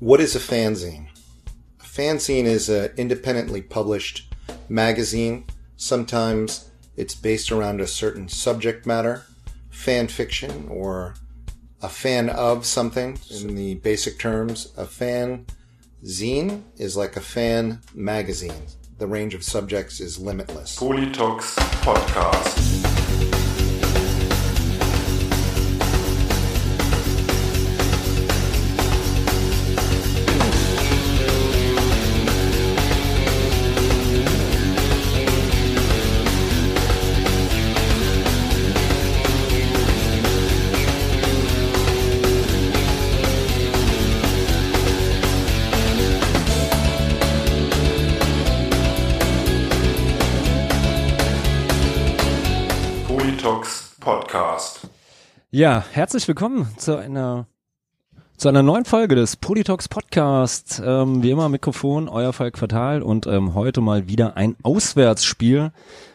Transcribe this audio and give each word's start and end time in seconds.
What 0.00 0.20
is 0.20 0.36
a 0.36 0.38
fanzine? 0.38 1.08
A 1.80 1.82
fanzine 1.82 2.44
is 2.44 2.68
an 2.68 2.92
independently 2.96 3.60
published 3.60 4.32
magazine. 4.68 5.44
Sometimes 5.76 6.70
it's 6.96 7.16
based 7.16 7.50
around 7.50 7.80
a 7.80 7.86
certain 7.88 8.28
subject 8.28 8.86
matter, 8.86 9.24
fan 9.70 10.06
fiction, 10.06 10.68
or 10.68 11.14
a 11.82 11.88
fan 11.88 12.30
of 12.30 12.64
something. 12.64 13.18
In 13.28 13.56
the 13.56 13.74
basic 13.74 14.20
terms, 14.20 14.72
a 14.76 14.86
fan 14.86 15.46
zine 16.04 16.62
is 16.76 16.96
like 16.96 17.16
a 17.16 17.20
fan 17.20 17.80
magazine. 17.92 18.66
The 18.98 19.08
range 19.08 19.34
of 19.34 19.42
subjects 19.42 19.98
is 19.98 20.16
limitless. 20.16 20.78
Politox 20.78 21.56
Podcast. 21.82 22.97
Ja, 55.58 55.84
herzlich 55.90 56.28
willkommen 56.28 56.68
zu 56.76 56.96
einer 56.96 57.48
zu 58.36 58.48
einer 58.48 58.62
neuen 58.62 58.84
Folge 58.84 59.16
des 59.16 59.34
Politox 59.34 59.88
Podcast. 59.88 60.80
Ähm, 60.84 61.24
wie 61.24 61.32
immer 61.32 61.48
Mikrofon, 61.48 62.08
euer 62.08 62.32
Fall 62.32 62.52
Quartal 62.52 63.02
und 63.02 63.26
ähm, 63.26 63.54
heute 63.54 63.80
mal 63.80 64.06
wieder 64.06 64.36
ein 64.36 64.54
Auswärtsspiel 64.62 65.72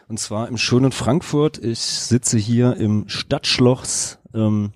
und 0.08 0.18
zwar 0.18 0.48
im 0.48 0.56
schönen 0.56 0.92
Frankfurt. 0.92 1.58
Ich 1.58 1.78
sitze 1.78 2.38
hier 2.38 2.78
im 2.78 3.06
Stadtschloss 3.06 4.18
ähm, 4.32 4.72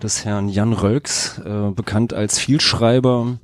des 0.00 0.24
Herrn 0.24 0.48
Jan 0.48 0.74
Rölks, 0.74 1.40
äh, 1.40 1.72
bekannt 1.72 2.14
als 2.14 2.38
Vielschreiber 2.38 3.40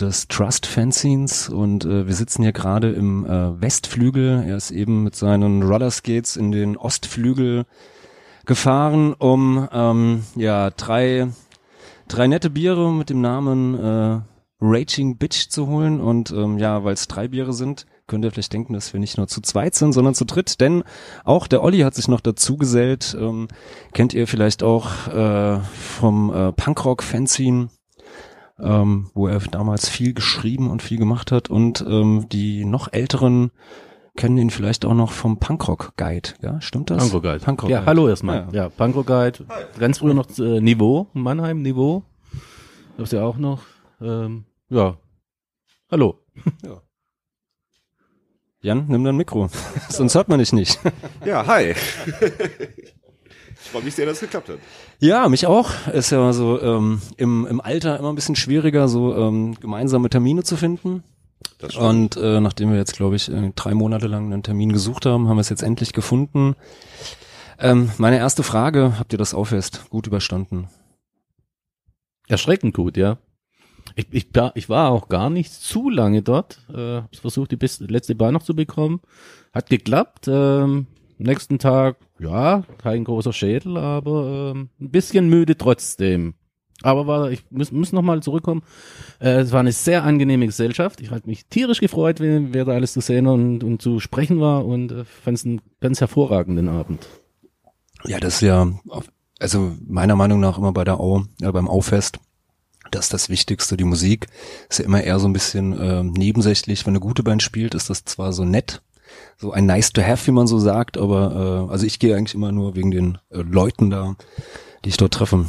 des 0.00 0.28
Trust 0.28 0.64
Fanzines 0.64 1.50
und 1.50 1.84
äh, 1.84 2.06
wir 2.06 2.14
sitzen 2.14 2.42
hier 2.42 2.52
gerade 2.52 2.90
im 2.92 3.26
äh, 3.26 3.60
Westflügel. 3.60 4.44
Er 4.46 4.56
ist 4.56 4.70
eben 4.70 5.04
mit 5.04 5.14
seinen 5.14 5.62
Rollerskates 5.62 6.38
in 6.38 6.52
den 6.52 6.78
Ostflügel 6.78 7.66
gefahren, 8.48 9.14
um 9.14 9.68
ähm, 9.72 10.24
ja 10.34 10.70
drei 10.70 11.28
drei 12.08 12.26
nette 12.26 12.50
Biere 12.50 12.92
mit 12.92 13.10
dem 13.10 13.20
Namen 13.20 13.74
äh, 13.78 14.20
Raging 14.60 15.18
Bitch 15.18 15.50
zu 15.50 15.68
holen. 15.68 16.00
Und 16.00 16.32
ähm, 16.32 16.58
ja, 16.58 16.82
weil 16.82 16.94
es 16.94 17.06
drei 17.06 17.28
Biere 17.28 17.52
sind, 17.52 17.86
könnt 18.08 18.24
ihr 18.24 18.32
vielleicht 18.32 18.52
denken, 18.52 18.72
dass 18.72 18.92
wir 18.92 18.98
nicht 18.98 19.18
nur 19.18 19.28
zu 19.28 19.40
zweit 19.42 19.76
sind, 19.76 19.92
sondern 19.92 20.14
zu 20.14 20.24
dritt, 20.24 20.60
denn 20.60 20.82
auch 21.24 21.46
der 21.46 21.62
Olli 21.62 21.80
hat 21.80 21.94
sich 21.94 22.08
noch 22.08 22.20
dazu 22.20 22.56
gesellt. 22.56 23.16
Ähm, 23.20 23.46
kennt 23.92 24.14
ihr 24.14 24.26
vielleicht 24.26 24.64
auch 24.64 25.06
äh, 25.06 25.60
vom 25.60 26.32
äh, 26.34 26.52
Punkrock 26.52 27.04
Fanzine 27.04 27.68
ähm, 28.60 29.10
wo 29.14 29.28
er 29.28 29.38
damals 29.38 29.88
viel 29.88 30.14
geschrieben 30.14 30.68
und 30.68 30.82
viel 30.82 30.98
gemacht 30.98 31.30
hat. 31.32 31.48
Und 31.48 31.84
ähm, 31.88 32.26
die 32.30 32.64
noch 32.64 32.92
älteren 32.92 33.50
kennen 34.18 34.36
ihn 34.36 34.50
vielleicht 34.50 34.84
auch 34.84 34.94
noch 34.94 35.12
vom 35.12 35.38
Punkrock 35.38 35.92
Guide, 35.96 36.30
ja, 36.42 36.60
stimmt 36.60 36.90
das? 36.90 36.98
Punkrock 36.98 37.22
Guide. 37.22 37.38
Punkrock 37.38 37.70
ja, 37.70 37.78
Guide. 37.78 37.86
hallo 37.86 38.08
erstmal. 38.08 38.48
Ja. 38.50 38.64
Ja, 38.64 38.68
Punkrock 38.68 39.06
Guide. 39.06 39.46
Ganz 39.78 39.98
früher 39.98 40.12
noch 40.12 40.26
äh, 40.38 40.60
Niveau, 40.60 41.06
Mannheim 41.12 41.62
Niveau. 41.62 42.02
Das 42.98 43.12
ja 43.12 43.22
auch 43.22 43.38
noch. 43.38 43.62
Ähm, 44.00 44.44
ja. 44.68 44.98
Hallo. 45.90 46.18
Jan, 48.60 48.86
nimm 48.88 49.04
dein 49.04 49.16
Mikro, 49.16 49.48
sonst 49.88 50.16
hört 50.16 50.28
man 50.28 50.40
dich 50.40 50.52
nicht. 50.52 50.80
Ja, 51.24 51.46
hi. 51.46 51.76
ich 53.62 53.70
freue 53.70 53.84
mich 53.84 53.94
sehr, 53.94 54.04
dass 54.04 54.16
es 54.16 54.22
geklappt 54.22 54.48
hat. 54.48 54.58
Ja, 54.98 55.28
mich 55.28 55.46
auch. 55.46 55.70
Ist 55.92 56.10
ja 56.10 56.32
so 56.32 56.60
ähm, 56.60 57.00
im, 57.16 57.46
im 57.46 57.60
Alter 57.60 57.96
immer 58.00 58.08
ein 58.08 58.16
bisschen 58.16 58.34
schwieriger, 58.34 58.88
so 58.88 59.14
ähm, 59.14 59.54
gemeinsame 59.60 60.10
Termine 60.10 60.42
zu 60.42 60.56
finden. 60.56 61.04
Und 61.78 62.16
äh, 62.16 62.40
nachdem 62.40 62.70
wir 62.70 62.78
jetzt, 62.78 62.96
glaube 62.96 63.16
ich, 63.16 63.30
äh, 63.30 63.52
drei 63.54 63.74
Monate 63.74 64.06
lang 64.06 64.32
einen 64.32 64.42
Termin 64.42 64.72
gesucht 64.72 65.06
haben, 65.06 65.28
haben 65.28 65.36
wir 65.36 65.40
es 65.40 65.48
jetzt 65.48 65.62
endlich 65.62 65.92
gefunden. 65.92 66.54
Ähm, 67.58 67.90
meine 67.98 68.18
erste 68.18 68.42
Frage, 68.42 68.98
habt 68.98 69.12
ihr 69.12 69.18
das 69.18 69.34
Aufwest 69.34 69.90
gut 69.90 70.06
überstanden? 70.06 70.68
Erschreckend 72.28 72.74
gut, 72.74 72.96
ja. 72.96 73.18
Ich, 73.96 74.06
ich, 74.10 74.28
ich 74.54 74.68
war 74.68 74.90
auch 74.90 75.08
gar 75.08 75.30
nicht 75.30 75.52
zu 75.52 75.90
lange 75.90 76.22
dort. 76.22 76.60
Äh, 76.72 77.02
hab's 77.02 77.18
versucht, 77.18 77.50
die 77.50 77.56
beste, 77.56 77.84
letzte 77.86 78.14
Bahn 78.14 78.34
noch 78.34 78.42
zu 78.42 78.54
bekommen. 78.54 79.00
Hat 79.52 79.70
geklappt. 79.70 80.28
Ähm, 80.28 80.86
nächsten 81.16 81.58
Tag, 81.58 81.96
ja, 82.20 82.62
kein 82.78 83.04
großer 83.04 83.32
Schädel, 83.32 83.76
aber 83.76 84.52
ähm, 84.54 84.70
ein 84.80 84.90
bisschen 84.90 85.28
müde 85.28 85.56
trotzdem. 85.56 86.34
Aber 86.82 87.06
war, 87.06 87.30
ich 87.30 87.44
muss, 87.50 87.72
muss 87.72 87.92
noch 87.92 88.02
mal 88.02 88.22
zurückkommen. 88.22 88.62
Äh, 89.20 89.40
es 89.40 89.52
war 89.52 89.60
eine 89.60 89.72
sehr 89.72 90.04
angenehme 90.04 90.46
Gesellschaft. 90.46 91.00
Ich 91.00 91.10
hatte 91.10 91.26
mich 91.26 91.46
tierisch 91.46 91.80
gefreut, 91.80 92.20
wer, 92.20 92.52
wer 92.52 92.64
da 92.64 92.72
alles 92.72 92.92
zu 92.92 93.00
sehen 93.00 93.26
und, 93.26 93.64
und 93.64 93.82
zu 93.82 93.98
sprechen 93.98 94.40
war 94.40 94.64
und 94.64 94.92
äh, 94.92 95.04
fand 95.04 95.38
es 95.38 95.44
einen 95.44 95.60
ganz 95.80 96.00
hervorragenden 96.00 96.68
Abend. 96.68 97.08
Ja, 98.04 98.20
das 98.20 98.34
ist 98.34 98.40
ja, 98.42 98.68
also 99.40 99.72
meiner 99.86 100.14
Meinung 100.14 100.38
nach 100.38 100.56
immer 100.56 100.72
bei 100.72 100.84
der 100.84 101.00
Au, 101.00 101.24
äh, 101.40 101.50
beim 101.50 101.68
Auffest, 101.68 102.20
das 102.90 103.06
ist 103.06 103.12
das 103.12 103.28
Wichtigste. 103.28 103.76
Die 103.76 103.84
Musik 103.84 104.28
ist 104.68 104.78
ja 104.78 104.84
immer 104.84 105.02
eher 105.02 105.18
so 105.18 105.28
ein 105.28 105.32
bisschen 105.32 105.78
äh, 105.78 106.02
nebensächlich. 106.02 106.86
Wenn 106.86 106.92
eine 106.92 107.00
gute 107.00 107.22
Band 107.22 107.42
spielt, 107.42 107.74
ist 107.74 107.90
das 107.90 108.04
zwar 108.04 108.32
so 108.32 108.44
nett, 108.44 108.82
so 109.36 109.52
ein 109.52 109.66
nice 109.66 109.92
to 109.92 110.02
have, 110.02 110.26
wie 110.26 110.32
man 110.32 110.46
so 110.46 110.58
sagt, 110.58 110.96
aber 110.96 111.66
äh, 111.68 111.72
also 111.72 111.86
ich 111.86 111.98
gehe 111.98 112.16
eigentlich 112.16 112.34
immer 112.34 112.52
nur 112.52 112.76
wegen 112.76 112.90
den 112.90 113.18
äh, 113.30 113.38
Leuten 113.38 113.90
da, 113.90 114.16
die 114.84 114.90
ich 114.90 114.96
dort 114.96 115.14
treffe. 115.14 115.46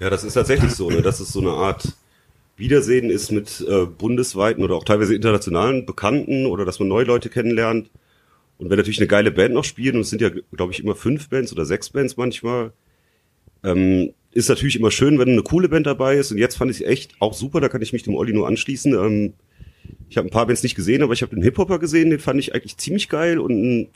Ja, 0.00 0.08
das 0.08 0.24
ist 0.24 0.32
tatsächlich 0.32 0.72
so, 0.72 0.90
ne? 0.90 1.02
dass 1.02 1.20
es 1.20 1.30
so 1.30 1.40
eine 1.40 1.50
Art 1.50 1.94
Wiedersehen 2.56 3.10
ist 3.10 3.30
mit 3.30 3.64
äh, 3.68 3.84
bundesweiten 3.84 4.64
oder 4.64 4.74
auch 4.74 4.84
teilweise 4.84 5.14
internationalen 5.14 5.84
Bekannten 5.84 6.46
oder 6.46 6.64
dass 6.64 6.78
man 6.78 6.88
neue 6.88 7.04
Leute 7.04 7.28
kennenlernt. 7.28 7.90
Und 8.58 8.70
wenn 8.70 8.76
natürlich 8.76 8.98
eine 8.98 9.08
geile 9.08 9.30
Band 9.30 9.54
noch 9.54 9.64
spielt, 9.64 9.94
und 9.94 10.02
es 10.02 10.10
sind 10.10 10.20
ja, 10.20 10.30
glaube 10.54 10.72
ich, 10.72 10.82
immer 10.82 10.94
fünf 10.94 11.28
Bands 11.28 11.52
oder 11.52 11.64
sechs 11.64 11.90
Bands 11.90 12.16
manchmal, 12.16 12.72
ähm, 13.62 14.12
ist 14.32 14.48
natürlich 14.48 14.76
immer 14.76 14.90
schön, 14.90 15.18
wenn 15.18 15.30
eine 15.30 15.42
coole 15.42 15.68
Band 15.68 15.86
dabei 15.86 16.16
ist. 16.16 16.30
Und 16.32 16.38
jetzt 16.38 16.56
fand 16.56 16.70
ich 16.70 16.86
echt 16.86 17.14
auch 17.20 17.34
super, 17.34 17.60
da 17.60 17.68
kann 17.68 17.82
ich 17.82 17.92
mich 17.92 18.02
dem 18.02 18.14
Olli 18.14 18.32
nur 18.32 18.46
anschließen. 18.46 18.94
Ähm, 18.94 19.34
ich 20.08 20.16
habe 20.16 20.28
ein 20.28 20.30
paar 20.30 20.46
Bands 20.46 20.62
nicht 20.62 20.74
gesehen, 20.74 21.02
aber 21.02 21.12
ich 21.12 21.22
habe 21.22 21.34
den 21.34 21.42
Hip-Hopper 21.42 21.78
gesehen, 21.78 22.10
den 22.10 22.20
fand 22.20 22.38
ich 22.40 22.54
eigentlich 22.54 22.76
ziemlich 22.76 23.08
geil 23.08 23.38
und 23.38 23.52
ein 23.52 23.88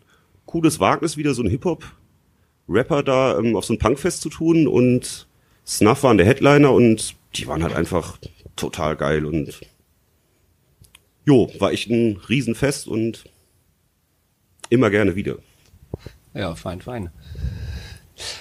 cooles 0.46 0.80
Wagnis, 0.80 1.16
wieder 1.16 1.34
so 1.34 1.42
ein 1.42 1.50
Hip-Hop-Rapper 1.50 3.02
da 3.02 3.38
ähm, 3.38 3.56
auf 3.56 3.64
so 3.64 3.74
ein 3.74 3.78
Punkfest 3.78 4.20
zu 4.22 4.28
tun. 4.28 4.66
Und 4.66 5.28
Snuff 5.66 6.02
waren 6.02 6.18
der 6.18 6.26
Headliner 6.26 6.72
und 6.72 7.16
die 7.34 7.46
waren 7.46 7.62
halt 7.62 7.74
einfach 7.74 8.18
total 8.56 8.96
geil 8.96 9.24
und 9.24 9.60
jo, 11.24 11.50
war 11.58 11.72
echt 11.72 11.90
ein 11.90 12.18
Riesenfest 12.28 12.86
und 12.86 13.24
immer 14.68 14.90
gerne 14.90 15.16
wieder. 15.16 15.36
Ja, 16.34 16.54
fein, 16.54 16.80
fein. 16.80 17.10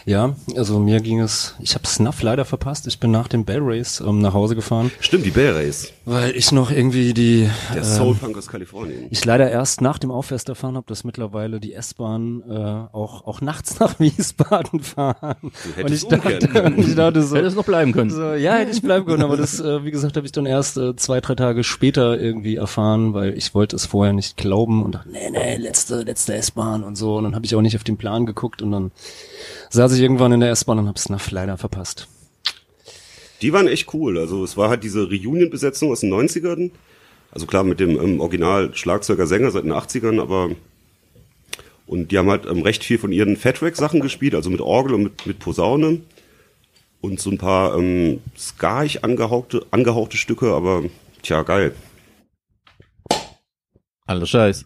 Ja, 0.05 0.35
also 0.55 0.77
mir 0.79 0.99
ging 0.99 1.19
es, 1.19 1.55
ich 1.59 1.73
habe 1.73 1.87
Snuff 1.87 2.21
leider 2.21 2.45
verpasst. 2.45 2.85
Ich 2.87 2.99
bin 2.99 3.09
nach 3.11 3.27
dem 3.27 3.43
Bell 3.43 3.59
Race 3.61 4.01
ähm, 4.05 4.19
nach 4.19 4.33
Hause 4.33 4.55
gefahren, 4.55 4.91
Stimmt, 4.99 5.25
die 5.25 5.31
Bell 5.31 5.53
Race. 5.53 5.91
weil 6.05 6.35
ich 6.35 6.51
noch 6.51 6.69
irgendwie 6.69 7.13
die 7.13 7.49
Der 7.73 7.77
ähm, 7.77 7.83
Soul 7.83 8.15
Punk 8.15 8.37
aus 8.37 8.47
Kalifornien. 8.47 9.07
ich 9.09 9.25
leider 9.25 9.49
erst 9.49 9.81
nach 9.81 9.97
dem 9.97 10.11
Auffest 10.11 10.47
erfahren 10.49 10.75
habe, 10.75 10.85
dass 10.87 11.03
mittlerweile 11.03 11.59
die 11.59 11.73
S-Bahn 11.73 12.43
äh, 12.47 12.53
auch 12.95 13.25
auch 13.25 13.41
nachts 13.41 13.79
nach 13.79 13.99
Wiesbaden 13.99 14.81
fahren. 14.81 15.35
Und 15.41 15.51
ich 15.65 15.75
hättest 15.75 16.11
dachte, 16.11 16.63
und 16.65 16.77
ich 16.79 16.95
dachte 16.95 17.23
so, 17.23 17.35
Hätte 17.35 17.47
es 17.47 17.55
noch 17.55 17.65
bleiben 17.65 17.93
können. 17.93 18.11
so, 18.11 18.33
ja, 18.33 18.53
hätte 18.55 18.71
ich 18.71 18.81
bleiben 18.81 19.05
können, 19.05 19.23
aber 19.23 19.37
das, 19.37 19.59
äh, 19.59 19.83
wie 19.83 19.91
gesagt, 19.91 20.15
habe 20.17 20.25
ich 20.27 20.31
dann 20.31 20.45
erst 20.45 20.77
äh, 20.77 20.95
zwei, 20.95 21.19
drei 21.19 21.33
Tage 21.35 21.63
später 21.63 22.19
irgendwie 22.19 22.57
erfahren, 22.57 23.13
weil 23.15 23.35
ich 23.35 23.55
wollte 23.55 23.75
es 23.75 23.85
vorher 23.87 24.13
nicht 24.13 24.37
glauben 24.37 24.83
und 24.83 24.93
dachte, 24.95 25.09
nee, 25.09 25.29
nee, 25.31 25.55
letzte, 25.57 26.01
letzte 26.03 26.35
S-Bahn 26.35 26.83
und 26.83 26.95
so. 26.95 27.17
Und 27.17 27.23
dann 27.23 27.33
habe 27.35 27.45
ich 27.45 27.55
auch 27.55 27.61
nicht 27.61 27.75
auf 27.75 27.83
den 27.83 27.97
Plan 27.97 28.25
geguckt 28.27 28.61
und 28.61 28.71
dann 28.71 28.91
saß 29.73 29.93
ich 29.93 30.01
irgendwann 30.01 30.31
in 30.31 30.39
der 30.39 30.51
S-Bahn 30.51 30.79
und 30.79 30.87
habe 30.87 30.99
Snuff 30.99 31.31
leider 31.31 31.57
verpasst. 31.57 32.07
Die 33.41 33.51
waren 33.51 33.67
echt 33.67 33.93
cool. 33.93 34.17
Also 34.17 34.43
es 34.43 34.55
war 34.55 34.69
halt 34.69 34.83
diese 34.83 35.09
Reunion-Besetzung 35.09 35.91
aus 35.91 35.99
den 35.99 36.13
90ern. 36.13 36.71
Also 37.31 37.45
klar 37.45 37.63
mit 37.63 37.79
dem 37.79 37.99
ähm, 37.99 38.21
Original 38.21 38.73
Schlagzeuger 38.75 39.27
Sänger 39.27 39.51
seit 39.51 39.63
den 39.63 39.73
80ern, 39.73 40.21
aber 40.21 40.51
und 41.85 42.11
die 42.11 42.17
haben 42.17 42.29
halt 42.29 42.45
ähm, 42.45 42.61
recht 42.61 42.83
viel 42.83 42.97
von 42.97 43.11
ihren 43.11 43.35
Fatrack-Sachen 43.35 43.99
gespielt, 43.99 44.35
also 44.35 44.49
mit 44.49 44.61
Orgel 44.61 44.93
und 44.93 45.03
mit, 45.03 45.25
mit 45.25 45.39
Posaune. 45.39 46.01
Und 47.01 47.19
so 47.19 47.31
ein 47.31 47.37
paar 47.37 47.77
ähm, 47.77 48.21
skaig 48.37 49.03
angehauchte, 49.03 49.65
angehauchte 49.71 50.15
Stücke, 50.15 50.53
aber 50.53 50.83
tja, 51.21 51.41
geil. 51.41 51.75
Aller 54.05 54.25
Scheiß. 54.25 54.65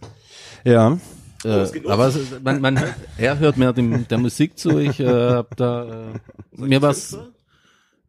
Ja, 0.63 0.99
Äh, 1.43 1.49
es 1.49 1.75
los. 1.75 1.91
aber 1.91 2.07
es, 2.07 2.17
man, 2.43 2.61
man, 2.61 2.79
er 3.17 3.39
hört 3.39 3.57
mehr 3.57 3.73
dem, 3.73 4.07
der 4.07 4.17
Musik 4.17 4.57
zu. 4.57 4.79
Ich 4.79 4.99
äh, 4.99 5.07
hab 5.07 5.55
da, 5.55 6.11
äh, 6.11 6.19
mir 6.51 6.81
war's, 6.81 7.17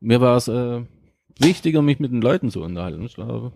mir 0.00 0.20
war's 0.20 0.48
äh, 0.48 0.82
wichtiger, 1.38 1.82
mich 1.82 2.00
mit 2.00 2.12
den 2.12 2.22
Leuten 2.22 2.50
zu 2.50 2.62
unterhalten. 2.62 3.04
Ich 3.04 3.14
glaube. 3.14 3.52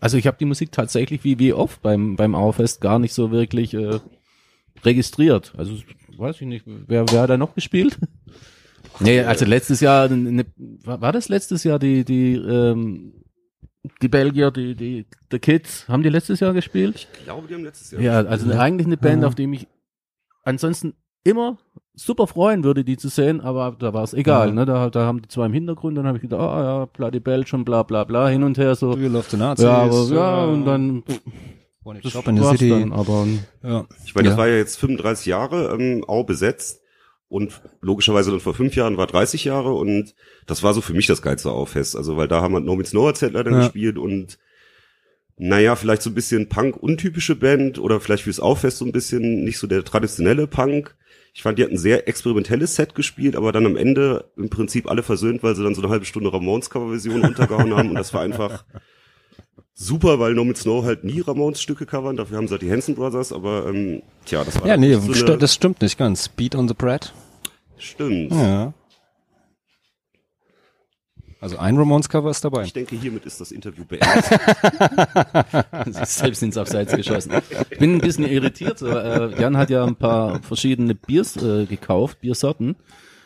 Also 0.00 0.16
ich 0.16 0.26
habe 0.26 0.36
die 0.38 0.46
Musik 0.46 0.72
tatsächlich 0.72 1.22
wie 1.22 1.38
wie 1.38 1.52
oft 1.52 1.80
beim 1.80 2.16
beim 2.16 2.34
Aufest 2.34 2.80
gar 2.80 2.98
nicht 2.98 3.14
so 3.14 3.30
wirklich 3.30 3.74
äh, 3.74 4.00
registriert. 4.84 5.52
Also 5.56 5.74
weiß 6.16 6.40
ich 6.40 6.46
nicht, 6.48 6.64
wer 6.66 7.06
wer 7.10 7.22
hat 7.22 7.30
da 7.30 7.36
noch 7.36 7.54
gespielt? 7.54 7.98
Nee, 8.98 9.20
also 9.20 9.44
letztes 9.44 9.80
Jahr 9.80 10.08
ne, 10.08 10.44
war 10.84 11.00
war 11.00 11.12
das 11.12 11.28
letztes 11.28 11.62
Jahr 11.62 11.78
die 11.78 12.04
die 12.04 12.34
ähm, 12.34 13.21
die 14.00 14.08
Belgier, 14.08 14.50
die 14.50 14.74
die 14.74 15.06
The 15.30 15.38
Kids, 15.38 15.88
haben 15.88 16.02
die 16.02 16.08
letztes 16.08 16.40
Jahr 16.40 16.52
gespielt? 16.52 17.08
Ich 17.18 17.24
glaube, 17.24 17.48
die 17.48 17.54
haben 17.54 17.64
letztes 17.64 17.90
Jahr. 17.90 18.00
Ja, 18.02 18.20
also 18.20 18.50
eigentlich 18.52 18.86
eine 18.86 18.96
Band, 18.96 19.22
Ja. 19.22 19.28
auf 19.28 19.34
die 19.34 19.46
mich 19.46 19.66
ansonsten 20.44 20.94
immer 21.24 21.58
super 21.94 22.26
freuen 22.26 22.64
würde, 22.64 22.84
die 22.84 22.96
zu 22.96 23.08
sehen, 23.08 23.40
aber 23.40 23.76
da 23.78 23.92
war 23.92 24.02
es 24.02 24.14
egal, 24.14 24.48
Ja. 24.48 24.54
ne? 24.54 24.64
Da, 24.66 24.90
da 24.90 25.04
haben 25.06 25.22
die 25.22 25.28
zwei 25.28 25.46
im 25.46 25.52
Hintergrund, 25.52 25.96
dann 25.98 26.06
habe 26.06 26.16
ich 26.18 26.22
gedacht, 26.22 26.40
ah 26.40 26.62
ja, 26.62 26.84
Bloody 26.86 27.20
Belgium, 27.20 27.64
bla 27.64 27.82
bla 27.82 28.04
bla, 28.04 28.28
hin 28.28 28.42
und 28.42 28.56
her 28.58 28.74
so. 28.74 28.94
Do 28.94 29.00
you 29.00 29.08
love 29.10 29.26
the 29.30 29.36
Nazis? 29.36 29.64
Ja, 29.64 29.72
aber, 29.82 30.02
ja, 30.14 30.44
und 30.46 30.64
dann 30.64 31.02
One 31.84 32.00
das 32.00 32.14
in 32.14 32.36
the 32.36 32.44
City. 32.44 32.70
dann, 32.70 32.92
aber 32.92 33.26
Ja. 33.62 33.84
Ich 34.04 34.14
meine, 34.14 34.28
das 34.28 34.34
Ja. 34.36 34.38
war 34.38 34.48
ja 34.48 34.56
jetzt 34.56 34.78
35 34.78 35.26
Jahre 35.26 35.76
ähm, 35.78 36.04
Au 36.06 36.24
besetzt 36.24 36.81
und 37.32 37.62
logischerweise 37.80 38.30
dann 38.30 38.40
vor 38.40 38.52
fünf 38.54 38.76
Jahren 38.76 38.98
war 38.98 39.06
30 39.06 39.44
Jahre 39.44 39.72
und 39.72 40.14
das 40.46 40.62
war 40.62 40.74
so 40.74 40.82
für 40.82 40.92
mich 40.92 41.06
das 41.06 41.22
geilste 41.22 41.50
Auffest. 41.50 41.96
Also 41.96 42.16
weil 42.18 42.28
da 42.28 42.42
haben 42.42 42.52
wir 42.52 42.60
No 42.60 42.76
Means 42.76 42.92
No 42.92 43.10
Zettler 43.12 43.42
dann 43.42 43.54
Ja. 43.54 43.60
gespielt 43.60 43.96
und 43.96 44.38
naja, 45.38 45.74
vielleicht 45.74 46.02
so 46.02 46.10
ein 46.10 46.14
bisschen 46.14 46.48
Punk-untypische 46.50 47.34
Band 47.34 47.78
oder 47.78 48.00
vielleicht 48.00 48.24
fürs 48.24 48.38
Auffest 48.38 48.78
so 48.78 48.84
ein 48.84 48.92
bisschen 48.92 49.44
nicht 49.44 49.58
so 49.58 49.66
der 49.66 49.82
traditionelle 49.82 50.46
Punk. 50.46 50.94
Ich 51.32 51.42
fand, 51.42 51.58
die 51.58 51.62
hatten 51.64 51.74
ein 51.76 51.78
sehr 51.78 52.06
experimentelles 52.06 52.76
Set 52.76 52.94
gespielt, 52.94 53.34
aber 53.34 53.50
dann 53.50 53.64
am 53.64 53.76
Ende 53.76 54.26
im 54.36 54.50
Prinzip 54.50 54.90
alle 54.90 55.02
versöhnt, 55.02 55.42
weil 55.42 55.56
sie 55.56 55.64
dann 55.64 55.74
so 55.74 55.80
eine 55.80 55.90
halbe 55.90 56.04
Stunde 56.04 56.30
Ramones-Coverversion 56.32 57.22
runtergehauen 57.24 57.74
haben 57.74 57.88
und 57.88 57.94
das 57.94 58.12
war 58.12 58.20
einfach 58.20 58.64
super, 59.72 60.18
weil 60.20 60.34
No 60.34 60.44
Means 60.44 60.66
No 60.66 60.84
halt 60.84 61.02
nie 61.02 61.20
Ramones-Stücke 61.22 61.86
covern, 61.86 62.16
dafür 62.18 62.36
haben 62.36 62.46
sie 62.46 62.52
halt 62.52 62.62
die 62.62 62.70
Hanson 62.70 62.94
Brothers, 62.94 63.32
aber 63.32 63.66
ähm, 63.68 64.02
tja, 64.26 64.44
das 64.44 64.60
war 64.60 64.66
Ja, 64.68 64.76
nee, 64.76 64.94
so 64.94 65.24
eine, 65.24 65.38
das 65.38 65.54
stimmt 65.54 65.80
nicht 65.80 65.96
ganz. 65.98 66.28
Beat 66.28 66.54
on 66.54 66.68
the 66.68 66.74
Bread. 66.74 67.14
Stimmt. 67.82 68.32
Ja. 68.32 68.72
Also 71.40 71.58
ein 71.58 71.76
Ramones-Cover 71.76 72.30
ist 72.30 72.44
dabei. 72.44 72.62
Ich 72.62 72.72
denke, 72.72 72.94
hiermit 72.94 73.24
ist 73.26 73.40
das 73.40 73.50
Interview 73.50 73.84
beendet. 73.84 74.24
selbst 76.08 76.40
ins 76.44 76.56
Abseits 76.56 76.94
geschossen. 76.94 77.32
Ich 77.70 77.78
bin 77.78 77.96
ein 77.96 78.00
bisschen 78.00 78.26
irritiert. 78.28 78.78
So, 78.78 78.86
äh, 78.86 79.40
Jan 79.40 79.56
hat 79.56 79.68
ja 79.68 79.84
ein 79.84 79.96
paar 79.96 80.40
verschiedene 80.42 80.94
Biers 80.94 81.36
äh, 81.38 81.66
gekauft, 81.66 82.20
Biersorten. 82.20 82.76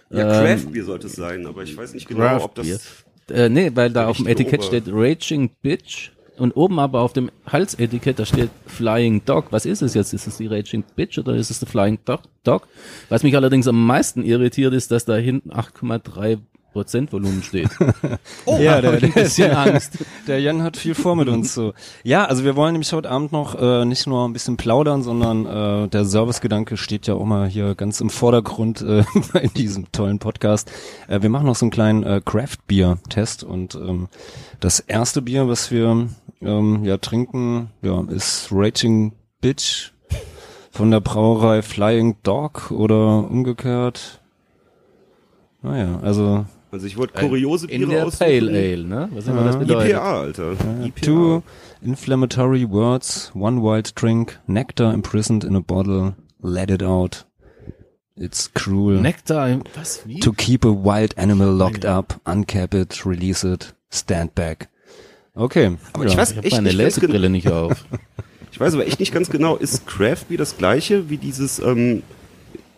ja, 0.09 0.41
Ähm, 0.41 0.47
Craft 0.63 0.73
Beer 0.73 0.85
sollte 0.85 1.09
es 1.09 1.13
sein, 1.13 1.47
aber 1.47 1.63
ich 1.63 1.77
weiß 1.77 1.93
nicht 1.93 2.09
genau, 2.09 2.21
Craft 2.21 2.45
ob 2.45 2.55
das. 2.55 3.05
Äh, 3.31 3.51
nee, 3.51 3.71
weil 3.75 3.91
da 3.91 4.07
auf 4.07 4.17
dem 4.17 4.29
Etikett 4.29 4.61
Ober- 4.61 4.67
steht 4.69 4.85
Raging 4.89 5.51
Bitch 5.61 6.13
und 6.39 6.53
oben 6.53 6.79
aber 6.79 7.01
auf 7.01 7.13
dem 7.13 7.31
Halsetikett, 7.47 8.19
da 8.19 8.27
steht 8.27 8.51
Flying 8.67 9.25
Dog. 9.25 9.47
Was 9.51 9.67
ist 9.67 9.83
es 9.83 9.95
jetzt? 9.95 10.13
Ist 10.13 10.27
es 10.27 10.37
die 10.37 10.47
Raging 10.47 10.85
Bitch 10.95 11.19
oder 11.19 11.35
ist 11.35 11.51
es 11.51 11.59
der 11.59 11.69
Flying 11.69 11.99
Dog? 12.05 12.23
Dog? 12.45 12.69
Was 13.09 13.23
mich 13.23 13.37
allerdings 13.37 13.69
am 13.69 13.87
meisten 13.87 14.23
irritiert, 14.23 14.75
ist, 14.75 14.91
dass 14.91 15.05
da 15.05 15.17
hinten 15.17 15.51
8,3 15.51 16.39
Prozent 16.77 17.11
Volumen 17.11 17.43
steht. 17.43 17.71
Oh, 18.45 18.59
ja, 18.61 18.81
der, 18.81 18.93
ein 18.93 19.13
bisschen 19.13 19.51
Angst. 19.51 19.99
Der 20.29 20.41
Jan 20.41 20.63
hat 20.63 20.77
viel 20.77 20.95
vor 20.95 21.17
mit 21.17 21.29
uns 21.29 21.55
so. 21.55 21.73
Ja, 22.05 22.27
also 22.27 22.45
wir 22.45 22.55
wollen 22.55 22.73
nämlich 22.73 22.93
heute 22.93 23.11
Abend 23.11 23.33
noch 23.33 23.61
äh, 23.61 23.85
nicht 23.85 24.07
nur 24.07 24.29
ein 24.29 24.33
bisschen 24.33 24.57
plaudern, 24.57 25.03
sondern 25.03 25.47
äh, 25.47 25.89
der 25.89 26.05
Servicegedanke 26.05 26.77
steht 26.77 27.07
ja 27.07 27.15
auch 27.15 27.25
mal 27.25 27.49
hier 27.49 27.75
ganz 27.75 28.01
im 28.01 28.11
Vordergrund 28.11 28.83
äh, 28.83 29.05
in 29.41 29.53
diesem 29.55 29.91
tollen 29.91 30.19
Podcast. 30.19 30.71
Äh, 31.09 31.23
wir 31.23 31.31
machen 31.31 31.47
noch 31.47 31.57
so 31.57 31.65
einen 31.65 31.73
kleinen 31.73 32.03
äh, 32.05 32.21
Craft 32.25 32.59
Beer 32.69 32.99
Test 33.09 33.43
und 33.43 33.75
ähm, 33.75 34.09
das 34.61 34.79
erste 34.81 35.23
Bier, 35.23 35.49
was 35.49 35.71
wir 35.71 36.09
ähm, 36.43 36.85
ja 36.85 36.97
trinken, 36.99 37.71
ja, 37.83 38.03
ist 38.09 38.49
Raging 38.53 39.13
Bitch 39.41 39.93
von 40.71 40.91
der 40.91 41.01
Brauerei 41.01 41.63
Flying 41.63 42.17
Dog 42.23 42.71
oder 42.71 43.29
umgekehrt. 43.31 44.21
Naja, 45.63 45.99
also 46.03 46.45
Also 46.71 46.87
ich 46.87 46.97
wollte 46.97 47.15
kuriose 47.19 47.67
In 47.67 47.79
Biere 47.81 47.91
der 47.93 48.07
aussuchen. 48.07 48.27
Pale 48.27 48.51
Ale, 48.51 48.85
ne? 48.85 49.09
Was 49.13 49.27
immer 49.27 49.45
das 49.45 49.59
bedeutet. 49.59 49.91
IPA, 49.93 50.21
Alter. 50.21 50.53
IPA. 50.85 51.01
Two 51.01 51.43
inflammatory 51.83 52.69
words, 52.71 53.31
one 53.35 53.63
wild 53.63 53.93
drink, 54.01 54.39
nectar 54.47 54.93
imprisoned 54.93 55.45
in 55.45 55.57
a 55.57 55.61
bottle, 55.61 56.15
let 56.41 56.71
it 56.71 56.83
out. 56.83 57.27
It's 58.19 58.51
cruel 58.55 58.99
Nektar, 59.01 59.49
im- 59.51 59.63
was, 59.75 60.01
wie? 60.07 60.21
to 60.21 60.33
keep 60.33 60.65
a 60.65 60.73
wild 60.73 61.13
animal 61.19 61.53
locked 61.53 61.85
up, 61.85 62.19
uncap 62.25 62.73
it, 62.75 63.05
release 63.05 63.45
it, 63.45 63.75
stand 63.91 64.35
back. 64.35 64.69
Okay. 65.37 65.77
Aber 65.93 66.07
ich 66.07 66.13
ja. 66.13 66.19
weiß 66.19 66.31
Ich 66.31 66.39
habe 66.39 66.47
echt 66.47 66.57
meine 66.57 66.73
Lesebrille 66.73 67.29
nicht 67.29 67.49
auf. 67.49 67.85
ich 68.53 68.59
weiß 68.59 68.73
aber 68.75 68.87
echt 68.87 68.99
nicht 68.99 69.13
ganz 69.13 69.29
genau, 69.31 69.57
ist 69.57 69.87
Craft 69.87 70.25
Beer 70.29 70.39
das 70.39 70.57
gleiche 70.57 71.11
wie 71.11 71.19
dieses, 71.19 71.59
ähm, 71.59 72.03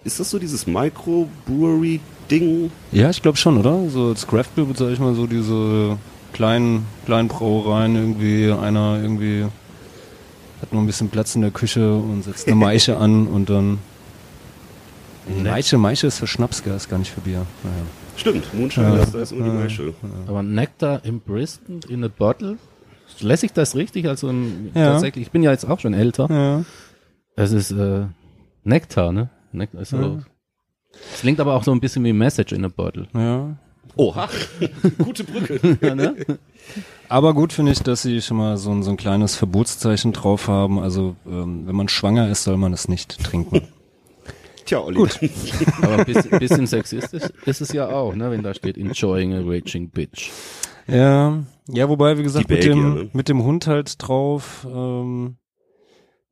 ist 0.04 0.20
das 0.20 0.30
so 0.30 0.40
dieses 0.40 0.66
Microbrewery-Ding? 0.66 2.72
Ja, 2.92 3.10
ich 3.10 3.20
glaube 3.22 3.38
schon, 3.38 3.58
oder? 3.58 3.88
So 3.88 4.08
als 4.08 4.26
Craft 4.26 4.56
Beer 4.56 4.64
bezeichne 4.64 4.94
ich 4.94 5.00
mal 5.00 5.14
so 5.14 5.28
diese 5.28 5.96
kleinen, 6.32 6.84
kleinen 7.06 7.28
Brauereien 7.28 7.94
irgendwie, 7.94 8.50
einer 8.52 8.98
irgendwie 9.00 9.46
hat 10.60 10.72
noch 10.72 10.80
ein 10.80 10.86
bisschen 10.86 11.08
Platz 11.08 11.36
in 11.36 11.42
der 11.42 11.52
Küche 11.52 11.94
und 11.94 12.24
setzt 12.24 12.48
eine 12.48 12.56
Maische 12.56 12.96
an 12.98 13.28
und 13.28 13.48
dann 13.48 13.78
Maische, 15.42 15.78
Maische 15.78 16.08
ist 16.08 16.18
für 16.18 16.26
Schnaps, 16.26 16.62
gar 16.62 16.98
nicht 16.98 17.12
für 17.12 17.20
Bier. 17.20 17.46
Naja. 17.62 17.86
Stimmt, 18.18 18.52
Moonshine, 18.52 18.96
das, 18.98 19.12
da 19.12 19.20
ist 19.20 19.32
nur 19.32 19.44
die 19.44 19.50
Maische. 19.50 19.94
Aber 20.26 20.42
Nektar 20.42 21.04
imprisoned 21.04 21.84
in 21.86 22.04
a 22.04 22.08
bottle? 22.08 22.58
Lässt 23.20 23.40
sich 23.40 23.52
das 23.52 23.74
richtig? 23.76 24.06
Also 24.08 24.28
im, 24.28 24.70
Ja. 24.74 24.92
tatsächlich, 24.92 25.26
ich 25.26 25.30
bin 25.32 25.42
ja 25.42 25.50
jetzt 25.52 25.64
auch 25.68 25.80
schon 25.80 25.94
älter. 25.94 26.26
Ja. 26.30 26.64
Es 27.36 27.52
ist 27.52 27.70
äh, 27.70 28.06
Nektar, 28.64 29.12
ne? 29.12 29.30
Nektar 29.52 29.80
ist 29.82 29.90
so. 29.90 30.20
Es 31.14 31.20
klingt 31.20 31.38
aber 31.40 31.54
auch 31.54 31.62
so 31.64 31.70
ein 31.72 31.80
bisschen 31.80 32.04
wie 32.04 32.12
Message 32.12 32.52
in 32.52 32.64
a 32.64 32.68
bottle. 32.68 33.06
ja. 33.14 33.56
Oha, 33.96 34.28
gute 34.98 35.24
Brücke. 35.24 35.58
ne? 35.96 36.14
Aber 37.08 37.34
gut 37.34 37.52
finde 37.52 37.72
ich, 37.72 37.80
dass 37.82 38.02
sie 38.02 38.20
schon 38.20 38.36
mal 38.36 38.56
so 38.56 38.70
ein, 38.70 38.82
so 38.84 38.90
ein 38.90 38.96
kleines 38.96 39.34
Verbotszeichen 39.34 40.12
drauf 40.12 40.46
haben. 40.46 40.78
Also 40.78 41.16
ähm, 41.26 41.66
wenn 41.66 41.74
man 41.74 41.88
schwanger 41.88 42.28
ist, 42.28 42.44
soll 42.44 42.58
man 42.58 42.72
es 42.72 42.86
nicht 42.88 43.18
trinken. 43.24 43.62
Tja, 44.68 44.80
Olli. 44.82 44.96
Gut. 44.96 45.18
Aber 45.80 46.00
ein 46.00 46.04
bisschen, 46.04 46.38
bisschen 46.38 46.66
sexistisch 46.66 47.22
ist 47.46 47.62
es 47.62 47.72
ja 47.72 47.88
auch, 47.88 48.14
ne? 48.14 48.30
Wenn 48.30 48.42
da 48.42 48.52
steht 48.52 48.76
Enjoying 48.76 49.32
a 49.32 49.40
raging 49.42 49.88
bitch. 49.88 50.30
ja, 50.86 51.42
ja, 51.68 51.88
wobei 51.88 52.18
wie 52.18 52.22
gesagt 52.22 52.50
mit 52.50 52.64
dem 52.64 52.94
ne? 52.94 53.10
mit 53.14 53.30
dem 53.30 53.42
Hund 53.42 53.66
halt 53.66 53.94
drauf. 53.96 54.66
Ähm, 54.70 55.38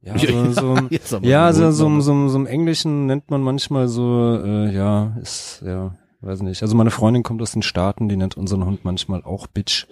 ja, 0.03 0.17
Ja, 0.17 0.53
so, 0.53 0.77
so, 1.03 1.19
ja, 1.23 1.47
den 1.51 1.55
so, 1.55 1.71
so, 1.71 2.01
so, 2.01 2.29
so 2.29 2.39
im 2.39 2.47
Englischen 2.47 3.07
nennt 3.07 3.31
man 3.31 3.41
manchmal 3.41 3.89
so, 3.89 4.39
äh, 4.45 4.71
ja, 4.71 5.17
ist 5.23 5.63
ja, 5.65 5.97
weiß 6.21 6.43
nicht. 6.43 6.61
Also 6.61 6.77
meine 6.77 6.91
Freundin 6.91 7.23
kommt 7.23 7.41
aus 7.41 7.53
den 7.53 7.63
Staaten, 7.63 8.11
die 8.11 8.19
nennt 8.19 8.37
unseren 8.37 8.67
Hund 8.67 8.85
manchmal 8.85 9.23
auch 9.25 9.47
Bitch. 9.47 9.87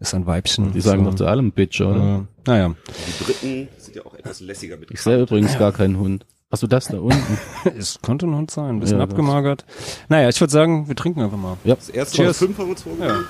Ist 0.00 0.14
ein 0.14 0.26
Weibchen. 0.26 0.72
Die 0.72 0.80
sagen 0.80 1.04
so. 1.04 1.10
doch 1.10 1.16
zu 1.16 1.26
allem 1.26 1.52
Bitch, 1.52 1.80
oder? 1.80 2.26
Äh, 2.26 2.48
naja, 2.50 2.74
Die 3.06 3.24
Briten 3.24 3.68
sind 3.78 3.96
ja 3.96 4.04
auch 4.04 4.14
etwas 4.14 4.40
lässiger 4.40 4.76
mit 4.76 4.90
Ich 4.90 5.00
sehe 5.00 5.22
übrigens 5.22 5.56
gar 5.58 5.70
keinen 5.72 5.98
Hund. 5.98 6.26
Hast 6.50 6.62
du 6.62 6.66
das 6.66 6.86
da 6.86 6.98
unten? 6.98 7.38
es 7.78 8.00
konnte 8.00 8.26
ein 8.26 8.34
Hund 8.34 8.50
sein, 8.50 8.76
ein 8.76 8.80
bisschen 8.80 8.98
Ja, 8.98 9.04
abgemagert. 9.04 9.66
Naja, 10.08 10.30
ich 10.30 10.40
würde 10.40 10.50
sagen, 10.50 10.88
wir 10.88 10.96
trinken 10.96 11.20
einfach 11.20 11.36
mal. 11.36 11.58
Das 11.64 11.90
erste 11.90 12.16
Cheers. 12.16 12.40
Mal 12.40 12.46
fünf 12.46 12.58
haben 12.58 12.66
wir 12.66 12.70
uns 12.70 12.82
vorgenommen. 12.82 13.26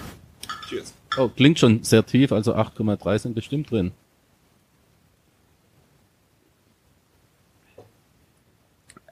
Cheers. 0.68 0.94
Oh, 1.16 1.28
klingt 1.28 1.58
schon 1.58 1.82
sehr 1.82 2.06
tief, 2.06 2.30
also 2.30 2.54
8,3 2.54 3.18
sind 3.18 3.34
bestimmt 3.34 3.70
drin. 3.70 3.90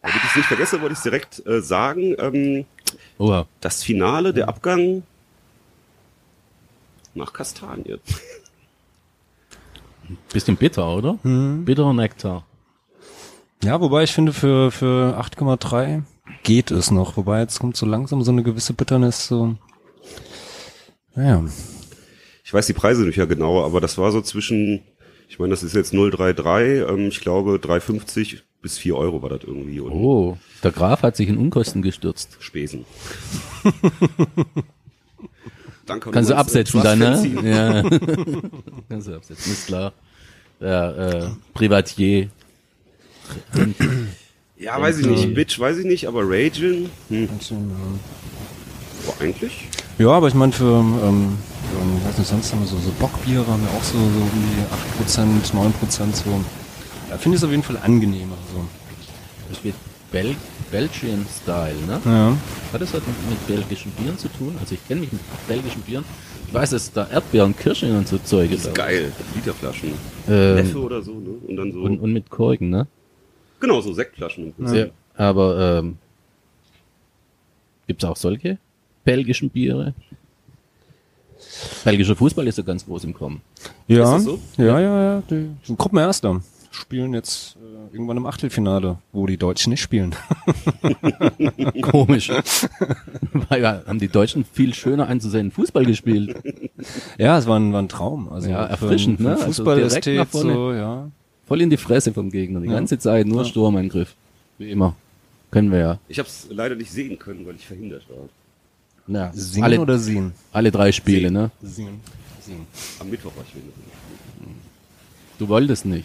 Damit 0.03 0.17
ich 0.23 0.31
es 0.31 0.37
nicht 0.37 0.47
vergesse, 0.47 0.81
wollte 0.81 0.93
ich 0.93 0.99
es 0.99 1.03
direkt 1.03 1.45
äh, 1.47 1.61
sagen. 1.61 2.15
Ähm, 2.21 2.65
Oha. 3.19 3.47
das 3.61 3.83
Finale, 3.83 4.33
der 4.33 4.49
Abgang 4.49 5.03
nach 7.15 7.33
Kastanie. 7.33 7.99
Bisschen 10.33 10.57
bitter, 10.57 10.87
oder? 10.89 11.19
Hm. 11.23 11.65
Bitterer 11.65 11.93
Nektar. 11.93 12.46
Ja, 13.65 13.81
wobei 13.81 14.05
ich 14.05 14.13
finde, 14.13 14.33
für, 14.33 14.71
für 14.71 15.19
8,3 15.19 16.03
geht 16.43 16.71
es 16.71 16.91
noch. 16.91 17.17
Wobei 17.17 17.41
jetzt 17.41 17.59
kommt 17.59 17.77
so 17.77 17.87
langsam 17.87 18.23
so 18.23 18.31
eine 18.31 18.43
gewisse 18.43 18.73
Bitternis 18.75 19.27
so. 19.27 19.57
Naja. 21.15 21.45
Ich 22.45 22.55
weiß 22.55 22.67
die 22.67 22.75
Preise 22.75 23.03
nicht 23.03 23.17
ja 23.17 23.25
genauer, 23.25 23.65
aber 23.65 23.81
das 23.81 23.99
war 23.99 24.13
so 24.13 24.21
zwischen, 24.21 24.83
ich 25.29 25.39
meine, 25.39 25.51
das 25.51 25.63
ist 25.65 25.75
jetzt 25.75 25.93
033, 25.93 26.89
ähm, 26.89 27.09
ich 27.09 27.21
glaube 27.21 27.57
3,50 27.57 28.43
bis 28.63 28.79
4 28.79 28.97
Euro 28.97 29.23
war 29.23 29.31
das 29.31 29.41
irgendwie. 29.43 29.81
Und 29.81 29.93
Oh, 29.93 30.39
der 30.63 30.71
Graf 30.71 31.03
hat 31.03 31.17
sich 31.17 31.29
in 31.29 31.39
Unkosten 31.39 31.83
gestürzt. 31.83 32.37
Spesen. 32.41 32.85
Danke. 35.87 36.11
Kannst 36.11 36.31
du 36.31 36.37
absetzen 36.37 36.83
dann, 36.83 36.99
ne? 36.99 37.27
Ja. 37.45 37.83
Kannst 38.89 39.09
du 39.09 39.15
absetzen, 39.15 39.53
ist 39.53 39.67
klar. 39.67 39.93
Der 40.61 40.97
äh, 40.99 41.29
Privatier. 41.55 42.31
Ja, 44.59 44.81
weiß 44.81 44.99
ich 44.99 45.07
nicht. 45.07 45.35
Bitch, 45.35 45.59
weiß 45.59 45.79
ich 45.79 45.85
nicht, 45.85 46.07
aber 46.09 46.23
Raging. 46.25 46.89
Hm. 47.11 47.29
Boah, 49.05 49.15
eigentlich? 49.21 49.69
Ja, 49.99 50.09
aber 50.11 50.29
ich 50.29 50.35
meine, 50.35 50.53
für, 50.53 50.65
ähm, 50.65 51.39
ähm, 51.79 52.07
weiß 52.07 52.19
nicht, 52.19 52.29
sonst 52.29 52.53
haben 52.53 52.61
wir 52.61 52.67
so, 52.67 52.77
so 52.79 52.91
Bockbiere, 52.99 53.47
haben 53.47 53.63
wir 53.63 53.71
auch 53.71 53.83
so, 53.83 53.99
so 53.99 54.05
um 54.05 54.31
die 54.33 55.05
8%, 55.05 55.53
9% 55.53 56.15
so. 56.15 56.41
Da 57.11 57.19
finde 57.19 57.37
ich 57.37 57.41
es 57.43 57.45
auf 57.45 57.51
jeden 57.51 57.63
Fall 57.63 57.79
angenehmer. 57.83 58.37
So. 58.53 58.67
Das 59.51 59.63
wird 59.63 59.75
Bel 60.11 60.35
Belgian 60.71 61.25
Style, 61.43 61.77
ne? 61.87 62.01
Ja. 62.05 62.37
Hat 62.73 62.81
das 62.81 62.93
was 62.93 63.01
mit, 63.07 63.31
mit 63.31 63.47
belgischen 63.47 63.93
Bieren 63.93 64.19
zu 64.19 64.29
tun? 64.29 64.57
Also 64.61 64.75
ich 64.75 64.89
kenne 64.89 65.03
mich 65.03 65.13
mit 65.13 65.21
belgischen 65.47 65.83
Bieren. 65.83 66.05
Ich 66.49 66.55
weiß, 66.55 66.71
dass 66.71 66.93
da 66.93 67.07
Erdbeeren, 67.09 67.55
Kirschen 67.57 67.97
und 67.97 68.09
so 68.09 68.19
Zeug 68.19 68.51
Das 68.51 68.61
ist 68.61 68.67
ist. 68.67 68.75
geil. 68.75 69.13
Literflaschen. 69.35 69.93
Ähm, 70.29 70.55
Neffe 70.57 70.79
oder 70.79 71.03
so, 71.03 71.13
ne? 71.13 71.31
Und 71.47 71.57
dann 71.57 71.73
so. 71.73 71.81
und, 71.83 71.99
und 72.01 72.13
mit 72.13 72.29
Korken, 72.31 72.71
ne? 72.71 72.87
Genau, 73.61 73.81
so 73.81 73.93
Sektflaschen. 73.93 74.47
im 74.47 74.53
Prinzip. 74.55 74.77
Ja. 75.19 75.27
Aber 75.27 75.79
ähm, 75.79 75.99
gibt's 77.87 78.05
auch 78.05 78.17
solche 78.17 78.59
belgischen 79.05 79.51
Biere? 79.51 79.95
Belgischer 81.85 82.17
Fußball 82.17 82.47
ist 82.47 82.59
ja 82.59 82.65
ganz 82.65 82.85
groß 82.85 83.05
im 83.05 83.15
Kommen. 83.15 83.41
Ja, 83.89 84.05
Ist 84.05 84.11
das 84.13 84.25
so? 84.25 84.41
ja, 84.57 84.81
ja, 84.81 85.03
ja. 85.03 85.23
Die 85.31 85.51
sind 85.63 85.79
Gruppenerster. 85.79 86.41
Spielen 86.71 87.15
jetzt 87.15 87.57
äh, 87.57 87.95
irgendwann 87.95 88.19
im 88.19 88.27
Achtelfinale, 88.27 88.99
wo 89.13 89.27
die 89.27 89.39
Deutschen 89.39 89.71
nicht 89.71 89.81
spielen. 89.81 90.15
Komisch. 91.83 92.31
Weil 93.49 93.63
ja, 93.63 93.83
haben 93.87 93.99
die 93.99 94.09
Deutschen 94.09 94.45
viel 94.45 94.75
schöner 94.75 95.09
anzusehen 95.09 95.51
Fußball 95.51 95.87
gespielt. 95.87 96.37
ja, 97.19 97.39
es 97.39 97.47
war 97.47 97.59
ein, 97.59 97.73
war 97.73 97.81
ein 97.81 97.89
Traum. 97.89 98.29
Also 98.31 98.51
Ja, 98.51 98.65
für 98.67 98.71
erfrischend, 98.73 99.21
ein- 99.21 99.25
für 99.25 99.31
ne? 99.39 99.45
Also 99.45 99.65
direkt 99.75 100.07
nach 100.07 100.27
vorne. 100.29 100.53
so, 100.53 100.73
ja. 100.73 101.11
Voll 101.47 101.61
in 101.63 101.71
die 101.71 101.77
Fresse 101.77 102.13
vom 102.13 102.31
Gegner. 102.31 102.61
Die 102.61 102.67
Ja. 102.69 102.75
ganze 102.75 102.99
Zeit 102.99 103.27
nur 103.27 103.43
Ja. 103.43 103.49
Sturmangriff. 103.49 104.15
Wie 104.59 104.71
immer. 104.71 104.95
Können 105.51 105.71
wir 105.71 105.79
ja. 105.79 105.99
Ich 106.09 106.19
habe 106.19 106.29
es 106.29 106.47
leider 106.51 106.75
nicht 106.75 106.91
sehen 106.91 107.19
können, 107.19 107.47
weil 107.47 107.55
ich 107.57 107.67
verhindert 107.67 108.03
war. 108.09 108.29
ja. 109.09 109.31
Singen 109.33 109.65
Alle, 109.65 109.81
oder 109.81 109.99
sehen? 109.99 110.33
alle 110.53 110.71
drei 110.73 110.91
Spiele, 110.93 111.31
ne? 111.31 111.51
Singen. 111.63 112.01
Singen. 112.41 112.67
Am 112.99 113.09
Mittwoch 113.11 113.35
war 113.37 113.45
ich 113.45 113.51
verhindert. 113.53 113.75
Du 115.39 115.49
wolltest 115.49 115.85
nicht. 115.87 116.05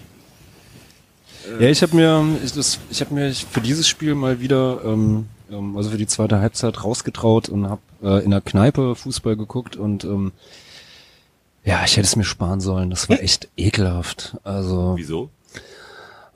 Ja, 1.59 1.67
ich 1.69 1.81
habe 1.81 1.95
mir, 1.95 2.23
ich, 2.43 2.51
das, 2.53 2.79
ich 2.91 3.01
habe 3.01 3.13
mir 3.15 3.33
für 3.33 3.61
dieses 3.61 3.87
Spiel 3.87 4.13
mal 4.13 4.39
wieder, 4.41 4.81
ähm, 4.85 5.25
ähm, 5.51 5.75
also 5.75 5.89
für 5.89 5.97
die 5.97 6.05
zweite 6.05 6.39
Halbzeit 6.39 6.83
rausgetraut 6.83 7.49
und 7.49 7.67
habe 7.67 7.81
äh, 8.03 8.23
in 8.23 8.29
der 8.29 8.41
Kneipe 8.41 8.95
Fußball 8.95 9.35
geguckt 9.35 9.75
und 9.75 10.03
ähm, 10.03 10.33
ja, 11.63 11.81
ich 11.85 11.91
hätte 11.97 12.07
es 12.07 12.15
mir 12.15 12.23
sparen 12.23 12.59
sollen. 12.59 12.89
Das 12.89 13.09
war 13.09 13.21
echt 13.21 13.49
ekelhaft. 13.57 14.37
Also 14.43 14.93
Wieso? 14.97 15.29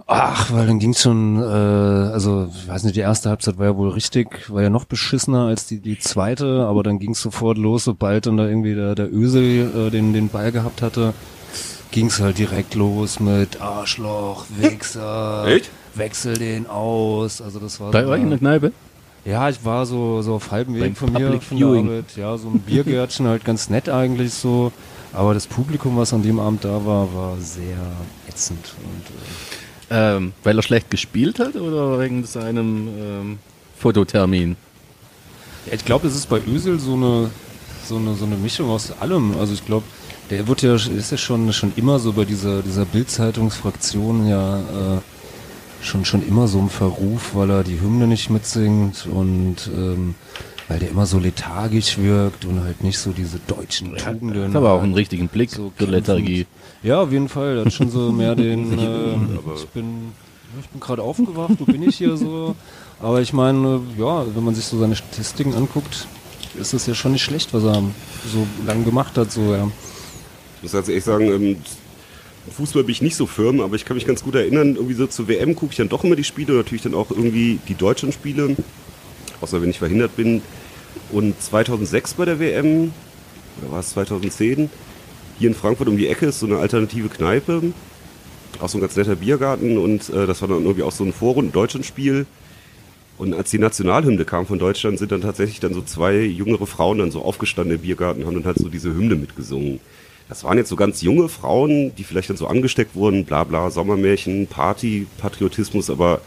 Ach, 0.08 0.52
weil 0.52 0.68
dann 0.68 0.78
ging's 0.78 1.02
schon, 1.02 1.42
äh, 1.42 1.46
also 1.46 2.50
ich 2.56 2.68
weiß 2.68 2.84
nicht, 2.84 2.96
die 2.96 3.00
erste 3.00 3.30
Halbzeit 3.30 3.58
war 3.58 3.66
ja 3.66 3.76
wohl 3.76 3.90
richtig, 3.90 4.52
war 4.52 4.62
ja 4.62 4.70
noch 4.70 4.86
beschissener 4.86 5.48
als 5.48 5.66
die, 5.66 5.80
die 5.80 5.98
zweite, 5.98 6.66
aber 6.68 6.84
dann 6.84 7.00
ging's 7.00 7.22
sofort 7.22 7.58
los, 7.58 7.86
sobald 7.86 8.28
dann 8.28 8.38
da 8.38 8.46
irgendwie 8.48 8.76
der, 8.76 8.94
der 8.94 9.12
Ösel 9.12 9.88
äh, 9.88 9.90
den, 9.90 10.14
den 10.14 10.30
Ball 10.30 10.52
gehabt 10.52 10.84
hatte, 10.84 11.14
ging's 11.90 12.20
halt 12.20 12.38
direkt 12.38 12.76
los 12.76 13.20
mit 13.20 13.60
Arschloch, 13.62 14.46
Wichser, 14.60 15.46
Echt? 15.48 15.72
wechsel 15.96 16.38
den 16.38 16.68
aus, 16.68 17.42
also 17.42 17.58
das 17.58 17.80
war 17.80 17.90
Bei 17.90 18.04
so, 18.04 18.10
euch 18.12 18.22
in 18.22 18.30
der 18.30 18.38
Kneipe? 18.40 18.74
ja, 19.24 19.50
ich 19.50 19.66
war 19.66 19.88
so, 19.88 20.22
so 20.22 20.36
auf 20.36 20.52
halbem 20.52 20.76
Weg 20.76 20.82
Beim 20.84 20.96
von 20.96 21.14
mir, 21.14 21.20
Public 21.26 21.42
von 21.44 21.58
der. 21.58 21.68
Arbeit, 21.68 22.06
ja, 22.16 22.38
so 22.38 22.50
ein 22.50 22.60
Biergärtchen 22.60 23.26
halt 23.28 23.44
ganz 23.44 23.72
nett 23.72 23.90
eigentlich 23.90 24.36
so, 24.36 24.72
aber 25.16 25.34
das 25.34 25.48
Publikum, 25.48 25.98
was 25.98 26.14
an 26.14 26.22
dem 26.22 26.40
Abend 26.40 26.64
da 26.66 26.86
war, 26.86 27.14
war 27.14 27.38
sehr 27.40 27.78
ätzend 28.30 28.74
und 28.84 29.08
äh, 29.08 30.16
Ähm, 30.18 30.34
weil 30.44 30.58
er 30.58 30.64
schlecht 30.64 30.90
gespielt 30.90 31.40
hat 31.40 31.56
oder 31.56 32.00
wegen 32.00 32.26
seinem 32.26 32.88
ähm, 32.88 33.40
Fototermin? 33.78 34.56
Ja, 35.68 35.74
ich 35.74 35.86
glaube, 35.86 36.08
es 36.08 36.16
ist 36.16 36.28
bei 36.28 36.42
Ösel 36.48 36.80
so 36.80 36.94
eine, 36.94 37.30
so 37.88 37.98
eine, 37.98 38.16
so 38.16 38.26
eine 38.26 38.36
Mischung 38.36 38.70
aus 38.70 38.92
allem. 39.00 39.38
Also 39.40 39.54
ich 39.54 39.66
glaube, 39.66 39.86
der 40.32 40.48
wird 40.48 40.64
ja, 40.64 40.76
ist 40.76 41.12
ja 41.12 41.18
schon, 41.18 41.54
schon 41.54 41.72
immer 41.76 42.00
so 42.00 42.14
bei 42.14 42.26
dieser, 42.26 42.64
dieser 42.64 42.86
Bildzeitungsfraktion 42.86 44.28
ja, 44.28 44.58
äh, 44.58 45.00
schon, 45.82 46.04
schon 46.04 46.28
immer 46.28 46.48
so 46.48 46.60
im 46.60 46.70
Verruf, 46.70 47.36
weil 47.36 47.52
er 47.52 47.64
die 47.64 47.80
Hymne 47.80 48.08
nicht 48.08 48.30
mitsingt 48.32 49.08
und, 49.12 49.70
ähm, 49.76 50.16
weil 50.68 50.80
der 50.80 50.90
immer 50.90 51.06
so 51.06 51.20
lethargisch 51.20 51.98
wirkt 51.98 52.46
und 52.46 52.62
halt 52.62 52.84
nicht 52.84 52.98
so 52.98 53.12
diese 53.12 53.40
deutschen 53.48 53.96
Tugenden. 53.96 54.50
Hat 54.50 54.56
aber 54.56 54.72
auch 54.72 54.84
einen 54.84 54.94
richtigen 54.94 55.28
Blick 55.28 55.52
So 55.52 55.72
für 55.76 55.86
Lethargie. 55.86 56.48
Ja, 56.82 57.02
auf 57.02 57.12
jeden 57.12 57.30
Fall. 57.30 57.64
Hat 57.64 57.74
schon 57.74 57.90
so 57.90 58.12
mehr 58.12 58.36
den, 58.36 58.78
äh, 58.78 59.16
ich 59.56 59.68
bin, 59.68 60.12
ich 60.60 60.70
bin 60.70 60.80
gerade 60.80 61.02
aufgewacht, 61.02 61.54
wo 61.60 61.66
bin 61.66 61.84
ich 61.84 61.98
hier 61.98 62.18
so. 62.18 62.56
Aber 63.00 63.22
ich 63.22 63.34
meine, 63.34 63.82
ja, 63.98 64.26
wenn 64.36 64.44
man 64.44 64.56
sich 64.56 64.66
so 64.66 64.80
seine 64.80 64.96
Statistiken 64.96 65.54
anguckt, 65.54 66.08
ist 66.60 66.74
das 66.74 66.88
ja 66.88 66.96
schon 66.96 67.12
nicht 67.12 67.24
schlecht, 67.24 67.54
was 67.54 67.64
er 67.64 67.84
so 68.32 68.48
lang 68.66 68.86
gemacht 68.86 69.18
hat, 69.18 69.32
so, 69.32 69.54
ja. 69.54 69.68
Ich 70.58 70.64
muss 70.64 70.72
ganz 70.72 70.88
ehrlich 70.88 71.04
sagen, 71.04 71.28
ähm, 71.28 71.58
Fußball 72.52 72.84
bin 72.84 72.92
ich 72.92 73.02
nicht 73.02 73.16
so 73.16 73.26
firm, 73.26 73.60
aber 73.60 73.76
ich 73.76 73.86
kann 73.86 73.96
mich 73.96 74.06
ganz 74.06 74.24
gut 74.24 74.36
erinnern, 74.36 74.76
irgendwie 74.76 74.94
so 74.94 75.08
zur 75.08 75.28
WM 75.28 75.56
gucke 75.56 75.72
ich 75.72 75.78
dann 75.78 75.90
doch 75.90 76.04
immer 76.04 76.16
die 76.16 76.24
Spiele, 76.24 76.54
natürlich 76.54 76.84
dann 76.84 76.94
auch 76.94 77.12
irgendwie 77.12 77.60
die 77.68 77.76
deutschen 77.76 78.12
Spiele, 78.12 78.56
außer 79.46 79.62
wenn 79.62 79.70
ich 79.70 79.80
verhindert 79.80 80.16
bin. 80.16 80.42
Und 81.12 81.40
2006 81.40 82.16
bei 82.16 82.26
der 82.26 82.40
WM, 82.40 82.92
oder 83.62 83.72
war 83.72 83.80
es 83.80 83.92
2010, 83.92 84.70
hier 85.38 85.50
in 85.50 85.56
Frankfurt 85.56 85.88
um 85.88 85.98
die 85.98 86.08
Ecke 86.08 86.28
ist 86.28 86.40
so 86.40 86.48
eine 86.48 86.58
alternative 86.58 87.10
Kneipe, 87.10 87.62
auch 88.60 88.70
so 88.70 88.78
ein 88.78 88.82
ganz 88.82 88.96
netter 88.96 89.16
Biergarten 89.16 89.78
und 89.78 90.10
äh, 90.10 90.26
das 90.26 90.42
war 90.42 90.48
dann 90.48 90.64
irgendwie 90.64 90.84
auch 90.84 90.92
so 90.92 91.04
ein 91.04 91.14
Vorrunden-Deutschland-Spiel. 91.14 92.26
Und 93.18 93.34
als 93.34 93.50
die 93.52 93.60
Nationalhymne 93.60 94.26
kam 94.26 94.46
von 94.46 94.60
Deutschland, 94.60 94.98
sind 94.98 95.12
dann 95.12 95.22
tatsächlich 95.22 95.60
dann 95.60 95.74
so 95.74 95.82
zwei 95.82 96.20
jüngere 96.20 96.66
Frauen 96.66 96.98
dann 96.98 97.12
so 97.12 97.22
aufgestanden 97.22 97.76
im 97.76 97.82
Biergarten 97.82 98.22
und 98.22 98.28
haben 98.28 98.36
dann 98.36 98.46
halt 98.46 98.58
so 98.58 98.68
diese 98.68 98.94
Hymne 98.94 99.16
mitgesungen. 99.16 99.80
Das 100.28 100.44
waren 100.44 100.58
jetzt 100.58 100.70
so 100.70 100.76
ganz 100.76 101.02
junge 101.02 101.30
Frauen, 101.30 101.94
die 101.96 102.04
vielleicht 102.04 102.30
dann 102.30 102.38
so 102.38 102.48
angesteckt 102.48 102.96
wurden, 102.96 103.26
bla 103.26 103.44
bla, 103.44 103.70
Sommermärchen, 103.70 104.48
Party, 104.48 105.08
Patriotismus, 105.20 105.90
aber 105.90 106.22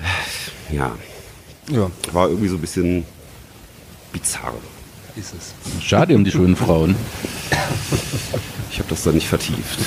äh, 0.00 0.76
ja, 0.76 0.96
Ja, 1.70 1.90
war 2.12 2.28
irgendwie 2.28 2.48
so 2.48 2.56
ein 2.56 2.60
bisschen 2.60 3.04
bizarr. 4.12 4.54
ist 5.16 5.34
es. 5.34 5.82
Schade 5.82 6.14
um 6.14 6.24
die 6.24 6.30
schönen 6.30 6.56
Frauen. 6.56 6.94
Ich 8.70 8.78
habe 8.78 8.88
das 8.88 9.04
da 9.04 9.12
nicht 9.12 9.28
vertieft. 9.28 9.78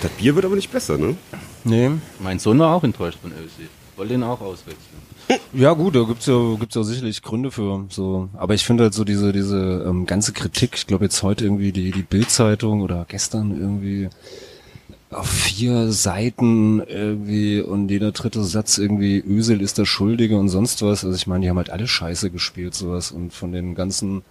Das 0.00 0.10
Bier 0.12 0.34
wird 0.34 0.44
aber 0.44 0.56
nicht 0.56 0.72
besser, 0.72 0.98
ne? 0.98 1.16
Nee. 1.64 1.90
Mein 2.18 2.38
Sohn 2.38 2.58
war 2.58 2.74
auch 2.74 2.84
enttäuscht 2.84 3.18
von 3.22 3.32
Ösi. 3.32 3.68
Wollte 3.96 4.14
ihn 4.14 4.22
auch 4.22 4.40
auswechseln. 4.40 5.04
Ja 5.52 5.72
gut, 5.72 5.94
da 5.94 6.02
gibt's 6.02 6.26
ja, 6.26 6.56
gibt's 6.58 6.74
ja 6.74 6.82
sicherlich 6.82 7.22
Gründe 7.22 7.50
für 7.50 7.86
so. 7.88 8.28
Aber 8.34 8.54
ich 8.54 8.64
finde 8.64 8.84
halt 8.84 8.94
so 8.94 9.04
diese, 9.04 9.32
diese 9.32 9.84
ähm, 9.86 10.04
ganze 10.04 10.32
Kritik, 10.32 10.72
ich 10.74 10.86
glaube 10.86 11.04
jetzt 11.04 11.22
heute 11.22 11.44
irgendwie 11.44 11.72
die, 11.72 11.90
die 11.92 12.02
Bild-Zeitung 12.02 12.82
oder 12.82 13.06
gestern 13.08 13.58
irgendwie 13.58 14.10
auf 15.14 15.28
vier 15.28 15.90
Seiten 15.92 16.80
irgendwie 16.80 17.60
und 17.60 17.90
jeder 17.90 18.12
dritte 18.12 18.42
Satz 18.44 18.78
irgendwie 18.78 19.18
Ösel 19.18 19.60
ist 19.60 19.78
der 19.78 19.84
Schuldige 19.84 20.36
und 20.36 20.48
sonst 20.48 20.82
was. 20.82 21.04
Also 21.04 21.16
ich 21.16 21.26
meine, 21.26 21.42
die 21.42 21.50
haben 21.50 21.56
halt 21.56 21.70
alle 21.70 21.86
Scheiße 21.86 22.30
gespielt, 22.30 22.74
sowas. 22.74 23.10
Und 23.10 23.32
von 23.32 23.52
den 23.52 23.74
ganzen 23.74 24.22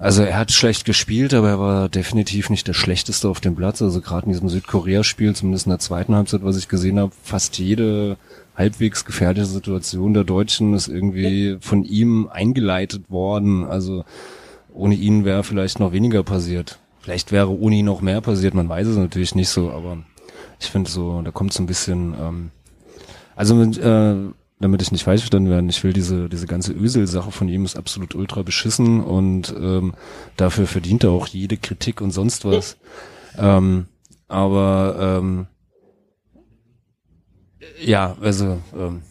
also 0.00 0.22
er 0.22 0.38
hat 0.38 0.52
schlecht 0.52 0.84
gespielt, 0.84 1.34
aber 1.34 1.48
er 1.48 1.58
war 1.58 1.88
definitiv 1.88 2.50
nicht 2.50 2.68
der 2.68 2.72
schlechteste 2.72 3.28
auf 3.28 3.40
dem 3.40 3.56
Platz. 3.56 3.82
Also 3.82 4.00
gerade 4.00 4.26
in 4.26 4.32
diesem 4.32 4.48
Südkorea-Spiel, 4.48 5.34
zumindest 5.34 5.66
in 5.66 5.70
der 5.70 5.80
zweiten 5.80 6.14
Halbzeit, 6.14 6.44
was 6.44 6.56
ich 6.56 6.68
gesehen 6.68 7.00
habe, 7.00 7.12
fast 7.24 7.58
jede 7.58 8.16
halbwegs 8.56 9.04
gefährliche 9.04 9.46
Situation 9.46 10.14
der 10.14 10.22
Deutschen 10.22 10.74
ist 10.74 10.86
irgendwie 10.86 11.58
von 11.60 11.84
ihm 11.84 12.28
eingeleitet 12.28 13.10
worden. 13.10 13.64
Also 13.64 14.04
ohne 14.72 14.94
ihn 14.94 15.24
wäre 15.24 15.42
vielleicht 15.42 15.80
noch 15.80 15.92
weniger 15.92 16.22
passiert. 16.22 16.78
Vielleicht 17.00 17.32
wäre 17.32 17.54
ihn 17.54 17.84
noch 17.84 18.00
mehr 18.00 18.20
passiert, 18.20 18.54
man 18.54 18.68
weiß 18.68 18.86
es 18.86 18.96
natürlich 18.96 19.34
nicht 19.34 19.48
so, 19.48 19.70
aber 19.70 19.98
ich 20.60 20.66
finde 20.70 20.90
so, 20.90 21.22
da 21.22 21.30
kommt 21.30 21.52
so 21.52 21.62
ein 21.62 21.66
bisschen, 21.66 22.14
ähm, 22.20 22.50
also 23.36 23.54
mit, 23.54 23.78
äh, 23.78 24.16
damit 24.60 24.82
ich 24.82 24.90
nicht 24.90 25.04
falsch 25.04 25.20
verstanden 25.22 25.50
werde, 25.50 25.68
ich 25.68 25.84
will 25.84 25.92
diese, 25.92 26.28
diese 26.28 26.46
ganze 26.46 26.72
Ösel-Sache 26.72 27.30
von 27.30 27.48
ihm 27.48 27.64
ist 27.64 27.76
absolut 27.76 28.14
ultra 28.14 28.42
beschissen 28.42 29.02
und 29.02 29.54
ähm, 29.56 29.94
dafür 30.36 30.66
verdient 30.66 31.04
er 31.04 31.10
auch 31.10 31.28
jede 31.28 31.56
Kritik 31.56 32.00
und 32.00 32.10
sonst 32.10 32.44
was. 32.44 32.76
ähm, 33.38 33.86
aber 34.26 35.20
ähm, 35.20 35.46
ja, 37.80 38.16
also 38.20 38.58
ähm, 38.76 39.02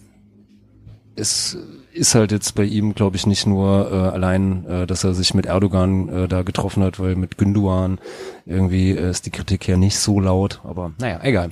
es 1.15 1.57
ist 1.97 2.15
halt 2.15 2.31
jetzt 2.31 2.55
bei 2.55 2.63
ihm, 2.63 2.93
glaube 2.95 3.17
ich, 3.17 3.25
nicht 3.25 3.45
nur 3.45 3.91
äh, 3.91 3.95
allein, 3.95 4.65
äh, 4.65 4.87
dass 4.87 5.03
er 5.03 5.13
sich 5.13 5.33
mit 5.33 5.45
Erdogan 5.45 6.07
äh, 6.09 6.27
da 6.27 6.43
getroffen 6.43 6.83
hat, 6.83 6.99
weil 6.99 7.15
mit 7.15 7.37
Günduan 7.37 7.99
irgendwie 8.45 8.91
äh, 8.91 9.09
ist 9.09 9.25
die 9.25 9.31
Kritik 9.31 9.67
ja 9.67 9.75
nicht 9.77 9.97
so 9.99 10.19
laut, 10.19 10.61
aber 10.63 10.93
naja, 10.99 11.19
egal. 11.23 11.51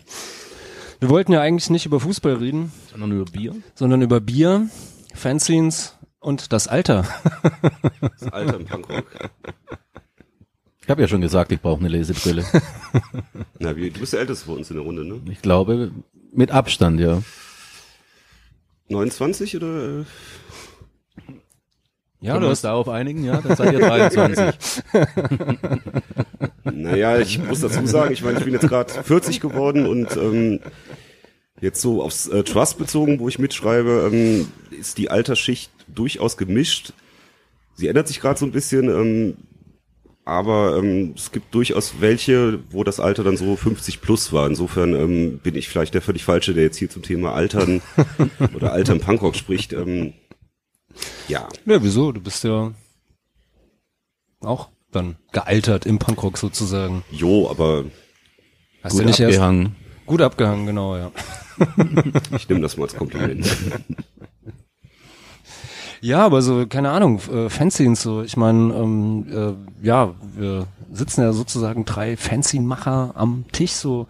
Wir 1.00 1.10
wollten 1.10 1.34
ja 1.34 1.42
eigentlich 1.42 1.70
nicht 1.70 1.86
über 1.86 2.00
Fußball 2.00 2.36
reden, 2.36 2.72
Sondern 2.92 3.12
über 3.12 3.26
Bier. 3.26 3.54
sondern 3.76 4.02
über 4.02 4.22
Bier, 4.22 4.70
Fanzines 5.14 5.96
und 6.20 6.54
das 6.54 6.68
Alter. 6.68 7.06
Das 8.20 8.32
Alter 8.32 8.56
im 8.56 8.66
Punkrock. 8.66 9.04
Ich 10.82 10.90
habe 10.90 11.02
ja 11.02 11.08
schon 11.08 11.22
gesagt, 11.22 11.52
ich 11.52 11.60
brauche 11.62 11.80
eine 11.80 11.90
Lesebrille. 11.90 12.46
Na, 13.60 13.76
wie, 13.76 13.90
du 13.90 14.00
bist 14.00 14.14
der 14.14 14.22
Älteste 14.22 14.48
bei 14.48 14.54
uns 14.54 14.70
in 14.70 14.76
der 14.78 14.86
Runde, 14.86 15.04
ne? 15.04 15.20
Ich 15.32 15.42
glaube, 15.42 15.92
mit 16.32 16.52
Abstand, 16.52 17.00
ja. 17.00 17.22
29 18.90 19.58
oder? 19.58 20.00
äh, 20.00 20.04
Ja, 22.22 22.40
du 22.40 22.48
hast 22.48 22.64
darauf 22.64 22.88
einigen, 22.90 23.24
ja? 23.24 23.42
Dann 23.42 23.56
seid 23.56 23.74
ihr 23.74 23.80
23. 23.80 24.54
Naja, 26.64 27.20
ich 27.20 27.40
muss 27.40 27.62
dazu 27.62 27.86
sagen, 27.86 28.12
ich 28.14 28.24
meine, 28.24 28.40
ich 28.40 28.44
bin 28.44 28.54
jetzt 28.54 28.68
gerade 28.68 28.92
40 28.92 29.40
geworden 29.40 29.86
und 29.86 30.16
ähm, 30.18 30.60
jetzt 31.62 31.82
so 31.82 32.02
aufs 32.04 32.28
äh, 32.28 32.44
Trust 32.44 32.78
bezogen, 32.78 33.20
wo 33.20 33.28
ich 33.30 33.40
mitschreibe, 33.40 34.10
ähm, 34.12 34.48
ist 34.78 34.98
die 34.98 35.10
Altersschicht 35.10 35.72
durchaus 35.88 36.38
gemischt. 36.38 36.94
Sie 37.76 37.88
ändert 37.88 38.08
sich 38.08 38.20
gerade 38.20 38.40
so 38.40 38.46
ein 38.46 38.52
bisschen, 38.52 38.90
ähm, 38.90 39.38
aber 40.26 40.78
ähm, 40.78 41.14
es 41.16 41.32
gibt 41.32 41.54
durchaus 41.54 41.96
welche, 42.02 42.60
wo 42.72 42.84
das 42.84 43.00
Alter 43.00 43.24
dann 43.24 43.38
so 43.38 43.56
50 43.56 44.02
plus 44.02 44.34
war. 44.34 44.48
Insofern 44.48 44.94
ähm, 44.96 45.38
bin 45.38 45.56
ich 45.56 45.70
vielleicht 45.70 45.94
der 45.94 46.02
völlig 46.02 46.24
Falsche, 46.26 46.54
der 46.56 46.64
jetzt 46.64 46.78
hier 46.78 46.90
zum 46.90 47.04
Thema 47.04 47.34
Altern 47.34 47.82
oder 48.56 48.74
Altern 48.74 49.00
Punkrock 49.00 49.36
spricht. 49.36 49.72
Ähm, 49.72 50.14
ja, 51.28 51.48
Ja, 51.66 51.84
wieso? 51.84 52.12
Du 52.12 52.22
bist 52.22 52.44
ja 52.44 52.74
auch 54.42 54.70
dann 54.92 55.16
gealtert 55.32 55.86
im 55.86 56.00
Punkrock 56.00 56.38
sozusagen. 56.38 57.04
jo, 57.12 57.50
aber 57.50 57.86
Hast 58.82 58.94
Gut 58.94 59.02
du 59.02 59.06
nicht 59.06 59.20
erst 59.20 59.38
abgehangen. 59.38 59.76
gut 60.06 60.22
abgehangen, 60.22 60.66
genau, 60.66 60.96
ja. 60.96 61.12
ich 62.36 62.48
nehme 62.50 62.62
das 62.62 62.78
mal 62.78 62.84
als 62.84 62.96
Kompliment. 62.96 63.46
Ja, 66.06 66.24
aber 66.24 66.44
so, 66.44 66.68
keine 66.68 66.92
Ahnung, 66.92 67.20
äh, 67.34 67.50
Fanzines, 67.50 68.04
so, 68.04 68.22
ich 68.22 68.38
meine, 68.38 68.74
ähm, 68.76 69.26
äh, 69.82 69.86
ja, 69.88 70.14
wir 70.36 70.68
sitzen 70.94 71.22
ja 71.22 71.34
sozusagen 71.34 71.84
drei 71.84 72.16
Fanzine-Macher 72.16 73.14
am 73.16 73.46
Tisch, 73.52 73.72
so, 73.72 74.06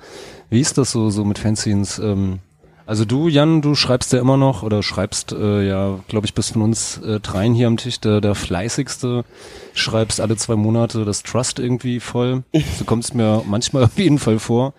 wie 0.49 0.59
ist 0.59 0.77
das 0.77 0.91
so, 0.91 1.09
so 1.09 1.23
mit 1.23 1.39
Fanzines? 1.39 1.97
Ähm, 1.99 2.39
also 2.85 3.05
du, 3.05 3.29
Jan, 3.29 3.61
du 3.61 3.75
schreibst 3.75 4.11
ja 4.11 4.19
immer 4.19 4.35
noch, 4.35 4.61
oder 4.61 4.83
schreibst, 4.83 5.31
äh, 5.31 5.65
ja, 5.65 5.97
glaube 6.09 6.27
ich, 6.27 6.33
bist 6.33 6.51
von 6.51 6.63
uns 6.63 6.97
äh, 6.97 7.21
dreien 7.21 7.53
hier 7.53 7.67
am 7.67 7.77
Tisch 7.77 8.01
der, 8.01 8.19
der 8.19 8.35
fleißigste, 8.35 9.23
schreibst 9.73 10.19
alle 10.19 10.35
zwei 10.35 10.57
Monate 10.57 11.05
das 11.05 11.23
Trust 11.23 11.59
irgendwie 11.59 12.01
voll, 12.01 12.43
so 12.77 12.83
kommt 12.83 13.05
es 13.05 13.13
mir 13.13 13.41
manchmal 13.47 13.83
auf 13.85 13.97
jeden 13.97 14.19
Fall 14.19 14.39
vor. 14.39 14.73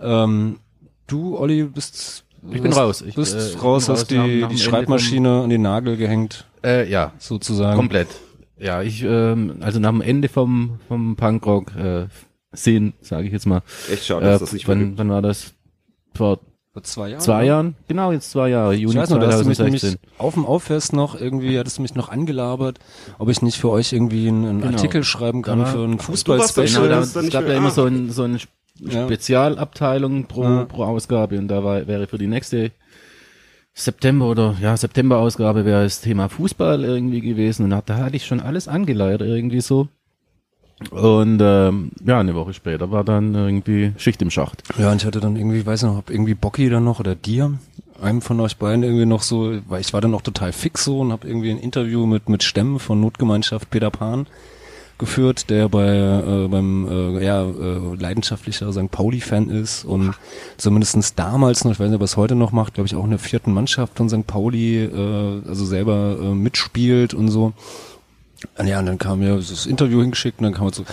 Ähm, 0.00 0.60
du, 1.08 1.36
Olli, 1.36 1.64
bist 1.64 2.22
Ich 2.52 2.62
bin 2.62 2.70
hast- 2.70 2.78
raus. 2.78 3.02
Ich, 3.02 3.16
bist 3.16 3.34
äh, 3.34 3.46
ich 3.48 3.52
bin 3.54 3.60
raus, 3.62 3.88
raus 3.88 3.98
hast 4.00 4.10
die, 4.12 4.46
die 4.48 4.58
Schreibmaschine 4.58 5.42
an 5.42 5.50
den 5.50 5.62
Nagel 5.62 5.96
gehängt, 5.96 6.46
Äh, 6.64 6.88
ja, 6.90 7.12
sozusagen. 7.18 7.76
komplett. 7.76 8.08
Ja, 8.58 8.82
ich, 8.82 9.02
ähm, 9.02 9.56
also 9.60 9.80
nach 9.80 9.90
dem 9.90 10.00
Ende 10.02 10.28
vom, 10.28 10.78
vom 10.88 11.16
Punkrock, 11.16 11.74
äh, 11.76 12.06
Szenen, 12.54 12.92
sage 13.00 13.26
ich 13.26 13.32
jetzt 13.32 13.46
mal. 13.46 13.62
Echt 13.90 14.04
schade, 14.06 14.26
dass 14.26 14.36
Äh, 14.36 14.44
das 14.44 14.52
nicht 14.52 14.68
mehr 14.68 14.76
wann, 14.76 14.98
wann 14.98 15.08
war 15.10 15.22
das? 15.22 15.54
Vor 16.14 16.38
Vor 16.72 16.82
zwei 16.84 17.08
Jahren? 17.10 17.20
zwei 17.20 17.44
Jahren? 17.46 17.74
Genau, 17.88 18.12
jetzt 18.12 18.30
zwei 18.30 18.48
Jahre, 18.50 18.74
Ich 18.74 18.82
Juni 18.82 18.94
weiß 18.96 19.10
noch, 19.10 19.18
da 19.18 19.26
hast 19.28 19.40
du 19.42 19.48
mich 19.48 19.56
2016. 19.58 19.90
nämlich 19.90 20.20
auf 20.20 20.34
dem 20.34 20.46
Auffest 20.46 20.92
noch 20.92 21.18
irgendwie, 21.20 21.58
hattest 21.58 21.78
du 21.78 21.82
mich 21.82 21.94
noch 21.94 22.08
angelabert, 22.10 22.78
ob 23.18 23.28
ich 23.30 23.42
nicht 23.42 23.56
für 23.58 23.70
euch 23.70 23.92
irgendwie 23.92 24.28
einen, 24.28 24.44
einen 24.46 24.60
Genau. 24.60 24.72
Artikel 24.76 25.02
schreiben 25.02 25.42
kann 25.42 25.58
war- 25.60 25.66
für 25.66 25.82
ein 25.84 25.98
Fußball-Special. 25.98 26.88
Genau, 26.88 27.00
es 27.00 27.14
gab 27.30 27.46
ja 27.48 27.54
immer 27.54 27.70
so, 27.70 27.84
ein, 27.84 28.10
so 28.10 28.22
eine 28.24 28.38
Ja. 28.80 29.04
Spezialabteilung 29.04 30.24
pro, 30.26 30.44
Ja. 30.44 30.64
pro 30.66 30.84
Ausgabe 30.84 31.38
und 31.38 31.48
da 31.48 31.62
war, 31.64 31.86
wäre 31.86 32.06
für 32.06 32.18
die 32.18 32.26
nächste 32.26 32.70
September 33.74 34.26
oder 34.26 34.54
ja 34.60 34.76
September-Ausgabe 34.76 35.64
wäre 35.64 35.84
das 35.84 36.00
Thema 36.00 36.28
Fußball 36.28 36.84
irgendwie 36.84 37.20
gewesen 37.20 37.64
und 37.64 37.70
da, 37.70 37.96
hatte 37.96 38.16
ich 38.16 38.26
schon 38.26 38.40
alles 38.40 38.68
angeleiert 38.68 39.22
irgendwie 39.22 39.60
so. 39.60 39.88
Und 40.90 41.40
ähm, 41.40 41.92
ja, 42.04 42.18
eine 42.18 42.34
Woche 42.34 42.52
später 42.52 42.90
war 42.90 43.04
dann 43.04 43.34
irgendwie 43.34 43.92
Schicht 43.98 44.20
im 44.20 44.30
Schacht. 44.30 44.64
Ja, 44.78 44.90
und 44.90 44.96
ich 45.00 45.06
hatte 45.06 45.20
dann 45.20 45.36
irgendwie, 45.36 45.64
weiß 45.64 45.84
noch, 45.84 45.98
ob 45.98 46.10
irgendwie 46.10 46.34
Bocky 46.34 46.68
dann 46.68 46.84
noch 46.84 46.98
oder 46.98 47.14
dir, 47.14 47.56
einem 48.00 48.20
von 48.20 48.40
euch 48.40 48.56
beiden 48.56 48.82
irgendwie 48.82 49.06
noch 49.06 49.22
so, 49.22 49.58
weil 49.68 49.80
ich 49.80 49.92
war 49.92 50.00
dann 50.00 50.14
auch 50.14 50.22
total 50.22 50.52
fix 50.52 50.84
so 50.84 51.00
und 51.00 51.12
habe 51.12 51.26
irgendwie 51.26 51.50
ein 51.50 51.58
Interview 51.58 52.04
mit 52.06 52.28
mit 52.28 52.42
Stemmen 52.42 52.78
von 52.80 53.00
Notgemeinschaft 53.00 53.70
Peter 53.70 53.90
Pan 53.90 54.26
geführt, 55.02 55.50
der 55.50 55.68
bei 55.68 55.88
äh, 55.88 56.46
beim 56.46 57.18
äh, 57.18 57.24
ja 57.24 57.42
äh, 57.42 57.96
leidenschaftlicher 57.98 58.72
St. 58.72 58.88
Pauli-Fan 58.88 59.50
ist 59.50 59.84
und 59.84 60.14
zumindestens 60.58 61.16
damals 61.16 61.64
noch, 61.64 61.72
ich 61.72 61.80
weiß 61.80 61.88
nicht, 61.88 61.96
ob 61.96 62.02
er 62.02 62.04
es 62.04 62.16
heute 62.16 62.36
noch 62.36 62.52
macht, 62.52 62.74
glaube 62.74 62.86
ich 62.86 62.94
auch 62.94 63.02
in 63.02 63.10
der 63.10 63.18
vierten 63.18 63.52
Mannschaft 63.52 63.96
von 63.96 64.08
St. 64.08 64.28
Pauli, 64.28 64.84
äh, 64.84 65.42
also 65.48 65.64
selber 65.64 66.18
äh, 66.22 66.34
mitspielt 66.34 67.14
und 67.14 67.28
so. 67.28 67.52
Und 68.56 68.66
ja, 68.68 68.78
und 68.78 68.86
dann 68.86 68.98
kam 68.98 69.18
mir 69.18 69.34
das 69.34 69.66
Interview 69.66 70.02
hingeschickt 70.02 70.38
und 70.38 70.44
dann 70.44 70.54
kam 70.54 70.68
er 70.68 70.72
so, 70.72 70.84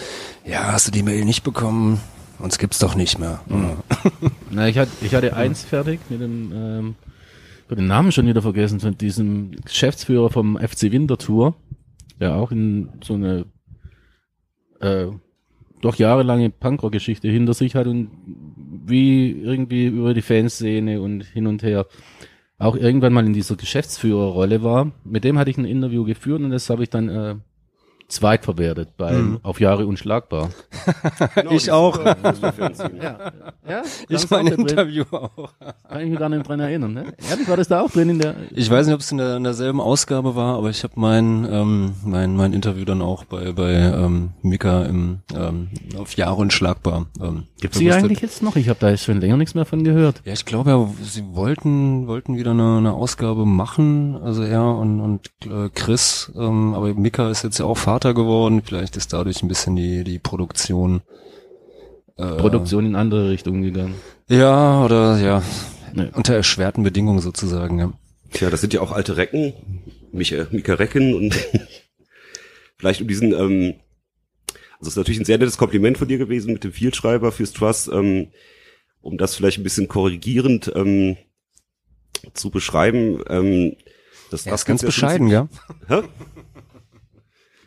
ja, 0.43 0.71
hast 0.71 0.87
du 0.87 0.91
die 0.91 1.03
Mail 1.03 1.23
nicht 1.23 1.43
bekommen? 1.43 2.01
Uns 2.39 2.57
gibt's 2.57 2.79
doch 2.79 2.95
nicht 2.95 3.19
mehr. 3.19 3.41
Ja. 3.47 3.77
Na, 4.49 4.67
ich 4.67 4.79
hatte, 4.79 4.91
ich 5.01 5.13
hatte 5.13 5.35
eins 5.35 5.63
fertig 5.63 5.99
mit 6.09 6.19
dem, 6.19 6.51
ähm, 6.51 6.95
ich 7.69 7.75
den 7.75 7.85
Namen 7.85 8.11
schon 8.11 8.25
wieder 8.25 8.41
vergessen, 8.41 8.79
von 8.79 8.97
diesem 8.97 9.51
Geschäftsführer 9.63 10.31
vom 10.31 10.57
FC 10.57 10.91
Winterthur, 10.91 11.53
der 12.19 12.33
auch 12.33 12.51
in 12.51 12.89
so 13.03 13.13
eine 13.13 13.45
äh, 14.79 15.07
doch 15.81 15.95
jahrelange 15.95 16.49
Punkrock-Geschichte 16.49 17.29
hinter 17.29 17.53
sich 17.53 17.75
hat 17.75 17.87
und 17.87 18.09
wie 18.85 19.31
irgendwie 19.31 19.87
über 19.87 20.13
die 20.13 20.21
Fanszene 20.21 21.01
und 21.01 21.23
hin 21.23 21.47
und 21.47 21.63
her 21.63 21.85
auch 22.57 22.75
irgendwann 22.75 23.13
mal 23.13 23.25
in 23.25 23.33
dieser 23.33 23.55
Geschäftsführerrolle 23.55 24.63
war. 24.63 24.91
Mit 25.05 25.23
dem 25.23 25.37
hatte 25.37 25.49
ich 25.49 25.57
ein 25.57 25.65
Interview 25.65 26.03
geführt 26.03 26.41
und 26.41 26.49
das 26.49 26.69
habe 26.69 26.83
ich 26.83 26.89
dann 26.89 27.07
äh, 27.07 27.35
zweitverwertet 28.09 28.97
bei 28.97 29.13
Mhm. 29.13 29.39
auf 29.43 29.59
Jahre 29.59 29.85
unschlagbar. 29.87 30.49
Genau, 31.35 31.51
Ich 31.51 31.71
auch. 31.71 31.97
Fußballfernsehen. 32.23 32.97
Ja, 33.01 33.31
ja 33.67 33.81
Ich 34.09 34.29
mein 34.29 34.47
Interview 34.47 35.03
auch. 35.11 35.49
Kann 35.87 36.01
ich 36.01 36.09
mich 36.09 36.19
gar 36.19 36.29
nicht 36.29 36.47
dran 36.47 36.59
erinnern, 36.59 36.93
ne? 36.93 37.05
Ehrlich, 37.29 37.47
war 37.47 37.57
das 37.57 37.67
da 37.67 37.81
auch 37.81 37.89
drin 37.91 38.09
in 38.09 38.19
der... 38.19 38.35
Ich 38.51 38.69
weiß 38.69 38.85
nicht, 38.87 38.93
ob 38.95 39.01
es 39.01 39.11
in, 39.11 39.17
der, 39.19 39.37
in 39.37 39.43
derselben 39.43 39.79
Ausgabe 39.79 40.35
war, 40.35 40.57
aber 40.57 40.69
ich 40.69 40.83
habe 40.83 40.93
mein, 40.97 41.47
ähm, 41.49 41.93
mein 42.03 42.35
mein 42.35 42.53
Interview 42.53 42.83
dann 42.85 43.01
auch 43.01 43.23
bei 43.25 43.51
bei 43.51 43.73
ähm, 43.73 44.31
Mika 44.41 44.83
im 44.85 45.19
ähm, 45.35 45.69
auf 45.97 46.13
Jahre 46.17 46.35
unschlagbar. 46.35 47.05
Ähm, 47.21 47.43
Gibt's 47.61 47.77
die 47.77 47.85
bewusst- 47.85 48.03
eigentlich 48.03 48.21
jetzt 48.21 48.41
noch? 48.43 48.55
Ich 48.55 48.69
habe 48.69 48.79
da 48.79 48.95
schon 48.97 49.19
länger 49.21 49.37
nichts 49.37 49.55
mehr 49.55 49.65
von 49.65 49.83
gehört. 49.83 50.21
Ja, 50.25 50.33
ich 50.33 50.45
glaube 50.45 50.69
ja, 50.71 50.87
sie 51.03 51.23
wollten 51.33 52.07
wollten 52.07 52.37
wieder 52.37 52.51
eine, 52.51 52.77
eine 52.77 52.93
Ausgabe 52.93 53.45
machen, 53.45 54.17
also 54.23 54.43
er 54.43 54.63
und 54.63 54.99
und 54.99 55.29
äh, 55.45 55.69
Chris, 55.73 56.31
ähm, 56.35 56.73
aber 56.73 56.93
Mika 56.93 57.29
ist 57.29 57.43
jetzt 57.43 57.59
ja 57.59 57.65
auch 57.65 57.77
Vater 57.77 57.98
geworden, 58.13 58.61
vielleicht 58.65 58.95
ist 58.97 59.13
dadurch 59.13 59.41
ein 59.43 59.47
bisschen 59.47 59.75
die 59.75 60.03
die 60.03 60.19
Produktion 60.19 61.01
äh, 62.17 62.35
Produktion 62.37 62.85
in 62.85 62.95
andere 62.95 63.29
Richtungen 63.29 63.61
gegangen. 63.61 63.95
Ja, 64.27 64.83
oder 64.83 65.17
ja, 65.19 65.43
Nee. 65.93 66.09
unter 66.13 66.35
erschwerten 66.35 66.83
Bedingungen 66.83 67.19
sozusagen, 67.19 67.79
ja. 67.79 67.91
Tja, 68.31 68.49
das 68.49 68.61
sind 68.61 68.73
ja 68.73 68.81
auch 68.81 68.91
alte 68.91 69.17
Recken, 69.17 69.53
Micha, 70.11 70.47
Mika 70.51 70.73
Recken 70.75 71.13
und 71.15 71.35
vielleicht 72.77 73.01
um 73.01 73.07
diesen, 73.07 73.33
ähm, 73.33 73.75
also 74.79 74.83
es 74.83 74.87
ist 74.89 74.97
natürlich 74.97 75.19
ein 75.19 75.25
sehr 75.25 75.37
nettes 75.37 75.57
Kompliment 75.57 75.97
von 75.97 76.07
dir 76.07 76.17
gewesen 76.17 76.53
mit 76.53 76.63
dem 76.63 76.71
Vielschreiber 76.71 77.31
fürs 77.31 77.53
Trust, 77.53 77.89
ähm, 77.91 78.27
um 79.01 79.17
das 79.17 79.35
vielleicht 79.35 79.57
ein 79.57 79.63
bisschen 79.63 79.87
korrigierend 79.87 80.71
ähm, 80.75 81.17
zu 82.33 82.49
beschreiben. 82.51 83.21
Ähm, 83.29 83.75
das 84.29 84.45
Er 84.45 84.53
ist 84.53 84.65
Trust 84.65 84.65
ganz 84.67 84.81
gibt's 84.81 84.81
ja 84.81 84.87
bescheiden, 85.07 85.31
schon 85.31 85.49
gell? 85.87 86.01
Hä? 86.03 86.07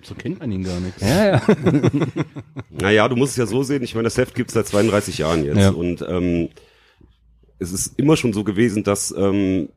So 0.02 0.14
kennt 0.14 0.40
man 0.40 0.50
ihn 0.50 0.64
gar 0.64 0.80
nicht. 0.80 1.00
Ja, 1.00 1.26
ja. 1.36 1.42
Naja, 2.70 3.08
du 3.08 3.16
musst 3.16 3.32
es 3.32 3.36
ja 3.36 3.46
so 3.46 3.62
sehen, 3.62 3.82
ich 3.82 3.94
meine, 3.94 4.04
das 4.04 4.16
Heft 4.18 4.34
gibt's 4.34 4.54
seit 4.54 4.66
32 4.66 5.18
Jahren 5.18 5.44
jetzt 5.44 5.58
Ja. 5.58 5.70
und 5.70 6.04
ähm, 6.08 6.48
es 7.58 7.72
ist 7.72 7.98
immer 7.98 8.16
schon 8.16 8.32
so 8.32 8.42
gewesen, 8.42 8.82
dass 8.82 9.14
ähm, 9.16 9.68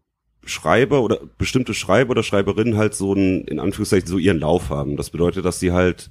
Schreiber 0.44 1.02
oder 1.02 1.20
bestimmte 1.38 1.74
Schreiber 1.74 2.12
oder 2.12 2.24
Schreiberinnen 2.24 2.78
halt 2.78 2.96
so 2.96 3.14
einen, 3.14 3.46
in 3.46 3.60
Anführungszeichen, 3.60 4.08
so 4.08 4.18
ihren 4.18 4.40
Lauf 4.40 4.70
haben. 4.70 4.98
Das 4.98 5.10
bedeutet, 5.12 5.46
dass 5.46 5.60
sie 5.60 5.72
halt 5.72 6.10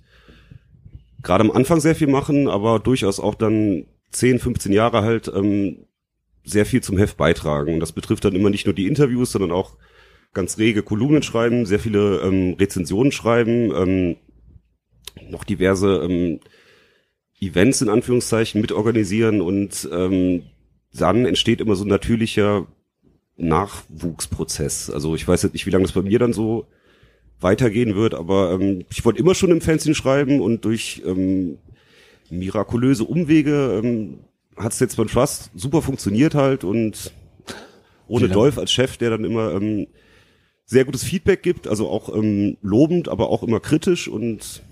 gerade 1.22 1.42
am 1.42 1.50
Anfang 1.50 1.80
sehr 1.80 1.94
viel 1.96 2.06
machen, 2.08 2.48
aber 2.48 2.78
durchaus 2.78 3.18
auch 3.18 3.34
dann 3.34 3.86
10, 4.12 4.38
15 4.38 4.72
Jahre 4.72 5.02
halt 5.02 5.30
ähm, 5.34 5.86
sehr 6.44 6.66
viel 6.66 6.82
zum 6.82 6.98
Heft 6.98 7.16
beitragen. 7.16 7.74
Und 7.74 7.80
das 7.80 7.92
betrifft 7.92 8.24
dann 8.24 8.34
immer 8.34 8.50
nicht 8.50 8.66
nur 8.66 8.74
die 8.74 8.86
Interviews, 8.86 9.32
sondern 9.32 9.50
auch 9.52 9.76
ganz 10.34 10.58
rege 10.58 10.82
Kolumnen 10.82 11.22
schreiben, 11.22 11.66
sehr 11.66 11.78
viele 11.78 12.20
ähm, 12.20 12.54
Rezensionen 12.58 13.12
schreiben, 13.12 13.72
ähm, 13.74 14.16
noch 15.30 15.44
diverse 15.44 16.02
ähm, 16.04 16.40
Events 17.40 17.82
in 17.82 17.88
Anführungszeichen 17.88 18.60
mitorganisieren 18.60 19.40
und 19.40 19.88
ähm, 19.92 20.42
dann 20.92 21.24
entsteht 21.26 21.60
immer 21.60 21.76
so 21.76 21.84
ein 21.84 21.88
natürlicher 21.88 22.66
Nachwuchsprozess. 23.36 24.90
Also 24.90 25.14
ich 25.14 25.26
weiß 25.26 25.42
jetzt 25.42 25.52
nicht, 25.52 25.66
wie 25.66 25.70
lange 25.70 25.84
das 25.84 25.92
bei 25.92 26.02
mir 26.02 26.18
dann 26.18 26.32
so 26.32 26.66
weitergehen 27.40 27.94
wird, 27.96 28.14
aber 28.14 28.52
ähm, 28.52 28.84
ich 28.90 29.04
wollte 29.04 29.20
immer 29.20 29.34
schon 29.34 29.50
im 29.50 29.60
Fernsehen 29.60 29.94
schreiben 29.94 30.40
und 30.40 30.64
durch 30.64 31.02
ähm, 31.04 31.58
mirakulöse 32.30 33.04
Umwege 33.04 33.80
ähm, 33.82 34.20
hat 34.56 34.72
es 34.72 34.80
jetzt 34.80 34.96
beim 34.96 35.08
Trust 35.08 35.50
super 35.54 35.82
funktioniert 35.82 36.34
halt 36.34 36.64
und 36.64 37.12
ohne 38.06 38.28
Dolph 38.28 38.58
als 38.58 38.72
Chef, 38.72 38.96
der 38.96 39.10
dann 39.10 39.24
immer 39.24 39.52
ähm, 39.52 39.86
sehr 40.66 40.84
gutes 40.84 41.04
Feedback 41.04 41.42
gibt, 41.42 41.66
also 41.68 41.88
auch 41.88 42.14
ähm, 42.14 42.56
lobend, 42.62 43.08
aber 43.08 43.28
auch 43.30 43.42
immer 43.42 43.60
kritisch 43.60 44.08
und 44.08 44.62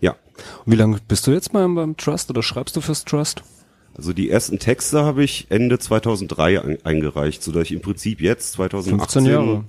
ja, 0.00 0.16
Und 0.64 0.72
wie 0.72 0.76
lange 0.76 0.98
bist 1.06 1.26
du 1.26 1.32
jetzt 1.32 1.52
beim, 1.52 1.74
beim 1.74 1.96
Trust 1.96 2.30
oder 2.30 2.42
schreibst 2.42 2.76
du 2.76 2.80
fürs 2.80 3.04
Trust? 3.04 3.42
Also 3.94 4.12
die 4.12 4.30
ersten 4.30 4.58
Texte 4.58 5.02
habe 5.02 5.24
ich 5.24 5.46
Ende 5.50 5.78
2003 5.78 6.62
ein, 6.62 6.78
eingereicht, 6.84 7.42
so 7.42 7.50
dass 7.50 7.64
ich 7.64 7.72
im 7.72 7.80
Prinzip 7.80 8.20
jetzt 8.20 8.52
2018 8.52 8.98
15 8.98 9.24
Jahre. 9.26 9.64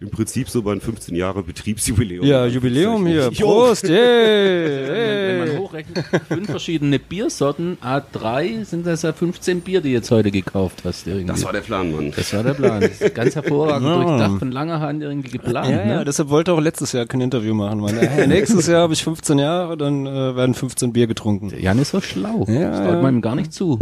Im 0.00 0.08
Prinzip 0.08 0.48
so 0.48 0.62
bei 0.62 0.80
15 0.80 1.14
Jahre 1.14 1.42
Betriebsjubiläum. 1.42 2.24
Ja, 2.24 2.46
Jubiläum 2.46 3.06
hier. 3.06 3.30
Prost, 3.30 3.84
yay, 3.88 3.98
Wenn 3.98 5.38
man 5.40 5.48
yay. 5.48 5.58
hochrechnet, 5.58 6.04
fünf 6.26 6.46
verschiedene 6.50 6.98
Biersorten, 6.98 7.76
A3 7.82 8.64
sind 8.64 8.86
das 8.86 9.02
ja 9.02 9.12
15 9.12 9.60
Bier, 9.60 9.82
die 9.82 9.90
du 9.90 9.94
jetzt 9.94 10.10
heute 10.10 10.30
gekauft 10.30 10.84
hast. 10.84 11.06
Irgendwie. 11.06 11.26
Das 11.26 11.44
war 11.44 11.52
der 11.52 11.60
Plan, 11.60 11.92
Mann. 11.92 12.12
Das 12.16 12.32
war 12.32 12.42
der 12.42 12.54
Plan. 12.54 12.80
Das 12.80 12.98
ist 12.98 13.14
ganz 13.14 13.34
hervorragend 13.34 13.86
Ja. 13.86 14.02
durchdacht 14.02 14.38
von 14.38 14.50
langer 14.50 14.80
Hand 14.80 15.02
irgendwie 15.02 15.32
geplant. 15.32 15.68
Ja, 15.68 15.86
ja, 15.86 15.96
ne? 15.98 16.04
deshalb 16.06 16.30
wollte 16.30 16.54
auch 16.54 16.60
letztes 16.60 16.92
Jahr 16.92 17.04
kein 17.04 17.20
Interview 17.20 17.52
machen. 17.52 17.80
Meine, 17.80 18.00
hey, 18.00 18.26
nächstes 18.26 18.66
Jahr 18.68 18.82
habe 18.82 18.94
ich 18.94 19.04
15 19.04 19.38
Jahre, 19.38 19.76
dann 19.76 20.06
äh, 20.06 20.34
werden 20.34 20.54
15 20.54 20.94
Bier 20.94 21.08
getrunken. 21.08 21.52
Jan 21.60 21.78
ist 21.78 21.90
so 21.90 22.00
schlau. 22.00 22.46
Ja, 22.48 22.70
das 22.70 22.78
traut 22.80 22.94
ja. 22.94 23.02
man 23.02 23.16
ihm 23.16 23.20
gar 23.20 23.34
nicht 23.34 23.52
zu. 23.52 23.78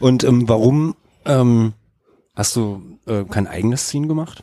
Und 0.00 0.24
ähm, 0.24 0.48
warum 0.48 0.96
ähm, 1.24 1.74
hast 2.34 2.56
du 2.56 2.98
äh, 3.06 3.22
kein 3.22 3.46
eigenes 3.46 3.86
Scene 3.88 4.08
gemacht? 4.08 4.42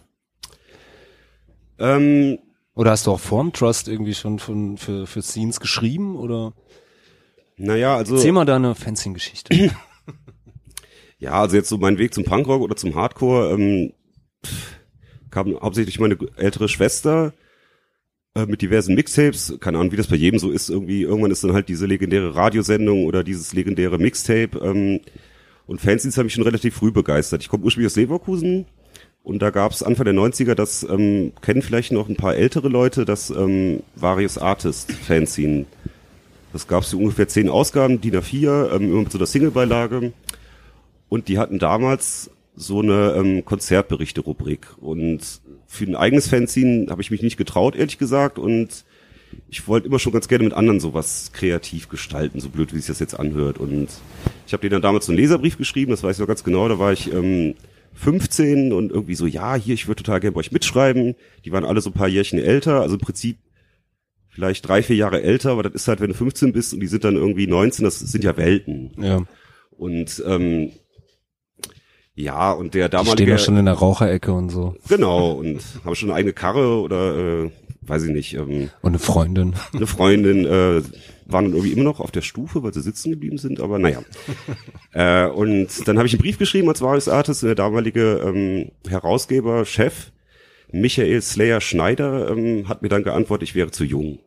Ähm, 1.84 2.40
Oder 2.76 2.92
hast 2.92 3.08
du 3.08 3.12
auch 3.12 3.20
vorm 3.20 3.52
Trust 3.52 3.90
irgendwie 3.90 4.14
schon 4.14 4.40
von, 4.40 4.78
für, 4.78 5.06
für 5.06 5.22
Scenes 5.22 5.60
geschrieben? 5.60 6.16
Oder 6.16 6.54
naja, 7.58 7.96
also 7.98 8.16
erzähl 8.16 8.32
mal 8.32 8.46
deine 8.46 8.74
Fencing-Geschichte. 8.74 9.72
ja, 11.20 11.34
also 11.34 11.56
jetzt 11.56 11.70
so 11.70 11.78
mein 11.78 11.98
Weg 11.98 12.14
zum 12.14 12.24
Punkrock 12.24 12.62
oder 12.62 12.76
zum 12.76 12.96
Hardcore 12.96 13.52
ähm, 13.52 13.94
kam 15.30 15.60
hauptsächlich 15.62 16.00
meine 16.00 16.18
ältere 16.38 16.70
Schwester 16.70 17.34
äh, 18.34 18.46
mit 18.46 18.62
diversen 18.62 18.96
Mixtapes. 18.96 19.58
Keine 19.60 19.78
Ahnung, 19.78 19.92
wie 19.92 19.98
das 19.98 20.08
bei 20.08 20.16
jedem 20.16 20.40
so 20.40 20.52
ist. 20.52 20.70
Irgendwie 20.70 21.02
irgendwann 21.02 21.32
ist 21.32 21.44
dann 21.44 21.54
halt 21.54 21.70
diese 21.70 21.86
legendäre 21.86 22.34
Radiosendung 22.34 23.06
oder 23.06 23.24
dieses 23.24 23.54
legendäre 23.54 23.98
Mixtape. 23.98 24.58
Ähm, 24.60 25.02
und 25.66 25.82
Fanzines 25.82 26.18
haben 26.18 26.26
mich 26.26 26.34
schon 26.34 26.44
relativ 26.44 26.76
früh 26.76 26.92
begeistert. 26.92 27.42
Ich 27.42 27.50
komme 27.50 27.66
ursprünglich 27.66 27.92
aus 27.92 27.98
Leverkusen 27.98 28.66
und 29.24 29.42
da 29.42 29.52
gab 29.52 29.72
es 29.72 29.84
Anfang 29.84 30.04
der 30.06 30.14
90er, 30.14 30.54
das 30.54 30.84
ähm, 30.84 31.32
kennen 31.42 31.62
vielleicht 31.62 31.94
noch 31.94 32.10
ein 32.10 32.18
paar 32.18 32.36
ältere 32.36 32.68
Leute, 32.68 33.06
das 33.06 33.30
ähm, 33.30 33.82
Various 33.96 34.38
Artist 34.38 34.92
Fanzine. 34.92 35.66
Das 36.52 36.68
gab 36.68 36.84
es 36.84 36.94
ungefähr 36.94 37.30
zehn 37.30 37.50
Ausgaben, 37.50 38.02
DIN 38.02 38.16
A4, 38.16 38.76
ähm, 38.76 38.92
immer 38.92 39.02
mit 39.04 39.12
so 39.12 39.18
einer 39.18 39.26
Singlebeilage. 39.26 40.12
Und 41.08 41.30
die 41.30 41.40
hatten 41.40 41.58
damals 41.58 42.32
so 42.56 42.82
eine 42.82 43.14
ähm, 43.18 43.46
Konzertberichte-Rubrik. 43.46 44.68
Und 44.82 45.22
für 45.68 45.86
ein 45.86 45.96
eigenes 45.96 46.28
Fanzine 46.28 46.88
habe 46.90 47.02
ich 47.02 47.10
mich 47.10 47.22
nicht 47.22 47.38
getraut, 47.38 47.76
ehrlich 47.76 47.98
gesagt. 47.98 48.38
Und 48.38 48.84
ich 49.50 49.68
wollte 49.70 49.88
immer 49.88 50.00
schon 50.00 50.12
ganz 50.12 50.28
gerne 50.28 50.44
mit 50.44 50.54
anderen 50.54 50.82
sowas 50.82 51.32
kreativ 51.34 51.88
gestalten, 51.88 52.42
so 52.42 52.50
blöd, 52.50 52.74
wie 52.74 52.78
sich 52.78 52.88
das 52.88 53.00
jetzt 53.00 53.18
anhört. 53.18 53.58
Und 53.58 53.88
ich 54.46 54.54
habe 54.54 54.62
denen 54.62 54.74
dann 54.74 54.82
damals 54.82 55.06
so 55.06 55.14
einen 55.14 55.20
Leserbrief 55.20 55.58
geschrieben, 55.58 55.92
das 55.92 56.04
weiß 56.04 56.18
ich 56.18 56.20
noch 56.20 56.28
ganz 56.28 56.44
genau, 56.44 56.68
da 56.68 56.78
war 56.78 56.92
ich 56.92 57.12
ähm, 57.12 57.56
15 57.94 58.74
und 58.74 58.92
irgendwie 58.92 59.16
so, 59.16 59.26
ja, 59.26 59.56
hier, 59.56 59.74
ich 59.74 59.88
würde 59.88 60.04
total 60.04 60.20
gerne 60.20 60.34
bei 60.34 60.40
euch 60.40 60.52
mitschreiben. 60.52 61.16
Die 61.46 61.52
waren 61.52 61.66
alle 61.66 61.82
so 61.82 61.90
ein 61.90 61.94
paar 61.94 62.08
Jährchen 62.08 62.40
älter, 62.40 62.82
also 62.82 62.96
im 62.96 63.02
Prinzip 63.02 63.38
vielleicht 64.30 64.68
drei, 64.68 64.82
vier 64.82 64.96
Jahre 64.96 65.22
älter, 65.22 65.52
aber 65.52 65.64
das 65.64 65.74
ist 65.74 65.88
halt, 65.88 66.00
wenn 66.02 66.08
du 66.10 66.16
15 66.16 66.54
bist 66.54 66.74
und 66.74 66.80
die 66.80 66.88
sind 66.88 67.04
dann 67.04 67.16
irgendwie 67.16 67.46
19, 67.48 67.86
das 67.86 68.00
sind 68.00 68.24
ja 68.24 68.36
Welten. 68.38 68.92
ja. 69.00 69.22
Und 69.78 70.24
ähm, 70.28 70.72
ja, 72.16 72.52
und 72.52 72.74
der 72.76 72.90
Die 72.90 72.96
stehen 72.96 73.06
damalige 73.06 73.32
ja 73.32 73.38
schon 73.40 73.58
in 73.58 73.66
der 73.66 73.74
Raucherecke 73.74 74.32
und 74.34 74.50
so. 74.50 74.76
genau 74.88 75.32
und 75.32 75.62
haben 75.84 75.96
schon 75.96 76.10
eine 76.10 76.18
eigene 76.20 76.34
Karre 76.34 76.80
oder 76.80 77.44
äh, 77.46 77.52
weiß 77.82 78.04
ich 78.04 78.12
nicht, 78.12 78.34
ähm, 78.36 78.70
Und 78.82 78.92
eine 78.92 79.00
Freundin. 79.00 79.56
eine 79.74 79.88
Freundin 79.88 80.46
äh, 80.46 80.82
waren 81.26 81.46
dann 81.46 81.54
irgendwie 81.54 81.74
immer 81.74 81.84
noch 81.84 82.00
auf 82.00 82.12
der 82.12 82.22
Stufe, 82.22 82.64
weil 82.64 82.74
sie 82.74 82.82
sitzen 82.82 83.12
geblieben 83.12 83.38
sind, 83.38 83.60
aber 83.60 83.80
naja. 83.80 84.02
äh, 84.94 85.28
und 85.28 85.88
dann 85.88 85.98
habe 85.98 86.08
ich 86.08 86.14
einen 86.14 86.22
Brief 86.22 86.38
geschrieben 86.38 86.70
als 86.70 86.82
Various 86.82 87.08
Artist 87.08 87.44
und 87.44 87.48
der 87.48 87.56
damalige 87.56 88.22
ähm, 88.24 88.72
Herausgeber, 88.88 89.66
Chef, 89.66 90.12
Michael 90.72 91.22
Slayer 91.22 91.62
Schneider, 91.62 92.30
ähm, 92.32 92.68
hat 92.68 92.82
mir 92.82 92.90
dann 92.90 93.04
geantwortet, 93.04 93.50
ich 93.50 93.56
wäre 93.56 93.72
zu 93.72 93.84
jung. 93.84 94.20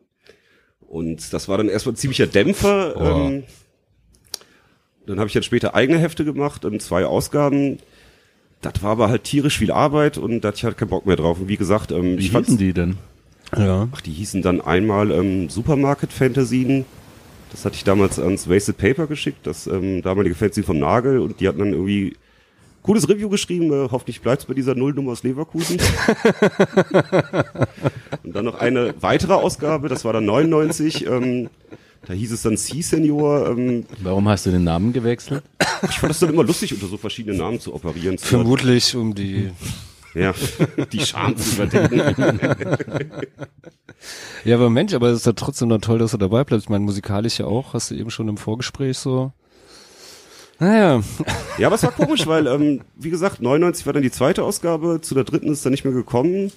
Und 0.79 1.33
das 1.33 1.47
war 1.47 1.57
dann 1.57 1.69
erstmal 1.69 1.93
ein 1.93 1.97
ziemlicher 1.97 2.27
Dämpfer. 2.27 2.95
Oh. 2.95 3.27
Ähm, 3.27 3.43
dann 5.05 5.19
habe 5.19 5.27
ich 5.27 5.33
dann 5.33 5.43
später 5.43 5.75
eigene 5.75 5.99
Hefte 5.99 6.25
gemacht 6.25 6.65
und 6.65 6.81
zwei 6.81 7.05
Ausgaben. 7.05 7.77
Das 8.61 8.81
war 8.81 8.91
aber 8.91 9.09
halt 9.09 9.23
tierisch 9.23 9.57
viel 9.57 9.71
Arbeit 9.71 10.17
und 10.17 10.41
da 10.41 10.49
hatte 10.49 10.57
ich 10.57 10.63
halt 10.63 10.77
keinen 10.77 10.89
Bock 10.89 11.05
mehr 11.05 11.15
drauf. 11.15 11.39
Und 11.39 11.47
wie 11.47 11.57
gesagt, 11.57 11.91
ähm, 11.91 12.17
Wie 12.17 12.25
ich 12.25 12.31
hießen 12.31 12.57
die 12.57 12.73
denn? 12.73 12.97
Ja. 13.55 13.87
Ach, 13.91 14.01
die 14.01 14.11
hießen 14.11 14.41
dann 14.41 14.61
einmal 14.61 15.11
ähm, 15.11 15.49
Supermarket 15.49 16.11
Fantasien. 16.11 16.85
Das 17.51 17.63
hatte 17.63 17.75
ich 17.75 17.83
damals 17.83 18.19
ans 18.19 18.49
Wasted 18.49 18.77
Paper 18.77 19.07
geschickt, 19.07 19.47
das 19.47 19.67
ähm, 19.67 20.01
damalige 20.01 20.35
Fanzine 20.35 20.65
vom 20.65 20.79
Nagel. 20.79 21.19
Und 21.19 21.39
die 21.39 21.47
hatten 21.47 21.59
dann 21.59 21.71
irgendwie 21.71 22.15
cooles 22.81 23.07
Review 23.07 23.29
geschrieben. 23.29 23.71
Äh, 23.71 23.87
hoffentlich 23.91 24.21
bleibt's 24.21 24.45
bei 24.45 24.53
dieser 24.53 24.75
Nullnummer 24.75 25.11
aus 25.11 25.23
Leverkusen. 25.23 25.77
und 28.23 28.35
dann 28.35 28.45
noch 28.45 28.55
eine 28.55 28.93
weitere 29.01 29.33
Ausgabe, 29.33 29.87
das 29.87 30.03
war 30.03 30.13
dann 30.13 30.25
99. 30.25 31.05
Ähm, 31.05 31.49
da 32.05 32.13
hieß 32.13 32.31
es 32.31 32.41
dann 32.41 32.57
C-Senior. 32.57 33.49
Ähm, 33.49 33.85
Warum 34.01 34.27
hast 34.27 34.45
du 34.45 34.51
den 34.51 34.63
Namen 34.63 34.93
gewechselt? 34.93 35.43
ich 35.89 35.99
fand 35.99 36.09
das 36.11 36.19
dann 36.19 36.29
immer 36.29 36.43
lustig, 36.43 36.73
unter 36.73 36.87
so 36.87 36.97
verschiedenen 36.97 37.37
Namen 37.37 37.59
zu 37.59 37.73
operieren. 37.73 38.17
Vermutlich 38.17 38.95
um 38.95 39.13
die. 39.13 39.51
Ja, 40.17 40.33
die 40.91 40.99
Scham 41.05 41.35
zu 41.37 41.55
überdenken. 41.55 42.01
Ja, 44.45 44.55
aber 44.55 44.69
Mensch, 44.69 44.93
aber 44.93 45.09
es 45.09 45.19
ist 45.19 45.25
ja 45.25 45.33
trotzdem 45.33 45.69
dann 45.69 45.81
toll, 45.81 45.99
dass 45.99 46.11
du 46.11 46.17
dabei 46.17 46.43
bleibst. 46.43 46.65
Ich 46.65 46.69
meine, 46.69 46.83
musikalisch 46.85 47.39
ja 47.39 47.45
auch, 47.45 47.73
hast 47.73 47.91
du 47.91 47.95
eben 47.95 48.09
schon 48.09 48.27
im 48.27 48.37
Vorgespräch 48.37 48.97
so. 48.97 49.31
Naja, 50.59 51.03
Ja, 51.59 51.67
aber 51.67 51.75
es 51.75 51.83
war 51.83 51.91
komisch, 51.91 52.25
weil, 52.25 52.47
ähm, 52.47 52.81
wie 52.95 53.09
gesagt, 53.11 53.41
99 53.41 53.85
war 53.85 53.93
dann 53.93 54.01
die 54.01 54.11
zweite 54.11 54.43
Ausgabe, 54.43 55.01
zu 55.01 55.13
der 55.13 55.23
dritten 55.23 55.47
ist 55.51 55.59
es 55.59 55.63
dann 55.63 55.71
nicht 55.71 55.85
mehr 55.85 55.93
gekommen. 55.93 56.51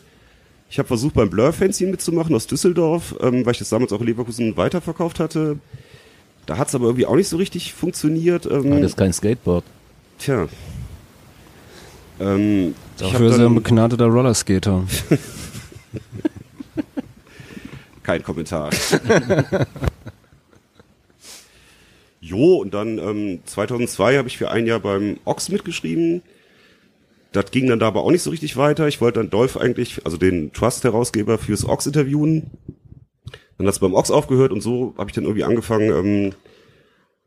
Ich 0.70 0.78
habe 0.78 0.86
versucht, 0.86 1.14
beim 1.14 1.28
Blur-Fanzine 1.28 1.90
mitzumachen 1.90 2.34
aus 2.34 2.46
Düsseldorf, 2.46 3.14
ähm, 3.20 3.44
weil 3.44 3.52
ich 3.52 3.58
das 3.58 3.68
damals 3.70 3.92
auch 3.92 4.00
in 4.00 4.06
Leverkusen 4.06 4.56
weiterverkauft 4.56 5.18
hatte. 5.20 5.58
Da 6.46 6.56
hat's 6.56 6.74
aber 6.74 6.86
irgendwie 6.86 7.06
auch 7.06 7.16
nicht 7.16 7.28
so 7.28 7.36
richtig 7.36 7.74
funktioniert. 7.74 8.46
Ähm, 8.46 8.72
Ah, 8.72 8.76
das 8.80 8.92
ist 8.92 8.96
kein 8.96 9.12
Skateboard. 9.12 9.64
tja. 10.18 10.48
Ähm, 12.20 12.74
dafür 13.00 13.30
ist 13.30 13.38
er 13.38 13.46
ein 13.46 13.54
begnadeter 13.54 14.06
Rollerskater. 14.06 14.84
kein 18.02 18.22
Kommentar. 18.22 18.70
jo, 22.20 22.56
und 22.56 22.74
dann 22.74 22.98
ähm, 22.98 23.40
2002 23.44 24.18
habe 24.18 24.28
ich 24.28 24.36
für 24.36 24.50
ein 24.50 24.66
Jahr 24.66 24.80
beim 24.80 25.18
Ox 25.24 25.48
mitgeschrieben. 25.48 26.22
Das 27.32 27.52
ging 27.52 27.68
dann 27.68 27.78
da 27.78 27.86
aber 27.86 28.02
auch 28.02 28.10
nicht 28.10 28.22
so 28.22 28.30
richtig 28.30 28.56
weiter. 28.56 28.88
Ich 28.88 29.00
wollte 29.00 29.20
dann 29.20 29.30
Dolph 29.30 29.56
eigentlich, 29.56 30.04
also 30.04 30.16
den 30.16 30.52
Trust-Herausgeber 30.52 31.38
fürs 31.38 31.64
Ox 31.64 31.86
interviewen. 31.86 32.50
Dann 33.58 33.66
hat's 33.68 33.78
beim 33.78 33.94
Ox 33.94 34.10
aufgehört 34.10 34.50
und 34.50 34.60
so 34.60 34.94
habe 34.98 35.10
ich 35.10 35.14
dann 35.14 35.24
irgendwie 35.24 35.44
angefangen, 35.44 35.90
ähm, 35.90 36.34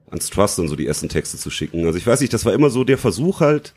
ans 0.10 0.30
Trust 0.30 0.60
dann 0.60 0.68
so 0.68 0.76
die 0.76 0.88
ersten 0.88 1.08
Texte 1.08 1.38
zu 1.38 1.50
schicken. 1.50 1.86
Also 1.86 1.98
ich 1.98 2.06
weiß 2.06 2.20
nicht, 2.20 2.34
das 2.34 2.44
war 2.44 2.54
immer 2.54 2.70
so 2.70 2.84
der 2.84 2.98
Versuch 2.98 3.40
halt, 3.40 3.74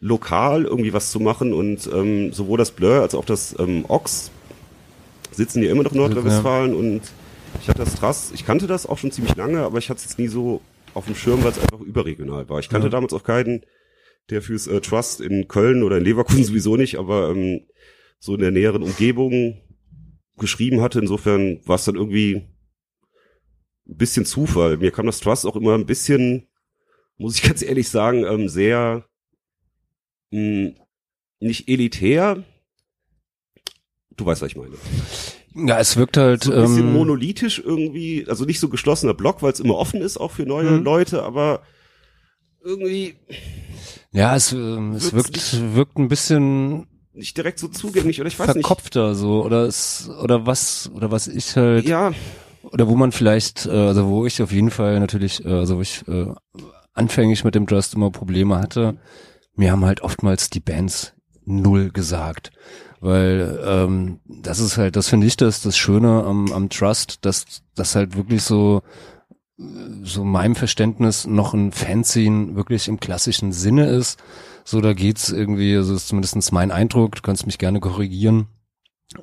lokal 0.00 0.64
irgendwie 0.64 0.92
was 0.92 1.10
zu 1.10 1.18
machen 1.20 1.52
und 1.52 1.88
ähm, 1.92 2.32
sowohl 2.32 2.58
das 2.58 2.70
Blur 2.70 3.00
als 3.00 3.14
auch 3.14 3.24
das 3.24 3.54
ähm, 3.58 3.84
Ox 3.88 4.30
sitzen 5.32 5.62
ja 5.62 5.70
immer 5.70 5.82
noch 5.82 5.92
in 5.92 5.98
Nordrhein-Westfalen 5.98 6.74
und 6.74 7.02
ich 7.60 7.68
hatte 7.68 7.80
das 7.80 7.94
Trust, 7.96 8.32
ich 8.34 8.44
kannte 8.46 8.66
das 8.66 8.86
auch 8.86 8.98
schon 8.98 9.10
ziemlich 9.10 9.34
lange, 9.36 9.60
aber 9.62 9.78
ich 9.78 9.90
hatte 9.90 9.98
es 9.98 10.04
jetzt 10.04 10.18
nie 10.18 10.28
so 10.28 10.60
auf 10.94 11.06
dem 11.06 11.14
Schirm, 11.14 11.42
weil 11.42 11.50
es 11.52 11.58
einfach 11.58 11.80
überregional 11.80 12.48
war. 12.48 12.60
Ich 12.60 12.68
kannte 12.68 12.86
Ja. 12.86 12.90
damals 12.90 13.12
auch 13.12 13.22
keinen, 13.24 13.62
der 14.30 14.42
fürs 14.42 14.66
äh, 14.66 14.80
Trust 14.80 15.20
in 15.20 15.48
Köln 15.48 15.82
oder 15.82 15.98
in 15.98 16.04
Leverkusen 16.04 16.44
sowieso 16.44 16.76
nicht, 16.76 16.96
aber 16.98 17.30
ähm, 17.30 17.62
so 18.18 18.34
in 18.34 18.40
der 18.40 18.50
näheren 18.50 18.82
Umgebung 18.82 19.60
geschrieben 20.36 20.80
hatte. 20.80 21.00
Insofern 21.00 21.60
war 21.66 21.76
es 21.76 21.84
dann 21.84 21.94
irgendwie 21.96 22.36
ein 23.88 23.96
bisschen 23.96 24.24
Zufall. 24.24 24.76
Mir 24.76 24.90
kam 24.90 25.06
das 25.06 25.20
Trust 25.20 25.46
auch 25.46 25.56
immer 25.56 25.74
ein 25.74 25.86
bisschen, 25.86 26.46
muss 27.16 27.36
ich 27.36 27.42
ganz 27.48 27.62
ehrlich 27.62 27.88
sagen, 27.88 28.24
ähm, 28.24 28.48
sehr 28.48 29.07
mh, 30.30 30.72
nicht 31.40 31.68
elitär. 31.68 32.44
Du 34.16 34.26
weißt, 34.26 34.42
was 34.42 34.50
ich 34.50 34.56
meine. 34.56 34.74
Ja, 35.54 35.78
es 35.78 35.96
wirkt 35.96 36.16
halt. 36.16 36.44
So 36.44 36.52
ein 36.52 36.60
bisschen 36.62 36.86
ähm, 36.86 36.92
monolithisch 36.92 37.58
irgendwie, 37.64 38.26
also 38.28 38.44
nicht 38.44 38.60
so 38.60 38.68
geschlossener 38.68 39.14
Block, 39.14 39.42
weil 39.42 39.52
es 39.52 39.60
immer 39.60 39.76
offen 39.76 40.00
ist, 40.00 40.18
auch 40.18 40.32
für 40.32 40.44
neue 40.44 40.72
Mhm. 40.72 40.84
Leute, 40.84 41.22
aber 41.22 41.62
irgendwie 42.62 43.14
ja, 44.12 44.34
es, 44.36 44.52
ähm, 44.52 44.92
es 44.92 45.12
wirkt, 45.12 45.74
wirkt 45.74 45.98
ein 45.98 46.08
bisschen 46.08 46.86
nicht 47.12 47.36
direkt 47.36 47.58
so 47.58 47.68
zugänglich 47.68 48.20
oder 48.20 48.28
ich 48.28 48.38
weiß 48.38 48.52
verkopfter 48.52 49.14
so 49.14 49.44
oder 49.44 49.62
es 49.64 50.08
oder 50.22 50.46
was 50.46 50.90
oder 50.94 51.10
was 51.10 51.28
ich 51.28 51.56
halt 51.56 51.78
nicht. 51.84 51.88
Ja, 51.88 52.12
oder 52.62 52.88
wo 52.88 52.96
man 52.96 53.12
vielleicht 53.12 53.66
äh, 53.66 53.70
also 53.70 54.06
wo 54.08 54.26
ich 54.26 54.40
auf 54.42 54.52
jeden 54.52 54.70
Fall 54.70 54.98
natürlich 55.00 55.44
äh, 55.44 55.48
also 55.48 55.78
wo 55.78 55.82
ich 55.82 56.06
äh, 56.08 56.26
anfänglich 56.94 57.44
mit 57.44 57.54
dem 57.54 57.66
Just 57.66 57.94
immer 57.94 58.10
Probleme 58.10 58.58
hatte 58.58 58.98
mir 59.58 59.72
haben 59.72 59.84
halt 59.84 60.00
oftmals 60.00 60.50
die 60.50 60.60
Bands 60.60 61.14
null 61.44 61.90
gesagt 61.90 62.50
weil 63.00 63.60
ähm, 63.64 64.20
das 64.26 64.58
ist 64.58 64.76
halt 64.76 64.96
das 64.96 65.08
finde 65.08 65.26
ich 65.26 65.36
das 65.36 65.62
das 65.62 65.76
Schöne 65.76 66.24
am, 66.24 66.52
am 66.52 66.68
Trust 66.68 67.24
dass 67.24 67.44
das 67.74 67.94
halt 67.94 68.16
wirklich 68.16 68.42
so 68.42 68.82
so 70.02 70.24
meinem 70.24 70.54
Verständnis 70.54 71.26
noch 71.26 71.52
ein 71.52 71.72
Fanzine 71.72 72.54
wirklich 72.54 72.86
im 72.86 73.00
klassischen 73.00 73.52
Sinne 73.52 73.86
ist. 73.86 74.18
So, 74.64 74.80
da 74.80 74.92
geht's 74.92 75.30
irgendwie, 75.30 75.74
also 75.76 75.94
ist 75.94 76.08
zumindest 76.08 76.52
mein 76.52 76.70
Eindruck, 76.70 77.16
du 77.16 77.22
kannst 77.22 77.44
mich 77.46 77.58
gerne 77.58 77.80
korrigieren. 77.80 78.46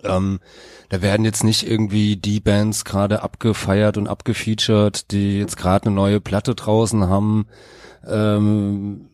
Ähm, 0.03 0.39
da 0.89 1.01
werden 1.01 1.25
jetzt 1.25 1.43
nicht 1.43 1.67
irgendwie 1.69 2.17
die 2.17 2.39
Bands 2.39 2.83
gerade 2.83 3.21
abgefeiert 3.21 3.97
und 3.97 4.07
abgefeatured, 4.07 5.11
die 5.11 5.39
jetzt 5.39 5.57
gerade 5.57 5.85
eine 5.85 5.95
neue 5.95 6.19
Platte 6.19 6.53
draußen 6.55 7.07
haben. 7.07 7.47
Ähm, 8.05 9.09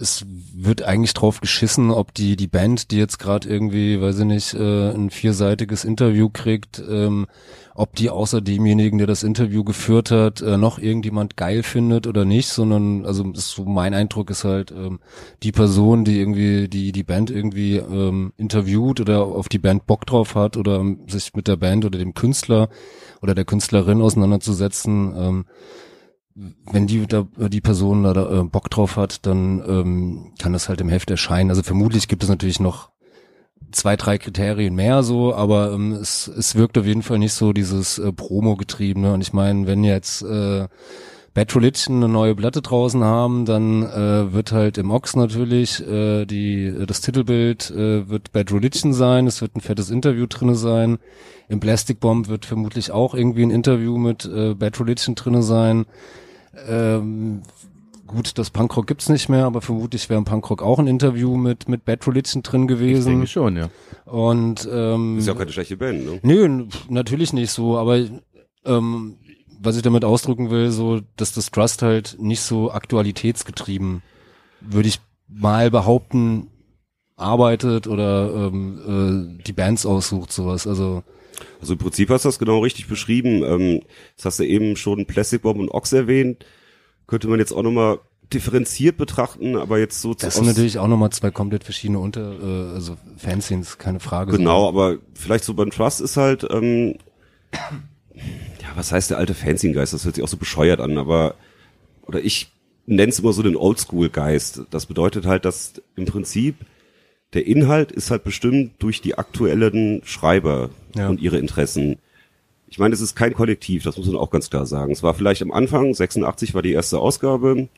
es 0.00 0.26
wird 0.52 0.82
eigentlich 0.82 1.14
drauf 1.14 1.40
geschissen, 1.40 1.90
ob 1.90 2.12
die 2.12 2.36
die 2.36 2.48
Band, 2.48 2.90
die 2.90 2.98
jetzt 2.98 3.18
gerade 3.18 3.48
irgendwie, 3.48 4.00
weiß 4.00 4.20
ich 4.20 4.24
nicht, 4.24 4.54
äh, 4.54 4.90
ein 4.90 5.10
vierseitiges 5.10 5.84
Interview 5.84 6.28
kriegt, 6.28 6.82
ähm, 6.88 7.26
ob 7.74 7.94
die 7.94 8.10
außer 8.10 8.40
demjenigen, 8.40 8.98
der 8.98 9.06
das 9.06 9.22
Interview 9.22 9.62
geführt 9.62 10.10
hat, 10.10 10.40
äh, 10.40 10.56
noch 10.56 10.80
irgendjemand 10.80 11.36
geil 11.36 11.62
findet 11.62 12.08
oder 12.08 12.24
nicht, 12.24 12.48
sondern 12.48 13.06
also 13.06 13.30
ist 13.30 13.50
so 13.50 13.64
mein 13.64 13.94
Eindruck 13.94 14.30
ist 14.30 14.42
halt 14.42 14.72
ähm, 14.72 14.98
die 15.44 15.52
Person, 15.52 16.04
die 16.04 16.18
irgendwie 16.18 16.66
die 16.66 16.90
die 16.90 17.04
Band 17.04 17.30
irgendwie 17.30 17.76
ähm, 17.76 18.32
interviewt 18.36 19.00
oder 19.00 19.22
auf 19.22 19.48
die 19.48 19.60
Band 19.60 19.86
Bock 19.86 20.04
drauf 20.06 20.34
hat 20.34 20.56
oder 20.56 20.80
ähm, 20.80 21.00
sich 21.06 21.34
mit 21.34 21.46
der 21.46 21.56
Band 21.56 21.84
oder 21.84 21.98
dem 21.98 22.14
Künstler 22.14 22.68
oder 23.22 23.36
der 23.36 23.44
Künstlerin 23.44 24.02
auseinanderzusetzen. 24.02 25.14
Ähm, 25.16 25.44
wenn 26.70 26.86
die 26.86 27.06
da, 27.06 27.26
die 27.36 27.60
Person 27.60 28.04
da, 28.04 28.12
da 28.12 28.40
äh, 28.40 28.44
Bock 28.44 28.70
drauf 28.70 28.96
hat, 28.96 29.26
dann 29.26 29.62
ähm, 29.66 30.32
kann 30.38 30.52
das 30.52 30.68
halt 30.68 30.80
im 30.80 30.88
Heft 30.88 31.10
erscheinen. 31.10 31.50
Also 31.50 31.62
vermutlich 31.62 32.08
gibt 32.08 32.22
es 32.22 32.28
natürlich 32.28 32.60
noch 32.60 32.90
zwei, 33.72 33.96
drei 33.96 34.18
Kriterien 34.18 34.74
mehr 34.74 35.02
so, 35.02 35.34
aber 35.34 35.72
ähm, 35.72 35.92
es, 35.92 36.28
es 36.28 36.54
wirkt 36.54 36.78
auf 36.78 36.86
jeden 36.86 37.02
Fall 37.02 37.18
nicht 37.18 37.32
so 37.32 37.52
dieses 37.52 37.98
äh, 37.98 38.12
Promo-getriebene. 38.12 39.12
Und 39.12 39.20
ich 39.20 39.32
meine, 39.32 39.66
wenn 39.66 39.84
jetzt 39.84 40.22
äh, 40.22 40.68
Bad 41.34 41.54
Religion 41.54 41.96
eine 41.96 42.08
neue 42.08 42.34
Platte 42.34 42.62
draußen 42.62 43.04
haben, 43.04 43.44
dann 43.44 43.82
äh, 43.82 44.32
wird 44.32 44.52
halt 44.52 44.78
im 44.78 44.90
Ox 44.90 45.14
natürlich 45.14 45.86
äh, 45.86 46.24
die 46.24 46.74
das 46.86 47.00
Titelbild 47.00 47.70
äh, 47.70 48.08
wird 48.08 48.32
Bad 48.32 48.52
Religion 48.52 48.92
sein, 48.92 49.26
es 49.26 49.40
wird 49.40 49.54
ein 49.54 49.60
fettes 49.60 49.90
Interview 49.90 50.26
drinne 50.26 50.54
sein. 50.54 50.98
Im 51.48 51.60
Plastic 51.60 52.00
Bomb 52.00 52.28
wird 52.28 52.44
vermutlich 52.44 52.90
auch 52.90 53.14
irgendwie 53.14 53.42
ein 53.42 53.50
Interview 53.50 53.98
mit 53.98 54.24
äh, 54.24 54.54
Bad 54.54 54.80
Religion 54.80 55.14
drinne 55.14 55.42
sein. 55.42 55.86
Ähm, 56.66 57.42
gut, 58.06 58.38
das 58.38 58.50
Punkrock 58.50 58.86
gibt's 58.86 59.08
nicht 59.08 59.28
mehr, 59.28 59.44
aber 59.44 59.60
vermutlich 59.60 60.08
wäre 60.08 60.18
im 60.18 60.24
Punkrock 60.24 60.62
auch 60.62 60.78
ein 60.78 60.86
Interview 60.86 61.36
mit 61.36 61.68
mit 61.68 61.84
Bad 61.84 62.06
Religion 62.06 62.42
drin 62.42 62.62
Ich 62.62 62.68
gewesen. 62.68 63.10
denke 63.10 63.26
schon, 63.26 63.56
ja. 63.56 63.68
Und 64.06 64.68
ähm, 64.72 65.18
Ist 65.18 65.26
ja 65.26 65.34
auch 65.34 65.38
keine 65.38 65.52
schlechte 65.52 65.76
Band, 65.76 66.04
ne? 66.04 66.18
Nö, 66.22 66.64
natürlich 66.88 67.32
nicht 67.32 67.50
so, 67.50 67.76
aber 67.78 68.00
ähm, 68.64 69.16
was 69.60 69.76
ich 69.76 69.82
damit 69.82 70.04
ausdrücken 70.04 70.50
will, 70.50 70.70
so, 70.70 71.00
dass 71.16 71.32
das 71.32 71.50
Trust 71.50 71.82
halt 71.82 72.16
nicht 72.18 72.40
so 72.40 72.70
aktualitätsgetrieben, 72.72 74.02
würde 74.60 74.88
ich 74.88 75.00
mal 75.28 75.70
behaupten, 75.70 76.48
arbeitet 77.16 77.86
oder 77.88 78.32
ähm, 78.48 79.38
äh, 79.38 79.42
die 79.44 79.52
Bands 79.52 79.84
aussucht, 79.84 80.32
sowas. 80.32 80.66
Also 80.66 81.02
Also 81.60 81.74
im 81.74 81.78
Prinzip 81.78 82.10
hast 82.10 82.24
du 82.24 82.28
das 82.28 82.38
genau 82.38 82.60
richtig 82.60 82.88
beschrieben. 82.88 83.42
Ähm, 83.44 83.82
das 84.16 84.24
hast 84.26 84.38
du 84.40 84.44
eben 84.44 84.76
schon 84.76 85.06
Plastic 85.06 85.42
Bomb 85.42 85.58
und 85.58 85.70
Ox 85.70 85.92
erwähnt. 85.92 86.44
Könnte 87.06 87.28
man 87.28 87.38
jetzt 87.38 87.52
auch 87.52 87.62
nochmal 87.62 87.98
differenziert 88.32 88.98
betrachten, 88.98 89.56
aber 89.56 89.78
jetzt 89.78 90.02
so 90.02 90.12
das 90.12 90.34
zu- 90.34 90.40
sind 90.40 90.46
natürlich 90.48 90.78
auch 90.78 90.86
nochmal 90.88 91.10
zwei 91.10 91.30
komplett 91.30 91.64
verschiedene 91.64 91.98
Unter, 91.98 92.32
äh, 92.32 92.74
also 92.74 92.98
Fanscenes, 93.16 93.78
keine 93.78 94.00
Frage. 94.00 94.36
Genau, 94.36 94.68
aber 94.68 94.98
vielleicht 95.14 95.44
so 95.44 95.54
beim 95.54 95.70
Trust 95.70 96.02
ist 96.02 96.18
halt, 96.18 96.46
ähm, 96.50 96.96
ja, 98.14 98.68
was 98.74 98.92
heißt 98.92 99.10
der 99.10 99.18
alte 99.18 99.32
Fanzine-Geist? 99.34 99.94
Das 99.94 100.04
hört 100.04 100.16
sich 100.16 100.24
auch 100.24 100.28
so 100.28 100.36
bescheuert 100.36 100.80
an, 100.80 100.98
aber, 100.98 101.36
oder 102.06 102.20
ich 102.22 102.52
nenne 102.86 103.10
es 103.10 103.18
immer 103.18 103.32
so 103.32 103.42
den 103.42 103.56
Oldschool-Geist. 103.56 104.62
Das 104.70 104.86
bedeutet 104.86 105.24
halt, 105.24 105.44
dass 105.46 105.74
im 105.96 106.04
Prinzip 106.04 106.56
der 107.34 107.46
Inhalt 107.46 107.92
ist 107.92 108.10
halt 108.10 108.24
bestimmt 108.24 108.72
durch 108.78 109.00
die 109.00 109.16
aktuellen 109.18 110.02
Schreiber 110.04 110.70
Ja. 110.94 111.08
und 111.08 111.20
ihre 111.20 111.38
Interessen. 111.38 111.96
Ich 112.70 112.78
meine, 112.78 112.94
es 112.94 113.00
ist 113.00 113.16
kein 113.16 113.34
Kollektiv, 113.34 113.82
das 113.84 113.96
muss 113.96 114.06
man 114.06 114.16
auch 114.16 114.30
ganz 114.30 114.50
klar 114.50 114.66
sagen. 114.66 114.92
Es 114.92 115.02
war 115.02 115.14
vielleicht 115.14 115.42
am 115.42 115.52
Anfang, 115.52 115.92
86 115.94 116.54
war 116.54 116.62
die 116.62 116.72
erste 116.72 116.98
Ausgabe 116.98 117.68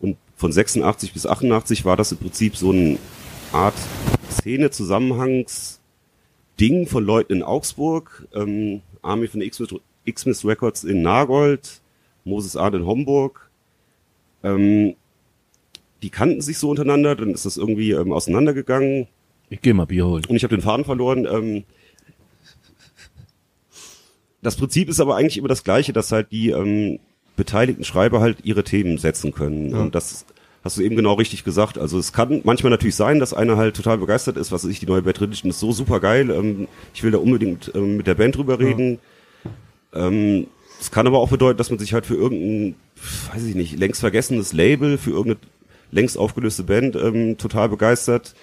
und 0.00 0.16
von 0.36 0.52
86 0.52 1.12
bis 1.12 1.26
88 1.26 1.84
war 1.84 1.96
das 1.96 2.12
im 2.12 2.18
Prinzip 2.18 2.56
so 2.56 2.70
eine 2.72 2.98
Art 3.52 3.74
Szene-Zusammenhangs-Ding 4.30 6.86
von 6.86 7.04
Leuten 7.04 7.32
in 7.34 7.42
Augsburg, 7.42 8.26
ähm, 8.34 8.82
Army 9.02 9.28
von 9.28 9.40
X-Myth 9.40 10.44
Records 10.44 10.84
in 10.84 11.02
Nagold, 11.02 11.80
Moses 12.24 12.56
Art 12.56 12.74
in 12.74 12.86
Homburg. 12.86 13.48
Ähm, 14.42 14.94
die 16.02 16.10
kannten 16.10 16.40
sich 16.40 16.58
so 16.58 16.70
untereinander, 16.70 17.16
dann 17.16 17.30
ist 17.30 17.46
das 17.46 17.56
irgendwie 17.56 17.92
ähm, 17.92 18.12
auseinandergegangen 18.12 19.08
Ich 19.50 19.60
gehe 19.60 19.74
mal 19.74 19.86
Bier 19.86 20.06
holen. 20.06 20.24
und 20.26 20.36
ich 20.36 20.44
habe 20.44 20.54
den 20.54 20.62
Faden 20.62 20.84
verloren. 20.84 21.26
Ähm, 21.30 21.64
das 24.42 24.56
Prinzip 24.56 24.88
ist 24.88 25.00
aber 25.00 25.16
eigentlich 25.16 25.36
immer 25.38 25.48
das 25.48 25.64
gleiche, 25.64 25.92
dass 25.92 26.12
halt 26.12 26.30
die 26.30 26.50
ähm, 26.50 27.00
beteiligten 27.36 27.84
Schreiber 27.84 28.20
halt 28.20 28.38
ihre 28.44 28.64
Themen 28.64 28.98
setzen 28.98 29.32
können. 29.32 29.74
Und 29.74 29.94
das 29.94 30.26
hast 30.64 30.76
du 30.76 30.82
eben 30.82 30.96
genau 30.96 31.14
richtig 31.14 31.44
gesagt. 31.44 31.78
Also 31.78 31.98
es 31.98 32.12
kann 32.12 32.40
manchmal 32.44 32.70
natürlich 32.70 32.96
sein, 32.96 33.18
dass 33.20 33.34
einer 33.34 33.56
halt 33.56 33.76
total 33.76 33.98
begeistert 33.98 34.36
ist, 34.36 34.52
was 34.52 34.64
ich, 34.64 34.80
die 34.80 34.86
neue 34.86 35.02
Bad 35.02 35.20
Religion 35.20 35.50
ist 35.50 35.60
so 35.60 35.72
super 35.72 36.00
geil. 36.00 36.30
Ähm, 36.30 36.68
ich 36.94 37.02
will 37.02 37.10
da 37.10 37.18
unbedingt 37.18 37.72
ähm, 37.74 37.96
mit 37.96 38.06
der 38.06 38.14
Band 38.14 38.36
drüber 38.36 38.58
reden. 38.58 38.98
Ähm, 39.92 40.46
es 40.80 40.90
kann 40.92 41.06
aber 41.06 41.18
auch 41.18 41.30
bedeuten, 41.30 41.58
dass 41.58 41.70
man 41.70 41.78
sich 41.78 41.92
halt 41.92 42.06
für 42.06 42.14
irgendein, 42.14 42.76
weiß 43.32 43.44
ich 43.44 43.56
nicht, 43.56 43.78
längst 43.78 44.00
vergessenes 44.00 44.52
Label, 44.52 44.98
für 44.98 45.10
irgendeine 45.10 45.38
längst 45.90 46.18
aufgelöste 46.18 46.64
Band 46.64 46.96
ähm, 46.96 47.38
total 47.38 47.68
begeistert 47.68 48.34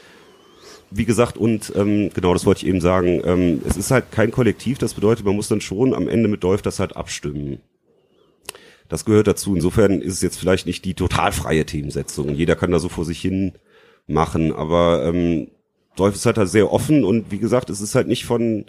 wie 0.92 1.06
gesagt, 1.06 1.38
und 1.38 1.74
ähm, 1.76 2.10
genau, 2.14 2.34
das 2.34 2.46
wollte 2.46 2.62
ich 2.62 2.68
eben 2.68 2.82
sagen, 2.82 3.22
ähm, 3.26 3.62
es 3.68 3.76
ist 3.76 3.92
halt 3.92 4.12
kein 4.12 4.32
Kollektiv, 4.32 4.78
das 4.78 4.94
bedeutet, 4.94 5.26
man 5.26 5.36
muss 5.36 5.48
dann 5.48 5.62
schon 5.62 5.94
am 5.94 6.08
Ende 6.08 6.30
mit 6.30 6.44
Dolph 6.44 6.62
das 6.62 6.80
halt 6.80 6.96
abstimmen. 6.96 7.60
Das 8.88 9.04
gehört 9.04 9.28
dazu. 9.28 9.56
Insofern 9.56 10.00
ist 10.02 10.14
es 10.14 10.22
jetzt 10.22 10.38
vielleicht 10.38 10.68
nicht 10.68 10.86
die 10.86 10.94
total 10.94 11.32
freie 11.32 11.66
Themensetzung. 11.66 12.36
Jeder 12.36 12.56
kann 12.56 12.72
da 12.72 12.78
so 12.78 12.88
vor 12.88 13.04
sich 13.04 13.20
hin 13.20 13.54
machen, 14.06 14.54
aber 14.54 15.04
ähm, 15.06 15.48
Dolph 15.96 16.16
ist 16.16 16.26
halt, 16.26 16.38
halt 16.38 16.50
sehr 16.50 16.72
offen 16.72 17.04
und 17.04 17.32
wie 17.32 17.40
gesagt, 17.40 17.70
es 17.70 17.82
ist 17.82 17.96
halt 17.96 18.08
nicht 18.08 18.26
von 18.26 18.66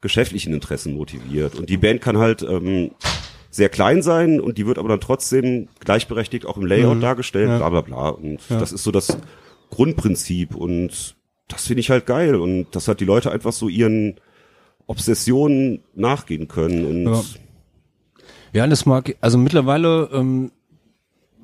geschäftlichen 0.00 0.52
Interessen 0.52 0.94
motiviert. 0.94 1.54
Und 1.54 1.70
die 1.70 1.76
Band 1.76 2.00
kann 2.00 2.18
halt 2.18 2.42
ähm, 2.42 2.90
sehr 3.56 3.68
klein 3.68 4.02
sein 4.02 4.40
und 4.40 4.58
die 4.58 4.66
wird 4.66 4.78
aber 4.78 4.88
dann 4.88 5.00
trotzdem 5.00 5.68
gleichberechtigt 5.80 6.46
auch 6.46 6.56
im 6.56 6.66
Layout 6.66 7.02
dargestellt, 7.02 7.48
Ja. 7.48 7.56
bla 7.58 7.68
bla 7.70 7.80
bla. 7.80 8.08
Und 8.10 8.38
das 8.48 8.72
ist 8.72 8.84
so 8.84 8.90
das 8.90 9.16
Grundprinzip 9.70 10.54
und 10.54 11.16
das 11.48 11.66
finde 11.66 11.80
ich 11.80 11.90
halt 11.90 12.06
geil 12.06 12.34
und 12.36 12.66
dass 12.72 12.88
halt 12.88 13.00
die 13.00 13.04
Leute 13.04 13.30
einfach 13.32 13.52
so 13.52 13.68
ihren 13.68 14.16
Obsessionen 14.86 15.80
nachgehen 15.94 16.48
können 16.48 16.84
und 16.86 17.12
Ja. 17.14 17.22
Ja, 18.52 18.66
das 18.66 18.86
mag, 18.86 19.16
also 19.20 19.36
mittlerweile 19.36 20.08
ähm, 20.12 20.50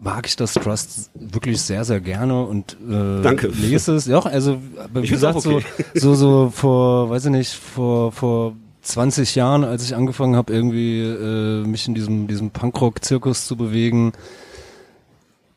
mag 0.00 0.26
ich 0.26 0.34
das 0.36 0.54
Trust 0.54 1.10
wirklich 1.14 1.60
sehr, 1.60 1.84
sehr 1.84 2.00
gerne 2.00 2.42
und 2.44 2.76
äh, 2.88 3.22
Danke. 3.22 3.48
lese 3.48 3.94
es. 3.96 4.06
Ja, 4.06 4.20
also 4.20 4.58
wie 4.94 5.00
Ich 5.00 5.10
gesagt, 5.10 5.36
okay. 5.36 5.62
so, 5.94 6.00
so, 6.00 6.14
so 6.14 6.50
vor, 6.50 7.10
weiß 7.10 7.26
ich 7.26 7.30
nicht, 7.32 7.52
vor, 7.52 8.12
vor 8.12 8.56
20 8.82 9.34
Jahren, 9.36 9.64
als 9.64 9.84
ich 9.84 9.94
angefangen 9.94 10.36
habe, 10.36 10.52
irgendwie 10.52 11.00
äh, 11.00 11.64
mich 11.64 11.86
in 11.86 11.94
diesem, 11.94 12.26
diesem 12.26 12.50
Punkrock-Zirkus 12.50 13.46
zu 13.46 13.56
bewegen, 13.56 14.12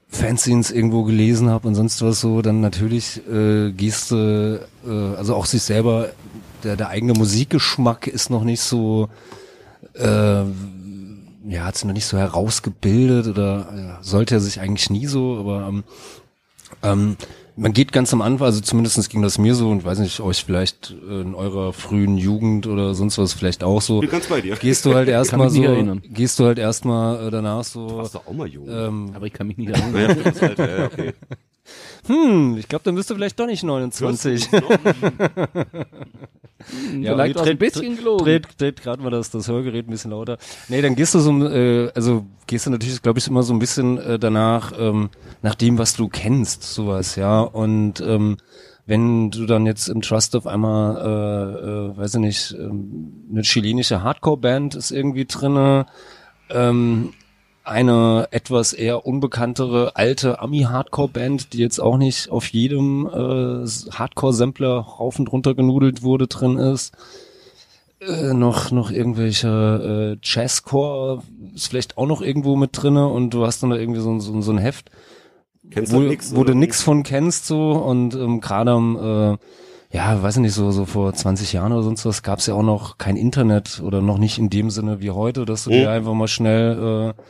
Fanzines 0.08 0.72
irgendwo 0.72 1.04
gelesen 1.04 1.50
habe 1.50 1.68
und 1.68 1.76
sonst 1.76 2.02
was 2.02 2.22
so, 2.22 2.42
dann 2.42 2.62
natürlich 2.62 3.22
äh, 3.28 3.72
gehst 3.72 4.12
du, 4.12 4.66
äh, 4.86 5.18
also 5.18 5.36
auch 5.36 5.46
sich 5.46 5.64
selber, 5.64 6.10
der, 6.64 6.78
der 6.78 6.90
eigene 6.90 7.14
Musikgeschmack 7.14 8.08
ist 8.08 8.30
noch 8.30 8.44
nicht 8.44 8.62
so, 8.62 9.10
äh, 9.94 10.44
ja, 11.48 11.66
hat 11.66 11.76
sich 11.76 11.86
noch 11.86 11.94
nicht 11.94 12.06
so 12.06 12.18
herausgebildet 12.18 13.28
oder 13.28 13.68
ja, 13.76 13.98
sollte 14.02 14.36
er 14.36 14.42
sich 14.42 14.62
eigentlich 14.62 14.90
nie 14.90 15.08
so, 15.08 15.38
aber 15.40 15.68
ähm, 15.68 15.84
ähm, 16.82 17.18
man 17.56 17.74
geht 17.74 17.92
ganz 17.92 18.12
am 18.14 18.22
Anfang, 18.22 18.48
also 18.48 18.62
zumindestens 18.62 19.10
ging 19.10 19.22
das 19.22 19.38
mir 19.38 19.56
so 19.56 19.70
und 19.70 19.84
weiß 19.86 20.00
nicht, 20.00 20.20
euch 20.20 20.44
vielleicht 20.44 20.94
äh, 21.08 21.22
in 21.22 21.36
eurer 21.36 21.74
frühen 21.74 22.18
Jugend 22.18 22.68
oder 22.68 22.94
sonst 22.94 23.18
was 23.18 23.34
vielleicht 23.34 23.64
auch 23.64 23.82
so. 23.82 24.02
bin 24.02 24.10
ganz 24.10 24.28
bei 24.28 24.42
dir. 24.42 24.56
Gehst 24.56 24.86
du 24.86 24.94
halt 24.94 25.08
erstmal 25.16 25.50
so, 25.50 25.64
erinnern. 25.64 26.02
gehst 26.06 26.40
du 26.40 26.46
halt 26.46 26.60
erstmal 26.60 27.28
äh, 27.28 27.32
danach 27.32 27.64
so, 27.64 27.98
warst 27.98 28.16
doch 28.16 28.28
auch 28.28 28.34
mal 28.34 28.48
jung. 28.48 28.68
ähm, 28.70 29.12
Aber 29.14 29.26
ich 29.26 29.34
kann 29.34 29.48
mich 29.48 29.58
nicht 29.58 29.70
erinnern. 29.70 30.34
Alter, 30.42 30.80
ja, 30.80 30.86
okay. 30.86 31.14
Hm, 32.08 32.58
ich 32.58 32.68
glaube, 32.68 32.84
dann 32.84 32.96
bist 32.96 33.10
du 33.10 33.16
vielleicht 33.16 33.40
doch 33.40 33.48
nicht 33.48 33.64
29. 33.64 34.50
Ja, 37.00 37.14
Vielleicht 37.14 37.38
auch 37.38 37.46
ein 37.46 37.58
bisschen 37.58 37.98
gelogen. 37.98 38.26
Dreht, 38.26 38.48
dreht 38.60 38.82
gerade 38.82 39.02
mal 39.02 39.10
das, 39.10 39.30
das 39.30 39.48
Hörgerät 39.48 39.88
ein 39.88 39.92
bisschen 39.92 40.12
lauter. 40.12 40.38
Nee, 40.68 40.82
dann 40.82 40.96
gehst 40.96 41.14
du 41.14 41.20
so, 41.20 41.32
äh, 41.48 41.92
also 41.94 42.26
gehst 42.48 42.66
du 42.66 42.72
natürlich, 42.72 43.02
glaube 43.02 43.20
ich, 43.20 43.28
immer 43.28 43.44
so 43.44 43.54
ein 43.54 43.60
bisschen 43.60 43.98
äh, 43.98 44.18
danach, 44.18 44.74
ähm, 44.78 45.10
nach 45.42 45.56
dem, 45.56 45.78
was 45.78 45.96
du 45.96 46.08
kennst, 46.08 46.64
sowas, 46.64 47.18
ja. 47.18 47.42
Und 47.42 48.02
ähm, 48.02 48.38
wenn 48.86 49.32
du 49.32 49.46
dann 49.46 49.66
jetzt 49.66 49.90
im 49.90 50.02
Trust 50.02 50.36
auf 50.36 50.48
einmal, 50.48 50.98
äh, 50.98 51.68
äh, 51.92 51.98
weiß 51.98 52.16
ich 52.16 52.22
nicht, 52.22 52.56
ähm, 52.58 53.26
eine 53.32 53.42
chilenische 53.42 54.02
Hardcore-Band 54.02 54.76
ist 54.76 54.92
irgendwie 54.92 55.26
drinne 55.26 55.86
ähm, 56.50 57.14
eine 57.68 58.28
etwas 58.32 58.74
eher 58.74 59.06
unbekanntere 59.06 59.96
alte 59.96 60.40
Ami-Hardcore-Band, 60.40 61.54
die 61.54 61.58
jetzt 61.60 61.80
auch 61.80 61.98
nicht 61.98 62.30
auf 62.30 62.48
jedem 62.48 63.08
äh, 63.08 63.68
Hardcore-Sampler 63.92 64.78
rauf 64.78 65.20
und 65.20 65.32
runter 65.32 65.56
genudelt 65.56 66.04
wurde, 66.04 66.28
drin 66.28 66.58
ist. 66.58 66.94
Äh, 68.02 68.34
noch 68.34 68.72
noch 68.72 68.92
irgendwelche 68.92 70.16
äh, 70.16 70.20
Jazzcore 70.22 71.24
ist 71.54 71.68
vielleicht 71.68 71.98
auch 71.98 72.06
noch 72.08 72.22
irgendwo 72.22 72.56
mit 72.56 72.72
drinne 72.74 73.08
und 73.08 73.34
du 73.34 73.46
hast 73.46 73.64
dann 73.64 73.70
da 73.70 73.78
irgendwie 73.78 74.02
so, 74.02 74.12
ein- 74.12 74.20
so, 74.20 74.42
so 74.42 74.52
ein 74.52 74.58
Heft, 74.58 74.92
Kennst 75.72 75.94
wo, 75.94 76.02
du 76.02 76.08
nix? 76.08 76.36
wo 76.36 76.44
du 76.44 76.54
nix 76.54 76.82
von 76.84 77.04
kennst 77.04 77.48
so 77.48 77.72
und 77.72 78.14
ähm, 78.16 78.42
gerade 78.42 78.72
am 78.72 78.96
äh, 78.98 79.38
ja, 79.96 80.22
weiß 80.22 80.36
ich 80.36 80.42
nicht, 80.42 80.54
so, 80.54 80.72
so 80.72 80.86
vor 80.86 81.14
20 81.14 81.54
Jahren 81.54 81.72
oder 81.72 81.84
sonst 81.84 82.06
was 82.06 82.22
gab's 82.22 82.48
ja 82.48 82.54
auch 82.54 82.64
noch 82.64 82.98
kein 82.98 83.16
Internet 83.16 83.82
oder 83.84 84.02
noch 84.02 84.18
nicht 84.18 84.38
in 84.40 84.50
dem 84.50 84.70
Sinne 84.70 85.00
wie 85.00 85.12
heute, 85.12 85.46
dass 85.46 85.64
du 85.64 85.70
Mhm. 85.70 85.74
dir 85.76 85.90
einfach 85.92 86.14
mal 86.14 86.28
schnell 86.28 87.14
äh, 87.16 87.22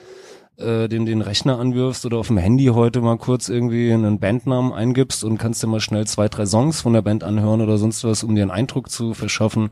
äh, 0.57 0.87
den, 0.87 1.05
den 1.05 1.21
Rechner 1.21 1.59
anwirfst 1.59 2.05
oder 2.05 2.17
auf 2.17 2.27
dem 2.27 2.37
Handy 2.37 2.65
heute 2.65 3.01
mal 3.01 3.17
kurz 3.17 3.49
irgendwie 3.49 3.91
einen 3.91 4.19
Bandnamen 4.19 4.71
eingibst 4.71 5.23
und 5.23 5.37
kannst 5.37 5.61
dir 5.61 5.67
mal 5.67 5.79
schnell 5.79 6.07
zwei, 6.07 6.29
drei 6.29 6.45
Songs 6.45 6.81
von 6.81 6.93
der 6.93 7.01
Band 7.01 7.23
anhören 7.23 7.61
oder 7.61 7.77
sonst 7.77 8.03
was, 8.03 8.23
um 8.23 8.35
dir 8.35 8.43
einen 8.43 8.51
Eindruck 8.51 8.89
zu 8.89 9.13
verschaffen, 9.13 9.71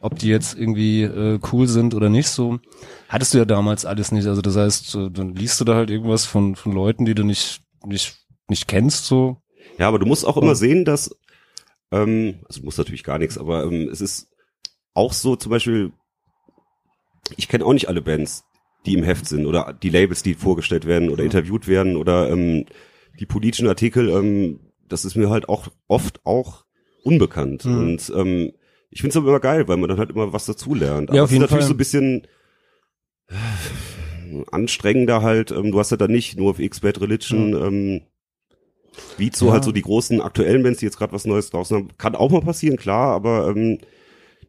ob 0.00 0.18
die 0.18 0.28
jetzt 0.28 0.58
irgendwie 0.58 1.02
äh, 1.02 1.38
cool 1.52 1.68
sind 1.68 1.94
oder 1.94 2.08
nicht 2.08 2.28
so. 2.28 2.58
Hattest 3.08 3.34
du 3.34 3.38
ja 3.38 3.44
damals 3.44 3.84
alles 3.84 4.12
nicht. 4.12 4.26
Also 4.26 4.42
das 4.42 4.56
heißt, 4.56 4.94
äh, 4.94 5.10
dann 5.10 5.34
liest 5.34 5.60
du 5.60 5.64
da 5.64 5.74
halt 5.74 5.90
irgendwas 5.90 6.24
von, 6.26 6.56
von 6.56 6.72
Leuten, 6.72 7.04
die 7.04 7.14
du 7.14 7.24
nicht, 7.24 7.60
nicht, 7.84 8.16
nicht 8.48 8.68
kennst, 8.68 9.06
so. 9.06 9.38
Ja, 9.78 9.88
aber 9.88 9.98
du 9.98 10.06
musst 10.06 10.26
auch 10.26 10.36
immer 10.36 10.54
sehen, 10.54 10.84
dass, 10.84 11.14
ähm, 11.90 12.40
also 12.48 12.60
du 12.60 12.66
musst 12.66 12.78
natürlich 12.78 13.04
gar 13.04 13.18
nichts, 13.18 13.38
aber 13.38 13.64
ähm, 13.64 13.88
es 13.90 14.00
ist 14.00 14.28
auch 14.94 15.12
so 15.12 15.36
zum 15.36 15.50
Beispiel, 15.50 15.92
ich 17.36 17.48
kenne 17.48 17.64
auch 17.64 17.72
nicht 17.72 17.88
alle 17.88 18.00
Bands, 18.02 18.44
die 18.86 18.94
im 18.94 19.02
Heft 19.02 19.26
sind 19.26 19.46
oder 19.46 19.72
die 19.82 19.88
Labels, 19.90 20.22
die 20.22 20.34
vorgestellt 20.34 20.86
werden 20.86 21.08
oder 21.10 21.24
interviewt 21.24 21.66
werden 21.68 21.96
oder 21.96 22.30
ähm, 22.30 22.66
die 23.18 23.26
politischen 23.26 23.68
Artikel, 23.68 24.10
ähm, 24.10 24.60
das 24.88 25.04
ist 25.04 25.16
mir 25.16 25.30
halt 25.30 25.48
auch 25.48 25.68
oft 25.88 26.20
auch 26.24 26.64
unbekannt. 27.02 27.64
Mhm. 27.64 27.78
Und 27.78 28.12
ähm, 28.14 28.52
ich 28.90 29.00
finde 29.00 29.10
es 29.10 29.16
aber 29.16 29.28
immer 29.28 29.40
geil, 29.40 29.66
weil 29.68 29.76
man 29.76 29.88
dann 29.88 29.98
halt 29.98 30.10
immer 30.10 30.32
was 30.32 30.46
dazulernt. 30.46 31.10
Ja, 31.12 31.22
auf 31.22 31.28
es 31.28 31.32
jeden 31.32 31.44
ist 31.44 31.50
natürlich 31.50 31.64
Fall. 31.64 31.68
so 31.68 31.74
ein 31.74 31.78
bisschen 31.78 32.26
äh, 33.28 34.44
anstrengender 34.52 35.22
halt. 35.22 35.50
Ähm, 35.50 35.72
du 35.72 35.78
hast 35.78 35.90
ja 35.90 35.96
dann 35.96 36.12
nicht 36.12 36.36
nur 36.36 36.50
auf 36.50 36.58
X-Bad 36.58 37.00
Religion, 37.00 37.54
ähm, 37.54 38.00
wie 39.16 39.30
so 39.34 39.46
Ja. 39.46 39.52
halt 39.54 39.64
so 39.64 39.72
die 39.72 39.82
großen 39.82 40.20
aktuellen 40.20 40.62
Bands, 40.62 40.78
die 40.80 40.86
jetzt 40.86 40.98
gerade 40.98 41.12
was 41.12 41.24
Neues 41.24 41.50
draußen 41.50 41.76
haben. 41.76 41.88
Kann 41.98 42.14
auch 42.14 42.30
mal 42.30 42.40
passieren, 42.42 42.76
klar, 42.76 43.12
aber 43.14 43.48
ähm, 43.54 43.78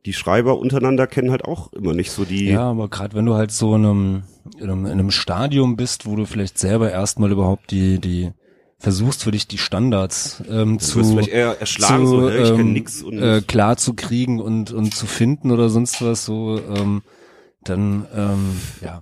die 0.05 0.13
Schreiber 0.13 0.59
untereinander 0.59 1.07
kennen 1.07 1.31
halt 1.31 1.45
auch 1.45 1.73
immer 1.73 1.93
nicht 1.93 2.11
so 2.11 2.25
die. 2.25 2.51
Ja, 2.51 2.69
aber 2.69 2.89
gerade 2.89 3.15
wenn 3.15 3.25
du 3.25 3.33
halt 3.33 3.51
so 3.51 3.75
in 3.75 3.85
einem, 3.85 4.23
in 4.57 4.63
einem, 4.63 4.85
in 4.85 4.91
einem 4.91 5.11
Stadium 5.11 5.75
bist, 5.75 6.05
wo 6.05 6.15
du 6.15 6.25
vielleicht 6.25 6.59
selber 6.59 6.91
erstmal 6.91 7.31
überhaupt 7.31 7.71
die, 7.71 7.99
die 7.99 8.31
versuchst 8.77 9.23
für 9.23 9.31
dich 9.31 9.47
die 9.47 9.57
Standards 9.57 10.43
ähm, 10.49 10.77
du 10.77 10.83
zu, 10.83 11.03
vielleicht 11.03 11.29
eher 11.29 11.59
erschlagen, 11.59 12.05
so, 12.05 12.29
hey, 12.29 12.43
ich 12.43 12.49
ähm, 12.49 12.73
nix 12.73 13.01
und 13.01 13.17
äh, 13.17 13.41
klar 13.41 13.77
zu 13.77 13.95
kriegen 13.95 14.39
und, 14.39 14.71
und 14.71 14.93
zu 14.93 15.07
finden 15.07 15.49
oder 15.49 15.69
sonst 15.69 16.01
was 16.03 16.25
so, 16.25 16.59
ähm, 16.59 17.01
dann 17.63 18.05
ähm, 18.15 18.61
ja. 18.81 19.01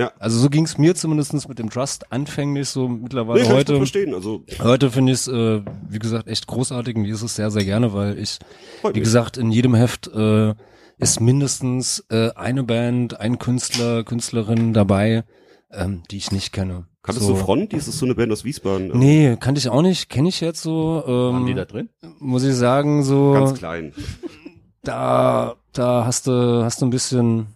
Ja. 0.00 0.12
Also 0.18 0.38
so 0.38 0.48
ging's 0.48 0.78
mir 0.78 0.94
zumindestens 0.94 1.46
mit 1.46 1.58
dem 1.58 1.68
Trust 1.68 2.10
anfänglich 2.10 2.68
so 2.70 2.88
mittlerweile 2.88 3.40
nee, 3.42 3.46
kann 3.46 3.52
ich 3.52 3.58
heute. 3.60 3.72
gut 3.72 3.80
verstehen. 3.80 4.14
Also 4.14 4.44
Heute 4.62 4.90
finde 4.90 5.12
ich 5.12 5.18
es, 5.18 5.28
äh, 5.28 5.60
wie 5.88 5.98
gesagt, 5.98 6.26
echt 6.26 6.46
großartig 6.46 6.96
und 6.96 7.04
lese 7.04 7.26
es 7.26 7.36
sehr, 7.36 7.50
sehr 7.50 7.64
gerne, 7.64 7.92
weil 7.92 8.18
ich, 8.18 8.38
freut 8.80 8.94
wie 8.94 9.00
mich. 9.00 9.04
gesagt, 9.04 9.36
in 9.36 9.50
jedem 9.52 9.74
Heft 9.74 10.08
äh, 10.08 10.54
ist 10.98 11.20
mindestens 11.20 12.04
äh, 12.10 12.30
eine 12.34 12.62
Band, 12.62 13.20
ein 13.20 13.38
Künstler, 13.38 14.02
Künstlerin 14.04 14.72
dabei, 14.72 15.24
ähm, 15.70 16.02
die 16.10 16.16
ich 16.16 16.32
nicht 16.32 16.52
kenne. 16.52 16.86
Kanntest 17.02 17.26
so. 17.26 17.34
du 17.34 17.38
Front? 17.38 17.72
Die 17.72 17.76
ist 17.76 17.86
so 17.90 18.04
eine 18.06 18.14
Band 18.14 18.30
aus 18.32 18.44
Wiesbaden. 18.44 18.90
Nee, 18.94 19.36
kannte 19.40 19.58
ich 19.58 19.68
auch 19.68 19.82
nicht, 19.82 20.08
kenne 20.10 20.28
ich 20.28 20.40
jetzt 20.40 20.62
so. 20.62 21.02
Waren 21.06 21.44
die 21.46 21.52
Ähm, 21.52 21.56
da 21.56 21.64
drin? 21.66 21.88
muss 22.18 22.42
ich 22.44 22.54
sagen, 22.54 23.02
so 23.02 23.32
Ganz 23.32 23.54
klein. 23.58 23.92
da, 24.82 25.56
da 25.72 26.04
hast 26.06 26.26
du, 26.26 26.62
hast 26.64 26.80
du 26.82 26.86
ein 26.86 26.90
bisschen 26.90 27.46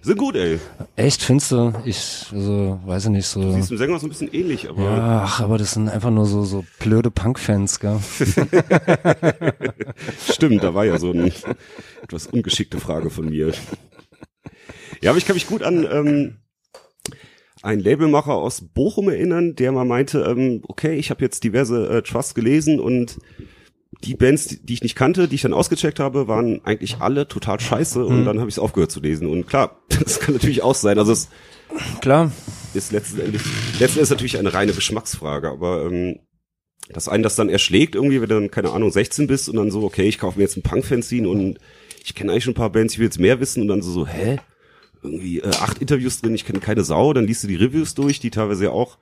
Sind 0.00 0.18
gut, 0.18 0.36
ey. 0.36 0.58
echt 0.96 1.22
finste. 1.22 1.74
Ich, 1.84 2.26
also, 2.32 2.80
weiß 2.84 3.06
ich 3.06 3.10
nicht 3.10 3.26
so. 3.26 3.52
Siehst 3.52 3.70
dem 3.70 3.78
Sänger 3.78 3.98
so 3.98 4.06
ein 4.06 4.10
bisschen 4.10 4.32
ähnlich, 4.32 4.68
aber 4.68 4.82
Ja, 4.82 5.22
ach, 5.24 5.40
aber 5.40 5.58
das 5.58 5.72
sind 5.72 5.88
einfach 5.88 6.10
nur 6.10 6.24
so 6.24 6.44
so 6.44 6.64
blöde 6.78 7.10
Punk-Fans, 7.10 7.80
gell? 7.80 7.98
stimmt, 10.30 10.62
da 10.62 10.74
war 10.74 10.84
ja 10.84 10.98
so 10.98 11.10
eine 11.10 11.32
etwas 12.02 12.26
ungeschickte 12.28 12.78
Frage 12.78 13.10
von 13.10 13.28
mir. 13.28 13.52
Ja, 15.02 15.10
aber 15.10 15.18
ich 15.18 15.26
kann 15.26 15.34
mich 15.34 15.46
gut 15.46 15.62
an 15.62 15.86
ähm, 15.90 16.36
einen 17.62 17.80
Labelmacher 17.80 18.34
aus 18.34 18.62
Bochum 18.62 19.08
erinnern, 19.08 19.56
der 19.56 19.72
mal 19.72 19.84
meinte, 19.84 20.20
ähm, 20.20 20.62
okay, 20.68 20.94
ich 20.94 21.10
habe 21.10 21.24
jetzt 21.24 21.44
diverse 21.44 21.88
äh, 21.88 22.02
Trusts 22.02 22.34
gelesen 22.34 22.80
und 22.80 23.18
die 24.04 24.14
Bands, 24.14 24.46
die, 24.46 24.64
die 24.64 24.74
ich 24.74 24.82
nicht 24.82 24.94
kannte, 24.94 25.28
die 25.28 25.34
ich 25.34 25.42
dann 25.42 25.52
ausgecheckt 25.52 25.98
habe, 25.98 26.28
waren 26.28 26.64
eigentlich 26.64 26.98
alle 27.00 27.26
total 27.26 27.58
scheiße 27.58 28.04
und 28.04 28.24
dann 28.24 28.38
habe 28.38 28.48
ich 28.48 28.54
es 28.54 28.58
aufgehört 28.58 28.92
zu 28.92 29.00
lesen. 29.00 29.26
Und 29.26 29.46
klar, 29.46 29.80
das 29.88 30.20
kann 30.20 30.34
natürlich 30.34 30.62
auch 30.62 30.74
sein. 30.74 30.98
Also 30.98 31.12
es 31.12 31.28
Klar. 32.00 32.32
ist 32.74 32.92
letzten 32.92 33.20
Endes, 33.20 33.42
letzten 33.78 33.98
Endes 33.98 34.10
natürlich 34.10 34.38
eine 34.38 34.54
reine 34.54 34.72
Geschmacksfrage, 34.72 35.50
aber 35.50 35.84
ähm, 35.86 36.20
dass 36.90 37.08
einen 37.08 37.22
das 37.22 37.36
dann 37.36 37.48
erschlägt 37.48 37.94
irgendwie, 37.94 38.20
wenn 38.20 38.28
du 38.28 38.34
dann, 38.36 38.50
keine 38.50 38.70
Ahnung, 38.70 38.90
16 38.90 39.26
bist 39.26 39.48
und 39.48 39.56
dann 39.56 39.70
so, 39.70 39.82
okay, 39.82 40.08
ich 40.08 40.18
kaufe 40.18 40.38
mir 40.38 40.44
jetzt 40.44 40.56
ein 40.56 40.62
Punk-Fanzine 40.62 41.28
und 41.28 41.58
ich 42.02 42.14
kenne 42.14 42.32
eigentlich 42.32 42.44
schon 42.44 42.52
ein 42.52 42.56
paar 42.56 42.72
Bands, 42.72 42.94
ich 42.94 42.98
will 42.98 43.06
jetzt 43.06 43.20
mehr 43.20 43.40
wissen 43.40 43.62
und 43.62 43.68
dann 43.68 43.82
so, 43.82 43.92
so 43.92 44.06
hä? 44.06 44.38
Irgendwie 45.02 45.40
äh, 45.40 45.48
acht 45.48 45.78
Interviews 45.78 46.20
drin, 46.20 46.34
ich 46.34 46.44
kenne 46.44 46.60
keine 46.60 46.82
Sau, 46.82 47.12
dann 47.12 47.26
liest 47.26 47.44
du 47.44 47.48
die 47.48 47.56
Reviews 47.56 47.94
durch, 47.94 48.20
die 48.20 48.30
teilweise 48.30 48.64
ja 48.64 48.70
auch 48.70 48.98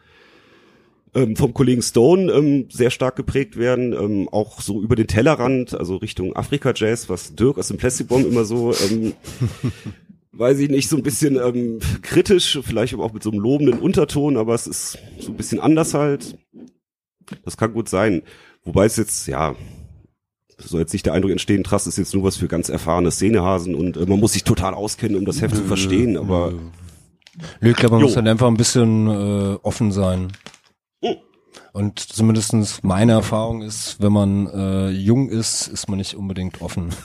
ähm, 1.17 1.35
vom 1.35 1.55
Kollegen 1.55 1.83
Stone 1.83 2.31
ähm, 2.31 2.67
sehr 2.71 2.91
stark 2.91 3.17
geprägt 3.17 3.57
werden, 3.57 3.93
ähm, 3.93 4.29
auch 4.31 4.61
so 4.61 4.83
über 4.83 4.95
den 4.95 5.07
Tellerrand, 5.07 5.75
also 5.75 5.97
Richtung 5.97 6.37
Afrika-Jazz, 6.37 7.09
was 7.09 7.35
Dirk 7.35 7.59
aus 7.59 7.69
dem 7.69 7.79
Plastic 7.79 8.09
Bomb 8.09 8.27
immer 8.27 8.45
so 8.45 8.73
ähm, 8.91 9.15
weiß 10.33 10.59
ich 10.59 10.71
nicht, 10.71 10.89
so 10.89 10.97
ein 10.97 11.03
bisschen 11.03 11.37
ähm, 11.37 11.79
kritisch, 12.03 12.59
vielleicht 12.63 12.95
aber 12.95 13.05
auch 13.05 13.13
mit 13.13 13.23
so 13.23 13.31
einem 13.31 13.41
lobenden 13.41 13.79
Unterton, 13.79 14.37
aber 14.37 14.55
es 14.55 14.67
ist 14.67 14.99
so 15.19 15.31
ein 15.31 15.37
bisschen 15.37 15.61
anders 15.61 15.95
halt. 15.95 16.37
Das 17.45 17.57
kann 17.57 17.73
gut 17.73 17.89
sein. 17.89 18.23
Wobei 18.65 18.85
es 18.85 18.97
jetzt, 18.97 19.27
ja, 19.27 19.57
soll 20.59 20.81
jetzt 20.81 20.93
nicht 20.93 21.07
der 21.07 21.15
Eindruck 21.15 21.33
entstehen, 21.33 21.65
Trust 21.65 21.87
ist 21.87 21.99
jetzt 21.99 22.15
nur 22.15 22.25
was 22.25 22.37
für 22.37 22.49
ganz 22.49 22.69
erfahrene 22.69 23.11
Szenehasen 23.11 23.75
und 23.75 23.97
äh, 23.97 24.07
man 24.07 24.21
muss 24.21 24.35
sich 24.35 24.45
total 24.45 24.75
auskennen, 24.75 25.17
um 25.17 25.25
das 25.25 25.41
Heft 25.41 25.57
zu 25.57 25.65
verstehen, 25.65 26.17
aber 26.17 26.53
Nö, 27.61 27.71
ich 27.71 27.77
glaube, 27.77 27.95
man 27.95 28.01
Jo. 28.01 28.07
muss 28.07 28.17
halt 28.17 28.29
einfach 28.29 28.47
ein 28.47 28.57
bisschen 28.57 29.07
äh, 29.09 29.59
offen 29.63 29.93
sein. 29.93 30.33
Und 31.77 31.99
zumindestens 32.01 32.83
meine 32.83 33.13
Erfahrung 33.13 33.61
ist, 33.61 34.01
wenn 34.01 34.11
man 34.11 34.47
äh, 34.47 34.89
jung 34.89 35.29
ist, 35.29 35.67
ist 35.67 35.91
man 35.91 35.99
nicht 35.99 36.15
unbedingt 36.15 36.63
offen. 36.63 36.89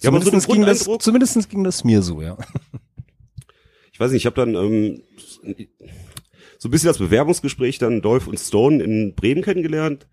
Ja, 0.00 0.08
aber 0.08 0.22
so 0.22 0.30
ging 0.52 0.62
das, 0.62 0.88
zumindestens 1.00 1.50
ging 1.50 1.62
das 1.62 1.84
mir 1.84 2.00
so, 2.00 2.22
ja. 2.22 2.38
ich 3.92 4.00
weiß 4.00 4.10
nicht, 4.10 4.22
ich 4.22 4.26
habe 4.26 4.36
dann 4.36 4.54
ähm, 4.54 5.02
so 6.56 6.68
ein 6.68 6.70
bisschen 6.70 6.86
das 6.86 6.96
Bewerbungsgespräch 6.96 7.76
dann 7.76 8.00
Dolph 8.00 8.26
und 8.26 8.40
Stone 8.40 8.82
in 8.82 9.14
Bremen 9.14 9.42
kennengelernt. 9.42 10.08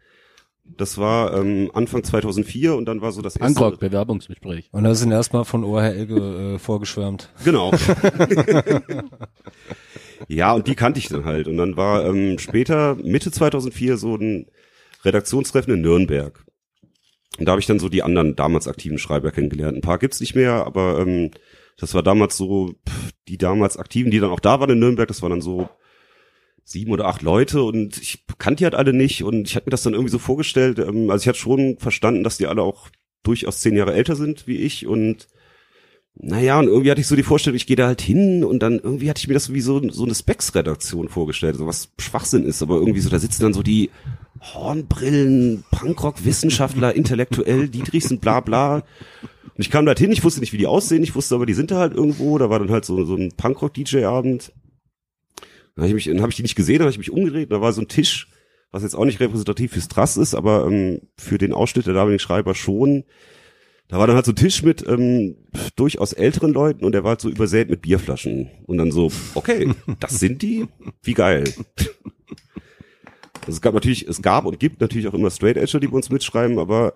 Das 0.66 0.98
war 0.98 1.34
ähm, 1.38 1.72
Anfang 1.74 2.04
2004 2.04 2.76
und 2.76 2.86
dann 2.86 3.00
war 3.00 3.14
so 3.14 3.22
das 3.22 3.38
erste... 3.38 3.64
Angrok, 3.64 3.80
Bewerbungsgespräch. 3.80 4.68
Und 4.74 4.84
da 4.84 4.94
sind 4.96 5.12
erstmal 5.12 5.46
von 5.46 5.64
OHL 5.64 6.56
äh, 6.56 6.60
vorgeschwärmt. 6.60 7.30
Genau. 7.46 7.72
ja, 10.28 10.54
und 10.54 10.68
die 10.68 10.76
kannte 10.76 11.00
ich 11.00 11.08
dann 11.08 11.26
halt. 11.26 11.48
Und 11.48 11.58
dann 11.58 11.78
war 11.78 12.06
ähm, 12.06 12.38
später, 12.40 12.96
Mitte 12.96 13.32
2004, 13.32 13.98
so 13.98 14.16
ein 14.16 14.48
Redaktionstreffen 15.04 15.74
in 15.74 15.82
Nürnberg. 15.82 16.46
Und 17.40 17.46
da 17.48 17.52
habe 17.52 17.62
ich 17.62 17.68
dann 17.68 17.80
so 17.80 17.90
die 17.90 18.04
anderen 18.04 18.36
damals 18.36 18.68
aktiven 18.68 18.98
Schreiber 18.98 19.32
kennengelernt. 19.32 19.78
Ein 19.78 19.82
paar 19.82 19.98
gibt's 19.98 20.20
nicht 20.20 20.36
mehr, 20.36 20.66
aber 20.66 21.00
ähm, 21.00 21.32
das 21.78 21.94
war 21.94 22.04
damals 22.04 22.38
so, 22.38 22.76
pff, 22.88 23.12
die 23.28 23.38
damals 23.38 23.78
Aktiven, 23.78 24.12
die 24.12 24.20
dann 24.20 24.30
auch 24.30 24.40
da 24.40 24.60
waren 24.60 24.70
in 24.70 24.80
Nürnberg, 24.80 25.08
das 25.08 25.22
waren 25.22 25.32
dann 25.32 25.42
so 25.42 25.70
sieben 26.64 26.92
oder 26.92 27.06
acht 27.06 27.22
Leute 27.22 27.64
und 27.64 27.98
ich 27.98 28.26
kannte 28.38 28.60
die 28.60 28.64
halt 28.66 28.76
alle 28.76 28.94
nicht 28.94 29.24
und 29.24 29.48
ich 29.48 29.56
hatte 29.56 29.66
mir 29.66 29.72
das 29.72 29.84
dann 29.84 29.94
irgendwie 29.94 30.12
so 30.12 30.20
vorgestellt, 30.20 30.80
ähm, 30.80 31.10
also 31.10 31.24
ich 31.24 31.28
hatte 31.28 31.40
schon 31.40 31.78
verstanden, 31.78 32.24
dass 32.24 32.38
die 32.38 32.48
alle 32.48 32.62
auch 32.62 32.90
durchaus 33.24 33.60
zehn 33.60 33.76
Jahre 33.76 33.94
älter 33.94 34.16
sind 34.16 34.48
wie 34.48 34.58
ich 34.58 34.88
und 34.88 35.28
naja, 36.16 36.60
und 36.60 36.68
irgendwie 36.68 36.92
hatte 36.92 37.02
ich 37.02 37.08
so 37.08 37.16
die 37.16 37.24
Vorstellung, 37.24 37.56
ich 37.56 37.66
gehe 37.66 37.76
da 37.76 37.88
halt 37.88 38.02
hin 38.02 38.44
und 38.44 38.60
dann 38.60 38.80
irgendwie 38.80 39.10
hatte 39.10 39.20
ich 39.20 39.28
mir 39.28 39.34
das 39.34 39.52
wie 39.52 39.62
so, 39.62 39.82
so 39.90 40.06
eine 40.06 40.14
Specs-Redaktion 40.14 41.10
vorgestellt, 41.10 41.56
so 41.56 41.66
was 41.66 41.90
Schwachsinn 42.00 42.46
ist, 42.46 42.62
aber 42.62 42.76
irgendwie 42.76 43.00
so, 43.00 43.10
da 43.10 43.18
sitzen 43.18 43.42
dann 43.42 43.54
so 43.54 43.64
die 43.64 43.90
Hornbrillen, 44.40 45.64
Punkrock-Wissenschaftler, 45.72 46.96
intellektuell, 46.96 47.68
Dietrichsen, 47.68 48.20
bla 48.20 48.42
bla. 48.42 48.76
Und 48.76 49.60
ich 49.60 49.72
kam 49.72 49.86
da 49.86 49.96
hin, 49.96 50.12
ich 50.12 50.24
wusste 50.24 50.40
nicht, 50.40 50.54
wie 50.54 50.58
die 50.58 50.68
aussehen, 50.68 51.04
ich 51.04 51.16
wusste 51.16 51.36
aber, 51.36 51.48
die 51.48 51.56
sind 51.56 51.72
da 51.72 51.78
halt 51.78 51.94
irgendwo, 51.94 52.38
da 52.38 52.50
war 52.50 52.60
dann 52.60 52.70
halt 52.70 52.86
so, 52.86 53.04
so 53.06 53.16
ein 53.16 53.32
Punkrock-DJ-Abend. 53.36 54.54
Dann 55.76 55.84
habe 55.84 55.88
ich 55.88 55.94
mich, 55.94 56.06
dann 56.06 56.22
habe 56.22 56.30
ich 56.30 56.36
die 56.36 56.44
nicht 56.44 56.56
gesehen, 56.56 56.78
dann 56.78 56.86
habe 56.86 56.92
ich 56.92 57.00
mich 57.00 57.12
umgedreht, 57.12 57.52
da 57.52 57.60
war 57.60 57.74
so 57.74 57.82
ein 57.82 57.88
Tisch, 57.88 58.28
was 58.72 58.84
jetzt 58.84 58.96
auch 58.96 59.06
nicht 59.06 59.20
repräsentativ 59.20 59.74
fürs 59.74 59.88
Trass 59.88 60.18
ist, 60.18 60.36
aber 60.36 60.68
ähm, 60.68 61.02
für 61.18 61.40
den 61.40 61.54
Ausschnitt 61.54 61.88
der 61.88 61.96
damaligen 61.96 62.20
Schreiber 62.20 62.54
schon. 62.54 63.04
Da 63.94 64.00
war 64.00 64.08
dann 64.08 64.16
halt 64.16 64.26
so 64.26 64.32
ein 64.32 64.36
Tisch 64.36 64.64
mit 64.64 64.84
ähm, 64.88 65.36
durchaus 65.76 66.14
älteren 66.14 66.52
Leuten 66.52 66.84
und 66.84 66.94
der 66.94 67.04
war 67.04 67.10
halt 67.10 67.22
so 67.22 67.30
übersät 67.30 67.70
mit 67.70 67.84
Bierflaschen. 67.84 68.50
Und 68.66 68.80
dann 68.80 68.92
so, 68.92 69.12
okay, 69.36 69.70
das 70.00 70.20
sind 70.20 70.42
die? 70.42 70.66
Wie 71.04 71.14
geil. 71.14 71.44
Also 73.46 73.52
es 73.58 73.62
gab 73.62 73.74
natürlich, 73.74 74.08
es 74.08 74.22
gab 74.22 74.46
und 74.46 74.60
gibt 74.60 74.80
natürlich 74.82 75.08
auch 75.08 75.14
immer 75.14 75.30
Straight 75.32 75.58
Edger, 75.58 75.80
die 75.80 75.88
bei 75.88 75.96
uns 75.96 76.10
mitschreiben, 76.10 76.60
aber 76.60 76.94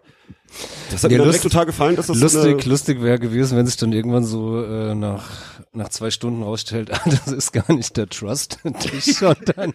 das 0.91 1.03
hat 1.03 1.11
Ja, 1.11 1.17
mir 1.17 1.25
lust- 1.25 1.43
total 1.43 1.65
gefallen, 1.65 1.95
dass 1.97 2.07
das 2.07 2.17
so 2.17 2.23
Lustig, 2.23 2.53
eine, 2.53 2.63
lustig 2.71 3.01
wäre 3.01 3.19
gewesen, 3.19 3.57
wenn 3.57 3.65
sich 3.65 3.75
dann 3.77 3.91
irgendwann 3.91 4.23
so 4.23 4.63
äh, 4.63 4.95
nach 4.95 5.29
nach 5.73 5.89
zwei 5.89 6.09
Stunden 6.09 6.41
rausstellt, 6.41 6.91
ah, 6.93 7.01
das 7.05 7.27
ist 7.31 7.51
gar 7.51 7.71
nicht 7.71 7.95
der 7.97 8.07
Trust-Tisch, 8.07 9.03
sondern 9.17 9.73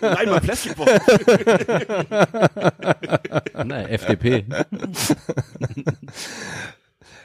Nein, 0.00 0.28
mal 0.30 0.40
Plastikbox. 0.40 0.90
Na, 3.64 3.82
FDP. 3.88 4.44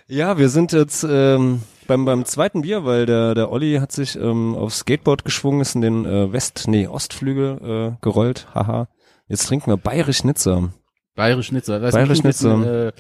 Ja, 0.08 0.38
wir 0.38 0.50
sind 0.50 0.72
jetzt 0.72 1.04
ähm, 1.10 1.62
beim 1.88 2.06
beim 2.06 2.26
zweiten 2.26 2.62
Bier, 2.62 2.86
weil 2.86 3.08
der 3.08 3.34
der 3.34 3.52
Olli 3.52 3.78
hat 3.78 3.92
sich 3.92 4.16
ähm, 4.16 4.54
aufs 4.56 4.80
Skateboard 4.80 5.26
geschwungen, 5.26 5.62
ist 5.62 5.74
in 5.74 5.82
den 5.82 6.06
äh, 6.06 6.32
West, 6.32 6.66
nee 6.68 6.88
Ostflügel 6.88 7.96
äh, 7.96 7.98
gerollt. 8.02 8.48
Haha. 8.54 8.88
Jetzt 9.28 9.48
trinken 9.48 9.72
wir 9.72 9.78
Bayerisch 9.78 10.24
Nizza. 10.24 10.70
Bayerisch 11.16 11.52
Nizza. 11.52 11.82
Was 11.82 11.94
Bayerisch 11.94 12.20
mich 12.20 12.26
ein 12.26 12.28
bisschen, 12.28 12.60
Nizza. 12.60 12.88
äh, 12.88 12.92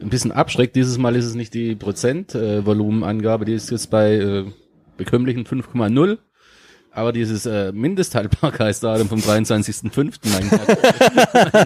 ein 0.00 0.08
bisschen 0.08 0.32
abschreckt. 0.32 0.76
Dieses 0.76 0.96
Mal 0.96 1.14
ist 1.14 1.26
es 1.26 1.34
nicht 1.34 1.52
die 1.52 1.74
Prozentvolumenangabe, 1.74 2.62
äh, 2.62 2.66
Volumenangabe, 2.66 3.44
die 3.44 3.52
ist 3.52 3.70
jetzt 3.70 3.90
bei 3.90 4.14
äh, 4.14 4.44
bekömmlichen 4.96 5.44
5,0. 5.44 6.18
Aber 6.92 7.12
dieses 7.12 7.46
äh, 7.46 7.70
Mindesthaltbarkeitsdatum 7.72 9.08
vom 9.08 9.20
23.05. 9.20 10.18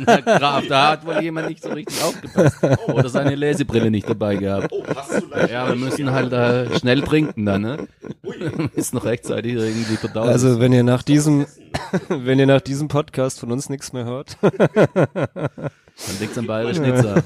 mein 0.06 0.24
Graf, 0.24 0.64
da 0.68 0.90
hat 0.92 1.06
wohl 1.06 1.22
jemand 1.22 1.48
nicht 1.48 1.62
so 1.62 1.70
richtig 1.70 2.02
aufgepasst. 2.02 2.58
Oder 2.88 3.08
seine 3.08 3.34
Lesebrille 3.34 3.90
nicht 3.90 4.08
dabei 4.08 4.36
gehabt. 4.36 4.68
Oh, 4.70 4.84
hast 4.94 5.22
du 5.22 5.26
leicht 5.28 5.50
Ja, 5.50 5.66
wir 5.68 5.76
müssen 5.76 6.10
halt 6.10 6.32
äh, 6.32 6.78
schnell 6.78 7.00
trinken 7.02 7.46
dann, 7.46 7.62
ne? 7.62 7.88
Ist 8.74 8.92
noch 8.92 9.04
rechtzeitig 9.04 9.54
irgendwie 9.54 9.96
verdaut. 9.96 10.28
Also 10.28 10.60
wenn 10.60 10.72
ihr 10.72 10.82
nach 10.84 11.02
diesem 11.02 11.46
wenn 12.08 12.38
ihr 12.38 12.46
nach 12.46 12.60
diesem 12.60 12.88
Podcast 12.88 13.40
von 13.40 13.50
uns 13.50 13.68
nichts 13.68 13.92
mehr 13.92 14.04
hört, 14.04 14.36
Dann 14.42 16.18
liegt's 16.20 16.36
am 16.38 16.46
Bayerisch 16.46 16.78
Nizza. 16.78 17.22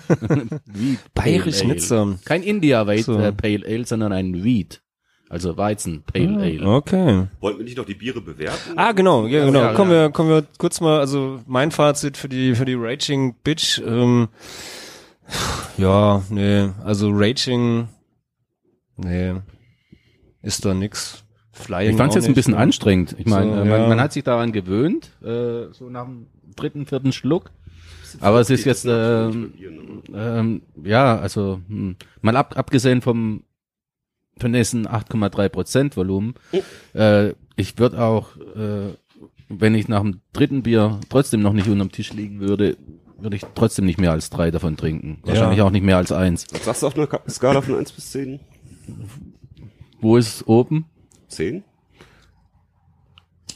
Bayerisch. 1.15 1.65
Nizza. 1.65 2.17
Kein 2.25 2.43
India 2.43 2.87
Wheat 2.87 3.07
So. 3.07 3.19
äh, 3.19 3.33
Pale 3.33 3.65
Ale, 3.67 3.87
sondern 3.87 4.13
ein 4.13 4.45
Wheat. 4.45 4.83
Also 5.31 5.57
Weizen 5.57 6.03
Pale 6.03 6.41
Ale. 6.41 6.67
okay. 6.67 7.27
Wollten 7.41 7.59
wir 7.59 7.65
nicht 7.65 7.77
noch 7.77 7.85
die 7.85 7.95
Biere 7.95 8.21
bewerten? 8.21 8.73
Ah, 8.77 8.93
genau, 8.93 9.27
ja, 9.27 9.45
genau. 9.45 9.61
ja, 9.61 9.73
kommen 9.75 9.91
ja. 9.91 10.05
wir, 10.05 10.11
kommen 10.11 10.31
wir 10.31 10.45
kurz 10.57 10.81
mal, 10.81 11.01
also 11.01 11.41
mein 11.47 11.71
Fazit 11.71 12.17
für 12.17 12.29
die, 12.29 12.55
für 12.55 12.65
die 12.65 12.75
Raging 12.75 13.35
Bitch, 13.45 13.81
ähm, 13.85 14.29
ja, 15.77 16.23
nee, 16.31 16.71
also 16.83 17.11
Raging, 17.13 17.89
nee, 18.97 19.35
ist 20.43 20.65
da 20.65 20.73
nix. 20.73 21.25
Flying 21.53 21.91
Ich 21.91 21.97
fand's 21.97 22.15
auch 22.15 22.21
jetzt 22.21 22.29
ein 22.29 22.35
bisschen 22.35 22.55
ne? 22.55 22.61
anstrengend. 22.61 23.17
Ich 23.19 23.27
meine, 23.27 23.51
So, 23.51 23.61
äh, 23.61 23.65
man, 23.65 23.81
ja. 23.83 23.89
man 23.89 24.01
hat 24.01 24.13
sich 24.13 24.23
daran 24.25 24.53
gewöhnt, 24.53 25.11
äh, 25.23 25.73
so 25.73 25.91
nach 25.91 26.05
dem 26.05 26.29
dritten, 26.57 26.87
vierten 26.87 27.13
Schluck. 27.13 27.51
Aber 28.21 28.41
es 28.41 28.49
ist 28.49 28.65
jetzt, 28.65 28.87
ähm, 28.89 29.53
ähm, 30.15 30.63
ja, 30.83 31.19
also 31.19 31.61
hm, 31.69 31.97
mal 32.23 32.37
ab, 32.37 32.57
abgesehen 32.57 33.03
vom 33.03 33.43
von 34.41 34.53
diesen 34.53 34.87
8,3 34.87 35.49
Prozent 35.49 35.97
Volumen, 35.97 36.35
äh, 36.95 37.33
ich 37.57 37.79
würde 37.79 38.01
auch, 38.03 38.37
äh, 38.37 38.95
wenn 39.49 39.75
ich 39.75 39.89
nach 39.89 40.03
dem 40.03 40.21
dritten 40.33 40.63
Bier 40.63 41.01
trotzdem 41.09 41.41
noch 41.43 41.53
nicht 41.53 41.69
unterm 41.69 41.91
Tisch 41.93 42.13
liegen 42.13 42.41
würde, 42.41 42.77
würde 43.19 43.37
ich 43.37 43.43
trotzdem 43.55 43.85
nicht 43.87 43.99
mehr 43.99 44.13
als 44.13 44.31
drei 44.31 44.51
davon 44.51 44.77
trinken. 44.77 45.19
Wahrscheinlich 45.25 45.59
Ja. 45.59 45.65
auch 45.65 45.71
nicht 45.71 45.83
mehr 45.85 45.97
als 45.97 46.13
eins. 46.13 46.47
Was 46.53 46.65
sagst 46.65 46.83
du 46.83 46.87
auf 46.87 46.97
einer 46.97 47.07
Ka- 47.09 47.23
Skala 47.29 47.61
von 47.63 47.75
1 47.77 47.91
bis 47.93 48.13
10? 48.13 48.39
Wo 50.01 50.17
ist 50.17 50.29
es 50.37 50.47
oben? 50.47 50.85
10? 51.29 51.65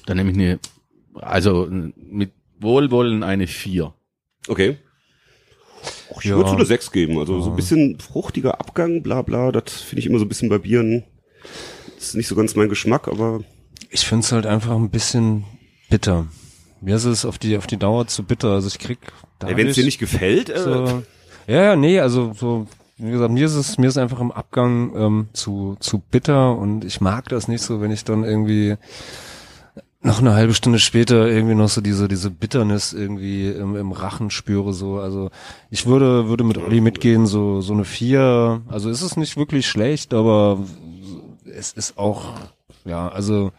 Dann 0.07 0.17
nehme 0.17 0.31
ich 0.33 0.37
eine, 0.37 0.59
also 1.15 1.69
mit 1.71 2.33
Wohlwollen 2.59 3.23
eine 3.23 3.47
4. 3.47 3.95
Okay. 4.49 4.79
Ich 6.19 6.25
Ja. 6.27 6.37
würde 6.37 6.51
so 6.51 6.57
eine 6.57 6.65
6 6.67 6.93
geben. 6.93 7.19
Also 7.19 7.41
so 7.41 7.51
ein 7.51 7.57
bisschen 7.57 7.99
fruchtiger 7.99 8.61
Abgang, 8.61 9.03
bla 9.03 9.23
bla. 9.23 9.51
Das 9.53 9.73
finde 9.73 10.01
ich 10.01 10.07
immer 10.07 10.19
so 10.19 10.25
ein 10.25 10.29
bisschen 10.29 10.49
bei 10.49 10.59
Bieren. 10.59 11.05
ist 11.99 12.15
nicht 12.15 12.29
so 12.29 12.35
ganz 12.37 12.55
mein 12.55 12.69
Geschmack, 12.69 13.09
aber 13.09 13.41
Ich 13.91 14.07
find's 14.07 14.33
halt 14.33 14.47
einfach 14.47 14.75
ein 14.77 14.91
bisschen 14.91 15.45
bitter. 15.91 16.27
Mir 16.81 16.97
ist 16.97 17.05
es 17.05 17.25
auf 17.25 17.39
die, 17.39 17.57
auf 17.57 17.67
die 17.67 17.77
Dauer 17.77 18.07
zu 18.09 18.25
bitter, 18.25 18.49
also 18.51 18.67
ich 18.67 18.79
krieg 18.79 18.99
ey, 19.45 19.57
wenn 19.57 19.69
es 19.69 19.77
dir 19.77 19.85
nicht 19.85 19.99
gefällt, 20.01 20.49
äh, 20.51 20.59
so, 20.59 21.03
ja, 21.47 21.63
ja, 21.63 21.77
nee, 21.77 22.01
also 22.01 22.33
so, 22.35 22.67
wie 22.99 23.11
gesagt, 23.13 23.33
mir 23.33 23.47
ist 23.47 23.55
es, 23.55 23.79
mir 23.79 23.87
ist 23.87 23.99
einfach 23.99 24.19
im 24.19 24.33
Abgang 24.33 24.93
ähm, 24.97 25.29
zu, 25.33 25.77
zu 25.79 25.99
bitter 26.11 26.57
und 26.59 26.85
ich 26.85 27.01
mag 27.01 27.29
das 27.29 27.47
nicht 27.47 27.63
so, 27.63 27.81
wenn 27.81 27.93
ich 27.93 28.03
dann 28.05 28.25
irgendwie 28.25 28.77
noch 30.03 30.19
eine 30.19 30.35
halbe 30.35 30.55
Stunde 30.55 30.79
später 30.79 31.29
irgendwie 31.29 31.55
noch 31.55 31.69
so 31.69 31.81
diese, 31.81 32.09
diese 32.09 32.31
Bitternis 32.31 32.93
irgendwie 32.93 33.49
im, 33.49 33.77
im 33.77 33.93
Rachen 33.93 34.31
spüre, 34.31 34.73
so, 34.73 34.99
also 34.99 35.31
ich 35.71 35.87
würde, 35.87 36.29
würde 36.29 36.45
mit 36.45 36.59
Olli 36.59 36.81
mitgehen, 36.81 37.27
so, 37.27 37.61
so 37.61 37.73
eine 37.73 37.85
vier, 37.85 38.63
also 38.69 38.91
ist 38.91 39.03
es 39.03 39.17
nicht 39.17 39.37
wirklich 39.37 39.69
schlecht, 39.69 40.13
aber 40.13 40.59
es 41.45 41.73
ist 41.73 41.99
auch, 41.99 42.35
ja, 42.85 43.09
also, 43.09 43.53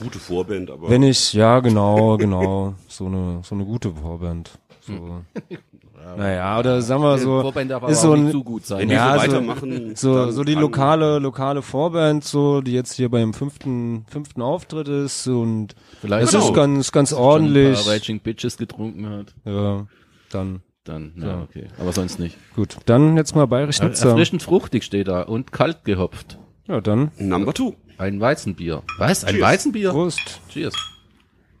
gute 0.00 0.18
Vorband, 0.18 0.70
aber 0.70 0.90
wenn 0.90 1.04
ich, 1.04 1.32
ja, 1.32 1.60
genau, 1.60 2.16
genau, 2.16 2.74
so 2.88 3.06
eine, 3.06 3.40
so 3.44 3.54
eine 3.54 3.64
gute 3.64 3.92
Vorband, 3.92 4.50
so. 4.80 5.22
Naja, 6.16 6.58
oder 6.58 6.82
sagen 6.82 7.02
wir 7.02 7.18
so, 7.18 7.40
Vorband 7.40 7.70
darf 7.70 7.82
aber 7.82 7.92
ist 7.92 7.98
auch 7.98 8.02
so 8.02 8.16
nicht 8.16 8.26
ein, 8.26 8.30
zu 8.32 8.44
gut 8.44 8.66
sein. 8.66 8.80
wenn 8.80 8.88
die 8.88 8.94
ja, 8.94 9.14
so 9.14 9.20
so- 9.20 9.26
weitermachen, 9.32 9.96
so, 9.96 10.30
so 10.30 10.44
die 10.44 10.54
lokale, 10.54 11.18
lokale 11.18 11.62
Vorband, 11.62 12.24
so, 12.24 12.60
die 12.60 12.72
jetzt 12.72 12.92
hier 12.94 13.08
beim 13.08 13.32
fünften, 13.34 14.04
fünften 14.08 14.42
Auftritt 14.42 14.88
ist 14.88 15.26
und 15.28 15.74
Vielleicht 16.00 16.28
das 16.28 16.34
auch 16.42 16.48
ist 16.50 16.54
ganz, 16.54 16.92
ganz 16.92 17.10
schon 17.10 17.18
ein 17.18 17.24
ordentlich. 17.24 17.84
paar 17.84 17.92
Raging 17.94 18.20
Bitches 18.20 18.56
getrunken 18.56 19.08
hat. 19.08 19.34
Ja, 19.44 19.86
dann, 20.30 20.60
Dann, 20.84 21.12
ja, 21.16 21.26
Ja. 21.26 21.42
okay. 21.42 21.68
Aber 21.80 21.92
sonst 21.92 22.18
nicht. 22.18 22.36
gut. 22.54 22.76
Dann 22.86 23.16
jetzt 23.16 23.34
mal 23.34 23.46
bayerisch 23.46 23.80
Nizza. 23.80 24.10
Erfrischend 24.10 24.42
fruchtig 24.42 24.84
steht 24.84 25.08
da 25.08 25.22
und 25.22 25.50
kalt 25.52 25.84
gehopft. 25.84 26.38
Ja, 26.68 26.80
dann, 26.82 27.10
Number 27.18 27.54
two. 27.54 27.74
Ein 27.96 28.20
Weizenbier. 28.20 28.82
Was? 28.98 29.24
Ein 29.24 29.34
Cheers. 29.36 29.46
Weizenbier? 29.46 29.90
Prost. 29.92 30.40
Cheers. 30.50 30.74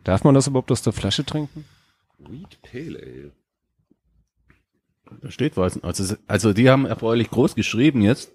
Darf 0.02 0.24
man 0.24 0.34
das 0.34 0.46
überhaupt 0.48 0.70
aus 0.72 0.82
der 0.82 0.92
Flasche 0.92 1.24
trinken? 1.24 1.64
Wheat 2.18 2.58
Pale 2.62 2.98
Ale. 2.98 3.30
Da 5.22 5.30
steht 5.30 5.56
Weizen. 5.56 5.82
Also, 5.84 6.14
also 6.26 6.52
die 6.52 6.70
haben 6.70 6.86
erfreulich 6.86 7.30
groß 7.30 7.54
geschrieben 7.54 8.02
jetzt. 8.02 8.32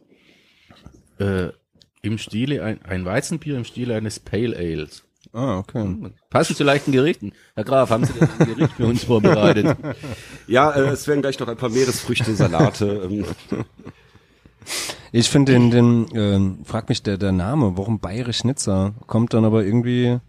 Äh, 1.19 1.49
Im 2.01 2.17
Stile 2.17 2.63
ein, 2.63 2.81
ein 2.83 3.05
Weizenbier 3.05 3.57
im 3.57 3.65
Stile 3.65 3.95
eines 3.95 4.19
Pale 4.19 4.55
Ales. 4.55 5.03
Ah, 5.33 5.59
okay. 5.59 5.95
Passend 6.29 6.57
zu 6.57 6.63
leichten 6.63 6.91
Gerichten. 6.91 7.33
Herr 7.53 7.63
Graf, 7.63 7.89
haben 7.91 8.05
Sie 8.05 8.13
denn 8.13 8.27
ein 8.39 8.47
Gericht 8.55 8.73
für 8.73 8.85
uns 8.87 9.03
vorbereitet? 9.03 9.77
Ja, 10.47 10.71
äh, 10.71 10.87
es 10.89 11.07
werden 11.07 11.21
gleich 11.21 11.37
noch 11.39 11.47
ein 11.47 11.57
paar 11.57 11.69
Meeresfrüchte, 11.69 12.33
Salate. 12.33 13.07
ähm, 13.09 13.25
Ich 15.11 15.29
finde 15.29 15.51
den, 15.51 15.69
den, 15.69 16.05
ähm, 16.15 16.59
frag 16.65 16.89
mich 16.89 17.03
der, 17.03 17.17
der 17.17 17.31
Name, 17.31 17.77
warum 17.77 17.99
bayerisch 17.99 18.43
Nizza? 18.43 18.93
Kommt 19.05 19.33
dann 19.35 19.45
aber 19.45 19.63
irgendwie 19.63 20.19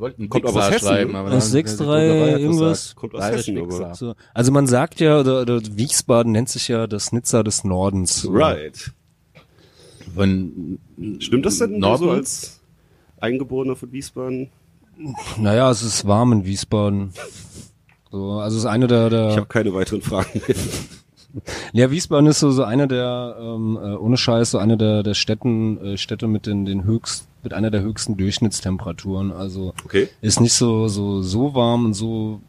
wollten 0.00 0.28
Kommt 0.28 0.46
aber 0.46 0.60
aus 0.66 0.70
Hessen, 0.70 0.88
schreiben, 0.88 1.12
ne? 1.12 1.18
aber 1.18 1.32
Aus 1.32 1.50
dann- 1.52 1.62
6-3 1.64 1.70
die 1.72 1.76
Druckerei 1.76 2.32
hat 2.32 2.40
irgendwas? 2.40 2.94
Kommt 2.96 3.14
aus 3.14 3.20
Bayerisch 3.20 3.46
Hessen, 3.48 3.58
aber- 3.58 3.94
so. 3.94 4.14
Also 4.34 4.52
man 4.52 4.66
sagt 4.66 5.00
ja, 5.00 5.20
oder, 5.20 5.42
oder 5.42 5.60
Wiesbaden 5.76 6.32
nennt 6.32 6.48
sich 6.48 6.68
ja 6.68 6.86
das 6.86 7.12
Nizza 7.12 7.42
des 7.42 7.64
Nordens. 7.64 8.26
right. 8.30 8.92
Von 10.14 10.78
Stimmt 11.20 11.46
das 11.46 11.58
denn 11.58 11.78
Norden? 11.78 12.04
so 12.04 12.10
als 12.10 12.60
Eingeborener 13.20 13.76
von 13.76 13.92
Wiesbaden? 13.92 14.50
Naja, 15.38 15.70
es 15.70 15.82
ist 15.82 16.06
warm 16.06 16.32
in 16.32 16.44
Wiesbaden. 16.44 17.12
So, 18.10 18.32
also 18.40 18.56
es 18.56 18.64
ist 18.64 18.68
eine 18.68 18.86
der, 18.88 19.04
Ich 19.04 19.10
der 19.10 19.36
habe 19.36 19.46
keine 19.46 19.72
weiteren 19.72 20.02
Fragen 20.02 20.42
mehr. 20.46 20.56
ja, 21.72 21.90
Wiesbaden 21.92 22.26
ist 22.26 22.40
so, 22.40 22.50
so 22.50 22.64
eine 22.64 22.88
der, 22.88 23.36
ähm, 23.40 23.78
äh, 23.80 23.94
ohne 23.94 24.16
Scheiß, 24.16 24.50
so 24.50 24.58
eine 24.58 24.76
der, 24.76 25.02
der 25.04 25.14
Städten, 25.14 25.78
äh, 25.78 25.96
Städte 25.96 26.26
mit 26.26 26.46
den, 26.46 26.64
den 26.64 26.82
höchst, 26.84 27.28
mit 27.42 27.54
einer 27.54 27.70
der 27.70 27.82
höchsten 27.82 28.16
Durchschnittstemperaturen. 28.16 29.32
Also 29.32 29.74
Okay. 29.84 30.08
ist 30.20 30.40
nicht 30.40 30.52
so, 30.52 30.88
so, 30.88 31.22
so 31.22 31.54
warm 31.54 31.86
und 31.86 31.94
so 31.94 32.40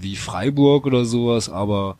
wie 0.00 0.16
Freiburg 0.16 0.86
oder 0.86 1.04
sowas, 1.04 1.48
aber 1.48 1.96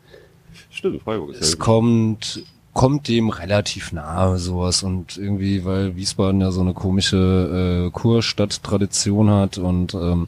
Stimmt, 0.71 1.01
Freiburg 1.03 1.31
ist 1.31 1.41
es 1.41 1.51
ja. 1.51 1.57
kommt, 1.57 2.43
kommt 2.73 3.07
dem 3.07 3.29
relativ 3.29 3.91
nahe 3.91 4.37
sowas 4.37 4.83
und 4.83 5.17
irgendwie, 5.17 5.63
weil 5.65 5.95
Wiesbaden 5.95 6.41
ja 6.41 6.51
so 6.51 6.61
eine 6.61 6.73
komische 6.73 7.87
äh, 7.87 7.91
Kurstadt-Tradition 7.91 9.29
hat 9.29 9.57
und 9.57 9.93
ähm, 9.93 10.27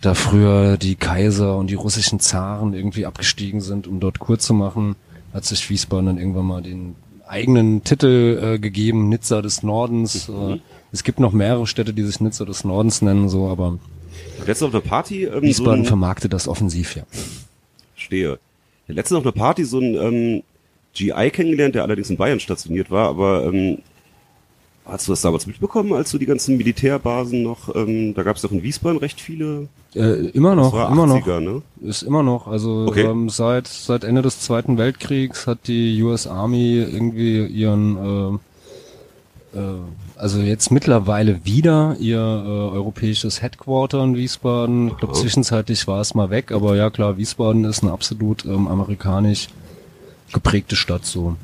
da 0.00 0.14
früher 0.14 0.76
die 0.76 0.94
Kaiser 0.94 1.56
und 1.56 1.68
die 1.68 1.74
russischen 1.74 2.20
Zaren 2.20 2.74
irgendwie 2.74 3.06
abgestiegen 3.06 3.60
sind, 3.60 3.86
um 3.86 4.00
dort 4.00 4.18
Kur 4.18 4.38
zu 4.38 4.54
machen, 4.54 4.96
hat 5.32 5.44
sich 5.44 5.68
Wiesbaden 5.70 6.06
dann 6.06 6.18
irgendwann 6.18 6.46
mal 6.46 6.62
den 6.62 6.96
eigenen 7.26 7.82
Titel 7.82 8.40
äh, 8.54 8.58
gegeben, 8.58 9.08
Nizza 9.08 9.42
des 9.42 9.62
Nordens. 9.62 10.28
Äh, 10.28 10.58
es 10.92 11.02
gibt 11.04 11.20
noch 11.20 11.32
mehrere 11.32 11.66
Städte, 11.66 11.92
die 11.92 12.02
sich 12.02 12.20
Nizza 12.20 12.44
des 12.44 12.64
Nordens 12.64 13.02
nennen, 13.02 13.28
so, 13.28 13.48
aber 13.48 13.78
Letztens 14.46 14.62
auf 14.68 14.74
einer 14.74 14.82
Party, 14.82 15.24
ähm, 15.24 15.34
so 15.34 15.42
Wiesbaden 15.42 15.80
ein, 15.80 15.86
vermarktet 15.86 16.32
das 16.32 16.48
offensiv, 16.48 16.96
ja. 16.96 17.02
stehe. 17.94 18.38
Letztens 18.88 19.18
auf 19.18 19.24
einer 19.24 19.32
Party 19.32 19.64
so 19.64 19.78
ein 19.80 19.94
ähm, 19.94 20.42
GI 20.94 21.30
kennengelernt, 21.30 21.74
der 21.74 21.82
allerdings 21.82 22.10
in 22.10 22.16
Bayern 22.16 22.40
stationiert 22.40 22.90
war, 22.90 23.08
aber 23.08 23.44
ähm, 23.46 23.78
hast 24.84 25.08
du 25.08 25.12
das 25.12 25.20
damals 25.22 25.46
mitbekommen, 25.46 25.92
als 25.92 26.10
du 26.12 26.18
die 26.18 26.26
ganzen 26.26 26.56
Militärbasen 26.56 27.42
noch, 27.42 27.74
ähm, 27.74 28.14
da 28.14 28.22
gab 28.22 28.36
es 28.36 28.42
doch 28.42 28.52
in 28.52 28.62
Wiesbaden 28.62 28.98
recht 28.98 29.20
viele, 29.20 29.68
Äh, 29.94 30.28
immer 30.28 30.54
noch, 30.54 30.72
immer 30.90 31.06
noch. 31.06 31.26
80er, 31.26 31.40
ne? 31.40 31.62
Ist 31.82 32.02
immer 32.02 32.22
noch. 32.22 32.46
Also 32.46 32.86
Okay. 32.88 33.02
ähm, 33.04 33.28
seit 33.28 33.66
seit 33.66 34.04
Ende 34.04 34.22
des 34.22 34.40
Zweiten 34.40 34.78
Weltkriegs 34.78 35.46
hat 35.46 35.66
die 35.66 36.00
US 36.02 36.26
Army 36.26 36.76
irgendwie 36.78 37.44
ihren 37.46 37.96
äh, 38.36 38.38
also 40.16 40.40
jetzt 40.40 40.70
mittlerweile 40.70 41.44
wieder 41.44 41.96
ihr 41.98 42.18
äh, 42.18 42.48
europäisches 42.74 43.42
Headquarter 43.42 44.02
in 44.02 44.16
Wiesbaden. 44.16 44.88
Ich 44.88 44.96
glaube, 44.96 45.14
zwischenzeitlich 45.14 45.86
war 45.86 46.00
es 46.00 46.14
mal 46.14 46.30
weg, 46.30 46.52
aber 46.52 46.76
ja 46.76 46.90
klar, 46.90 47.16
Wiesbaden 47.16 47.64
ist 47.64 47.82
eine 47.82 47.92
absolut 47.92 48.44
ähm, 48.44 48.68
amerikanisch 48.68 49.48
geprägte 50.32 50.76
Stadt 50.76 51.04
so. 51.04 51.36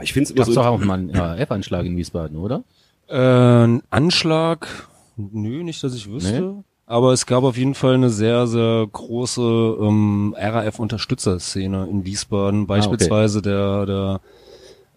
Ich 0.00 0.12
finde 0.12 0.32
es 0.34 0.46
so, 0.46 0.54
doch 0.54 0.66
auch 0.66 0.80
mal 0.80 0.98
einen 0.98 1.10
RAF-Anschlag 1.10 1.86
in 1.86 1.96
Wiesbaden, 1.96 2.36
oder? 2.36 2.62
Äh, 3.08 3.64
ein 3.64 3.82
Anschlag? 3.90 4.88
Nö, 5.16 5.62
nicht, 5.62 5.82
dass 5.82 5.94
ich 5.94 6.10
wüsste. 6.10 6.40
Nee? 6.40 6.64
Aber 6.86 7.12
es 7.12 7.26
gab 7.26 7.44
auf 7.44 7.56
jeden 7.56 7.74
Fall 7.74 7.94
eine 7.94 8.10
sehr, 8.10 8.46
sehr 8.46 8.86
große 8.90 9.40
ähm, 9.80 10.34
RAF-Unterstützerszene 10.38 11.88
in 11.90 12.04
Wiesbaden. 12.04 12.66
Beispielsweise 12.66 13.40
der, 13.40 13.86
der 13.86 14.20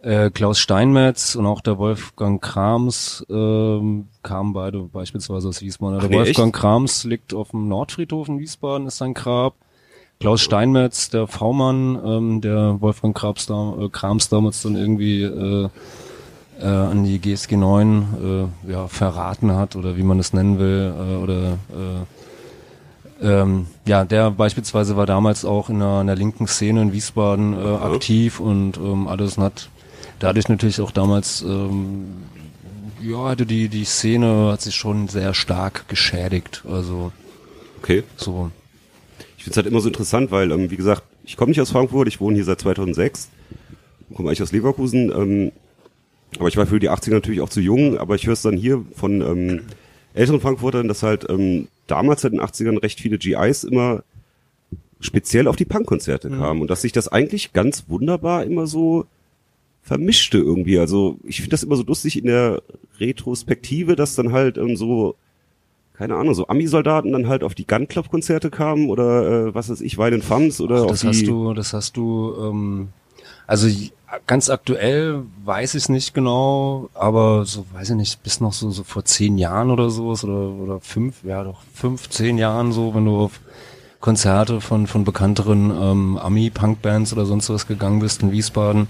äh, 0.02 0.30
Klaus 0.30 0.60
Steinmetz 0.60 1.36
und 1.36 1.46
auch 1.46 1.62
der 1.62 1.78
Wolfgang 1.78 2.42
Krams 2.42 3.26
ähm, 3.30 4.08
kamen 4.24 4.54
beide 4.54 4.80
beispielsweise 4.84 5.48
aus 5.50 5.62
Wiesbaden. 5.62 5.98
Ach 5.98 6.02
der 6.02 6.10
nee, 6.10 6.18
Wolfgang 6.18 6.54
echt? 6.54 6.62
Krams 6.62 7.04
liegt 7.04 7.34
auf 7.34 7.52
dem 7.52 7.68
Nordfriedhof 7.68 8.28
in 8.28 8.40
Wiesbaden, 8.40 8.88
ist 8.88 8.98
sein 8.98 9.14
Grab. 9.14 9.56
Klaus 10.20 10.42
Steinmetz, 10.42 11.10
der 11.10 11.28
V-Mann, 11.28 12.00
ähm, 12.04 12.42
der 12.42 12.82
Wolfgang 12.82 13.16
Krams, 13.16 13.46
da, 13.46 13.76
äh, 13.80 13.90
Krams 13.90 14.30
damals 14.30 14.62
dann 14.64 14.76
irgendwie 14.76 15.24
äh, 15.24 15.70
äh, 16.60 16.66
an 16.66 17.04
die 17.04 17.20
GSG 17.20 17.56
9 17.56 18.50
äh, 18.66 18.72
ja, 18.72 18.88
verraten 18.88 19.52
hat 19.52 19.76
oder 19.76 19.96
wie 19.98 20.04
man 20.04 20.20
es 20.20 20.34
nennen 20.34 20.58
will 20.60 20.94
äh, 20.98 21.16
oder 21.24 21.54
äh, 21.54 22.06
ähm, 23.22 23.68
ja, 23.86 24.06
der 24.06 24.32
beispielsweise 24.32 24.96
war 24.96 25.06
damals 25.06 25.44
auch 25.44 25.70
in 25.70 25.80
der, 25.80 26.02
in 26.02 26.08
der 26.08 26.16
linken 26.16 26.48
Szene 26.48 26.84
in 26.84 26.94
Wiesbaden 26.94 27.54
äh, 27.54 27.76
aktiv 27.78 28.40
und 28.40 28.78
ähm, 28.78 29.08
alles 29.08 29.38
und 29.38 29.44
hat 29.44 29.70
dadurch 30.20 30.50
natürlich 30.50 30.82
auch 30.82 30.92
damals 30.92 31.42
ähm, 31.42 32.24
ja, 33.02 33.30
hatte 33.30 33.46
die 33.46 33.70
die 33.70 33.86
Szene 33.86 34.52
hat 34.52 34.62
sich 34.62 34.76
schon 34.76 35.08
sehr 35.08 35.34
stark 35.34 35.88
geschädigt, 35.88 36.64
also 36.68 37.12
okay. 37.80 38.04
so. 38.16 38.52
Ich 39.38 39.44
finde 39.44 39.52
es 39.52 39.58
halt 39.58 39.68
immer 39.68 39.80
so 39.80 39.88
interessant, 39.88 40.32
weil, 40.32 40.52
ähm, 40.52 40.72
wie 40.72 40.78
gesagt, 40.78 41.04
ich 41.24 41.38
komme 41.38 41.50
nicht 41.50 41.62
aus 41.62 41.72
Frankfurt, 41.72 42.08
ich 42.08 42.20
wohne 42.20 42.36
hier 42.36 42.46
seit 42.46 42.60
2006, 42.62 43.30
komme 44.16 44.30
eigentlich 44.30 44.42
aus 44.42 44.52
Leverkusen, 44.52 45.12
ähm, 45.12 45.52
aber 46.40 46.48
ich 46.48 46.58
war 46.58 46.66
für 46.66 46.80
die 46.80 46.90
80er 46.90 47.14
natürlich 47.14 47.42
auch 47.42 47.50
zu 47.50 47.62
jung, 47.62 47.98
aber 47.98 48.16
ich 48.16 48.26
höre 48.26 48.34
es 48.34 48.42
dann 48.42 48.58
hier 48.58 48.84
von 48.96 49.22
ähm, 49.22 49.62
älteren 50.14 50.42
Frankfurtern, 50.42 50.88
dass 50.88 51.04
halt 51.04 51.26
ähm, 51.30 51.68
damals 51.86 52.24
halt 52.24 52.34
in 52.34 52.40
den 52.40 52.48
80ern 52.48 52.82
recht 52.82 53.00
viele 53.00 53.18
GIs 53.18 53.64
immer 53.64 54.04
speziell 55.00 55.48
auf 55.48 55.56
die 55.56 55.66
Punkkonzerte 55.66 56.30
kamen 56.30 56.62
und 56.62 56.72
dass 56.72 56.82
sich 56.82 56.92
das 56.92 57.08
eigentlich 57.08 57.54
ganz 57.54 57.86
wunderbar 57.88 58.44
immer 58.44 58.66
so 58.66 59.06
vermischte 59.88 60.38
irgendwie. 60.38 60.78
Also 60.78 61.18
ich 61.24 61.38
finde 61.38 61.52
das 61.52 61.64
immer 61.64 61.78
so 61.78 61.84
lustig 61.84 62.20
in 62.20 62.26
der 62.26 62.62
Retrospektive, 63.00 63.96
dass 63.96 64.16
dann 64.16 64.34
halt 64.34 64.58
ähm, 64.58 64.76
so 64.76 65.16
keine 65.94 66.16
Ahnung, 66.16 66.36
so 66.36 66.48
Ami-Soldaten 66.48 67.12
dann 67.12 67.28
halt 67.28 67.44
auf 67.44 67.56
die 67.56 67.66
Gun 67.66 67.88
Club 67.88 68.12
Konzerte 68.12 68.52
kamen 68.52 68.90
oder 68.90 69.48
äh, 69.48 69.56
was 69.56 69.70
weiß 69.70 69.82
ich, 69.82 69.98
Weinen 69.98 70.22
Fams 70.22 70.62
oder 70.62 70.84
auf 70.84 70.92
das 70.92 71.00
die 71.02 71.08
hast 71.08 71.26
du, 71.26 71.54
das 71.54 71.74
hast 71.74 71.98
du, 71.98 72.36
ähm, 72.40 72.90
also 73.48 73.68
ganz 74.28 74.50
aktuell 74.50 75.24
weiß 75.44 75.74
ich 75.74 75.84
es 75.84 75.90
nicht 75.90 76.14
genau, 76.14 76.90
aber 76.94 77.46
so 77.46 77.66
weiß 77.74 77.92
ich 77.92 77.96
nicht, 77.96 78.22
bis 78.22 78.42
noch 78.42 78.54
so, 78.54 78.70
so 78.70 78.84
vor 78.84 79.06
zehn 79.06 79.40
Jahren 79.40 79.72
oder 79.72 79.90
so 79.90 80.10
oder 80.10 80.52
oder 80.52 80.80
fünf, 80.82 81.24
ja 81.24 81.44
doch 81.44 81.62
fünf, 81.74 82.10
zehn 82.10 82.38
Jahren 82.38 82.74
so, 82.74 82.94
wenn 82.94 83.06
du 83.06 83.18
auf 83.18 83.40
Konzerte 84.00 84.62
von 84.62 84.86
von 84.86 85.04
bekannteren 85.04 85.72
ähm, 85.72 86.18
Ami-Punk-Bands 86.18 87.14
oder 87.14 87.26
sonst 87.26 87.50
was 87.50 87.66
gegangen 87.66 88.02
bist 88.02 88.22
in 88.22 88.32
Wiesbaden. 88.32 88.88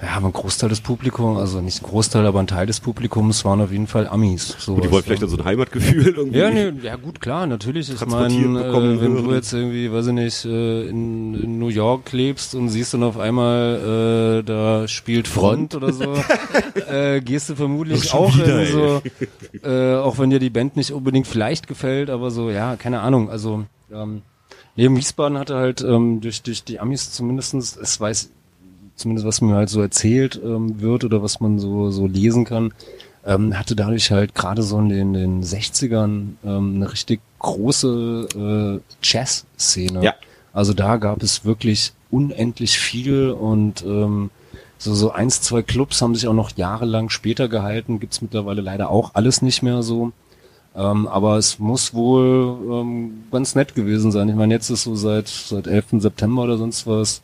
Ja, 0.00 0.10
aber 0.16 0.28
ein 0.28 0.32
Großteil 0.32 0.68
des 0.68 0.80
Publikums, 0.80 1.40
also 1.40 1.60
nicht 1.60 1.82
ein 1.82 1.86
Großteil, 1.86 2.24
aber 2.24 2.38
ein 2.38 2.46
Teil 2.46 2.66
des 2.66 2.78
Publikums 2.78 3.44
waren 3.44 3.60
auf 3.60 3.72
jeden 3.72 3.88
Fall 3.88 4.06
Amis. 4.06 4.54
So, 4.58 4.74
Und 4.74 4.84
die 4.84 4.90
wollten 4.92 5.06
vielleicht 5.06 5.22
dann 5.22 5.28
so 5.28 5.38
ein 5.38 5.44
Heimatgefühl 5.44 6.14
irgendwie. 6.14 6.38
ja, 6.38 6.50
nee, 6.50 6.72
ja 6.82 6.94
gut, 6.94 7.20
klar, 7.20 7.48
natürlich. 7.48 7.92
Ich 7.92 8.06
meine, 8.06 8.34
äh, 8.34 9.00
wenn 9.00 9.24
du 9.24 9.34
jetzt 9.34 9.52
irgendwie, 9.52 9.90
weiß 9.90 10.06
ich 10.06 10.12
nicht, 10.12 10.44
äh, 10.44 10.88
in, 10.88 11.34
in 11.34 11.58
New 11.58 11.66
York 11.68 12.12
lebst 12.12 12.54
und 12.54 12.68
siehst 12.68 12.94
dann 12.94 13.02
auf 13.02 13.18
einmal, 13.18 14.38
äh, 14.38 14.44
da 14.44 14.86
spielt 14.86 15.26
Front, 15.26 15.74
oder 15.74 15.92
so, 15.92 16.14
äh, 16.88 17.20
gehst 17.20 17.50
du 17.50 17.56
vermutlich 17.56 18.14
auch 18.14 18.32
wieder, 18.36 18.66
so, 18.66 19.02
äh, 19.68 19.96
auch 19.96 20.18
wenn 20.18 20.30
dir 20.30 20.38
die 20.38 20.50
Band 20.50 20.76
nicht 20.76 20.92
unbedingt 20.92 21.26
vielleicht 21.26 21.66
gefällt, 21.66 22.08
aber 22.08 22.30
so, 22.30 22.50
ja, 22.50 22.76
keine 22.76 23.00
Ahnung. 23.00 23.30
Also 23.30 23.64
ähm, 23.92 24.22
neben 24.76 24.96
Wiesbaden 24.96 25.38
hatte 25.38 25.56
halt 25.56 25.80
ähm, 25.82 26.20
durch, 26.20 26.42
durch 26.42 26.62
die 26.62 26.78
Amis 26.78 27.10
zumindestens, 27.10 27.76
es 27.76 28.00
weiß 28.00 28.30
zumindest 28.98 29.26
was 29.26 29.40
mir 29.40 29.54
halt 29.54 29.68
so 29.68 29.80
erzählt 29.80 30.40
ähm, 30.42 30.80
wird 30.80 31.04
oder 31.04 31.22
was 31.22 31.40
man 31.40 31.58
so 31.58 31.90
so 31.90 32.06
lesen 32.06 32.44
kann, 32.44 32.72
ähm, 33.24 33.58
hatte 33.58 33.76
dadurch 33.76 34.10
halt 34.10 34.34
gerade 34.34 34.62
so 34.62 34.78
in 34.78 34.88
den, 34.88 35.12
den 35.12 35.42
60ern 35.42 36.34
ähm, 36.44 36.76
eine 36.76 36.92
richtig 36.92 37.20
große 37.38 38.80
äh, 38.82 38.96
Jazz-Szene. 39.02 40.02
Ja. 40.02 40.14
Also 40.52 40.74
da 40.74 40.96
gab 40.96 41.22
es 41.22 41.44
wirklich 41.44 41.92
unendlich 42.10 42.78
viel 42.78 43.30
und 43.30 43.84
ähm, 43.84 44.30
so, 44.78 44.94
so 44.94 45.10
eins, 45.10 45.42
zwei 45.42 45.62
Clubs 45.62 46.00
haben 46.00 46.14
sich 46.14 46.28
auch 46.28 46.34
noch 46.34 46.56
jahrelang 46.56 47.10
später 47.10 47.48
gehalten, 47.48 48.00
gibt's 48.00 48.22
mittlerweile 48.22 48.62
leider 48.62 48.90
auch 48.90 49.14
alles 49.14 49.42
nicht 49.42 49.62
mehr 49.62 49.82
so. 49.82 50.12
Ähm, 50.76 51.08
aber 51.08 51.36
es 51.36 51.58
muss 51.58 51.94
wohl 51.94 52.56
ähm, 52.70 53.24
ganz 53.32 53.54
nett 53.54 53.74
gewesen 53.74 54.12
sein. 54.12 54.28
Ich 54.28 54.36
meine, 54.36 54.54
jetzt 54.54 54.70
ist 54.70 54.84
so 54.84 54.94
seit, 54.94 55.26
seit 55.28 55.66
11. 55.66 55.86
September 55.98 56.42
oder 56.44 56.56
sonst 56.56 56.86
was. 56.86 57.22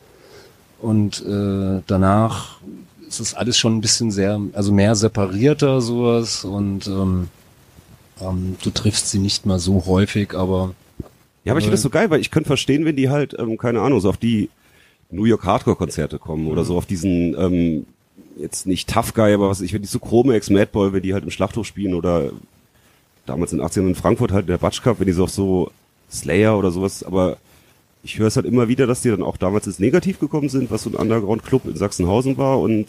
Und 0.81 1.25
äh, 1.25 1.81
danach 1.87 2.57
ist 3.07 3.19
es 3.19 3.33
alles 3.33 3.57
schon 3.57 3.77
ein 3.77 3.81
bisschen 3.81 4.11
sehr, 4.11 4.39
also 4.53 4.71
mehr 4.71 4.95
separierter 4.95 5.81
sowas. 5.81 6.43
Und 6.43 6.87
ähm, 6.87 7.29
ähm, 8.21 8.55
du 8.63 8.69
triffst 8.69 9.09
sie 9.09 9.19
nicht 9.19 9.45
mehr 9.45 9.59
so 9.59 9.85
häufig, 9.85 10.33
aber 10.33 10.73
Ja, 11.43 11.53
aber 11.53 11.59
ich 11.59 11.65
finde 11.65 11.75
das 11.75 11.81
so 11.81 11.89
geil, 11.89 12.09
weil 12.09 12.21
ich 12.21 12.31
könnte 12.31 12.47
verstehen, 12.47 12.85
wenn 12.85 12.95
die 12.95 13.09
halt, 13.09 13.35
ähm, 13.37 13.57
keine 13.57 13.81
Ahnung, 13.81 13.99
so 13.99 14.09
auf 14.09 14.17
die 14.17 14.49
New 15.11 15.25
York 15.25 15.43
Hardcore-Konzerte 15.43 16.19
kommen 16.19 16.47
oder 16.47 16.65
so 16.65 16.77
auf 16.77 16.85
diesen, 16.85 17.35
ähm, 17.39 17.85
jetzt 18.37 18.67
nicht 18.67 18.89
Tough 18.89 19.13
Guy, 19.13 19.33
aber 19.33 19.49
was 19.49 19.59
weiß 19.59 19.65
ich, 19.65 19.73
wenn 19.73 19.81
die 19.81 19.87
so 19.87 19.99
Chromex, 19.99 20.49
Madball, 20.49 20.93
wenn 20.93 21.03
die 21.03 21.13
halt 21.13 21.23
im 21.23 21.31
Schlachthof 21.31 21.65
spielen 21.65 21.93
oder 21.93 22.31
damals 23.25 23.53
in 23.53 23.59
den 23.59 23.67
80ern 23.67 23.87
in 23.87 23.95
Frankfurt 23.95 24.31
halt 24.31 24.49
der 24.49 24.57
Batsch 24.57 24.81
Cup, 24.81 24.99
wenn 24.99 25.07
die 25.07 25.13
so 25.13 25.23
auf 25.23 25.31
so 25.31 25.71
Slayer 26.11 26.57
oder 26.57 26.71
sowas, 26.71 27.03
aber 27.03 27.37
ich 28.05 28.19
höre 28.19 28.27
es 28.27 28.35
halt 28.35 28.45
immer 28.45 28.67
wieder, 28.67 28.85
dass 28.85 29.01
die 29.01 29.09
dann 29.09 29.23
auch 29.23 29.35
damals 29.35 29.65
ins 29.65 29.79
Negativ 29.79 30.19
gekommen 30.19 30.47
sind, 30.47 30.69
was 30.69 30.83
so 30.83 30.91
ein 30.91 30.95
Underground-Club 30.95 31.65
in 31.65 31.75
Sachsenhausen 31.75 32.37
war 32.37 32.59
und 32.59 32.85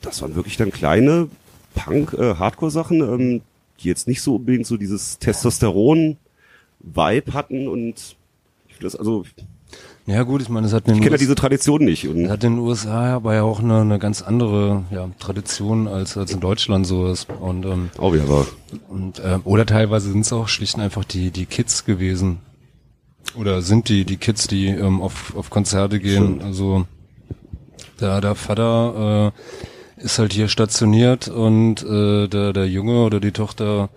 das 0.00 0.22
waren 0.22 0.36
wirklich 0.36 0.56
dann 0.56 0.70
kleine 0.70 1.28
Punk-Hardcore-Sachen, 1.74 3.00
ähm, 3.00 3.40
die 3.80 3.88
jetzt 3.88 4.06
nicht 4.06 4.22
so 4.22 4.36
unbedingt 4.36 4.66
so 4.66 4.76
dieses 4.76 5.18
Testosteron-Vibe 5.18 7.32
hatten 7.32 7.66
und 7.66 8.16
ich 8.68 8.74
finde 8.74 8.86
das, 8.86 8.96
also 8.96 9.24
ja 10.06 10.22
gut, 10.22 10.42
ich 10.42 10.50
meine, 10.50 10.66
es 10.66 10.72
hat 10.72 10.86
ich 10.86 11.00
kenne 11.00 11.12
ja 11.12 11.16
diese 11.16 11.34
Tradition 11.34 11.82
nicht 11.82 12.06
und 12.06 12.28
hat 12.28 12.44
in 12.44 12.56
den 12.56 12.60
USA 12.60 13.14
aber 13.14 13.34
ja 13.34 13.42
auch 13.42 13.60
eine, 13.60 13.80
eine 13.80 13.98
ganz 13.98 14.22
andere 14.22 14.84
ja, 14.90 15.08
Tradition 15.18 15.88
als, 15.88 16.16
als 16.16 16.32
in 16.32 16.40
Deutschland 16.40 16.86
so 16.86 17.10
ist. 17.10 17.26
Und 17.40 17.64
ähm, 17.64 17.90
oh 17.98 18.14
ja, 18.14 18.22
aber 18.22 18.46
Und, 18.88 19.20
ähm, 19.24 19.40
oder 19.44 19.64
teilweise 19.64 20.12
sind 20.12 20.20
es 20.20 20.32
auch 20.32 20.46
schlicht 20.46 20.76
und 20.76 20.82
einfach 20.82 21.04
die, 21.04 21.30
die 21.30 21.46
Kids 21.46 21.86
gewesen. 21.86 22.38
Oder 23.36 23.62
sind 23.62 23.88
die, 23.88 24.04
die 24.04 24.16
Kids, 24.16 24.46
die 24.46 24.68
ähm, 24.68 25.00
auf, 25.02 25.34
auf 25.36 25.50
Konzerte 25.50 26.00
gehen. 26.00 26.40
Also 26.42 26.86
der, 28.00 28.20
der 28.20 28.34
Vater 28.34 29.32
äh, 29.98 30.02
ist 30.02 30.18
halt 30.18 30.32
hier 30.32 30.48
stationiert 30.48 31.28
und 31.28 31.82
äh, 31.82 32.28
der, 32.28 32.52
der 32.52 32.68
Junge 32.68 33.04
oder 33.04 33.20
die 33.20 33.32
Tochter 33.32 33.90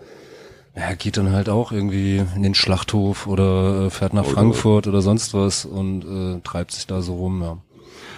ja, 0.76 0.94
geht 0.94 1.16
dann 1.16 1.32
halt 1.32 1.48
auch 1.48 1.72
irgendwie 1.72 2.22
in 2.36 2.42
den 2.42 2.54
Schlachthof 2.54 3.26
oder 3.26 3.86
äh, 3.86 3.90
fährt 3.90 4.14
nach 4.14 4.24
Oder- 4.24 4.32
Frankfurt 4.32 4.86
oder 4.86 5.02
sonst 5.02 5.34
was 5.34 5.64
und 5.64 6.04
äh, 6.04 6.40
treibt 6.42 6.72
sich 6.72 6.86
da 6.86 7.02
so 7.02 7.16
rum, 7.16 7.42
ja. 7.42 7.58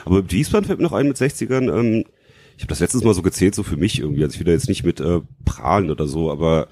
Aber 0.04 0.30
Wiesbaden 0.30 0.66
fällt 0.66 0.78
mir 0.78 0.84
noch 0.84 0.92
ein 0.92 1.08
mit 1.08 1.16
60ern. 1.16 1.70
Ähm, 1.70 2.04
ich 2.56 2.64
habe 2.64 2.68
das 2.68 2.80
letztes 2.80 3.02
Mal 3.02 3.14
so 3.14 3.22
gezählt, 3.22 3.54
so 3.54 3.62
für 3.62 3.76
mich 3.76 3.98
irgendwie. 3.98 4.22
Also 4.22 4.34
ich 4.34 4.40
will 4.40 4.46
da 4.46 4.52
jetzt 4.52 4.68
nicht 4.68 4.84
mit 4.84 5.00
äh, 5.00 5.20
prahlen 5.44 5.90
oder 5.90 6.06
so, 6.06 6.30
aber 6.30 6.68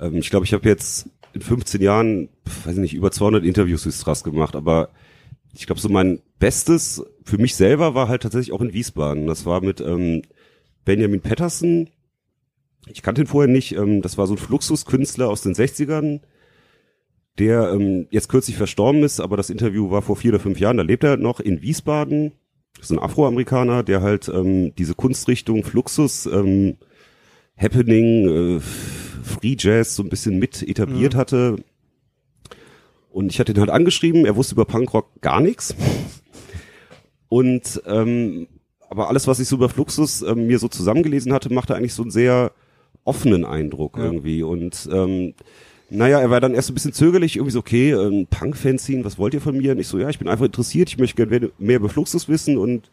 ähm, 0.00 0.16
ich 0.16 0.30
glaube, 0.30 0.46
ich 0.46 0.52
habe 0.54 0.68
jetzt 0.68 1.08
in 1.38 1.42
15 1.42 1.80
Jahren, 1.80 2.28
weiß 2.64 2.74
ich 2.74 2.80
nicht, 2.80 2.94
über 2.94 3.10
200 3.10 3.44
Interviews 3.44 3.84
für 3.84 3.92
Strass 3.92 4.24
gemacht. 4.24 4.56
Aber 4.56 4.90
ich 5.54 5.66
glaube, 5.66 5.80
so 5.80 5.88
mein 5.88 6.20
Bestes 6.38 7.04
für 7.24 7.38
mich 7.38 7.54
selber 7.54 7.94
war 7.94 8.08
halt 8.08 8.22
tatsächlich 8.22 8.52
auch 8.52 8.60
in 8.60 8.72
Wiesbaden. 8.72 9.26
Das 9.26 9.46
war 9.46 9.60
mit 9.60 9.80
ähm, 9.80 10.22
Benjamin 10.84 11.20
Pettersen. 11.20 11.90
Ich 12.88 13.02
kannte 13.02 13.22
ihn 13.22 13.26
vorher 13.26 13.50
nicht. 13.50 13.76
Ähm, 13.76 14.02
das 14.02 14.18
war 14.18 14.26
so 14.26 14.34
ein 14.34 14.38
Fluxuskünstler 14.38 15.28
aus 15.28 15.42
den 15.42 15.54
60ern, 15.54 16.20
der 17.38 17.72
ähm, 17.72 18.06
jetzt 18.10 18.28
kürzlich 18.28 18.56
verstorben 18.56 19.02
ist, 19.02 19.20
aber 19.20 19.36
das 19.36 19.50
Interview 19.50 19.90
war 19.90 20.02
vor 20.02 20.16
vier 20.16 20.32
oder 20.32 20.40
fünf 20.40 20.58
Jahren. 20.58 20.76
Da 20.76 20.82
lebt 20.82 21.04
er 21.04 21.16
noch 21.16 21.40
in 21.40 21.62
Wiesbaden 21.62 22.32
so 22.80 22.94
ein 22.94 23.02
Afroamerikaner, 23.02 23.82
der 23.82 24.02
halt 24.02 24.28
ähm, 24.28 24.74
diese 24.76 24.94
Kunstrichtung 24.94 25.64
Fluxus, 25.64 26.26
ähm, 26.26 26.76
Happening, 27.56 28.58
äh, 28.58 28.60
Free 29.28 29.56
Jazz 29.58 29.94
so 29.94 30.02
ein 30.02 30.08
bisschen 30.08 30.38
mit 30.38 30.62
etabliert 30.62 31.14
hatte. 31.14 31.56
Und 33.10 33.30
ich 33.30 33.40
hatte 33.40 33.52
ihn 33.52 33.60
halt 33.60 33.70
angeschrieben, 33.70 34.26
er 34.26 34.36
wusste 34.36 34.54
über 34.54 34.64
Punkrock 34.64 35.08
gar 35.20 35.40
nichts. 35.40 35.74
Und 37.28 37.82
ähm, 37.86 38.46
aber 38.90 39.08
alles, 39.08 39.26
was 39.26 39.38
ich 39.40 39.48
so 39.48 39.56
über 39.56 39.68
Fluxus 39.68 40.22
ähm, 40.22 40.46
mir 40.46 40.58
so 40.58 40.68
zusammengelesen 40.68 41.32
hatte, 41.32 41.52
machte 41.52 41.74
eigentlich 41.76 41.92
so 41.94 42.02
einen 42.02 42.10
sehr 42.10 42.52
offenen 43.04 43.44
Eindruck 43.44 43.98
irgendwie. 43.98 44.42
Und 44.42 44.88
ähm, 44.92 45.34
naja, 45.90 46.20
er 46.20 46.30
war 46.30 46.40
dann 46.40 46.54
erst 46.54 46.70
ein 46.70 46.74
bisschen 46.74 46.92
zögerlich, 46.92 47.36
irgendwie 47.36 47.52
so, 47.52 47.58
okay, 47.60 47.92
ähm, 47.92 48.26
Punk-Fanzine, 48.30 49.04
was 49.04 49.18
wollt 49.18 49.34
ihr 49.34 49.40
von 49.40 49.56
mir? 49.56 49.72
Und 49.72 49.78
ich 49.78 49.88
so, 49.88 49.98
ja, 49.98 50.08
ich 50.08 50.18
bin 50.18 50.28
einfach 50.28 50.46
interessiert, 50.46 50.88
ich 50.90 50.98
möchte 50.98 51.16
gerne 51.16 51.38
mehr- 51.40 51.50
mehr 51.58 51.76
über 51.76 51.88
Fluxus 51.88 52.28
wissen 52.28 52.56
und 52.56 52.90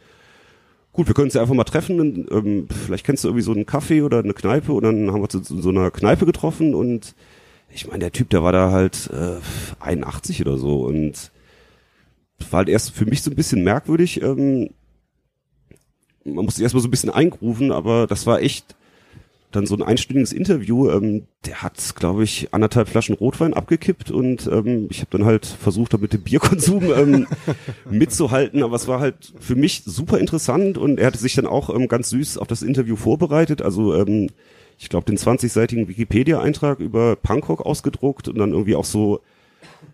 gut, 0.96 1.08
wir 1.08 1.14
können 1.14 1.26
uns 1.26 1.34
ja 1.34 1.42
einfach 1.42 1.54
mal 1.54 1.66
treffen. 1.66 2.26
Ähm, 2.32 2.68
vielleicht 2.70 3.06
kennst 3.06 3.24
du 3.24 3.28
irgendwie 3.28 3.44
so 3.44 3.52
einen 3.52 3.66
Kaffee 3.66 4.02
oder 4.02 4.20
eine 4.20 4.34
Kneipe 4.34 4.72
und 4.72 4.84
dann 4.84 5.12
haben 5.12 5.22
wir 5.22 5.34
uns 5.34 5.52
in 5.52 5.62
so 5.62 5.70
einer 5.70 5.92
Kneipe 5.92 6.26
getroffen 6.26 6.74
und 6.74 7.16
ich 7.70 7.88
meine, 7.88 8.00
der 8.00 8.12
Typ, 8.14 8.30
der 8.30 8.42
war 8.42 8.54
da 8.54 8.72
halt 8.72 9.10
äh, 9.12 9.36
81 9.82 10.42
oder 10.42 10.58
so 10.58 10.86
und 10.86 11.32
war 12.50 12.60
halt 12.60 12.70
erst 12.70 12.92
für 12.92 13.06
mich 13.06 13.22
so 13.22 13.30
ein 13.30 13.36
bisschen 13.36 13.64
merkwürdig. 13.64 14.22
Ähm, 14.22 14.70
man 16.24 16.46
musste 16.46 16.64
erstmal 16.64 16.82
so 16.82 16.88
ein 16.88 16.92
bisschen 16.92 17.10
eingrufen, 17.10 17.72
aber 17.72 18.08
das 18.08 18.26
war 18.26 18.42
echt 18.42 18.76
dann 19.56 19.66
so 19.66 19.76
ein 19.76 19.84
einstündiges 19.84 20.34
Interview. 20.34 20.90
Ähm, 20.90 21.24
der 21.46 21.62
hat, 21.62 21.96
glaube 21.96 22.24
ich, 22.24 22.54
anderthalb 22.54 22.90
Flaschen 22.90 23.16
Rotwein 23.16 23.54
abgekippt 23.54 24.12
und 24.12 24.48
ähm, 24.48 24.88
ich 24.90 25.00
habe 25.00 25.10
dann 25.12 25.26
halt 25.26 25.46
versucht, 25.46 25.94
da 25.94 25.98
mit 25.98 26.14
dem 26.14 26.22
Bierkonsum 26.22 26.84
ähm, 26.94 27.28
mitzuhalten, 27.90 28.64
aber 28.64 28.76
es 28.76 28.88
war 28.88 29.00
halt 29.00 29.34
für 29.40 29.56
mich 29.56 29.84
super 29.86 30.20
interessant 30.20 30.78
und 30.78 31.00
er 31.00 31.08
hatte 31.08 31.20
sich 31.20 31.36
dann 31.36 31.48
auch 31.48 31.74
ähm, 31.74 31.88
ganz 31.88 32.10
süß 32.10 32.38
auf 32.38 32.48
das 32.48 32.62
Interview 32.62 32.96
vorbereitet. 32.96 33.62
Also 33.62 33.96
ähm, 33.96 34.30
ich 34.78 34.90
glaube, 34.90 35.06
den 35.06 35.18
20-seitigen 35.18 35.88
Wikipedia-Eintrag 35.88 36.80
über 36.80 37.16
Punkrock 37.16 37.66
ausgedruckt 37.66 38.28
und 38.28 38.38
dann 38.38 38.52
irgendwie 38.52 38.76
auch 38.76 38.86
so 38.86 39.22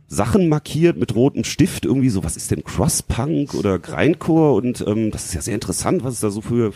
Sachen 0.08 0.50
markiert 0.50 0.98
mit 0.98 1.16
rotem 1.16 1.44
Stift, 1.44 1.86
irgendwie 1.86 2.10
so, 2.10 2.24
was 2.24 2.36
ist 2.36 2.52
denn 2.52 2.64
Crosspunk 2.64 3.54
oder 3.54 3.80
Grindcore 3.80 4.54
und 4.54 4.84
ähm, 4.86 5.12
das 5.12 5.26
ist 5.26 5.34
ja 5.36 5.42
sehr 5.42 5.56
interessant, 5.56 6.04
was 6.04 6.16
es 6.16 6.20
da 6.20 6.30
so 6.30 6.42
für 6.42 6.74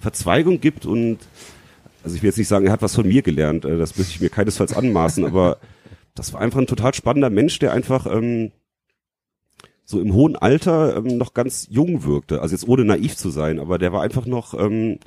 Verzweigung 0.00 0.60
gibt 0.60 0.86
und 0.86 1.18
also 2.04 2.14
ich 2.14 2.22
will 2.22 2.28
jetzt 2.28 2.38
nicht 2.38 2.48
sagen, 2.48 2.66
er 2.66 2.72
hat 2.72 2.82
was 2.82 2.94
von 2.94 3.08
mir 3.08 3.22
gelernt, 3.22 3.64
äh, 3.64 3.78
das 3.78 3.96
möchte 3.96 4.12
ich 4.12 4.20
mir 4.20 4.30
keinesfalls 4.30 4.76
anmaßen, 4.76 5.24
aber 5.24 5.58
das 6.14 6.32
war 6.32 6.40
einfach 6.40 6.60
ein 6.60 6.66
total 6.66 6.94
spannender 6.94 7.30
Mensch, 7.30 7.58
der 7.58 7.72
einfach 7.72 8.06
ähm, 8.06 8.52
so 9.84 10.00
im 10.00 10.14
hohen 10.14 10.36
Alter 10.36 10.96
ähm, 10.96 11.18
noch 11.18 11.34
ganz 11.34 11.66
jung 11.70 12.04
wirkte, 12.04 12.40
also 12.40 12.54
jetzt 12.54 12.68
ohne 12.68 12.84
naiv 12.84 13.16
zu 13.16 13.30
sein, 13.30 13.58
aber 13.58 13.78
der 13.78 13.92
war 13.92 14.02
einfach 14.02 14.26
noch 14.26 14.54
ähm, 14.54 14.98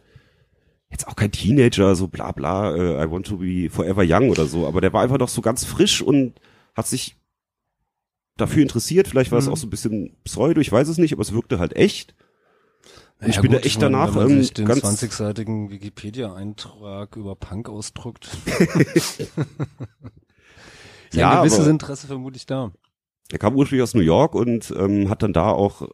jetzt 0.90 1.08
auch 1.08 1.16
kein 1.16 1.32
Teenager, 1.32 1.96
so 1.96 2.08
bla 2.08 2.32
bla, 2.32 2.76
äh, 2.76 3.04
I 3.06 3.10
want 3.12 3.28
to 3.28 3.38
be 3.38 3.70
forever 3.70 4.04
young 4.06 4.30
oder 4.30 4.46
so, 4.46 4.68
aber 4.68 4.82
der 4.82 4.94
war 4.94 5.02
einfach 5.04 5.18
noch 5.18 5.30
so 5.30 5.42
ganz 5.42 5.66
frisch 5.66 6.02
und 6.02 6.34
hat 6.76 6.88
sich 6.88 7.16
dafür 8.38 8.62
interessiert, 8.62 9.08
vielleicht 9.08 9.32
war 9.32 9.40
es 9.40 9.48
Mhm. 9.48 9.54
auch 9.54 9.58
so 9.58 9.68
ein 9.68 9.72
bisschen 9.72 10.16
pseudo, 10.24 10.62
ich 10.62 10.72
weiß 10.72 10.88
es 10.88 10.98
nicht, 10.98 11.14
aber 11.14 11.22
es 11.24 11.34
wirkte 11.34 11.58
halt 11.60 11.76
echt. 11.76 12.16
Und 13.20 13.30
ich 13.30 13.42
bin 13.42 13.52
gut, 13.52 13.62
da 13.62 13.66
echt 13.66 13.82
danach 13.82 14.14
wenn 14.16 14.24
man 14.24 14.32
ähm, 14.34 14.42
sich 14.44 14.54
den 14.54 14.66
ganz 14.66 14.84
20-seitigen 14.84 15.72
Wikipedia-Eintrag 15.72 17.16
über 17.16 17.36
Punk 17.36 17.68
ausdruckt. 17.70 18.30
Ja, 21.14 21.32
ein 21.32 21.38
gewisses 21.44 21.62
aber- 21.62 21.70
Interesse 21.70 22.08
vermutlich 22.08 22.46
da. 22.46 22.72
Er 23.32 23.40
kam 23.40 23.56
ursprünglich 23.56 23.84
aus 23.84 23.94
New 23.94 24.02
York 24.02 24.36
und 24.36 24.74
ähm, 24.78 25.10
hat 25.10 25.22
dann 25.24 25.34
da 25.34 25.50
auch, 25.52 25.88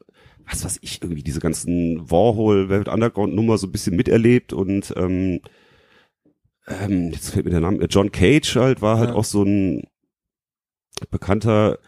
was 0.49 0.63
weiß 0.65 0.79
ich, 0.81 1.01
irgendwie 1.01 1.23
diese 1.23 1.39
ganzen 1.39 2.09
Warhol, 2.11 2.69
Velvet 2.69 2.89
Underground 2.89 3.33
Nummer 3.33 3.57
so 3.57 3.67
ein 3.67 3.71
bisschen 3.71 3.95
miterlebt 3.95 4.53
und 4.53 4.93
ähm, 4.97 5.39
ähm, 6.67 7.09
jetzt 7.11 7.31
fällt 7.31 7.45
mir 7.45 7.51
der 7.51 7.61
Name, 7.61 7.85
John 7.85 8.11
Cage 8.11 8.55
halt 8.55 8.81
war 8.81 8.97
halt 8.99 9.09
Ja. 9.09 9.15
auch 9.15 9.23
so 9.23 9.43
ein 9.43 9.83
bekannter 11.09 11.79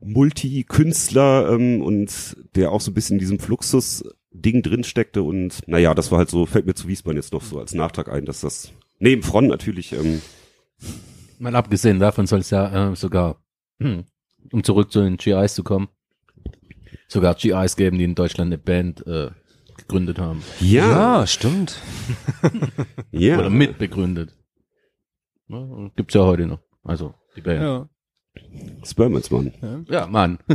Multikünstler 0.00 1.50
ähm, 1.50 1.82
und 1.82 2.36
der 2.54 2.72
auch 2.72 2.80
so 2.80 2.90
ein 2.90 2.94
bisschen 2.94 3.14
in 3.14 3.20
diesem 3.20 3.38
Fluxus-Ding 3.38 4.62
drin 4.62 4.84
steckte 4.84 5.22
und 5.22 5.66
naja, 5.66 5.94
das 5.94 6.10
war 6.10 6.18
halt 6.18 6.30
so, 6.30 6.46
fällt 6.46 6.66
mir 6.66 6.74
zu 6.74 6.88
Wiesbaden 6.88 7.16
jetzt 7.16 7.32
noch 7.32 7.42
so 7.42 7.58
als 7.58 7.74
Nachtrag 7.74 8.08
ein, 8.08 8.24
dass 8.24 8.40
das 8.40 8.72
neben 8.98 9.22
Fron 9.22 9.46
natürlich 9.46 9.92
ähm, 9.92 10.22
Mal 11.38 11.54
abgesehen 11.54 12.00
davon 12.00 12.26
soll 12.26 12.40
es 12.40 12.50
ja 12.50 12.90
äh, 12.90 12.96
sogar, 12.96 13.40
hm, 13.78 14.04
um 14.52 14.64
zurück 14.64 14.90
zu 14.90 15.00
den 15.00 15.16
GIs 15.16 15.54
zu 15.54 15.62
kommen, 15.62 15.88
sogar 17.06 17.34
GIs 17.34 17.76
geben, 17.76 17.98
die 17.98 18.04
in 18.04 18.16
Deutschland 18.16 18.48
eine 18.48 18.58
Band 18.58 19.06
äh, 19.06 19.30
gegründet 19.76 20.18
haben. 20.18 20.42
ja, 20.60 21.26
stimmt. 21.26 21.80
ja, 23.12 23.38
Oder 23.38 23.50
mitbegründet. 23.50 24.36
Ja, 25.48 25.58
und 25.58 25.96
gibt's 25.96 26.14
ja 26.14 26.22
heute 26.22 26.46
noch. 26.46 26.60
Also 26.82 27.14
die 27.36 27.40
Band. 27.40 27.62
Ja, 27.62 27.88
Ja. 28.52 28.86
Spermans, 28.86 29.30
Mann. 29.30 29.52
Mann. 30.10 30.38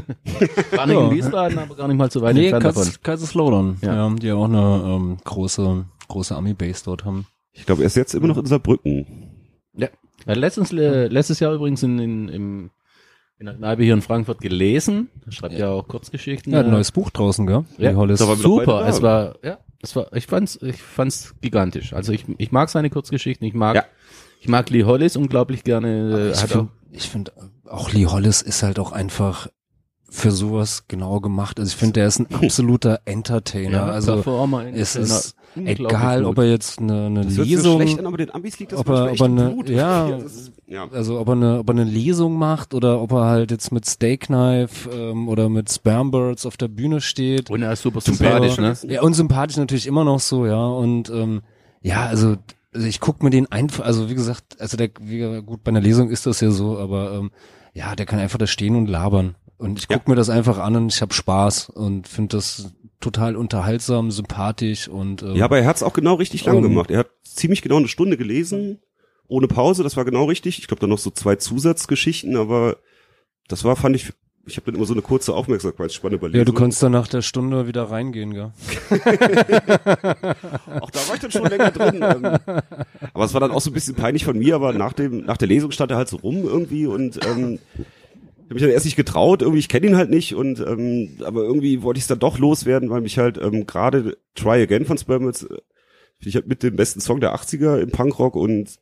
War 0.71 0.85
nicht 0.87 0.95
Ja. 0.95 1.07
in 1.07 1.11
Wiesbaden, 1.11 1.57
aber 1.59 1.75
gar 1.75 1.87
nicht 1.87 1.97
mal 1.97 2.09
so 2.11 2.21
weit 2.21 2.35
Nee, 2.35 2.47
entfernt 2.49 2.65
davon. 2.65 2.83
Kais- 2.83 3.01
Kaiserslautern, 3.03 3.77
Ja. 3.81 4.07
ja. 4.07 4.15
die 4.15 4.31
auch 4.31 4.45
eine 4.45 4.83
ähm, 4.85 5.17
große, 5.23 5.85
große 6.07 6.35
Ami-Base 6.35 6.83
dort 6.85 7.05
haben. 7.05 7.27
Ich 7.51 7.65
glaube, 7.65 7.83
er 7.83 7.87
ist 7.87 7.95
jetzt 7.95 8.13
immer 8.15 8.27
noch 8.27 8.37
in 8.37 8.45
Saarbrücken. 8.45 9.05
Ja. 9.75 9.87
ja 10.25 10.33
letztens, 10.33 10.71
äh, 10.73 11.07
letztes 11.07 11.39
Jahr 11.39 11.53
übrigens 11.53 11.83
in, 11.83 11.99
in, 11.99 12.29
im, 12.29 12.69
in 13.37 13.45
der 13.45 13.55
Kneipe 13.55 13.83
hier 13.83 13.93
in 13.93 14.01
Frankfurt 14.01 14.41
gelesen. 14.41 15.09
Er 15.25 15.31
schreibt 15.31 15.53
ja, 15.57 15.69
auch 15.69 15.87
Kurzgeschichten. 15.87 16.51
Ja, 16.53 16.59
hat 16.59 16.65
ein 16.65 16.71
neues 16.71 16.91
Buch 16.91 17.09
draußen, 17.11 17.45
gell? 17.45 17.65
Ja, 17.77 17.91
beide 17.93 18.17
super. 18.17 18.87
Es 18.87 19.01
war, 19.01 19.35
ja, 19.43 19.59
es 19.81 19.95
war, 19.95 20.11
ich 20.13 20.25
fand's, 20.27 20.57
ich 20.61 20.81
fand's 20.81 21.35
gigantisch. 21.41 21.93
Also 21.93 22.11
ich, 22.13 22.25
ich 22.37 22.51
mag 22.51 22.69
seine 22.69 22.89
Kurzgeschichten. 22.89 23.45
Ich 23.45 23.53
mag, 23.53 23.75
Ja. 23.75 23.85
ich 24.39 24.47
mag 24.47 24.69
Lee 24.69 24.83
Hollis 24.85 25.15
unglaublich 25.15 25.63
gerne. 25.63 26.31
Äh, 26.33 26.95
ich 26.95 27.09
finde, 27.09 27.31
auch, 27.69 27.91
Lee 27.91 28.05
Hollis 28.07 28.41
ist 28.41 28.63
halt 28.63 28.79
auch 28.79 28.91
einfach 28.91 29.47
für 30.09 30.31
sowas 30.31 30.85
genau 30.87 31.19
gemacht. 31.19 31.59
Also 31.59 31.69
ich 31.71 31.75
finde, 31.75 31.93
der 31.93 32.07
ist 32.07 32.19
ein 32.19 32.27
absoluter 32.33 32.99
Entertainer. 33.05 33.85
also 33.85 34.13
Performer, 34.13 34.65
es 34.67 34.95
ist 34.95 35.35
egal, 35.55 36.19
gut. 36.21 36.29
ob 36.29 36.37
er 36.37 36.49
jetzt 36.51 36.79
eine, 36.79 37.07
eine 37.07 37.23
Das 37.25 37.33
so 37.35 37.41
Lesung, 37.43 37.81
schlecht 37.81 37.99
an, 37.99 38.05
aber 38.05 38.17
den 38.17 38.29
Ambis 38.33 38.59
liegt 38.59 38.73
das 38.73 38.79
ob 38.79 38.89
er- 38.89 39.11
ob 39.11 39.19
er 39.19 39.25
eine- 39.25 39.49
Blut. 39.49 39.69
ja. 39.69 40.07
Das 40.19 40.23
ist, 40.35 40.51
ja. 40.67 40.87
also 40.91 41.19
ob 41.19 41.27
er 41.29 41.31
eine, 41.33 41.59
ob 41.59 41.69
er 41.69 41.71
eine 41.73 41.83
Lesung 41.83 42.37
macht 42.37 42.73
oder 42.75 43.01
ob 43.01 43.11
er 43.11 43.25
halt 43.25 43.49
jetzt 43.51 43.71
mit 43.71 43.85
Steak 43.85 44.21
Knife 44.27 44.89
ähm, 44.91 45.27
oder 45.27 45.49
mit 45.49 45.71
Spermbirds 45.71 46.45
auf 46.45 46.57
der 46.57 46.67
Bühne 46.67 47.01
steht. 47.01 47.49
Und 47.49 47.63
er 47.63 47.73
ist 47.73 47.81
super 47.81 48.01
sympathisch, 48.01 48.57
ne? 48.57 48.75
Ja, 48.87 49.01
und 49.01 49.13
sympathisch 49.15 49.57
natürlich 49.57 49.87
immer 49.87 50.03
noch 50.03 50.19
so, 50.19 50.45
ja. 50.45 50.63
Und 50.65 51.09
ähm, 51.09 51.41
ja, 51.81 52.05
also, 52.05 52.35
also 52.73 52.87
ich 52.87 52.99
guck 52.99 53.23
mir 53.23 53.29
den 53.29 53.51
einfach, 53.51 53.85
also 53.85 54.09
wie 54.09 54.15
gesagt, 54.15 54.59
also 54.59 54.77
der, 54.77 54.89
wie, 54.99 55.19
gesagt, 55.19 55.45
gut, 55.45 55.63
bei 55.63 55.69
einer 55.69 55.81
Lesung 55.81 56.09
ist 56.09 56.25
das 56.25 56.41
ja 56.41 56.51
so, 56.51 56.77
aber 56.77 57.13
ähm, 57.13 57.31
ja, 57.73 57.95
der 57.95 58.05
kann 58.05 58.19
einfach 58.19 58.37
da 58.37 58.47
stehen 58.47 58.75
und 58.75 58.87
labern. 58.87 59.35
Und 59.57 59.79
ich 59.79 59.87
guck 59.87 60.07
mir 60.07 60.15
das 60.15 60.29
einfach 60.29 60.57
an 60.57 60.75
und 60.75 60.93
ich 60.93 61.01
habe 61.01 61.13
Spaß 61.13 61.69
und 61.69 62.07
finde 62.07 62.37
das 62.37 62.73
total 62.99 63.35
unterhaltsam, 63.35 64.11
sympathisch 64.11 64.87
und 64.87 65.21
ähm, 65.23 65.35
ja, 65.35 65.45
aber 65.45 65.59
er 65.59 65.65
hat 65.65 65.75
es 65.75 65.83
auch 65.83 65.93
genau 65.93 66.15
richtig 66.15 66.45
lang 66.45 66.57
Ähm, 66.57 66.63
gemacht. 66.63 66.89
Er 66.89 66.99
hat 66.99 67.11
ziemlich 67.23 67.61
genau 67.61 67.77
eine 67.77 67.87
Stunde 67.87 68.17
gelesen, 68.17 68.79
ohne 69.27 69.47
Pause, 69.47 69.83
das 69.83 69.97
war 69.97 70.05
genau 70.05 70.25
richtig. 70.25 70.59
Ich 70.59 70.67
glaube, 70.67 70.81
dann 70.81 70.89
noch 70.89 70.99
so 70.99 71.11
zwei 71.11 71.35
Zusatzgeschichten, 71.35 72.35
aber 72.35 72.77
das 73.47 73.63
war, 73.63 73.75
fand 73.75 73.95
ich, 73.95 74.13
ich 74.45 74.57
habe 74.57 74.65
dann 74.65 74.75
immer 74.75 74.85
so 74.85 74.93
eine 74.93 75.01
kurze 75.01 75.33
Aufmerksamkeitsspanne 75.33 76.17
bei 76.17 76.27
ja, 76.27 76.43
du 76.43 76.51
konntest 76.51 76.83
dann 76.83 76.91
nach 76.91 77.07
der 77.07 77.21
Stunde 77.21 77.65
wieder 77.65 77.83
reingehen, 77.83 78.33
gell? 78.33 78.51
Auch 80.81 80.89
da 80.89 80.99
war 81.07 81.15
ich 81.15 81.21
dann 81.21 81.31
schon 81.31 81.45
länger 81.45 81.71
drin. 81.71 82.01
Ähm, 82.01 82.25
aber 83.13 83.23
es 83.23 83.33
war 83.33 83.39
dann 83.39 83.51
auch 83.51 83.61
so 83.61 83.69
ein 83.69 83.73
bisschen 83.73 83.95
peinlich 83.95 84.25
von 84.25 84.37
mir, 84.37 84.55
aber 84.55 84.73
nach 84.73 84.91
dem, 84.91 85.25
nach 85.25 85.37
der 85.37 85.47
Lesung 85.47 85.71
stand 85.71 85.91
er 85.91 85.97
halt 85.97 86.09
so 86.09 86.17
rum 86.17 86.43
irgendwie 86.43 86.87
und 86.87 87.25
ähm, 87.25 87.59
ich 87.75 88.45
habe 88.45 88.55
mich 88.55 88.63
dann 88.63 88.71
erst 88.71 88.85
nicht 88.85 88.97
getraut, 88.97 89.41
irgendwie, 89.41 89.59
ich 89.59 89.69
kenne 89.69 89.87
ihn 89.87 89.95
halt 89.95 90.09
nicht 90.09 90.35
und 90.35 90.59
ähm, 90.59 91.17
aber 91.23 91.43
irgendwie 91.43 91.81
wollte 91.81 91.99
ich 91.99 92.03
es 92.03 92.09
dann 92.09 92.19
doch 92.19 92.37
loswerden, 92.37 92.89
weil 92.89 93.01
mich 93.01 93.17
halt 93.17 93.37
ähm, 93.37 93.65
gerade 93.65 94.17
Try 94.35 94.61
Again 94.61 94.85
von 94.85 94.97
Spermits, 94.97 95.43
äh, 95.43 95.47
finde 95.47 96.29
ich 96.29 96.35
halt 96.35 96.47
mit 96.47 96.63
dem 96.63 96.75
besten 96.75 96.99
Song 96.99 97.21
der 97.21 97.33
80er 97.33 97.79
im 97.79 97.91
Punkrock 97.91 98.35
und 98.35 98.77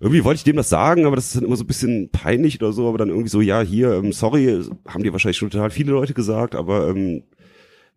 irgendwie 0.00 0.24
wollte 0.24 0.38
ich 0.38 0.44
dem 0.44 0.56
das 0.56 0.70
sagen, 0.70 1.04
aber 1.04 1.14
das 1.14 1.26
ist 1.26 1.36
dann 1.36 1.44
immer 1.44 1.56
so 1.56 1.64
ein 1.64 1.66
bisschen 1.66 2.08
peinlich 2.10 2.60
oder 2.60 2.72
so, 2.72 2.88
aber 2.88 2.96
dann 2.96 3.10
irgendwie 3.10 3.28
so, 3.28 3.42
ja, 3.42 3.60
hier, 3.60 3.92
ähm, 3.92 4.12
sorry, 4.12 4.64
haben 4.88 5.02
dir 5.02 5.12
wahrscheinlich 5.12 5.36
schon 5.36 5.50
total 5.50 5.70
viele 5.70 5.92
Leute 5.92 6.14
gesagt, 6.14 6.54
aber 6.54 6.88
ähm, 6.88 7.22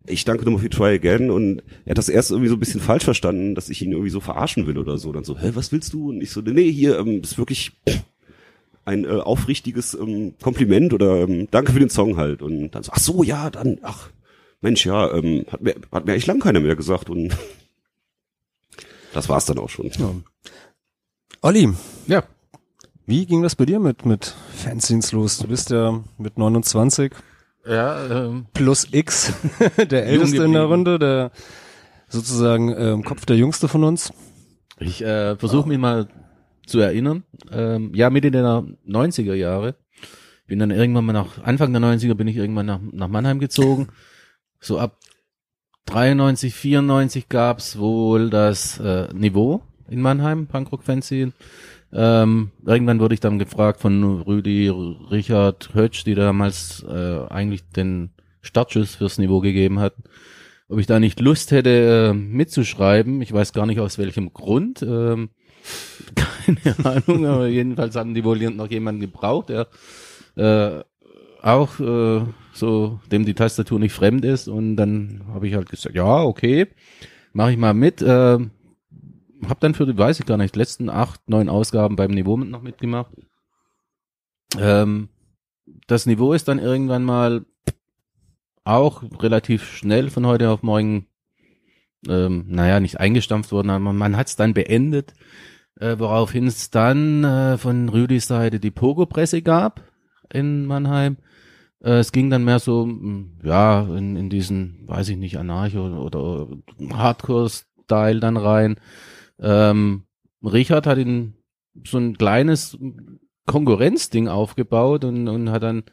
ich 0.06 0.26
danke 0.26 0.44
nochmal 0.44 0.60
für 0.60 0.68
Try 0.68 0.96
Again 0.96 1.30
und 1.30 1.62
er 1.86 1.92
hat 1.92 1.98
das 1.98 2.10
erst 2.10 2.30
irgendwie 2.30 2.50
so 2.50 2.56
ein 2.56 2.60
bisschen 2.60 2.80
falsch 2.80 3.04
verstanden, 3.04 3.54
dass 3.54 3.70
ich 3.70 3.80
ihn 3.80 3.92
irgendwie 3.92 4.10
so 4.10 4.20
verarschen 4.20 4.66
will 4.66 4.76
oder 4.76 4.98
so. 4.98 5.12
Dann 5.12 5.24
so, 5.24 5.38
hä, 5.38 5.52
was 5.54 5.72
willst 5.72 5.94
du? 5.94 6.10
Und 6.10 6.20
ich 6.20 6.30
so, 6.30 6.42
nee, 6.42 6.70
hier 6.70 6.98
ähm, 6.98 7.22
ist 7.22 7.38
wirklich 7.38 7.72
ein 8.84 9.06
äh, 9.06 9.08
aufrichtiges 9.08 9.94
ähm, 9.94 10.34
Kompliment 10.42 10.92
oder 10.92 11.22
ähm, 11.22 11.48
danke 11.50 11.72
für 11.72 11.78
den 11.78 11.88
Song 11.88 12.18
halt. 12.18 12.42
Und 12.42 12.72
dann 12.72 12.82
so, 12.82 12.92
ach 12.92 12.98
so, 12.98 13.22
ja, 13.22 13.48
dann, 13.48 13.78
ach, 13.80 14.10
Mensch, 14.60 14.84
ja, 14.84 15.10
ähm, 15.14 15.46
hat 15.50 15.62
mir, 15.62 15.74
hat 15.90 16.04
mir 16.04 16.12
eigentlich 16.12 16.26
lang 16.26 16.40
keiner 16.40 16.60
mehr 16.60 16.76
gesagt 16.76 17.08
und 17.08 17.34
das 19.14 19.30
war's 19.30 19.46
dann 19.46 19.58
auch 19.58 19.70
schon. 19.70 19.90
Olli, 21.44 21.68
Ja. 22.06 22.22
wie 23.04 23.26
ging 23.26 23.42
das 23.42 23.54
bei 23.54 23.66
dir 23.66 23.78
mit, 23.78 24.06
mit 24.06 24.34
Fanzines 24.54 25.12
los? 25.12 25.36
Du 25.36 25.46
bist 25.46 25.68
ja 25.68 26.02
mit 26.16 26.38
29 26.38 27.12
Ja, 27.66 28.06
ähm, 28.06 28.46
plus 28.54 28.88
X, 28.90 29.34
der 29.90 30.06
älteste 30.06 30.42
in 30.42 30.54
der. 30.54 30.62
Runde, 30.62 30.98
der 30.98 31.32
sozusagen 32.08 32.74
ähm, 32.74 33.04
Kopf 33.04 33.26
der 33.26 33.36
Jüngste 33.36 33.68
von 33.68 33.84
uns. 33.84 34.10
ich 34.80 35.02
äh, 35.04 35.36
versuche 35.36 35.68
mich 35.68 35.76
mal 35.76 36.08
zu 36.64 36.78
erinnern. 36.78 37.24
Ähm, 37.52 37.92
ja, 37.94 38.08
Mitte 38.08 38.30
der 38.30 38.64
90er 38.88 39.34
Jahre. 39.34 39.74
Bin 40.46 40.60
dann 40.60 40.70
irgendwann 40.70 41.04
mal 41.04 41.12
nach, 41.12 41.42
Anfang 41.42 41.74
der 41.74 41.82
90er 41.82 42.14
bin 42.14 42.26
ich 42.26 42.38
irgendwann 42.38 42.64
nach, 42.64 42.80
nach 42.90 43.08
Mannheim 43.08 43.38
gezogen. 43.38 43.88
So 44.60 44.78
ab 44.78 44.98
93, 45.84 46.54
94 46.54 47.28
gab's 47.28 47.78
wohl 47.78 48.30
das 48.30 48.80
äh, 48.80 49.12
Niveau 49.12 49.60
in 49.88 50.00
Mannheim, 50.00 50.46
Punkrock-Fanzine. 50.46 51.32
Ähm, 51.92 52.50
irgendwann 52.66 53.00
wurde 53.00 53.14
ich 53.14 53.20
dann 53.20 53.38
gefragt 53.38 53.80
von 53.80 54.22
Rüdi, 54.22 54.68
Richard, 54.68 55.70
Hötsch, 55.74 56.04
die 56.04 56.14
damals 56.14 56.84
äh, 56.88 57.20
eigentlich 57.28 57.62
den 57.70 58.10
Startschuss 58.42 58.96
fürs 58.96 59.18
Niveau 59.18 59.40
gegeben 59.40 59.78
hatten, 59.78 60.02
ob 60.68 60.78
ich 60.78 60.86
da 60.86 60.98
nicht 60.98 61.20
Lust 61.20 61.52
hätte, 61.52 62.10
äh, 62.10 62.14
mitzuschreiben. 62.14 63.22
Ich 63.22 63.32
weiß 63.32 63.52
gar 63.52 63.66
nicht 63.66 63.80
aus 63.80 63.98
welchem 63.98 64.32
Grund. 64.32 64.82
Ähm, 64.82 65.30
keine 66.46 66.84
Ahnung, 66.84 67.26
aber 67.26 67.46
jedenfalls 67.46 67.96
haben 67.96 68.14
die 68.14 68.24
wohl 68.24 68.38
noch 68.50 68.70
jemanden 68.70 69.00
gebraucht, 69.00 69.50
der 69.50 69.68
äh, 70.36 70.82
auch 71.42 71.78
äh, 71.78 72.22
so 72.52 73.00
dem 73.12 73.24
die 73.24 73.34
Tastatur 73.34 73.78
nicht 73.78 73.92
fremd 73.92 74.24
ist. 74.24 74.48
Und 74.48 74.76
dann 74.76 75.22
habe 75.32 75.46
ich 75.46 75.54
halt 75.54 75.68
gesagt, 75.68 75.94
ja, 75.94 76.22
okay, 76.22 76.66
mache 77.32 77.52
ich 77.52 77.58
mal 77.58 77.74
mit. 77.74 78.02
Äh, 78.02 78.38
hab 79.48 79.60
dann 79.60 79.74
für 79.74 79.86
die, 79.86 79.96
weiß 79.96 80.20
ich 80.20 80.26
gar 80.26 80.36
nicht, 80.36 80.56
letzten 80.56 80.90
acht, 80.90 81.28
neun 81.28 81.48
Ausgaben 81.48 81.96
beim 81.96 82.10
Niveau 82.10 82.36
mit 82.36 82.48
noch 82.48 82.62
mitgemacht. 82.62 83.12
Ähm, 84.58 85.08
das 85.86 86.06
Niveau 86.06 86.32
ist 86.32 86.48
dann 86.48 86.58
irgendwann 86.58 87.04
mal 87.04 87.44
auch 88.64 89.02
relativ 89.20 89.64
schnell 89.64 90.10
von 90.10 90.26
heute 90.26 90.50
auf 90.50 90.62
morgen, 90.62 91.06
ähm, 92.08 92.44
naja, 92.48 92.80
nicht 92.80 93.00
eingestampft 93.00 93.52
worden, 93.52 93.70
aber 93.70 93.92
man 93.92 94.16
hat 94.16 94.28
es 94.28 94.36
dann 94.36 94.54
beendet, 94.54 95.14
äh, 95.80 95.98
woraufhin 95.98 96.46
es 96.46 96.70
dann 96.70 97.24
äh, 97.24 97.58
von 97.58 97.88
Rüdis 97.88 98.26
Seite 98.26 98.60
die 98.60 98.70
Pogo-Presse 98.70 99.42
gab 99.42 99.82
in 100.32 100.66
Mannheim. 100.66 101.18
Äh, 101.82 101.98
es 101.98 102.12
ging 102.12 102.30
dann 102.30 102.44
mehr 102.44 102.58
so, 102.58 102.86
mh, 102.86 103.24
ja, 103.42 103.82
in, 103.82 104.16
in 104.16 104.30
diesen, 104.30 104.86
weiß 104.86 105.10
ich 105.10 105.16
nicht, 105.16 105.38
Anarcho 105.38 106.02
oder 106.02 106.48
Hardcore-Style 106.90 108.20
dann 108.20 108.36
rein. 108.36 108.76
Ähm, 109.40 110.04
Richard 110.42 110.86
hat 110.86 110.98
ihn 110.98 111.34
so 111.84 111.98
ein 111.98 112.16
kleines 112.16 112.78
Konkurrenzding 113.46 114.28
aufgebaut 114.28 115.04
und, 115.04 115.28
und 115.28 115.50
hat 115.50 115.62
dann 115.62 115.84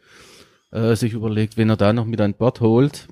äh, 0.72 0.96
sich 0.96 1.14
überlegt, 1.14 1.58
wen 1.58 1.70
er 1.70 1.78
da 1.78 1.94
noch 1.94 2.06
mit 2.06 2.22
an 2.22 2.34
Bord 2.34 2.62
holt. 2.62 3.08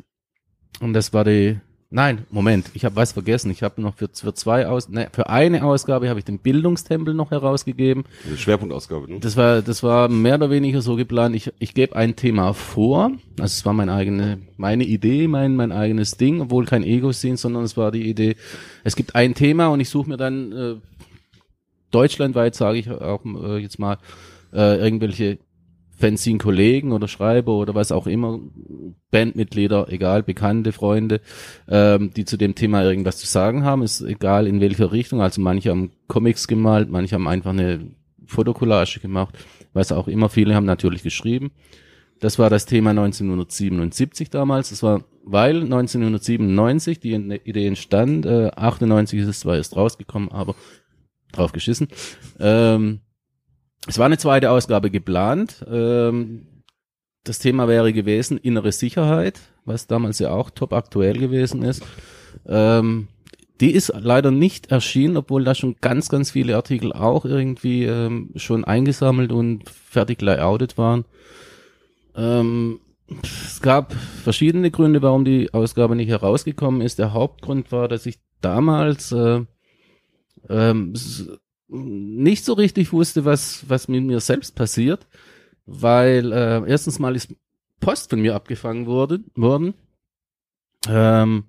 Und 0.80 0.94
das 0.94 1.14
war 1.14 1.24
die. 1.24 1.60
Nein, 1.92 2.28
Moment, 2.30 2.70
ich 2.76 2.86
habe 2.86 2.96
was 2.96 3.14
vergessen. 3.14 3.50
Ich 3.50 3.64
habe 3.64 3.82
noch 3.82 3.96
für, 3.96 4.10
für 4.14 4.36
zwei 4.36 4.68
aus, 4.68 4.90
ne, 4.90 5.10
für 5.12 5.28
eine 5.28 5.64
Ausgabe 5.64 6.08
habe 6.08 6.20
ich 6.20 6.26
den 6.26 6.38
Bildungstempel 6.38 7.16
noch 7.16 7.32
herausgegeben. 7.32 8.04
Eine 8.28 8.38
Schwerpunktausgabe, 8.38 9.12
ne? 9.12 9.20
Das 9.20 9.36
war, 9.36 9.64
das 9.64 9.82
war 9.82 10.08
mehr 10.08 10.36
oder 10.36 10.52
weniger 10.52 10.84
so 10.84 10.96
geplant. 10.96 11.36
Ich, 11.36 11.52
ich 11.58 11.74
gebe 11.74 11.96
ein 11.96 12.16
Thema 12.16 12.54
vor. 12.54 13.12
Also 13.40 13.54
es 13.54 13.66
war 13.66 13.74
meine 13.74 13.94
eigene, 13.94 14.38
meine 14.56 14.84
Idee, 14.84 15.28
mein, 15.28 15.56
mein 15.56 15.72
eigenes 15.72 16.12
Ding, 16.12 16.42
obwohl 16.42 16.66
kein 16.66 16.84
Ego-Scene, 16.84 17.38
sondern 17.38 17.64
es 17.64 17.76
war 17.76 17.92
die 17.92 18.08
Idee. 18.08 18.36
Es 18.84 18.96
gibt 18.96 19.16
ein 19.16 19.34
Thema 19.34 19.70
und 19.70 19.80
ich 19.80 19.90
suche 19.90 20.10
mir 20.10 20.18
dann 20.18 20.52
äh, 20.52 20.76
deutschlandweit, 21.90 22.54
sage 22.54 22.78
ich 22.78 22.92
auch 22.92 23.26
äh, 23.26 23.58
jetzt 23.58 23.80
mal, 23.80 23.98
äh, 24.54 24.78
irgendwelche 24.78 25.40
Fanzine-Kollegen 26.00 26.92
oder 26.92 27.08
Schreiber 27.08 27.54
oder 27.54 27.76
was 27.76 27.92
auch 27.92 28.08
immer, 28.08 28.40
Bandmitglieder, 29.12 29.88
egal, 29.90 30.24
Bekannte, 30.24 30.72
Freunde, 30.72 31.22
ähm, 31.68 32.12
die 32.16 32.26
zu 32.26 32.38
dem 32.38 32.56
Thema 32.56 32.84
irgendwas 32.84 33.18
zu 33.18 33.28
sagen 33.28 33.64
haben, 33.64 33.84
ist 33.84 34.02
egal 34.02 34.48
in 34.48 34.62
welcher 34.62 34.92
Richtung. 34.92 35.22
Also 35.22 35.42
manche 35.42 35.70
haben 35.70 35.92
Comics 36.08 36.48
gemalt, 36.48 36.90
manche 36.90 37.16
haben 37.16 37.28
einfach 37.28 37.52
eine 37.52 37.92
Fotokollage 38.26 39.00
gemacht, 39.00 39.38
was 39.74 39.92
auch 39.92 40.08
immer. 40.08 40.30
Viele 40.30 40.56
haben 40.56 40.66
natürlich 40.66 41.04
geschrieben. 41.04 41.52
Das 42.20 42.38
war 42.38 42.50
das 42.50 42.66
Thema 42.66 42.92
1977 42.92 44.30
damals. 44.30 44.70
Das 44.70 44.84
war, 44.84 45.04
weil 45.24 45.62
1997 45.64 47.00
die 47.00 47.14
Idee 47.14 47.68
entstand, 47.68 48.26
äh, 48.26 48.52
98 48.56 49.20
ist 49.20 49.28
es 49.28 49.40
zwar 49.42 49.56
erst 49.56 49.76
rausgekommen, 49.76 50.30
aber 50.32 50.56
drauf 51.32 51.52
geschissen. 51.52 51.88
Ähm, 52.40 53.02
es 53.88 53.98
war 53.98 54.06
eine 54.06 54.18
zweite 54.18 54.52
Ausgabe 54.52 54.92
geplant. 54.92 55.66
Ähm, 55.70 56.64
das 57.24 57.40
Thema 57.40 57.68
wäre 57.68 57.94
gewesen 57.94 58.38
innere 58.38 58.72
Sicherheit, 58.72 59.40
was 59.66 59.88
damals 59.88 60.20
ja 60.20 60.32
auch 60.32 60.50
top 60.50 60.74
aktuell 60.74 61.18
gewesen 61.18 61.64
ist. 61.64 61.84
Ähm, 62.48 63.08
die 63.62 63.72
ist 63.72 63.92
leider 64.00 64.32
nicht 64.32 64.72
erschienen, 64.72 65.18
obwohl 65.18 65.44
da 65.44 65.54
schon 65.54 65.76
ganz, 65.82 66.08
ganz 66.08 66.32
viele 66.32 66.56
Artikel 66.56 66.94
auch 66.94 67.26
irgendwie 67.26 67.84
ähm, 67.84 68.32
schon 68.36 68.64
eingesammelt 68.64 69.32
und 69.32 69.70
fertig 69.70 70.22
layoutet 70.22 70.78
waren. 70.78 71.06
Ähm, 72.16 72.80
es 73.24 73.62
gab 73.62 73.94
verschiedene 73.94 74.72
Gründe, 74.72 75.02
warum 75.02 75.26
die 75.26 75.54
Ausgabe 75.54 75.96
nicht 75.96 76.10
herausgekommen 76.10 76.82
ist. 76.82 77.00
Der 77.00 77.14
Hauptgrund 77.14 77.72
war, 77.72 77.88
dass 77.88 78.06
ich 78.06 78.20
damals 78.40 79.12
äh, 79.12 79.42
ähm, 80.50 80.94
nicht 81.70 82.46
so 82.46 82.54
richtig 82.54 82.92
wusste, 82.92 83.26
was, 83.26 83.70
was 83.70 83.88
mit 83.88 84.04
mir 84.04 84.20
selbst 84.20 84.56
passiert, 84.56 85.08
weil 85.66 86.32
äh, 86.32 86.68
erstens 86.68 87.00
mal 87.00 87.16
ist 87.16 87.34
Post 87.80 88.10
von 88.10 88.22
mir 88.22 88.36
abgefangen 88.36 88.88
wurde, 88.88 89.22
worden. 89.36 89.74
Ähm, 90.88 91.46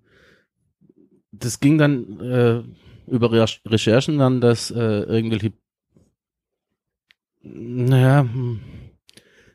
das 1.32 1.60
ging 1.60 1.78
dann 1.78 2.20
äh, 2.20 2.62
über 3.10 3.32
Re 3.32 3.46
Recherchen 3.66 4.18
dann, 4.18 4.40
dass 4.40 4.70
äh, 4.70 5.02
irgendwelche, 5.02 5.52
naja, 7.42 8.20
hm, 8.20 8.60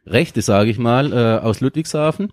Rechte, 0.06 0.42
sage 0.42 0.70
ich 0.70 0.78
mal, 0.78 1.14
äh, 1.14 1.40
aus 1.44 1.62
Ludwigshafen, 1.62 2.32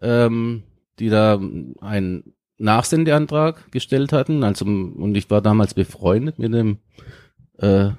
ähm, 0.00 0.62
die 0.98 1.08
da 1.08 1.40
einen 1.80 2.34
Nachsendeantrag 2.58 3.70
gestellt 3.72 4.12
hatten. 4.12 4.42
Also 4.44 4.64
und 4.64 5.14
ich 5.16 5.28
war 5.30 5.42
damals 5.42 5.74
befreundet 5.74 6.38
mit 6.38 6.54
dem 6.54 6.78
äh, 7.58 7.90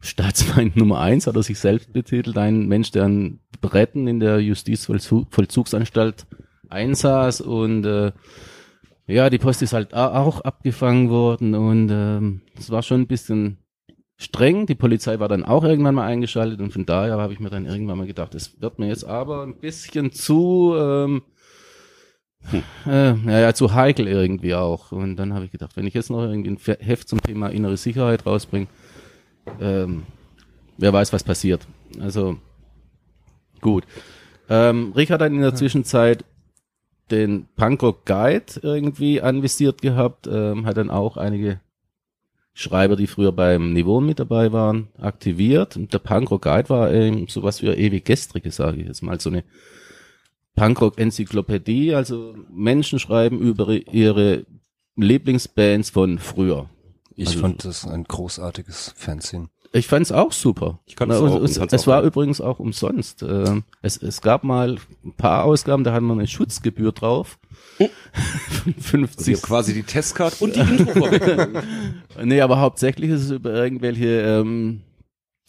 Staatsfeind 0.00 0.76
Nummer 0.76 1.00
eins, 1.00 1.26
hat 1.26 1.36
er 1.36 1.42
sich 1.42 1.58
selbst 1.58 1.92
betitelt, 1.92 2.38
ein 2.38 2.66
Mensch, 2.66 2.90
der 2.90 3.04
an 3.04 3.40
Bretten 3.60 4.06
in 4.06 4.20
der 4.20 4.40
Justizvollzugsanstalt 4.40 6.26
einsaß 6.68 7.40
und 7.40 7.84
äh, 7.84 8.12
ja, 9.06 9.30
die 9.30 9.38
Post 9.38 9.62
ist 9.62 9.72
halt 9.72 9.94
auch 9.94 10.42
abgefangen 10.42 11.08
worden 11.08 11.54
und 11.54 11.88
ähm, 11.90 12.42
es 12.58 12.70
war 12.70 12.82
schon 12.82 13.00
ein 13.00 13.06
bisschen 13.06 13.56
streng. 14.16 14.66
Die 14.66 14.74
Polizei 14.74 15.18
war 15.18 15.28
dann 15.28 15.44
auch 15.44 15.64
irgendwann 15.64 15.94
mal 15.94 16.06
eingeschaltet 16.06 16.60
und 16.60 16.72
von 16.72 16.84
daher 16.84 17.16
habe 17.16 17.32
ich 17.32 17.40
mir 17.40 17.48
dann 17.48 17.64
irgendwann 17.64 17.96
mal 17.96 18.06
gedacht, 18.06 18.34
es 18.34 18.60
wird 18.60 18.78
mir 18.78 18.88
jetzt 18.88 19.04
aber 19.04 19.44
ein 19.44 19.58
bisschen 19.58 20.12
zu 20.12 20.74
ähm, 20.76 21.22
äh, 22.86 23.12
naja, 23.12 23.52
zu 23.54 23.74
heikel 23.74 24.06
irgendwie 24.06 24.54
auch. 24.54 24.92
Und 24.92 25.16
dann 25.16 25.34
habe 25.34 25.44
ich 25.44 25.52
gedacht, 25.52 25.76
wenn 25.76 25.86
ich 25.86 25.94
jetzt 25.94 26.10
noch 26.10 26.22
irgendwie 26.22 26.50
ein 26.50 26.76
Heft 26.80 27.08
zum 27.08 27.22
Thema 27.22 27.48
innere 27.48 27.76
Sicherheit 27.76 28.26
rausbringe, 28.26 28.68
ähm, 29.60 30.04
wer 30.76 30.92
weiß, 30.92 31.12
was 31.12 31.24
passiert. 31.24 31.66
Also 32.00 32.38
gut. 33.60 33.84
Ähm, 34.48 34.92
Richard 34.96 35.20
hat 35.20 35.32
in 35.32 35.40
der 35.40 35.54
Zwischenzeit 35.54 36.24
den 37.10 37.46
Punkrock 37.56 38.04
Guide 38.04 38.60
irgendwie 38.62 39.20
anvisiert 39.20 39.82
gehabt, 39.82 40.26
ähm, 40.26 40.66
hat 40.66 40.76
dann 40.76 40.90
auch 40.90 41.16
einige 41.16 41.60
Schreiber, 42.54 42.96
die 42.96 43.06
früher 43.06 43.32
beim 43.32 43.72
Niveau 43.72 44.00
mit 44.00 44.18
dabei 44.18 44.52
waren, 44.52 44.88
aktiviert. 44.98 45.76
Und 45.76 45.92
der 45.92 46.00
Punkrock 46.00 46.42
Guide 46.42 46.68
war 46.68 46.92
ähm, 46.92 47.28
sowas 47.28 47.62
wie 47.62 47.68
ewig 47.68 48.04
gestrige, 48.04 48.50
sage 48.50 48.80
ich 48.80 48.88
jetzt 48.88 49.02
mal, 49.02 49.20
so 49.20 49.30
eine 49.30 49.44
Punkrock-Enzyklopädie, 50.58 51.94
also 51.94 52.34
Menschen 52.50 52.98
schreiben 52.98 53.38
über 53.40 53.68
ihre 53.92 54.44
Lieblingsbands 54.96 55.90
von 55.90 56.18
früher. 56.18 56.68
Ich 57.14 57.28
Also- 57.28 57.40
fand 57.40 57.64
das 57.64 57.86
ein 57.86 58.04
großartiges 58.04 58.94
Fanzine. 58.96 59.48
Ich 59.72 59.86
fand's 59.86 60.10
auch 60.12 60.32
super. 60.32 60.80
Ich 60.86 60.96
kannte 60.96 61.14
es 61.14 61.20
auch 61.20 61.42
Es, 61.42 61.58
es 61.58 61.82
auch 61.82 61.86
war 61.88 62.02
übrigens 62.02 62.40
auch 62.40 62.58
umsonst. 62.58 63.22
Ähm, 63.22 63.64
Es, 63.82 63.98
es 64.02 64.22
gab 64.22 64.42
mal 64.42 64.78
ein 65.04 65.12
paar 65.12 65.44
Ausgaben, 65.44 65.84
da 65.84 65.92
hatten 65.92 66.06
wir 66.06 66.14
eine 66.14 66.26
Schutzgebühr 66.26 66.92
drauf. 66.92 67.38
Oh. 67.78 67.88
Von 68.62 68.74
50 69.08 69.42
quasi 69.42 69.74
die 69.74 69.82
Testkarte 69.82 70.42
und 70.42 70.56
die 70.56 70.60
Intro. 70.60 71.06
Nee, 72.24 72.40
aber 72.40 72.60
hauptsächlich 72.60 73.10
ist 73.10 73.24
es 73.24 73.30
über 73.30 73.52
irgendwelche 73.52 74.22
ähm, 74.22 74.80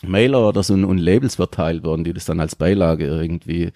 Mailer 0.05 0.49
oder 0.49 0.64
so 0.64 0.74
und 0.74 0.97
Labels 0.97 1.36
verteilt 1.36 1.84
worden, 1.86 2.03
die 2.03 2.12
das 2.14 2.26
dann 2.26 2.41
als 2.41 2.55
Beilage 2.57 3.05
irgendwie 3.05 3.72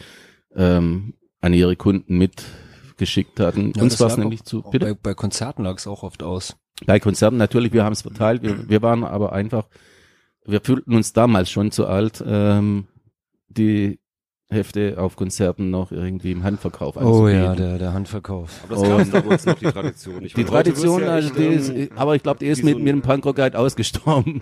ähm, 0.55 1.13
an 1.43 1.53
ihre 1.53 1.75
Kunden 1.75 2.17
mitgeschickt 2.17 3.39
hatten. 3.39 3.73
Ja, 3.75 3.83
Uns 3.83 3.93
das 3.93 3.99
war 4.01 4.07
es 4.07 4.17
nämlich 4.17 4.43
zu. 4.43 4.61
Bitte? 4.63 4.85
Bei, 4.87 4.93
bei 4.93 5.13
Konzerten 5.13 5.63
lag 5.63 5.77
es 5.77 5.87
auch 5.87 6.03
oft 6.03 6.23
aus. 6.23 6.55
Bei 6.85 6.99
Konzerten 6.99 7.37
natürlich, 7.37 7.73
wir 7.73 7.83
haben 7.83 7.93
es 7.93 8.01
verteilt. 8.01 8.41
Wir, 8.41 8.67
wir 8.69 8.81
waren 8.81 9.03
aber 9.03 9.33
einfach, 9.33 9.67
wir 10.45 10.61
fühlten 10.61 10.95
uns 10.95 11.13
damals 11.13 11.51
schon 11.51 11.71
zu 11.71 11.85
alt, 11.87 12.23
ähm, 12.25 12.87
die 13.49 13.99
Hefte 14.49 14.95
auf 14.99 15.15
Konzerten 15.15 15.71
noch 15.71 15.91
irgendwie 15.91 16.31
im 16.31 16.43
Handverkauf 16.43 16.95
Oh 16.97 17.27
ja, 17.27 17.55
der, 17.55 17.79
der 17.79 17.93
Handverkauf. 17.93 18.51
Aber 18.69 18.75
das 18.75 19.11
gab 19.11 19.23
damals 19.23 19.45
noch, 19.45 19.55
die 19.57 19.65
Tradition. 19.65 20.23
Ich 20.23 20.33
Die 20.35 20.43
Tradition, 20.43 21.01
ja 21.01 21.07
also 21.09 21.33
die 21.33 21.45
ist, 21.45 21.69
ähm, 21.69 21.89
aber 21.95 22.15
ich 22.15 22.21
glaube, 22.23 22.39
die 22.39 22.47
ist 22.47 22.63
mit, 22.63 22.73
so 22.73 22.77
ein- 22.79 22.83
mit 22.83 22.93
dem 22.93 23.01
Punkrock 23.01 23.35
Guide 23.37 23.57
ausgestorben. 23.57 24.41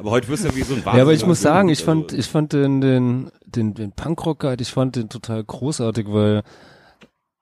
Aber 0.00 0.10
heute 0.10 0.26
wirst 0.28 0.44
du 0.44 0.48
ja 0.48 0.56
wie 0.56 0.62
so 0.62 0.74
ein 0.74 0.82
Ja, 0.84 1.02
aber 1.02 1.12
ich 1.12 1.24
muss 1.26 1.40
sagen, 1.40 1.68
ich 1.68 1.78
gesucht, 1.78 2.10
fand, 2.10 2.12
ich 2.12 2.26
fand 2.26 2.52
den, 2.54 2.80
den, 2.80 3.30
den, 3.56 3.74
den 3.74 3.92
Punkrock 3.92 4.40
Guide, 4.40 4.62
ich 4.62 4.70
fand 4.72 4.96
den 4.96 5.08
total 5.08 5.42
großartig, 5.44 6.06
weil 6.08 6.42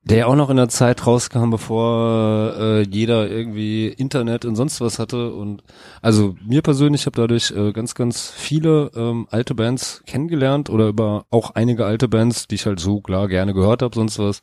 der 0.04 0.18
ja 0.18 0.26
auch 0.26 0.34
noch 0.34 0.50
in 0.50 0.56
der 0.56 0.68
Zeit 0.68 1.06
rauskam, 1.06 1.50
bevor 1.50 2.54
äh, 2.58 2.82
jeder 2.82 3.30
irgendwie 3.30 3.86
Internet 3.86 4.44
und 4.44 4.56
sonst 4.56 4.80
was 4.80 4.98
hatte. 4.98 5.32
Und 5.32 5.62
also 6.00 6.34
mir 6.44 6.60
persönlich, 6.60 7.02
ich 7.02 7.06
habe 7.06 7.16
dadurch 7.16 7.52
äh, 7.52 7.72
ganz, 7.72 7.94
ganz 7.94 8.28
viele 8.28 8.90
ähm, 8.96 9.28
alte 9.30 9.54
Bands 9.54 10.02
kennengelernt 10.04 10.70
oder 10.70 10.88
über 10.88 11.26
auch 11.30 11.52
einige 11.52 11.86
alte 11.86 12.08
Bands, 12.08 12.48
die 12.48 12.56
ich 12.56 12.66
halt 12.66 12.80
so 12.80 13.00
klar 13.00 13.28
gerne 13.28 13.54
gehört 13.54 13.82
habe, 13.82 13.94
sonst 13.94 14.18
was, 14.18 14.42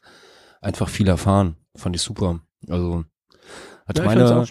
einfach 0.61 0.87
viel 0.87 1.09
erfahren. 1.09 1.57
Fand 1.75 1.95
ich 1.95 2.01
super. 2.01 2.39
Also 2.69 3.03
hat 3.85 3.97
Ja, 3.97 4.05
meine 4.05 4.47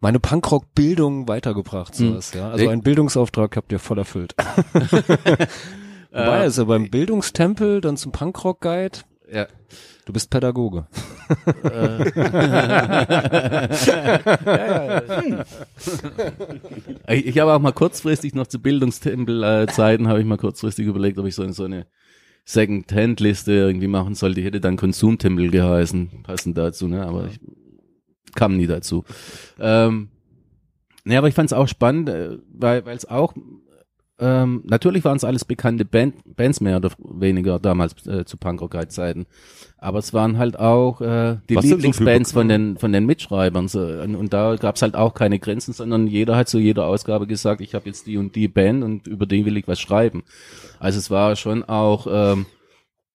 meine 0.00 0.20
Punkrock-Bildung 0.20 1.28
weitergebracht, 1.28 1.96
Hm. 1.96 2.10
sowas, 2.10 2.34
ja. 2.34 2.50
Also 2.50 2.68
einen 2.68 2.82
Bildungsauftrag 2.82 3.56
habt 3.56 3.72
ihr 3.72 3.78
voll 3.78 3.98
erfüllt. 3.98 4.34
Wobei, 6.14 6.40
also 6.40 6.66
beim 6.66 6.90
Bildungstempel, 6.90 7.80
dann 7.80 7.96
zum 7.96 8.12
Punkrock-Guide, 8.12 8.98
Ja. 9.32 9.46
du 10.06 10.12
bist 10.12 10.30
Pädagoge. 10.30 10.86
Ich, 17.08 17.26
ich 17.26 17.38
habe 17.38 17.52
auch 17.52 17.60
mal 17.60 17.72
kurzfristig 17.72 18.34
noch 18.34 18.46
zu 18.46 18.58
Bildungstempel-Zeiten 18.60 20.08
habe 20.08 20.20
ich 20.20 20.26
mal 20.26 20.36
kurzfristig 20.38 20.86
überlegt, 20.86 21.18
ob 21.18 21.26
ich 21.26 21.34
so, 21.34 21.50
so 21.52 21.64
eine 21.64 21.86
Second-Hand-Liste 22.44 23.52
irgendwie 23.52 23.86
machen 23.88 24.14
sollte. 24.14 24.40
Die 24.40 24.46
hätte 24.46 24.60
dann 24.60 24.76
Konsumtempel 24.76 25.50
geheißen, 25.50 26.22
passend 26.22 26.56
dazu, 26.58 26.88
ne? 26.88 27.06
Aber 27.06 27.26
ich 27.28 27.40
kam 28.34 28.56
nie 28.56 28.66
dazu. 28.66 29.04
Ähm, 29.58 30.08
ne, 31.04 31.18
aber 31.18 31.28
ich 31.28 31.34
fand 31.34 31.50
es 31.50 31.52
auch 31.52 31.68
spannend, 31.68 32.08
äh, 32.08 32.38
weil 32.52 32.84
weil 32.86 32.96
es 32.96 33.06
auch 33.06 33.34
ähm, 34.18 34.62
natürlich 34.64 35.04
waren 35.04 35.16
es 35.16 35.24
alles 35.24 35.44
bekannte 35.44 35.84
Band, 35.84 36.14
Bands 36.36 36.60
mehr 36.60 36.76
oder 36.76 36.90
weniger 36.98 37.58
damals 37.58 38.06
äh, 38.06 38.24
zu 38.24 38.36
Punkrock-Zeiten. 38.36 39.26
Aber 39.78 39.98
es 39.98 40.14
waren 40.14 40.38
halt 40.38 40.58
auch 40.58 41.00
äh, 41.00 41.38
die 41.48 41.56
Was 41.56 41.62
denn 41.62 41.70
so 41.70 41.76
Lieblingsbands 41.76 42.32
von 42.32 42.48
den 42.48 42.76
von 42.78 42.92
den 42.92 43.06
Mitschreibern. 43.06 43.66
So. 43.66 43.80
Und, 43.80 44.14
und 44.14 44.32
da 44.32 44.54
gab's 44.54 44.82
halt 44.82 44.94
auch 44.94 45.14
keine 45.14 45.40
Grenzen, 45.40 45.72
sondern 45.72 46.06
jeder 46.06 46.36
hat 46.36 46.48
zu 46.48 46.58
jeder 46.58 46.86
Ausgabe 46.86 47.26
gesagt, 47.26 47.60
ich 47.60 47.74
habe 47.74 47.86
jetzt 47.86 48.06
die 48.06 48.16
und 48.16 48.36
die 48.36 48.46
Band 48.46 48.84
und 48.84 49.08
über 49.08 49.26
die 49.26 49.44
will 49.46 49.56
ich 49.56 49.66
was 49.66 49.80
schreiben. 49.80 50.22
Also 50.78 50.98
es 50.98 51.10
war 51.10 51.34
schon 51.34 51.64
auch 51.64 52.06
ähm, 52.08 52.46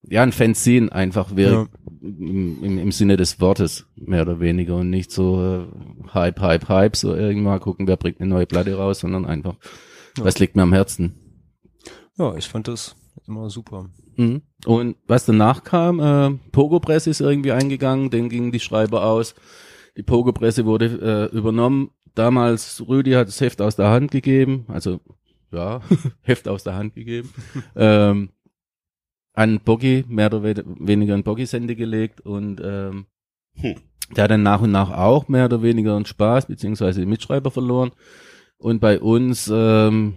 ja 0.04 0.22
ein 0.22 0.34
Fanzine 0.34 0.92
einfach 0.92 1.38
wir, 1.38 1.70
im, 2.02 2.62
im, 2.62 2.78
im 2.78 2.92
Sinne 2.92 3.16
des 3.16 3.40
Wortes 3.40 3.88
mehr 3.96 4.24
oder 4.24 4.42
weniger 4.42 4.76
und 4.76 4.90
nicht 4.90 5.12
so 5.12 5.42
äh, 5.42 6.14
Hype, 6.14 6.42
Hype, 6.42 6.68
Hype, 6.68 6.98
so 6.98 7.16
irgendwann 7.16 7.62
gucken, 7.62 7.88
wer 7.88 7.96
bringt 7.96 8.20
eine 8.20 8.30
neue 8.30 8.46
Platte 8.46 8.76
raus, 8.76 9.00
sondern 9.00 9.26
einfach 9.26 9.56
was 10.24 10.40
liegt 10.40 10.56
mir 10.56 10.64
am 10.64 10.74
Herzen. 10.74 11.16
Ja, 12.18 12.36
ich 12.36 12.48
fand 12.48 12.68
das 12.68 12.96
immer 13.28 13.50
super. 13.50 13.90
Mhm. 14.18 14.42
Und 14.66 14.98
was 15.08 15.26
danach 15.26 15.64
kam, 15.64 16.00
äh, 16.00 16.38
Pogo 16.52 16.80
Press 16.80 17.08
ist 17.08 17.22
irgendwie 17.22 17.52
eingegangen, 17.52 18.10
den 18.10 18.30
gingen 18.30 18.52
die 18.52 18.60
Schreiber 18.60 19.06
aus. 19.06 19.36
Die 19.98 20.04
Pogo 20.04 20.32
Presse 20.34 20.66
wurde 20.66 21.30
äh, 21.32 21.36
übernommen. 21.36 21.92
Damals, 22.16 22.84
Rüdi 22.88 23.12
hat 23.12 23.28
das 23.28 23.40
Heft 23.40 23.62
aus 23.62 23.76
der 23.76 23.90
Hand 23.90 24.12
gegeben, 24.12 24.66
also 24.68 25.00
ja, 25.52 25.82
Heft 26.22 26.48
aus 26.48 26.64
der 26.64 26.76
Hand 26.76 26.96
gegeben, 26.96 27.30
ähm, 27.76 28.30
an 29.34 29.60
Boggy, 29.64 30.04
mehr 30.08 30.28
oder 30.28 30.44
we- 30.44 30.66
weniger 30.80 31.16
in 31.16 31.24
Boggys 31.24 31.54
Hände 31.54 31.76
gelegt 31.76 32.22
und 32.22 32.62
ähm, 32.64 33.06
Hm. 33.56 33.76
der 34.16 34.24
hat 34.26 34.32
dann 34.32 34.44
nach 34.44 34.62
und 34.62 34.72
nach 34.72 34.90
auch 34.92 35.28
mehr 35.28 35.46
oder 35.46 35.62
weniger 35.62 35.96
einen 35.96 36.06
Spaß, 36.06 36.48
beziehungsweise 36.48 37.00
die 37.02 37.06
Mitschreiber 37.06 37.52
verloren. 37.52 37.92
Und 38.60 38.82
bei 38.82 39.00
uns, 39.00 39.50
ähm, 39.52 40.16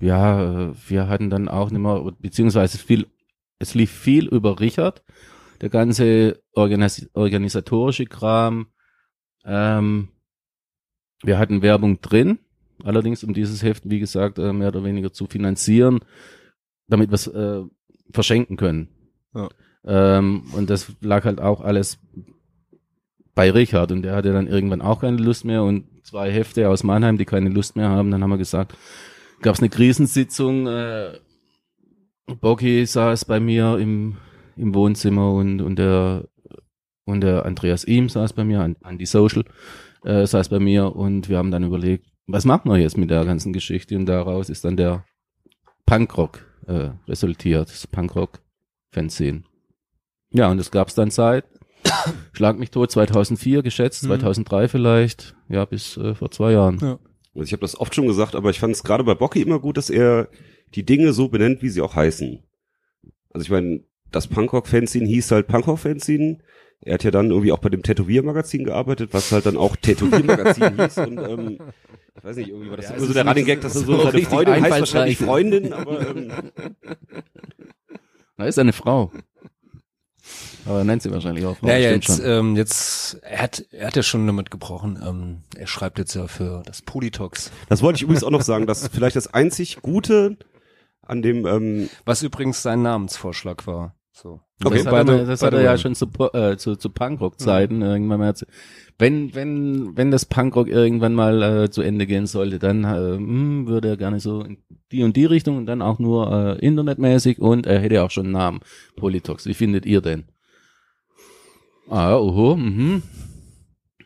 ja, 0.00 0.72
wir 0.88 1.08
hatten 1.08 1.30
dann 1.30 1.48
auch 1.48 1.70
nicht 1.70 1.80
mehr, 1.80 2.12
beziehungsweise 2.20 2.78
viel, 2.78 3.06
es 3.58 3.74
lief 3.74 3.90
viel 3.90 4.28
über 4.28 4.60
Richard, 4.60 5.02
der 5.62 5.70
ganze 5.70 6.42
Organis 6.54 7.08
organisatorische 7.14 8.04
Kram. 8.04 8.66
Ähm, 9.44 10.08
wir 11.22 11.38
hatten 11.38 11.62
Werbung 11.62 12.00
drin, 12.02 12.38
allerdings 12.84 13.24
um 13.24 13.32
dieses 13.32 13.62
Heft, 13.62 13.88
wie 13.88 13.98
gesagt, 13.98 14.38
äh, 14.38 14.52
mehr 14.52 14.68
oder 14.68 14.84
weniger 14.84 15.12
zu 15.12 15.26
finanzieren, 15.26 16.00
damit 16.86 17.10
wir 17.10 17.14
es 17.14 17.26
äh, 17.28 17.62
verschenken 18.12 18.56
können. 18.58 18.88
Ja. 19.34 19.48
Ähm, 19.84 20.44
und 20.54 20.68
das 20.68 20.92
lag 21.00 21.24
halt 21.24 21.40
auch 21.40 21.62
alles 21.62 21.98
bei 23.34 23.50
Richard 23.50 23.90
und 23.92 24.02
der 24.02 24.16
hatte 24.16 24.34
dann 24.34 24.46
irgendwann 24.48 24.82
auch 24.82 25.00
keine 25.00 25.16
Lust 25.16 25.46
mehr 25.46 25.62
und 25.62 25.86
zwei 26.10 26.32
Hefte 26.32 26.68
aus 26.68 26.82
Mannheim, 26.82 27.18
die 27.18 27.24
keine 27.24 27.50
Lust 27.50 27.76
mehr 27.76 27.88
haben, 27.88 28.10
dann 28.10 28.22
haben 28.22 28.30
wir 28.30 28.38
gesagt, 28.38 28.76
gab 29.42 29.54
es 29.54 29.60
eine 29.60 29.68
Krisensitzung, 29.68 30.66
äh, 30.66 31.12
Bocky 32.40 32.84
saß 32.84 33.24
bei 33.26 33.38
mir 33.38 33.78
im, 33.78 34.16
im 34.56 34.74
Wohnzimmer 34.74 35.32
und, 35.32 35.60
und 35.60 35.78
der 35.78 36.24
und 37.04 37.22
der 37.22 37.44
Andreas 37.44 37.84
Ihm 37.84 38.08
saß 38.08 38.32
bei 38.32 38.44
mir, 38.44 38.60
an, 38.60 38.76
an 38.82 38.98
die 38.98 39.06
Social 39.06 39.44
äh, 40.04 40.26
saß 40.26 40.48
bei 40.48 40.58
mir 40.58 40.94
und 40.94 41.28
wir 41.28 41.38
haben 41.38 41.50
dann 41.50 41.64
überlegt, 41.64 42.06
was 42.26 42.44
machen 42.44 42.70
wir 42.70 42.78
jetzt 42.78 42.96
mit 42.96 43.10
der 43.10 43.24
ganzen 43.24 43.52
Geschichte 43.52 43.96
und 43.96 44.06
daraus 44.06 44.48
ist 44.48 44.64
dann 44.64 44.76
der 44.76 45.04
Punkrock 45.86 46.44
äh, 46.66 46.90
resultiert, 47.08 47.68
das 47.68 47.86
Punkrock-Fanzine. 47.86 49.42
Ja, 50.32 50.50
und 50.50 50.58
das 50.58 50.70
gab's 50.70 50.94
dann 50.94 51.10
seit 51.10 51.44
Schlag 52.32 52.58
mich 52.58 52.70
tot 52.70 52.90
2004 52.90 53.62
geschätzt, 53.62 54.02
Mhm. 54.04 54.08
2003 54.08 54.68
vielleicht, 54.68 55.34
ja, 55.48 55.64
bis 55.64 55.96
äh, 55.96 56.14
vor 56.14 56.30
zwei 56.30 56.52
Jahren. 56.52 56.78
Ja. 56.80 56.98
Also 57.34 57.44
ich 57.44 57.52
habe 57.52 57.60
das 57.62 57.78
oft 57.78 57.94
schon 57.94 58.06
gesagt, 58.06 58.34
aber 58.34 58.50
ich 58.50 58.58
fand 58.58 58.74
es 58.74 58.82
gerade 58.82 59.04
bei 59.04 59.14
Bocky 59.14 59.40
immer 59.40 59.60
gut, 59.60 59.76
dass 59.76 59.90
er 59.90 60.28
die 60.74 60.84
Dinge 60.84 61.12
so 61.12 61.28
benennt, 61.28 61.62
wie 61.62 61.68
sie 61.68 61.80
auch 61.80 61.94
heißen. 61.94 62.42
Also 63.32 63.44
ich 63.44 63.50
meine, 63.50 63.84
das 64.10 64.26
Punkrock-Fanzine 64.26 65.06
hieß 65.06 65.30
halt 65.30 65.46
Punkrock-Fanzine. 65.46 66.38
Er 66.82 66.94
hat 66.94 67.04
ja 67.04 67.10
dann 67.10 67.30
irgendwie 67.30 67.52
auch 67.52 67.58
bei 67.58 67.68
dem 67.68 67.82
Tätowiermagazin 67.82 68.64
gearbeitet, 68.64 69.10
was 69.12 69.30
halt 69.32 69.46
dann 69.46 69.56
auch 69.56 69.76
Tätowiermagazin 69.76 70.76
hieß. 70.80 70.98
Und 70.98 71.18
ähm, 71.18 71.58
ich 72.16 72.24
weiß 72.24 72.36
nicht, 72.36 72.48
irgendwie 72.48 72.70
war 72.70 72.76
das 72.78 72.88
Ja, 72.88 72.96
immer 72.96 73.06
so 73.06 73.12
der 73.12 73.26
Running 73.26 73.44
Gag, 73.44 73.60
dass 73.60 73.76
er 73.76 73.82
so 73.82 73.96
so 73.96 74.02
seine 74.10 74.22
Freundin 74.22 74.62
heißt 74.62 74.80
wahrscheinlich. 74.80 75.18
Freundin, 75.18 75.72
aber 75.72 76.08
ähm, 76.08 76.32
Da 78.36 78.46
ist 78.46 78.58
eine 78.58 78.72
Frau. 78.72 79.12
Aber 80.66 80.78
er 80.78 80.84
nennt 80.84 81.02
sie 81.02 81.10
wahrscheinlich 81.10 81.44
auch. 81.46 81.56
Ja, 81.62 81.76
ja, 81.76 81.88
stimmt 81.88 82.08
jetzt, 82.08 82.16
schon. 82.18 82.30
ähm, 82.30 82.56
jetzt, 82.56 83.14
er 83.22 83.42
hat, 83.42 83.64
er 83.70 83.86
hat 83.86 83.96
ja 83.96 84.02
schon 84.02 84.26
damit 84.26 84.50
gebrochen. 84.50 84.98
Ähm, 85.06 85.36
er 85.56 85.66
schreibt 85.66 85.98
jetzt 85.98 86.14
ja 86.14 86.26
für 86.26 86.62
das 86.66 86.82
Politox. 86.82 87.50
das 87.68 87.82
wollte 87.82 87.96
ich 87.96 88.02
übrigens 88.02 88.24
auch 88.24 88.30
noch 88.30 88.42
sagen, 88.42 88.66
dass 88.66 88.86
vielleicht 88.88 89.16
das 89.16 89.32
einzig 89.32 89.80
Gute 89.82 90.36
an 91.02 91.22
dem 91.22 91.46
ähm, 91.46 91.88
Was 92.04 92.22
übrigens 92.22 92.62
sein 92.62 92.82
Namensvorschlag 92.82 93.66
war. 93.66 93.94
So. 94.12 94.40
Okay. 94.62 94.82
Das 94.84 94.92
hat, 94.92 95.08
er, 95.08 95.24
das 95.24 95.42
hat 95.42 95.54
er 95.54 95.62
ja 95.62 95.78
schon 95.78 95.94
zu, 95.94 96.06
Po- 96.06 96.30
äh, 96.34 96.58
zu, 96.58 96.76
zu 96.76 96.90
Punkrock-Zeiten 96.90 97.80
irgendwann 97.80 98.20
mal. 98.20 98.34
Wenn, 98.98 99.34
wenn, 99.34 99.96
wenn 99.96 100.10
das 100.10 100.26
Punkrock 100.26 100.68
irgendwann 100.68 101.14
mal 101.14 101.42
äh, 101.42 101.70
zu 101.70 101.80
Ende 101.80 102.06
gehen 102.06 102.26
sollte, 102.26 102.58
dann 102.58 102.84
äh, 102.84 103.16
hm, 103.16 103.66
würde 103.66 103.88
er 103.88 103.96
gerne 103.96 104.20
so 104.20 104.42
in 104.42 104.58
die 104.92 105.02
und 105.04 105.16
die 105.16 105.24
Richtung 105.24 105.56
und 105.56 105.64
dann 105.66 105.80
auch 105.80 105.98
nur 105.98 106.30
äh, 106.30 106.58
internetmäßig 106.58 107.38
und 107.38 107.66
er 107.66 107.80
hätte 107.80 108.02
auch 108.02 108.10
schon 108.10 108.26
einen 108.26 108.34
Namen. 108.34 108.60
Politox. 108.96 109.46
Wie 109.46 109.54
findet 109.54 109.86
ihr 109.86 110.02
denn? 110.02 110.24
Ah, 111.90 112.16
oho, 112.16 112.56
mhm. 112.56 113.02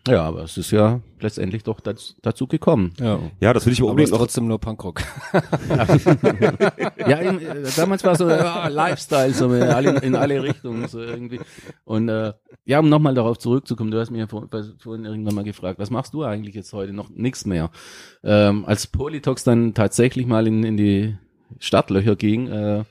Ja, 0.07 0.22
aber 0.24 0.43
es 0.43 0.59
ist 0.59 0.70
ja 0.70 1.01
letztendlich 1.20 1.62
doch 1.62 1.80
dazu, 1.80 2.12
dazu 2.20 2.47
gekommen. 2.47 2.93
Ja. 3.01 3.20
ja, 3.41 3.53
das 3.55 3.64
will 3.64 3.72
ich 3.72 3.80
aber 3.80 3.87
Aber 3.87 3.93
unbedingt 3.93 4.09
ist 4.09 4.12
noch 4.12 4.18
trotzdem 4.18 4.47
nur 4.47 4.59
Punkrock. 4.59 5.01
ja, 6.99 7.18
in, 7.18 7.41
äh, 7.41 7.62
damals 7.74 8.05
war 8.05 8.14
so 8.14 8.28
ja, 8.28 8.68
Lifestyle 8.68 9.32
so 9.32 9.53
in 9.53 9.62
alle, 9.62 9.99
in 10.01 10.14
alle 10.14 10.43
Richtungen 10.43 10.89
so 10.89 11.01
irgendwie. 11.01 11.41
Und 11.85 12.11
äh, 12.11 12.35
ja, 12.66 12.80
um 12.80 12.89
nochmal 12.91 13.14
darauf 13.14 13.39
zurückzukommen, 13.39 13.91
du 13.91 13.99
hast 13.99 14.11
mir 14.11 14.28
vor, 14.28 14.47
vorhin 14.78 15.07
irgendwann 15.07 15.35
mal 15.35 15.45
gefragt, 15.45 15.78
was 15.78 15.91
machst 15.91 16.12
du 16.12 16.22
eigentlich 16.22 16.55
jetzt 16.55 16.74
heute 16.74 16.93
noch? 16.93 17.09
Nix 17.09 17.47
mehr. 17.47 17.70
Ähm, 18.22 18.66
als 18.66 18.87
Politox 18.87 19.43
dann 19.43 19.72
tatsächlich 19.72 20.26
mal 20.26 20.47
in, 20.47 20.64
in 20.64 20.76
die 20.76 21.16
Startlöcher 21.61 22.16
ging, 22.16 22.49
äh, 22.49 22.85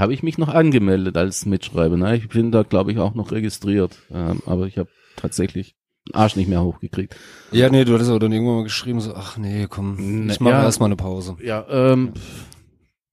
habe 0.00 0.12
ich 0.14 0.22
mich 0.22 0.38
noch 0.38 0.48
angemeldet 0.48 1.16
als 1.16 1.46
Mitschreiber. 1.46 1.96
Ne? 1.96 2.16
Ich 2.16 2.28
bin 2.28 2.50
da, 2.50 2.62
glaube 2.62 2.92
ich, 2.92 2.98
auch 2.98 3.14
noch 3.14 3.32
registriert. 3.32 3.98
Ähm, 4.10 4.42
aber 4.46 4.66
ich 4.66 4.78
habe 4.78 4.88
tatsächlich 5.16 5.76
den 6.08 6.14
Arsch 6.14 6.36
nicht 6.36 6.48
mehr 6.48 6.62
hochgekriegt. 6.62 7.16
ja, 7.52 7.68
nee, 7.68 7.84
du 7.84 7.94
hattest 7.94 8.10
aber 8.10 8.18
dann 8.18 8.32
irgendwann 8.32 8.56
mal 8.56 8.64
geschrieben, 8.64 9.00
so, 9.00 9.14
ach 9.14 9.36
nee, 9.36 9.66
komm, 9.68 10.26
Ne, 10.26 10.32
ich 10.32 10.40
mache 10.40 10.54
ja. 10.54 10.62
erstmal 10.64 10.88
eine 10.88 10.96
Pause. 10.96 11.36
Ja, 11.42 11.66
ähm, 11.68 12.14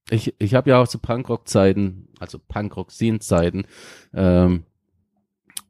ich, 0.09 0.33
ich 0.39 0.53
habe 0.53 0.69
ja 0.69 0.81
auch 0.81 0.87
zu 0.87 0.99
Punkrock-Zeiten, 0.99 2.07
also 2.19 2.39
Punkrock-Scene-Zeiten, 2.39 3.65
ähm, 4.13 4.63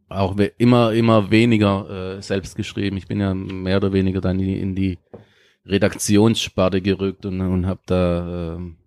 auch 0.09 0.37
immer, 0.57 0.93
immer 0.93 1.31
weniger 1.31 2.17
äh, 2.17 2.21
selbst 2.21 2.55
geschrieben. 2.55 2.95
Ich 2.95 3.07
bin 3.07 3.19
ja 3.19 3.33
mehr 3.33 3.77
oder 3.77 3.91
weniger 3.91 4.21
dann 4.21 4.39
in 4.39 4.73
die, 4.73 4.99
Redaktionssparte 5.67 6.81
gerückt 6.81 7.25
und, 7.25 7.41
und 7.41 7.65
habe 7.67 7.81
da 7.85 8.55
ähm, 8.55 8.77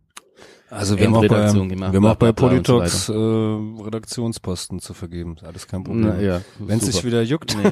Also 0.70 0.96
wir 0.98 1.06
haben 1.06 1.14
auch 1.16 1.26
bei, 1.26 1.52
gemacht, 1.52 1.92
wir 1.92 1.96
haben 1.96 2.06
auch 2.06 2.14
bei 2.14 2.28
und 2.28 2.38
so 2.38 2.46
Politox 2.46 3.08
äh, 3.08 3.12
Redaktionsposten 3.12 4.78
zu 4.78 4.94
vergeben. 4.94 5.36
Alles 5.42 5.66
kein 5.66 5.82
Problem. 5.82 6.06
Na, 6.16 6.20
ja, 6.20 6.40
Wenn 6.58 6.78
es 6.78 6.86
sich 6.86 7.04
wieder 7.04 7.22
juckt. 7.22 7.56
Nee. 7.56 7.70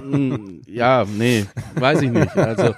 Mm, 0.00 0.62
ja, 0.66 1.04
nee, 1.16 1.46
weiß 1.74 2.02
ich 2.02 2.10
nicht. 2.10 2.36
Also, 2.36 2.74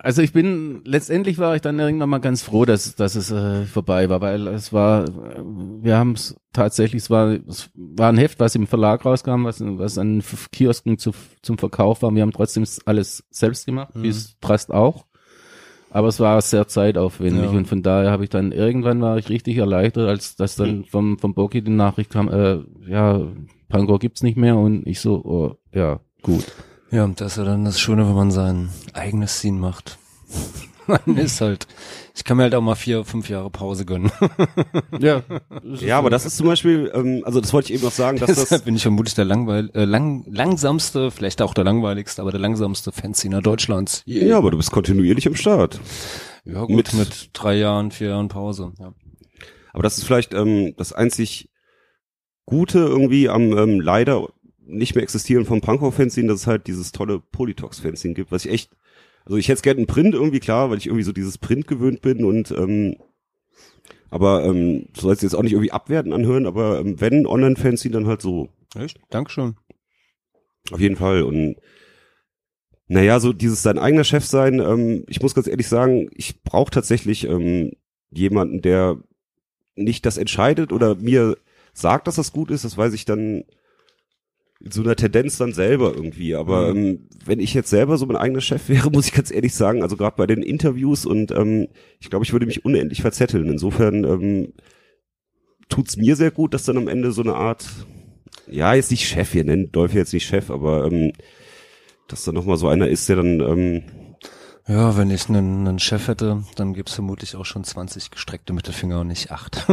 also 0.00 0.22
ich 0.22 0.32
bin, 0.32 0.82
letztendlich 0.84 1.38
war 1.38 1.54
ich 1.54 1.60
dann 1.60 1.78
irgendwann 1.78 2.08
mal 2.08 2.18
ganz 2.18 2.42
froh, 2.42 2.64
dass, 2.64 2.94
dass 2.94 3.14
es 3.14 3.30
äh, 3.30 3.64
vorbei 3.66 4.08
war, 4.08 4.20
weil 4.20 4.46
es 4.48 4.72
war, 4.72 5.04
wir 5.06 5.96
haben 5.96 6.12
es 6.12 6.36
tatsächlich, 6.52 7.02
es 7.02 7.10
war, 7.10 7.38
es 7.48 7.70
war 7.74 8.10
ein 8.10 8.18
Heft, 8.18 8.40
was 8.40 8.54
im 8.54 8.66
Verlag 8.66 9.04
rauskam, 9.04 9.44
was, 9.44 9.60
was 9.60 9.98
an 9.98 10.22
Kiosken 10.52 10.98
zu, 10.98 11.12
zum 11.42 11.58
Verkauf 11.58 12.02
war. 12.02 12.14
Wir 12.14 12.22
haben 12.22 12.32
trotzdem 12.32 12.64
alles 12.84 13.24
selbst 13.30 13.66
gemacht, 13.66 13.92
wie 13.94 14.08
es 14.08 14.36
Trust 14.40 14.72
auch. 14.72 15.04
Aber 15.90 16.08
es 16.08 16.20
war 16.20 16.40
sehr 16.42 16.68
zeitaufwendig 16.68 17.50
Ja. 17.50 17.56
und 17.56 17.66
von 17.66 17.82
daher 17.82 18.10
habe 18.10 18.24
ich 18.24 18.30
dann 18.30 18.52
irgendwann 18.52 19.00
war 19.00 19.16
ich 19.16 19.28
richtig 19.30 19.56
erleichtert, 19.56 20.08
als 20.08 20.36
dass 20.36 20.56
dann 20.56 20.84
vom 20.84 21.18
vom 21.18 21.34
Boki 21.34 21.62
die 21.62 21.70
Nachricht 21.70 22.10
kam, 22.10 22.28
äh, 22.28 22.58
ja, 22.86 23.20
Panko 23.68 23.98
gibt's 23.98 24.22
nicht 24.22 24.36
mehr 24.36 24.56
und 24.56 24.86
ich 24.86 25.00
so, 25.00 25.16
oh, 25.24 25.56
ja, 25.74 26.00
gut. 26.22 26.44
Ja, 26.90 27.06
das 27.06 27.32
ist 27.32 27.36
ja 27.38 27.44
dann 27.44 27.64
das 27.64 27.78
Schöne, 27.80 28.06
wenn 28.06 28.14
man 28.14 28.30
sein 28.30 28.70
eigenes 28.94 29.38
Scene 29.38 29.58
macht. 29.58 29.98
Man 30.88 31.16
ist 31.18 31.40
halt, 31.40 31.66
ich 32.16 32.24
kann 32.24 32.36
mir 32.38 32.44
halt 32.44 32.54
auch 32.54 32.60
mal 32.62 32.74
vier, 32.74 33.04
fünf 33.04 33.28
Jahre 33.28 33.50
Pause 33.50 33.84
gönnen. 33.84 34.10
Ja, 34.98 35.22
Ja, 35.62 35.98
aber 35.98 36.10
das 36.10 36.26
ist 36.26 36.36
zum 36.36 36.46
Beispiel, 36.46 36.90
ähm, 36.94 37.22
also 37.24 37.40
das 37.40 37.52
wollte 37.52 37.68
ich 37.68 37.74
eben 37.74 37.84
noch 37.84 37.92
sagen, 37.92 38.18
dass 38.18 38.28
Deshalb 38.28 38.48
das, 38.48 38.62
bin 38.62 38.74
ich 38.74 38.82
vermutlich 38.82 39.14
der 39.14 39.24
langweil 39.24 39.70
äh, 39.74 39.84
lang, 39.84 40.24
langsamste, 40.28 41.10
vielleicht 41.10 41.40
auch 41.42 41.54
der 41.54 41.64
langweiligste, 41.64 42.20
aber 42.22 42.30
der 42.32 42.40
langsamste 42.40 42.90
Fanscener 42.90 43.40
Deutschlands. 43.42 44.02
ja, 44.06 44.36
aber 44.38 44.50
du 44.50 44.56
bist 44.56 44.70
kontinuierlich 44.72 45.26
am 45.28 45.36
Start. 45.36 45.78
Ja, 46.44 46.60
gut, 46.62 46.70
Mit- 46.76 46.94
mit, 46.94 47.30
drei 47.34 47.56
Jahren, 47.56 47.90
vier 47.90 48.08
Jahren 48.08 48.28
Pause. 48.28 48.72
Ja. 48.78 48.94
Aber 49.72 49.82
das 49.82 49.98
ist 49.98 50.04
vielleicht 50.04 50.32
ähm, 50.34 50.74
das 50.76 50.92
einzig 50.92 51.48
Gute 52.46 52.78
irgendwie 52.78 53.28
am 53.28 53.56
ähm, 53.56 53.80
leider 53.80 54.26
nicht 54.70 54.94
mehr 54.94 55.02
existieren 55.02 55.44
vom 55.44 55.60
Pankow-Fanzine, 55.60 56.28
dass 56.28 56.40
es 56.40 56.46
halt 56.46 56.66
dieses 56.66 56.92
tolle 56.92 57.20
Politox-Fanzine 57.20 58.14
gibt, 58.14 58.32
was 58.32 58.44
ich 58.44 58.52
echt, 58.52 58.70
also 59.28 59.36
ich 59.36 59.48
hätte 59.48 59.56
es 59.56 59.62
gerne 59.62 59.80
in 59.80 59.86
Print 59.86 60.14
irgendwie 60.14 60.40
klar, 60.40 60.70
weil 60.70 60.78
ich 60.78 60.86
irgendwie 60.86 61.04
so 61.04 61.12
dieses 61.12 61.36
Print 61.36 61.66
gewöhnt 61.66 62.00
bin 62.00 62.24
und 62.24 62.50
ähm, 62.50 62.96
aber 64.08 64.42
ähm, 64.46 64.86
du 64.94 65.00
sollst 65.02 65.22
jetzt 65.22 65.34
auch 65.34 65.42
nicht 65.42 65.52
irgendwie 65.52 65.70
abwerten 65.70 66.14
anhören, 66.14 66.46
aber 66.46 66.80
ähm, 66.80 66.98
wenn 66.98 67.26
Online-Fanzine, 67.26 67.92
dann 67.92 68.06
halt 68.06 68.22
so. 68.22 68.48
Echt? 68.74 68.98
Dankeschön. 69.10 69.56
Auf 70.70 70.80
jeden 70.80 70.96
Fall. 70.96 71.24
Und 71.24 71.56
naja, 72.86 73.20
so 73.20 73.34
dieses 73.34 73.62
sein 73.62 73.78
eigener 73.78 74.04
Chef 74.04 74.24
sein, 74.24 74.60
ähm, 74.60 75.04
ich 75.08 75.20
muss 75.20 75.34
ganz 75.34 75.46
ehrlich 75.46 75.68
sagen, 75.68 76.08
ich 76.14 76.42
brauche 76.42 76.70
tatsächlich 76.70 77.24
ähm, 77.24 77.72
jemanden, 78.10 78.62
der 78.62 78.96
nicht 79.76 80.06
das 80.06 80.16
entscheidet 80.16 80.72
oder 80.72 80.94
mir 80.94 81.36
sagt, 81.74 82.06
dass 82.06 82.16
das 82.16 82.32
gut 82.32 82.50
ist, 82.50 82.64
das 82.64 82.78
weiß 82.78 82.94
ich 82.94 83.04
dann 83.04 83.44
so 84.60 84.82
einer 84.82 84.96
Tendenz 84.96 85.38
dann 85.38 85.52
selber 85.52 85.92
irgendwie. 85.94 86.34
Aber 86.34 86.68
ähm, 86.68 87.08
wenn 87.24 87.40
ich 87.40 87.54
jetzt 87.54 87.70
selber 87.70 87.96
so 87.96 88.06
mein 88.06 88.16
eigener 88.16 88.40
Chef 88.40 88.68
wäre, 88.68 88.90
muss 88.92 89.06
ich 89.06 89.12
ganz 89.12 89.30
ehrlich 89.30 89.54
sagen, 89.54 89.82
also 89.82 89.96
gerade 89.96 90.16
bei 90.16 90.26
den 90.26 90.42
Interviews 90.42 91.06
und 91.06 91.30
ähm, 91.30 91.68
ich 92.00 92.10
glaube, 92.10 92.24
ich 92.24 92.32
würde 92.32 92.46
mich 92.46 92.64
unendlich 92.64 93.02
verzetteln. 93.02 93.48
Insofern 93.48 94.04
ähm, 94.04 94.52
tut's 95.68 95.96
mir 95.96 96.16
sehr 96.16 96.30
gut, 96.30 96.54
dass 96.54 96.64
dann 96.64 96.76
am 96.76 96.88
Ende 96.88 97.12
so 97.12 97.22
eine 97.22 97.34
Art, 97.34 97.66
ja, 98.46 98.74
jetzt 98.74 98.90
nicht 98.90 99.06
Chef, 99.06 99.34
wir 99.34 99.44
nennen 99.44 99.70
Dolph 99.70 99.94
jetzt 99.94 100.12
nicht 100.12 100.26
Chef, 100.26 100.50
aber 100.50 100.86
ähm, 100.86 101.12
dass 102.08 102.24
da 102.24 102.32
nochmal 102.32 102.56
so 102.56 102.68
einer 102.68 102.88
ist, 102.88 103.08
der 103.08 103.16
dann, 103.16 103.40
ähm, 103.40 103.82
Ja, 104.66 104.96
wenn 104.96 105.10
ich 105.10 105.28
einen, 105.28 105.68
einen 105.68 105.78
Chef 105.78 106.08
hätte, 106.08 106.42
dann 106.56 106.72
gibt's 106.74 106.94
vermutlich 106.94 107.36
auch 107.36 107.44
schon 107.44 107.64
20 107.64 108.10
gestreckte 108.10 108.54
Mittelfinger 108.54 109.02
und 109.02 109.08
nicht 109.08 109.30
acht. 109.30 109.66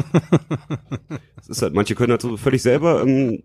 es 1.42 1.48
ist 1.48 1.62
halt, 1.62 1.74
manche 1.74 1.96
können 1.96 2.12
halt 2.12 2.22
so 2.22 2.38
völlig 2.38 2.62
selber 2.62 3.02
ähm, 3.02 3.42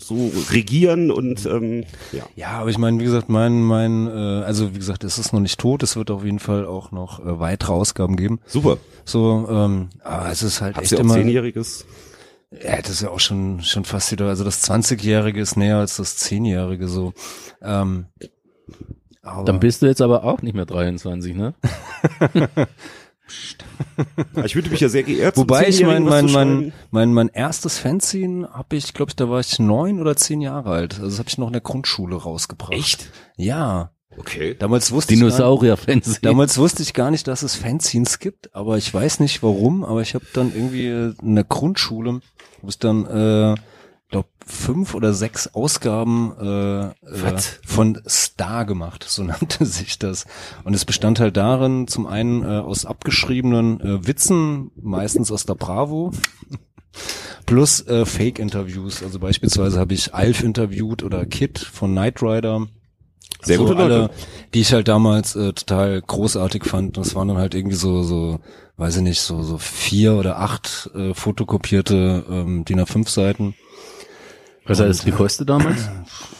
so 0.00 0.30
regieren 0.50 1.10
und 1.10 1.46
ähm, 1.46 1.84
ja. 2.12 2.24
Ja, 2.36 2.48
aber 2.60 2.70
ich 2.70 2.78
meine, 2.78 2.98
wie 2.98 3.04
gesagt, 3.04 3.28
mein, 3.28 3.62
mein, 3.62 4.06
äh, 4.06 4.10
also 4.44 4.74
wie 4.74 4.78
gesagt, 4.78 5.04
es 5.04 5.18
ist 5.18 5.32
noch 5.32 5.40
nicht 5.40 5.60
tot, 5.60 5.82
es 5.82 5.96
wird 5.96 6.10
auf 6.10 6.24
jeden 6.24 6.38
Fall 6.38 6.66
auch 6.66 6.90
noch 6.92 7.20
äh, 7.20 7.38
weitere 7.38 7.72
Ausgaben 7.72 8.16
geben. 8.16 8.40
Super. 8.46 8.78
So, 9.04 9.46
ähm, 9.50 9.90
aber 10.02 10.30
es 10.30 10.42
ist 10.42 10.60
halt 10.60 10.76
Habt 10.76 10.84
echt 10.84 10.94
auch 10.94 11.00
immer. 11.00 11.14
Zehnjähriges? 11.14 11.86
Ja, 12.52 12.78
das 12.78 12.90
ist 12.90 13.02
ja 13.02 13.10
auch 13.10 13.20
schon 13.20 13.62
schon 13.62 13.84
fast 13.84 14.10
wieder, 14.10 14.26
also 14.26 14.42
das 14.42 14.68
20-Jährige 14.68 15.40
ist 15.40 15.56
näher 15.56 15.76
als 15.76 15.96
das 15.96 16.18
10-Jährige 16.18 16.88
so. 16.88 17.12
Ähm, 17.62 18.06
aber 19.22 19.44
dann 19.44 19.60
bist 19.60 19.82
du 19.82 19.86
jetzt 19.86 20.00
aber 20.00 20.24
auch 20.24 20.42
nicht 20.42 20.54
mehr 20.54 20.66
23, 20.66 21.36
ne? 21.36 21.54
Ich 24.44 24.54
würde 24.54 24.70
mich 24.70 24.80
ja 24.80 24.88
sehr 24.88 25.02
geehrt 25.02 25.36
Wobei 25.36 25.68
ich 25.68 25.82
mein, 25.84 26.04
mein, 26.04 26.26
mein, 26.26 26.72
mein, 26.90 27.12
mein 27.12 27.28
erstes 27.28 27.78
Fanzine 27.78 28.48
habe 28.52 28.76
ich, 28.76 28.94
glaube 28.94 29.10
ich, 29.10 29.16
da 29.16 29.28
war 29.28 29.40
ich 29.40 29.58
neun 29.58 30.00
oder 30.00 30.16
zehn 30.16 30.40
Jahre 30.40 30.70
alt. 30.70 30.94
Also 30.94 31.06
das 31.06 31.18
habe 31.18 31.28
ich 31.28 31.38
noch 31.38 31.48
in 31.48 31.52
der 31.52 31.62
Grundschule 31.62 32.16
rausgebracht. 32.16 32.72
Echt? 32.72 33.10
Ja. 33.36 33.92
Okay. 34.16 34.56
Damals 34.58 34.90
wusste 34.90 35.14
ich 35.14 35.20
gar, 35.20 35.28
Dinosaurier-Fans. 35.28 36.20
damals 36.22 36.58
wusste 36.58 36.82
ich 36.82 36.94
gar 36.94 37.10
nicht, 37.10 37.28
dass 37.28 37.42
es 37.42 37.54
Fanzines 37.54 38.18
gibt, 38.18 38.54
aber 38.54 38.76
ich 38.76 38.92
weiß 38.92 39.20
nicht 39.20 39.42
warum, 39.42 39.84
aber 39.84 40.02
ich 40.02 40.14
habe 40.14 40.26
dann 40.32 40.52
irgendwie 40.54 40.88
in 40.88 41.34
der 41.34 41.44
Grundschule, 41.44 42.20
wo 42.62 42.68
ich 42.68 42.78
dann, 42.78 43.06
äh, 43.06 43.54
glaube 44.10 44.28
fünf 44.44 44.94
oder 44.94 45.14
sechs 45.14 45.54
Ausgaben 45.54 46.32
äh, 46.40 46.86
äh, 46.88 47.38
von 47.64 48.00
Star 48.08 48.64
gemacht, 48.64 49.04
so 49.08 49.22
nannte 49.24 49.64
sich 49.64 49.98
das. 49.98 50.26
Und 50.64 50.74
es 50.74 50.84
bestand 50.84 51.20
halt 51.20 51.36
darin, 51.36 51.86
zum 51.86 52.06
einen 52.06 52.42
äh, 52.42 52.58
aus 52.58 52.84
abgeschriebenen 52.84 53.80
äh, 53.80 54.06
Witzen, 54.06 54.70
meistens 54.76 55.30
aus 55.30 55.46
der 55.46 55.54
Bravo, 55.54 56.12
plus 57.46 57.86
äh, 57.86 58.04
Fake-Interviews. 58.04 59.02
Also 59.02 59.18
beispielsweise 59.18 59.78
habe 59.78 59.94
ich 59.94 60.14
Alf 60.14 60.42
interviewt 60.42 61.02
oder 61.02 61.24
Kid 61.26 61.58
von 61.58 61.92
Knight 61.92 62.22
Rider. 62.22 62.66
Sehr 63.42 63.56
so 63.56 63.64
gute 63.64 63.74
Leute. 63.74 63.94
alle, 63.94 64.10
die 64.52 64.60
ich 64.60 64.72
halt 64.72 64.88
damals 64.88 65.34
äh, 65.34 65.52
total 65.52 66.02
großartig 66.02 66.64
fand. 66.64 66.96
Das 66.96 67.14
waren 67.14 67.28
dann 67.28 67.38
halt 67.38 67.54
irgendwie 67.54 67.76
so, 67.76 68.02
so, 68.02 68.40
weiß 68.76 68.96
ich 68.96 69.02
nicht, 69.02 69.20
so, 69.20 69.42
so 69.42 69.56
vier 69.56 70.14
oder 70.14 70.38
acht 70.38 70.90
äh, 70.94 71.14
fotokopierte 71.14 72.24
ähm, 72.28 72.64
DIN 72.66 72.80
A5 72.80 73.08
Seiten. 73.08 73.54
Was 74.70 74.78
hat 74.78 74.88
das 74.88 75.04
gekostet 75.04 75.50
damals? 75.50 75.80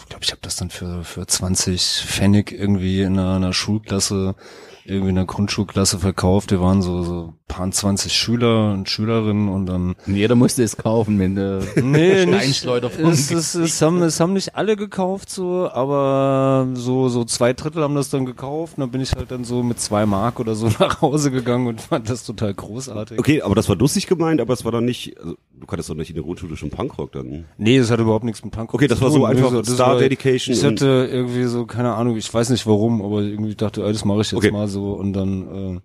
Ich 0.03 0.09
glaube, 0.09 0.23
ich 0.23 0.31
habe 0.31 0.41
das 0.41 0.55
dann 0.55 0.71
für, 0.71 1.03
für 1.03 1.27
20 1.27 1.83
Pfennig 2.07 2.53
irgendwie 2.53 3.03
in 3.03 3.19
einer, 3.19 3.35
einer 3.35 3.53
Schulklasse, 3.53 4.37
irgendwie 4.85 5.11
in 5.11 5.19
einer 5.19 5.27
Grundschulklasse 5.27 5.99
verkauft. 5.99 6.51
Wir 6.51 6.61
waren 6.61 6.83
so, 6.83 7.03
so 7.03 7.35
paar 7.49 7.71
20 7.71 8.13
Schüler 8.13 8.73
und 8.73 8.89
Schülerinnen 8.89 9.49
und 9.49 9.67
dann 9.67 9.97
Jeder 10.07 10.37
musste 10.37 10.63
es 10.63 10.77
kaufen, 10.77 11.19
wenn 11.19 11.35
der 11.35 11.63
Nee, 11.83 12.25
nicht. 12.27 12.39
Steinschleuder 12.39 12.91
von 12.91 13.07
Es, 13.11 13.31
es, 13.31 13.55
es, 13.57 13.83
haben, 13.83 14.01
es 14.03 14.21
haben 14.21 14.33
nicht 14.35 14.55
alle 14.55 14.77
gekauft, 14.77 15.31
so, 15.31 15.69
aber 15.71 16.69
so, 16.75 17.09
so 17.09 17.25
zwei 17.25 17.53
Drittel 17.53 17.83
haben 17.83 17.95
das 17.95 18.09
dann 18.11 18.25
gekauft. 18.27 18.75
Und 18.77 18.83
dann 18.83 18.91
bin 18.91 19.01
ich 19.01 19.13
halt 19.13 19.31
dann 19.31 19.45
so 19.45 19.63
mit 19.63 19.81
zwei 19.81 20.07
Mark 20.07 20.39
oder 20.41 20.55
so 20.55 20.69
nach 20.79 21.01
Hause 21.03 21.31
gegangen 21.31 21.67
und 21.67 21.81
fand 21.81 22.09
das 22.09 22.25
total 22.25 22.55
großartig. 22.55 23.19
Okay, 23.19 23.43
aber 23.43 23.55
das 23.55 23.69
war 23.69 23.77
lustig 23.77 24.07
gemeint, 24.07 24.41
aber 24.41 24.53
es 24.53 24.65
war 24.65 24.73
dann 24.73 24.85
nicht, 24.85 25.19
also, 25.19 25.35
du 25.59 25.67
kanntest 25.67 25.91
doch 25.91 25.95
nicht 25.97 26.11
in 26.11 26.15
der 26.17 26.25
Grundschule 26.25 26.57
schon 26.57 26.71
Punkrock 26.71 27.13
dann. 27.13 27.45
Nee, 27.59 27.79
das 27.79 27.91
hatte 27.91 28.03
überhaupt 28.03 28.25
nichts 28.25 28.43
mit 28.45 28.53
Punk 28.53 28.73
Okay, 28.73 28.87
das 28.87 29.01
war 29.01 29.11
so 29.11 29.25
einfach 29.25 29.51
das 29.53 29.75
Star 29.75 29.95
war- 29.95 29.99
Dedication 29.99 30.55
Ich 30.55 30.65
hatte 30.65 31.09
irgendwie 31.11 31.45
so, 31.45 31.67
keine 31.67 31.95
Ahnung, 31.95 32.17
ich 32.17 32.33
weiß 32.33 32.51
nicht 32.51 32.67
warum, 32.67 33.03
aber 33.03 33.23
irgendwie 33.23 33.55
dachte, 33.57 33.85
ey, 33.85 33.93
das 33.93 34.05
mache 34.05 34.21
ich 34.21 34.31
jetzt 34.31 34.39
Okay. 34.39 34.53
mal 34.53 34.69
so 34.71 34.93
und 34.95 35.13
dann 35.13 35.75
äh, 35.77 35.81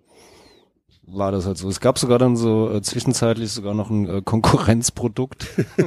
war 1.08 1.30
das 1.30 1.46
halt 1.46 1.56
so. 1.58 1.68
Es 1.68 1.78
gab 1.80 1.98
sogar 1.98 2.18
dann 2.18 2.36
so 2.36 2.70
äh, 2.72 2.82
zwischenzeitlich 2.82 3.52
sogar 3.52 3.74
noch 3.74 3.90
ein 3.90 4.08
äh, 4.08 4.22
Konkurrenzprodukt. 4.22 5.46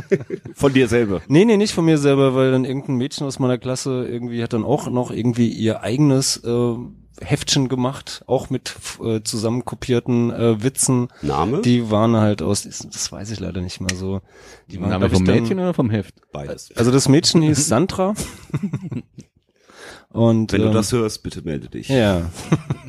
Von 0.54 0.74
dir 0.74 0.88
selber. 0.88 1.22
Nee, 1.28 1.43
nee, 1.45 1.58
nicht 1.58 1.74
von 1.74 1.84
mir 1.86 1.97
selber, 1.97 2.36
weil 2.36 2.52
dann 2.52 2.64
irgendein 2.64 2.95
Mädchen 2.95 3.28
aus 3.28 3.39
meiner 3.39 3.58
Klasse 3.58 4.08
irgendwie 4.08 4.41
hat 4.43 4.54
dann 4.54 4.64
auch 4.64 4.89
noch 4.89 5.12
irgendwie 5.12 5.50
ihr 5.50 5.82
eigenes 5.82 6.38
äh, 6.45 6.76
Heftchen 7.22 7.68
gemacht, 7.68 8.24
auch 8.28 8.50
mit 8.50 8.76
äh, 9.04 9.22
zusammenkopierten 9.22 10.32
äh, 10.32 10.64
Witzen. 10.64 11.10
Name? 11.22 11.62
Die 11.64 11.91
waren 11.91 12.16
halt 12.16 12.41
aus, 12.41 12.64
das 12.64 13.12
weiß 13.12 13.32
ich 13.32 13.41
leider 13.41 13.60
nicht 13.60 13.82
mehr 13.82 13.93
so. 13.97 14.22
Die 14.72 14.80
waren, 14.80 14.89
Name 14.89 15.10
vom 15.10 15.26
dann- 15.26 15.36
Mädchen 15.36 15.60
oder 15.60 15.74
vom 15.74 15.89
Heft? 15.89 16.16
Beides. 16.32 16.72
Also 16.78 16.91
das 16.91 17.10
Mädchen 17.10 17.41
hieß 17.41 17.68
Sandra. 17.68 18.14
Und 20.12 20.54
Wenn 20.54 20.62
du 20.62 20.68
ähm, 20.70 20.74
das 20.74 20.91
hörst, 20.91 21.22
bitte 21.24 21.41
melde 21.43 21.70
dich. 21.70 21.88
ja, 21.89 22.22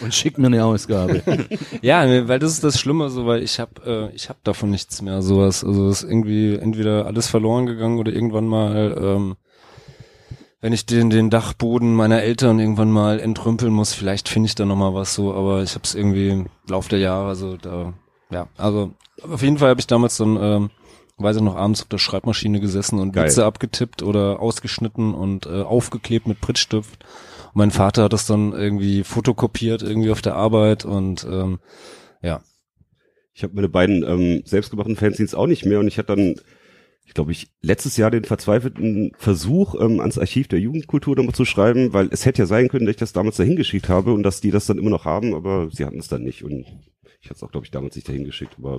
Und 0.00 0.14
schick 0.14 0.38
mir 0.38 0.46
eine 0.46 0.64
Ausgabe. 0.64 1.22
ja, 1.82 2.28
weil 2.28 2.38
das 2.38 2.52
ist 2.52 2.64
das 2.64 2.78
Schlimme, 2.78 3.10
so 3.10 3.26
weil 3.26 3.42
ich 3.42 3.60
habe 3.60 4.10
äh, 4.10 4.14
ich 4.14 4.28
habe 4.28 4.38
davon 4.44 4.70
nichts 4.70 5.02
mehr, 5.02 5.22
sowas. 5.22 5.64
Also 5.64 5.88
es 5.88 6.02
ist 6.02 6.10
irgendwie 6.10 6.54
entweder 6.54 7.06
alles 7.06 7.28
verloren 7.28 7.66
gegangen 7.66 7.98
oder 7.98 8.12
irgendwann 8.12 8.46
mal, 8.46 8.96
ähm, 8.98 9.36
wenn 10.60 10.72
ich 10.72 10.86
den 10.86 11.10
den 11.10 11.30
Dachboden 11.30 11.94
meiner 11.94 12.22
Eltern 12.22 12.58
irgendwann 12.58 12.90
mal 12.90 13.20
entrümpeln 13.20 13.72
muss, 13.72 13.92
vielleicht 13.92 14.28
finde 14.28 14.48
ich 14.48 14.54
da 14.54 14.64
noch 14.64 14.76
mal 14.76 14.94
was 14.94 15.14
so. 15.14 15.34
Aber 15.34 15.62
ich 15.62 15.74
habe 15.74 15.84
es 15.84 15.94
irgendwie 15.94 16.30
im 16.30 16.46
Lauf 16.68 16.88
der 16.88 16.98
Jahre, 16.98 17.28
also 17.28 17.56
da, 17.56 17.92
ja, 18.30 18.48
also 18.56 18.92
auf 19.22 19.42
jeden 19.42 19.58
Fall 19.58 19.70
habe 19.70 19.80
ich 19.80 19.86
damals 19.86 20.16
dann 20.16 20.36
ähm, 20.40 20.70
weiß 21.18 21.36
ich 21.36 21.42
noch, 21.42 21.56
abends 21.56 21.82
auf 21.82 21.88
der 21.88 21.98
Schreibmaschine 21.98 22.60
gesessen 22.60 22.98
und 22.98 23.12
Geil. 23.12 23.24
Witze 23.24 23.44
abgetippt 23.44 24.02
oder 24.02 24.40
ausgeschnitten 24.40 25.14
und 25.14 25.46
äh, 25.46 25.62
aufgeklebt 25.62 26.26
mit 26.26 26.40
Prittstift 26.40 27.04
Mein 27.56 27.70
Vater 27.70 28.04
hat 28.04 28.12
das 28.12 28.26
dann 28.26 28.52
irgendwie 28.52 29.02
fotokopiert 29.02 29.82
irgendwie 29.82 30.10
auf 30.10 30.20
der 30.20 30.34
Arbeit 30.34 30.84
und 30.84 31.24
ähm, 31.24 31.58
ja. 32.20 32.42
Ich 33.32 33.42
habe 33.44 33.54
meine 33.54 33.70
beiden 33.70 34.02
ähm, 34.02 34.42
selbstgemachten 34.44 34.94
Fanzines 34.94 35.34
auch 35.34 35.46
nicht 35.46 35.64
mehr 35.64 35.80
und 35.80 35.88
ich 35.88 35.96
hatte 35.96 36.14
dann, 36.14 36.34
ich 37.06 37.14
glaube, 37.14 37.32
ich 37.32 37.48
letztes 37.62 37.96
Jahr 37.96 38.10
den 38.10 38.24
verzweifelten 38.24 39.12
Versuch, 39.16 39.74
ähm, 39.80 40.00
ans 40.00 40.18
Archiv 40.18 40.48
der 40.48 40.60
Jugendkultur 40.60 41.16
nochmal 41.16 41.34
zu 41.34 41.46
schreiben, 41.46 41.94
weil 41.94 42.08
es 42.10 42.26
hätte 42.26 42.42
ja 42.42 42.46
sein 42.46 42.68
können, 42.68 42.84
dass 42.84 42.92
ich 42.92 43.00
das 43.00 43.14
damals 43.14 43.38
dahin 43.38 43.56
geschickt 43.56 43.88
habe 43.88 44.12
und 44.12 44.22
dass 44.22 44.42
die 44.42 44.50
das 44.50 44.66
dann 44.66 44.76
immer 44.76 44.90
noch 44.90 45.06
haben, 45.06 45.34
aber 45.34 45.70
sie 45.70 45.86
hatten 45.86 45.98
es 45.98 46.08
dann 46.08 46.24
nicht 46.24 46.44
und 46.44 46.66
ich 47.26 47.30
hatte 47.30 47.38
es 47.38 47.42
auch, 47.42 47.50
glaube 47.50 47.66
ich, 47.66 47.72
damals 47.72 47.96
nicht 47.96 48.08
dahin 48.08 48.24
geschickt, 48.24 48.54
aber 48.58 48.78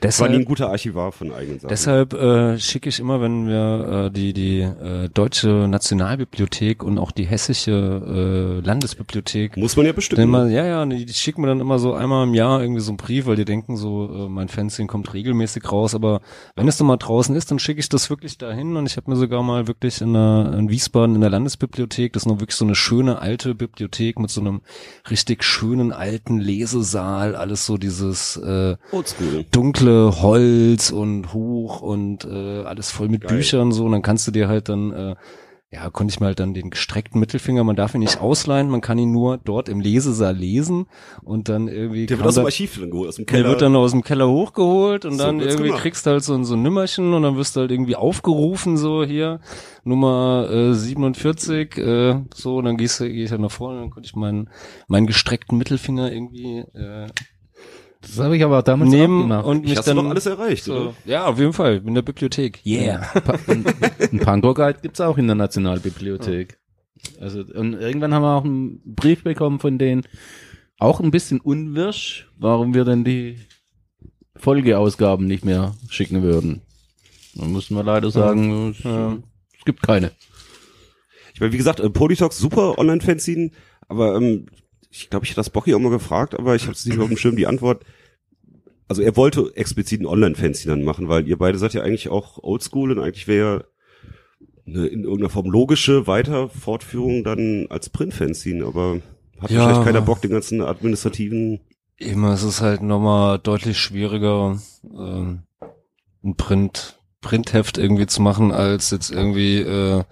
es 0.00 0.18
war 0.18 0.28
nie 0.28 0.34
ein 0.34 0.38
Deshalb, 0.40 0.46
guter 0.48 0.70
Archivar 0.70 1.12
von 1.12 1.32
eigenen 1.32 1.60
Sachen. 1.60 1.68
deshalb 1.68 2.12
äh, 2.12 2.58
schicke 2.58 2.88
ich 2.88 2.98
immer, 2.98 3.20
wenn 3.20 3.46
wir 3.46 4.06
äh, 4.06 4.10
die 4.10 4.32
die 4.32 4.60
äh, 4.62 5.08
deutsche 5.08 5.68
Nationalbibliothek 5.68 6.82
und 6.82 6.98
auch 6.98 7.12
die 7.12 7.24
hessische 7.24 8.58
äh, 8.62 8.66
Landesbibliothek 8.66 9.56
Muss 9.56 9.76
man 9.76 9.86
ja 9.86 9.92
bestimmen. 9.92 10.22
immer, 10.22 10.48
ja, 10.48 10.66
ja, 10.66 10.84
die, 10.86 11.06
die 11.06 11.12
schicken 11.14 11.42
mir 11.42 11.46
dann 11.46 11.60
immer 11.60 11.78
so 11.78 11.94
einmal 11.94 12.26
im 12.26 12.34
Jahr 12.34 12.60
irgendwie 12.60 12.80
so 12.80 12.90
einen 12.90 12.96
Brief, 12.96 13.26
weil 13.26 13.36
die 13.36 13.44
denken 13.44 13.76
so, 13.76 14.10
äh, 14.12 14.28
mein 14.28 14.48
Fanzine 14.48 14.88
kommt 14.88 15.14
regelmäßig 15.14 15.70
raus, 15.70 15.94
aber 15.94 16.20
wenn 16.56 16.66
es 16.66 16.78
dann 16.78 16.88
mal 16.88 16.96
draußen 16.96 17.36
ist, 17.36 17.52
dann 17.52 17.60
schicke 17.60 17.78
ich 17.78 17.88
das 17.88 18.10
wirklich 18.10 18.38
dahin 18.38 18.74
und 18.76 18.86
ich 18.86 18.96
habe 18.96 19.08
mir 19.08 19.16
sogar 19.16 19.44
mal 19.44 19.68
wirklich 19.68 20.00
in, 20.00 20.14
der, 20.14 20.52
in 20.58 20.68
Wiesbaden 20.68 21.14
in 21.14 21.20
der 21.20 21.30
Landesbibliothek, 21.30 22.12
das 22.12 22.24
ist 22.24 22.26
noch 22.26 22.40
wirklich 22.40 22.56
so 22.56 22.64
eine 22.64 22.74
schöne 22.74 23.20
alte 23.20 23.54
Bibliothek 23.54 24.18
mit 24.18 24.30
so 24.30 24.40
einem 24.40 24.62
richtig 25.10 25.44
schönen 25.44 25.92
alten 25.92 26.38
Lesesaal, 26.38 27.36
alles 27.36 27.67
so 27.68 27.76
dieses 27.78 28.36
äh, 28.38 28.76
dunkle 29.52 30.20
Holz 30.22 30.90
und 30.90 31.32
hoch 31.32 31.80
und 31.80 32.24
äh, 32.24 32.62
alles 32.64 32.90
voll 32.90 33.08
mit 33.08 33.22
Geil. 33.22 33.36
Büchern 33.36 33.72
so 33.72 33.84
und 33.84 33.92
dann 33.92 34.02
kannst 34.02 34.26
du 34.26 34.32
dir 34.32 34.48
halt 34.48 34.68
dann 34.68 34.92
äh, 34.92 35.14
ja, 35.70 35.90
konnte 35.90 36.10
ich 36.14 36.18
mir 36.18 36.24
halt 36.24 36.40
dann 36.40 36.54
den 36.54 36.70
gestreckten 36.70 37.20
Mittelfinger, 37.20 37.62
man 37.62 37.76
darf 37.76 37.92
ihn 37.94 38.00
nicht 38.00 38.22
ausleihen, 38.22 38.70
man 38.70 38.80
kann 38.80 38.96
ihn 38.96 39.12
nur 39.12 39.36
dort 39.36 39.68
im 39.68 39.80
Lesesaal 39.80 40.34
lesen 40.34 40.86
und 41.22 41.50
dann 41.50 41.68
irgendwie 41.68 42.06
Der 42.06 42.16
wird 42.16 42.26
aus 42.26 42.36
dem 42.36 42.38
dann- 42.38 42.46
Archiv 42.46 42.80
dann 42.80 42.90
geholt, 42.90 43.08
aus 43.10 43.16
dem 43.16 43.26
der 43.26 43.34
Keller. 43.36 43.48
wird 43.50 43.60
dann 43.60 43.76
aus 43.76 43.90
dem 43.90 44.02
Keller 44.02 44.26
hochgeholt 44.30 45.04
und 45.04 45.18
So 45.18 45.24
dann 45.24 45.40
irgendwie 45.40 45.64
gemacht. 45.64 45.82
kriegst 45.82 46.06
du 46.06 46.10
halt 46.12 46.24
so, 46.24 46.32
ein- 46.32 46.46
so 46.46 46.54
ein 46.54 46.62
Nimmerchen 46.62 47.12
und 47.12 47.22
dann 47.22 47.36
wirst 47.36 47.54
du 47.54 47.60
halt 47.60 47.70
irgendwie 47.70 47.96
aufgerufen, 47.96 48.78
so 48.78 49.04
hier, 49.04 49.40
Nummer 49.84 50.48
äh, 50.50 50.72
47, 50.72 51.76
äh, 51.76 52.14
so, 52.34 52.56
und 52.56 52.64
dann 52.64 52.78
gehst 52.78 53.00
du, 53.00 53.04
geh 53.06 53.24
ich 53.24 53.30
halt 53.30 53.42
nach 53.42 53.50
vorne 53.50 53.76
und 53.76 53.82
dann 53.82 53.90
konnte 53.90 54.06
ich 54.06 54.16
meinen, 54.16 54.48
meinen 54.86 55.06
gestreckten 55.06 55.58
Mittelfinger 55.58 56.10
irgendwie 56.10 56.60
äh, 56.60 57.08
Das 58.00 58.18
habe 58.18 58.36
ich 58.36 58.44
aber 58.44 58.62
damals 58.62 58.90
auch 58.90 58.94
nehmen 58.94 59.22
gemacht. 59.22 59.44
und 59.44 59.62
mich 59.62 59.72
ich 59.72 59.78
hast 59.78 59.88
dann 59.88 59.96
du 59.96 60.02
doch 60.04 60.10
alles 60.10 60.26
erreicht, 60.26 60.64
so, 60.64 60.74
oder? 60.74 60.94
ja, 61.04 61.26
auf 61.26 61.38
jeden 61.38 61.52
Fall, 61.52 61.82
in 61.84 61.94
der 61.94 62.02
Bibliothek. 62.02 62.60
Yeah. 62.64 63.10
Ein, 63.48 63.64
ein 64.12 64.18
Panko-Guide 64.20 64.78
gibt's 64.82 65.00
auch 65.00 65.18
in 65.18 65.26
der 65.26 65.34
Nationalbibliothek. 65.34 66.58
Also, 67.20 67.40
und 67.40 67.74
irgendwann 67.74 68.14
haben 68.14 68.22
wir 68.22 68.36
auch 68.36 68.44
einen 68.44 68.80
Brief 68.84 69.24
bekommen 69.24 69.58
von 69.58 69.78
denen, 69.78 70.02
auch 70.78 71.00
ein 71.00 71.10
bisschen 71.10 71.40
unwirsch, 71.40 72.28
warum 72.38 72.74
wir 72.74 72.84
denn 72.84 73.04
die 73.04 73.38
Folgeausgaben 74.36 75.26
nicht 75.26 75.44
mehr 75.44 75.74
schicken 75.88 76.22
würden. 76.22 76.62
Dann 77.34 77.52
mussten 77.52 77.74
wir 77.74 77.82
leider 77.84 78.10
sagen, 78.10 78.70
es, 78.70 78.82
Ja. 78.84 79.16
es 79.58 79.64
gibt 79.64 79.82
keine. 79.82 80.12
Ich 81.34 81.40
meine, 81.40 81.52
wie 81.52 81.56
gesagt, 81.58 81.80
äh, 81.80 81.90
Polytox 81.90 82.38
super 82.38 82.78
Online-Fanzine, 82.78 83.50
aber 83.88 84.16
ähm, 84.16 84.46
ich 84.90 85.10
glaube, 85.10 85.24
ich 85.24 85.30
hatte 85.30 85.40
das 85.40 85.50
Bocky 85.50 85.74
auch 85.74 85.78
mal 85.78 85.90
gefragt, 85.90 86.38
aber 86.38 86.54
ich 86.54 86.62
habe 86.62 86.72
es 86.72 86.84
nicht 86.86 86.96
mehr 86.96 87.04
auf 87.04 87.10
dem 87.10 87.18
Schirm, 87.18 87.36
die 87.36 87.46
Antwort. 87.46 87.84
Also 88.88 89.02
er 89.02 89.16
wollte 89.16 89.52
explizit 89.54 90.00
ein 90.00 90.06
Online-Fanzine 90.06 90.74
dann 90.74 90.84
machen, 90.84 91.08
weil 91.08 91.28
ihr 91.28 91.36
beide 91.36 91.58
seid 91.58 91.74
ja 91.74 91.82
eigentlich 91.82 92.08
auch 92.08 92.38
oldschool 92.42 92.90
und 92.92 92.98
eigentlich 93.00 93.28
wäre 93.28 93.66
eine 94.66 94.86
in 94.86 95.02
irgendeiner 95.04 95.30
Form 95.30 95.50
logische 95.50 96.06
Weiterfortführung 96.06 97.24
dann 97.24 97.66
als 97.68 97.90
Print-Fanzine, 97.90 98.64
aber 98.64 99.00
hat 99.40 99.50
Ja. 99.50 99.64
vielleicht 99.64 99.84
keiner 99.84 100.00
Bock, 100.02 100.20
den 100.22 100.30
ganzen 100.30 100.62
administrativen 100.62 101.60
Immer, 102.00 102.32
es 102.32 102.44
ist 102.44 102.60
halt 102.60 102.80
nochmal 102.80 103.40
deutlich 103.40 103.76
schwieriger, 103.78 104.60
ähm, 104.84 105.42
ein 106.22 106.36
Print, 106.36 107.00
Printheft 107.20 107.76
irgendwie 107.76 108.06
zu 108.06 108.22
machen, 108.22 108.52
als 108.52 108.90
jetzt 108.92 109.10
irgendwie 109.10 109.58
äh, 109.58 110.04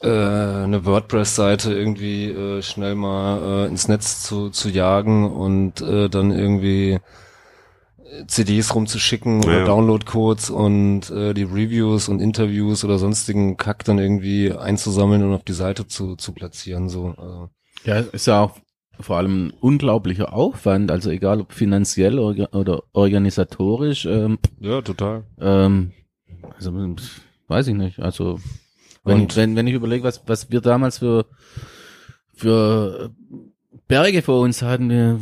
äh, 0.00 0.08
eine 0.08 0.84
WordPress-Seite 0.84 1.72
irgendwie 1.72 2.26
äh, 2.30 2.62
schnell 2.62 2.94
mal 2.94 3.64
äh, 3.64 3.68
ins 3.68 3.88
Netz 3.88 4.22
zu, 4.22 4.50
zu 4.50 4.68
jagen 4.68 5.30
und 5.30 5.80
äh, 5.80 6.08
dann 6.08 6.30
irgendwie 6.30 6.98
CDs 8.26 8.74
rumzuschicken 8.74 9.42
oder 9.42 9.60
Ja. 9.60 9.64
Download-Codes 9.64 10.50
und 10.50 11.10
äh, 11.10 11.32
die 11.34 11.44
Reviews 11.44 12.08
und 12.08 12.20
Interviews 12.20 12.84
oder 12.84 12.98
sonstigen 12.98 13.56
Kack 13.56 13.84
dann 13.84 13.98
irgendwie 13.98 14.52
einzusammeln 14.52 15.22
und 15.22 15.32
auf 15.32 15.44
die 15.44 15.54
Seite 15.54 15.86
zu, 15.86 16.16
zu 16.16 16.32
platzieren. 16.32 16.88
So, 16.88 17.14
also. 17.16 17.48
Ja, 17.84 18.00
ist 18.00 18.26
ja 18.26 18.42
auch 18.42 18.58
vor 19.00 19.16
allem 19.16 19.46
ein 19.46 19.50
unglaublicher 19.52 20.32
Aufwand, 20.34 20.90
also 20.90 21.10
egal 21.10 21.40
ob 21.40 21.52
finanziell 21.54 22.18
orga 22.18 22.48
oder 22.52 22.82
organisatorisch, 22.92 24.04
ähm, 24.04 24.38
Ja, 24.60 24.82
total. 24.82 25.24
ähm, 25.40 25.92
also 26.54 26.72
weiß 27.48 27.68
ich 27.68 27.74
nicht, 27.74 27.98
also 27.98 28.38
wenn, 29.04 29.22
Und- 29.22 29.36
wenn, 29.36 29.56
wenn 29.56 29.66
ich 29.66 29.74
überlege, 29.74 30.04
was, 30.04 30.22
was 30.26 30.50
wir 30.50 30.60
damals 30.60 30.98
für, 30.98 31.26
für 32.34 33.10
Berge 33.88 34.22
vor 34.22 34.40
uns 34.40 34.62
hatten, 34.62 34.90
wir, 34.90 35.18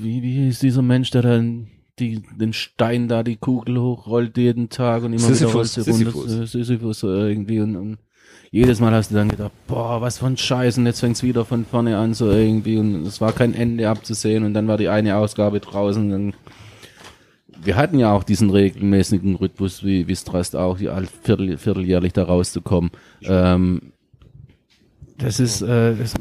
wie, 0.00 0.22
wie 0.22 0.48
ist 0.48 0.62
dieser 0.62 0.82
Mensch, 0.82 1.10
der 1.10 1.22
dann 1.22 1.68
die, 1.98 2.22
den 2.38 2.52
Stein 2.52 3.08
da, 3.08 3.22
die 3.22 3.36
Kugel 3.36 3.80
hochrollt 3.80 4.36
jeden 4.36 4.68
Tag 4.68 5.02
und 5.02 5.12
immer 5.12 5.20
Sisyphus, 5.22 5.76
wieder 5.76 5.86
runter, 5.86 6.12
Sisyphus. 6.12 6.52
Sisyphus 6.52 6.98
so 7.00 7.12
irgendwie 7.12 7.60
und, 7.60 7.76
und 7.76 7.98
jedes 8.50 8.80
Mal 8.80 8.92
hast 8.92 9.10
du 9.10 9.14
dann 9.16 9.28
gedacht, 9.28 9.52
boah, 9.66 10.00
was 10.00 10.18
für 10.18 10.26
ein 10.26 10.36
Scheiß 10.36 10.78
und 10.78 10.86
jetzt 10.86 11.00
fängt's 11.00 11.22
wieder 11.22 11.44
von 11.44 11.66
vorne 11.66 11.98
an 11.98 12.14
so 12.14 12.30
irgendwie 12.30 12.78
und 12.78 13.04
es 13.06 13.20
war 13.20 13.32
kein 13.32 13.52
Ende 13.52 13.88
abzusehen 13.90 14.44
und 14.44 14.54
dann 14.54 14.68
war 14.68 14.78
die 14.78 14.88
eine 14.88 15.16
Ausgabe 15.16 15.60
draußen 15.60 16.04
und 16.04 16.10
dann 16.10 16.34
wir 17.62 17.76
hatten 17.76 17.98
ja 17.98 18.12
auch 18.12 18.24
diesen 18.24 18.50
regelmäßigen 18.50 19.36
Rhythmus, 19.36 19.84
wie, 19.84 20.06
Strast 20.16 20.56
auch, 20.56 20.78
all- 20.88 21.08
viertel, 21.22 21.58
vierteljährlich 21.58 22.12
da 22.12 22.24
rauszukommen. 22.24 22.90
Ähm, 23.22 23.92
das 25.18 25.40
ist, 25.40 25.62
äh, 25.62 25.94
das 25.96 26.14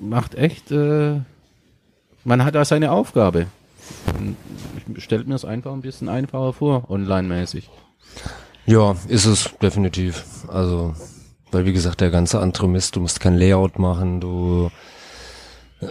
macht 0.00 0.34
echt, 0.36 0.70
äh, 0.70 1.20
man 2.24 2.44
hat 2.44 2.54
da 2.54 2.64
seine 2.64 2.92
Aufgabe. 2.92 3.46
Stelle 4.98 5.24
mir 5.24 5.34
es 5.34 5.44
einfach 5.44 5.72
ein 5.72 5.80
bisschen 5.80 6.08
einfacher 6.08 6.52
vor, 6.52 6.90
online-mäßig. 6.90 7.68
Ja, 8.66 8.96
ist 9.08 9.26
es 9.26 9.50
definitiv. 9.60 10.24
Also, 10.48 10.94
weil 11.50 11.66
wie 11.66 11.72
gesagt, 11.72 12.00
der 12.00 12.10
ganze 12.10 12.40
andere 12.40 12.68
Mist, 12.68 12.96
du 12.96 13.00
musst 13.00 13.20
kein 13.20 13.36
Layout 13.36 13.78
machen, 13.78 14.20
du 14.20 14.70
äh, 15.80 15.86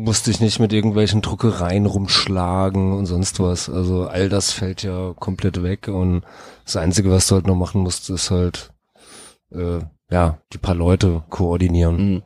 musst 0.00 0.26
dich 0.26 0.40
nicht 0.40 0.58
mit 0.58 0.72
irgendwelchen 0.72 1.22
Druckereien 1.22 1.86
rumschlagen 1.86 2.92
und 2.92 3.06
sonst 3.06 3.40
was. 3.40 3.68
Also 3.68 4.06
all 4.06 4.28
das 4.28 4.52
fällt 4.52 4.82
ja 4.82 5.14
komplett 5.18 5.62
weg 5.62 5.88
und 5.88 6.22
das 6.64 6.76
Einzige, 6.76 7.10
was 7.10 7.28
du 7.28 7.36
halt 7.36 7.46
noch 7.46 7.56
machen 7.56 7.82
musst, 7.82 8.10
ist 8.10 8.30
halt 8.30 8.72
äh, 9.52 9.80
ja, 10.10 10.38
die 10.52 10.58
paar 10.58 10.74
Leute 10.74 11.22
koordinieren. 11.28 12.14
Mhm. 12.14 12.22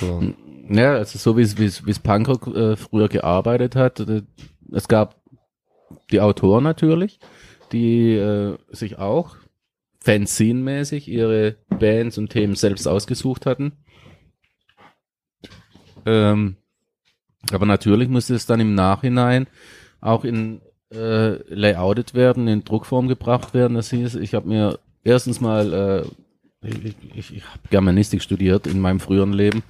So. 0.00 0.22
Ja, 0.68 0.94
also 0.94 1.18
so 1.18 1.36
wie 1.36 1.42
es 1.42 1.58
wie 1.58 1.66
es 1.66 1.84
wie 1.86 1.90
es 1.90 1.98
Punkrock 1.98 2.46
äh, 2.48 2.76
früher 2.76 3.08
gearbeitet 3.08 3.76
hat. 3.76 4.00
Äh, 4.00 4.22
es 4.72 4.88
gab 4.88 5.20
die 6.10 6.20
Autoren 6.20 6.64
natürlich, 6.64 7.18
die 7.72 8.14
äh, 8.14 8.56
sich 8.70 8.98
auch 8.98 9.36
Fanzine-mäßig 10.02 11.08
ihre 11.08 11.56
Bands 11.68 12.18
und 12.18 12.30
Themen 12.30 12.54
selbst 12.54 12.86
ausgesucht 12.86 13.46
hatten. 13.46 13.72
Ähm, 16.06 16.56
aber 17.52 17.66
natürlich 17.66 18.08
musste 18.08 18.34
es 18.34 18.46
dann 18.46 18.60
im 18.60 18.74
Nachhinein 18.74 19.46
auch 20.00 20.24
in 20.24 20.60
äh, 20.92 21.36
layoutet 21.52 22.14
werden, 22.14 22.48
in 22.48 22.64
Druckform 22.64 23.08
gebracht 23.08 23.54
werden. 23.54 23.74
Das 23.74 23.90
hieß, 23.90 24.16
ich 24.16 24.34
habe 24.34 24.48
mir 24.48 24.78
erstens 25.04 25.40
mal 25.40 25.72
äh, 25.72 26.10
ich, 26.62 26.94
ich, 27.14 27.36
ich 27.36 27.44
habe 27.44 27.60
Germanistik 27.70 28.22
studiert 28.22 28.66
in 28.66 28.80
meinem 28.80 29.00
früheren 29.00 29.32
Leben. 29.32 29.62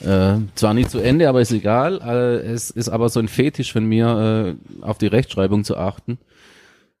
Äh, 0.00 0.36
zwar 0.54 0.72
nicht 0.72 0.90
zu 0.90 0.98
Ende, 0.98 1.28
aber 1.28 1.40
ist 1.40 1.52
egal. 1.52 2.00
Äh, 2.00 2.46
es 2.50 2.70
ist 2.70 2.88
aber 2.88 3.08
so 3.10 3.20
ein 3.20 3.28
Fetisch 3.28 3.72
von 3.72 3.84
mir, 3.84 4.56
äh, 4.56 4.84
auf 4.84 4.98
die 4.98 5.06
Rechtschreibung 5.06 5.64
zu 5.64 5.76
achten. 5.76 6.18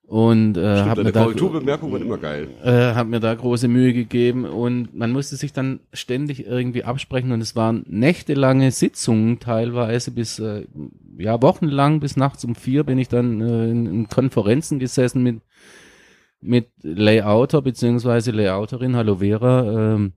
Und 0.06 0.58
äh, 0.58 0.60
habe 0.60 1.02
mir, 1.02 1.10
Deine 1.10 1.12
da, 1.12 1.22
Korrekturbemerkungen 1.22 2.02
immer 2.02 2.18
geil. 2.18 2.48
äh, 2.62 2.94
hab 2.94 3.06
mir 3.06 3.20
da 3.20 3.34
große 3.34 3.68
Mühe 3.68 3.94
gegeben 3.94 4.44
und 4.44 4.94
man 4.94 5.12
musste 5.12 5.36
sich 5.36 5.54
dann 5.54 5.80
ständig 5.94 6.46
irgendwie 6.46 6.84
absprechen 6.84 7.32
und 7.32 7.40
es 7.40 7.56
waren 7.56 7.84
nächtelange 7.88 8.70
Sitzungen 8.70 9.40
teilweise 9.40 10.10
bis 10.10 10.38
äh, 10.38 10.66
ja 11.16 11.40
wochenlang 11.40 12.00
bis 12.00 12.16
nachts 12.18 12.44
um 12.44 12.54
vier 12.54 12.84
bin 12.84 12.98
ich 12.98 13.08
dann 13.08 13.40
äh, 13.40 13.70
in, 13.70 13.86
in 13.86 14.08
Konferenzen 14.08 14.78
gesessen 14.78 15.22
mit 15.22 15.40
mit 16.42 16.68
Layouter 16.82 17.62
beziehungsweise 17.62 18.30
Layouterin, 18.30 18.96
hallo 18.96 19.16
Vera, 19.16 19.94
ähm, 19.94 20.12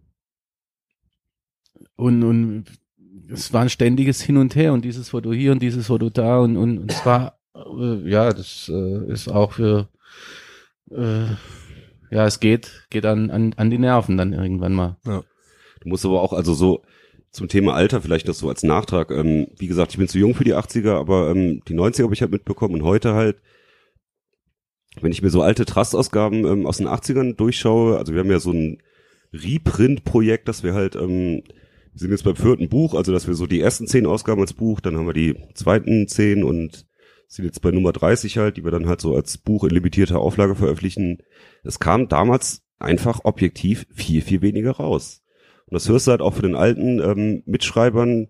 und, 1.95 2.23
und 2.23 2.65
es 3.29 3.51
war 3.53 3.61
ein 3.61 3.69
ständiges 3.69 4.21
Hin 4.21 4.37
und 4.37 4.55
Her 4.55 4.73
und 4.73 4.85
dieses 4.85 5.09
Foto 5.09 5.33
hier 5.33 5.51
und 5.51 5.61
dieses 5.61 5.87
Foto 5.87 6.09
da 6.09 6.39
und, 6.39 6.57
und, 6.57 6.77
und 6.77 6.91
es 6.91 7.05
war, 7.05 7.39
ja, 8.05 8.31
das 8.31 8.69
äh, 8.73 9.11
ist 9.11 9.29
auch 9.29 9.53
für, 9.53 9.89
äh, 10.91 11.25
ja, 12.11 12.25
es 12.25 12.39
geht, 12.39 12.87
geht 12.89 13.05
an, 13.05 13.29
an, 13.29 13.53
an 13.57 13.69
die 13.69 13.77
Nerven 13.77 14.17
dann 14.17 14.33
irgendwann 14.33 14.73
mal. 14.73 14.97
Du 15.81 15.89
musst 15.89 16.05
aber 16.05 16.21
auch, 16.21 16.33
also 16.33 16.53
so 16.53 16.83
zum 17.31 17.47
Thema 17.47 17.73
Alter 17.75 18.01
vielleicht 18.01 18.27
das 18.27 18.39
so 18.39 18.49
als 18.49 18.63
Nachtrag. 18.63 19.11
Ähm, 19.11 19.47
wie 19.57 19.67
gesagt, 19.67 19.91
ich 19.91 19.97
bin 19.97 20.07
zu 20.07 20.17
jung 20.17 20.33
für 20.33 20.43
die 20.43 20.55
80er, 20.55 20.93
aber 20.97 21.29
ähm, 21.29 21.61
die 21.67 21.75
90er 21.75 22.03
habe 22.03 22.13
ich 22.13 22.21
halt 22.21 22.31
mitbekommen 22.31 22.75
und 22.75 22.83
heute 22.83 23.13
halt, 23.13 23.37
wenn 25.01 25.11
ich 25.11 25.21
mir 25.21 25.29
so 25.29 25.41
alte 25.41 25.65
Trust-Ausgaben 25.65 26.45
ähm, 26.45 26.65
aus 26.65 26.77
den 26.77 26.87
80ern 26.87 27.35
durchschaue, 27.35 27.97
also 27.97 28.13
wir 28.13 28.21
haben 28.21 28.31
ja 28.31 28.39
so 28.39 28.51
ein 28.51 28.81
Reprint-Projekt, 29.33 30.47
dass 30.47 30.63
wir 30.63 30.73
halt, 30.73 30.95
ähm, 30.95 31.43
wir 31.91 31.99
sind 31.99 32.11
jetzt 32.11 32.23
beim 32.23 32.35
vierten 32.35 32.69
Buch, 32.69 32.95
also 32.95 33.11
dass 33.11 33.27
wir 33.27 33.35
so 33.35 33.45
die 33.45 33.61
ersten 33.61 33.87
zehn 33.87 34.05
Ausgaben 34.05 34.41
als 34.41 34.53
Buch, 34.53 34.79
dann 34.79 34.97
haben 34.97 35.05
wir 35.05 35.13
die 35.13 35.35
zweiten 35.53 36.07
zehn 36.07 36.43
und 36.43 36.87
sind 37.27 37.45
jetzt 37.45 37.61
bei 37.61 37.71
Nummer 37.71 37.91
30 37.91 38.37
halt, 38.37 38.57
die 38.57 38.63
wir 38.63 38.71
dann 38.71 38.87
halt 38.87 39.01
so 39.01 39.15
als 39.15 39.37
Buch 39.37 39.63
in 39.63 39.71
limitierter 39.71 40.19
Auflage 40.19 40.55
veröffentlichen. 40.55 41.19
Es 41.63 41.79
kam 41.79 42.07
damals 42.07 42.63
einfach 42.79 43.21
objektiv 43.23 43.85
viel, 43.93 44.21
viel 44.21 44.41
weniger 44.41 44.71
raus. 44.71 45.23
Und 45.65 45.73
das 45.73 45.89
hörst 45.89 46.07
du 46.07 46.11
halt 46.11 46.21
auch 46.21 46.33
für 46.33 46.43
den 46.43 46.55
alten 46.55 46.99
ähm, 46.99 47.43
Mitschreibern. 47.45 48.29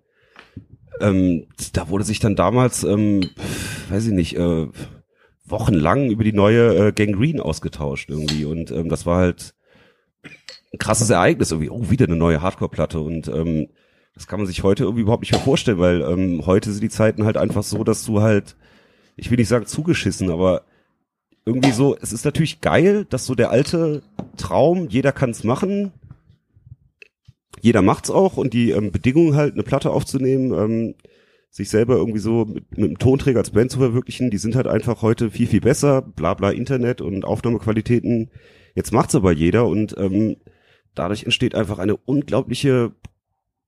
Ähm, 1.00 1.46
da 1.74 1.90
wurde 1.90 2.04
sich 2.04 2.20
dann 2.20 2.36
damals, 2.36 2.84
ähm, 2.84 3.30
weiß 3.90 4.08
ich 4.08 4.14
nicht, 4.14 4.36
äh, 4.36 4.68
wochenlang 5.46 6.10
über 6.10 6.24
die 6.24 6.34
neue 6.34 6.88
äh, 6.88 6.92
Gangrene 6.92 7.44
ausgetauscht 7.44 8.10
irgendwie. 8.10 8.46
Und 8.46 8.72
ähm, 8.72 8.90
das 8.90 9.06
war 9.06 9.18
halt 9.18 9.54
ein 10.74 10.80
krasses 10.80 11.12
Ereignis 11.12 11.52
irgendwie. 11.52 11.70
Oh, 11.70 11.90
wieder 11.92 12.06
eine 12.06 12.16
neue 12.16 12.42
Hardcore-Platte. 12.42 13.00
Und 13.00 13.28
ähm, 13.28 13.68
das 14.16 14.26
kann 14.26 14.40
man 14.40 14.48
sich 14.48 14.64
heute 14.64 14.84
irgendwie 14.84 15.04
überhaupt 15.04 15.22
nicht 15.22 15.32
mehr 15.32 15.42
vorstellen, 15.42 15.78
weil 15.78 16.02
ähm, 16.02 16.46
heute 16.48 16.72
sind 16.72 16.82
die 16.82 16.90
Zeiten 16.90 17.24
halt 17.24 17.38
einfach 17.38 17.62
so, 17.64 17.84
dass 17.84 18.04
du 18.04 18.22
halt, 18.22 18.56
ich 19.18 19.30
will 19.30 19.38
nicht 19.38 19.50
sagen 19.50 19.66
zugeschissen, 19.66 20.32
aber 20.32 20.64
irgendwie 21.46 21.72
so, 21.72 21.98
es 22.00 22.14
ist 22.14 22.24
natürlich 22.24 22.62
geil, 22.62 23.06
dass 23.10 23.26
so 23.26 23.36
der 23.36 23.52
alte 23.52 24.04
Traum, 24.38 24.88
jeder 24.90 25.12
kann's 25.12 25.44
machen, 25.44 25.92
jeder 27.62 27.82
macht's 27.82 28.10
auch 28.10 28.38
und 28.38 28.54
die 28.54 28.72
ähm, 28.72 28.92
Bedingungen 28.92 29.36
halt, 29.36 29.54
eine 29.54 29.64
Platte 29.64 29.90
aufzunehmen, 29.90 30.54
ähm, 30.54 30.96
sich 31.50 31.70
selber 31.70 31.96
irgendwie 31.96 32.20
so 32.20 32.46
mit, 32.46 32.78
mit 32.78 32.86
einem 32.86 33.00
Tonträger 33.00 33.40
als 33.40 33.52
Band 33.52 33.72
zu 33.72 33.80
verwirklichen, 33.80 34.30
die 34.30 34.38
sind 34.38 34.56
halt 34.56 34.68
einfach 34.68 35.02
heute 35.02 35.32
viel, 35.32 35.48
viel 35.48 35.62
besser, 35.62 36.02
bla 36.02 36.34
bla 36.36 36.52
Internet 36.52 37.02
und 37.02 37.26
Aufnahmequalitäten. 37.26 38.30
Jetzt 38.76 38.94
macht's 38.94 39.16
aber 39.16 39.32
jeder 39.32 39.66
und 39.66 39.96
ähm, 39.98 40.38
dadurch 40.94 41.24
entsteht 41.24 41.56
einfach 41.56 41.80
eine 41.80 41.98
unglaubliche 41.98 42.92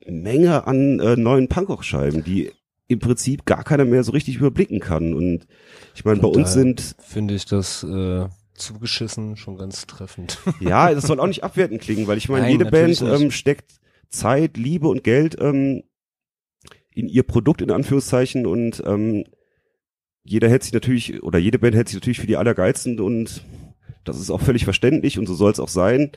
Menge 0.05 0.67
an 0.67 0.99
äh, 0.99 1.15
neuen 1.15 1.47
Punkrock-Scheiben, 1.47 2.23
die 2.23 2.51
im 2.89 2.99
Prinzip 2.99 3.45
gar 3.45 3.63
keiner 3.63 3.85
mehr 3.85 4.03
so 4.03 4.11
richtig 4.11 4.37
überblicken 4.37 4.79
kann. 4.79 5.13
Und 5.13 5.45
ich 5.95 6.03
meine, 6.03 6.19
bei 6.19 6.27
uns 6.27 6.53
sind 6.53 6.95
Finde 6.99 7.35
ich 7.35 7.45
das 7.45 7.83
äh, 7.83 8.27
zugeschissen 8.55 9.37
schon 9.37 9.57
ganz 9.57 9.85
treffend. 9.85 10.39
Ja, 10.59 10.93
das 10.93 11.05
soll 11.05 11.19
auch 11.19 11.27
nicht 11.27 11.43
abwertend 11.43 11.81
klingen, 11.81 12.07
weil 12.07 12.17
ich 12.17 12.27
meine, 12.27 12.43
Nein, 12.43 12.51
jede 12.51 12.65
Band 12.65 12.99
ähm, 13.01 13.31
steckt 13.31 13.79
Zeit, 14.09 14.57
Liebe 14.57 14.87
und 14.87 15.03
Geld 15.03 15.37
ähm, 15.39 15.83
in 16.91 17.07
ihr 17.07 17.23
Produkt 17.23 17.61
in 17.61 17.69
Anführungszeichen 17.69 18.47
und 18.47 18.81
ähm, 18.85 19.23
jeder 20.23 20.49
hält 20.49 20.63
sich 20.63 20.73
natürlich 20.73 21.21
oder 21.21 21.37
jede 21.37 21.59
Band 21.59 21.75
hält 21.75 21.89
sich 21.89 21.95
natürlich 21.95 22.19
für 22.19 22.27
die 22.27 22.37
Allergeilsten 22.37 22.99
und 22.99 23.43
das 24.03 24.19
ist 24.19 24.31
auch 24.31 24.41
völlig 24.41 24.63
verständlich 24.63 25.19
und 25.19 25.27
so 25.27 25.35
soll 25.35 25.51
es 25.51 25.59
auch 25.59 25.69
sein. 25.69 26.11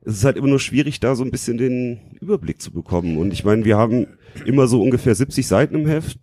Es 0.00 0.14
ist 0.14 0.24
halt 0.24 0.36
immer 0.36 0.48
nur 0.48 0.60
schwierig, 0.60 0.98
da 0.98 1.14
so 1.14 1.22
ein 1.22 1.30
bisschen 1.30 1.56
den 1.56 2.16
Überblick 2.20 2.60
zu 2.60 2.72
bekommen. 2.72 3.16
Und 3.16 3.32
ich 3.32 3.44
meine, 3.44 3.64
wir 3.64 3.76
haben 3.76 4.06
immer 4.44 4.66
so 4.66 4.82
ungefähr 4.82 5.14
70 5.14 5.46
Seiten 5.46 5.74
im 5.74 5.86
Heft. 5.86 6.18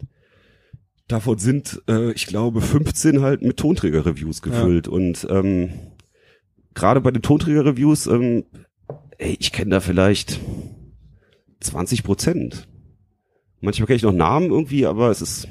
Davon 1.07 1.37
sind, 1.37 1.81
äh, 1.87 2.11
ich 2.11 2.27
glaube, 2.27 2.61
15 2.61 3.21
halt 3.21 3.41
mit 3.41 3.57
Tonträger-Reviews 3.57 4.41
gefüllt. 4.41 4.87
Und 4.87 5.27
ähm, 5.29 5.69
gerade 6.73 7.01
bei 7.01 7.11
den 7.11 7.21
Tonträger-Reviews, 7.21 8.07
ähm, 8.07 8.45
ey, 9.17 9.37
ich 9.39 9.51
kenne 9.51 9.71
da 9.71 9.79
vielleicht 9.79 10.39
20 11.59 12.03
Prozent. 12.03 12.67
Manchmal 13.61 13.87
kenne 13.87 13.97
ich 13.97 14.03
noch 14.03 14.13
Namen 14.13 14.49
irgendwie, 14.49 14.85
aber 14.85 15.09
es 15.09 15.21
ist, 15.21 15.47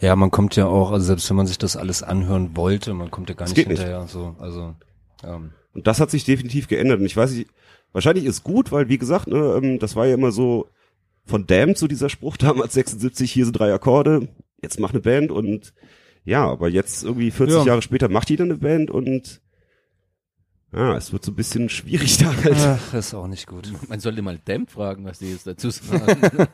ja, 0.00 0.16
man 0.16 0.30
kommt 0.30 0.56
ja 0.56 0.66
auch, 0.66 0.90
also 0.90 1.06
selbst 1.06 1.28
wenn 1.30 1.36
man 1.36 1.46
sich 1.46 1.58
das 1.58 1.76
alles 1.76 2.02
anhören 2.02 2.56
wollte, 2.56 2.94
man 2.94 3.10
kommt 3.10 3.28
ja 3.28 3.34
gar 3.34 3.46
nicht 3.46 3.54
geht 3.54 3.68
nicht. 3.68 3.78
hinterher. 3.78 4.06
So, 4.08 4.34
also 4.38 4.74
ähm, 5.22 5.50
und 5.72 5.86
das 5.86 6.00
hat 6.00 6.10
sich 6.10 6.24
definitiv 6.24 6.68
geändert. 6.68 7.00
Und 7.00 7.06
ich 7.06 7.16
weiß 7.16 7.32
nicht, 7.32 7.50
wahrscheinlich 7.92 8.24
ist 8.24 8.44
gut, 8.44 8.72
weil 8.72 8.88
wie 8.88 8.98
gesagt, 8.98 9.28
ne, 9.28 9.60
ähm, 9.62 9.78
das 9.78 9.96
war 9.96 10.06
ja 10.06 10.14
immer 10.14 10.32
so 10.32 10.68
von 11.24 11.46
Damned 11.46 11.78
so 11.78 11.86
dieser 11.86 12.08
Spruch 12.08 12.36
damals 12.38 12.74
76, 12.74 13.30
hier 13.30 13.44
sind 13.44 13.54
drei 13.58 13.72
Akkorde, 13.72 14.28
jetzt 14.62 14.80
mach 14.80 14.90
eine 14.90 15.00
Band 15.00 15.30
und 15.30 15.74
ja, 16.24 16.46
aber 16.46 16.68
jetzt 16.68 17.04
irgendwie 17.04 17.30
40 17.30 17.56
Ja. 17.58 17.64
Jahre 17.64 17.82
später 17.82 18.08
macht 18.08 18.30
jeder 18.30 18.44
eine 18.44 18.56
Band 18.56 18.90
und 18.90 19.42
ja, 20.72 20.96
es 20.96 21.12
wird 21.12 21.24
so 21.24 21.30
ein 21.30 21.36
bisschen 21.36 21.68
schwierig 21.68 22.18
da 22.18 22.34
halt. 22.34 22.56
ach, 22.56 22.94
ist 22.94 23.14
auch 23.14 23.28
nicht 23.28 23.46
gut. 23.46 23.70
Man 23.88 24.00
sollte 24.00 24.22
mal 24.22 24.40
Damp 24.44 24.70
fragen, 24.72 25.04
was 25.04 25.20
die 25.20 25.30
jetzt 25.30 25.46
dazu 25.46 25.70
sagen. 25.70 26.48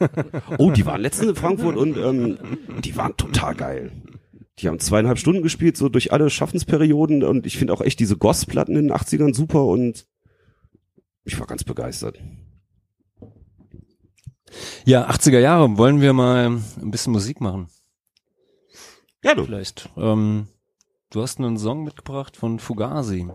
Oh, 0.58 0.70
die 0.70 0.84
waren 0.84 1.00
letztens 1.00 1.30
in 1.30 1.36
Frankfurt 1.36 1.76
und 1.76 1.96
ähm, 1.96 2.36
die 2.84 2.96
waren 2.96 3.16
total 3.16 3.54
geil. 3.54 3.92
Die 4.58 4.68
haben 4.68 4.78
zweieinhalb 4.78 5.18
Stunden 5.18 5.40
gespielt, 5.42 5.78
so 5.78 5.88
durch 5.88 6.12
alle 6.12 6.28
Schaffensperioden 6.28 7.22
und 7.22 7.46
ich 7.46 7.56
finde 7.56 7.72
auch 7.72 7.80
echt 7.80 7.98
diese 7.98 8.18
Goss-Platten 8.18 8.76
in 8.76 8.88
den 8.88 8.92
80ern 8.92 9.34
super 9.34 9.64
und 9.64 10.06
ich 11.24 11.38
war 11.40 11.46
ganz 11.46 11.64
begeistert. 11.64 12.20
Ja, 14.84 15.08
80er 15.08 15.38
Jahre, 15.38 15.76
wollen 15.78 16.00
wir 16.00 16.12
mal 16.12 16.46
ein 16.46 16.90
bisschen 16.90 17.12
Musik 17.12 17.40
machen? 17.40 17.68
Ja, 19.22 19.34
du. 19.34 19.44
Vielleicht. 19.44 19.88
Ähm, 19.96 20.48
du 21.10 21.22
hast 21.22 21.38
einen 21.38 21.58
Song 21.58 21.84
mitgebracht 21.84 22.36
von 22.36 22.58
Fugazi. 22.58 23.28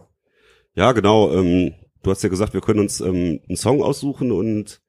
Ja, 0.74 0.92
genau. 0.92 1.32
Ähm, 1.34 1.74
du 2.04 2.12
hast 2.12 2.24
ja 2.24 2.30
gesagt, 2.30 2.54
wir 2.54 2.62
können 2.62 2.80
uns 2.80 3.00
ähm, 3.02 3.40
einen 3.48 3.58
Song 3.58 3.82
aussuchen 3.82 4.32
und 4.32 4.82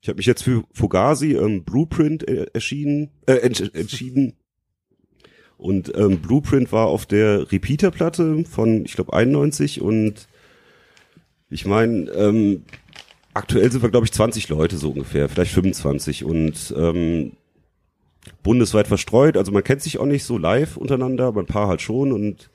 ich 0.00 0.08
habe 0.08 0.16
mich 0.16 0.26
jetzt 0.26 0.44
für 0.44 0.64
Fugazi 0.72 1.32
ähm, 1.32 1.64
Blueprint 1.64 2.26
äh, 2.26 2.46
erschienen, 2.54 3.10
äh, 3.26 3.34
entsch 3.34 3.60
entschieden. 3.74 4.36
Und 5.58 5.94
ähm, 5.94 6.22
Blueprint 6.22 6.72
war 6.72 6.86
auf 6.86 7.04
der 7.04 7.52
Repeater-Platte 7.52 8.44
von, 8.44 8.86
ich 8.86 8.94
glaube, 8.94 9.12
91 9.12 9.82
und 9.82 10.26
ich 11.50 11.66
meine, 11.66 12.10
ähm, 12.12 12.64
aktuell 13.34 13.70
sind 13.70 13.82
wir, 13.82 13.90
glaube 13.90 14.06
ich, 14.06 14.12
20 14.12 14.48
Leute 14.48 14.76
so 14.76 14.90
ungefähr, 14.90 15.28
vielleicht 15.28 15.52
25 15.52 16.24
und 16.24 16.74
ähm, 16.76 17.32
bundesweit 18.42 18.88
verstreut. 18.88 19.36
Also 19.36 19.52
man 19.52 19.64
kennt 19.64 19.82
sich 19.82 19.98
auch 19.98 20.06
nicht 20.06 20.24
so 20.24 20.38
live 20.38 20.76
untereinander, 20.76 21.26
aber 21.26 21.40
ein 21.40 21.46
paar 21.46 21.68
halt 21.68 21.80
schon 21.80 22.12
und 22.12 22.50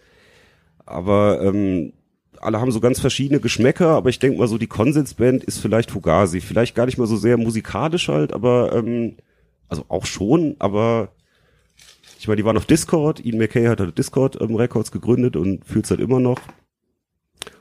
aber 0.86 1.42
ähm, 1.42 1.94
alle 2.40 2.60
haben 2.62 2.72
so 2.72 2.80
ganz 2.80 3.00
verschiedene 3.00 3.40
Geschmäcker, 3.40 3.90
aber 3.90 4.10
ich 4.10 4.20
denke 4.20 4.38
mal 4.38 4.48
so, 4.48 4.58
die 4.58 4.68
Konsensband 4.68 5.44
ist 5.44 5.60
vielleicht 5.60 5.90
Fugazi. 5.92 6.42
Vielleicht 6.42 6.76
gar 6.76 6.86
nicht 6.86 6.98
mal 6.98 7.08
so 7.08 7.18
sehr 7.18 7.38
musikalisch 7.38 8.08
halt, 8.08 8.34
aber 8.34 8.74
ähm, 8.74 9.16
also 9.68 9.86
auch 9.88 10.06
schon, 10.06 10.56
aber 10.60 11.10
ich 12.20 12.28
meine, 12.28 12.38
die 12.38 12.46
waren 12.46 12.58
auf 12.58 12.66
Discord, 12.66 13.24
Ian 13.26 13.38
McKay 13.38 13.66
hat 13.66 13.80
halt 13.80 13.98
Discord 13.98 14.40
ähm, 14.42 14.56
Records 14.56 14.92
gegründet 14.92 15.36
und 15.36 15.66
führt 15.66 15.90
halt 15.90 16.00
immer 16.00 16.20
noch. 16.20 16.40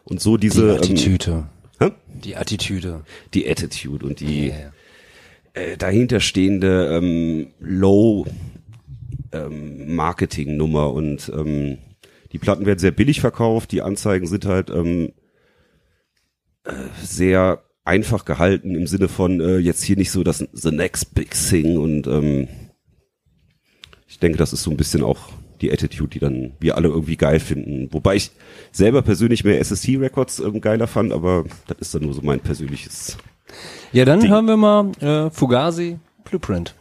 Und 0.05 0.21
so 0.21 0.37
diese 0.37 0.73
die 0.73 0.79
Attitüde. 0.79 1.31
Ähm, 1.31 1.45
hä? 1.81 1.91
Die 2.25 2.37
Attitüde. 2.37 3.05
die 3.35 3.49
Attitude 3.49 4.07
und 4.07 4.21
die 4.21 4.49
ja. 4.49 4.73
äh, 5.55 5.77
dahinterstehende 5.77 6.97
ähm, 6.97 7.49
Low 7.59 8.27
ähm, 9.33 9.95
Marketing 9.95 10.57
Nummer 10.57 10.93
und 10.93 11.31
ähm, 11.35 11.79
die 12.33 12.39
Platten 12.39 12.67
werden 12.67 12.79
sehr 12.79 12.91
billig 12.91 13.21
verkauft, 13.21 13.73
die 13.73 13.83
Anzeigen 13.83 14.27
sind 14.27 14.45
halt 14.45 14.71
ähm, 14.71 15.13
äh, 16.65 16.73
sehr 17.03 17.63
einfach 17.85 18.25
gehalten 18.25 18.75
im 18.75 18.87
Sinne 18.87 19.09
von 19.09 19.41
äh, 19.41 19.59
jetzt 19.59 19.83
hier 19.83 19.97
nicht 19.97 20.11
so 20.11 20.25
das 20.25 20.47
the 20.53 20.71
next 20.71 21.15
big 21.15 21.31
thing 21.33 21.77
und 21.77 22.07
ähm, 22.07 22.49
ich 24.09 24.19
denke, 24.19 24.39
das 24.39 24.53
ist 24.53 24.63
so 24.63 24.71
ein 24.71 24.77
bisschen 24.77 25.03
auch 25.03 25.31
die 25.61 25.73
Attitude, 25.73 26.11
die 26.11 26.19
dann 26.19 26.53
wir 26.61 26.77
alle 26.77 26.89
irgendwie 26.89 27.17
geil 27.17 27.41
finden. 27.41 27.89
Wobei 27.93 28.17
ich 28.17 28.31
selber 28.73 29.03
persönlich 29.03 29.45
mehr 29.45 29.63
SST 29.65 29.89
Records 30.01 30.39
ähm, 30.41 30.61
geiler 30.61 30.87
fand, 30.87 31.13
aber 31.13 31.45
das 31.67 31.79
ist 31.79 31.95
dann 31.95 32.03
nur 32.03 32.15
so 32.15 32.23
mein 32.23 32.41
persönliches 32.41 33.17
Ja, 33.93 34.05
dann 34.05 34.21
Ding. 34.21 34.31
hören 34.31 34.47
wir 34.47 34.57
mal 34.57 34.91
äh, 35.01 35.31
Fugazi 35.31 35.99
Blueprint. 36.25 36.75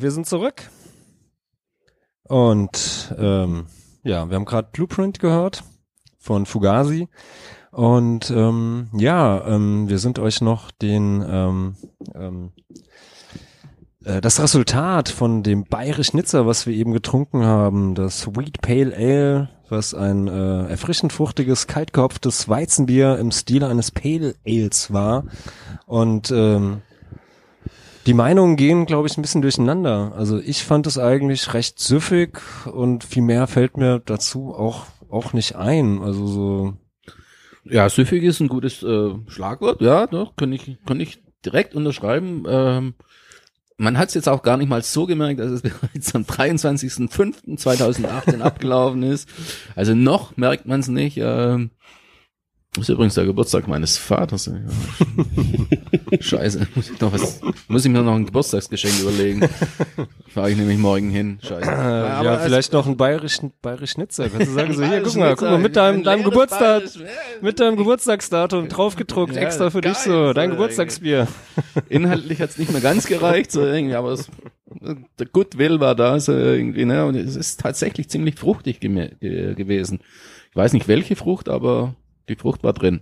Wir 0.00 0.10
sind 0.10 0.26
zurück. 0.26 0.70
Und 2.24 3.14
ähm, 3.18 3.66
ja, 4.02 4.28
wir 4.28 4.36
haben 4.36 4.44
gerade 4.44 4.68
Blueprint 4.72 5.18
gehört 5.18 5.64
von 6.18 6.46
Fugazi. 6.46 7.08
Und 7.70 8.30
ähm, 8.30 8.88
ja, 8.92 9.46
ähm, 9.46 9.88
wir 9.88 9.98
sind 9.98 10.18
euch 10.18 10.40
noch 10.40 10.70
den 10.70 11.24
ähm, 11.28 11.76
ähm, 12.14 12.52
äh, 14.04 14.20
das 14.20 14.40
Resultat 14.40 15.08
von 15.08 15.42
dem 15.42 15.64
Bayerisch 15.64 16.12
Nizza, 16.12 16.46
was 16.46 16.66
wir 16.66 16.74
eben 16.74 16.92
getrunken 16.92 17.44
haben, 17.44 17.94
das 17.94 18.20
Sweet 18.20 18.60
Pale 18.60 18.94
Ale, 18.96 19.48
was 19.68 19.94
ein 19.94 20.28
äh, 20.28 20.66
erfrischend 20.66 21.12
fruchtiges, 21.12 21.66
kaltgehopftes 21.66 22.48
Weizenbier 22.48 23.18
im 23.18 23.32
Stil 23.32 23.64
eines 23.64 23.90
Pale 23.90 24.34
Ales 24.46 24.92
war. 24.92 25.24
Und 25.86 26.30
ähm, 26.30 26.82
die 28.06 28.14
Meinungen 28.14 28.56
gehen, 28.56 28.86
glaube 28.86 29.08
ich, 29.08 29.16
ein 29.16 29.22
bisschen 29.22 29.42
durcheinander. 29.42 30.12
Also 30.16 30.38
ich 30.38 30.64
fand 30.64 30.86
es 30.86 30.98
eigentlich 30.98 31.54
recht 31.54 31.78
süffig 31.78 32.40
und 32.66 33.04
viel 33.04 33.22
mehr 33.22 33.46
fällt 33.46 33.76
mir 33.76 34.00
dazu 34.04 34.54
auch 34.54 34.86
auch 35.10 35.32
nicht 35.32 35.56
ein. 35.56 36.02
Also 36.02 36.26
so 36.26 36.74
Ja, 37.64 37.88
süffig 37.88 38.22
ist 38.24 38.40
ein 38.40 38.48
gutes 38.48 38.82
äh, 38.82 39.10
Schlagwort, 39.28 39.80
ja, 39.80 40.06
doch, 40.06 40.36
kann 40.36 40.52
ich, 40.52 40.76
kann 40.84 41.00
ich 41.00 41.22
direkt 41.44 41.74
unterschreiben. 41.74 42.44
Ähm, 42.46 42.94
man 43.76 43.98
hat 43.98 44.08
es 44.08 44.14
jetzt 44.14 44.28
auch 44.28 44.42
gar 44.42 44.56
nicht 44.56 44.68
mal 44.68 44.82
so 44.82 45.06
gemerkt, 45.06 45.40
dass 45.40 45.50
es 45.50 45.62
bereits 45.62 46.14
am 46.14 46.22
23.05.2018 46.22 48.40
abgelaufen 48.40 49.02
ist. 49.02 49.28
Also 49.74 49.94
noch 49.94 50.36
merkt 50.36 50.66
man 50.66 50.78
es 50.80 50.88
nicht. 50.88 51.16
Ähm, 51.18 51.70
ist 52.78 52.88
übrigens 52.88 53.14
der 53.14 53.24
Geburtstag 53.24 53.68
meines 53.68 53.96
Vaters. 53.98 54.46
Ja. 54.46 54.54
Scheiße, 56.20 56.66
muss 56.74 56.90
ich, 56.90 57.00
noch 57.00 57.12
was, 57.12 57.40
muss 57.68 57.84
ich 57.84 57.90
mir 57.90 58.02
noch 58.02 58.14
ein 58.14 58.26
Geburtstagsgeschenk 58.26 59.00
überlegen. 59.00 59.48
Fahre 60.28 60.50
ich 60.50 60.56
nämlich 60.56 60.78
morgen 60.78 61.10
hin. 61.10 61.38
Scheiße. 61.42 61.70
äh, 61.70 61.74
ja, 61.74 62.36
es- 62.36 62.42
vielleicht 62.44 62.72
noch 62.72 62.86
ein 62.86 62.96
bayerischen 62.96 63.52
bayerisch 63.62 63.96
Nizza. 63.96 64.28
Kannst 64.28 64.48
du 64.48 64.52
sagen 64.52 64.72
so 64.74 64.84
hier, 64.86 65.02
guck 65.02 65.16
mal, 65.16 65.34
guck 65.36 65.48
mal 65.48 65.58
mit 65.58 65.76
deinem 65.76 65.98
ein 65.98 66.04
deinem 66.04 66.24
Geburtstag 66.24 66.82
mit 67.40 67.60
deinem 67.60 67.76
Geburtstagsdatum 67.76 68.68
draufgedruckt 68.68 69.34
Ja, 69.36 69.42
extra 69.42 69.70
für 69.70 69.80
dich 69.80 69.94
geil, 69.94 70.02
so 70.04 70.32
dein 70.32 70.50
Geburtstagsbier. 70.50 71.28
Inhaltlich 71.88 72.40
hat's 72.40 72.58
nicht 72.58 72.72
mehr 72.72 72.80
ganz 72.80 73.06
gereicht, 73.06 73.52
so 73.52 73.64
irgendwie, 73.64 73.94
aber 73.94 74.12
es, 74.12 74.28
der 75.18 75.26
Goodwill 75.26 75.80
war 75.80 75.94
da, 75.94 76.18
so 76.20 76.32
irgendwie, 76.32 76.84
ne, 76.84 77.04
und 77.06 77.14
es 77.16 77.36
ist 77.36 77.60
tatsächlich 77.60 78.08
ziemlich 78.08 78.36
fruchtig 78.36 78.80
gewesen. 78.80 80.00
Ich 80.50 80.56
weiß 80.56 80.72
nicht 80.72 80.86
welche 80.88 81.16
Frucht, 81.16 81.48
aber 81.48 81.94
die 82.28 82.36
Frucht 82.36 82.62
war 82.62 82.72
drin. 82.72 83.00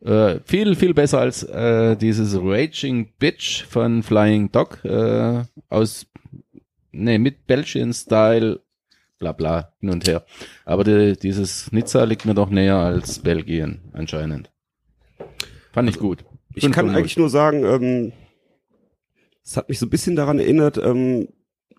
Äh, 0.00 0.40
viel, 0.44 0.76
viel 0.76 0.94
besser 0.94 1.20
als 1.20 1.42
äh, 1.42 1.96
dieses 1.96 2.36
Raging 2.36 3.12
Bitch 3.18 3.64
von 3.64 4.02
Flying 4.02 4.52
Dog 4.52 4.84
äh, 4.84 5.44
aus, 5.68 6.06
ne, 6.92 7.18
mit 7.18 7.46
Belgian-Style, 7.46 8.60
bla 9.18 9.32
bla, 9.32 9.72
hin 9.80 9.90
und 9.90 10.06
her. 10.06 10.24
Aber 10.64 10.84
die, 10.84 11.16
dieses 11.16 11.72
Nizza 11.72 12.04
liegt 12.04 12.26
mir 12.26 12.34
doch 12.34 12.50
näher 12.50 12.76
als 12.76 13.20
Belgien, 13.20 13.80
anscheinend. 13.92 14.50
Fand 15.72 15.88
ich 15.88 15.98
gut. 15.98 16.24
Ich 16.54 16.62
Fünf 16.62 16.74
kann 16.74 16.90
eigentlich 16.90 17.16
nur 17.16 17.30
sagen, 17.30 17.64
ähm, 17.64 18.12
es 19.42 19.56
hat 19.56 19.68
mich 19.68 19.78
so 19.78 19.86
ein 19.86 19.90
bisschen 19.90 20.16
daran 20.16 20.38
erinnert, 20.38 20.76
ähm, 20.78 21.28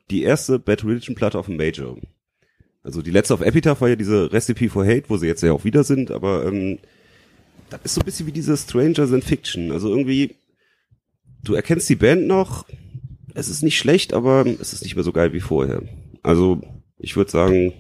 die 0.10 0.24
erste 0.24 0.58
Bad 0.60 0.84
Religion 0.84 1.16
Platte 1.16 1.38
auf 1.38 1.48
dem 1.48 1.58
Major. 1.58 1.98
Also 2.88 3.02
die 3.02 3.12
letzte 3.12 3.34
auf 3.34 3.42
Epitaph 3.42 3.82
war 3.82 3.90
ja 3.90 3.98
diese 3.98 4.32
Recipe 4.32 4.70
for 4.70 4.86
Hate, 4.86 5.10
wo 5.10 5.18
sie 5.18 5.28
jetzt 5.28 5.44
ja 5.44 5.52
auch 5.52 5.66
wieder 5.66 5.84
sind, 5.84 6.10
aber 6.10 6.46
ähm, 6.46 6.80
das 7.70 7.82
ist 7.84 7.96
so 7.96 8.02
ein 8.02 8.06
bisschen 8.06 8.28
wie 8.28 8.32
diese 8.32 8.56
Strangers 8.56 9.12
in 9.12 9.22
Fiction. 9.22 9.74
Also 9.74 9.90
irgendwie, 9.90 10.38
du 11.44 11.54
erkennst 11.54 11.90
die 11.90 11.98
Band 11.98 12.28
noch, 12.28 12.66
es 13.34 13.50
ist 13.50 13.62
nicht 13.62 13.78
schlecht, 13.78 14.14
aber 14.14 14.46
es 14.62 14.72
ist 14.72 14.84
nicht 14.84 14.96
mehr 14.96 15.04
so 15.04 15.12
geil 15.12 15.34
wie 15.34 15.42
vorher. 15.42 15.82
Also 16.24 16.62
ich 16.98 17.18
würde 17.18 17.30
sagen, 17.30 17.74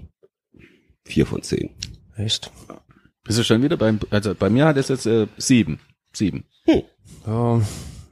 vier 1.06 1.26
von 1.26 1.42
zehn. 1.42 1.70
Echt? 2.18 2.52
Bist 3.24 3.40
du 3.40 3.46
schon 3.46 3.64
wieder 3.64 3.78
beim, 3.78 4.02
also 4.10 4.36
bei 4.36 4.50
mir 4.50 4.66
hat 4.66 4.76
es 4.76 4.90
jetzt 4.90 5.06
äh, 5.06 5.28
sieben. 5.38 5.80
Sieben. 6.12 6.44
Ja, 7.26 7.62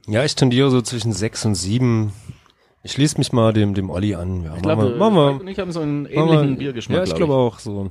ja, 0.06 0.24
ich 0.24 0.34
tendiere 0.34 0.70
so 0.70 0.80
zwischen 0.80 1.12
sechs 1.12 1.44
und 1.44 1.56
sieben. 1.56 2.14
Ich 2.86 2.92
schließe 2.92 3.18
mich 3.18 3.32
mal 3.32 3.52
dem 3.52 3.74
dem 3.74 3.90
Olli 3.90 4.14
an. 4.14 4.44
Ja, 4.44 4.56
Ich 4.56 4.62
machen 4.62 4.62
glaube, 4.62 4.90
wir, 4.90 4.96
machen 4.96 5.14
wir, 5.16 5.40
und 5.40 5.48
ich 5.48 5.58
haben 5.58 5.72
so 5.72 5.80
einen 5.80 6.06
ähnlichen 6.06 6.56
Biergeschmack. 6.56 6.98
Ja, 6.98 7.02
ich 7.02 7.14
glaube 7.16 7.34
auch 7.34 7.58
so. 7.58 7.90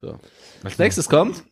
So. 0.00 0.18
Als 0.64 0.76
nächstes 0.76 1.08
kommt, 1.08 1.44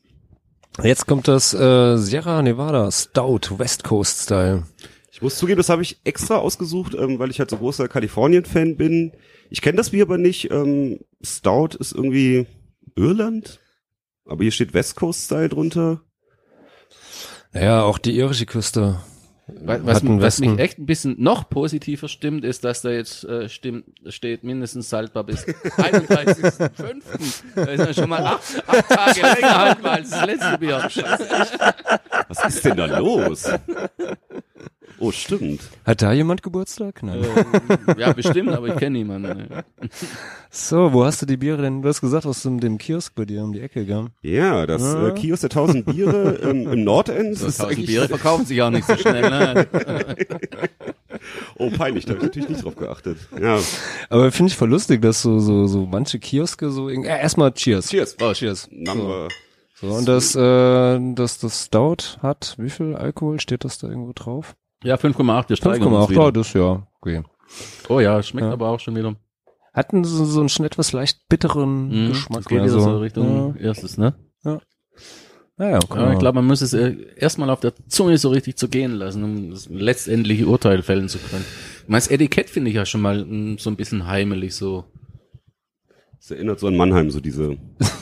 Jetzt 0.83 1.07
kommt 1.07 1.29
das 1.29 1.55
äh, 1.55 1.97
Sierra 1.97 2.43
Nevada 2.43 2.91
Stout 2.91 3.59
West 3.59 3.85
Coast 3.85 4.23
Style. 4.25 4.65
Ich 5.13 5.23
muss 5.23 5.37
zugeben, 5.37 5.59
das 5.59 5.69
habe 5.69 5.83
ich 5.83 6.01
extra 6.03 6.39
ausgesucht, 6.39 6.95
ähm, 6.95 7.21
weil 7.21 7.31
ich 7.31 7.39
halt 7.39 7.51
so 7.51 7.59
großer 7.59 7.87
Kalifornien-Fan 7.87 8.77
bin. 8.77 9.13
Ich 9.51 9.63
kenne 9.63 9.77
das 9.77 9.91
Bier 9.91 10.03
aber 10.05 10.19
nicht. 10.19 10.51
Ähm, 10.51 10.99
Stout 11.23 11.77
ist 11.79 11.93
irgendwie 11.93 12.47
Irland, 12.97 13.61
aber 14.25 14.43
hier 14.43 14.53
steht 14.53 14.75
West 14.75 14.97
Coast 14.97 15.27
Style 15.27 15.51
drunter. 15.51 16.01
Naja, 17.53 17.83
auch 17.85 17.99
die 17.99 18.17
irische 18.17 18.47
Küste. 18.47 19.01
Was, 19.61 19.85
was, 19.85 20.03
was 20.05 20.41
mich 20.41 20.59
echt 20.59 20.79
ein 20.79 20.87
bisschen 20.87 21.17
noch 21.19 21.49
positiver 21.49 22.09
stimmt, 22.09 22.45
ist, 22.45 22.65
dass 22.65 22.83
da 22.83 22.91
jetzt 22.91 23.25
äh, 23.25 23.49
stimmt, 23.49 23.85
steht 24.07 24.45
mindestens 24.45 24.93
haltbar 24.93 25.25
bis 25.25 25.47
31.05. 25.47 27.03
Da 27.55 27.63
ist 27.65 27.79
ja 27.87 27.95
schon 27.95 28.09
mal 28.09 28.25
acht, 28.25 28.43
acht 28.67 28.89
Tage 28.89 29.21
länger 29.21 29.59
haltbar 29.59 29.93
als 29.93 30.11
das 30.11 30.27
letzte 30.27 30.59
Bier. 30.59 30.89
Was 32.29 32.45
ist 32.45 32.65
denn 32.65 32.77
da 32.77 32.87
los? 32.99 33.49
Oh, 35.01 35.11
stimmt. 35.13 35.61
Hat 35.87 36.03
da 36.03 36.13
jemand 36.13 36.43
Geburtstag? 36.43 37.03
Nein. 37.03 37.25
Äh, 37.25 38.01
ja, 38.01 38.13
bestimmt, 38.13 38.51
aber 38.51 38.69
ich 38.69 38.77
kenne 38.77 38.99
niemanden. 38.99 39.49
ne. 39.49 39.65
So, 40.51 40.93
wo 40.93 41.05
hast 41.05 41.23
du 41.23 41.27
die 41.27 41.39
Biere 41.39 41.63
denn? 41.63 41.81
Du 41.83 41.89
hast 41.89 42.01
gesagt, 42.03 42.27
aus 42.27 42.43
dem, 42.43 42.61
dem 42.61 42.77
Kiosk 42.77 43.15
bei 43.15 43.25
dir 43.25 43.43
um 43.43 43.53
die 43.53 43.61
Ecke, 43.61 43.87
gell? 43.87 44.09
Ja, 44.23 44.67
das 44.67 44.83
Ja. 44.83 45.09
äh, 45.09 45.13
Kiosk 45.13 45.41
der 45.41 45.51
tausend 45.51 45.87
Biere 45.87 46.39
ähm, 46.43 46.71
im 46.71 46.85
Nordend. 46.85 47.39
So 47.39 47.47
ist 47.47 47.57
tausend 47.59 47.73
eigentlich- 47.79 47.87
Biere 47.87 48.09
verkaufen 48.09 48.45
sich 48.45 48.61
auch 48.61 48.71
nicht 48.71 48.87
so 48.87 48.97
schnell. 48.97 49.23
Ne? 49.23 49.67
Oh, 51.59 51.71
peinlich, 51.71 52.07
da 52.07 52.13
habe 52.13 52.21
ich 52.21 52.29
natürlich 52.29 52.49
nicht 52.49 52.65
drauf 52.65 52.77
geachtet. 52.77 53.19
Ja. 53.41 53.59
Aber 54.09 54.33
finde 54.33 54.51
ich 54.53 54.57
voll 54.57 54.71
lustig, 54.71 55.03
dass 55.03 55.21
so, 55.21 55.39
so, 55.39 55.67
so 55.67 55.85
manche 55.85 56.19
Kioske 56.19 56.71
so, 56.71 56.89
irgendwie- 56.89 57.09
äh, 57.11 57.21
erstmal 57.21 57.53
Cheers. 57.53 57.89
Cheers. 57.91 58.17
Oh, 58.23 58.33
Cheers. 58.33 58.69
Number. 58.71 59.29
So, 59.75 59.89
und 59.89 60.09
das, 60.09 60.35
äh, 60.35 60.99
das, 61.15 61.39
das 61.39 61.65
Stout 61.67 62.19
hat, 62.23 62.55
wie 62.59 62.71
viel 62.71 62.95
Alkohol 62.97 63.39
steht 63.41 63.65
das 63.65 63.79
da 63.79 63.89
irgendwo 63.89 64.13
drauf? 64.15 64.55
Ja, 64.83 64.97
5,8, 64.97 65.49
wir 65.51 65.57
steigern 65.57 65.93
uns 65.93 66.07
5,8, 66.07 66.11
wieder. 66.11 66.27
oh, 66.27 66.31
das 66.31 66.53
ja, 66.55 66.87
okay. 67.01 67.23
Oh 67.89 68.01
ja, 68.01 68.23
schmeckt 68.23 68.47
Ja. 68.47 68.53
aber 68.53 68.69
auch 68.71 68.81
schon 68.81 68.97
wieder. 68.97 69.15
Hatten 69.75 70.05
so, 70.05 70.25
so 70.25 70.41
einen 70.41 70.49
schon 70.49 70.67
etwas 70.67 70.93
leicht 70.93 71.29
bitteren 71.29 71.89
Mhm, 71.89 72.09
Geschmack. 72.09 72.39
das 72.39 72.47
geht 72.47 72.61
also, 72.61 72.77
wieder 72.81 72.85
so 72.93 72.99
Richtung 72.99 73.57
erstes, 73.57 73.99
ne? 73.99 74.15
Ja, 74.45 74.61
ja, 75.59 75.79
kann 75.81 76.01
Ja, 76.01 76.13
ich 76.15 76.19
glaube, 76.19 76.37
man 76.37 76.47
muss 76.47 76.63
es 76.63 76.73
äh, 76.73 76.97
erstmal 77.17 77.51
auf 77.51 77.61
der 77.61 77.75
Zunge 77.89 78.17
so 78.17 78.31
richtig 78.31 78.57
zu 78.57 78.69
gehen 78.69 78.93
lassen, 78.93 79.23
um 79.23 79.51
das 79.51 79.69
letztendliche 79.69 80.47
Urteil 80.47 80.83
fällen 80.83 81.09
zu 81.11 81.19
können. 81.19 81.45
Das 81.87 82.09
Etikett 82.09 82.49
finde 82.49 82.71
ich 82.71 82.77
ja 82.77 82.87
schon 82.87 83.03
mal 83.03 83.25
mm, 83.27 83.59
so 83.59 83.69
ein 83.69 83.77
bisschen 83.77 84.07
heimelig 84.07 84.55
so. 84.55 84.85
Das 86.17 86.31
erinnert 86.31 86.61
so 86.61 86.67
an 86.67 86.77
Mannheim, 86.79 87.11
so 87.11 87.21
diese, 87.21 87.59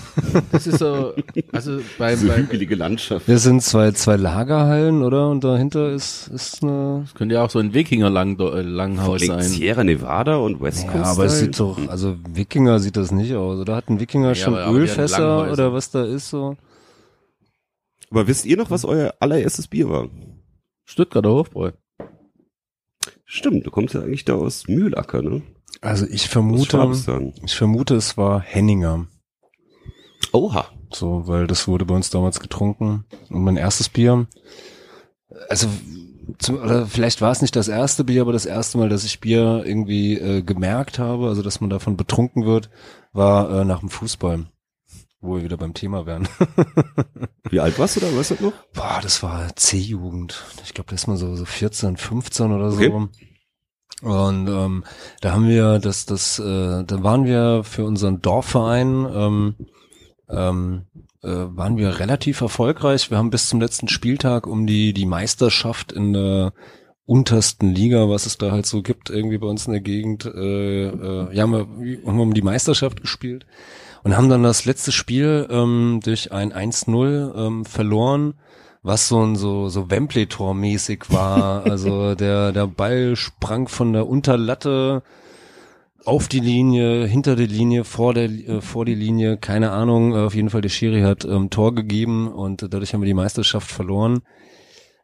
Das 0.52 0.66
ist 0.66 0.78
so, 0.78 1.12
also 1.52 1.80
bei, 1.98 2.14
diese 2.14 2.28
bei 2.28 2.36
hügelige 2.38 2.74
Landschaft. 2.74 3.28
Wir 3.28 3.38
sind 3.38 3.62
zwei, 3.62 3.92
zwei 3.92 4.16
Lagerhallen, 4.16 5.02
oder? 5.02 5.28
Und 5.30 5.44
dahinter 5.44 5.90
ist, 5.92 6.28
ist 6.28 6.62
eine, 6.62 7.02
das 7.04 7.14
könnte 7.14 7.34
ja 7.36 7.44
auch 7.44 7.50
so 7.50 7.58
ein 7.58 7.74
Wikinger-Langhaus 7.74 9.16
Klingt 9.18 9.34
sein. 9.34 9.42
Sierra 9.42 9.84
Nevada 9.84 10.36
und 10.36 10.60
West 10.60 10.86
Coast 10.88 10.94
ja, 10.96 11.02
aber 11.04 11.24
es 11.24 11.38
sieht 11.40 11.58
doch, 11.60 11.78
also 11.88 12.16
Wikinger 12.32 12.78
sieht 12.80 12.96
das 12.96 13.10
nicht 13.12 13.34
aus, 13.34 13.58
oder? 13.60 13.76
Hat 13.76 13.88
ein 13.88 14.00
Wikinger 14.00 14.28
Ja, 14.28 14.34
schon 14.34 14.54
aber- 14.54 14.72
Ölfässer 14.72 15.50
oder 15.52 15.72
was 15.72 15.90
da 15.90 16.04
ist 16.04 16.30
so? 16.30 16.56
Aber 18.10 18.26
wisst 18.26 18.46
ihr 18.46 18.56
noch, 18.56 18.70
was 18.70 18.84
euer 18.84 19.14
allererstes 19.20 19.68
Bier 19.68 19.88
war? 19.88 20.08
Stuttgarter 20.86 21.30
Hofbräu. 21.30 21.72
Stimmt, 23.26 23.66
du 23.66 23.70
kommst 23.70 23.92
ja 23.94 24.00
eigentlich 24.00 24.24
da 24.24 24.34
aus 24.34 24.66
Mühlacker, 24.68 25.20
ne? 25.20 25.42
Also 25.82 26.06
ich 26.06 26.28
vermute, 26.28 27.32
ich 27.44 27.54
vermute, 27.54 27.94
es 27.94 28.16
war 28.16 28.40
Henninger. 28.40 29.06
Oha. 30.32 30.66
So, 30.92 31.26
weil 31.26 31.46
das 31.46 31.68
wurde 31.68 31.84
bei 31.84 31.94
uns 31.94 32.10
damals 32.10 32.40
getrunken. 32.40 33.04
Und 33.28 33.42
mein 33.42 33.56
erstes 33.56 33.88
Bier, 33.88 34.26
also 35.48 35.68
zum, 36.38 36.58
oder 36.58 36.86
vielleicht 36.86 37.20
war 37.20 37.30
es 37.30 37.42
nicht 37.42 37.56
das 37.56 37.68
erste 37.68 38.04
Bier, 38.04 38.22
aber 38.22 38.32
das 38.32 38.46
erste 38.46 38.78
Mal, 38.78 38.88
dass 38.88 39.04
ich 39.04 39.20
Bier 39.20 39.62
irgendwie 39.64 40.18
äh, 40.18 40.42
gemerkt 40.42 40.98
habe, 40.98 41.28
also 41.28 41.42
dass 41.42 41.60
man 41.60 41.70
davon 41.70 41.96
betrunken 41.96 42.44
wird, 42.44 42.70
war 43.12 43.50
äh, 43.50 43.64
nach 43.64 43.80
dem 43.80 43.90
Fußball. 43.90 44.46
Wo 45.20 45.36
wir 45.36 45.42
wieder 45.42 45.56
beim 45.56 45.74
Thema 45.74 46.06
wären. 46.06 46.28
Wie 47.50 47.58
alt 47.58 47.76
warst 47.78 47.96
du 47.96 48.00
da, 48.00 48.06
weißt 48.06 48.30
du 48.30 48.34
das 48.34 48.42
noch? 48.42 48.52
Boah, 48.72 49.00
das 49.02 49.20
war 49.22 49.54
C-Jugend. 49.56 50.44
Ich 50.64 50.74
glaube, 50.74 50.90
da 50.90 50.94
ist 50.94 51.08
man 51.08 51.16
so, 51.16 51.34
so 51.34 51.44
14, 51.44 51.96
15 51.96 52.52
oder 52.52 52.70
so. 52.70 52.80
Okay. 52.80 53.08
Und 54.02 54.48
ähm, 54.48 54.84
da 55.20 55.32
haben 55.32 55.48
wir 55.48 55.80
das, 55.80 56.06
das, 56.06 56.38
äh, 56.38 56.84
da 56.84 57.02
waren 57.02 57.24
wir 57.24 57.64
für 57.64 57.84
unseren 57.84 58.22
Dorfverein, 58.22 59.08
ähm, 59.12 59.54
ähm, 60.30 60.86
äh, 61.22 61.28
waren 61.28 61.76
wir 61.76 61.98
relativ 61.98 62.40
erfolgreich. 62.40 63.10
Wir 63.10 63.18
haben 63.18 63.30
bis 63.30 63.48
zum 63.48 63.60
letzten 63.60 63.88
Spieltag 63.88 64.46
um 64.46 64.66
die 64.66 64.92
die 64.92 65.06
Meisterschaft 65.06 65.92
in 65.92 66.12
der 66.12 66.52
untersten 67.06 67.72
Liga, 67.74 68.08
was 68.10 68.26
es 68.26 68.36
da 68.36 68.50
halt 68.50 68.66
so 68.66 68.82
gibt, 68.82 69.08
irgendwie 69.08 69.38
bei 69.38 69.46
uns 69.46 69.66
in 69.66 69.72
der 69.72 69.80
Gegend. 69.80 70.26
Äh, 70.26 70.88
äh, 70.88 71.34
ja, 71.34 71.42
haben 71.42 71.52
wir, 71.52 71.60
haben 72.06 72.16
wir 72.16 72.22
um 72.22 72.34
die 72.34 72.42
Meisterschaft 72.42 73.00
gespielt 73.00 73.46
und 74.04 74.16
haben 74.16 74.28
dann 74.28 74.42
das 74.42 74.66
letzte 74.66 74.92
Spiel 74.92 75.46
ähm, 75.50 76.00
durch 76.04 76.32
ein 76.32 76.52
1-0 76.52 77.34
ähm, 77.34 77.64
verloren, 77.64 78.34
was 78.82 79.08
so 79.08 79.24
ein 79.24 79.36
so 79.36 79.68
so 79.68 79.90
Wembley-Tor 79.90 80.54
mäßig 80.54 81.06
war. 81.08 81.64
also 81.70 82.14
der 82.14 82.52
der 82.52 82.66
Ball 82.66 83.16
sprang 83.16 83.68
von 83.68 83.92
der 83.94 84.06
Unterlatte 84.06 85.02
auf 86.04 86.28
die 86.28 86.40
Linie, 86.40 87.06
hinter 87.06 87.36
die 87.36 87.46
Linie, 87.46 87.84
vor 87.84 88.14
der 88.14 88.24
äh, 88.24 88.60
vor 88.60 88.84
die 88.84 88.94
Linie, 88.94 89.36
keine 89.36 89.72
Ahnung. 89.72 90.14
Auf 90.16 90.34
jeden 90.34 90.50
Fall 90.50 90.60
der 90.60 90.68
Schiri 90.68 91.02
hat 91.02 91.24
ähm, 91.24 91.50
Tor 91.50 91.74
gegeben 91.74 92.28
und 92.32 92.62
dadurch 92.62 92.94
haben 92.94 93.02
wir 93.02 93.06
die 93.06 93.14
Meisterschaft 93.14 93.70
verloren. 93.70 94.20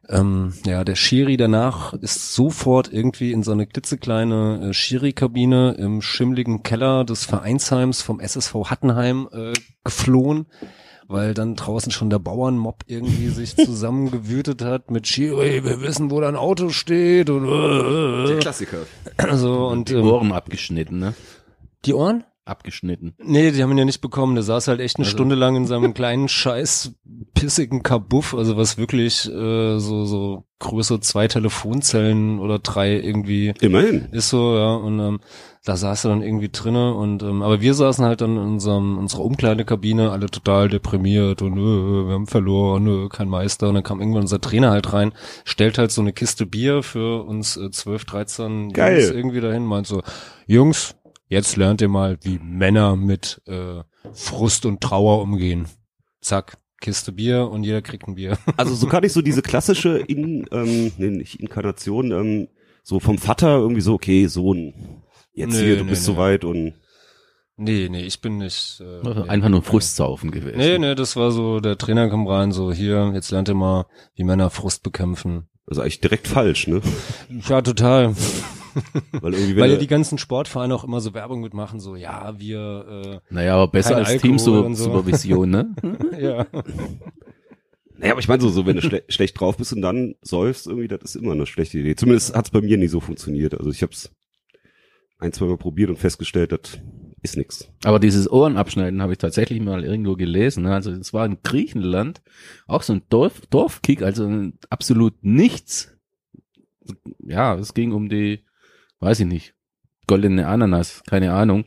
Ähm, 0.07 0.53
ja, 0.65 0.83
der 0.83 0.95
Schiri 0.95 1.35
danach 1.35 1.93
ist 1.93 2.35
sofort 2.35 2.91
irgendwie 2.93 3.31
in 3.31 3.43
so 3.43 3.51
eine 3.51 3.65
klitzekleine 3.65 4.69
äh, 4.69 4.73
Schiri-Kabine 4.73 5.75
im 5.79 6.01
schimmligen 6.01 6.63
Keller 6.63 7.05
des 7.05 7.25
Vereinsheims 7.25 8.01
vom 8.01 8.19
SSV 8.19 8.53
Hattenheim 8.65 9.27
äh, 9.31 9.53
geflohen, 9.83 10.45
weil 11.07 11.33
dann 11.33 11.55
draußen 11.55 11.91
schon 11.91 12.09
der 12.09 12.19
Bauernmob 12.19 12.83
irgendwie 12.87 13.29
sich 13.29 13.55
zusammengewütet 13.55 14.63
hat 14.63 14.91
mit 14.91 15.07
Schiri, 15.07 15.63
wir 15.63 15.81
wissen, 15.81 16.11
wo 16.11 16.19
dein 16.21 16.35
Auto 16.35 16.69
steht 16.69 17.29
und 17.29 17.45
Der 17.47 18.37
äh, 18.37 18.39
Klassiker. 18.39 18.79
so 19.33 19.67
und 19.67 19.89
Die 19.89 19.93
ähm, 19.95 20.07
Ohren 20.07 20.31
abgeschnitten, 20.31 20.99
ne? 20.99 21.13
die 21.85 21.93
Ohren? 21.93 22.23
Abgeschnitten. 22.45 23.15
Nee, 23.23 23.51
die 23.51 23.63
haben 23.63 23.71
ihn 23.71 23.77
ja 23.79 23.85
nicht 23.85 24.01
bekommen. 24.01 24.35
Der 24.35 24.43
saß 24.43 24.67
halt 24.67 24.79
echt 24.79 24.97
eine 24.97 25.05
Also- 25.05 25.15
Stunde 25.17 25.35
lang 25.35 25.55
in 25.55 25.65
seinem 25.65 25.93
kleinen 25.95 26.27
scheiß 26.27 26.93
pissigen 27.33 27.81
Kabuff, 27.83 28.33
also 28.35 28.55
was 28.55 28.77
wirklich 28.77 29.25
äh, 29.29 29.79
so 29.79 30.05
so 30.05 30.45
Größe 30.59 30.99
zwei 31.01 31.27
Telefonzellen 31.27 32.39
oder 32.39 32.59
drei 32.59 32.93
irgendwie 32.99 33.53
Immerhin. 33.61 34.07
ist 34.11 34.29
so, 34.29 34.55
ja. 34.55 34.73
Und 34.75 34.99
ähm, 34.99 35.19
da 35.65 35.75
saß 35.75 36.05
er 36.05 36.09
dann 36.09 36.21
irgendwie 36.21 36.49
drinne 36.51 36.93
und 36.93 37.23
ähm, 37.23 37.41
aber 37.41 37.59
wir 37.61 37.73
saßen 37.73 38.05
halt 38.05 38.21
dann 38.21 38.37
in 38.37 38.43
unserem 38.43 38.97
unserer 38.99 39.23
Umkleidekabine, 39.25 40.11
alle 40.11 40.27
total 40.27 40.69
deprimiert 40.69 41.41
und 41.41 41.53
äh, 41.57 42.07
wir 42.07 42.13
haben 42.13 42.27
verloren, 42.27 43.05
äh, 43.05 43.09
kein 43.09 43.27
Meister. 43.27 43.69
Und 43.69 43.75
dann 43.75 43.83
kam 43.83 43.99
irgendwann 43.99 44.21
unser 44.21 44.39
Trainer 44.39 44.69
halt 44.69 44.93
rein, 44.93 45.11
stellt 45.43 45.77
halt 45.77 45.91
so 45.91 46.01
eine 46.01 46.13
Kiste 46.13 46.45
Bier 46.45 46.83
für 46.83 47.23
uns 47.23 47.57
äh, 47.57 47.71
12, 47.71 48.05
13 48.05 48.71
Geil. 48.71 48.99
Jungs 49.01 49.11
irgendwie 49.11 49.41
dahin, 49.41 49.65
meint 49.65 49.87
so, 49.87 50.03
Jungs, 50.47 50.95
jetzt 51.27 51.57
lernt 51.57 51.81
ihr 51.81 51.89
mal, 51.89 52.17
wie 52.21 52.39
Männer 52.39 52.95
mit 52.95 53.41
äh, 53.47 53.81
Frust 54.13 54.65
und 54.65 54.81
Trauer 54.81 55.21
umgehen. 55.21 55.67
Zack, 56.21 56.57
Kiste 56.81 57.11
Bier 57.11 57.49
und 57.49 57.63
jeder 57.63 57.81
kriegt 57.81 58.07
ein 58.07 58.15
Bier. 58.15 58.37
Also 58.57 58.75
so 58.75 58.87
kann 58.87 59.03
ich 59.03 59.13
so 59.13 59.21
diese 59.21 59.41
klassische 59.41 59.97
In, 59.97 60.45
ähm, 60.51 60.91
nee, 60.97 61.09
nicht 61.09 61.39
Inkarnation, 61.39 62.11
ähm, 62.11 62.47
so 62.83 62.99
vom 62.99 63.17
Vater 63.17 63.57
irgendwie 63.57 63.81
so, 63.81 63.93
okay, 63.93 64.27
Sohn, 64.27 64.73
jetzt 65.33 65.53
Nee, 65.53 65.63
hier, 65.65 65.77
du 65.77 65.83
nee, 65.83 65.89
bist 65.91 66.07
nee. 66.07 66.13
soweit 66.13 66.43
und 66.45 66.73
nee, 67.57 67.87
nee, 67.89 68.03
ich 68.03 68.21
bin 68.21 68.37
nicht. 68.37 68.81
Äh, 68.81 69.07
Also 69.07 69.23
nee. 69.23 69.29
Einfach 69.29 69.49
nur 69.49 69.63
Frustsaufen 69.63 70.29
gewesen. 70.31 70.57
Nee, 70.57 70.77
nee, 70.77 70.93
das 70.95 71.15
war 71.15 71.31
so, 71.31 71.59
der 71.59 71.77
Trainer 71.77 72.09
kam 72.09 72.27
rein, 72.27 72.51
so 72.51 72.71
hier, 72.71 73.11
jetzt 73.15 73.31
lernt 73.31 73.47
ihr 73.49 73.55
mal, 73.55 73.85
wie 74.15 74.23
Männer 74.23 74.49
Frust 74.51 74.83
bekämpfen. 74.83 75.47
also 75.67 75.81
eigentlich 75.81 76.01
direkt 76.01 76.27
falsch, 76.27 76.67
ne? 76.67 76.81
Ja, 77.49 77.61
total. 77.61 78.13
Weil 79.11 79.33
irgendwie 79.33 79.55
wenn 79.55 79.63
Weil 79.63 79.71
ja 79.71 79.77
die 79.77 79.87
ganzen 79.87 80.17
Sportvereine 80.17 80.75
auch 80.75 80.83
immer 80.83 81.01
so 81.01 81.13
Werbung 81.13 81.41
mitmachen, 81.41 81.79
so 81.79 81.95
ja, 81.95 82.37
wir 82.37 83.21
Naja, 83.29 83.55
aber 83.55 83.71
besser 83.71 83.97
als 83.97 84.11
und 84.11 84.39
so. 84.39 84.61
Teamsupervision, 84.61 85.49
ne? 85.49 85.75
äh, 86.11 86.23
ja. 86.23 86.47
Naja, 87.97 88.11
aber 88.11 88.19
ich 88.19 88.27
meine 88.27 88.41
so, 88.41 88.49
so 88.49 88.65
wenn 88.65 88.75
du 88.75 88.81
schle 88.81 89.03
schlecht 89.07 89.39
drauf 89.39 89.57
bist 89.57 89.73
und 89.73 89.81
dann 89.81 90.15
säufst 90.21 90.67
irgendwie, 90.67 90.87
das 90.87 91.01
ist 91.03 91.15
immer 91.15 91.31
eine 91.31 91.45
schlechte 91.45 91.79
Idee. 91.79 91.95
Zumindest 91.95 92.35
hat's 92.35 92.49
bei 92.49 92.61
mir 92.61 92.77
nie 92.77 92.87
so 92.87 92.99
funktioniert. 92.99 93.57
Also 93.57 93.71
ich 93.71 93.81
hab's 93.81 94.11
ein, 95.17 95.31
zwei 95.31 95.45
Mal 95.45 95.57
probiert 95.57 95.89
und 95.89 95.97
festgestellt, 95.97 96.51
das 96.51 96.79
ist 97.21 97.37
nix. 97.37 97.69
Aber 97.83 97.99
dieses 97.99 98.29
Ohrenabschneiden 98.29 99.01
habe 99.01 99.13
ich 99.13 99.17
tatsächlich 99.17 99.61
mal 99.61 99.83
irgendwo 99.83 100.15
gelesen. 100.15 100.63
ne? 100.63 100.73
Also 100.73 100.91
es 100.91 101.13
war 101.13 101.25
in 101.25 101.37
Griechenland 101.41 102.21
auch 102.67 102.83
so 102.83 102.93
ein 102.93 103.03
Dorf, 103.09 103.41
Dorfkick, 103.49 104.01
also 104.01 104.51
absolut 104.69 105.13
nichts. 105.21 105.91
Ja, 107.25 107.55
es 107.55 107.73
ging 107.73 107.93
um 107.93 108.09
die, 108.09 108.43
weiß 108.99 109.21
ich 109.21 109.25
nicht, 109.25 109.53
goldene 110.07 110.47
Ananas, 110.47 111.03
keine 111.07 111.33
Ahnung. 111.33 111.65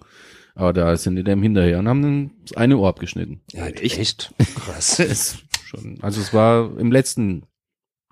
Aber 0.55 0.73
da 0.73 0.97
sind 0.97 1.15
die 1.15 1.23
dem 1.23 1.41
hinterher 1.41 1.79
und 1.79 1.89
haben 1.89 2.03
dann 2.03 2.31
das 2.43 2.57
eine 2.57 2.79
Ohr 2.79 2.89
abgeschnitten. 2.89 3.43
ja 3.53 3.67
echt? 3.67 4.35
Krass. 4.57 4.99
Es 4.99 5.39
schon, 5.65 5.99
also 6.03 6.21
es 6.21 6.35
war 6.35 6.77
im 6.79 6.91
letzten 6.91 7.45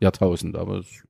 Jahrtausend, 0.00 0.56
aber 0.56 0.78
es 0.78 1.02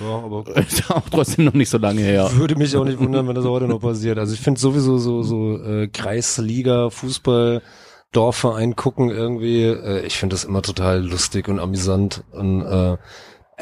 ja, 0.00 0.06
aber 0.06 0.56
ist 0.56 0.90
auch 0.90 1.08
trotzdem 1.10 1.44
noch 1.44 1.52
nicht 1.54 1.68
so 1.68 1.78
lange 1.78 2.00
her. 2.00 2.30
würde 2.34 2.56
mich 2.56 2.76
auch 2.76 2.84
nicht 2.84 2.98
wundern, 2.98 3.28
wenn 3.28 3.34
das 3.34 3.44
heute 3.44 3.66
noch 3.66 3.80
passiert. 3.80 4.18
Also 4.18 4.32
ich 4.32 4.40
finde 4.40 4.60
sowieso 4.60 4.98
so 4.98 5.22
so 5.22 5.62
äh, 5.62 5.88
Kreisliga, 5.88 6.88
Fußball, 6.90 7.62
Dorfverein 8.12 8.76
gucken 8.76 9.10
irgendwie. 9.10 9.64
Äh, 9.64 10.06
ich 10.06 10.16
finde 10.16 10.34
das 10.34 10.44
immer 10.44 10.62
total 10.62 11.04
lustig 11.04 11.48
und 11.48 11.58
amüsant 11.58 12.24
und 12.30 12.62
äh, 12.62 12.96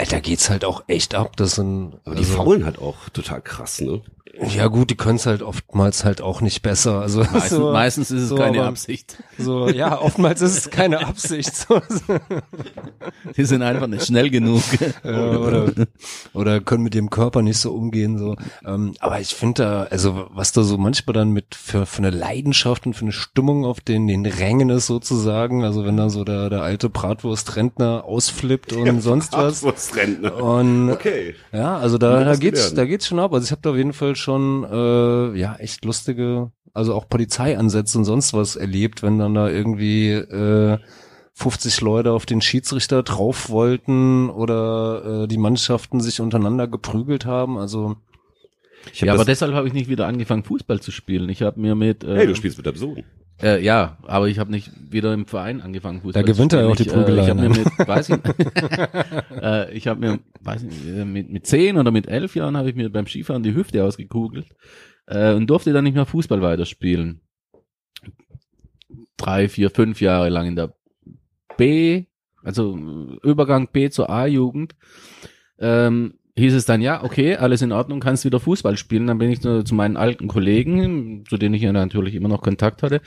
da 0.07 0.21
geht's 0.21 0.49
halt 0.51 0.65
auch 0.65 0.85
echt 0.87 1.15
ab. 1.15 1.37
Das 1.37 1.53
sind 1.57 1.95
Aber 2.05 2.15
die 2.15 2.23
also- 2.25 2.37
faulen 2.37 2.65
halt 2.65 2.79
auch 2.79 3.09
total 3.11 3.41
krass, 3.43 3.81
ne? 3.81 4.01
Ja 4.55 4.67
gut, 4.69 4.91
die 4.91 4.95
können 4.97 5.17
es 5.17 5.27
halt 5.27 5.43
oftmals 5.43 6.05
halt 6.05 6.21
auch 6.21 6.41
nicht 6.41 6.63
besser. 6.63 7.01
Also 7.01 7.21
Meistens, 7.21 7.49
so, 7.51 7.73
meistens 7.73 8.11
ist 8.11 8.23
es 8.23 8.29
so, 8.29 8.37
keine 8.37 8.59
aber- 8.61 8.69
Absicht. 8.69 9.23
so 9.39 9.69
ja, 9.69 10.01
oftmals 10.01 10.41
ist 10.43 10.57
es 10.59 10.71
keine 10.71 11.01
Absicht. 11.07 11.55
So, 11.57 11.81
Die 13.37 13.45
sind 13.45 13.63
einfach 13.63 13.87
nicht 13.87 14.07
schnell 14.07 14.31
genug. 14.31 14.63
ja, 15.05 15.37
oder, 15.39 15.67
oder 16.35 16.61
können 16.61 16.83
mit 16.83 16.95
dem 16.95 17.11
Körper 17.11 17.43
nicht 17.43 17.59
so 17.59 17.73
umgehen. 17.73 18.19
So. 18.19 18.37
Ähm, 18.65 18.95
aber 19.01 19.21
ich 19.21 19.35
finde 19.35 19.63
da, 19.63 19.83
also 19.85 20.27
was 20.31 20.53
da 20.53 20.63
so 20.63 20.79
manchmal 20.79 21.15
dann 21.15 21.31
mit 21.31 21.55
für, 21.55 21.87
für 21.87 21.99
eine 21.99 22.11
Leidenschaft 22.11 22.87
und 22.87 22.95
für 22.95 23.03
eine 23.03 23.13
Stimmung 23.13 23.65
auf 23.65 23.81
den, 23.81 24.07
den 24.07 24.27
Rängen 24.27 24.71
ist 24.71 24.87
sozusagen, 24.87 25.65
also 25.65 25.85
wenn 25.85 25.97
da 25.97 26.11
so 26.11 26.25
der, 26.25 26.51
der 26.51 26.63
alte 26.63 26.89
Bratwurst-Rentner 26.89 28.05
ausflippt 28.05 28.73
und 28.73 29.01
sonst 29.01 29.33
was. 29.33 29.65
Rentner. 29.97 30.37
Und 30.43 30.91
Okay. 30.91 31.35
ja, 31.53 31.77
also 31.79 31.99
da, 31.99 32.25
da 32.25 32.37
geht's, 32.37 32.59
gelernt. 32.61 32.79
da 32.79 32.85
geht's 32.85 33.07
schon 33.07 33.19
ab. 33.19 33.33
Also 33.33 33.45
ich 33.45 33.51
habe 33.51 33.61
da 33.63 33.71
auf 33.71 33.77
jeden 33.77 33.93
Fall 33.93 34.17
schon 34.19 34.65
äh, 34.65 35.39
ja 35.39 35.57
echt 35.57 35.85
lustige, 35.85 36.53
also 36.75 36.95
auch 36.95 37.09
Polizeiansätze 37.09 37.99
und 37.99 38.05
sonst 38.05 38.35
was 38.35 38.57
erlebt, 38.57 39.03
wenn 39.03 39.19
dann 39.19 39.35
da 39.35 39.49
irgendwie 39.49 40.11
äh, 40.13 40.79
50 41.35 41.81
Leute 41.83 42.13
auf 42.13 42.27
den 42.27 42.41
Schiedsrichter 42.41 43.05
drauf 43.05 43.49
wollten 43.49 44.29
oder 44.29 45.23
äh, 45.23 45.29
die 45.29 45.39
Mannschaften 45.39 46.01
sich 46.01 46.21
untereinander 46.21 46.67
geprügelt 46.67 47.27
haben. 47.27 47.59
Also 47.59 47.97
Ich 48.93 49.03
hab 49.03 49.07
Ja, 49.07 49.15
aber 49.15 49.25
deshalb 49.25 49.55
habe 49.55 49.69
ich 49.69 49.73
nicht 49.73 49.89
wieder 49.89 50.09
angefangen, 50.09 50.43
Fußball 50.43 50.81
zu 50.81 50.91
spielen. 50.91 51.29
Ich 51.29 51.43
habe 51.43 51.61
mir 51.61 51.77
mit 51.77 52.03
äh, 52.03 52.17
hey, 52.17 52.27
du 52.27 52.35
spielst 52.35 52.57
mit 52.57 52.67
deinem 52.67 52.77
Sohn. 52.77 53.05
Äh, 53.43 53.63
ja, 53.63 53.99
aber 54.03 54.29
ich 54.29 54.39
habe 54.39 54.51
nicht 54.51 54.71
wieder 54.91 55.15
im 55.15 55.27
Verein 55.27 55.61
angefangen, 55.61 56.01
Fußball 56.01 56.23
Da 56.23 56.33
gewinnt 56.33 56.53
er 56.53 56.61
spielen. 56.61 56.73
auch 56.73 56.77
die 56.77 56.83
ich, 56.83 56.89
Prügelei, 56.93 57.23
Äh, 57.23 57.25
ich 57.25 57.31
habe 57.31 57.41
mir 57.41 57.49
mit, 57.51 57.89
weiß 57.89 58.09
ich, 58.11 58.17
äh, 59.43 59.73
ich 59.75 59.87
habe 59.87 60.01
mir, 60.01 60.19
weiß 60.41 60.63
ich, 60.65 60.69
nicht, 60.71 60.87
äh, 60.87 61.05
mit 61.05 61.31
mit 61.31 61.47
zehn 61.47 61.77
oder 61.77 61.91
mit 61.91 62.09
elf 62.09 62.35
Jahren 62.35 62.57
habe 62.57 62.71
ich 62.71 62.77
mir 62.77 62.91
beim 62.91 63.07
Skifahren 63.07 63.43
die 63.43 63.55
Hüfte 63.55 63.85
ausgekugelt 63.85 64.47
äh, 65.07 65.35
und 65.35 65.49
durfte 65.49 65.73
dann 65.73 65.85
nicht 65.85 65.95
mehr 65.95 66.07
Fußball 66.07 66.43
weiterspielen. 66.43 67.21
Drei, 69.17 69.49
vier, 69.49 69.71
fünf 69.71 70.01
Jahre 70.01 70.29
lang 70.29 70.47
in 70.49 70.57
der 70.57 70.75
B, 71.57 72.05
also 72.43 72.77
äh, 72.77 73.29
Übergang 73.29 73.69
B 73.73 73.91
zur 73.91 74.11
A-Jugend. 74.11 74.75
Ähm, 75.59 76.15
hieß 76.39 76.55
es 76.55 76.65
dann, 76.65 76.81
ja, 76.81 77.05
okay, 77.05 77.37
alles 77.37 77.63
in 77.63 77.73
Ordnung, 77.73 78.01
kannst 78.01 78.25
wieder 78.25 78.41
Fußball 78.41 78.77
spielen. 78.77 79.07
Dann 79.07 79.19
bin 79.19 79.31
ich 79.31 79.41
zu, 79.41 79.63
meinen 79.73 79.97
alten 79.97 80.29
Kollegen, 80.29 81.25
zu 81.29 81.37
denen 81.37 81.55
ich 81.55 81.63
ja 81.63 81.73
natürlich 81.73 82.15
immer 82.15 82.29
noch 82.29 82.43
Kontakt 82.43 82.83
hatte, 82.83 83.01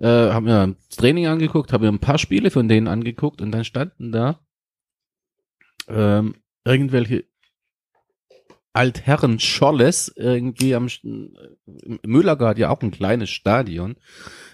äh, 0.00 0.06
habe 0.06 0.46
mir 0.46 0.76
das 0.88 0.96
Training 0.96 1.26
angeguckt, 1.26 1.72
habe 1.72 1.84
mir 1.86 1.92
ein 1.92 1.98
paar 1.98 2.18
Spiele 2.18 2.50
von 2.50 2.68
denen 2.68 2.88
angeguckt 2.88 3.42
und 3.42 3.52
dann 3.52 3.64
standen 3.64 4.12
da 4.12 4.40
ähm, 5.88 6.36
irgendwelche 6.64 7.24
Altherren 8.72 9.40
Scholles 9.40 10.12
irgendwie 10.16 10.74
am 10.74 10.88
Müllagard 12.06 12.58
ja 12.58 12.70
auch 12.70 12.80
ein 12.82 12.90
kleines 12.90 13.30
Stadion, 13.30 13.96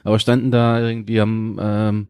aber 0.03 0.19
standen 0.19 0.51
da 0.51 0.81
irgendwie 0.81 1.21
am 1.21 1.59
ähm, 1.61 2.09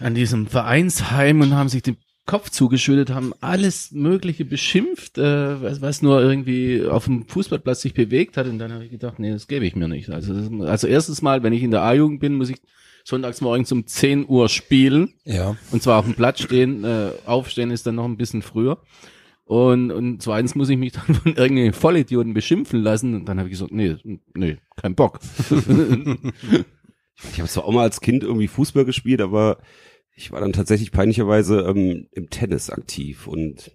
an 0.00 0.14
diesem 0.14 0.46
Vereinsheim 0.46 1.40
und 1.40 1.54
haben 1.54 1.68
sich 1.68 1.82
den 1.82 1.96
Kopf 2.28 2.50
zugeschüttet, 2.50 3.10
haben 3.10 3.32
alles 3.40 3.90
Mögliche 3.90 4.44
beschimpft, 4.44 5.16
äh, 5.16 5.62
was, 5.62 5.80
was 5.80 6.02
nur 6.02 6.20
irgendwie 6.20 6.84
auf 6.86 7.06
dem 7.06 7.26
Fußballplatz 7.26 7.80
sich 7.80 7.94
bewegt 7.94 8.36
hat. 8.36 8.46
Und 8.46 8.58
dann 8.58 8.70
habe 8.70 8.84
ich 8.84 8.90
gedacht, 8.90 9.18
nee, 9.18 9.32
das 9.32 9.48
gebe 9.48 9.64
ich 9.64 9.74
mir 9.74 9.88
nicht. 9.88 10.10
Also, 10.10 10.34
das, 10.34 10.68
also 10.68 10.86
erstens 10.86 11.22
mal, 11.22 11.42
wenn 11.42 11.54
ich 11.54 11.62
in 11.62 11.70
der 11.70 11.82
A-Jugend 11.82 12.20
bin, 12.20 12.34
muss 12.36 12.50
ich 12.50 12.58
sonntags 13.02 13.40
morgens 13.40 13.72
um 13.72 13.86
10 13.86 14.28
Uhr 14.28 14.50
spielen. 14.50 15.14
ja, 15.24 15.56
Und 15.70 15.82
zwar 15.82 15.98
auf 15.98 16.04
dem 16.04 16.14
Platz 16.14 16.42
stehen, 16.42 16.84
äh, 16.84 17.12
aufstehen 17.24 17.70
ist 17.70 17.86
dann 17.86 17.94
noch 17.94 18.04
ein 18.04 18.18
bisschen 18.18 18.42
früher. 18.42 18.82
Und, 19.46 19.90
und 19.90 20.20
zweitens 20.20 20.54
muss 20.54 20.68
ich 20.68 20.76
mich 20.76 20.92
dann 20.92 21.14
von 21.14 21.34
irgendeinen 21.34 21.72
Vollidioten 21.72 22.34
beschimpfen 22.34 22.82
lassen. 22.82 23.14
Und 23.14 23.24
dann 23.24 23.38
habe 23.38 23.48
ich 23.48 23.54
gesagt, 23.54 23.72
nee, 23.72 23.96
nee, 24.34 24.58
kein 24.76 24.94
Bock. 24.94 25.18
Ich 27.32 27.40
habe 27.40 27.48
zwar 27.48 27.64
auch 27.64 27.72
mal 27.72 27.82
als 27.82 28.00
Kind 28.00 28.22
irgendwie 28.22 28.46
Fußball 28.46 28.84
gespielt, 28.84 29.20
aber 29.20 29.58
ich 30.18 30.32
war 30.32 30.40
dann 30.40 30.52
tatsächlich 30.52 30.90
peinlicherweise 30.90 31.60
ähm, 31.60 32.08
im 32.12 32.28
Tennis 32.28 32.70
aktiv 32.70 33.26
und 33.28 33.70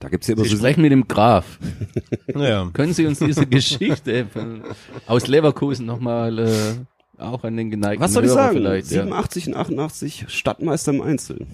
Da 0.00 0.08
gibt's 0.08 0.26
ja 0.26 0.34
immer 0.34 0.42
Sie 0.44 0.50
so 0.50 0.56
sprechen 0.56 0.82
mit 0.82 0.90
dem 0.92 1.06
Graf. 1.08 1.58
Naja. 2.34 2.68
Können 2.72 2.92
Sie 2.92 3.06
uns 3.06 3.20
diese 3.20 3.46
Geschichte 3.58 4.26
von, 4.26 4.64
aus 5.06 5.26
Leverkusen 5.28 5.86
nochmal 5.86 6.38
äh, 6.40 7.20
auch 7.22 7.44
an 7.44 7.56
den 7.56 7.70
geneigten 7.70 8.02
Was 8.02 8.12
soll 8.12 8.24
ich 8.24 8.30
Hörer 8.30 8.42
sagen? 8.42 8.56
vielleicht? 8.58 8.90
Ja. 8.90 9.02
87 9.04 9.46
und 9.48 9.54
88 9.56 10.24
Stadtmeister 10.28 10.92
im 10.92 11.00
Einzel. 11.00 11.46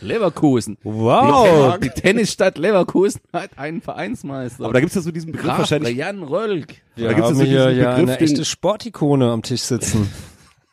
Leverkusen. 0.00 0.76
Wow. 0.82 1.78
Die 1.78 1.88
Tennisstadt 1.88 2.58
Leverkusen 2.58 3.20
hat 3.32 3.58
einen 3.58 3.80
Vereinsmeister. 3.80 4.64
Aber 4.64 4.72
da 4.74 4.80
gibt's 4.80 4.94
ja 4.94 5.00
so 5.02 5.10
diesen 5.10 5.32
Begriff 5.32 5.46
Graf 5.46 5.58
wahrscheinlich. 5.60 5.96
Jan 5.96 6.22
Rölk. 6.22 6.74
Wir 6.96 7.08
Da 7.08 7.12
gibt's 7.14 7.28
haben 7.30 7.36
so 7.36 7.44
hier 7.44 7.66
diesen 7.68 7.80
ja 7.82 7.90
Begriff, 7.94 8.08
eine 8.10 8.18
den- 8.18 8.26
echte 8.28 8.44
Sportikone 8.44 9.30
am 9.30 9.42
Tisch 9.42 9.62
sitzen. 9.62 10.10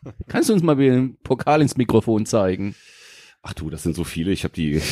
Kannst 0.27 0.49
du 0.49 0.53
uns 0.53 0.63
mal 0.63 0.75
den 0.75 1.17
Pokal 1.23 1.61
ins 1.61 1.77
Mikrofon 1.77 2.25
zeigen? 2.25 2.75
Ach 3.41 3.53
du, 3.53 3.69
das 3.69 3.84
sind 3.84 3.95
so 3.95 4.03
viele. 4.03 4.31
Ich 4.31 4.43
habe 4.43 4.53
die. 4.53 4.81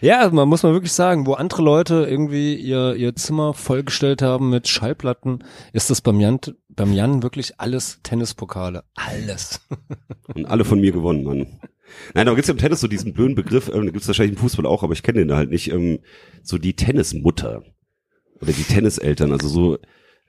Ja, 0.00 0.30
man 0.30 0.48
muss 0.48 0.62
mal 0.62 0.72
wirklich 0.72 0.92
sagen, 0.92 1.26
wo 1.26 1.34
andere 1.34 1.60
Leute 1.60 2.06
irgendwie 2.08 2.54
ihr, 2.54 2.94
ihr 2.94 3.14
Zimmer 3.14 3.52
vollgestellt 3.52 4.22
haben 4.22 4.48
mit 4.48 4.66
Schallplatten, 4.66 5.44
ist 5.74 5.90
das 5.90 6.00
beim 6.00 6.20
Jan, 6.20 6.40
beim 6.70 6.92
Jan 6.94 7.22
wirklich 7.22 7.60
alles 7.60 8.00
Tennispokale. 8.02 8.84
Alles. 8.94 9.60
Und 10.34 10.46
alle 10.46 10.64
von 10.64 10.80
mir 10.80 10.92
gewonnen, 10.92 11.22
Mann. 11.22 11.60
Nein, 12.14 12.28
aber 12.28 12.36
gibt's 12.36 12.48
ja 12.48 12.54
im 12.54 12.58
Tennis 12.58 12.80
so 12.80 12.88
diesen 12.88 13.12
blöden 13.12 13.34
Begriff, 13.34 13.68
ähm, 13.68 13.92
gibt's 13.92 14.06
wahrscheinlich 14.06 14.36
im 14.36 14.40
Fußball 14.40 14.66
auch, 14.66 14.82
aber 14.82 14.94
ich 14.94 15.02
kenne 15.02 15.18
den 15.18 15.36
halt 15.36 15.50
nicht, 15.50 15.70
ähm, 15.70 15.98
so 16.42 16.56
die 16.56 16.74
Tennismutter. 16.74 17.62
Oder 18.40 18.52
die 18.52 18.62
Tenniseltern, 18.62 19.32
also 19.32 19.48
so 19.48 19.78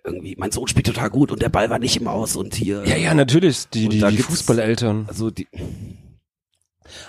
irgendwie, 0.09 0.35
mein 0.37 0.51
Sohn 0.51 0.67
spielt 0.67 0.85
total 0.87 1.09
gut 1.09 1.31
und 1.31 1.41
der 1.41 1.49
Ball 1.49 1.69
war 1.69 1.79
nicht 1.79 1.97
im 1.97 2.07
Aus 2.07 2.35
und 2.35 2.55
hier. 2.55 2.83
Ja, 2.85 2.95
ja, 2.97 3.13
natürlich, 3.13 3.69
die, 3.69 3.85
Und 3.85 3.93
die, 3.93 3.99
die 3.99 4.07
gibt's- 4.17 4.25
Fußballeltern. 4.25 5.05
Also 5.07 5.29
die, 5.31 5.47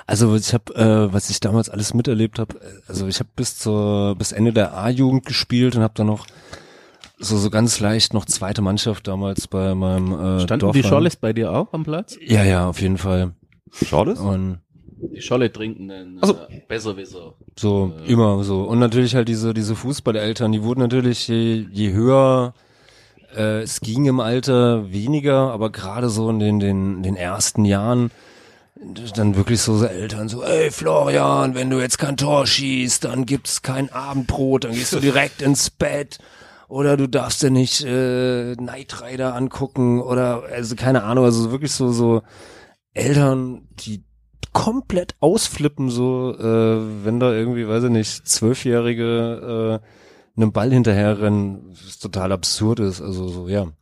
Also 0.06 0.36
ich 0.36 0.52
habe, 0.52 0.74
äh, 0.74 1.12
was 1.12 1.30
ich 1.30 1.40
damals 1.40 1.68
alles 1.70 1.94
miterlebt 1.94 2.38
habe, 2.38 2.60
also 2.86 3.06
ich 3.06 3.18
habe 3.18 3.30
bis 3.34 3.56
zur 3.58 4.14
bis 4.16 4.32
Ende 4.32 4.52
der 4.52 4.76
A-Jugend 4.76 5.24
gespielt 5.24 5.74
und 5.76 5.82
habe 5.82 5.94
dann 5.96 6.06
noch 6.06 6.26
so 7.18 7.36
so 7.38 7.50
ganz 7.50 7.80
leicht 7.80 8.12
noch 8.14 8.24
zweite 8.26 8.62
Mannschaft 8.62 9.06
damals 9.08 9.46
bei 9.46 9.74
meinem 9.74 10.12
äh, 10.12 10.40
Standen 10.40 10.60
Dorf 10.60 10.76
die 10.76 10.82
Scholles 10.82 11.16
bei 11.16 11.32
dir 11.32 11.52
auch 11.52 11.72
am 11.72 11.84
Platz? 11.84 12.16
Ja, 12.24 12.44
ja, 12.44 12.68
auf 12.68 12.80
jeden 12.80 12.98
Fall. 12.98 13.32
schau 13.72 14.04
das? 14.04 14.18
Und 14.18 14.60
Die 15.14 15.22
Scholle 15.22 15.50
trinkenden 15.50 16.18
Ach 16.20 16.28
so. 16.28 16.34
äh, 16.34 16.60
Besserwisser. 16.68 17.34
so 17.58 17.94
immer 18.06 18.42
so 18.44 18.64
und 18.64 18.78
natürlich 18.80 19.14
halt 19.14 19.28
diese 19.28 19.54
diese 19.54 19.74
Fußballeltern, 19.76 20.52
die 20.52 20.62
wurden 20.62 20.80
natürlich 20.80 21.26
je, 21.28 21.66
je 21.70 21.92
höher 21.92 22.52
äh, 23.36 23.62
es 23.62 23.80
ging 23.80 24.04
im 24.06 24.20
Alter 24.20 24.92
weniger, 24.92 25.52
aber 25.52 25.70
gerade 25.70 26.08
so 26.08 26.30
in 26.30 26.38
den 26.38 26.60
den 26.60 27.02
den 27.02 27.16
ersten 27.16 27.64
Jahren 27.64 28.10
dann 29.14 29.36
wirklich 29.36 29.60
so, 29.60 29.76
so 29.76 29.84
Eltern 29.84 30.28
so, 30.28 30.42
ey 30.42 30.70
Florian, 30.70 31.54
wenn 31.54 31.68
du 31.70 31.80
jetzt 31.80 31.98
kein 31.98 32.16
Tor 32.16 32.46
schießt, 32.46 33.04
dann 33.04 33.26
gibt's 33.26 33.62
kein 33.62 33.92
Abendbrot, 33.92 34.64
dann 34.64 34.72
gehst 34.72 34.92
du 34.92 35.00
direkt 35.00 35.42
ins 35.42 35.70
Bett. 35.70 36.18
Oder 36.68 36.96
du 36.96 37.08
darfst 37.08 37.42
dir 37.42 37.50
nicht 37.50 37.84
äh, 37.84 38.54
Knight 38.54 39.02
Rider 39.02 39.34
angucken 39.34 40.00
oder 40.00 40.44
also 40.52 40.76
keine 40.76 41.02
Ahnung, 41.02 41.24
also 41.24 41.50
wirklich 41.50 41.72
so 41.72 41.90
so 41.90 42.22
Eltern, 42.94 43.66
die 43.80 44.04
komplett 44.52 45.14
ausflippen 45.20 45.90
so, 45.90 46.34
äh, 46.38 47.04
wenn 47.04 47.20
da 47.20 47.32
irgendwie, 47.32 47.68
weiß 47.68 47.84
ich 47.84 47.90
nicht, 47.90 48.28
zwölfjährige 48.28 49.80
äh, 49.82 49.86
einem 50.42 50.52
Ball 50.52 50.72
hinterherrennen, 50.72 51.70
was 51.70 51.98
total 51.98 52.32
absurd 52.32 52.80
ist, 52.80 53.00
also 53.00 53.28
so 53.28 53.48
ja. 53.48 53.72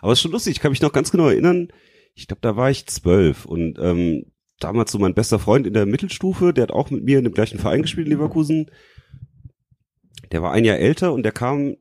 Aber 0.00 0.12
es 0.12 0.18
ist 0.18 0.22
schon 0.22 0.32
lustig, 0.32 0.52
ich 0.52 0.60
kann 0.60 0.72
mich 0.72 0.82
noch 0.82 0.92
ganz 0.92 1.10
genau 1.10 1.28
erinnern, 1.28 1.68
ich 2.14 2.26
glaube, 2.26 2.40
da 2.42 2.56
war 2.56 2.70
ich 2.70 2.86
zwölf 2.86 3.44
und 3.46 3.78
ähm, 3.80 4.26
damals 4.60 4.92
so 4.92 4.98
mein 4.98 5.14
bester 5.14 5.38
Freund 5.38 5.66
in 5.66 5.74
der 5.74 5.86
Mittelstufe, 5.86 6.52
der 6.52 6.64
hat 6.64 6.72
auch 6.72 6.90
mit 6.90 7.04
mir 7.04 7.18
in 7.18 7.24
dem 7.24 7.34
gleichen 7.34 7.58
Verein 7.58 7.82
gespielt 7.82 8.06
in 8.06 8.12
Leverkusen. 8.12 8.70
Der 10.30 10.42
war 10.42 10.52
ein 10.52 10.64
Jahr 10.64 10.78
älter 10.78 11.12
und 11.12 11.24
der 11.24 11.32
kam, 11.32 11.76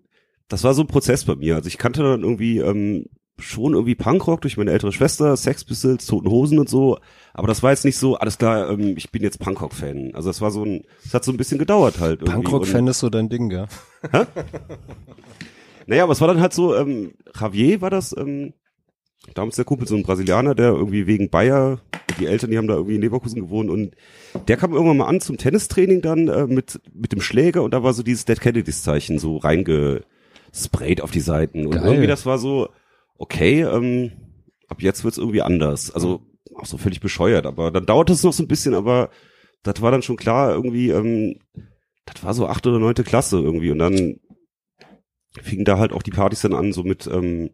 das 0.48 0.64
war 0.64 0.73
so 0.73 0.81
ein 0.81 0.88
Prozess 0.88 1.26
bei 1.26 1.35
mir. 1.35 1.56
Also 1.56 1.68
ich 1.68 1.77
kannte 1.77 2.02
dann 2.02 2.23
irgendwie 2.23 2.57
ähm, 2.57 3.06
schon 3.39 3.73
irgendwie 3.73 3.95
Punkrock 3.95 4.41
durch 4.41 4.57
meine 4.57 4.72
ältere 4.72 4.91
Schwester, 4.91 5.35
Sex 5.38 5.64
Pistols, 5.64 6.06
Toten 6.06 6.30
Hosen 6.30 6.60
und 6.60 6.69
so, 6.69 6.98
aber 7.34 7.48
das 7.48 7.64
war 7.64 7.72
jetzt 7.72 7.86
nicht 7.86 7.98
so, 7.98 8.16
alles 8.16 8.38
klar, 8.38 8.70
ähm, 8.70 8.95
ich 8.98 9.12
bin 9.12 9.22
jetzt 9.22 9.40
Punkrock-Fan. 9.40 10.12
Also 10.14 10.30
das 10.30 10.41
war 10.41 10.52
so 10.52 10.64
ein, 10.64 10.84
es 11.06 11.14
hat 11.14 11.24
so 11.24 11.32
ein 11.32 11.38
bisschen 11.38 11.60
gedauert 11.60 11.99
halt. 11.99 12.24
Punkrock-Fan 12.24 12.88
ist 12.88 12.99
so 12.99 13.10
dein 13.10 13.30
Ding, 13.30 13.52
ja. 13.52 13.68
naja, 15.88 16.03
aber 16.03 16.14
es 16.14 16.22
war 16.22 16.28
dann 16.28 16.41
halt 16.41 16.53
so, 16.53 16.76
ähm, 16.76 17.14
Javier 17.40 17.82
war 17.82 17.90
das, 17.90 18.16
ähm, 18.18 18.53
damals 19.34 19.56
der 19.56 19.66
Kumpel, 19.66 19.88
so 19.88 19.95
ein 19.95 20.03
Brasilianer, 20.03 20.56
der 20.56 20.72
irgendwie 20.72 21.08
wegen 21.08 21.30
Bayer, 21.30 21.80
die 22.20 22.26
Eltern, 22.26 22.52
die 22.52 22.58
haben 22.58 22.68
da 22.68 22.76
irgendwie 22.76 22.95
in 22.95 23.02
Leverkusen 23.02 23.41
gewohnt 23.41 23.70
und 23.70 23.95
der 24.48 24.58
kam 24.58 24.74
irgendwann 24.74 24.98
mal 24.98 25.08
an 25.08 25.22
zum 25.22 25.38
Tennistraining 25.38 26.02
dann 26.02 26.28
äh, 26.28 26.48
mit, 26.48 26.82
mit 26.94 27.12
dem 27.12 27.22
Schläger 27.22 27.64
und 27.64 27.74
da 27.74 27.84
war 27.84 27.94
so 27.94 28.03
dieses 28.03 28.26
Dead 28.26 28.40
Kennedys 28.40 28.84
Zeichen 28.84 29.20
so 29.20 29.38
reingesprayt 29.38 31.02
auf 31.02 31.12
die 31.12 31.20
Seiten 31.20 31.66
und 31.66 31.76
Geil. 31.76 31.86
irgendwie 31.86 32.08
das 32.08 32.26
war 32.26 32.38
so, 32.40 32.70
okay, 33.18 33.62
ähm, 33.62 34.12
ab 34.68 34.82
jetzt 34.82 35.03
wird's 35.03 35.18
irgendwie 35.18 35.41
anders. 35.41 35.94
Also 35.94 36.22
auch 36.56 36.65
so 36.65 36.78
völlig 36.78 36.99
bescheuert, 36.99 37.45
aber 37.45 37.72
dann 37.72 37.86
dauerte 37.86 38.14
es 38.14 38.23
noch 38.23 38.34
so 38.34 38.44
ein 38.44 38.48
bisschen, 38.48 38.73
aber 38.73 39.10
das 39.64 39.82
war 39.82 39.91
dann 39.91 40.02
schon 40.02 40.18
klar 40.18 40.52
irgendwie, 40.52 40.90
ähm, 40.90 41.36
das 42.06 42.23
war 42.23 42.34
so 42.34 42.48
achte 42.48 42.69
oder 42.69 42.80
neunte 42.80 43.03
Klasse 43.03 43.40
irgendwie 43.40 43.72
und 43.72 43.80
dann 43.80 44.18
fingen 45.41 45.65
da 45.65 45.78
halt 45.78 45.94
auch 45.94 46.03
die 46.03 46.11
Partys 46.11 46.41
dann 46.41 46.53
an, 46.53 46.73
so 46.73 46.84
mit 46.84 47.07
ähm, 47.07 47.52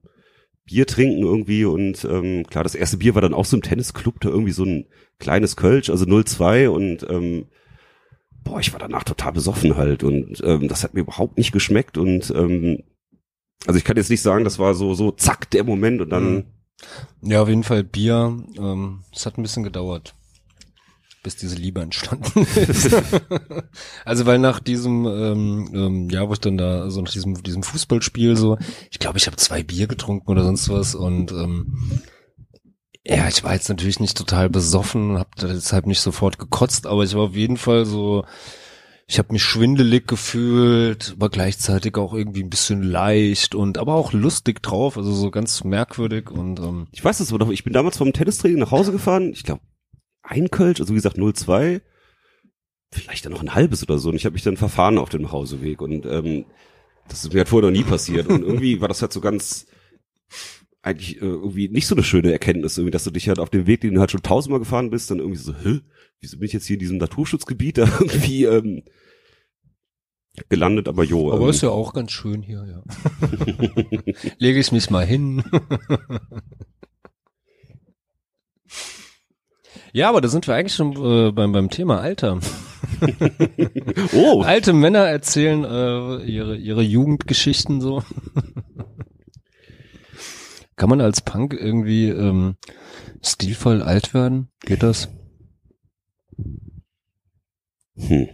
Bier 0.66 0.88
trinken 0.88 1.24
irgendwie 1.24 1.64
und 1.66 2.04
ähm, 2.06 2.46
klar, 2.48 2.64
das 2.64 2.76
erste 2.76 2.98
Bier 2.98 3.16
war 3.16 3.22
dann 3.22 3.34
auch 3.34 3.46
so 3.46 3.56
im 3.56 3.62
Tennisclub, 3.64 4.20
da 4.20 4.30
irgendwie 4.30 4.52
so 4.52 4.64
ein 4.66 4.86
kleines 5.20 5.56
Kölsch, 5.56 5.90
also 5.90 6.06
02 6.06 6.70
und 6.70 7.06
ähm, 7.10 7.46
boah, 8.44 8.60
ich 8.60 8.72
war 8.74 8.80
danach 8.80 9.04
total 9.04 9.34
besoffen 9.34 9.78
halt 9.78 10.04
und 10.04 10.42
ähm, 10.44 10.68
das 10.68 10.84
hat 10.84 10.94
mir 10.94 11.02
überhaupt 11.02 11.38
nicht 11.38 11.52
geschmeckt 11.52 11.98
und 11.98 12.32
ähm, 12.36 12.84
also 13.66 13.78
ich 13.78 13.84
kann 13.84 13.98
jetzt 13.98 14.10
nicht 14.10 14.22
sagen, 14.22 14.44
das 14.44 14.60
war 14.60 14.74
so 14.74 14.94
so 14.94 15.12
zack 15.12 15.50
der 15.52 15.64
Moment 15.64 16.02
und 16.02 16.10
dann 16.10 16.34
Mhm. 16.36 16.44
Ja, 17.22 17.42
auf 17.42 17.50
jeden 17.50 17.64
Fall 17.64 17.84
Bier. 17.84 18.38
Ähm, 18.58 19.04
es 19.14 19.26
hat 19.26 19.38
ein 19.38 19.42
bisschen 19.42 19.64
gedauert, 19.64 20.14
bis 21.24 21.36
diese 21.36 21.56
Liebe 21.56 21.82
entstanden 21.82 22.46
ist. 22.56 22.96
also 24.06 24.26
weil 24.26 24.40
nach 24.40 24.60
diesem, 24.60 25.06
ähm, 25.06 25.70
ähm, 25.74 26.10
ja, 26.10 26.28
wo 26.28 26.34
ich 26.34 26.40
dann 26.40 26.58
da, 26.58 26.82
also 26.82 27.02
nach 27.02 27.12
diesem, 27.12 27.42
diesem 27.44 27.64
Fußballspiel 27.64 28.36
so, 28.36 28.58
ich 28.92 29.00
glaube, 29.00 29.18
ich 29.18 29.28
habe 29.28 29.38
zwei 29.38 29.64
Bier 29.64 29.88
getrunken 29.88 30.30
oder 30.30 30.44
sonst 30.44 30.70
was 30.70 30.96
und 30.96 31.32
ähm, 31.32 32.02
ja, 33.04 33.28
ich 33.30 33.44
war 33.44 33.54
jetzt 33.54 33.70
natürlich 33.70 34.02
nicht 34.02 34.18
total 34.18 34.50
besoffen, 34.50 35.18
habe 35.18 35.30
deshalb 35.42 35.86
nicht 35.86 36.02
sofort 36.02 36.38
gekotzt, 36.38 36.86
aber 36.86 37.04
ich 37.04 37.16
war 37.16 37.24
auf 37.24 37.36
jeden 37.36 37.56
Fall 37.56 37.86
so, 37.86 38.26
ich 39.10 39.20
habe 39.20 39.32
mich 39.32 39.42
schwindelig 39.42 40.06
gefühlt, 40.06 41.14
aber 41.16 41.30
gleichzeitig 41.30 41.96
auch 41.96 42.14
irgendwie 42.14 42.44
ein 42.44 42.50
bisschen 42.50 42.84
leicht 42.84 43.56
und 43.56 43.78
aber 43.78 43.96
auch 43.96 44.12
lustig 44.12 44.62
drauf, 44.62 44.98
also 44.98 45.14
so 45.14 45.32
ganz 45.32 45.64
merkwürdig 45.64 46.30
und 46.30 46.60
ähm, 46.60 46.88
ich 46.92 47.04
weiß 47.04 47.22
es 47.22 47.32
aber 47.32 47.44
noch, 47.44 47.52
ich 47.52 47.64
bin 47.64 47.72
damals 47.72 47.98
vom 47.98 48.12
Tennistraining 48.12 48.60
nach 48.60 48.72
Hause 48.72 48.92
gefahren, 48.92 49.32
ich 49.32 49.44
glaube 49.44 49.62
ein 50.24 50.52
Kölsch, 50.52 50.82
also 50.82 50.92
wie 50.92 50.98
gesagt 50.98 51.18
02, 51.18 51.82
vielleicht 52.92 53.26
dann 53.26 53.32
noch 53.32 53.42
ein 53.42 53.56
halbes 53.56 53.82
oder 53.82 53.98
so 53.98 54.10
und 54.10 54.18
ich 54.18 54.26
habe 54.26 54.34
mich 54.34 54.44
dann 54.44 54.58
verfahren 54.58 54.98
auf 54.98 55.10
dem 55.10 55.32
Hauseweg 55.32 55.82
und 55.82 56.06
ähm, 56.06 56.44
das 57.08 57.24
ist 57.24 57.32
mir 57.32 57.40
halt 57.40 57.50
vorher 57.50 57.72
noch 57.72 57.78
nie 57.78 57.86
passiert 57.86 58.28
und 58.28 58.44
irgendwie 58.44 58.82
war 58.82 58.90
das 58.90 59.02
halt 59.02 59.14
so 59.14 59.22
ganz 59.22 59.68
eigentlich 60.88 61.18
äh, 61.18 61.26
irgendwie 61.26 61.70
nicht 61.70 61.88
so 61.88 61.96
eine 61.96 62.04
schöne 62.04 62.32
Erkenntnis, 62.32 62.78
irgendwie, 62.78 62.92
dass 62.92 63.04
du 63.04 63.12
dich 63.12 63.28
halt 63.28 63.40
auf 63.40 63.50
dem 63.50 63.68
Weg, 63.68 63.82
den 63.82 63.94
du 63.94 64.00
halt 64.00 64.12
schon 64.12 64.24
tausendmal 64.24 64.60
gefahren 64.60 64.90
bist, 64.90 65.12
dann 65.12 65.20
irgendwie 65.20 65.40
so, 65.40 65.54
hä, 65.54 65.82
wieso 66.20 66.38
bin 66.38 66.46
ich 66.46 66.54
jetzt 66.54 66.66
hier 66.66 66.76
in 66.76 66.80
diesem 66.80 66.98
Naturschutzgebiet 66.98 67.78
da 67.78 67.84
irgendwie 68.00 68.46
ähm, 68.46 68.84
gelandet, 70.50 70.88
aber 70.88 71.04
jo. 71.04 71.32
aber 71.32 71.44
ähm, 71.44 71.50
ist 71.50 71.62
ja 71.62 71.70
auch 71.70 71.94
ganz 71.94 72.12
schön 72.12 72.42
hier, 72.42 72.66
ja. 72.66 72.84
Lege 74.38 74.60
ich 74.60 74.72
mich 74.72 74.90
mal 74.90 75.06
hin. 75.06 75.44
ja, 79.94 80.10
aber 80.10 80.22
da 80.22 80.28
sind 80.28 80.48
wir 80.48 80.56
eigentlich 80.56 80.76
schon 80.76 80.94
äh, 80.94 81.32
beim, 81.32 81.52
beim 81.52 81.70
Thema 81.70 82.00
Alter. 82.00 82.40
oh, 84.14 84.42
Alte 84.44 84.74
Männer 84.74 85.08
erzählen 85.08 85.64
äh, 85.64 86.24
ihre, 86.24 86.56
ihre 86.56 86.82
Jugendgeschichten 86.82 87.82
so. 87.82 88.04
Kann 90.78 90.90
man 90.90 91.02
als 91.02 91.22
Punk 91.22 91.54
irgendwie 91.54 92.10
ähm, 92.10 92.56
stilvoll 93.22 93.82
alt 93.82 94.14
werden? 94.14 94.50
Geht 94.62 94.84
das? 94.84 95.10
hm. 97.98 98.30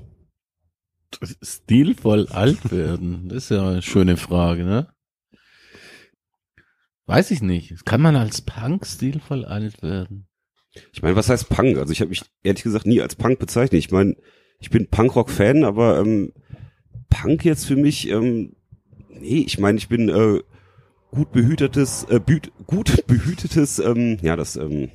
Stilvoll 1.42 2.28
alt 2.28 2.70
werden? 2.70 3.30
Das 3.30 3.46
ist 3.46 3.50
ja 3.50 3.70
eine 3.70 3.82
schöne 3.82 4.18
Frage, 4.18 4.66
ne? 4.66 4.94
Weiß 7.06 7.32
ich 7.32 7.42
nicht. 7.42 7.86
Kann 7.86 8.02
man 8.02 8.18
als 8.18 8.42
Punk 8.42 8.86
stilvoll 8.86 9.46
alt 9.46 9.82
werden? 9.82 10.28
Ich 10.92 11.02
meine, 11.02 11.16
was 11.16 11.30
heißt 11.30 11.48
Punk? 11.48 11.78
Also 11.78 11.94
ich 11.94 12.02
habe 12.02 12.10
mich 12.10 12.24
ehrlich 12.44 12.64
gesagt 12.64 12.86
nie 12.86 13.02
als 13.02 13.16
Punk 13.16 13.40
bezeichnet. 13.40 13.80
Ich 13.80 13.92
meine, 13.92 14.18
ich 14.60 14.70
bin 14.70 14.90
Punkrock-Fan, 14.90 15.64
aber 15.64 16.00
ähm, 16.00 16.34
Punk 17.10 17.46
jetzt 17.46 17.66
für 17.66 17.78
mich, 17.78 18.10
ähm, 18.10 18.58
nee, 19.10 19.44
ich 19.46 19.60
meine, 19.60 19.78
ich 19.78 19.88
bin 19.88 20.10
äh, 20.10 20.40
gut 21.14 21.32
behütetes, 21.32 22.06
äh, 22.10 22.20
büt, 22.20 22.52
gut 22.66 23.04
behütetes, 23.08 23.80
ähm, 23.80 24.18
ja, 24.22 24.36
das, 24.36 24.56
ähm, 24.56 24.90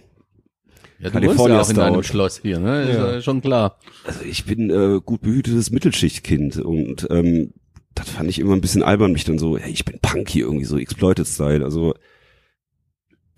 Ja, 0.99 1.11
du 1.11 1.23
wohnst 1.23 1.47
ja 1.47 1.61
auch 1.61 1.71
in 1.71 1.79
einem 1.79 2.03
Schloss 2.03 2.41
hier, 2.43 2.59
ne? 2.59 2.83
Ist 2.83 2.97
Ja. 2.97 3.23
schon 3.23 3.41
klar. 3.41 3.79
Also 4.05 4.23
ich 4.25 4.45
bin 4.45 4.71
äh, 4.71 5.01
gut 5.05 5.21
behütetes 5.23 5.71
Mittelschichtkind 5.71 6.59
und 6.59 7.07
ähm, 7.11 7.53
das 7.95 8.11
fand 8.11 8.29
ich 8.29 8.39
immer 8.39 8.55
ein 8.55 8.61
bisschen 8.61 8.83
albern, 8.83 9.13
mich 9.13 9.25
dann 9.25 9.39
so, 9.39 9.59
hey, 9.59 9.73
ich 9.73 9.85
bin 9.85 9.99
Punk 10.01 10.29
hier 10.29 10.45
irgendwie 10.47 10.65
so 10.67 10.79
Exploited 10.79 11.27
Style. 11.27 11.65
Also 11.65 11.95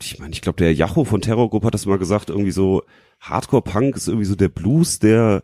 ich 0.00 0.18
meine, 0.18 0.32
ich 0.32 0.40
glaube, 0.40 0.56
der 0.56 0.74
Jacho 0.74 1.04
von 1.04 1.20
Terror 1.20 1.50
Group 1.50 1.64
hat 1.64 1.74
das 1.74 1.86
mal 1.86 1.98
gesagt, 1.98 2.30
irgendwie 2.30 2.50
so 2.50 2.82
Hardcore 3.20 3.62
Punk 3.62 3.96
ist 3.96 4.08
irgendwie 4.08 4.26
so 4.26 4.34
der 4.34 4.48
Blues 4.48 4.98
der 4.98 5.42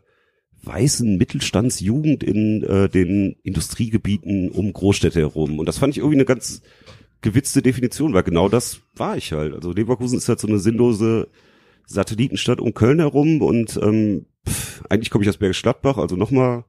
weißen 0.62 1.16
Mittelstandsjugend 1.16 2.24
in 2.24 2.62
äh, 2.64 2.88
den 2.88 3.36
Industriegebieten 3.42 4.50
um 4.50 4.72
Großstädte 4.72 5.20
herum. 5.20 5.58
Und 5.58 5.66
das 5.66 5.78
fand 5.78 5.92
ich 5.92 5.98
irgendwie 5.98 6.16
eine 6.16 6.24
ganz 6.24 6.62
gewitzte 7.20 7.62
Definition, 7.62 8.14
weil 8.14 8.22
genau 8.22 8.48
das 8.48 8.80
war 8.94 9.16
ich 9.16 9.32
halt. 9.32 9.54
Also 9.54 9.72
Leverkusen 9.72 10.18
ist 10.18 10.28
halt 10.28 10.40
so 10.40 10.46
eine 10.46 10.58
sinnlose 10.58 11.28
Satellitenstadt 11.86 12.60
um 12.60 12.74
Köln 12.74 12.98
herum 12.98 13.42
und 13.42 13.78
ähm, 13.82 14.26
pff, 14.46 14.84
eigentlich 14.88 15.10
komme 15.10 15.24
ich 15.24 15.28
aus 15.28 15.38
Bergisch 15.38 15.62
Gladbach, 15.62 15.98
also 15.98 16.16
nochmal 16.16 16.64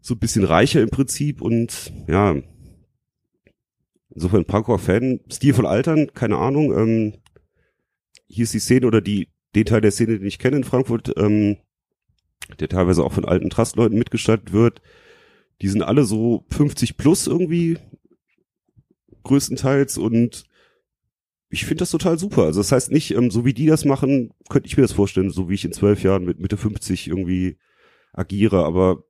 so 0.00 0.14
ein 0.14 0.18
bisschen 0.18 0.44
reicher 0.44 0.82
im 0.82 0.90
Prinzip 0.90 1.40
und 1.40 1.92
ja, 2.08 2.36
insofern 4.14 4.44
Punkrock-Fan, 4.44 5.20
Stil 5.30 5.54
von 5.54 5.66
Altern, 5.66 6.12
keine 6.12 6.38
Ahnung, 6.38 6.76
ähm, 6.76 7.14
hier 8.26 8.44
ist 8.44 8.54
die 8.54 8.58
Szene 8.58 8.86
oder 8.86 9.00
die, 9.00 9.28
den 9.54 9.66
Teil 9.66 9.80
der 9.80 9.90
Szene, 9.90 10.18
den 10.18 10.26
ich 10.26 10.38
kenne 10.38 10.56
in 10.56 10.64
Frankfurt, 10.64 11.12
ähm, 11.16 11.58
der 12.58 12.68
teilweise 12.68 13.04
auch 13.04 13.12
von 13.12 13.24
alten 13.24 13.50
Trustleuten 13.50 13.98
mitgestaltet 13.98 14.52
wird, 14.52 14.82
die 15.60 15.68
sind 15.68 15.82
alle 15.82 16.04
so 16.04 16.44
50 16.50 16.96
plus 16.96 17.26
irgendwie 17.26 17.78
größtenteils 19.22 19.98
und 19.98 20.44
ich 21.52 21.66
finde 21.66 21.80
das 21.80 21.90
total 21.90 22.18
super. 22.18 22.44
Also 22.44 22.60
das 22.60 22.72
heißt 22.72 22.90
nicht, 22.90 23.12
ähm, 23.12 23.30
so 23.30 23.44
wie 23.44 23.52
die 23.52 23.66
das 23.66 23.84
machen, 23.84 24.32
könnte 24.48 24.66
ich 24.66 24.76
mir 24.76 24.82
das 24.82 24.92
vorstellen, 24.92 25.30
so 25.30 25.48
wie 25.50 25.54
ich 25.54 25.64
in 25.64 25.72
zwölf 25.72 26.02
Jahren 26.02 26.24
mit 26.24 26.40
Mitte 26.40 26.56
50 26.56 27.08
irgendwie 27.08 27.58
agiere, 28.12 28.64
aber 28.64 29.04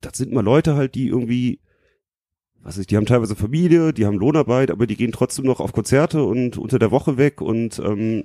das 0.00 0.18
sind 0.18 0.32
mal 0.32 0.44
Leute 0.44 0.74
halt, 0.74 0.94
die 0.94 1.06
irgendwie, 1.06 1.60
was 2.60 2.78
ich, 2.78 2.86
die 2.86 2.96
haben 2.96 3.06
teilweise 3.06 3.36
Familie, 3.36 3.92
die 3.92 4.06
haben 4.06 4.18
Lohnarbeit, 4.18 4.70
aber 4.70 4.86
die 4.86 4.96
gehen 4.96 5.12
trotzdem 5.12 5.44
noch 5.44 5.60
auf 5.60 5.72
Konzerte 5.72 6.24
und 6.24 6.58
unter 6.58 6.78
der 6.78 6.90
Woche 6.90 7.16
weg 7.16 7.40
und 7.40 7.78
ähm, 7.78 8.24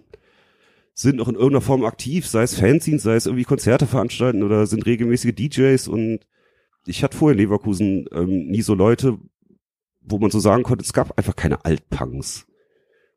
sind 0.94 1.18
noch 1.18 1.30
in 1.30 1.36
irgendeiner 1.36 1.62
Form 1.62 1.86
aktiv, 1.86 2.28
sei 2.28 2.44
es 2.44 2.56
Fanzines, 2.56 3.04
sei 3.04 3.16
es 3.16 3.28
irgendwie 3.28 3.46
Konzerte 3.46 3.88
veranstalten 3.88 4.44
oder 4.44 4.66
sind 4.66 4.86
regelmäßige 4.86 5.34
DJs 5.34 5.88
und 5.88 6.20
ich 6.86 7.04
hatte 7.04 7.18
vorher 7.18 7.34
in 7.34 7.44
Leverkusen 7.44 8.08
ähm, 8.12 8.48
nie 8.48 8.62
so 8.62 8.74
Leute, 8.74 9.20
wo 10.10 10.18
man 10.18 10.32
so 10.32 10.40
sagen 10.40 10.64
konnte, 10.64 10.84
es 10.84 10.94
gab 10.94 11.18
einfach 11.18 11.36
keine 11.36 11.66
Altpunks. 11.66 12.48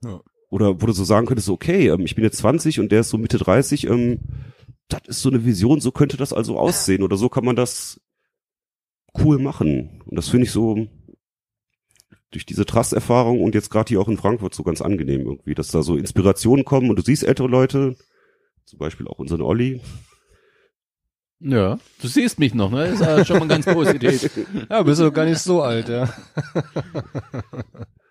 Ja. 0.04 0.20
Oder 0.50 0.82
wo 0.82 0.86
du 0.86 0.92
so 0.92 1.04
sagen 1.04 1.26
könntest, 1.26 1.46
so, 1.46 1.54
okay, 1.54 1.88
ähm, 1.88 2.04
ich 2.04 2.14
bin 2.14 2.24
jetzt 2.24 2.38
20 2.38 2.80
und 2.80 2.92
der 2.92 3.00
ist 3.00 3.08
so 3.08 3.18
Mitte 3.18 3.38
30, 3.38 3.86
ähm, 3.86 4.20
das 4.88 5.02
ist 5.06 5.22
so 5.22 5.30
eine 5.30 5.44
Vision, 5.44 5.80
so 5.80 5.90
könnte 5.92 6.16
das 6.16 6.32
also 6.32 6.58
aussehen 6.58 7.02
oder 7.02 7.16
so 7.16 7.28
kann 7.28 7.44
man 7.44 7.56
das 7.56 8.00
cool 9.18 9.38
machen. 9.38 10.02
Und 10.04 10.16
das 10.16 10.28
finde 10.28 10.44
ich 10.44 10.52
so 10.52 10.88
durch 12.30 12.46
diese 12.46 12.66
Trust-Erfahrung 12.66 13.40
und 13.42 13.54
jetzt 13.54 13.70
gerade 13.70 13.88
hier 13.88 14.00
auch 14.00 14.08
in 14.08 14.16
Frankfurt 14.16 14.54
so 14.54 14.62
ganz 14.62 14.80
angenehm 14.80 15.22
irgendwie, 15.22 15.54
dass 15.54 15.70
da 15.70 15.82
so 15.82 15.96
Inspirationen 15.96 16.64
kommen 16.64 16.90
und 16.90 16.96
du 16.96 17.02
siehst 17.02 17.24
ältere 17.24 17.48
Leute, 17.48 17.96
zum 18.64 18.78
Beispiel 18.78 19.06
auch 19.06 19.18
unseren 19.18 19.42
Olli. 19.42 19.80
Ja, 21.44 21.78
du 22.00 22.08
siehst 22.08 22.38
mich 22.38 22.54
noch, 22.54 22.70
ne? 22.70 22.86
Ist 22.86 23.00
ja 23.00 23.24
schon 23.24 23.40
mal 23.40 23.48
ganz 23.48 23.66
positiv. 23.66 24.30
Ja, 24.70 24.82
bist 24.82 25.00
du 25.00 25.10
gar 25.10 25.24
nicht 25.24 25.40
so 25.40 25.62
alt, 25.62 25.88
ja. 25.88 26.08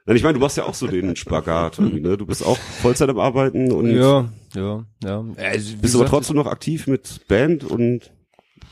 Nein, 0.06 0.16
ich 0.18 0.24
meine, 0.24 0.34
du 0.34 0.40
machst 0.40 0.58
ja 0.58 0.66
auch 0.66 0.74
so 0.74 0.88
den 0.88 1.16
Spagat 1.16 1.80
irgendwie, 1.80 2.02
ne? 2.02 2.18
Du 2.18 2.26
bist 2.26 2.46
auch 2.46 2.58
Vollzeit 2.58 3.10
am 3.10 3.20
Arbeiten 3.20 3.72
und 3.72 3.96
Ja, 3.96 4.30
ja, 4.56 4.84
ja. 5.04 5.24
Also, 5.38 5.78
bist 5.78 5.96
aber 5.96 6.06
trotzdem 6.08 6.36
noch 6.36 6.48
aktiv 6.48 6.88
mit 6.88 7.28
Band 7.28 7.64
und 7.64 8.12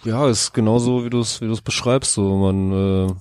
Ja, 0.04 0.28
ist 0.30 0.54
genauso, 0.54 1.06
wie 1.06 1.10
du 1.10 1.20
es 1.20 1.40
wie 1.42 1.46
du 1.48 1.54
es 1.54 1.62
beschreibst. 1.62 2.14
So, 2.14 2.36
man 2.36 3.08
äh, 3.08 3.14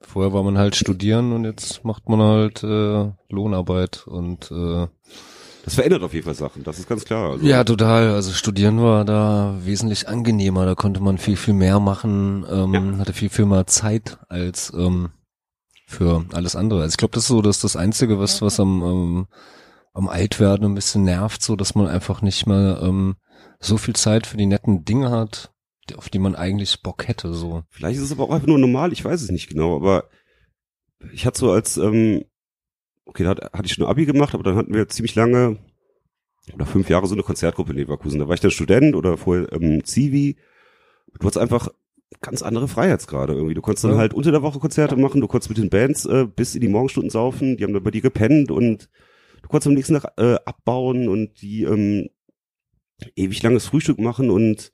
vorher 0.00 0.32
war 0.32 0.42
man 0.42 0.58
halt 0.58 0.76
studieren 0.76 1.32
und 1.32 1.44
jetzt 1.44 1.84
macht 1.84 2.08
man 2.08 2.20
halt 2.20 2.62
äh, 2.62 3.10
Lohnarbeit 3.30 4.06
und 4.06 4.50
äh, 4.50 4.86
das 5.64 5.74
verändert 5.74 6.02
auf 6.02 6.12
jeden 6.12 6.24
Fall 6.24 6.34
Sachen, 6.34 6.64
das 6.64 6.78
ist 6.78 6.88
ganz 6.88 7.04
klar. 7.04 7.32
Also, 7.32 7.46
ja, 7.46 7.62
total. 7.64 8.10
Also 8.10 8.32
studieren 8.32 8.82
war 8.82 9.04
da 9.04 9.56
wesentlich 9.62 10.08
angenehmer. 10.08 10.66
Da 10.66 10.74
konnte 10.74 11.00
man 11.00 11.18
viel 11.18 11.36
viel 11.36 11.54
mehr 11.54 11.78
machen, 11.78 12.44
ähm, 12.50 12.98
hatte 12.98 13.12
viel 13.12 13.30
viel 13.30 13.46
mehr 13.46 13.66
Zeit 13.66 14.18
als 14.28 14.72
ähm, 14.76 15.10
für 15.86 16.24
alles 16.32 16.56
andere. 16.56 16.82
Also 16.82 16.94
ich 16.94 16.96
glaube, 16.96 17.14
das 17.14 17.24
ist 17.24 17.28
so, 17.28 17.42
dass 17.42 17.60
das 17.60 17.76
einzige, 17.76 18.18
was 18.18 18.42
was 18.42 18.58
am 18.58 18.82
ähm, 18.82 19.26
am 19.92 20.08
Altwerden 20.08 20.66
ein 20.66 20.74
bisschen 20.74 21.04
nervt, 21.04 21.42
so 21.42 21.54
dass 21.54 21.74
man 21.74 21.86
einfach 21.86 22.22
nicht 22.22 22.46
mehr 22.46 22.80
ähm, 22.82 23.16
so 23.60 23.76
viel 23.76 23.94
Zeit 23.94 24.26
für 24.26 24.36
die 24.36 24.46
netten 24.46 24.84
Dinge 24.84 25.10
hat, 25.10 25.52
auf 25.96 26.08
die 26.08 26.18
man 26.18 26.34
eigentlich 26.34 26.82
Bock 26.82 27.06
hätte. 27.08 27.34
So. 27.34 27.62
Vielleicht 27.70 27.98
ist 27.98 28.04
es 28.04 28.12
aber 28.12 28.24
auch 28.24 28.30
einfach 28.30 28.46
nur 28.48 28.58
normal, 28.58 28.92
ich 28.92 29.04
weiß 29.04 29.22
es 29.22 29.30
nicht 29.30 29.48
genau, 29.48 29.76
aber 29.76 30.08
ich 31.12 31.26
hatte 31.26 31.38
so 31.38 31.50
als, 31.50 31.76
ähm, 31.76 32.24
okay, 33.04 33.24
da 33.24 33.30
hat- 33.30 33.52
hatte 33.52 33.66
ich 33.66 33.72
schon 33.72 33.84
Abi 33.86 34.06
gemacht, 34.06 34.34
aber 34.34 34.42
dann 34.42 34.56
hatten 34.56 34.74
wir 34.74 34.88
ziemlich 34.88 35.14
lange 35.14 35.58
oder 36.54 36.66
fünf 36.66 36.88
Jahre 36.90 37.06
so 37.06 37.14
eine 37.14 37.22
Konzertgruppe 37.22 37.72
in 37.72 37.78
Leverkusen. 37.78 38.18
Da 38.20 38.26
war 38.28 38.34
ich 38.34 38.40
dann 38.40 38.50
Student 38.50 38.94
oder 38.96 39.16
vorher 39.16 39.52
ähm, 39.52 39.84
Zivi. 39.84 40.36
Du 41.18 41.26
hattest 41.26 41.38
einfach 41.38 41.68
ganz 42.20 42.42
andere 42.42 42.68
Freiheitsgrade 42.68 43.32
irgendwie. 43.32 43.54
Du 43.54 43.62
konntest 43.62 43.84
dann 43.84 43.92
Ja. 43.92 43.98
halt 43.98 44.12
unter 44.14 44.30
der 44.32 44.42
Woche 44.42 44.58
Konzerte 44.58 44.96
machen, 44.96 45.20
du 45.20 45.28
konntest 45.28 45.48
mit 45.50 45.58
den 45.58 45.70
Bands 45.70 46.04
äh, 46.04 46.26
bis 46.26 46.54
in 46.54 46.60
die 46.60 46.68
Morgenstunden 46.68 47.10
saufen, 47.10 47.56
die 47.56 47.64
haben 47.64 47.72
dann 47.72 47.82
bei 47.82 47.90
dir 47.90 48.02
gepennt 48.02 48.50
und 48.50 48.88
du 49.42 49.48
konntest 49.48 49.68
am 49.68 49.74
nächsten 49.74 49.94
Tag 49.98 50.12
äh, 50.18 50.34
abbauen 50.44 51.08
und 51.08 51.40
die 51.42 51.62
ähm, 51.62 52.08
ewig 53.16 53.42
langes 53.42 53.66
Frühstück 53.66 53.98
machen 53.98 54.30
und 54.30 54.72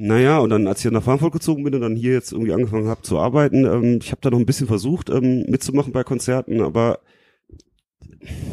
naja, 0.00 0.38
und 0.38 0.50
dann, 0.50 0.68
als 0.68 0.84
ich 0.84 0.90
nach 0.92 1.02
Frankfurt 1.02 1.32
gezogen 1.32 1.64
bin 1.64 1.74
und 1.74 1.80
dann 1.80 1.96
hier 1.96 2.12
jetzt 2.12 2.30
irgendwie 2.30 2.52
angefangen 2.52 2.86
habe 2.86 3.02
zu 3.02 3.18
arbeiten, 3.18 3.64
ähm, 3.64 3.98
ich 4.00 4.12
habe 4.12 4.20
da 4.20 4.30
noch 4.30 4.38
ein 4.38 4.46
bisschen 4.46 4.68
versucht 4.68 5.10
ähm, 5.10 5.44
mitzumachen 5.48 5.92
bei 5.92 6.04
Konzerten, 6.04 6.60
aber 6.60 7.00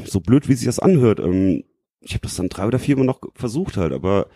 so 0.05 0.21
blöd, 0.21 0.49
wie 0.49 0.55
sich 0.55 0.65
das 0.65 0.79
anhört, 0.79 1.19
ähm, 1.19 1.63
ich 2.01 2.13
habe 2.13 2.23
das 2.23 2.35
dann 2.35 2.49
drei 2.49 2.65
oder 2.65 2.79
viermal 2.79 3.05
noch 3.05 3.21
versucht 3.35 3.77
halt, 3.77 3.93
aber 3.93 4.27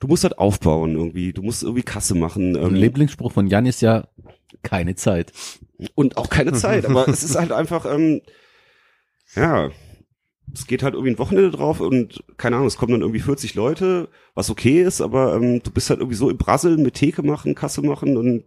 du 0.00 0.06
musst 0.06 0.24
halt 0.24 0.38
aufbauen 0.38 0.94
irgendwie, 0.94 1.34
du 1.34 1.42
musst 1.42 1.62
irgendwie 1.62 1.82
Kasse 1.82 2.14
machen 2.14 2.56
ähm, 2.56 2.74
Lieblingsspruch 2.74 3.32
von 3.32 3.46
Jan 3.46 3.66
ist 3.66 3.82
ja 3.82 4.08
keine 4.62 4.94
Zeit. 4.94 5.30
und 5.94 6.16
auch 6.16 6.30
keine 6.30 6.52
Zeit, 6.54 6.86
aber 6.86 7.06
es 7.06 7.22
ist 7.22 7.36
halt 7.36 7.52
einfach, 7.52 7.84
ähm, 7.84 8.22
ja, 9.36 9.70
es 10.52 10.66
geht 10.66 10.82
halt 10.82 10.94
irgendwie 10.94 11.12
ein 11.12 11.18
Wochenende 11.18 11.50
drauf 11.50 11.80
und 11.80 12.22
keine 12.36 12.56
Ahnung, 12.56 12.68
es 12.68 12.76
kommen 12.76 12.92
dann 12.92 13.00
irgendwie 13.00 13.20
40 13.20 13.54
Leute, 13.54 14.08
was 14.34 14.50
okay 14.50 14.82
ist, 14.82 15.00
aber 15.00 15.34
ähm, 15.34 15.62
du 15.62 15.70
bist 15.70 15.90
halt 15.90 16.00
irgendwie 16.00 16.16
so 16.16 16.30
im 16.30 16.36
Brasseln 16.36 16.82
mit 16.82 16.94
Theke 16.94 17.22
machen, 17.22 17.54
Kasse 17.54 17.82
machen 17.82 18.16
und 18.16 18.44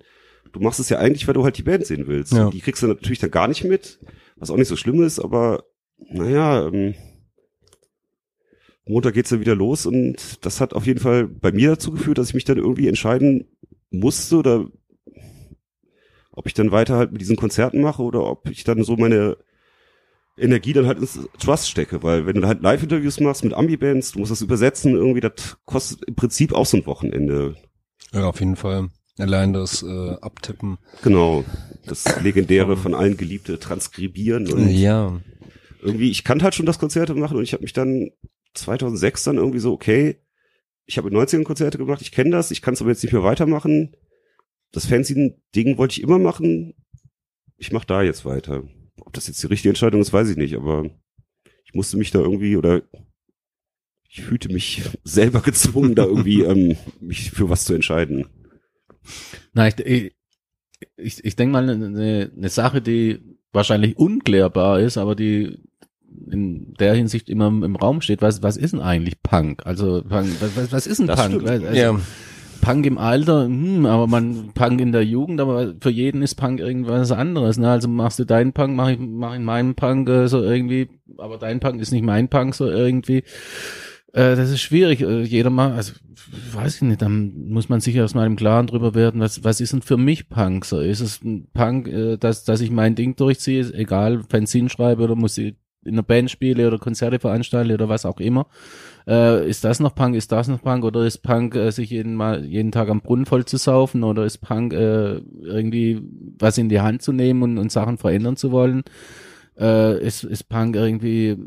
du 0.52 0.60
machst 0.60 0.80
es 0.80 0.90
ja 0.90 1.00
eigentlich, 1.00 1.28
weil 1.28 1.34
du 1.34 1.44
halt 1.44 1.58
die 1.58 1.64
Band 1.64 1.86
sehen 1.86 2.08
willst. 2.08 2.34
Ja. 2.34 2.50
Die 2.50 2.62
kriegst 2.62 2.84
du 2.84 2.88
natürlich 2.88 3.20
dann 3.20 3.32
gar 3.32 3.48
nicht 3.48 3.64
mit, 3.64 4.00
was 4.36 4.52
auch 4.52 4.58
nicht 4.58 4.68
so 4.68 4.76
schlimm 4.76 5.02
ist, 5.02 5.20
aber 5.20 5.64
naja, 5.98 6.68
ähm, 6.68 6.94
Montag 8.86 9.14
geht's 9.14 9.30
dann 9.30 9.42
wieder 9.42 9.56
los 9.56 9.86
und 9.86 10.46
das 10.46 10.62
hat 10.62 10.74
auf 10.74 10.86
jeden 10.86 11.00
Fall 11.00 11.28
bei 11.28 11.52
mir 11.52 11.72
dazu 11.72 11.92
geführt, 11.92 12.18
dass 12.18 12.30
ich 12.30 12.36
mich 12.36 12.46
dann 12.46 12.58
irgendwie 12.58 12.88
entscheiden 12.88 13.48
musste 13.90 14.38
oder 14.38 14.68
ob 16.32 16.46
ich 16.46 16.54
dann 16.54 16.72
weiter 16.72 16.96
halt 16.98 17.12
mit 17.12 17.20
diesen 17.20 17.36
Konzerten 17.36 17.82
mache 17.82 18.04
oder 18.04 18.24
ob 18.24 18.50
ich 18.50 18.64
dann 18.64 18.84
so 18.84 18.96
meine 18.96 19.38
Energie 20.38 20.74
dann 20.74 20.86
halt 20.88 21.00
ins 21.00 21.20
Trust 21.40 21.70
stecke, 21.70 22.04
weil 22.04 22.26
wenn 22.26 22.36
du 22.42 22.48
halt 22.48 22.62
Live-Interviews 22.62 23.20
machst 23.20 23.44
mit 23.44 23.54
Ambi-Bands, 23.54 24.12
du 24.12 24.20
musst 24.20 24.32
das 24.32 24.42
übersetzen, 24.42 24.94
irgendwie, 24.96 25.20
das 25.22 25.58
kostet 25.66 26.04
im 26.06 26.16
Prinzip 26.16 26.54
auch 26.54 26.66
so 26.66 26.78
ein 26.78 26.86
Wochenende. 26.86 27.56
Ja, 28.14 28.28
auf 28.28 28.40
jeden 28.40 28.56
Fall. 28.56 28.90
Allein 29.18 29.54
das 29.54 29.82
äh, 29.84 30.16
Abtippen. 30.22 30.78
Genau. 31.02 31.44
Das 31.86 32.06
legendäre 32.24 32.78
von 32.78 32.94
allen 32.94 33.18
geliebte 33.18 33.58
Transkribieren 33.60 34.52
und 34.52 34.70
Ja. 34.70 35.20
irgendwie, 35.82 36.12
ich 36.12 36.24
kannte 36.24 36.44
halt 36.44 36.54
schon 36.56 36.68
das 36.68 36.80
Konzerte 36.80 37.16
machen 37.16 37.38
und 37.38 37.44
ich 37.44 37.54
habe 37.54 37.64
mich 37.64 37.74
dann 37.74 38.12
2006 38.54 39.24
dann 39.24 39.38
irgendwie 39.38 39.60
so, 39.60 39.74
okay, 39.74 40.18
ich 40.86 40.98
habe 40.98 41.10
in 41.10 41.16
90ern 41.18 41.44
Konzerte 41.44 41.78
gemacht, 41.78 42.02
ich 42.02 42.12
kenne 42.12 42.30
das, 42.30 42.52
ich 42.52 42.62
kann 42.62 42.74
es 42.76 42.82
aber 42.82 42.92
jetzt 42.92 43.04
nicht 43.04 43.12
mehr 43.12 43.24
weitermachen. 43.24 43.96
Das 44.72 44.86
Fanzine-Ding 44.86 45.78
wollte 45.78 45.94
ich 45.94 46.02
immer 46.04 46.20
machen. 46.20 46.74
Ich 47.58 47.72
mache 47.72 47.88
da 47.88 48.04
jetzt 48.04 48.24
weiter. 48.24 48.64
Ob 49.08 49.14
das 49.14 49.28
jetzt 49.28 49.42
die 49.42 49.48
richtige 49.48 49.70
Entscheidung 49.70 50.02
ist, 50.02 50.12
weiß 50.12 50.28
ich 50.30 50.36
nicht, 50.36 50.54
aber 50.54 50.90
ich 51.64 51.74
musste 51.74 51.96
mich 51.96 52.12
da 52.12 52.20
irgendwie 52.20 52.58
oder 52.58 52.82
ich 54.10 54.22
fühlte 54.22 54.52
mich 54.52 54.82
selber 55.06 55.40
gezwungen, 55.40 55.96
da 55.96 56.04
irgendwie 56.04 56.42
ähm, 56.44 56.76
mich 57.00 57.32
für 57.32 57.50
was 57.50 57.64
zu 57.64 57.74
entscheiden. 57.74 58.28
Na, 59.54 59.70
ich, 59.70 59.80
ich, 59.80 60.16
ich, 60.98 61.24
ich 61.24 61.36
denke 61.38 61.54
mal, 61.54 61.70
eine, 61.70 62.32
eine 62.36 62.50
Sache, 62.50 62.82
die 62.82 63.22
wahrscheinlich 63.54 63.98
unklärbar 63.98 64.82
ist, 64.82 64.98
aber 64.98 65.16
die 65.16 65.58
in 66.30 66.74
der 66.74 66.94
Hinsicht 66.94 67.30
immer 67.30 67.48
im, 67.48 67.78
Raum 67.78 68.02
steht, 68.02 68.22
was, 68.22 68.44
was 68.44 68.58
ist 68.58 68.74
denn 68.74 68.82
eigentlich 68.82 69.24
Punk? 69.24 69.66
Also 69.66 70.04
Punk, 70.04 70.30
was, 70.42 70.70
was, 70.74 70.86
ist 70.86 71.00
ein 71.00 71.08
Das 71.08 71.22
Punk? 71.22 71.36
stimmt. 71.36 71.48
Also, 71.50 71.68
ja. 71.68 71.98
Punk 72.62 72.86
im 72.86 72.98
Alter, 72.98 73.46
hm, 73.46 73.86
aber 73.86 74.08
man 74.08 74.52
Punk 74.54 74.82
in 74.82 74.92
der 74.92 75.04
Jugend, 75.04 75.40
aber 75.40 75.76
für 75.80 75.90
jeden 75.90 76.22
ist 76.22 76.36
Punk 76.36 76.60
irgendwas 76.60 77.12
anderes. 77.12 77.58
Ne? 77.58 77.70
Also 77.70 77.88
machst 77.88 78.20
du 78.20 78.26
deinen 78.26 78.54
Punk, 78.54 78.76
mach 78.76 78.90
ich 78.90 79.00
mach 79.00 79.34
ich 79.34 79.42
meinen 79.42 79.76
Punk 79.76 80.10
äh, 80.10 80.28
so 80.28 80.44
irgendwie, 80.44 80.90
aber 81.18 81.38
dein 81.38 81.60
Punk 81.60 81.82
ist 81.82 81.92
nicht 81.92 82.04
mein 82.04 82.28
Punk 82.28 82.56
so 82.56 82.68
irgendwie. 82.68 83.24
Äh, 84.14 84.36
das 84.36 84.50
ist 84.50 84.62
schwierig. 84.62 85.02
Äh, 85.02 85.24
jeder 85.24 85.50
mal, 85.50 85.74
also 85.74 85.94
weiß 86.54 86.78
ich 86.78 86.82
nicht, 86.82 87.02
dann 87.02 87.34
muss 87.50 87.70
man 87.70 87.82
sich 87.82 87.96
erstmal 87.96 88.28
im 88.28 88.36
Klaren 88.36 88.68
drüber 88.68 88.96
werden, 88.96 89.22
was, 89.22 89.44
was 89.44 89.62
ist 89.62 89.74
denn 89.74 89.82
für 89.82 89.98
mich 89.98 90.30
Punk? 90.30 90.66
So, 90.66 90.80
ist 90.80 91.02
es 91.02 91.24
ein 91.24 91.48
Punk, 91.54 91.88
äh, 91.88 92.18
dass, 92.18 92.44
dass 92.44 92.62
ich 92.62 92.72
mein 92.72 92.96
Ding 92.96 93.16
durchziehe, 93.16 93.60
ist 93.60 93.74
egal, 93.74 94.24
Fanzine 94.30 94.70
schreibe 94.70 95.04
oder 95.04 95.16
Musik 95.16 95.58
in 95.86 95.94
einer 95.94 96.04
Band 96.04 96.30
spiele 96.30 96.68
oder 96.68 96.80
Konzerte 96.80 97.20
veranstalte 97.20 97.74
oder 97.74 97.90
was 97.90 98.06
auch 98.06 98.20
immer. 98.20 98.48
Äh, 99.08 99.50
ist 99.50 99.64
das 99.64 99.80
noch 99.80 99.96
Punk, 99.96 100.16
ist 100.16 100.32
das 100.32 100.50
noch 100.50 100.62
Punk 100.62 100.84
oder 100.84 101.06
ist 101.06 101.20
Punk, 101.20 101.56
äh, 101.56 101.72
sich 101.72 101.92
jeden 101.92 102.16
mal 102.16 102.44
jeden 102.44 102.72
Tag 102.72 102.90
am 102.90 103.02
Brunnen 103.02 103.26
voll 103.26 103.46
zu 103.46 103.58
saufen 103.58 104.04
oder 104.04 104.26
ist 104.26 104.40
Punk 104.40 104.74
äh, 104.74 105.22
irgendwie 105.42 106.02
was 106.38 106.58
in 106.58 106.68
die 106.68 106.82
Hand 106.82 107.02
zu 107.02 107.14
nehmen 107.14 107.42
und, 107.42 107.58
und 107.58 107.72
Sachen 107.72 107.98
verändern 107.98 108.36
zu 108.36 108.52
wollen? 108.52 108.84
Äh, 109.58 110.06
ist, 110.06 110.24
ist 110.24 110.50
Punk 110.50 110.76
irgendwie 110.76 111.38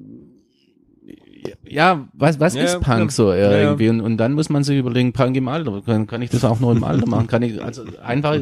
ja, 1.67 2.09
was, 2.13 2.39
was 2.41 2.55
Ja, 2.55 2.65
ist 2.65 2.81
Punk 2.81 3.01
ja. 3.01 3.11
so 3.11 3.33
Ja, 3.33 3.39
ja. 3.51 3.59
irgendwie? 3.63 3.89
Und, 3.89 4.01
und 4.01 4.17
dann 4.17 4.33
muss 4.35 4.49
man 4.49 4.65
sich 4.65 4.79
überlegen, 4.79 5.13
Punk 5.13 5.37
im 5.37 5.49
Alter, 5.49 5.83
kann, 5.83 6.07
kann 6.07 6.23
ich 6.23 6.31
das 6.31 6.45
auch 6.45 6.61
nur 6.61 6.73
im 6.73 6.85
Alter 6.85 7.07
machen? 7.07 7.27
Kann 7.27 7.43
ich, 7.43 7.63
also 7.63 7.85
einfach, 8.03 8.37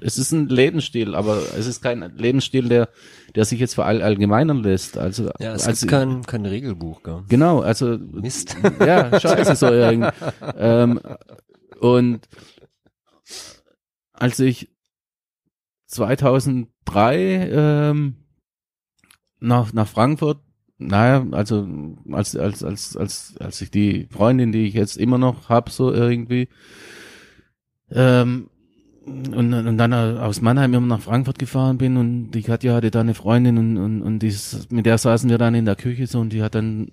es 0.00 0.18
ist 0.18 0.32
ein 0.32 0.48
Lebensstil, 0.48 1.14
aber 1.14 1.38
es 1.56 1.66
ist 1.66 1.82
kein 1.82 2.00
Lebensstil, 2.16 2.68
der, 2.68 2.88
der 3.34 3.44
sich 3.44 3.60
jetzt 3.60 3.74
verallgemeinern 3.74 4.62
lässt. 4.62 4.96
Also, 4.98 5.30
Ja, 5.40 5.54
es 5.54 5.66
also, 5.66 5.80
gibt 5.86 5.90
kein, 5.90 6.22
kein 6.22 6.46
Regelbuch, 6.46 7.02
gell? 7.02 7.22
Genau, 7.28 7.60
also 7.60 7.98
Mist. 7.98 8.56
ja, 8.80 9.18
scheiße 9.18 9.56
so 9.56 9.66
irgendwie. 9.66 10.10
ähm, 10.56 11.00
und 11.80 12.20
als 14.12 14.38
ich 14.40 14.68
2003 15.86 17.48
ähm, 17.52 18.16
nach 19.40 19.72
nach 19.72 19.86
Frankfurt, 19.86 20.40
naja, 20.78 21.26
also 21.32 21.68
als 22.12 22.36
als 22.36 22.62
als 22.62 22.96
als 22.96 23.34
als 23.40 23.60
ich 23.60 23.70
die 23.70 24.06
Freundin, 24.10 24.52
die 24.52 24.66
ich 24.66 24.74
jetzt 24.74 24.96
immer 24.96 25.18
noch 25.18 25.48
hab, 25.48 25.70
so 25.70 25.92
irgendwie 25.92 26.48
ähm, 27.90 28.48
und, 29.06 29.54
und 29.54 29.78
dann 29.78 29.92
aus 29.92 30.40
Mannheim 30.40 30.74
immer 30.74 30.86
nach 30.86 31.00
Frankfurt 31.00 31.38
gefahren 31.38 31.78
bin 31.78 31.96
und 31.96 32.30
die 32.30 32.42
Katja 32.42 32.74
hatte 32.74 32.90
da 32.90 33.00
eine 33.00 33.14
Freundin 33.14 33.58
und, 33.58 33.76
und, 33.78 34.02
und 34.02 34.18
die, 34.20 34.34
mit 34.68 34.86
der 34.86 34.98
saßen 34.98 35.30
wir 35.30 35.38
dann 35.38 35.54
in 35.54 35.64
der 35.64 35.76
Küche 35.76 36.06
so 36.06 36.20
und 36.20 36.32
die 36.32 36.42
hat 36.42 36.54
dann 36.54 36.92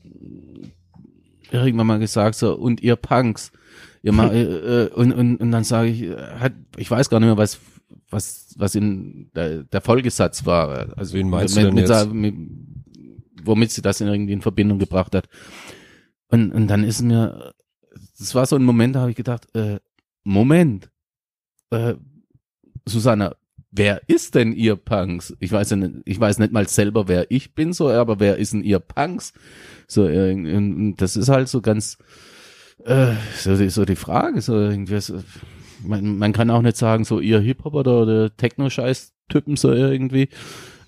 irgendwann 1.51 1.87
mal 1.87 1.99
gesagt 1.99 2.35
so 2.35 2.55
und 2.55 2.81
ihr 2.81 2.95
Punks 2.95 3.51
ihr 4.01 4.13
ma 4.13 4.27
äh, 4.31 4.43
äh, 4.43 4.89
und, 4.93 5.13
und, 5.13 5.37
und 5.37 5.51
dann 5.51 5.63
sage 5.63 5.89
ich 5.89 6.09
hat 6.39 6.53
ich 6.77 6.89
weiß 6.89 7.09
gar 7.09 7.19
nicht 7.19 7.27
mehr 7.27 7.37
was 7.37 7.59
was 8.09 8.55
was 8.57 8.75
in 8.75 9.29
der, 9.35 9.63
der 9.63 9.81
Folgesatz 9.81 10.45
war 10.45 10.97
also 10.97 11.13
Wen 11.13 11.29
meinst 11.29 11.55
mit, 11.55 11.65
du 11.65 11.67
denn 11.67 11.75
mit, 11.75 11.89
jetzt? 11.89 12.13
mit, 12.13 12.35
womit 13.45 13.71
sie 13.71 13.81
das 13.81 14.01
irgendwie 14.01 14.33
in 14.33 14.41
Verbindung 14.41 14.79
gebracht 14.79 15.15
hat 15.15 15.27
und 16.27 16.51
und 16.51 16.67
dann 16.67 16.83
ist 16.83 17.01
mir 17.01 17.53
das 18.19 18.35
war 18.35 18.45
so 18.45 18.55
ein 18.55 18.63
Moment 18.63 18.95
da 18.95 19.01
habe 19.01 19.11
ich 19.11 19.17
gedacht 19.17 19.47
äh, 19.55 19.79
Moment 20.23 20.89
äh, 21.71 21.95
Susanna 22.85 23.35
wer 23.77 24.01
ist 24.07 24.35
denn 24.35 24.53
ihr 24.53 24.77
Punks? 24.77 25.35
Ich 25.41 25.51
weiß 25.51 25.71
ja 25.71 25.75
nicht, 25.75 25.95
ich 26.05 26.17
weiß 26.17 26.39
nicht 26.39 26.53
mal 26.53 26.65
selber, 26.65 27.09
wer 27.09 27.29
ich 27.29 27.55
bin, 27.55 27.73
so, 27.73 27.89
aber 27.89 28.21
wer 28.21 28.37
ist 28.37 28.53
denn 28.53 28.63
ihr 28.63 28.79
Punks? 28.79 29.33
So, 29.85 30.07
äh, 30.07 30.31
und 30.31 30.95
das 30.95 31.17
ist 31.17 31.27
halt 31.27 31.49
so 31.49 31.59
ganz, 31.61 31.97
äh, 32.85 33.15
so, 33.37 33.57
die- 33.57 33.69
so 33.69 33.83
die 33.83 33.97
Frage, 33.97 34.39
so 34.39 34.55
irgendwie, 34.55 35.01
so, 35.01 35.21
man, 35.83 36.17
man 36.17 36.31
kann 36.31 36.51
auch 36.51 36.61
nicht 36.61 36.77
sagen, 36.77 37.03
so 37.03 37.19
ihr 37.19 37.41
Hip-Hop 37.41 37.73
oder, 37.73 38.01
oder 38.03 38.35
Techno-Scheiß-Typen 38.37 39.57
so 39.57 39.73
irgendwie. 39.73 40.29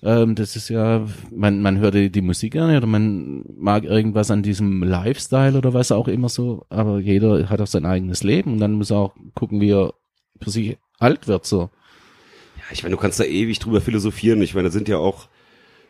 Ähm, 0.02 0.34
das 0.34 0.54
ist 0.54 0.68
ja, 0.68 1.06
man, 1.34 1.60
man 1.60 1.78
hört 1.78 1.94
die, 1.94 2.20
Musik 2.20 2.52
gerne 2.52 2.76
oder 2.76 2.86
man 2.86 3.44
mag 3.56 3.84
irgendwas 3.84 4.30
an 4.30 4.42
diesem 4.42 4.82
Lifestyle 4.82 5.58
oder 5.58 5.74
was 5.74 5.90
auch 5.90 6.08
immer 6.08 6.28
so, 6.28 6.66
aber 6.68 7.00
jeder 7.00 7.48
hat 7.48 7.60
auch 7.60 7.66
sein 7.66 7.84
eigenes 7.84 8.22
Leben 8.22 8.52
und 8.52 8.60
dann 8.60 8.74
muss 8.74 8.90
er 8.90 8.98
auch 8.98 9.14
gucken, 9.34 9.60
wie 9.60 9.72
er 9.72 9.94
für 10.40 10.50
sich 10.50 10.78
alt 10.98 11.26
wird, 11.26 11.46
so. 11.46 11.70
Ja, 12.56 12.64
ich 12.70 12.82
meine, 12.82 12.94
du 12.94 13.00
kannst 13.00 13.18
da 13.18 13.24
ewig 13.24 13.58
drüber 13.58 13.80
philosophieren. 13.80 14.42
Ich 14.42 14.54
meine, 14.54 14.68
da 14.68 14.72
sind 14.72 14.88
ja 14.88 14.98
auch 14.98 15.28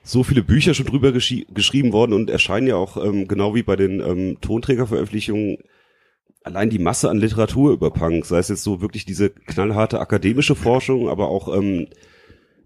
so 0.02 0.22
viele 0.22 0.43
Bücher 0.43 0.72
schon 0.72 0.86
drüber 0.86 1.09
geschi- 1.10 1.47
geschrieben 1.52 1.93
worden 1.93 2.14
und 2.14 2.30
erscheinen 2.30 2.66
ja 2.66 2.76
auch, 2.76 2.97
ähm, 3.02 3.28
genau 3.28 3.55
wie 3.55 3.62
bei 3.62 3.76
den 3.76 4.01
ähm, 4.01 4.39
Tonträgerveröffentlichungen, 4.40 5.59
allein 6.44 6.70
die 6.70 6.78
Masse 6.78 7.10
an 7.10 7.18
Literatur 7.18 7.72
über 7.72 7.90
Punk, 7.90 8.24
sei 8.24 8.39
es 8.39 8.48
jetzt 8.48 8.62
so 8.62 8.80
wirklich 8.80 9.05
diese 9.05 9.28
knallharte 9.28 10.01
akademische 10.01 10.55
Forschung, 10.55 11.10
aber 11.10 11.28
auch 11.28 11.55
ähm, 11.55 11.89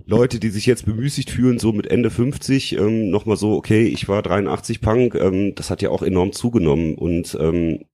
Leute, 0.05 0.41
die 0.41 0.51
sich 0.51 0.66
jetzt 0.66 0.85
bemüßigt 0.85 1.31
fühlen, 1.31 1.59
so 1.59 1.73
mit 1.73 1.87
Ende 1.87 2.11
50, 2.11 2.77
ähm, 2.77 3.11
nochmal 3.11 3.37
so, 3.37 3.55
okay, 3.57 3.87
ich 3.87 4.09
war 4.09 4.23
83 4.23 4.81
Punk, 4.81 5.15
ähm, 5.15 5.55
das 5.55 5.70
hat 5.70 5.83
ja 5.83 5.91
auch 5.91 6.03
enorm 6.03 6.33
zugenommen 6.33 6.97
und 6.97 7.37
ähm, 7.41 7.85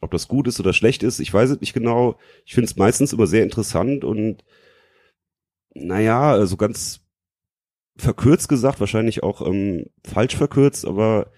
ob 0.00 0.10
das 0.10 0.28
gut 0.28 0.48
ist 0.48 0.60
oder 0.60 0.72
schlecht 0.72 1.02
ist, 1.02 1.20
ich 1.20 1.32
weiß 1.32 1.50
es 1.50 1.60
nicht 1.60 1.72
genau. 1.72 2.18
Ich 2.44 2.54
finde 2.54 2.66
es 2.66 2.76
meistens 2.76 3.12
immer 3.12 3.26
sehr 3.26 3.42
interessant 3.42 4.04
und 4.04 4.44
naja, 5.74 6.32
also 6.32 6.56
ganz 6.56 7.00
verkürzt 7.96 8.48
gesagt, 8.48 8.80
wahrscheinlich 8.80 9.22
auch 9.22 9.46
ähm, 9.46 9.86
falsch 10.04 10.36
verkürzt, 10.36 10.84
aber 10.84 11.32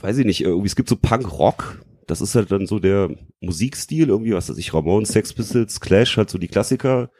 weiß 0.00 0.18
ich 0.18 0.26
nicht, 0.26 0.42
irgendwie, 0.42 0.66
es 0.66 0.76
gibt 0.76 0.88
so 0.88 0.96
Punk-Rock, 0.96 1.84
das 2.06 2.20
ist 2.20 2.34
halt 2.34 2.50
dann 2.50 2.66
so 2.66 2.78
der 2.78 3.10
Musikstil, 3.40 4.08
irgendwie, 4.08 4.32
was 4.32 4.48
weiß 4.48 4.58
ich, 4.58 4.72
Ramones, 4.74 5.10
Sex 5.10 5.32
Pistols, 5.32 5.80
Clash, 5.80 6.16
halt 6.16 6.30
so 6.30 6.38
die 6.38 6.48
Klassiker. 6.48 7.10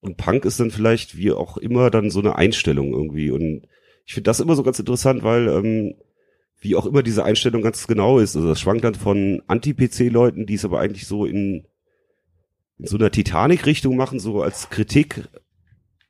Und 0.00 0.16
Punk 0.16 0.44
ist 0.44 0.60
dann 0.60 0.70
vielleicht, 0.70 1.16
wie 1.16 1.32
auch 1.32 1.56
immer, 1.56 1.90
dann 1.90 2.10
so 2.10 2.20
eine 2.20 2.36
Einstellung 2.36 2.92
irgendwie. 2.92 3.30
Und 3.30 3.66
ich 4.06 4.14
finde 4.14 4.28
das 4.28 4.40
immer 4.40 4.56
so 4.56 4.62
ganz 4.62 4.78
interessant, 4.78 5.22
weil 5.22 5.48
ähm, 5.48 5.94
wie 6.60 6.76
auch 6.76 6.86
immer 6.86 7.02
diese 7.02 7.24
Einstellung 7.24 7.62
ganz 7.62 7.86
genau 7.86 8.18
ist. 8.18 8.36
Also 8.36 8.48
das 8.48 8.60
schwankt 8.60 8.84
dann 8.84 8.94
von 8.94 9.42
Anti-PC-Leuten, 9.46 10.46
die 10.46 10.54
es 10.54 10.64
aber 10.64 10.80
eigentlich 10.80 11.06
so 11.06 11.24
in, 11.26 11.66
in 12.78 12.86
so 12.86 12.96
einer 12.96 13.10
Titanic-Richtung 13.10 13.96
machen, 13.96 14.18
so 14.18 14.42
als 14.42 14.70
Kritik 14.70 15.28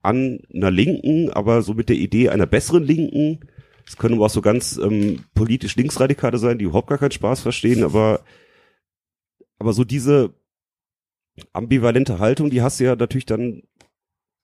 an 0.03 0.41
einer 0.55 0.71
Linken, 0.71 1.31
aber 1.31 1.63
so 1.63 1.75
mit 1.75 1.89
der 1.89 1.97
Idee 1.97 2.31
einer 2.31 2.47
besseren 2.47 2.85
Linken. 2.85 3.41
Es 3.87 3.97
können 3.97 4.15
aber 4.15 4.27
auch 4.27 4.31
so 4.31 4.41
ganz 4.41 4.77
ähm, 4.77 5.25
politisch 5.35 5.77
Linksradikale 5.77 6.39
sein, 6.39 6.59
die 6.59 6.65
überhaupt 6.65 6.89
gar 6.89 6.99
keinen 6.99 7.11
Spaß 7.11 7.41
verstehen, 7.41 7.85
aber 7.85 8.21
aber 9.59 9.75
so 9.75 9.85
diese 9.85 10.33
ambivalente 11.53 12.19
Haltung, 12.19 12.51
die 12.51 12.63
hast 12.63 12.81
du 12.81 12.85
ja 12.85 12.97
natürlich 12.97 13.27
dann, 13.27 13.63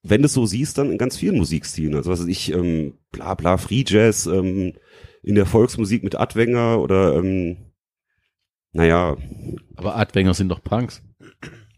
wenn 0.09 0.23
du 0.23 0.27
es 0.27 0.35
so 0.35 0.47
siehst, 0.47 0.79
dann 0.79 0.91
in 0.91 0.99
ganz 0.99 1.17
vielen 1.17 1.37
Musikstilen. 1.37 1.95
Also 1.95 2.11
was 2.11 2.21
weiß 2.21 2.29
ich, 2.29 2.53
ähm, 2.53 2.95
bla 3.13 3.35
bla, 3.35 3.57
Free 3.57 3.85
Jazz, 3.87 4.27
ähm, 4.27 4.73
in 5.23 5.35
der 5.35 5.47
Volksmusik 5.47 6.05
mit 6.05 6.15
Adwenger 6.15 6.81
oder 6.81 7.17
ähm, 7.17 7.57
naja, 8.73 9.17
Aber 9.77 9.97
Adwenger 9.97 10.35
sind 10.35 10.51
doch 10.51 10.63
Punks. 10.63 11.03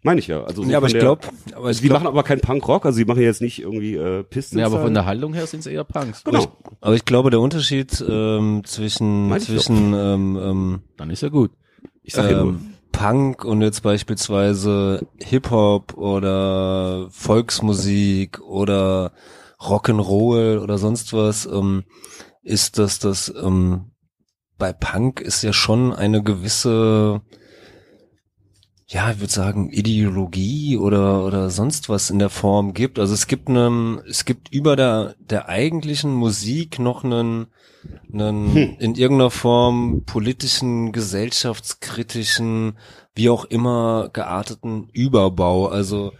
meine 0.03 0.19
ich 0.19 0.27
ja. 0.27 0.43
Also 0.43 0.65
so 0.65 0.71
ja, 0.71 0.79
aber 0.79 0.89
ich 0.89 0.99
glaube, 0.99 1.27
aber 1.55 1.67
also 1.67 1.79
ich 1.79 1.83
die 1.83 1.89
glaub, 1.89 2.03
machen 2.03 2.09
aber 2.09 2.25
keinen 2.25 2.41
Punkrock, 2.41 2.85
also 2.85 2.99
die 2.99 3.05
machen 3.05 3.23
jetzt 3.23 3.41
nicht 3.41 3.61
irgendwie 3.61 3.95
äh, 3.95 4.25
Pistons. 4.25 4.61
Ja, 4.61 4.67
aber 4.67 4.81
von 4.81 4.93
da. 4.93 5.01
der 5.01 5.07
Haltung 5.07 5.33
her 5.33 5.47
sind 5.47 5.63
sie 5.63 5.73
eher 5.73 5.85
Punks. 5.85 6.25
Genau. 6.25 6.57
aber 6.81 6.95
ich 6.95 7.05
glaube, 7.05 7.31
der 7.31 7.41
Unterschied 7.41 8.05
ähm, 8.07 8.63
zwischen 8.65 9.29
Meine 9.29 9.41
ich 9.41 9.47
zwischen 9.47 9.95
ähm, 9.95 10.39
ähm, 10.43 10.81
Dann 10.97 11.11
ist 11.11 11.23
ja 11.23 11.29
gut. 11.29 11.53
Ich 12.03 12.15
sag 12.15 12.31
ja 12.31 12.43
nur. 12.43 12.55
ähm, 12.55 12.75
Punk 12.93 13.44
und 13.44 13.62
jetzt 13.62 13.82
beispielsweise 13.82 15.06
Hip-Hop 15.19 15.94
oder 15.97 17.09
Volksmusik 17.10 18.40
oder 18.40 19.12
Rock'n'Roll 19.60 20.59
oder 20.59 20.78
sonst 20.78 21.12
was, 21.12 21.47
ähm, 21.47 21.85
ist, 22.43 22.78
dass 22.78 22.98
das 22.98 23.32
ähm, 23.40 23.90
bei 24.56 24.73
Punk 24.73 25.20
ist 25.20 25.43
ja 25.43 25.52
schon 25.52 25.93
eine 25.93 26.23
gewisse, 26.23 27.20
ja, 28.90 29.10
ich 29.10 29.20
würde 29.20 29.32
sagen, 29.32 29.70
Ideologie 29.70 30.78
oder 30.78 31.24
oder 31.24 31.51
sonst 31.51 31.90
was 31.90 32.09
in 32.09 32.19
der 32.19 32.31
Form 32.31 32.73
gibt. 32.73 32.98
Also 32.98 33.12
es 33.12 33.27
gibt 33.27 33.48
einen, 33.48 34.01
es 34.09 34.24
gibt 34.24 34.52
über 34.52 34.77
der 34.77 35.15
der 35.20 35.48
eigentlichen 35.48 36.12
Musik 36.15 36.78
noch 36.78 37.05
einen 37.05 37.48
einen 38.12 38.55
Hm. 38.55 38.77
in 38.78 38.94
irgendeiner 38.94 39.31
Form 39.31 40.05
politischen, 40.06 40.93
gesellschaftskritischen, 40.93 42.78
wie 43.15 43.28
auch 43.28 43.44
immer 43.44 44.09
gearteten 44.12 44.89
Überbau. 44.93 45.69
Also 45.69 46.12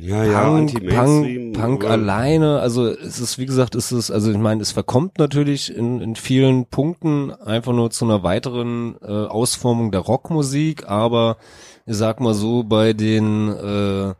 ja, 0.00 0.24
ja, 0.24 0.42
Punk, 0.44 0.58
Anti-Mainstream. 0.58 1.52
Punk, 1.52 1.80
Punk 1.80 1.84
alleine, 1.90 2.60
also 2.60 2.86
es 2.86 3.18
ist, 3.18 3.38
wie 3.38 3.46
gesagt, 3.46 3.74
es 3.74 3.90
ist, 3.90 4.10
also 4.10 4.30
ich 4.30 4.38
meine, 4.38 4.62
es 4.62 4.72
verkommt 4.72 5.18
natürlich 5.18 5.74
in, 5.74 6.00
in 6.00 6.14
vielen 6.14 6.66
Punkten 6.66 7.32
einfach 7.32 7.72
nur 7.72 7.90
zu 7.90 8.04
einer 8.04 8.22
weiteren 8.22 8.96
äh, 9.02 9.06
Ausformung 9.06 9.90
der 9.90 10.00
Rockmusik, 10.00 10.88
aber 10.88 11.36
ich 11.86 11.96
sag 11.96 12.20
mal 12.20 12.34
so, 12.34 12.62
bei 12.62 12.92
den 12.92 13.48
äh, 13.48 14.14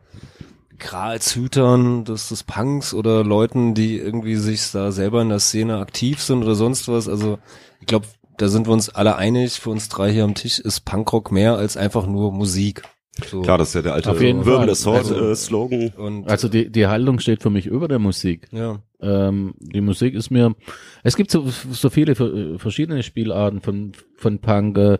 Gralshütern 0.79 2.03
des, 2.03 2.29
des 2.29 2.43
Punks 2.43 2.93
oder 2.93 3.23
Leuten, 3.23 3.73
die 3.73 3.97
irgendwie 3.97 4.35
sich 4.35 4.71
da 4.71 4.91
selber 4.91 5.21
in 5.21 5.29
der 5.29 5.39
Szene 5.39 5.77
aktiv 5.77 6.21
sind 6.21 6.43
oder 6.43 6.55
sonst 6.55 6.87
was, 6.87 7.07
also 7.07 7.39
ich 7.79 7.87
glaube, 7.87 8.07
da 8.37 8.47
sind 8.47 8.67
wir 8.67 8.73
uns 8.73 8.89
alle 8.89 9.15
einig, 9.17 9.59
für 9.59 9.69
uns 9.69 9.89
drei 9.89 10.11
hier 10.11 10.23
am 10.23 10.35
Tisch 10.35 10.59
ist 10.59 10.81
Punkrock 10.85 11.31
mehr 11.31 11.55
als 11.55 11.77
einfach 11.77 12.05
nur 12.05 12.31
Musik. 12.31 12.83
So. 13.25 13.41
Klar, 13.41 13.57
das 13.57 13.69
ist 13.69 13.75
ja 13.75 13.81
der 13.81 13.93
alte 13.93 14.11
Auf 14.11 14.21
jeden 14.21 14.45
Verbal 14.45 14.61
Fall. 14.61 14.69
Assault 14.71 14.97
Also- 14.97 15.95
äh, 15.97 16.23
Also 16.25 16.47
die, 16.49 16.69
die 16.71 16.87
Haltung 16.87 17.19
steht 17.19 17.41
für 17.41 17.49
mich 17.49 17.65
über 17.67 17.87
der 17.87 17.99
Musik. 17.99 18.47
ja. 18.51 18.81
Ähm, 19.01 19.53
die 19.59 19.79
Musik 19.79 20.13
ist 20.13 20.29
mir, 20.29 20.53
es 21.03 21.15
gibt 21.15 21.31
so, 21.31 21.45
so 21.71 21.89
viele 21.89 22.15
ver- 22.15 22.57
verschiedene 22.59 23.01
Spielarten 23.01 23.61
von, 23.61 23.93
von 24.17 24.39
Punk. 24.39 24.77
Äh, 24.77 24.97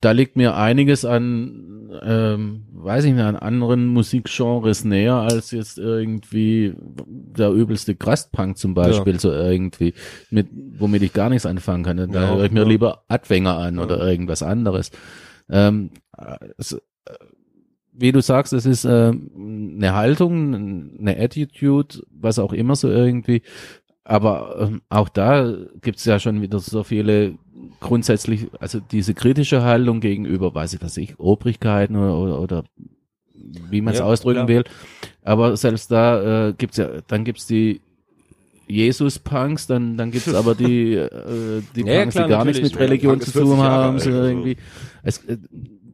da 0.00 0.10
liegt 0.10 0.36
mir 0.36 0.56
einiges 0.56 1.04
an, 1.04 1.90
ähm, 2.02 2.64
weiß 2.72 3.04
ich 3.04 3.12
nicht, 3.14 3.22
an 3.22 3.36
anderen 3.36 3.86
Musikgenres 3.86 4.84
näher 4.84 5.14
als 5.14 5.50
jetzt 5.52 5.78
irgendwie 5.78 6.74
der 7.08 7.50
übelste 7.50 7.94
Crust-Punk 7.94 8.58
zum 8.58 8.74
Beispiel, 8.74 9.18
so 9.18 9.32
irgendwie, 9.32 9.94
mit, 10.30 10.48
womit 10.78 11.02
ich 11.02 11.12
gar 11.12 11.30
nichts 11.30 11.46
anfangen 11.46 11.84
kann. 11.84 11.96
Da 11.96 12.22
Ja, 12.22 12.34
höre 12.34 12.44
ich 12.44 12.52
mir 12.52 12.62
ja. 12.62 12.68
lieber 12.68 13.04
Adwänger 13.08 13.56
an 13.58 13.76
Ja. 13.76 13.84
oder 13.84 14.06
irgendwas 14.08 14.42
anderes. 14.42 14.90
Ähm, 15.50 15.90
es, 16.58 16.72
äh, 16.72 16.78
wie 17.92 18.12
du 18.12 18.20
sagst, 18.20 18.52
es 18.52 18.66
ist 18.66 18.84
äh, 18.84 19.12
eine 19.12 19.94
Haltung, 19.94 20.54
eine 20.98 21.16
Attitude, 21.18 22.02
was 22.10 22.38
auch 22.38 22.52
immer 22.52 22.76
so 22.76 22.88
irgendwie. 22.90 23.42
Aber 24.04 24.56
ähm, 24.60 24.82
auch 24.88 25.08
da 25.08 25.52
gibt's 25.80 26.04
ja 26.04 26.20
schon 26.20 26.42
wieder 26.42 26.58
so 26.60 26.84
viele 26.84 27.38
grundsätzlich, 27.80 28.48
also 28.60 28.80
diese 28.80 29.14
kritische 29.14 29.62
Haltung 29.62 30.00
gegenüber, 30.00 30.54
weiß 30.54 30.74
ich 30.74 30.82
was 30.82 30.96
ich, 30.96 31.18
Obrigkeiten 31.18 31.96
oder, 31.96 32.18
oder, 32.18 32.40
oder 32.40 32.64
wie 33.34 33.80
man 33.80 33.92
es 33.92 33.98
Ja, 33.98 34.04
ausdrücken 34.04 34.46
klar. 34.46 34.48
will. 34.48 34.64
Aber 35.22 35.56
selbst 35.56 35.90
da 35.90 36.48
äh, 36.48 36.54
gibt's 36.54 36.76
ja, 36.76 37.00
dann 37.08 37.24
gibt's 37.24 37.46
die 37.46 37.80
Jesus-Punks, 38.68 39.66
dann, 39.66 39.96
dann 39.96 40.10
gibt's 40.10 40.34
aber 40.34 40.54
die, 40.54 40.94
äh, 40.94 41.62
die 41.74 41.82
Ja, 41.82 42.00
Punks, 42.00 42.14
klar, 42.14 42.26
die 42.26 42.32
gar 42.32 42.44
nichts 42.44 42.62
mit 42.62 42.78
Religion 42.78 43.20
zu 43.20 43.26
ist 43.28 43.32
40 43.32 43.50
tun 43.50 43.58
haben, 43.62 43.98
so 43.98 44.10
irgendwie. 44.10 44.56
Es, 45.02 45.18
äh, 45.24 45.36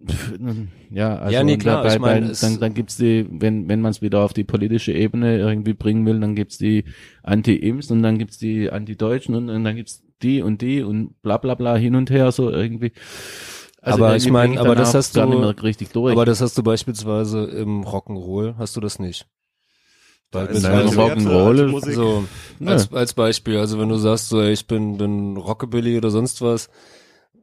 pf, 0.09 0.33
ja, 0.91 1.17
also 1.19 1.35
Ja, 1.35 1.43
nee, 1.45 1.57
klar, 1.59 1.83
dabei, 1.83 1.95
ich 1.95 2.01
mein, 2.01 2.29
bei- 2.29 2.35
dann, 2.41 2.61
dann 2.61 2.75
gibt's 2.75 2.97
die, 2.97 3.27
wenn, 3.31 3.69
wenn 3.69 3.81
man 3.81 3.91
es 3.91 4.03
wieder 4.03 4.21
auf 4.21 4.33
die 4.33 4.45
politische 4.45 4.93
Ebene 4.93 5.39
irgendwie 5.39 5.75
bringen 5.75 6.07
will, 6.07 6.19
dann 6.21 6.35
gibt's 6.35 6.59
die 6.59 6.85
Anti-Imps 7.23 7.91
und 7.91 8.03
dann 8.03 8.19
gibt's 8.19 8.39
die 8.39 8.71
Anti-Deutschen 8.71 9.35
und, 9.35 9.51
und 9.51 9.65
dann 9.65 9.77
gibt's 9.77 10.03
die 10.23 10.43
und 10.43 10.63
die 10.63 10.83
und 10.83 11.21
bla 11.23 11.37
bla 11.39 11.55
bla 11.55 11.77
hin 11.77 11.95
und 11.95 12.11
her, 12.11 12.33
so 12.33 12.51
irgendwie. 12.51 12.93
Also 13.81 14.05
Aber 14.05 14.15
ich 14.17 14.31
mein, 14.31 14.51
bring 14.51 14.59
aber 14.61 14.77
das 14.77 14.95
hast 14.95 15.15
gar 15.15 15.27
du- 15.27 15.41
richtig 15.63 15.89
durch. 15.91 16.13
Aber 16.13 16.25
das 16.25 16.41
hast 16.41 16.57
du 16.57 16.63
beispielsweise 16.63 17.45
im 17.47 17.83
Rock'n'Roll, 17.83 18.57
hast 18.57 18.77
du 18.77 18.81
das 18.81 18.99
nicht. 19.01 19.27
Da 20.33 20.41
Weil 20.41 20.47
ist 20.49 20.63
mit- 20.63 20.73
alte 20.73 20.97
Rock'n'Roll 20.97 21.67
Musik. 21.69 21.95
So, 21.95 22.25
Ja. 22.59 22.71
als, 22.73 22.93
als 22.93 23.13
Beispiel, 23.13 23.59
also 23.59 23.79
wenn 23.79 23.89
du 23.91 23.97
sagst, 23.97 24.29
so, 24.31 24.41
ey, 24.41 24.53
ich 24.53 24.67
bin, 24.67 24.97
bin 24.99 25.37
Rockabilly 25.37 25.97
oder 25.97 26.11
sonst 26.11 26.43
was, 26.43 26.69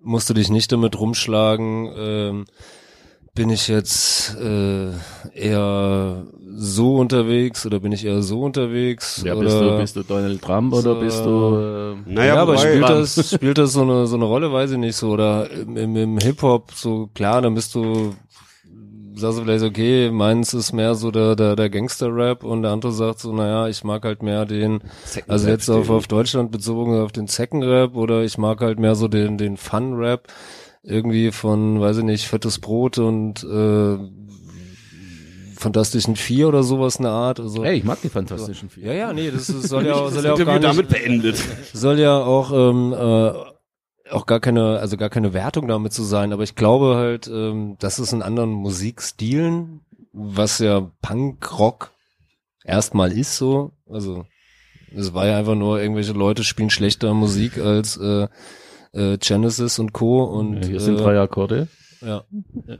musst 0.01 0.29
du 0.29 0.33
dich 0.33 0.49
nicht 0.49 0.71
damit 0.71 0.99
rumschlagen, 0.99 1.89
ähm, 1.97 2.45
bin 3.35 3.51
ich 3.51 3.67
jetzt 3.67 4.35
äh, 4.41 4.89
eher 5.33 6.25
so 6.55 6.95
unterwegs 6.95 7.65
oder 7.65 7.79
bin 7.79 7.91
ich 7.91 8.03
eher 8.05 8.21
so 8.23 8.41
unterwegs? 8.41 9.21
ja, 9.23 9.33
oder, 9.35 9.43
bist 9.45 9.61
du, 9.61 9.77
bist 9.77 9.95
du 9.95 10.03
Donald 10.03 10.41
Trump 10.41 10.73
oder 10.73 10.95
so- 10.95 10.99
bist 10.99 11.25
du, 11.25 11.55
äh, 12.07 12.11
Naja, 12.11 12.35
ja, 12.35 12.41
aber 12.41 12.57
spielt 12.57 12.89
das, 12.89 13.33
spielt 13.35 13.57
das 13.59 13.73
so 13.73 13.83
eine, 13.83 14.07
so 14.07 14.15
eine 14.15 14.25
Rolle, 14.25 14.51
weiß 14.51 14.71
ich 14.71 14.77
nicht 14.77 14.95
so. 14.95 15.11
Oder 15.11 15.49
im, 15.51 15.77
im, 15.77 15.95
im 15.95 16.17
Hip-Hop, 16.17 16.71
so 16.73 17.07
klar, 17.13 17.41
dann 17.43 17.53
bist 17.53 17.75
du, 17.75 18.15
sagst 19.19 19.39
du 19.39 19.43
vielleicht, 19.43 19.63
okay, 19.63 20.09
meins 20.11 20.53
ist 20.53 20.73
mehr 20.73 20.95
so 20.95 21.11
der, 21.11 21.35
der, 21.35 21.55
der 21.55 21.69
Gangster-Rap 21.69 22.43
und 22.43 22.63
der 22.63 22.71
andere 22.71 22.91
sagt 22.91 23.19
so, 23.19 23.33
naja, 23.33 23.67
ich 23.67 23.83
mag 23.83 24.03
halt 24.05 24.23
mehr 24.23 24.45
den, 24.45 24.81
also 25.27 25.49
jetzt 25.49 25.69
auf, 25.69 25.89
auf 25.89 26.07
Deutschland 26.07 26.51
bezogen 26.51 26.99
auf 26.99 27.11
den 27.11 27.27
Zecken-Rap 27.27 27.95
oder 27.95 28.23
ich 28.23 28.37
mag 28.37 28.61
halt 28.61 28.79
mehr 28.79 28.95
so 28.95 29.07
den, 29.07 29.37
den 29.37 29.57
Fun-Rap 29.57 30.27
irgendwie 30.83 31.31
von, 31.31 31.79
weiß 31.79 31.97
ich 31.97 32.03
nicht, 32.03 32.27
Fettes 32.27 32.59
Brot 32.59 32.97
und 32.97 33.43
äh, 33.43 33.97
Fantastischen 35.59 36.15
Vier 36.15 36.47
oder 36.47 36.63
sowas 36.63 36.99
eine 36.99 37.09
Art. 37.09 37.41
Also, 37.41 37.65
hey, 37.65 37.77
ich 37.77 37.83
mag 37.83 38.01
die 38.01 38.07
Fantastischen 38.07 38.69
Vier. 38.69 38.85
ja, 38.85 38.93
ja, 38.93 39.13
nee, 39.13 39.29
das 39.29 39.49
ist, 39.49 39.67
soll 39.67 39.85
ja, 39.85 40.09
soll 40.09 40.23
ja 40.23 40.33
auch 40.33 40.37
gar 40.37 40.53
nicht, 40.53 40.63
damit 40.63 40.87
beendet. 40.87 41.35
soll 41.73 41.99
ja 41.99 42.17
auch 42.17 42.51
ähm, 42.53 42.93
äh, 42.93 43.33
auch 44.11 44.25
gar 44.25 44.39
keine, 44.39 44.79
also 44.79 44.97
gar 44.97 45.09
keine 45.09 45.33
Wertung 45.33 45.67
damit 45.67 45.93
zu 45.93 46.03
sein, 46.03 46.33
aber 46.33 46.43
ich 46.43 46.55
glaube 46.55 46.95
halt, 46.95 47.27
ähm, 47.27 47.77
dass 47.79 47.99
es 47.99 48.13
in 48.13 48.21
anderen 48.21 48.51
Musikstilen, 48.51 49.81
was 50.13 50.59
ja 50.59 50.91
Punk 51.01 51.59
Rock 51.59 51.91
erstmal 52.63 53.11
ist 53.11 53.37
so, 53.37 53.71
also 53.89 54.25
es 54.95 55.13
war 55.13 55.27
ja 55.27 55.37
einfach 55.37 55.55
nur 55.55 55.79
irgendwelche 55.81 56.13
Leute 56.13 56.43
spielen 56.43 56.69
schlechter 56.69 57.13
Musik 57.13 57.57
als 57.57 57.97
äh, 57.97 58.27
äh, 58.93 59.17
Genesis 59.17 59.79
und 59.79 59.93
Co. 59.93 60.23
und 60.23 60.65
Hier 60.65 60.79
sind 60.79 60.99
äh, 60.99 61.03
drei 61.03 61.19
Akkorde. 61.19 61.67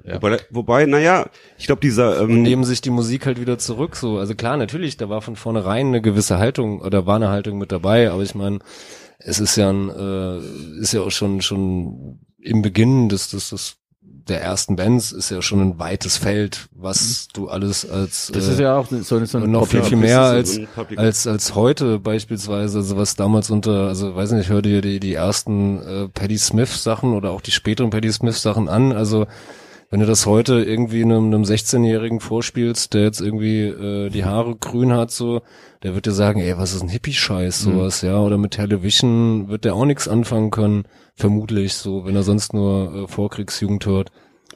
ja. 0.06 0.22
Wobei, 0.22 0.40
wobei, 0.50 0.86
naja, 0.86 1.28
ich 1.58 1.66
glaube, 1.66 1.82
dieser, 1.82 2.22
und 2.22 2.30
ähm, 2.30 2.42
nehmen 2.42 2.64
sich 2.64 2.82
die 2.82 2.90
Musik 2.90 3.26
halt 3.26 3.40
wieder 3.40 3.58
zurück. 3.58 3.96
So, 3.96 4.18
also 4.18 4.34
klar, 4.34 4.58
natürlich, 4.58 4.98
da 4.98 5.10
war 5.10 5.22
von 5.22 5.36
vornherein 5.36 5.88
eine 5.88 6.02
gewisse 6.02 6.40
Haltung 6.40 6.82
oder 6.82 7.06
war 7.06 7.18
eine 7.18 7.30
Haltung 7.30 7.58
mit 7.58 7.72
dabei, 7.72 8.10
aber 8.12 8.24
ich 8.24 8.34
meine, 8.34 8.60
es 9.20 9.40
ist 9.40 9.56
ja 9.56 9.70
ein, 9.70 9.90
äh, 9.90 10.80
ist 10.82 10.94
ja 10.94 11.02
auch 11.02 11.12
schon 11.12 11.42
schon 11.42 12.20
im 12.42 12.62
Beginn 12.62 13.10
des 13.10 13.30
des, 13.30 13.50
des 13.50 13.76
der 14.02 14.42
ersten 14.42 14.76
Bands 14.76 15.12
ist 15.12 15.32
ja 15.32 15.42
schon 15.42 15.60
ein 15.60 15.80
weites 15.80 16.18
Feld, 16.18 16.70
was 16.72 17.28
du 17.34 17.50
alles 17.50 17.90
als 17.90 18.32
Das 18.32 18.48
äh, 18.48 18.52
ist 18.52 18.60
ja 18.60 18.78
auch 18.78 18.88
so, 18.88 19.02
so 19.02 19.16
und 19.38 19.44
ein 19.44 19.52
noch 19.52 19.68
viel 19.68 19.84
viel 19.84 19.98
mehr 19.98 20.22
als 20.22 20.56
so 20.56 20.62
als 20.96 21.28
als 21.28 21.56
heute 21.56 22.00
beispielsweise, 22.00 22.78
also 22.78 22.96
was 22.96 23.16
damals 23.16 23.50
unter, 23.50 23.88
also 23.88 24.16
weiß 24.16 24.32
nicht, 24.34 24.50
hör 24.50 24.62
dir 24.62 24.82
die 24.82 25.00
die 25.00 25.16
ersten 25.16 25.82
äh, 25.82 26.08
Patti 26.10 26.38
Smith 26.38 26.84
Sachen 26.84 27.14
oder 27.14 27.32
auch 27.32 27.42
die 27.42 27.52
späteren 27.52 27.90
Patti 27.90 28.12
Smith 28.12 28.42
Sachen 28.42 28.70
an, 28.70 28.92
also 28.92 29.26
wenn 29.92 30.02
du 30.02 30.06
das 30.06 30.28
heute 30.28 30.64
irgendwie 30.64 31.02
einem, 31.02 31.26
einem 31.26 31.44
16-Jährigen 31.44 32.20
vorspielst, 32.20 32.94
der 32.94 33.02
jetzt 33.02 33.22
irgendwie 33.22 33.64
äh, 33.64 34.10
die 34.10 34.24
Haare 34.24 34.56
grün 34.56 34.94
hat, 34.94 35.10
so, 35.10 35.42
der 35.84 35.96
wird 35.96 36.06
dir 36.06 36.12
sagen, 36.12 36.42
ey, 36.42 36.58
was 36.58 36.74
ist 36.74 36.82
ein 36.82 36.90
Hippie-Scheiß, 36.90 37.62
sowas, 37.62 38.02
ja, 38.02 38.20
oder 38.20 38.38
mit 38.38 38.52
Television 38.52 39.48
wird 39.48 39.66
der 39.66 39.76
auch 39.76 39.86
nichts 39.86 40.08
anfangen 40.08 40.52
können, 40.52 40.84
vermutlich, 41.16 41.74
so, 41.74 42.06
wenn 42.06 42.16
er 42.16 42.24
sonst 42.24 42.54
nur 42.54 42.94
äh, 42.94 43.08
Vorkriegsjugend 43.08 43.86
hört. 43.86 44.12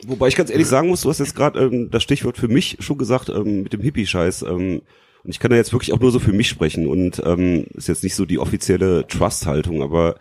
Wobei 0.05 0.27
ich 0.27 0.35
ganz 0.35 0.49
ehrlich 0.49 0.67
sagen 0.67 0.89
muss, 0.89 1.01
du 1.01 1.09
hast 1.09 1.19
jetzt 1.19 1.35
gerade 1.35 1.59
ähm, 1.61 1.89
das 1.91 2.03
Stichwort 2.03 2.37
für 2.37 2.49
mich 2.49 2.77
schon 2.79 2.97
gesagt 2.97 3.29
ähm, 3.29 3.63
mit 3.63 3.73
dem 3.73 3.81
Hippie-Scheiß. 3.81 4.41
Ähm, 4.43 4.81
und 5.23 5.29
ich 5.29 5.39
kann 5.39 5.51
da 5.51 5.55
jetzt 5.55 5.71
wirklich 5.71 5.93
auch 5.93 5.99
nur 5.99 6.11
so 6.11 6.19
für 6.19 6.33
mich 6.33 6.49
sprechen 6.49 6.87
und 6.87 7.21
ähm, 7.25 7.65
ist 7.75 7.87
jetzt 7.87 8.03
nicht 8.03 8.15
so 8.15 8.25
die 8.25 8.39
offizielle 8.39 9.07
Trust-Haltung, 9.07 9.81
aber 9.81 10.15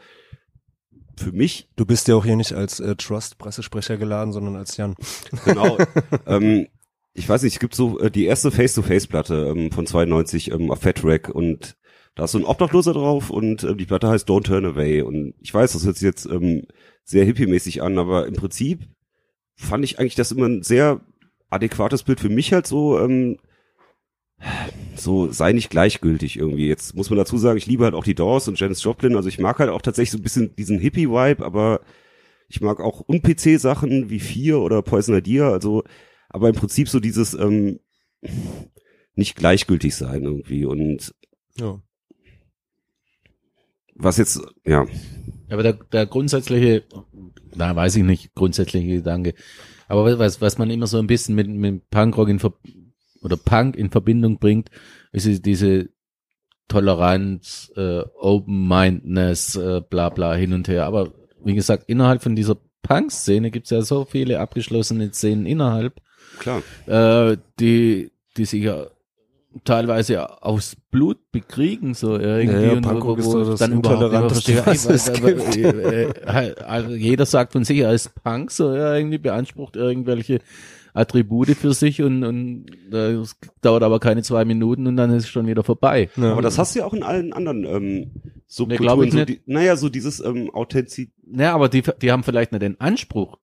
für 1.16 1.32
mich 1.32 1.68
Du 1.76 1.84
bist 1.84 2.06
ja 2.06 2.14
auch 2.14 2.24
hier 2.24 2.36
nicht 2.36 2.52
als 2.52 2.78
äh, 2.78 2.94
Trust-Pressesprecher 2.94 3.96
geladen, 3.96 4.32
sondern 4.32 4.54
als 4.54 4.76
Jan. 4.76 4.94
genau. 5.44 5.76
ähm, 6.26 6.68
ich 7.14 7.28
weiß 7.28 7.42
nicht, 7.42 7.54
es 7.54 7.60
gibt 7.60 7.74
so 7.74 7.98
äh, 8.00 8.10
die 8.10 8.24
erste 8.24 8.50
Face-to-Face-Platte 8.50 9.52
ähm, 9.54 9.70
von 9.70 9.86
92 9.86 10.50
ähm, 10.50 10.70
auf 10.70 10.80
Fat 10.80 11.04
Rack 11.04 11.28
und 11.28 11.76
da 12.14 12.24
ist 12.24 12.32
so 12.32 12.38
ein 12.38 12.44
Obdachloser 12.44 12.92
drauf 12.92 13.30
und 13.30 13.64
äh, 13.64 13.74
die 13.74 13.86
Platte 13.86 14.08
heißt 14.08 14.28
Don't 14.28 14.44
Turn 14.44 14.66
Away 14.66 15.02
und 15.02 15.34
ich 15.40 15.52
weiß, 15.52 15.72
das 15.72 15.84
hört 15.84 15.96
sich 15.96 16.06
jetzt 16.06 16.26
ähm, 16.26 16.66
sehr 17.04 17.24
hippie-mäßig 17.24 17.82
an, 17.82 17.98
aber 17.98 18.26
im 18.26 18.34
Prinzip 18.34 18.88
fand 19.56 19.84
ich 19.84 19.98
eigentlich 19.98 20.14
das 20.14 20.32
immer 20.32 20.46
ein 20.46 20.62
sehr 20.62 21.00
adäquates 21.50 22.02
Bild 22.02 22.20
für 22.20 22.30
mich 22.30 22.52
halt 22.52 22.66
so 22.66 22.98
ähm, 22.98 23.38
so 24.96 25.30
sei 25.30 25.52
nicht 25.52 25.70
gleichgültig 25.70 26.36
irgendwie. 26.36 26.66
Jetzt 26.66 26.94
muss 26.96 27.10
man 27.10 27.18
dazu 27.18 27.38
sagen, 27.38 27.58
ich 27.58 27.66
liebe 27.66 27.84
halt 27.84 27.94
auch 27.94 28.04
die 28.04 28.14
Doors 28.14 28.48
und 28.48 28.58
Janis 28.58 28.82
Joplin, 28.82 29.16
also 29.16 29.28
ich 29.28 29.38
mag 29.38 29.58
halt 29.58 29.70
auch 29.70 29.82
tatsächlich 29.82 30.10
so 30.10 30.18
ein 30.18 30.22
bisschen 30.22 30.56
diesen 30.56 30.78
Hippie-Vibe, 30.78 31.44
aber 31.44 31.80
ich 32.48 32.60
mag 32.60 32.80
auch 32.80 33.08
Un-PC-Sachen 33.08 34.10
wie 34.10 34.20
Vier 34.20 34.58
oder 34.58 34.82
Poison 34.82 35.16
Idea, 35.16 35.50
also 35.50 35.84
aber 36.32 36.48
im 36.48 36.54
Prinzip 36.54 36.88
so 36.88 37.00
dieses 37.00 37.34
ähm, 37.34 37.78
nicht 39.14 39.36
gleichgültig 39.36 39.94
sein 39.94 40.22
irgendwie 40.24 40.64
und 40.64 41.14
Ja. 41.58 41.80
was 43.94 44.16
jetzt, 44.16 44.40
ja, 44.64 44.86
Aber 45.50 45.62
der, 45.62 45.74
der 45.74 46.06
grundsätzliche, 46.06 46.84
na 47.54 47.76
weiß 47.76 47.96
ich 47.96 48.04
nicht, 48.04 48.34
grundsätzliche 48.34 48.88
Gedanke. 48.96 49.34
Aber 49.88 50.18
was, 50.18 50.40
was 50.40 50.56
man 50.56 50.70
immer 50.70 50.86
so 50.86 50.98
ein 50.98 51.06
bisschen 51.06 51.34
mit, 51.34 51.48
mit 51.48 51.90
Punkrock 51.90 52.28
in 52.28 52.38
Ver 52.38 52.54
oder 53.22 53.36
Punk 53.36 53.76
in 53.76 53.90
Verbindung 53.90 54.38
bringt, 54.38 54.70
ist 55.12 55.26
es 55.26 55.42
diese 55.42 55.90
Toleranz, 56.68 57.70
äh, 57.76 58.00
Open-Mindedness, 58.18 59.56
äh, 59.56 59.82
bla 59.88 60.08
bla 60.08 60.34
hin 60.34 60.54
und 60.54 60.68
her. 60.68 60.86
Aber 60.86 61.12
wie 61.44 61.54
gesagt, 61.54 61.84
innerhalb 61.88 62.22
von 62.22 62.34
dieser 62.34 62.56
Punk-Szene 62.82 63.50
gibt's 63.50 63.70
ja 63.70 63.82
so 63.82 64.06
viele 64.06 64.40
abgeschlossene 64.40 65.12
Szenen 65.12 65.44
innerhalb, 65.44 66.00
klar. 66.42 66.62
äh, 67.32 67.36
die, 67.58 68.10
die 68.36 68.44
sich 68.44 68.62
ja 68.64 68.86
teilweise 69.64 70.42
aus 70.42 70.76
Blut 70.90 71.18
bekriegen, 71.30 71.94
so 71.94 72.16
irgendwie. 72.18 72.56
Ja, 72.56 72.66
ja, 72.68 72.72
und 72.72 72.86
wo- 72.86 73.16
wo 73.18 73.38
ist 73.40 73.48
das 73.50 73.58
dann 73.60 73.78
überhaupt 73.78 74.34
nicht 74.48 74.66
was 74.66 74.86
es 74.86 75.08
verstehe, 75.10 75.72
äh, 75.72 76.48
äh, 76.50 76.54
also 76.62 76.90
jeder 76.94 77.26
sagt 77.26 77.52
von 77.52 77.64
sich, 77.64 77.78
er 77.80 77.92
ist 77.92 78.14
Punk, 78.22 78.50
so 78.50 78.68
er 78.70 78.96
irgendwie 78.96 79.18
beansprucht 79.18 79.76
irgendwelche 79.76 80.40
Attribute 80.94 81.50
für 81.50 81.72
sich 81.72 82.02
und, 82.02 82.22
und 82.24 82.66
äh, 82.92 83.12
es 83.14 83.36
dauert 83.62 83.82
aber 83.82 83.98
keine 84.00 84.22
zwei 84.22 84.44
Minuten 84.44 84.86
und 84.86 84.96
dann 84.96 85.10
ist 85.10 85.24
es 85.24 85.28
schon 85.30 85.46
wieder 85.46 85.64
vorbei. 85.64 86.08
Ja. 86.16 86.32
Aber 86.32 86.42
das 86.42 86.58
hast 86.58 86.74
du 86.74 86.80
ja 86.80 86.84
auch 86.86 86.92
in 86.94 87.02
allen 87.02 87.32
anderen 87.32 87.64
ähm, 87.64 88.10
Nee, 88.14 88.30
Subkulturen. 88.46 89.04
ich 89.08 89.12
so 89.14 89.24
die, 89.24 89.40
naja, 89.46 89.76
so 89.76 89.88
dieses 89.88 90.20
ähm, 90.20 90.50
Authentizität. 90.54 91.14
Naja, 91.26 91.54
aber 91.54 91.70
die, 91.70 91.82
die 92.02 92.12
haben 92.12 92.22
vielleicht 92.22 92.52
nicht 92.52 92.60
den 92.62 92.78
Anspruch, 92.80 93.38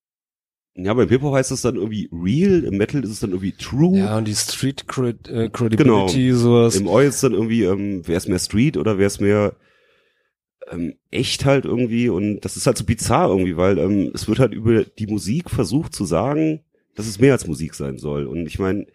Ja, 0.83 0.93
beim 0.93 1.09
Hip-Hop 1.09 1.33
heißt 1.33 1.51
es 1.51 1.61
dann 1.61 1.75
irgendwie 1.75 2.09
real, 2.11 2.63
im 2.63 2.77
Metal 2.77 3.03
ist 3.03 3.09
es 3.09 3.19
dann 3.19 3.31
irgendwie 3.31 3.53
true. 3.53 3.97
Ja, 3.97 4.17
und 4.17 4.27
die 4.27 4.35
Street 4.35 4.87
Cred 4.87 5.27
äh, 5.27 5.49
Credibility, 5.49 6.31
sowas. 6.33 6.75
Im 6.75 6.87
Oi 6.87 7.07
ist 7.07 7.23
dann 7.23 7.33
irgendwie, 7.33 7.63
ähm, 7.63 8.01
wer 8.05 8.17
ist 8.17 8.29
mehr 8.29 8.39
Street 8.39 8.77
oder 8.77 8.97
wer 8.97 9.07
ist 9.07 9.21
mehr 9.21 9.55
ähm, 10.71 10.95
echt 11.11 11.45
halt 11.45 11.65
irgendwie 11.65 12.09
und 12.09 12.41
das 12.41 12.57
ist 12.57 12.67
halt 12.67 12.77
so 12.77 12.85
bizarr 12.85 13.29
irgendwie, 13.29 13.57
weil 13.57 13.77
ähm, 13.79 14.11
es 14.13 14.27
wird 14.27 14.39
halt 14.39 14.53
über 14.53 14.83
die 14.83 15.07
Musik 15.07 15.49
versucht 15.49 15.93
zu 15.93 16.05
sagen, 16.05 16.61
dass 16.95 17.07
es 17.07 17.19
mehr 17.19 17.33
als 17.33 17.47
Musik 17.47 17.73
sein 17.75 17.97
soll. 17.97 18.27
Und 18.27 18.45
ich 18.45 18.59
meine, 18.59 18.85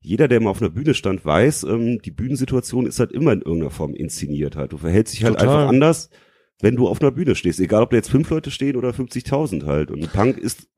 jeder, 0.00 0.28
der 0.28 0.40
mal 0.40 0.50
auf 0.50 0.60
einer 0.60 0.70
Bühne 0.70 0.94
stand, 0.94 1.24
weiß, 1.24 1.64
ähm, 1.64 2.00
die 2.02 2.10
Bühnensituation 2.10 2.86
ist 2.86 3.00
halt 3.00 3.12
immer 3.12 3.32
in 3.32 3.40
irgendeiner 3.40 3.70
Form 3.70 3.94
inszeniert 3.94 4.56
halt. 4.56 4.72
Du 4.72 4.78
verhältst 4.78 5.14
dich 5.14 5.24
halt 5.24 5.38
Total. 5.38 5.56
einfach 5.56 5.68
anders, 5.68 6.10
wenn 6.60 6.76
du 6.76 6.86
auf 6.86 7.00
einer 7.00 7.10
Bühne 7.10 7.34
stehst. 7.34 7.60
Egal, 7.60 7.82
ob 7.82 7.90
da 7.90 7.96
jetzt 7.96 8.10
fünf 8.10 8.30
Leute 8.30 8.50
stehen 8.50 8.76
oder 8.76 8.90
50.000 8.90 9.64
halt. 9.64 9.90
Und 9.90 10.12
Punk 10.12 10.38
ist, 10.38 10.68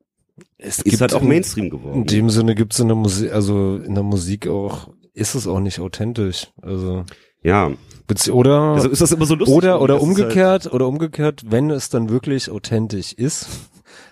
es 0.57 0.79
ist 0.79 1.01
halt 1.01 1.13
auch 1.13 1.21
in- 1.21 1.27
Mainstream 1.29 1.69
geworden. 1.69 2.01
In 2.01 2.05
dem 2.05 2.29
Sinne 2.29 2.55
gibt's 2.55 2.79
in 2.79 2.87
der 2.87 2.95
Musik, 2.97 3.31
also 3.33 3.77
in 3.77 3.95
der 3.95 4.03
Musik 4.03 4.47
auch, 4.47 4.89
ist 5.13 5.35
es 5.35 5.47
auch 5.47 5.59
nicht 5.59 5.79
authentisch. 5.79 6.47
Also, 6.61 7.03
ja, 7.43 7.71
oder, 8.31 8.73
deshalb 8.75 8.91
ist 8.93 9.01
das 9.01 9.11
immer 9.11 9.25
so 9.25 9.35
lustig. 9.35 9.55
oder, 9.55 9.81
oder 9.81 9.95
halt- 9.95 10.03
umgekehrt, 10.03 10.73
oder 10.73 10.87
umgekehrt, 10.87 11.43
wenn 11.49 11.69
es 11.69 11.89
dann 11.89 12.09
wirklich 12.09 12.49
authentisch 12.49 13.13
ist, 13.13 13.47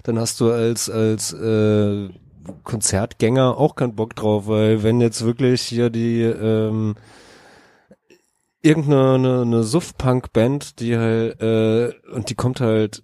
dann 0.04 0.20
hast 0.20 0.40
du 0.40 0.52
als, 0.52 0.90
als, 0.90 1.34
äh, 1.34 2.10
Konzertgänger 2.64 3.58
auch 3.58 3.76
keinen 3.76 3.96
Bock 3.96 4.16
drauf, 4.16 4.48
weil 4.48 4.82
wenn 4.82 5.02
jetzt 5.02 5.26
wirklich 5.26 5.62
hier 5.64 5.90
die, 5.90 6.22
ähm, 6.22 6.96
irgendeine 8.62 9.14
eine, 9.16 9.42
eine 9.42 9.64
Suff-Punk-Band, 9.64 10.80
die 10.80 10.98
halt, 10.98 11.42
äh, 11.42 11.94
und 12.14 12.30
die 12.30 12.36
kommt 12.36 12.62
halt 12.62 13.04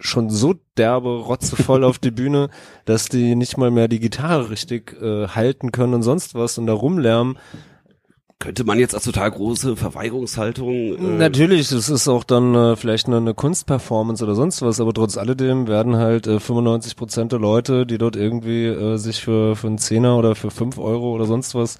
schon 0.00 0.30
so 0.30 0.54
derbe, 0.76 1.08
rotzevoll 1.08 1.84
auf 1.84 1.98
die 1.98 2.10
Bühne, 2.10 2.50
dass 2.84 3.06
die 3.08 3.34
nicht 3.34 3.56
mal 3.56 3.70
mehr 3.70 3.88
die 3.88 4.00
Gitarre 4.00 4.50
richtig 4.50 4.96
äh, 5.00 5.28
halten 5.28 5.72
können 5.72 5.94
und 5.94 6.02
sonst 6.02 6.34
was 6.34 6.58
und 6.58 6.66
da 6.66 6.72
rumlärmen. 6.72 7.36
könnte 8.38 8.62
man 8.62 8.78
jetzt 8.78 8.94
als 8.94 9.04
total 9.04 9.32
große 9.32 9.74
Verweigerungshaltung. 9.74 10.72
Äh, 10.96 11.18
Natürlich, 11.18 11.72
es 11.72 11.88
ist 11.88 12.06
auch 12.06 12.22
dann 12.22 12.54
äh, 12.54 12.76
vielleicht 12.76 13.08
eine, 13.08 13.16
eine 13.16 13.34
Kunstperformance 13.34 14.22
oder 14.22 14.36
sonst 14.36 14.62
was, 14.62 14.80
aber 14.80 14.92
trotz 14.94 15.16
alledem 15.16 15.66
werden 15.66 15.96
halt 15.96 16.28
äh, 16.28 16.38
95 16.38 16.94
Prozent 16.94 17.32
der 17.32 17.40
Leute, 17.40 17.84
die 17.84 17.98
dort 17.98 18.14
irgendwie 18.14 18.66
äh, 18.66 18.96
sich 18.98 19.20
für, 19.20 19.56
für 19.56 19.66
einen 19.66 19.78
Zehner 19.78 20.16
oder 20.16 20.36
für 20.36 20.52
fünf 20.52 20.78
Euro 20.78 21.12
oder 21.12 21.24
sonst 21.24 21.56
was 21.56 21.78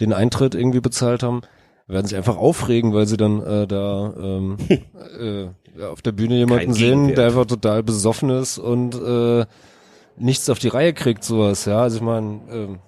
den 0.00 0.12
Eintritt 0.12 0.54
irgendwie 0.54 0.80
bezahlt 0.80 1.22
haben, 1.22 1.40
werden 1.86 2.06
sich 2.06 2.16
einfach 2.16 2.36
aufregen, 2.36 2.92
weil 2.92 3.06
sie 3.06 3.16
dann 3.16 3.42
äh, 3.42 3.66
da 3.66 4.12
ähm, 4.20 4.58
äh, 4.68 5.46
auf 5.82 6.02
der 6.02 6.12
Bühne 6.12 6.36
jemanden 6.36 6.72
sehen, 6.72 7.14
der 7.14 7.26
einfach 7.26 7.46
total 7.46 7.82
besoffen 7.82 8.30
ist 8.30 8.58
und 8.58 8.94
äh, 8.94 9.44
nichts 10.16 10.50
auf 10.50 10.58
die 10.58 10.68
Reihe 10.68 10.92
kriegt, 10.92 11.24
sowas, 11.24 11.64
ja. 11.64 11.80
Also 11.82 11.96
ich 11.96 12.02
meine, 12.02 12.40
ähm, 12.50 12.78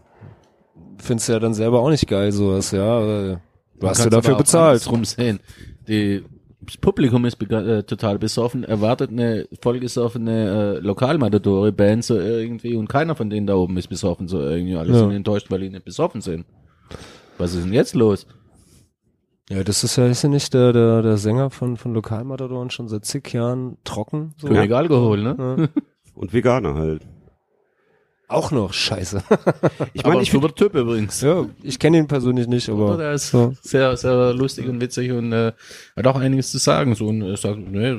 findest 0.98 1.28
ja 1.28 1.38
dann 1.38 1.54
selber 1.54 1.80
auch 1.80 1.90
nicht 1.90 2.06
geil, 2.08 2.32
sowas, 2.32 2.70
ja. 2.72 3.30
Äh, 3.32 3.36
Du 3.78 3.88
hast 3.88 4.04
ja 4.04 4.10
dafür 4.10 4.34
bezahlt. 4.34 4.84
Drum 4.86 5.06
sehen. 5.06 5.40
Die, 5.88 6.22
das 6.60 6.76
Publikum 6.76 7.24
ist 7.24 7.40
äh, 7.50 7.82
total 7.84 8.18
besoffen, 8.18 8.62
erwartet 8.62 9.10
eine 9.10 9.48
vollgesoffene 9.62 10.76
äh, 10.76 10.78
Lokalmatadore-Band 10.80 12.04
so 12.04 12.18
irgendwie 12.18 12.76
und 12.76 12.88
keiner 12.88 13.14
von 13.16 13.30
denen 13.30 13.46
da 13.46 13.54
oben 13.54 13.78
ist 13.78 13.88
besoffen 13.88 14.28
so 14.28 14.38
irgendwie. 14.40 14.76
Alle 14.76 14.92
Ja. 14.92 14.98
sind 14.98 15.12
enttäuscht, 15.12 15.50
weil 15.50 15.60
die 15.60 15.70
nicht 15.70 15.86
besoffen 15.86 16.20
sind. 16.20 16.44
Was 17.38 17.54
ist 17.54 17.64
denn 17.64 17.72
jetzt 17.72 17.94
los? 17.94 18.26
Ja, 19.50 19.64
das 19.64 19.82
ist 19.82 19.96
ja, 19.96 20.06
ist 20.06 20.22
ja 20.22 20.28
nicht 20.28 20.54
der, 20.54 20.72
der, 20.72 21.02
der 21.02 21.16
Sänger 21.16 21.50
von, 21.50 21.76
von 21.76 21.92
Lokalmatadoren 21.92 22.70
schon 22.70 22.88
seit 22.88 23.04
zig 23.04 23.32
Jahren 23.32 23.78
trocken. 23.84 24.32
So. 24.38 24.46
König 24.46 24.72
Alkohol, 24.72 25.22
ne? 25.22 25.36
Ja. 25.58 25.82
und 26.14 26.32
Veganer 26.32 26.74
halt. 26.74 27.06
Auch 28.28 28.52
noch, 28.52 28.72
scheiße. 28.72 29.24
Ich 29.92 30.04
meine, 30.04 30.18
ein 30.18 30.22
ich 30.22 30.30
finde, 30.30 30.46
super 30.46 30.54
Typ 30.54 30.74
übrigens. 30.76 31.20
ja, 31.20 31.46
ich 31.64 31.80
kenne 31.80 31.98
ihn 31.98 32.06
persönlich 32.06 32.46
nicht, 32.46 32.68
aber 32.68 32.96
der 32.96 33.12
ist 33.12 33.30
so. 33.30 33.54
sehr, 33.60 33.96
sehr 33.96 34.32
lustig 34.34 34.68
und 34.68 34.80
witzig 34.80 35.10
und 35.10 35.32
äh, 35.32 35.52
hat 35.96 36.06
auch 36.06 36.14
einiges 36.16 36.52
zu 36.52 36.58
sagen. 36.58 36.94
So 36.94 37.08
und 37.08 37.22
er 37.22 37.36
sagt, 37.36 37.58
nee, 37.58 37.98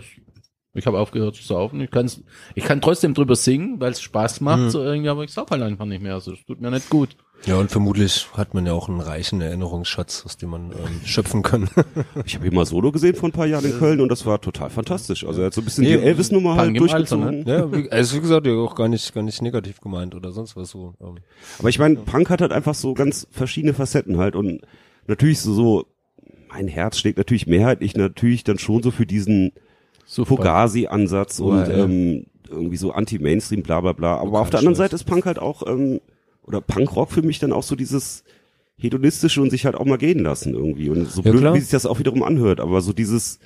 ich 0.74 0.86
habe 0.88 1.00
aufgehört 1.00 1.36
zu 1.36 1.44
saufen. 1.44 1.82
Ich, 1.82 1.92
kann's, 1.92 2.24
ich 2.56 2.64
kann 2.64 2.80
trotzdem 2.80 3.14
drüber 3.14 3.36
singen, 3.36 3.82
weil 3.82 3.92
es 3.92 4.02
Spaß 4.02 4.40
macht, 4.40 4.62
Mhm. 4.62 4.70
so 4.70 4.82
irgendwie, 4.82 5.10
aber 5.10 5.26
ich 5.26 5.34
sauf 5.34 5.50
halt 5.52 5.64
einfach 5.64 5.84
nicht 5.86 6.02
mehr. 6.02 6.14
Also 6.14 6.32
das 6.32 6.46
tut 6.46 6.62
mir 6.62 6.72
nicht 6.72 6.90
gut. 6.90 7.18
Ja, 7.46 7.56
und 7.56 7.72
vermutlich 7.72 8.28
hat 8.34 8.54
man 8.54 8.66
ja 8.66 8.74
auch 8.74 8.88
einen 8.88 9.00
reichen 9.00 9.42
Erinnerungsschatz, 9.42 10.24
aus 10.26 10.38
dem 10.38 10.50
man 10.50 10.72
ähm, 10.72 11.02
schöpfen 11.06 11.42
kann. 11.42 11.70
ich 12.26 12.36
habe 12.36 12.48
ihn 12.48 12.54
mal 12.54 12.66
Solo 12.66 12.92
gesehen 12.92 13.16
vor 13.16 13.30
ein 13.30 13.32
paar 13.32 13.48
Jahren 13.48 13.66
in 13.66 13.78
Köln 13.80 14.00
und 14.00 14.10
das 14.10 14.26
war 14.26 14.40
total 14.40 14.70
fantastisch. 14.70 15.26
Also 15.26 15.42
er 15.42 15.48
hat 15.48 15.54
so 15.54 15.62
ein 15.62 15.66
bisschen 15.66 15.84
Nee, 15.84 15.98
die 15.98 16.04
Elvis-Nummer 16.04 16.56
halt 16.56 16.68
Punk 16.68 16.78
im 16.78 16.84
Alter, 16.84 17.18
durchgezogen. 17.18 17.44
ne? 17.44 17.52
ja, 17.52 17.72
wie, 17.72 17.92
also 17.92 18.18
wie 18.18 18.22
gesagt, 18.22 18.46
ja 18.46 18.54
auch 18.54 18.76
gar 18.76 18.88
nicht, 18.88 19.14
gar 19.14 19.24
nicht 19.24 19.42
negativ 19.42 19.82
gemeint 19.82 20.14
oder 20.14 20.32
sonst 20.32 20.56
was 20.56 20.70
so. 20.70 20.94
Ähm. 21.02 21.16
Aber 21.58 21.70
ich 21.70 21.80
meine, 21.80 21.96
Punk 21.96 22.30
hat 22.30 22.42
halt 22.42 22.52
einfach 22.52 22.76
so 22.76 22.94
ganz 22.94 23.28
verschiedene 23.32 23.74
Facetten 23.74 24.18
halt 24.18 24.36
und 24.36 24.62
natürlich 25.08 25.40
so, 25.40 25.54
so 25.54 25.86
mein 26.50 26.68
Herz 26.68 26.98
schlägt 26.98 27.18
natürlich 27.18 27.48
mehrheitlich 27.48 27.96
natürlich 27.96 28.44
dann 28.44 28.60
schon 28.60 28.84
so 28.84 28.92
für 28.92 29.06
diesen 29.06 29.54
So 30.06 30.26
Fugazi-Ansatz 30.26 31.40
und 31.40 31.68
ja. 31.68 31.70
ähm, 31.70 32.26
irgendwie 32.50 32.78
so 32.78 32.92
Anti-Mainstream, 32.92 33.64
bla 33.64 33.82
bla 33.82 33.94
bla. 33.94 34.18
Aber 34.18 34.42
auf 34.42 34.50
der 34.50 34.60
anderen. 34.60 34.76
Seite 34.76 34.96
ist 34.96 35.06
Punk 35.06 35.26
halt 35.26 35.40
auch, 35.40 35.66
ähm, 35.66 36.02
oder 36.44 36.62
Punkrock 36.62 37.12
für 37.12 37.22
mich 37.22 37.40
dann 37.40 37.54
auch 37.54 37.64
so 37.64 37.76
dieses 37.76 38.24
hedonistische 38.78 39.42
und 39.42 39.50
sich 39.52 39.66
halt 39.66 39.76
auch 39.76 39.86
mal 39.86 39.98
gehen 39.98 40.20
lassen 40.20 40.54
irgendwie. 40.54 40.90
Und 40.90 41.10
so 41.10 41.22
Ja, 41.22 41.32
blöd, 41.32 41.42
klar. 41.42 41.54
wie 41.56 41.60
sich 41.60 41.70
das 41.70 41.86
auch 41.86 42.00
wiederum 42.00 42.24
anhört, 42.24 42.60
aber 42.60 42.82
so 42.82 42.94
dieses, 42.94 43.40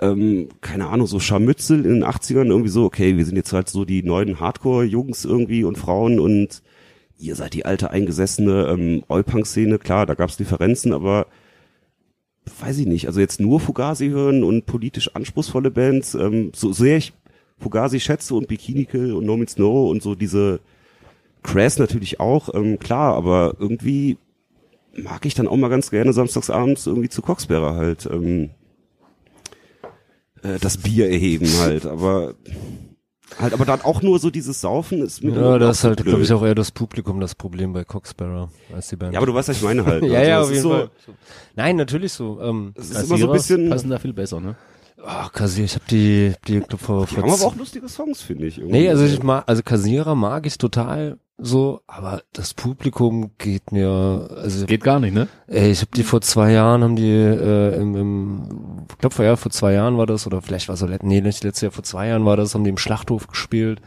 ähm, 0.00 0.48
keine 0.60 0.88
Ahnung, 0.88 1.06
so 1.06 1.20
Scharmützel 1.20 1.84
in 1.84 1.94
den 2.00 2.04
80ern 2.04 2.46
irgendwie 2.46 2.68
so, 2.70 2.84
okay, 2.84 3.16
wir 3.16 3.24
sind 3.24 3.36
jetzt 3.36 3.52
halt 3.52 3.68
so 3.68 3.84
die 3.84 4.02
neuen 4.02 4.40
Hardcore-Jungs 4.40 5.24
irgendwie 5.24 5.64
und 5.64 5.78
Frauen 5.78 6.18
und 6.18 6.62
ihr 7.18 7.34
seid 7.34 7.54
die 7.54 7.64
alte 7.64 7.90
eingesessene 7.90 8.66
ähm, 8.68 9.02
Oi-Punk-Szene, 9.08 9.78
klar, 9.78 10.06
da 10.06 10.14
gab's 10.14 10.36
Differenzen, 10.36 10.92
aber 10.92 11.26
weiß 12.60 12.78
ich 12.78 12.86
nicht, 12.86 13.06
also 13.06 13.20
jetzt 13.20 13.40
nur 13.40 13.58
Fugazi 13.58 14.08
hören 14.08 14.44
und 14.44 14.66
politisch 14.66 15.14
anspruchsvolle 15.14 15.70
Bands, 15.70 16.14
ähm, 16.14 16.52
so 16.54 16.72
sehr 16.72 16.98
ich 16.98 17.12
Fugazi 17.58 18.00
schätze 18.00 18.34
und 18.34 18.48
Bikini 18.48 18.84
Kill 18.84 19.12
und 19.14 19.24
No 19.24 19.36
Means 19.36 19.52
Snow 19.52 19.90
und 19.90 20.02
so 20.02 20.14
diese 20.14 20.60
Crash 21.46 21.78
natürlich 21.78 22.20
auch, 22.20 22.52
ähm, 22.54 22.78
klar, 22.78 23.14
aber 23.14 23.54
irgendwie 23.58 24.18
mag 24.96 25.24
ich 25.26 25.34
dann 25.34 25.48
auch 25.48 25.56
mal 25.56 25.68
ganz 25.68 25.90
gerne 25.90 26.12
samstagsabends 26.12 26.86
irgendwie 26.86 27.08
zu 27.08 27.22
Coxbearer 27.22 27.74
halt 27.74 28.06
ähm, 28.10 28.50
äh, 30.42 30.58
das 30.60 30.78
Bier 30.78 31.08
erheben 31.10 31.48
halt, 31.60 31.86
aber 31.96 32.34
halt, 33.38 33.52
aber 33.52 33.64
dann 33.64 33.82
auch 33.82 34.02
nur 34.02 34.18
so 34.18 34.30
dieses 34.30 34.60
Saufen 34.60 35.02
ist 35.02 35.22
mir 35.22 35.30
Ja, 35.34 35.50
dann 35.52 35.60
da 35.60 35.66
auch 35.68 35.70
ist 35.72 35.84
halt, 35.84 36.04
glaube 36.04 36.22
ich, 36.22 36.32
auch 36.32 36.44
eher 36.44 36.54
das 36.54 36.70
Publikum 36.70 37.20
das 37.20 37.34
Problem 37.34 37.72
bei 37.72 37.84
Coxbearer 37.84 38.50
als 38.74 38.88
die 38.88 38.96
Band. 38.96 39.12
Ja, 39.12 39.18
aber 39.18 39.26
du 39.26 39.34
weißt, 39.34 39.48
was 39.48 39.56
ich 39.58 39.62
meine 39.62 39.84
halt. 39.84 40.02
ne? 40.02 40.08
ja, 40.08 40.22
ja, 40.22 40.38
Also 40.38 40.46
auf 40.48 40.52
es 40.52 40.58
ist 40.58 40.64
jeden 40.64 40.74
so, 40.74 40.86
Fall. 40.86 40.90
Nein, 41.56 41.76
natürlich 41.76 42.12
so. 42.12 42.40
Ähm, 42.40 42.72
Es 42.76 42.90
ist 42.90 43.04
immer 43.04 43.18
so 43.18 43.26
ein 43.26 43.32
bisschen, 43.32 43.68
passen 43.70 43.90
da 43.90 43.98
viel 43.98 44.12
besser, 44.12 44.40
ne? 44.40 44.56
oh, 45.02 45.28
Kassier, 45.32 45.64
ich 45.64 45.74
habe 45.74 45.84
die, 45.90 46.32
die 46.48 46.60
glaub, 46.60 46.80
vor, 46.80 47.06
die 47.06 47.14
vor 47.14 47.22
haben 47.22 47.32
aber 47.32 47.44
auch 47.44 47.56
lustige 47.56 47.88
Songs, 47.88 48.22
finde 48.22 48.46
ich. 48.46 48.58
irgendwie. 48.58 48.78
Nee, 48.78 48.88
also 48.90 49.04
ich 49.04 49.22
mag, 49.22 49.44
also 49.46 49.62
Kassierer 49.62 50.14
mag 50.14 50.46
ich 50.46 50.58
total 50.58 51.18
so, 51.38 51.82
aber 51.86 52.22
das 52.32 52.54
Publikum 52.54 53.32
geht 53.36 53.70
mir, 53.70 54.28
also 54.36 54.64
Geht 54.66 54.82
gar 54.84 55.00
nicht, 55.00 55.12
ne? 55.14 55.28
ey, 55.48 55.70
ich 55.70 55.80
habe 55.80 55.90
die 55.94 56.02
vor 56.02 56.22
zwei 56.22 56.52
Jahren, 56.52 56.82
haben 56.82 56.96
die 56.96 57.10
äh, 57.10 57.76
im, 57.76 57.94
im 57.94 58.86
ich 58.90 58.98
glaube 58.98 59.14
vor, 59.14 59.24
ja, 59.24 59.36
vor 59.36 59.52
zwei 59.52 59.72
Jahren 59.74 59.98
war 59.98 60.06
das, 60.06 60.26
oder 60.26 60.40
vielleicht 60.40 60.68
war 60.68 60.74
es 60.74 60.80
so, 60.80 60.86
nee, 60.86 61.20
nicht 61.20 61.44
letztes 61.44 61.60
Jahr, 61.60 61.72
vor 61.72 61.84
zwei 61.84 62.08
Jahren 62.08 62.24
war 62.24 62.36
das, 62.36 62.54
haben 62.54 62.64
die 62.64 62.70
im 62.70 62.78
Schlachthof 62.78 63.26
gespielt, 63.28 63.82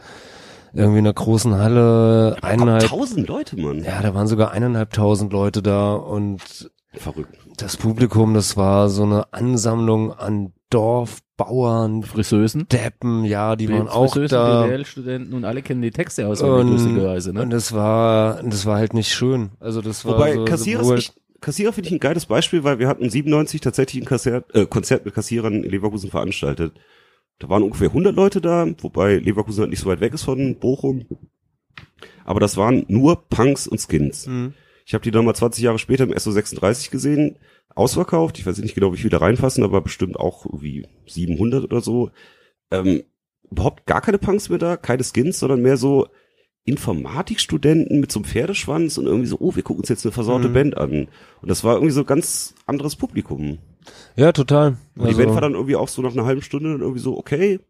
irgendwie 0.72 1.00
in 1.00 1.06
einer 1.06 1.12
großen 1.14 1.56
Halle, 1.56 2.36
Da 2.40 2.46
eineinhalb, 2.48 2.86
tausend 2.86 3.26
Leute, 3.28 3.58
Mann. 3.60 3.82
ja, 3.82 4.00
da 4.00 4.14
waren 4.14 4.28
sogar 4.28 4.52
eineinhalbtausend 4.52 5.32
Leute 5.32 5.60
da 5.60 5.94
und 5.94 6.70
Verrückt. 6.92 7.36
das 7.56 7.76
Publikum, 7.76 8.32
das 8.34 8.56
war 8.56 8.88
so 8.88 9.02
eine 9.02 9.32
Ansammlung 9.32 10.12
an 10.12 10.52
Dorfbauern, 10.70 12.02
Friseusen. 12.04 12.68
Deppen, 12.68 13.24
ja, 13.24 13.56
die 13.56 13.68
waren 13.68 13.88
auch 13.88 14.12
Friseusen, 14.12 14.36
da. 14.36 14.66
BWL-Studenten 14.66 15.34
und 15.34 15.44
alle 15.44 15.62
kennen 15.62 15.82
die 15.82 15.90
Texte 15.90 16.26
auswendig, 16.26 16.60
Und, 16.60 16.70
lustigerweise, 16.72 17.32
ne? 17.32 17.42
und 17.42 17.50
das 17.50 17.72
war, 17.72 18.42
das 18.42 18.66
war 18.66 18.78
halt 18.78 18.94
nicht 18.94 19.12
schön. 19.12 19.50
Also 19.60 19.82
das 19.82 20.04
war 20.04 20.14
Wobei 20.14 20.34
so, 20.34 20.44
Kassierer, 20.44 20.84
so, 20.84 20.94
ist 20.94 21.08
ich, 21.08 21.40
Kassierer 21.40 21.72
finde 21.72 21.88
ich 21.88 21.94
ein 21.94 22.00
geiles 22.00 22.26
Beispiel, 22.26 22.64
weil 22.64 22.78
wir 22.78 22.88
hatten 22.88 23.10
97 23.10 23.60
tatsächlich 23.60 24.02
ein 24.02 24.06
Konzert, 24.06 24.54
äh, 24.54 24.66
Konzert 24.66 25.04
mit 25.04 25.14
Kassierern 25.14 25.64
in 25.64 25.70
Leverkusen 25.70 26.10
veranstaltet. 26.10 26.72
Da 27.38 27.48
waren 27.48 27.62
ungefähr 27.62 27.88
100 27.88 28.14
Leute 28.14 28.40
da, 28.40 28.66
wobei 28.80 29.16
Leverkusen 29.16 29.62
halt 29.62 29.70
nicht 29.70 29.80
so 29.80 29.88
weit 29.88 30.00
weg 30.00 30.14
ist 30.14 30.22
von 30.22 30.56
Bochum. 30.58 31.06
Aber 32.24 32.38
das 32.38 32.56
waren 32.56 32.84
nur 32.88 33.28
Punks 33.28 33.66
und 33.66 33.80
Skins. 33.80 34.26
Mhm. 34.26 34.54
Ich 34.90 34.94
habe 34.94 35.04
die 35.04 35.12
dann 35.12 35.24
mal 35.24 35.34
20 35.36 35.62
Jahre 35.62 35.78
später 35.78 36.02
im 36.02 36.12
SO36 36.12 36.90
gesehen, 36.90 37.36
ausverkauft. 37.76 38.40
Ich 38.40 38.44
weiß 38.46 38.58
nicht 38.58 38.74
genau, 38.74 38.92
wie 38.92 38.96
viele 38.96 39.10
da 39.10 39.18
reinfassen, 39.18 39.62
aber 39.62 39.80
bestimmt 39.82 40.18
auch 40.18 40.44
irgendwie 40.44 40.84
700 41.06 41.62
oder 41.62 41.80
so. 41.80 42.10
Ähm, 42.72 43.04
überhaupt 43.48 43.86
gar 43.86 44.00
keine 44.00 44.18
Punks 44.18 44.48
mehr 44.48 44.58
da, 44.58 44.76
keine 44.76 45.04
Skins, 45.04 45.38
sondern 45.38 45.62
mehr 45.62 45.76
so 45.76 46.08
Informatikstudenten 46.64 48.00
mit 48.00 48.10
so 48.10 48.18
einem 48.18 48.24
Pferdeschwanz 48.24 48.98
und 48.98 49.06
irgendwie 49.06 49.28
so, 49.28 49.36
oh, 49.38 49.54
wir 49.54 49.62
gucken 49.62 49.82
uns 49.82 49.88
jetzt 49.90 50.04
eine 50.04 50.10
versaute 50.10 50.48
Mhm. 50.48 50.54
Band 50.54 50.76
an. 50.76 51.06
Und 51.40 51.48
das 51.48 51.62
war 51.62 51.74
irgendwie 51.74 51.92
so 51.92 52.02
ganz 52.04 52.56
anderes 52.66 52.96
Publikum. 52.96 53.58
ja, 54.16 54.32
total. 54.32 54.70
Und 54.96 55.02
die 55.04 55.10
Also, 55.10 55.18
Band 55.18 55.34
war 55.34 55.40
dann 55.40 55.54
irgendwie 55.54 55.76
auch 55.76 55.86
so 55.88 56.02
nach 56.02 56.14
einer 56.14 56.24
halben 56.24 56.42
Stunde 56.42 56.72
dann 56.72 56.80
irgendwie 56.80 56.98
so, 57.00 57.16
okay, 57.16 57.60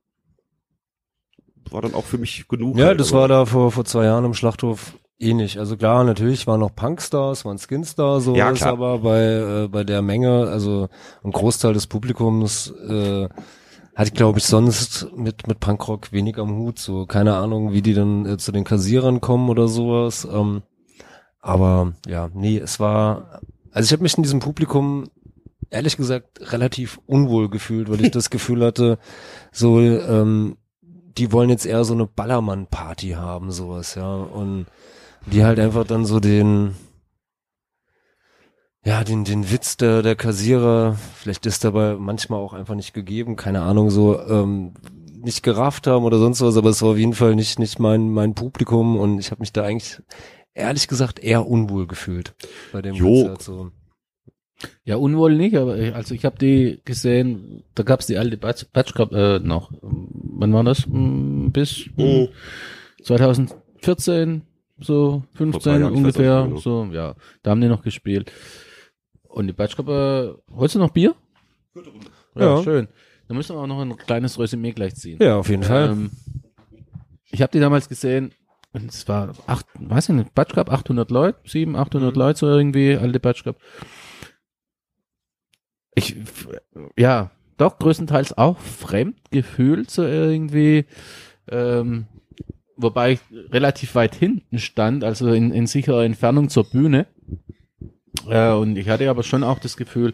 war 1.70 1.82
dann 1.82 1.92
auch 1.92 2.06
für 2.06 2.16
mich 2.16 2.48
genug. 2.48 2.78
Ja, 2.78 2.86
halt, 2.86 2.98
das 3.00 3.12
war 3.12 3.28
da 3.28 3.44
vor, 3.44 3.70
vor 3.72 3.84
zwei 3.84 4.06
Jahren 4.06 4.24
im 4.24 4.32
Schlachthof 4.32 4.94
ähnlich. 5.20 5.58
Also 5.58 5.76
klar, 5.76 6.02
natürlich 6.04 6.46
waren 6.46 6.60
noch 6.60 6.74
Punkstars, 6.74 7.44
waren 7.44 7.58
Skinstars, 7.58 8.24
so 8.24 8.34
Ja, 8.34 8.50
ist 8.50 8.62
aber 8.62 8.98
bei, 8.98 9.22
äh, 9.64 9.68
bei 9.68 9.84
der 9.84 10.02
Menge, 10.02 10.48
also 10.48 10.88
ein 11.22 11.30
Großteil 11.30 11.74
des 11.74 11.86
Publikums 11.86 12.72
äh, 12.88 13.28
hatte, 13.94 14.12
glaube 14.12 14.38
ich, 14.38 14.44
sonst 14.46 15.08
mit, 15.14 15.46
mit 15.46 15.60
Punkrock 15.60 16.12
wenig 16.12 16.38
am 16.38 16.56
Hut. 16.56 16.78
So, 16.78 17.06
keine 17.06 17.36
Ahnung, 17.36 17.72
wie 17.72 17.82
die 17.82 17.94
dann 17.94 18.26
äh, 18.26 18.38
zu 18.38 18.52
den 18.52 18.64
Kassierern 18.64 19.20
kommen 19.20 19.48
oder 19.50 19.68
sowas. 19.68 20.26
Ähm, 20.30 20.62
aber 21.40 21.94
ja, 22.06 22.30
nee, 22.34 22.58
es 22.58 22.80
war, 22.80 23.40
also 23.72 23.86
ich 23.86 23.92
habe 23.92 24.02
mich 24.02 24.16
in 24.16 24.22
diesem 24.22 24.40
Publikum 24.40 25.08
ehrlich 25.70 25.96
gesagt 25.96 26.52
relativ 26.52 27.00
unwohl 27.06 27.48
gefühlt, 27.48 27.90
weil 27.90 28.04
ich 28.04 28.10
das 28.12 28.30
Gefühl 28.30 28.64
hatte, 28.64 28.98
so, 29.52 29.80
ähm, 29.80 30.56
die 30.82 31.32
wollen 31.32 31.50
jetzt 31.50 31.66
eher 31.66 31.84
so 31.84 31.94
eine 31.94 32.06
Ballermann-Party 32.06 33.10
haben, 33.10 33.50
sowas, 33.50 33.94
ja. 33.94 34.14
Und 34.14 34.66
die 35.26 35.44
halt 35.44 35.58
einfach 35.58 35.84
dann 35.86 36.04
so 36.04 36.20
den, 36.20 36.74
ja, 38.84 39.04
den, 39.04 39.24
den 39.24 39.50
Witz 39.50 39.76
der, 39.76 40.02
der 40.02 40.16
Kassierer, 40.16 40.96
vielleicht 41.14 41.46
ist 41.46 41.64
dabei 41.64 41.96
manchmal 41.96 42.40
auch 42.40 42.52
einfach 42.54 42.74
nicht 42.74 42.94
gegeben, 42.94 43.36
keine 43.36 43.62
Ahnung, 43.62 43.90
so, 43.90 44.20
ähm, 44.20 44.72
nicht 45.22 45.42
gerafft 45.42 45.86
haben 45.86 46.04
oder 46.04 46.18
sonst 46.18 46.40
was, 46.40 46.56
aber 46.56 46.70
es 46.70 46.80
war 46.82 46.90
auf 46.90 46.96
jeden 46.98 47.12
Fall 47.12 47.34
nicht, 47.34 47.58
nicht 47.58 47.78
mein, 47.78 48.10
mein 48.10 48.34
Publikum 48.34 48.96
und 48.96 49.18
ich 49.18 49.30
habe 49.30 49.40
mich 49.40 49.52
da 49.52 49.64
eigentlich, 49.64 50.00
ehrlich 50.54 50.88
gesagt, 50.88 51.18
eher 51.18 51.46
unwohl 51.46 51.86
gefühlt 51.86 52.34
bei 52.72 52.80
dem 52.80 52.94
Jo. 52.94 53.24
Konzert, 53.24 53.42
so. 53.42 53.70
Ja, 54.84 54.96
unwohl 54.96 55.36
nicht, 55.36 55.56
aber 55.56 55.78
ich, 55.78 55.94
also 55.94 56.14
ich 56.14 56.24
habe 56.24 56.38
die 56.38 56.80
gesehen, 56.84 57.64
da 57.74 57.82
gab's 57.82 58.06
die 58.06 58.18
alte 58.18 58.36
Batsch, 58.36 58.64
Batsch 58.72 58.94
äh, 59.12 59.38
noch. 59.38 59.72
Wann 59.82 60.52
war 60.52 60.64
das? 60.64 60.84
Hm, 60.86 61.50
Bis 61.52 61.86
hm, 61.96 62.20
Mhm. 62.22 62.28
2014, 63.04 64.42
so 64.80 65.22
Vor 65.34 65.46
drei 65.46 65.52
15 65.52 65.72
Jahren, 65.72 65.82
ich 65.82 65.88
weiß 65.90 65.96
ungefähr, 65.96 66.46
nicht 66.46 66.62
so, 66.62 66.84
ja. 66.92 67.14
Da 67.42 67.50
haben 67.50 67.60
die 67.60 67.68
noch 67.68 67.82
gespielt. 67.82 68.32
Und 69.22 69.46
die 69.46 69.52
Batsch 69.52 69.76
Cup, 69.76 69.88
äh, 69.88 70.32
holst 70.52 70.74
du 70.74 70.78
noch 70.78 70.90
Bier? 70.90 71.14
Ja, 72.34 72.56
Ja. 72.56 72.62
schön. 72.62 72.88
Da 73.28 73.34
müssen 73.34 73.54
wir 73.54 73.60
auch 73.60 73.66
noch 73.66 73.80
ein 73.80 73.96
kleines 73.96 74.38
Resümee 74.38 74.72
gleich 74.72 74.96
ziehen. 74.96 75.18
Ja, 75.22 75.36
auf 75.36 75.48
jeden 75.48 75.62
Fall. 75.62 75.90
Ähm, 75.90 76.10
ich 77.30 77.40
habe 77.42 77.52
die 77.52 77.60
damals 77.60 77.88
gesehen, 77.88 78.32
und 78.72 78.90
es 78.90 79.06
war 79.08 79.32
acht, 79.46 79.66
weiß 79.78 80.08
ich 80.08 80.14
nicht, 80.16 80.34
Batsch 80.34 80.54
Cup, 80.54 80.70
800 80.72 81.10
Leute, 81.10 81.38
700, 81.44 81.86
800 81.86 82.16
Leute 82.16 82.38
so 82.40 82.46
irgendwie, 82.48 82.96
alte 82.96 83.20
Batsch. 83.20 83.44
Ich, 85.94 86.16
ja, 86.96 87.30
doch 87.56 87.78
größtenteils 87.78 88.36
auch 88.38 88.58
fremd 88.58 89.16
gefühlt 89.30 89.90
so 89.90 90.02
irgendwie, 90.02 90.86
ähm, 91.48 92.06
wobei 92.82 93.12
ich 93.12 93.20
relativ 93.50 93.94
weit 93.94 94.14
hinten 94.14 94.58
stand, 94.58 95.04
also 95.04 95.32
in, 95.32 95.52
in 95.52 95.66
sicherer 95.66 96.04
Entfernung 96.04 96.48
zur 96.48 96.64
Bühne. 96.64 97.06
Äh, 98.28 98.52
und 98.52 98.76
ich 98.76 98.88
hatte 98.88 99.08
aber 99.08 99.22
schon 99.22 99.44
auch 99.44 99.58
das 99.58 99.76
Gefühl, 99.76 100.12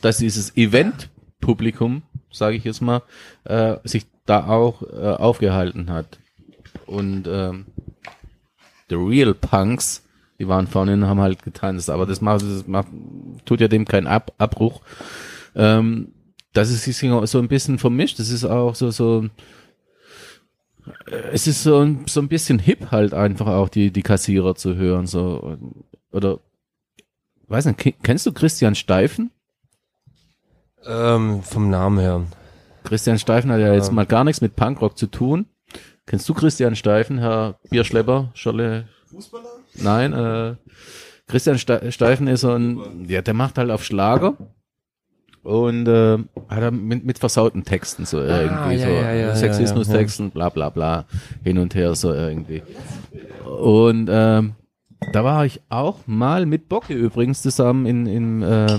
dass 0.00 0.18
dieses 0.18 0.56
Event-Publikum, 0.56 2.02
sage 2.30 2.56
ich 2.56 2.64
jetzt 2.64 2.82
mal, 2.82 3.02
äh, 3.44 3.76
sich 3.84 4.06
da 4.26 4.46
auch 4.46 4.82
äh, 4.82 5.14
aufgehalten 5.14 5.90
hat. 5.90 6.18
Und 6.86 7.26
ähm, 7.26 7.66
The 8.88 8.96
Real 8.96 9.34
Punks, 9.34 10.02
die 10.38 10.48
waren 10.48 10.66
vorne 10.66 10.94
und 10.94 11.06
haben 11.06 11.20
halt 11.20 11.42
getanzt, 11.42 11.90
aber 11.90 12.06
das 12.06 12.20
macht, 12.20 12.42
das 12.42 12.66
macht 12.66 12.88
tut 13.44 13.60
ja 13.60 13.68
dem 13.68 13.84
keinen 13.84 14.06
Ab 14.06 14.32
Abbruch. 14.38 14.82
Ähm, 15.54 16.12
das 16.52 16.70
ist 16.70 16.98
so 17.00 17.38
ein 17.38 17.48
bisschen 17.48 17.78
vermischt. 17.78 18.18
Das 18.18 18.30
ist 18.30 18.44
auch 18.44 18.74
so 18.74 18.90
so 18.90 19.28
es 21.32 21.46
ist 21.46 21.62
so 21.62 21.78
ein, 21.80 22.04
so 22.06 22.20
ein 22.20 22.28
bisschen 22.28 22.58
hip 22.58 22.90
halt 22.90 23.14
einfach 23.14 23.46
auch 23.46 23.68
die 23.68 23.90
die 23.90 24.02
Kassierer 24.02 24.54
zu 24.54 24.74
hören 24.76 25.06
so 25.06 25.56
oder 26.12 26.40
weiß 27.48 27.66
nicht 27.66 27.78
ke- 27.78 27.94
kennst 28.02 28.26
du 28.26 28.32
Christian 28.32 28.74
Steifen 28.74 29.30
Ähm, 30.86 31.42
vom 31.42 31.70
Namen 31.70 31.98
her. 31.98 32.24
Christian 32.84 33.18
Steifen 33.18 33.50
hat 33.50 33.60
ja 33.60 33.72
jetzt 33.72 33.88
Ja. 33.88 33.92
mal 33.94 34.04
gar 34.06 34.24
nichts 34.24 34.42
mit 34.42 34.54
Punkrock 34.56 34.98
zu 34.98 35.06
tun. 35.06 35.46
Kennst 36.06 36.28
du 36.28 36.34
Christian 36.34 36.76
Steifen, 36.76 37.18
Herr 37.18 37.58
Bierschlepper, 37.70 38.30
Scholle? 38.34 38.88
Fußballer? 39.06 39.48
Nein, 39.76 40.12
äh, 40.12 40.56
Christian 41.26 41.56
Ste 41.58 41.90
Steifen 41.90 42.26
ist 42.28 42.42
so 42.42 42.52
ein, 42.52 43.06
ja, 43.08 43.22
der 43.22 43.32
macht 43.32 43.56
halt 43.56 43.70
auf 43.70 43.82
Schlager 43.82 44.34
und 45.44 45.86
äh, 45.86 46.18
hat 46.48 46.62
er 46.62 46.70
mit, 46.70 47.04
mit 47.04 47.18
versauten 47.18 47.64
Texten 47.64 48.06
so 48.06 48.18
irgendwie 48.18 48.54
Ah, 48.54 48.72
ja, 48.72 48.86
so 48.86 48.92
ja, 48.92 49.12
ja, 49.12 49.36
Sexismus-Texten, 49.36 50.30
bla 50.30 50.48
bla 50.48 50.70
bla, 50.70 51.04
hin 51.44 51.58
und 51.58 51.74
her 51.74 51.94
so 51.94 52.12
irgendwie. 52.12 52.62
Und 53.44 54.08
ähm, 54.10 54.54
da 55.12 55.22
war 55.22 55.44
ich 55.44 55.60
auch 55.68 56.00
mal 56.06 56.46
mit 56.46 56.68
Bocke 56.68 56.94
übrigens 56.94 57.42
zusammen 57.42 57.86
in, 57.86 58.06
in 58.06 58.42
äh, 58.42 58.78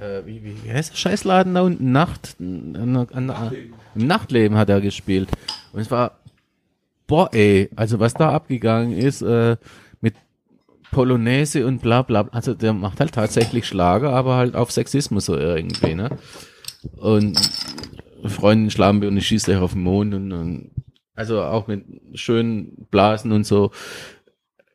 äh, 0.00 0.26
wie, 0.26 0.44
wie, 0.44 0.56
wie 0.62 0.72
heißt 0.72 0.92
der 0.92 0.96
Scheißladen 0.96 1.54
da 1.54 1.62
unten? 1.62 1.92
Nacht, 1.92 2.36
an, 2.38 3.08
an, 3.12 3.30
an, 3.30 3.52
im 3.94 4.06
Nachtleben 4.06 4.58
hat 4.58 4.68
er 4.68 4.80
gespielt. 4.80 5.28
Und 5.72 5.80
es 5.80 5.90
war, 5.90 6.18
boah 7.06 7.30
ey, 7.32 7.70
also 7.76 7.98
was 8.00 8.14
da 8.14 8.30
abgegangen 8.30 8.92
ist, 8.92 9.22
äh, 9.22 9.56
Polonaise 10.94 11.66
und 11.66 11.82
bla 11.82 12.02
bla, 12.02 12.28
also 12.32 12.54
der 12.54 12.72
macht 12.72 13.00
halt 13.00 13.12
tatsächlich 13.12 13.66
Schlager, 13.66 14.10
aber 14.12 14.36
halt 14.36 14.54
auf 14.54 14.70
Sexismus 14.70 15.26
so 15.26 15.36
irgendwie, 15.36 15.94
ne? 15.94 16.16
Und 16.96 17.36
Freundin 18.26 18.70
Schlampe 18.70 19.08
und 19.08 19.16
ich 19.16 19.26
schieße 19.26 19.50
euch 19.52 19.58
auf 19.58 19.72
den 19.72 19.82
Mond 19.82 20.14
und, 20.14 20.32
und 20.32 20.70
also 21.14 21.42
auch 21.42 21.66
mit 21.66 21.84
schönen 22.14 22.86
Blasen 22.90 23.32
und 23.32 23.44
so. 23.44 23.70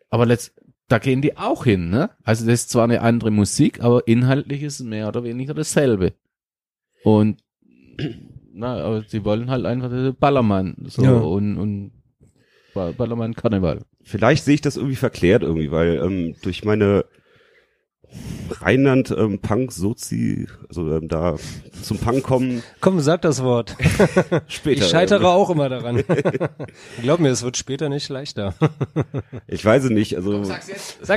Aber 0.10 0.26
letzt, 0.26 0.54
da 0.88 1.00
gehen 1.00 1.22
die 1.22 1.38
auch 1.38 1.64
hin, 1.64 1.90
ne? 1.90 2.10
Also 2.24 2.46
das 2.46 2.56
ist 2.62 2.70
zwar 2.72 2.84
eine 2.84 3.02
andere 3.02 3.32
Musik, 3.32 3.82
aber 3.82 4.08
inhaltlich 4.08 4.62
ist 4.64 4.80
es 4.82 4.86
mehr 4.86 5.08
oder 5.08 5.24
weniger 5.24 5.54
dasselbe. 5.54 6.14
Und 7.04 7.42
na, 8.54 8.76
aber 8.84 9.04
sie 9.08 9.24
wollen 9.24 9.50
halt 9.50 9.66
einfach 9.66 9.90
Ballermann 10.20 10.76
so 10.88 11.04
Ja. 11.04 11.14
und, 11.14 11.58
und 11.58 11.92
Ba- 12.74 12.92
Ballermann 12.92 13.34
Karneval. 13.36 13.86
Vielleicht 14.10 14.44
sehe 14.44 14.56
ich 14.56 14.62
das 14.62 14.76
irgendwie 14.76 14.96
verklärt 14.96 15.44
irgendwie, 15.44 15.72
weil 15.72 15.98
ähm, 15.98 16.36
durch 16.42 16.66
meine 16.66 17.06
Rheinland 18.50 19.12
ähm, 19.16 19.38
Punk 19.38 19.72
Sozi, 19.72 20.48
also 20.68 20.92
ähm, 20.96 21.08
da 21.08 21.36
zum 21.84 22.00
Punk 22.00 22.24
kommen 22.24 22.64
Komm, 22.82 23.02
sag 23.02 23.22
das 23.22 23.44
Wort. 23.44 23.78
später. 24.48 24.82
Ich 24.82 24.90
scheitere 24.90 25.20
ähm, 25.20 25.26
auch 25.28 25.52
immer 25.52 25.70
daran. 25.70 26.04
Glaub 27.04 27.20
mir, 27.20 27.30
es 27.30 27.44
wird 27.44 27.56
später 27.56 27.88
nicht 27.90 28.10
leichter. 28.10 28.56
Ich 29.48 29.64
weiß 29.64 29.86
es 29.86 29.90
nicht, 29.92 30.16
also 30.16 30.44
Sag's 30.44 30.68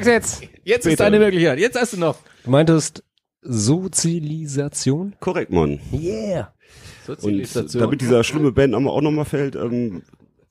jetzt. 0.07 0.43
Jetzt 0.65 0.85
ist 0.87 0.93
Später. 0.93 1.05
deine 1.05 1.19
Möglichkeit. 1.19 1.59
Jetzt 1.59 1.81
hast 1.81 1.95
du 1.95 1.99
noch. 1.99 2.19
Du 2.45 2.51
meintest 2.51 3.03
Sozialisation? 3.41 5.15
korrekt, 5.21 5.51
Mann. 5.51 5.81
Yeah. 5.93 6.53
Und 7.09 7.21
Sozialisation. 7.21 7.81
damit 7.81 8.01
dieser 8.03 8.23
schlimme 8.23 8.53
Bandname 8.53 8.91
auch 8.91 9.01
nochmal 9.01 9.25
fällt, 9.25 9.57
ähm, 9.57 10.03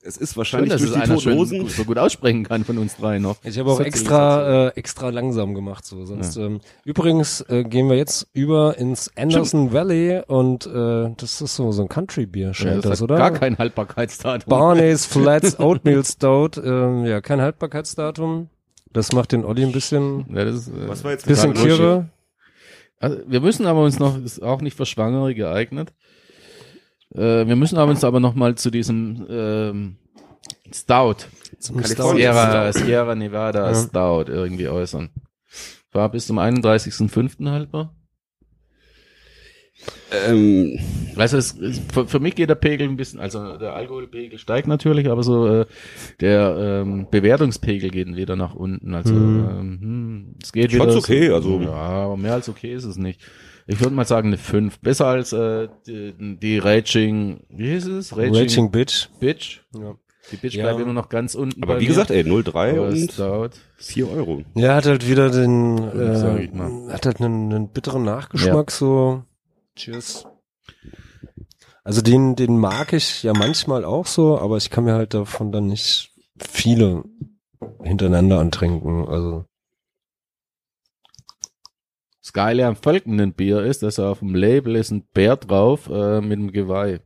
es 0.04 0.16
ist 0.16 0.30
Schön, 0.32 0.36
wahrscheinlich 0.38 0.70
dass 0.72 0.80
durch 0.80 0.90
es 0.90 0.96
die 0.96 1.02
einer 1.02 1.14
Toten 1.14 1.20
schön 1.22 1.38
Hosen. 1.38 1.58
gut, 1.60 1.70
so 1.70 1.84
gut 1.84 1.98
aussprechen 1.98 2.44
kann 2.44 2.64
von 2.64 2.78
uns 2.78 2.96
drei 2.96 3.18
noch. 3.18 3.36
Ich 3.44 3.58
habe 3.58 3.70
auch 3.70 3.80
extra 3.80 4.68
äh, 4.68 4.72
extra 4.74 5.10
langsam 5.10 5.54
gemacht 5.54 5.84
so. 5.84 6.04
Sonst 6.04 6.36
ähm, 6.36 6.60
übrigens 6.84 7.40
äh, 7.48 7.64
gehen 7.64 7.88
wir 7.88 7.96
jetzt 7.96 8.26
über 8.32 8.76
ins 8.78 9.10
Anderson 9.16 9.72
Valley 9.72 10.22
und 10.26 10.66
äh, 10.66 11.10
das 11.16 11.40
ist 11.40 11.56
so 11.56 11.72
so 11.72 11.82
ein 11.82 11.88
Country 11.88 12.26
Bier 12.26 12.48
Ja, 12.48 12.54
scheint 12.54 12.76
das 12.78 12.82
das, 12.82 13.00
hat 13.00 13.02
oder? 13.04 13.16
gar 13.16 13.30
kein 13.32 13.58
Haltbarkeitsdatum. 13.58 14.48
Barney's 14.48 15.06
Flats 15.12 15.58
Oatmeal 15.58 16.04
Stout. 16.04 16.60
Ähm, 16.62 17.04
ja, 17.04 17.20
kein 17.20 17.40
Haltbarkeitsdatum. 17.40 18.48
Das 18.92 19.12
macht 19.12 19.32
den 19.32 19.44
Olli 19.44 19.64
ein 19.64 19.72
bisschen 19.72 20.26
Ja, 20.34 20.44
das 20.44 20.54
ist, 20.56 20.68
äh, 20.68 20.88
Was 20.88 21.02
war 21.04 21.12
jetzt 21.12 21.26
bisschen? 21.26 21.54
Tiere. 21.54 22.08
Also, 22.98 23.18
wir 23.26 23.40
müssen 23.40 23.66
aber 23.66 23.82
uns 23.82 23.98
noch, 23.98 24.16
ist 24.22 24.42
auch 24.42 24.60
nicht 24.60 24.76
für 24.76 24.86
Schwangere 24.86 25.34
geeignet. 25.34 25.92
Äh, 27.14 27.46
wir 27.46 27.56
müssen 27.56 27.78
aber 27.78 27.90
uns 27.90 28.04
aber 28.04 28.20
noch 28.20 28.34
mal 28.34 28.54
zu 28.54 28.70
diesem 28.70 29.26
ähm, 29.28 29.96
Stout, 30.72 31.26
Zum. 31.58 31.82
Stout. 31.84 32.16
Sierra, 32.16 32.72
Sierra 32.72 33.14
Nevada 33.14 33.68
Ja. 33.70 33.74
Stout 33.74 34.24
irgendwie 34.30 34.68
äußern. 34.68 35.10
War 35.92 36.10
bis 36.10 36.26
zum 36.26 36.38
31.05. 36.38 37.50
haltbar. 37.50 37.94
Ähm, 40.12 40.78
Also 41.16 41.36
es, 41.38 41.58
es, 41.58 41.80
für, 41.92 42.06
für 42.06 42.20
mich 42.20 42.34
geht 42.34 42.48
der 42.48 42.54
Pegel 42.54 42.88
ein 42.88 42.96
bisschen, 42.96 43.18
also 43.20 43.56
der 43.56 43.74
Alkoholpegel 43.74 44.38
steigt 44.38 44.68
natürlich, 44.68 45.10
aber 45.10 45.22
so 45.22 45.46
äh, 45.46 45.66
der 46.20 46.82
ähm, 46.82 47.08
Bewertungspegel 47.10 47.90
geht 47.90 48.14
wieder 48.16 48.36
nach 48.36 48.54
unten. 48.54 48.94
Also 48.94 49.12
Mhm. 49.12 49.48
ähm, 49.50 49.78
hm, 49.80 50.34
es 50.42 50.52
geht 50.52 50.66
Ich 50.66 50.74
wieder. 50.74 50.84
fand's 50.84 50.96
okay, 50.96 51.30
also- 51.30 51.60
ja, 51.60 51.70
aber 51.72 52.16
mehr 52.16 52.34
als 52.34 52.48
okay 52.48 52.72
ist 52.74 52.84
es 52.84 52.96
nicht. 52.96 53.20
Ich 53.66 53.80
würde 53.80 53.94
mal 53.94 54.04
sagen 54.06 54.28
eine 54.28 54.38
5. 54.38 54.80
Besser 54.80 55.06
als 55.06 55.32
äh, 55.32 55.68
die, 55.86 56.14
die 56.38 56.58
Raging, 56.58 57.44
wie 57.48 57.70
hieß 57.70 57.86
es? 57.86 58.16
Raging 58.16 58.70
Bitch. 58.70 59.08
Bitch. 59.20 59.60
Ja. 59.74 59.94
Die 60.30 60.36
Bitch 60.36 60.54
Ja. 60.54 60.64
bleibt 60.64 60.80
immer 60.80 60.92
noch 60.92 61.08
ganz 61.08 61.34
unten. 61.34 61.62
aber 61.62 61.74
bei 61.74 61.80
wie 61.80 61.84
mir. 61.84 61.88
gesagt, 61.88 62.10
ey, 62.10 62.22
03 62.24 62.70
Aber 62.72 62.88
und 62.88 63.12
Stout. 63.12 63.50
4 63.76 64.08
Euro. 64.10 64.42
Ja, 64.54 64.74
hat 64.76 64.86
halt 64.86 65.08
wieder 65.08 65.30
den, 65.30 65.78
äh, 65.78 66.92
hat 66.92 67.06
halt 67.06 67.20
einen, 67.20 67.52
einen 67.52 67.68
bitteren 67.68 68.04
Nachgeschmack, 68.04 68.70
so. 68.70 69.24
Cheers. 69.76 70.26
Also 71.84 72.00
den, 72.02 72.36
den 72.36 72.58
mag 72.58 72.92
ich 72.92 73.22
ja 73.24 73.32
manchmal 73.32 73.84
auch 73.84 74.06
so, 74.06 74.38
aber 74.38 74.56
ich 74.56 74.70
kann 74.70 74.84
mir 74.84 74.94
halt 74.94 75.14
davon 75.14 75.50
dann 75.50 75.66
nicht 75.66 76.12
viele 76.38 77.02
hintereinander 77.82 78.38
antrinken. 78.38 79.08
Also 79.08 79.44
Das 82.32 82.44
Geile 82.44 82.66
am 82.66 82.76
folgenden 82.76 83.34
Bier 83.34 83.62
ist, 83.62 83.82
dass 83.82 83.98
auf 83.98 84.20
dem 84.20 84.34
Label 84.34 84.76
ist 84.76 84.90
ein 84.90 85.04
Bär 85.12 85.36
drauf 85.36 85.90
äh, 85.92 86.22
mit 86.22 86.38
einem 86.38 86.50
Geweih. 86.50 87.00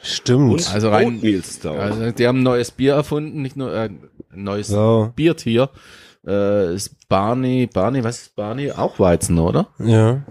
stimmt. 0.00 0.52
Und 0.52 0.72
Also 0.74 0.88
rein-. 0.88 1.20
Also 1.22 2.10
die 2.12 2.26
haben 2.26 2.40
ein 2.40 2.42
neues 2.42 2.70
Bier 2.70 2.94
erfunden, 2.94 3.42
nicht 3.42 3.56
nur 3.56 3.74
äh, 3.74 3.90
ein 3.90 4.44
neues 4.44 4.70
ja, 4.70 5.12
Biertier. 5.14 5.68
Äh, 6.26 6.74
ist 6.74 7.06
Barney, 7.10 7.68
Barney, 7.70 8.02
was 8.02 8.22
ist 8.22 8.34
Barney? 8.34 8.70
Auch 8.72 8.98
Weizen, 8.98 9.38
oder? 9.38 9.68
ja. 9.78 10.24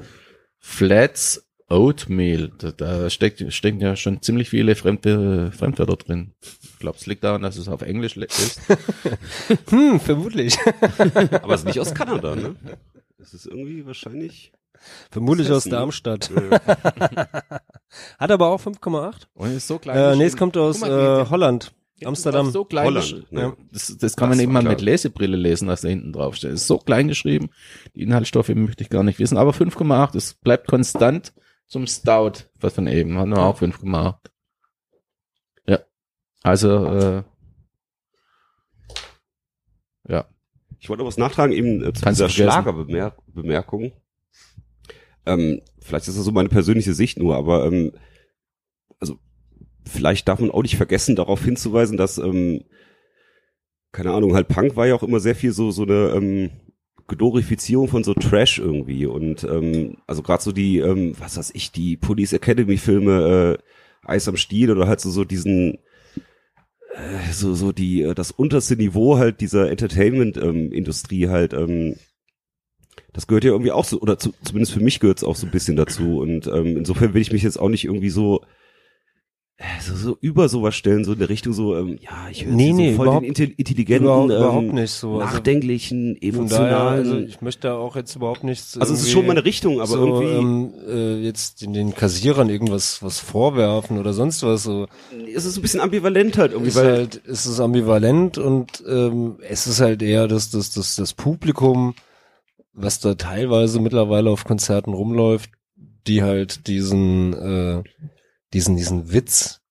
Flats 0.58 1.48
Oatmeal. 1.70 2.52
Da, 2.58 2.72
da 2.72 3.10
steckt, 3.12 3.54
stecken 3.54 3.80
ja 3.80 3.96
schon 3.96 4.24
ziemlich 4.24 4.50
viele 4.50 4.74
fremde 4.74 5.52
Fremdwörter 5.52 5.98
drin. 5.98 6.34
Ich 6.84 6.86
glaube, 6.86 6.98
es 6.98 7.06
liegt 7.06 7.24
daran, 7.24 7.42
dass 7.42 7.56
es 7.56 7.70
auf 7.70 7.82
Englisch 7.82 8.18
ist. 8.18 8.60
Hm, 9.70 10.02
vermutlich. 10.02 10.58
Aber 11.42 11.54
es 11.54 11.62
ist 11.62 11.66
nicht 11.66 11.80
aus 11.80 11.94
Kanada, 11.94 12.36
ne? 12.36 12.56
Das 13.18 13.34
ist 13.34 13.46
irgendwie 13.46 13.86
wahrscheinlich. 13.86 14.52
vermutlich 15.10 15.50
aus? 15.50 15.64
Darmstadt. 15.64 16.30
Hat 18.20 18.32
aber 18.32 18.50
auch 18.50 18.62
5,8. 18.62 19.28
Und 19.34 19.56
ist 19.56 19.66
so 19.66 19.80
klein. 19.80 19.96
Äh, 19.96 20.16
nee, 20.18 20.26
es 20.26 20.36
kommt 20.36 20.58
aus 20.58 20.82
mal, 20.82 21.22
äh, 21.22 21.30
Holland. 21.30 21.72
Amsterdam. 22.04 22.52
So 22.52 22.66
klein 22.66 22.88
Holland, 22.88 23.32
ne? 23.32 23.42
ja. 23.42 23.54
Das, 23.72 23.96
das 23.98 24.18
kann 24.18 24.28
man 24.28 24.38
Das 24.38 24.44
eben 24.44 24.54
war 24.54 24.62
mal 24.62 24.68
klar. 24.68 24.74
mit 24.74 24.82
Lesebrille 24.82 25.38
lesen, 25.38 25.70
was 25.70 25.82
da 25.82 25.88
hinten 25.88 26.12
drauf 26.12 26.36
steht. 26.36 26.52
Ist 26.52 26.68
so 26.68 26.80
klein 26.80 27.08
geschrieben. 27.08 27.52
Die 27.96 28.02
Inhaltsstoffe 28.02 28.50
möchte 28.50 28.84
ich 28.84 28.90
gar 28.90 29.04
nicht 29.04 29.20
wissen. 29.20 29.38
Aber 29.38 29.52
5,8, 29.52 30.18
es 30.18 30.34
bleibt 30.34 30.68
konstant 30.68 31.32
zum 31.66 31.88
Stout, 31.88 32.44
was 32.60 32.74
von 32.74 32.88
eben. 32.88 33.18
Haben 33.18 33.30
wir 33.32 33.40
auch 33.42 33.62
5,8. 33.62 34.16
Also, 36.44 36.86
äh, 36.86 37.24
ja. 40.08 40.26
Ich 40.80 40.90
wollte 40.90 41.02
noch 41.02 41.08
was 41.08 41.18
nachtragen, 41.18 41.56
eben 41.56 41.82
äh, 41.82 41.94
zu 41.94 42.04
Kannst 42.04 42.20
dieser. 42.20 42.30
Schlagerbemerkung. 42.30 43.94
Ähm, 45.26 45.62
vielleicht 45.80 46.10
ist 46.10 46.18
das 46.18 46.26
so 46.26 46.32
meine 46.34 46.50
persönliche 46.50 46.94
Sicht 46.94 47.18
nur, 47.18 47.38
aber 47.38 47.66
ähm, 47.66 47.94
also 49.00 49.18
vielleicht 49.86 50.28
darf 50.28 50.40
man 50.40 50.52
auch 50.52 50.64
nicht 50.64 50.76
vergessen, 50.76 51.16
darauf 51.16 51.44
hinzuweisen, 51.44 51.96
dass, 51.96 52.18
ähm, 52.18 52.66
keine 53.94 54.12
Ahnung, 54.12 54.34
halt 54.34 54.50
Punk 54.50 54.76
war 54.76 54.86
ja 54.86 54.96
auch 54.96 55.04
immer 55.04 55.22
sehr 55.22 55.36
viel 55.36 55.54
so, 55.54 55.72
so 55.72 55.84
eine 55.84 56.10
ähm, 56.10 56.50
Glorifizierung 57.08 57.88
von 57.88 58.04
so 58.04 58.14
Trash 58.14 58.60
irgendwie. 58.60 59.06
Und 59.06 59.46
ähm, 59.46 59.98
also 60.08 60.22
gerade 60.22 60.44
so 60.44 60.52
die, 60.52 60.80
ähm, 60.80 61.14
was 61.18 61.38
weiß 61.38 61.52
ich, 61.54 61.72
die 61.72 61.96
Police 61.96 62.34
Academy 62.34 62.76
Filme, 62.76 63.58
äh, 63.58 63.64
Eis 64.06 64.28
am 64.28 64.36
Stiel 64.36 64.70
oder 64.72 64.88
halt 64.88 65.00
so, 65.00 65.10
so 65.10 65.24
diesen 65.24 65.80
so 67.32 67.54
so 67.54 67.72
die 67.72 68.04
äh, 68.04 68.14
das 68.14 68.32
unterste 68.32 68.76
Niveau 68.76 69.18
halt 69.18 69.42
dieser 69.42 69.70
Entertainment 69.70 70.38
ähm, 70.38 70.72
Industrie 70.72 71.28
halt 71.28 71.54
ähm, 71.54 71.96
das 73.14 73.28
gehört 73.28 73.44
ja 73.44 73.52
irgendwie 73.52 73.72
auch 73.72 73.86
so 73.86 74.02
oder 74.02 74.18
zu, 74.18 74.34
zumindest 74.44 74.74
für 74.74 74.80
mich 74.80 75.00
gehört 75.00 75.20
es 75.20 75.24
auch 75.24 75.36
so 75.36 75.46
ein 75.46 75.52
bisschen 75.52 75.76
dazu. 75.76 76.20
Und 76.20 76.48
ähm, 76.48 76.78
insofern 76.78 77.14
will 77.14 77.22
ich 77.22 77.32
mich 77.32 77.44
jetzt 77.44 77.58
auch 77.58 77.70
nicht 77.70 77.86
irgendwie 77.86 78.10
so 78.10 78.42
äh, 78.42 78.46
so, 79.82 79.96
so 79.96 80.18
über 80.22 80.50
sowas 80.50 80.76
stellen, 80.76 81.04
so 81.06 81.14
in 81.14 81.20
der 81.20 81.30
Richtung 81.30 81.54
so, 81.54 81.76
ähm, 81.76 81.98
ja, 82.02 82.28
ich 82.32 82.46
höre 82.46 82.54
Nee, 82.54 82.72
so 82.72 82.76
nee, 82.78 82.94
voll 82.96 83.08
überhaupt- 83.08 83.26
den 83.26 83.34
intelli- 83.34 83.54
intelligenten, 83.58 84.04
Überhaupt, 84.06 84.32
ähm, 84.32 84.38
überhaupt 84.38 84.74
nicht 84.74 84.92
so. 84.92 85.20
Also, 85.20 85.34
nachdenklichen, 85.36 86.18
von 86.34 86.48
daher, 86.50 86.78
also 86.78 87.00
emotionalen. 87.12 87.28
ich 87.30 87.42
möchte 87.42 87.68
da 87.68 87.76
auch 87.76 87.96
jetzt 87.96 88.16
überhaupt 88.16 88.44
nichts. 88.44 88.78
Also, 88.78 88.94
es 88.94 89.02
ist 89.04 89.12
schon 89.12 89.26
meine 89.26 89.46
Richtung, 89.46 89.78
aber 89.80 89.88
so, 89.88 90.06
irgendwie 90.22 90.34
ähm, 90.38 90.74
äh, 90.88 91.16
jetzt 91.24 91.62
den, 91.62 91.74
den 91.74 91.96
Kassierern 91.96 92.50
irgendwas 92.50 93.02
was 93.04 93.20
vorwerfen 93.20 93.98
oder 94.00 94.14
sonst 94.14 94.44
was 94.44 94.64
so. 94.64 94.88
ist 95.28 95.46
es 95.46 95.56
ein 95.58 95.62
bisschen 95.62 95.80
ambivalent 95.82 96.38
halt 96.38 96.52
irgendwie, 96.52 96.70
ist 96.70 96.76
weil 96.76 96.92
halt, 96.92 97.16
ist 97.16 97.46
es 97.46 97.60
ambivalent 97.60 98.38
und 98.38 98.84
ähm, 98.88 99.38
es 99.48 99.68
ist 99.68 99.80
halt 99.82 100.02
eher 100.02 100.28
das, 100.28 100.50
das, 100.52 100.72
das, 100.72 100.96
das 100.96 101.14
Publikum, 101.14 101.94
was 102.74 103.00
da 103.00 103.14
teilweise 103.16 103.80
mittlerweile 103.80 104.30
auf 104.30 104.46
Konzerten 104.46 104.94
rumläuft, 104.94 105.52
die 106.08 106.22
halt 106.24 106.68
diesen, 106.68 107.34
äh, 107.34 107.84
diesen, 108.54 108.76
diesen 108.76 109.12
Witz 109.12 109.62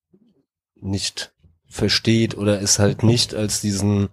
nicht 0.81 1.33
versteht 1.67 2.37
oder 2.37 2.61
es 2.61 2.79
halt 2.79 3.03
nicht 3.03 3.35
als 3.35 3.61
diesen, 3.61 4.09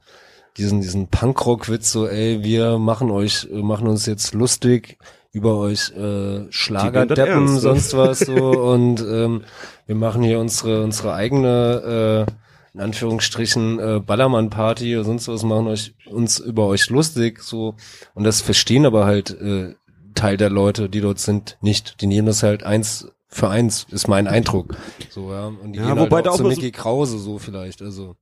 diesen, 0.58 0.82
diesen 0.82 1.08
Punkrock-Witz 1.08 1.92
so, 1.92 2.08
ey, 2.08 2.44
wir 2.44 2.78
machen 2.78 3.12
euch, 3.12 3.48
machen 3.52 3.88
uns 3.88 4.06
jetzt 4.06 4.34
lustig 4.34 4.98
über 5.32 5.58
euch 5.58 5.92
äh, 5.92 6.52
Schlagerdeppen, 6.52 7.54
ne? 7.54 7.60
sonst 7.60 7.96
was 7.96 8.20
so 8.20 8.34
und 8.72 9.02
ähm, 9.02 9.44
wir 9.86 9.96
machen 9.96 10.24
hier 10.24 10.40
unsere 10.40 10.84
unsere 10.84 11.14
eigene 11.14 12.26
äh, 12.28 12.32
in 12.74 12.82
Anführungsstrichen 12.82 13.80
äh, 13.80 14.00
Ballermann-Party 14.00 14.96
oder 14.96 15.06
sonst 15.06 15.28
was 15.28 15.44
machen 15.44 15.68
euch 15.68 15.94
uns 16.08 16.40
über 16.40 16.66
euch 16.66 16.90
lustig 16.90 17.44
so 17.44 17.76
und 18.16 18.24
das 18.24 18.42
verstehen 18.42 18.88
aber 18.88 19.06
halt 19.06 19.30
äh, 19.40 19.76
Teil 20.16 20.38
der 20.38 20.50
Leute, 20.50 20.90
die 20.90 21.02
dort 21.02 21.20
sind, 21.20 21.58
nicht. 21.62 22.02
Die 22.02 22.08
nehmen 22.08 22.28
das 22.28 22.44
halt 22.44 22.64
eins 22.64 23.10
für 23.30 23.50
eins, 23.50 23.86
ist 23.92 24.08
mein 24.08 24.28
Eindruck. 24.28 24.76
So 25.10 25.32
ja 25.32 25.48
und 25.48 25.74
die 25.74 25.80
Ja, 25.80 25.94
gehen 25.94 26.00
wobei 26.00 26.18
halt 26.18 26.26
da 26.26 26.30
auch 26.32 26.34
auch 26.34 26.38
zu 26.38 26.44
mal 26.44 26.50
so- 26.56 26.62
Mickey 26.62 26.72
Krause 26.72 27.18
so 27.20 27.38
vielleicht, 27.40 27.82
also 27.82 28.16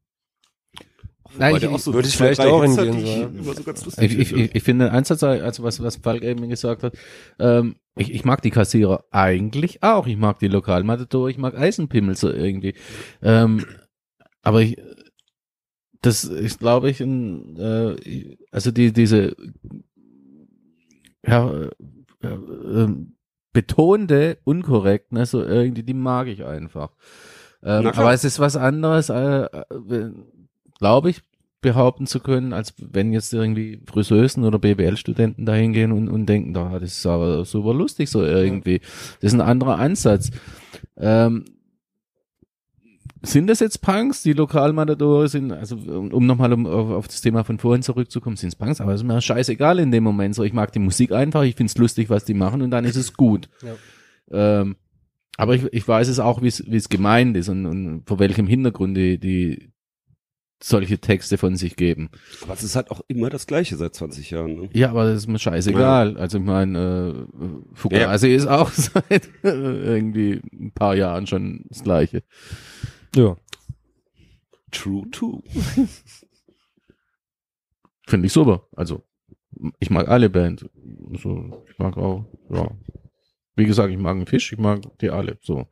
Nein, 1.38 1.56
ich, 1.58 1.82
so 1.84 1.94
würde 1.94 2.08
ich 2.08 2.16
vielleicht 2.16 2.40
auch 2.40 2.62
hat, 2.64 2.70
hingehen, 2.70 3.06
so, 3.06 3.08
ja. 3.08 3.28
immer 3.40 3.54
so 3.54 3.64
ganz 3.64 3.84
lustig 3.86 4.12
Ich, 4.14 4.18
ich, 4.20 4.28
finde. 4.30 4.44
ich, 4.46 4.56
ich 4.56 4.64
finde 4.64 4.92
Einsatz, 4.92 5.22
also 5.24 5.64
was, 5.64 5.84
was 5.84 5.98
Falk 5.98 6.24
eben 6.24 6.48
gesagt 6.50 6.84
hat, 6.84 6.98
ähm, 7.38 7.76
ich, 7.98 8.14
ich 8.14 8.24
mag 8.26 8.42
die 8.42 8.50
Kassierer 8.50 9.04
eigentlich 9.12 9.84
auch. 9.84 10.08
Ich 10.08 10.18
mag 10.18 10.40
die 10.40 10.48
Lokalmatador, 10.48 11.30
ich 11.30 11.38
mag 11.38 11.56
Eisenpimmel 11.58 12.16
so 12.16 12.32
irgendwie. 12.32 12.76
Ähm, 13.22 13.66
aber 14.42 14.62
ich, 14.62 14.78
das 16.02 16.24
ist, 16.24 16.60
glaube 16.60 16.90
ich, 16.90 17.02
ein, 17.02 17.58
äh, 17.58 18.38
also 18.52 18.72
die, 18.72 18.94
diese 18.94 19.36
ja, 21.26 21.52
äh, 21.52 21.70
äh, 22.24 22.28
ähm, 22.28 23.17
betonte 23.58 24.38
Unkorrektness, 24.44 25.32
so 25.32 25.44
irgendwie, 25.44 25.82
die 25.82 25.96
mag 25.96 26.28
ich 26.28 26.46
einfach. 26.46 26.92
Ähm, 27.64 27.88
aber 27.88 28.14
es 28.14 28.24
ist 28.24 28.40
was 28.40 28.56
anderes, 28.56 29.10
äh, 29.10 29.46
äh, 29.46 30.12
glaube 30.78 31.10
ich, 31.10 31.22
behaupten 31.62 32.06
zu 32.06 32.20
können, 32.20 32.54
als 32.54 32.76
wenn 32.78 33.14
jetzt 33.14 33.34
irgendwie 33.34 33.82
Friseusen 33.88 34.44
oder 34.44 34.60
BWL-Studenten 34.60 35.48
da 35.48 35.56
hingehen 35.56 35.92
und, 35.92 36.08
und 36.08 36.28
denken, 36.28 36.54
da, 36.54 36.78
das 36.78 37.00
ist 37.00 37.06
aber 37.08 37.46
super 37.46 37.74
lustig 37.74 38.12
so 38.12 38.24
irgendwie. 38.24 38.78
Das 39.22 39.32
ist 39.32 39.34
ein 39.34 39.42
anderer 39.42 39.80
Ansatz. 39.80 40.30
Ähm, 40.96 41.46
sind 43.32 43.48
das 43.48 43.60
jetzt 43.60 43.82
Punks, 43.82 44.24
die 44.24 44.34
Lokalmatadore 44.34 45.28
sind, 45.28 45.52
also 45.52 45.76
um, 45.76 46.12
um 46.12 46.26
nochmal 46.26 46.54
um, 46.54 46.66
auf, 46.66 46.90
auf 46.90 47.08
das 47.08 47.22
Thema 47.22 47.44
von 47.44 47.60
vorhin 47.60 47.82
zurückzukommen, 47.82 48.36
sind 48.36 48.50
es 48.50 48.56
Punks, 48.56 48.82
aber 48.82 48.94
es 48.94 49.02
ist 49.02 49.08
mir 49.08 49.22
scheißegal 49.22 49.80
in 49.80 49.92
dem 49.92 50.04
Moment. 50.04 50.36
So, 50.36 50.44
ich 50.44 50.54
mag 50.54 50.72
die 50.72 50.80
Musik 50.80 51.12
einfach, 51.12 51.44
ich 51.44 51.56
find's 51.56 51.78
lustig, 51.78 52.10
was 52.10 52.26
die 52.26 52.34
machen 52.34 52.62
und 52.62 52.72
dann 52.72 52.86
ist 52.86 52.96
es 52.96 53.14
gut. 53.14 53.50
Ähm, 54.32 54.76
aber 55.38 55.56
ich, 55.56 55.66
ich 55.72 55.88
weiß 55.88 56.08
es 56.08 56.20
auch, 56.20 56.42
wie 56.42 56.48
es 56.48 56.90
gemeint 56.90 57.38
ist 57.38 57.50
und, 57.50 57.66
und 57.66 58.04
vor 58.08 58.20
welchem 58.20 58.48
Hintergrund 58.48 58.98
die, 58.98 59.20
die 59.20 59.72
solche 60.62 60.98
Texte 60.98 61.38
von 61.38 61.56
sich 61.56 61.76
geben. 61.76 62.10
Aber 62.42 62.54
es 62.54 62.64
ist 62.64 62.76
halt 62.76 62.90
auch 62.90 63.02
immer 63.08 63.30
das 63.30 63.46
Gleiche 63.46 63.76
seit 63.76 63.94
20 63.94 64.32
Jahren. 64.32 64.56
Ne? 64.56 64.70
Ja, 64.74 64.90
aber 64.90 65.06
das 65.06 65.18
ist 65.18 65.28
mir 65.28 65.40
scheißegal. 65.40 66.18
Also 66.18 66.40
ich 66.40 66.44
meine, 66.44 67.28
äh, 67.40 67.76
Fugazi 67.76 68.30
ist 68.30 68.48
auch 68.48 68.72
seit 68.72 69.30
äh, 69.44 69.50
irgendwie 69.50 70.42
ein 70.52 70.72
paar 70.74 70.96
Jahren 70.96 71.28
schon 71.28 71.66
das 71.70 71.84
Gleiche. 71.84 72.24
Ja. 73.16 73.36
True, 74.72 75.10
too. 75.12 75.42
Finde 78.08 78.28
ich 78.28 78.34
super. 78.34 78.68
Also 78.76 79.04
ich 79.80 79.90
mag 79.90 80.08
alle 80.08 80.30
Bands. 80.30 80.66
So, 81.22 81.64
ich 81.70 81.78
mag 81.78 81.98
auch, 81.98 82.26
ja. 82.50 82.70
Wie 83.56 83.66
gesagt, 83.66 83.92
ich 83.92 83.98
mag 83.98 84.16
einen 84.16 84.28
Fisch, 84.28 84.54
ich 84.54 84.60
mag 84.60 84.82
die 85.00 85.10
alle. 85.10 85.38
So. 85.42 85.68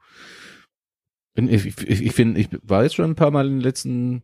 Ich, 1.36 1.66
ich, 1.66 1.88
ich 1.88 2.12
finde, 2.14 2.40
ich 2.40 2.50
war 2.64 2.84
jetzt 2.84 2.96
schon 2.96 3.12
ein 3.12 3.16
paar 3.16 3.32
Mal 3.32 3.46
in 3.48 3.54
den 3.54 3.62
letzten 3.62 4.24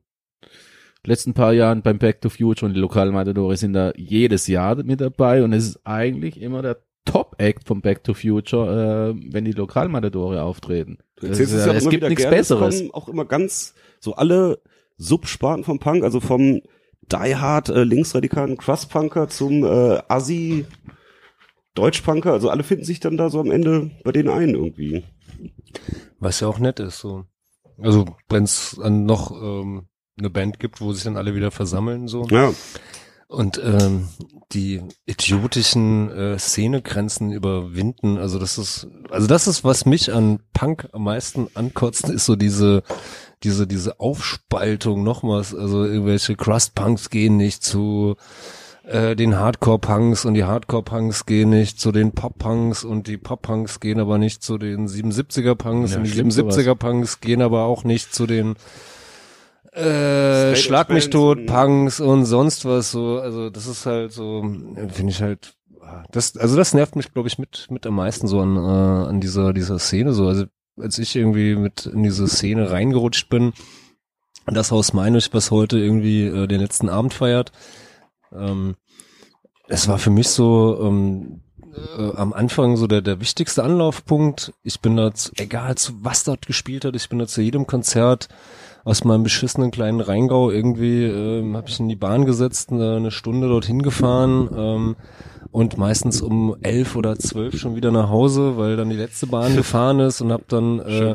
letzten 1.05 1.33
paar 1.33 1.53
Jahren 1.53 1.81
beim 1.81 1.97
Back 1.97 2.21
to 2.21 2.29
Future 2.29 2.67
und 2.67 2.75
die 2.75 2.79
Lokalmatadore 2.79 3.57
sind 3.57 3.73
da 3.73 3.91
jedes 3.95 4.47
Jahr 4.47 4.75
mit 4.83 5.01
dabei 5.01 5.43
und 5.43 5.53
es 5.53 5.69
ist 5.69 5.79
eigentlich 5.85 6.39
immer 6.39 6.61
der 6.61 6.77
Top-Act 7.05 7.67
vom 7.67 7.81
Back 7.81 8.03
to 8.03 8.13
Future, 8.13 9.13
äh, 9.15 9.33
wenn 9.33 9.45
die 9.45 9.51
Lokalmatadore 9.53 10.43
auftreten. 10.43 10.99
Erzählst 11.21 11.53
es 11.53 11.65
ja 11.65 11.73
es 11.73 11.83
immer 11.83 11.91
gibt 11.91 12.01
wieder 12.01 12.09
nichts 12.09 12.23
gerne. 12.23 12.37
Besseres. 12.37 12.93
Auch 12.93 13.07
immer 13.07 13.25
ganz, 13.25 13.73
so 13.99 14.15
alle 14.15 14.61
Subsparten 14.97 15.63
vom 15.63 15.79
Punk, 15.79 16.03
also 16.03 16.19
vom 16.19 16.61
Die 17.11 17.35
Hard 17.35 17.69
äh, 17.69 17.83
linksradikalen 17.83 18.57
Crust-Punker 18.57 19.27
zum 19.27 19.63
äh, 19.63 20.01
Assi 20.07 20.65
Deutschpunker, 21.73 22.33
also 22.33 22.49
alle 22.49 22.63
finden 22.63 22.83
sich 22.83 22.99
dann 22.99 23.17
da 23.17 23.29
so 23.29 23.39
am 23.39 23.49
Ende 23.49 23.91
bei 24.03 24.11
denen 24.11 24.29
ein 24.29 24.49
irgendwie. 24.49 25.03
Was 26.19 26.41
ja 26.41 26.47
auch 26.47 26.59
nett 26.59 26.79
ist, 26.79 26.99
so. 26.99 27.25
Also, 27.81 28.05
wenn 28.29 28.43
es 28.43 28.77
dann 28.81 29.05
noch 29.05 29.31
ähm, 29.31 29.87
eine 30.19 30.29
Band 30.29 30.59
gibt, 30.59 30.81
wo 30.81 30.91
sich 30.91 31.03
dann 31.03 31.17
alle 31.17 31.33
wieder 31.33 31.49
versammeln, 31.49 32.07
so. 32.07 32.25
Ja, 32.29 32.53
und 33.31 33.61
ähm, 33.63 34.09
die 34.51 34.81
idiotischen 35.05 36.11
äh, 36.11 36.37
Szenegrenzen 36.37 37.31
überwinden. 37.31 38.17
Also 38.17 38.37
das 38.39 38.57
ist, 38.57 38.87
also 39.09 39.25
das 39.25 39.47
ist, 39.47 39.63
was 39.63 39.85
mich 39.85 40.13
an 40.13 40.39
Punk 40.53 40.89
am 40.91 41.05
meisten 41.05 41.47
ankotzt, 41.53 42.09
ist 42.09 42.25
so 42.25 42.35
diese, 42.35 42.83
diese, 43.43 43.67
diese 43.67 43.99
Aufspaltung 44.01 45.03
nochmals. 45.03 45.55
Also 45.55 45.85
irgendwelche 45.85 46.35
Crust-Punks 46.35 47.09
gehen 47.09 47.37
nicht 47.37 47.63
zu 47.63 48.17
äh, 48.83 49.15
den 49.15 49.39
Hardcore-Punks 49.39 50.25
und 50.25 50.33
die 50.33 50.43
Hardcore-Punks 50.43 51.25
gehen 51.25 51.51
nicht 51.51 51.79
zu 51.79 51.93
den 51.93 52.11
Pop-Punks 52.11 52.83
und 52.83 53.07
die 53.07 53.17
Pop-Punks 53.17 53.79
gehen 53.79 53.99
aber 54.01 54.17
nicht 54.17 54.43
zu 54.43 54.57
den 54.57 54.89
77er-Punks 54.89 55.91
Ja, 55.91 55.97
und 55.97 56.03
die 56.03 56.11
stimmt 56.11 56.33
sowas. 56.33 56.57
77er-Punks 56.57 57.21
gehen 57.21 57.41
aber 57.41 57.63
auch 57.63 57.85
nicht 57.85 58.13
zu 58.13 58.27
den 58.27 58.55
äh, 59.71 60.55
Schlag 60.55 60.89
mich 60.89 61.09
tot, 61.09 61.45
Punks 61.45 61.99
und 61.99 62.25
sonst 62.25 62.65
was 62.65 62.91
so. 62.91 63.19
Also 63.19 63.49
das 63.49 63.67
ist 63.67 63.85
halt 63.85 64.11
so, 64.11 64.41
finde 64.41 65.11
ich 65.11 65.21
halt, 65.21 65.55
das, 66.11 66.35
also 66.37 66.55
das 66.57 66.73
nervt 66.73 66.95
mich, 66.95 67.13
glaube 67.13 67.27
ich, 67.27 67.37
mit 67.37 67.67
mit 67.69 67.85
am 67.85 67.95
meisten 67.95 68.27
so 68.27 68.39
an 68.41 68.57
äh, 68.57 68.59
an 69.09 69.21
dieser 69.21 69.53
dieser 69.53 69.79
Szene 69.79 70.13
so. 70.13 70.27
Also 70.27 70.45
als 70.77 70.97
ich 70.97 71.15
irgendwie 71.15 71.55
mit 71.55 71.85
in 71.85 72.03
diese 72.03 72.27
Szene 72.27 72.71
reingerutscht 72.71 73.29
bin, 73.29 73.53
das 74.45 74.71
Haus 74.71 74.93
meine 74.93 75.17
ich, 75.17 75.33
was 75.33 75.51
heute 75.51 75.79
irgendwie 75.79 76.25
äh, 76.25 76.47
den 76.47 76.59
letzten 76.59 76.89
Abend 76.89 77.13
feiert. 77.13 77.51
Ähm, 78.33 78.75
es 79.67 79.87
war 79.87 79.99
für 79.99 80.09
mich 80.09 80.29
so 80.29 80.79
ähm, 80.81 81.41
äh, 81.97 82.15
am 82.15 82.33
Anfang 82.33 82.75
so 82.75 82.87
der, 82.87 83.01
der 83.01 83.21
wichtigste 83.21 83.63
Anlaufpunkt. 83.63 84.53
Ich 84.63 84.81
bin 84.81 84.97
da, 84.97 85.13
zu, 85.13 85.31
egal 85.37 85.75
zu 85.75 86.03
was 86.03 86.23
dort 86.23 86.45
gespielt 86.45 86.85
hat, 86.85 86.95
ich 86.95 87.07
bin 87.07 87.19
da 87.19 87.27
zu 87.27 87.41
jedem 87.41 87.67
Konzert 87.67 88.27
aus 88.83 89.03
meinem 89.03 89.23
beschissenen 89.23 89.71
kleinen 89.71 89.99
Rheingau 89.99 90.49
irgendwie, 90.49 91.03
ähm, 91.03 91.55
habe 91.55 91.69
ich 91.69 91.79
in 91.79 91.89
die 91.89 91.95
Bahn 91.95 92.25
gesetzt, 92.25 92.71
eine, 92.71 92.95
eine 92.95 93.11
Stunde 93.11 93.47
dorthin 93.47 93.81
gefahren 93.81 94.49
ähm, 94.55 94.95
und 95.51 95.77
meistens 95.77 96.21
um 96.21 96.55
elf 96.61 96.95
oder 96.95 97.17
zwölf 97.19 97.57
schon 97.59 97.75
wieder 97.75 97.91
nach 97.91 98.09
Hause, 98.09 98.57
weil 98.57 98.77
dann 98.77 98.89
die 98.89 98.95
letzte 98.95 99.27
Bahn 99.27 99.55
gefahren 99.55 99.99
ist 99.99 100.21
und 100.21 100.31
habe 100.31 100.45
dann 100.47 100.79
äh, 100.79 101.13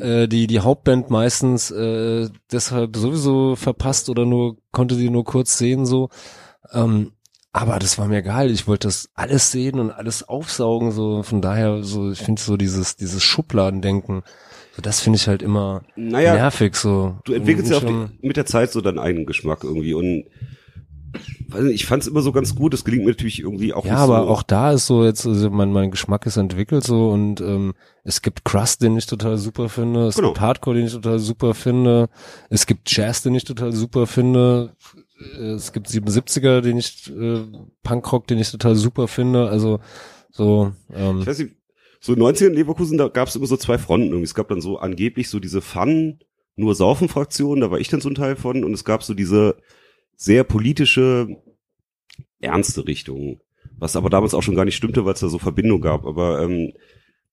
äh, 0.00 0.28
die 0.28 0.46
die 0.46 0.60
Hauptband 0.60 1.10
meistens 1.10 1.70
äh, 1.70 2.28
deshalb 2.50 2.96
sowieso 2.96 3.56
verpasst 3.56 4.08
oder 4.08 4.24
nur 4.24 4.56
konnte 4.72 4.96
die 4.96 5.10
nur 5.10 5.24
kurz 5.24 5.58
sehen 5.58 5.86
so. 5.86 6.08
Ähm, 6.72 7.12
aber 7.52 7.78
das 7.78 7.98
war 7.98 8.06
mir 8.06 8.18
egal. 8.18 8.50
Ich 8.50 8.66
wollte 8.66 8.88
das 8.88 9.10
alles 9.14 9.50
sehen 9.50 9.80
und 9.80 9.90
alles 9.90 10.26
aufsaugen. 10.26 10.92
So 10.92 11.22
von 11.22 11.40
daher 11.42 11.82
so 11.82 12.10
ich 12.10 12.20
finde 12.20 12.40
so 12.40 12.56
dieses 12.56 12.96
dieses 12.96 13.22
Schubladendenken. 13.22 14.22
So 14.78 14.82
das 14.82 15.00
finde 15.00 15.16
ich 15.16 15.26
halt 15.26 15.42
immer 15.42 15.82
Naja, 15.96 16.34
nervig 16.34 16.76
so. 16.76 17.16
du 17.24 17.32
entwickelst 17.32 17.68
ja 17.72 17.78
auch 17.78 17.82
die, 17.84 18.06
mit 18.24 18.36
der 18.36 18.46
Zeit 18.46 18.70
so 18.70 18.80
deinen 18.80 19.00
eigenen 19.00 19.26
Geschmack 19.26 19.64
irgendwie 19.64 19.92
und 19.92 20.24
ich 21.72 21.84
fand 21.86 22.02
es 22.02 22.08
immer 22.08 22.20
so 22.20 22.30
ganz 22.30 22.54
gut, 22.54 22.74
das 22.74 22.84
gelingt 22.84 23.04
mir 23.04 23.10
natürlich 23.10 23.40
irgendwie 23.40 23.72
auch 23.72 23.84
Ja, 23.84 23.96
aber 23.96 24.22
so. 24.24 24.28
auch 24.28 24.42
da 24.44 24.70
ist 24.72 24.86
so 24.86 25.04
jetzt, 25.04 25.26
also 25.26 25.50
mein, 25.50 25.72
mein 25.72 25.90
Geschmack 25.90 26.26
ist 26.26 26.36
entwickelt 26.36 26.84
so 26.84 27.10
und 27.10 27.40
ähm, 27.40 27.74
es 28.04 28.22
gibt 28.22 28.44
Crust, 28.44 28.82
den 28.82 28.96
ich 28.96 29.06
total 29.06 29.36
super 29.36 29.68
finde, 29.68 30.06
es 30.06 30.14
Genau. 30.16 30.28
gibt 30.28 30.40
Hardcore, 30.40 30.76
den 30.76 30.86
ich 30.86 30.92
total 30.92 31.18
super 31.18 31.54
finde, 31.54 32.08
es 32.48 32.66
gibt 32.66 32.88
Jazz, 32.94 33.22
den 33.22 33.34
ich 33.34 33.42
total 33.44 33.72
super 33.72 34.06
finde, 34.06 34.76
äh, 35.38 35.52
es 35.54 35.72
gibt 35.72 35.88
77er, 35.88 36.60
den 36.60 36.76
ich, 36.76 37.10
äh, 37.10 37.40
Punkrock, 37.82 38.28
den 38.28 38.38
ich 38.38 38.52
total 38.52 38.76
super 38.76 39.08
finde, 39.08 39.48
also 39.48 39.80
so, 40.30 40.72
ähm, 40.94 41.20
ich 41.22 41.26
weiß 41.26 41.38
nicht, 41.40 41.54
so 42.00 42.12
in 42.12 42.20
den 42.20 42.28
90ern 42.28 42.48
in 42.48 42.54
Leverkusen, 42.54 42.98
da 42.98 43.08
gab 43.08 43.28
es 43.28 43.36
immer 43.36 43.46
so 43.46 43.56
zwei 43.56 43.78
Fronten 43.78 44.08
irgendwie. 44.08 44.24
Es 44.24 44.34
gab 44.34 44.48
dann 44.48 44.60
so 44.60 44.78
angeblich 44.78 45.28
so 45.28 45.40
diese 45.40 45.60
Fun, 45.60 46.20
nur 46.56 46.74
Saufen-Fraktion, 46.74 47.60
da 47.60 47.70
war 47.70 47.78
ich 47.78 47.88
dann 47.88 48.00
so 48.00 48.08
ein 48.08 48.14
Teil 48.14 48.36
von 48.36 48.64
und 48.64 48.72
es 48.72 48.84
gab 48.84 49.02
so 49.02 49.14
diese 49.14 49.56
sehr 50.16 50.42
politische, 50.44 51.36
ernste 52.40 52.86
Richtung, 52.86 53.40
was 53.78 53.96
aber 53.96 54.10
damals 54.10 54.34
auch 54.34 54.42
schon 54.42 54.56
gar 54.56 54.64
nicht 54.64 54.76
stimmte, 54.76 55.04
weil 55.04 55.14
es 55.14 55.20
da 55.20 55.28
so 55.28 55.38
Verbindung 55.38 55.80
gab, 55.80 56.04
aber 56.04 56.42
ähm, 56.42 56.72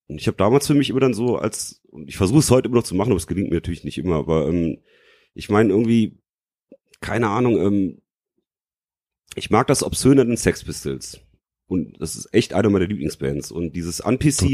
ich 0.07 0.27
habe 0.27 0.37
damals 0.37 0.67
für 0.67 0.75
mich 0.75 0.89
immer 0.91 0.99
dann 0.99 1.15
so 1.15 1.37
als, 1.37 1.81
und 1.89 2.07
ich 2.07 2.17
versuche 2.17 2.39
es 2.39 2.51
heute 2.51 2.67
immer 2.67 2.77
noch 2.77 2.83
zu 2.83 2.95
machen, 2.95 3.09
aber 3.09 3.17
es 3.17 3.27
gelingt 3.27 3.49
mir 3.49 3.55
natürlich 3.55 3.83
nicht 3.83 3.97
immer, 3.97 4.15
aber 4.15 4.47
ähm, 4.47 4.77
ich 5.33 5.49
meine 5.49 5.69
irgendwie, 5.69 6.19
keine 7.01 7.29
Ahnung, 7.29 7.57
ähm, 7.57 8.01
ich 9.35 9.49
mag 9.49 9.67
das 9.67 9.83
Obszöne 9.83 10.25
den 10.25 10.37
Sex 10.37 10.63
Pistols. 10.63 11.19
Und 11.67 11.99
das 11.99 12.15
ist 12.15 12.33
echt 12.33 12.53
eine 12.53 12.69
meiner 12.69 12.87
Lieblingsbands. 12.87 13.51
Und 13.51 13.75
dieses 13.75 14.01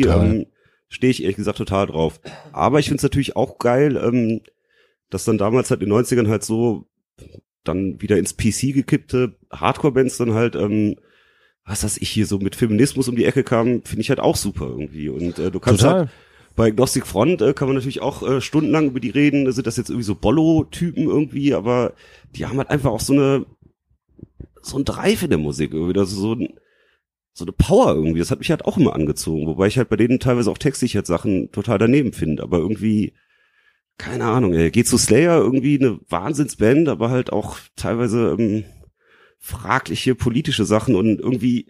Total. 0.03 0.25
ähm, 0.25 0.45
stehe 0.89 1.11
ich 1.11 1.23
ehrlich 1.23 1.37
gesagt 1.37 1.57
total 1.57 1.87
drauf. 1.87 2.19
Aber 2.51 2.79
ich 2.79 2.85
finde 2.85 2.97
es 2.97 3.03
natürlich 3.03 3.35
auch 3.35 3.57
geil, 3.57 3.97
ähm, 3.97 4.41
dass 5.09 5.25
dann 5.25 5.37
damals 5.37 5.69
halt 5.71 5.81
in 5.81 5.89
den 5.89 5.97
90ern 5.97 6.27
halt 6.27 6.43
so 6.43 6.87
dann 7.63 8.01
wieder 8.01 8.17
ins 8.17 8.35
PC 8.35 8.73
gekippte 8.73 9.35
Hardcore-Bands 9.51 10.17
dann 10.17 10.33
halt, 10.33 10.55
ähm, 10.55 10.95
was 11.65 11.83
weiß 11.83 11.97
ich 11.97 12.09
hier 12.09 12.25
so 12.25 12.39
mit 12.39 12.55
Feminismus 12.55 13.07
um 13.07 13.15
die 13.15 13.25
Ecke 13.25 13.43
kamen, 13.43 13.83
finde 13.83 14.01
ich 14.01 14.09
halt 14.09 14.19
auch 14.19 14.35
super 14.35 14.65
irgendwie. 14.65 15.09
Und 15.09 15.37
äh, 15.37 15.51
du 15.51 15.59
kannst 15.59 15.83
halt 15.83 15.93
total. 15.93 16.09
bei 16.55 16.67
Agnostic 16.67 17.05
Front 17.05 17.41
äh, 17.41 17.53
kann 17.53 17.67
man 17.67 17.75
natürlich 17.75 18.01
auch 18.01 18.27
äh, 18.27 18.41
stundenlang 18.41 18.87
über 18.87 18.99
die 18.99 19.11
reden. 19.11 19.51
Sind 19.51 19.67
das 19.67 19.77
jetzt 19.77 19.89
irgendwie 19.89 20.05
so 20.05 20.15
Bollo-Typen 20.15 21.03
irgendwie, 21.03 21.53
aber 21.53 21.93
die 22.35 22.47
haben 22.47 22.57
halt 22.57 22.69
einfach 22.69 22.91
auch 22.91 22.99
so 22.99 23.13
eine 23.13 23.45
so 24.63 24.77
ein 24.77 24.85
Drive 24.85 25.23
in 25.23 25.29
der 25.29 25.39
Musik 25.39 25.73
irgendwie, 25.73 25.97
also 25.99 26.19
so 26.19 26.33
ein, 26.33 26.53
so 27.33 27.45
eine 27.45 27.51
Power 27.53 27.95
irgendwie. 27.95 28.19
Das 28.19 28.31
hat 28.31 28.39
mich 28.39 28.49
halt 28.49 28.65
auch 28.65 28.77
immer 28.77 28.93
angezogen, 28.93 29.47
wobei 29.47 29.67
ich 29.67 29.77
halt 29.77 29.89
bei 29.89 29.95
denen 29.97 30.19
teilweise 30.19 30.51
auch 30.51 30.57
textlich 30.57 30.95
halt 30.95 31.07
Sachen 31.07 31.51
total 31.51 31.77
daneben 31.77 32.13
finde, 32.13 32.43
aber 32.43 32.57
irgendwie 32.59 33.13
keine 33.97 34.25
Ahnung, 34.25 34.53
ey. 34.53 34.71
Geht 34.71 34.87
zu 34.87 34.97
Slayer 34.97 35.37
irgendwie 35.37 35.79
eine 35.79 35.99
Wahnsinnsband, 36.09 36.89
aber 36.89 37.11
halt 37.11 37.31
auch 37.31 37.57
teilweise 37.75 38.35
ähm, 38.37 38.63
fragliche 39.37 40.15
politische 40.15 40.65
Sachen 40.65 40.95
und 40.95 41.19
irgendwie 41.19 41.67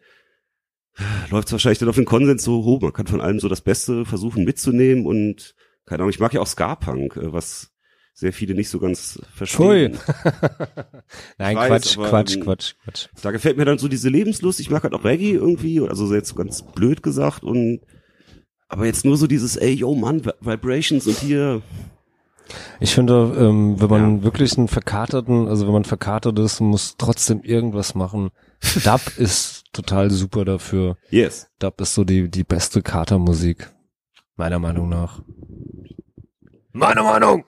läuft 1.30 1.48
es 1.48 1.52
wahrscheinlich 1.52 1.80
dann 1.80 1.90
auf 1.90 1.96
den 1.96 2.06
Konsens 2.06 2.44
so 2.44 2.64
hoch. 2.64 2.82
Man 2.82 2.94
kann 2.94 3.08
von 3.08 3.22
allem 3.22 3.40
so 3.40 3.50
das 3.50 3.62
Beste 3.62 4.06
versuchen 4.06 4.46
mitzunehmen 4.46 5.06
und 5.06 5.56
keine 5.86 6.04
Ahnung, 6.04 6.10
ich 6.10 6.20
mag 6.20 6.34
ja 6.34 6.42
auch 6.42 6.48
Ska-Punk, 6.48 7.18
äh, 7.18 7.34
was 7.34 7.71
sehr 8.14 8.34
viele 8.34 8.54
nicht 8.54 8.70
so 8.70 8.80
ganz 8.80 9.20
verstehen. 9.34 9.98
Nein, 11.38 11.56
weiß, 11.58 11.68
Quatsch, 11.70 11.98
aber, 11.98 12.10
Quatsch, 12.10 12.36
ähm, 12.36 12.44
Quatsch, 12.44 12.74
Quatsch. 12.84 13.08
Da 13.22 13.32
gefällt 13.32 13.58
mir 13.58 13.66
dann 13.66 13.78
so 13.78 13.88
diese 13.88 14.10
Lebenslust. 14.10 14.60
Ich 14.60 14.70
mag 14.70 14.84
halt 14.84 14.94
auch 14.94 15.04
Reggae 15.04 15.32
irgendwie, 15.34 15.80
also 15.82 16.06
so 16.06 16.14
jetzt 16.14 16.30
so 16.30 16.36
ganz 16.36 16.62
blöd 16.64 17.02
gesagt 17.04 17.44
und 17.44 17.82
aber 18.68 18.86
jetzt 18.86 19.04
nur 19.06 19.18
so 19.18 19.28
dieses, 19.28 19.58
ey, 19.58 19.74
yo 19.74 19.96
Mann, 19.96 20.22
Vi- 20.22 20.34
Vibrations 20.40 21.06
und 21.08 21.18
hier, 21.18 21.62
Ich 22.80 22.94
finde, 22.94 23.34
ähm, 23.38 23.80
wenn 23.82 23.90
man 23.90 24.18
Ja. 24.18 24.24
wirklich 24.24 24.58
einen 24.58 24.68
verkaterten, 24.68 25.48
also 25.48 25.66
wenn 25.66 25.74
man 25.74 25.84
verkatert 25.86 26.38
ist, 26.40 26.60
muss 26.60 26.96
trotzdem 26.98 27.42
irgendwas 27.44 27.96
machen. 27.96 28.30
Dub 28.84 29.02
ist 29.18 29.64
total 29.74 30.12
super 30.12 30.46
dafür. 30.46 30.98
yes. 31.10 31.48
Dub 31.60 31.80
ist 31.82 31.94
so 31.94 32.04
die, 32.04 32.30
die 32.30 32.44
beste 32.44 32.82
Katermusik. 32.82 33.72
Meiner 34.36 34.60
Meinung 34.60 34.90
nach. 34.90 35.22
Meine 36.74 37.04
Meinung! 37.04 37.44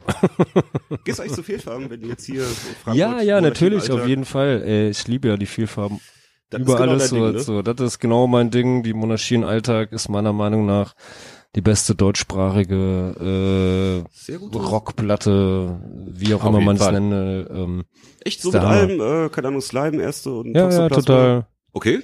Gehst 1.06 1.20
du 1.20 1.24
eigentlich 1.24 1.36
zu 1.36 1.44
Fehlfarben, 1.44 1.90
wenn 1.90 2.02
du 2.02 2.08
jetzt 2.10 2.26
hier 2.26 2.44
so 2.44 2.54
Frankfurt, 2.84 2.96
Ja, 2.96 3.22
ja, 3.22 3.42
natürlich, 3.42 3.90
auf 3.92 4.06
jeden 4.08 4.26
Fall. 4.26 4.64
Äh, 4.66 4.90
ich 4.90 5.08
liebe 5.08 5.30
ja 5.30 5.38
die 5.38 5.46
Vielfarben. 5.46 6.00
das 6.50 6.62
ist 6.62 6.68
Überall 6.68 6.88
genau 6.88 7.00
dein 7.00 7.08
so, 7.08 7.16
Ding, 7.16 7.32
ne? 7.34 7.40
so. 7.40 7.62
Das 7.62 7.80
ist 7.80 8.00
genau 8.00 8.28
mein 8.28 8.52
Ding. 8.52 8.84
Die 8.84 8.94
Monarchie 8.94 9.36
im 9.36 9.44
Alltag 9.44 9.92
ist 9.94 10.10
meiner 10.10 10.34
Meinung 10.34 10.66
nach 10.66 10.94
die 11.56 11.62
beste 11.62 11.94
deutschsprachige 11.96 14.04
äh, 14.28 14.56
Rockplatte, 14.58 15.80
wie 16.08 16.34
auch 16.34 16.44
Auf 16.44 16.50
immer 16.50 16.62
man 16.62 16.78
es 16.78 16.92
nenne. 16.92 17.48
Ähm, 17.50 17.84
Echt 18.22 18.42
so 18.42 18.52
der 18.52 18.62
mit 18.62 18.70
Hammer. 18.70 19.04
allem, 19.04 19.28
äh, 19.28 19.30
keine 19.30 19.48
Ahnung, 19.50 19.62
Slime 19.62 20.02
erste 20.02 20.32
und 20.34 20.56
ja, 20.56 20.70
ja, 20.70 20.90
total. 20.90 21.48
Okay. 21.72 22.02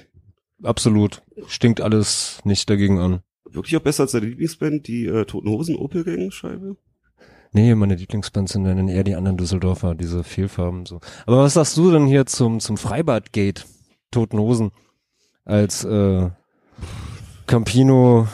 Absolut. 0.62 1.22
Stinkt 1.48 1.80
alles 1.80 2.38
nicht 2.44 2.68
dagegen 2.70 2.98
an. 3.00 3.20
Wirklich 3.50 3.76
auch 3.76 3.80
besser 3.82 4.04
als 4.04 4.12
deine 4.12 4.26
Lieblingsband, 4.26 4.86
die 4.86 5.06
äh, 5.06 5.24
Toten 5.24 5.48
Hosen 5.48 5.74
Opel 5.76 6.04
Gang 6.04 6.30
Scheibe. 6.32 6.76
Nee, 7.52 7.74
meine 7.74 7.96
Lieblingsbands 7.96 8.52
sind 8.52 8.64
dann 8.64 8.88
eher 8.88 9.02
die 9.02 9.16
anderen 9.16 9.36
Düsseldorfer, 9.36 9.94
diese 9.94 10.22
Vielfarben 10.22 10.86
so. 10.86 11.00
Aber 11.26 11.38
was 11.38 11.54
sagst 11.54 11.76
du 11.76 11.90
denn 11.90 12.06
hier 12.06 12.26
zum, 12.26 12.60
zum 12.60 12.76
Freibad-Gate? 12.76 13.66
Toten 14.12 14.38
Hosen. 14.38 14.70
Als 15.44 15.84
äh, 15.84 16.30
Campino 17.46 18.28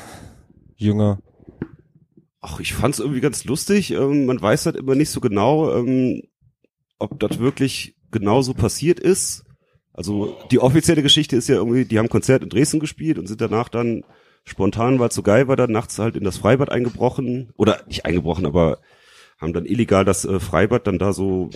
Jünger. 0.76 1.18
Ach, 2.40 2.60
ich 2.60 2.74
fand's 2.74 2.98
irgendwie 2.98 3.20
ganz 3.20 3.44
lustig. 3.44 3.90
Ähm, 3.92 4.26
man 4.26 4.40
weiß 4.40 4.66
halt 4.66 4.76
immer 4.76 4.94
nicht 4.94 5.10
so 5.10 5.20
genau, 5.20 5.74
ähm, 5.74 6.22
ob 6.98 7.18
das 7.18 7.38
wirklich 7.38 7.96
genauso 8.10 8.54
passiert 8.54 9.00
ist. 9.00 9.44
Also 9.92 10.36
die 10.50 10.58
offizielle 10.58 11.02
Geschichte 11.02 11.36
ist 11.36 11.48
ja 11.48 11.56
irgendwie, 11.56 11.86
die 11.86 11.98
haben 11.98 12.10
Konzert 12.10 12.42
in 12.42 12.50
Dresden 12.50 12.80
gespielt 12.80 13.18
und 13.18 13.26
sind 13.26 13.40
danach 13.40 13.70
dann 13.70 14.04
spontan, 14.44 14.98
weil 14.98 15.08
es 15.08 15.14
so 15.14 15.22
geil 15.22 15.48
war, 15.48 15.56
dann 15.56 15.72
nachts 15.72 15.98
halt 15.98 16.16
in 16.16 16.24
das 16.24 16.36
Freibad 16.36 16.70
eingebrochen. 16.70 17.50
Oder 17.56 17.82
nicht 17.86 18.04
eingebrochen, 18.04 18.44
aber 18.44 18.78
haben 19.38 19.52
dann 19.52 19.66
illegal 19.66 20.04
das 20.04 20.24
äh, 20.24 20.40
Freibad 20.40 20.86
dann 20.86 20.98
da 20.98 21.12
so 21.12 21.50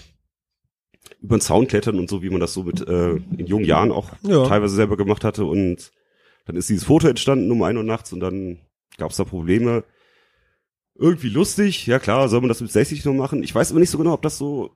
über 1.20 1.36
den 1.38 1.40
Zaun 1.40 1.66
klettern 1.66 1.98
und 1.98 2.10
so, 2.10 2.22
wie 2.22 2.30
man 2.30 2.40
das 2.40 2.52
so 2.52 2.62
mit 2.64 2.86
äh, 2.86 3.12
in 3.12 3.46
jungen 3.46 3.64
Jahren 3.64 3.90
auch 3.92 4.10
Ja. 4.22 4.46
teilweise 4.46 4.74
selber 4.74 4.96
gemacht 4.96 5.24
hatte. 5.24 5.44
Und 5.44 5.92
dann 6.46 6.56
ist 6.56 6.68
dieses 6.68 6.84
Foto 6.84 7.08
entstanden 7.08 7.50
um 7.50 7.62
ein 7.62 7.76
Uhr 7.76 7.82
nachts 7.84 8.12
und 8.12 8.20
dann 8.20 8.58
gab's 8.98 9.16
da 9.16 9.24
Probleme. 9.24 9.84
Irgendwie 10.98 11.28
lustig, 11.30 11.86
ja 11.86 11.98
klar, 11.98 12.28
soll 12.28 12.40
man 12.40 12.48
das 12.48 12.60
mit 12.60 12.70
60 12.70 13.04
noch 13.06 13.14
machen? 13.14 13.42
Ich 13.42 13.54
weiß 13.54 13.70
aber 13.70 13.80
nicht 13.80 13.90
so 13.90 13.96
genau, 13.98 14.12
ob 14.12 14.22
das 14.22 14.36
so 14.38 14.70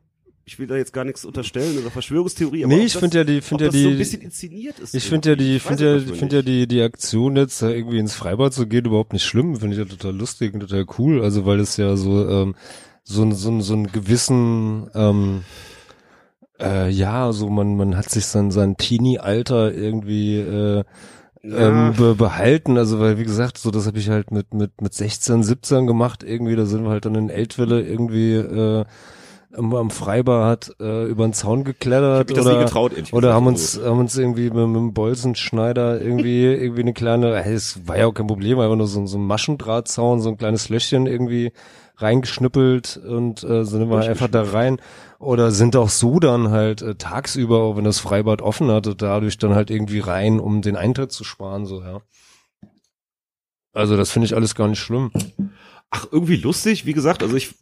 ich 0.46 0.58
will 0.58 0.66
da 0.66 0.76
jetzt 0.76 0.92
gar 0.92 1.04
nichts 1.04 1.24
unterstellen 1.24 1.78
oder 1.78 1.90
Verschwörungstheorie, 1.90 2.66
Nee, 2.66 2.74
ob 2.80 2.80
ich 2.82 2.92
finde 2.98 3.16
ja 3.16 3.24
die- 3.24 3.40
finde 3.40 3.64
ja 3.64 3.70
das 3.70 3.80
so 3.80 3.88
die- 3.88 3.94
ein 3.94 3.98
bisschen 3.98 4.20
inszeniert 4.20 4.78
ist. 4.78 4.94
Ich 4.94 5.04
finde 5.08 5.30
ja 5.30 5.36
die, 5.36 5.58
finde 5.58 5.84
ja, 5.86 5.94
es 5.96 6.18
finde 6.18 6.36
ja 6.36 6.42
die, 6.42 6.66
die 6.66 6.82
Aktion 6.82 7.34
jetzt 7.36 7.62
da 7.62 7.70
irgendwie 7.70 7.98
ins 7.98 8.14
Freibad 8.14 8.52
zu 8.52 8.66
gehen 8.66 8.84
überhaupt 8.84 9.14
nicht 9.14 9.24
schlimm. 9.24 9.56
Finde 9.56 9.72
ich 9.74 9.78
ja 9.78 9.86
total 9.86 10.14
lustig 10.14 10.52
und 10.52 10.60
total 10.60 10.84
cool. 10.98 11.22
Also 11.22 11.46
weil 11.46 11.60
es 11.60 11.78
ja 11.78 11.96
so, 11.96 12.28
ähm, 12.28 12.54
so, 13.04 13.22
ein- 13.22 13.32
so, 13.34 13.50
ein- 13.50 13.60
so 13.62 13.74
einen 13.74 13.92
gewissen, 13.92 14.88
ähm, 14.94 15.44
äh, 16.60 16.88
ja, 16.90 17.32
so 17.32 17.48
man, 17.48 17.76
man 17.76 17.96
hat 17.96 18.10
sich 18.10 18.26
sein, 18.26 18.50
sein 18.50 18.76
Teenie-Alter 18.76 19.72
irgendwie, 19.74 20.38
äh, 20.38 20.84
Ja. 21.42 21.68
ähm, 21.88 21.92
be 21.96 22.14
behalten. 22.14 22.78
Also 22.78 23.00
weil 23.00 23.18
wie 23.18 23.24
gesagt, 23.24 23.58
so 23.58 23.70
das 23.70 23.86
habe 23.86 23.98
ich 23.98 24.08
halt 24.08 24.30
mit 24.30 24.54
mit 24.54 24.80
mit 24.80 24.94
16, 24.94 25.42
17 25.42 25.86
gemacht. 25.86 26.22
Irgendwie 26.22 26.56
da 26.56 26.64
sind 26.64 26.84
wir 26.84 26.90
halt 26.90 27.04
dann 27.04 27.14
in 27.16 27.28
Eltville 27.28 27.82
irgendwie 27.82 28.32
äh, 28.34 28.84
am, 29.54 29.90
Freibad 29.90 30.74
äh, 30.80 31.04
über 31.04 31.24
den 31.26 31.32
Zaun 31.34 31.62
geklettert 31.64 32.32
oder 32.32 32.54
nie 32.54 32.64
getraut, 32.64 32.92
oder 33.12 33.34
haben 33.34 33.46
uns 33.46 33.78
haben 33.78 33.98
uns 34.00 34.16
irgendwie 34.16 34.44
mit, 34.50 34.66
mit 34.66 34.76
dem 34.76 34.94
Bolzenschneider 34.94 36.00
irgendwie 36.00 36.44
irgendwie 36.46 36.80
eine 36.80 36.92
kleine, 36.94 37.44
es 37.44 37.86
war 37.86 37.98
ja 37.98 38.06
auch 38.06 38.14
kein 38.14 38.26
Problem, 38.26 38.58
einfach 38.58 38.76
nur 38.76 38.86
so, 38.88 39.04
so 39.06 39.18
ein 39.18 39.26
Maschendrahtzaun, 39.26 40.20
so 40.22 40.30
ein 40.30 40.38
kleines 40.38 40.70
Löchchen 40.70 41.06
irgendwie 41.06 41.52
reingeschnippelt 41.96 42.96
und 42.96 43.42
äh, 43.44 43.64
sind 43.64 43.88
wir 43.88 43.98
einfach 43.98 44.28
da 44.28 44.42
rein 44.42 44.80
oder 45.18 45.50
sind 45.52 45.76
auch 45.76 45.88
so 45.88 46.18
dann 46.18 46.50
halt 46.50 46.82
äh, 46.82 46.94
tagsüber, 46.96 47.76
wenn 47.76 47.84
das 47.84 48.00
Freibad 48.00 48.42
offen 48.42 48.70
hatte, 48.70 48.94
dadurch 48.96 49.38
dann 49.38 49.54
halt 49.54 49.70
irgendwie 49.70 50.00
rein, 50.00 50.40
um 50.40 50.60
den 50.62 50.76
Eintritt 50.76 51.12
zu 51.12 51.24
sparen, 51.24 51.66
so 51.66 51.82
ja. 51.82 52.00
Also 53.72 53.96
das 53.96 54.10
finde 54.10 54.26
ich 54.26 54.34
alles 54.34 54.54
gar 54.54 54.68
nicht 54.68 54.78
schlimm. 54.78 55.10
Ach, 55.90 56.06
irgendwie 56.10 56.36
lustig, 56.36 56.86
wie 56.86 56.92
gesagt, 56.92 57.22
also 57.22 57.36
ich 57.36 57.54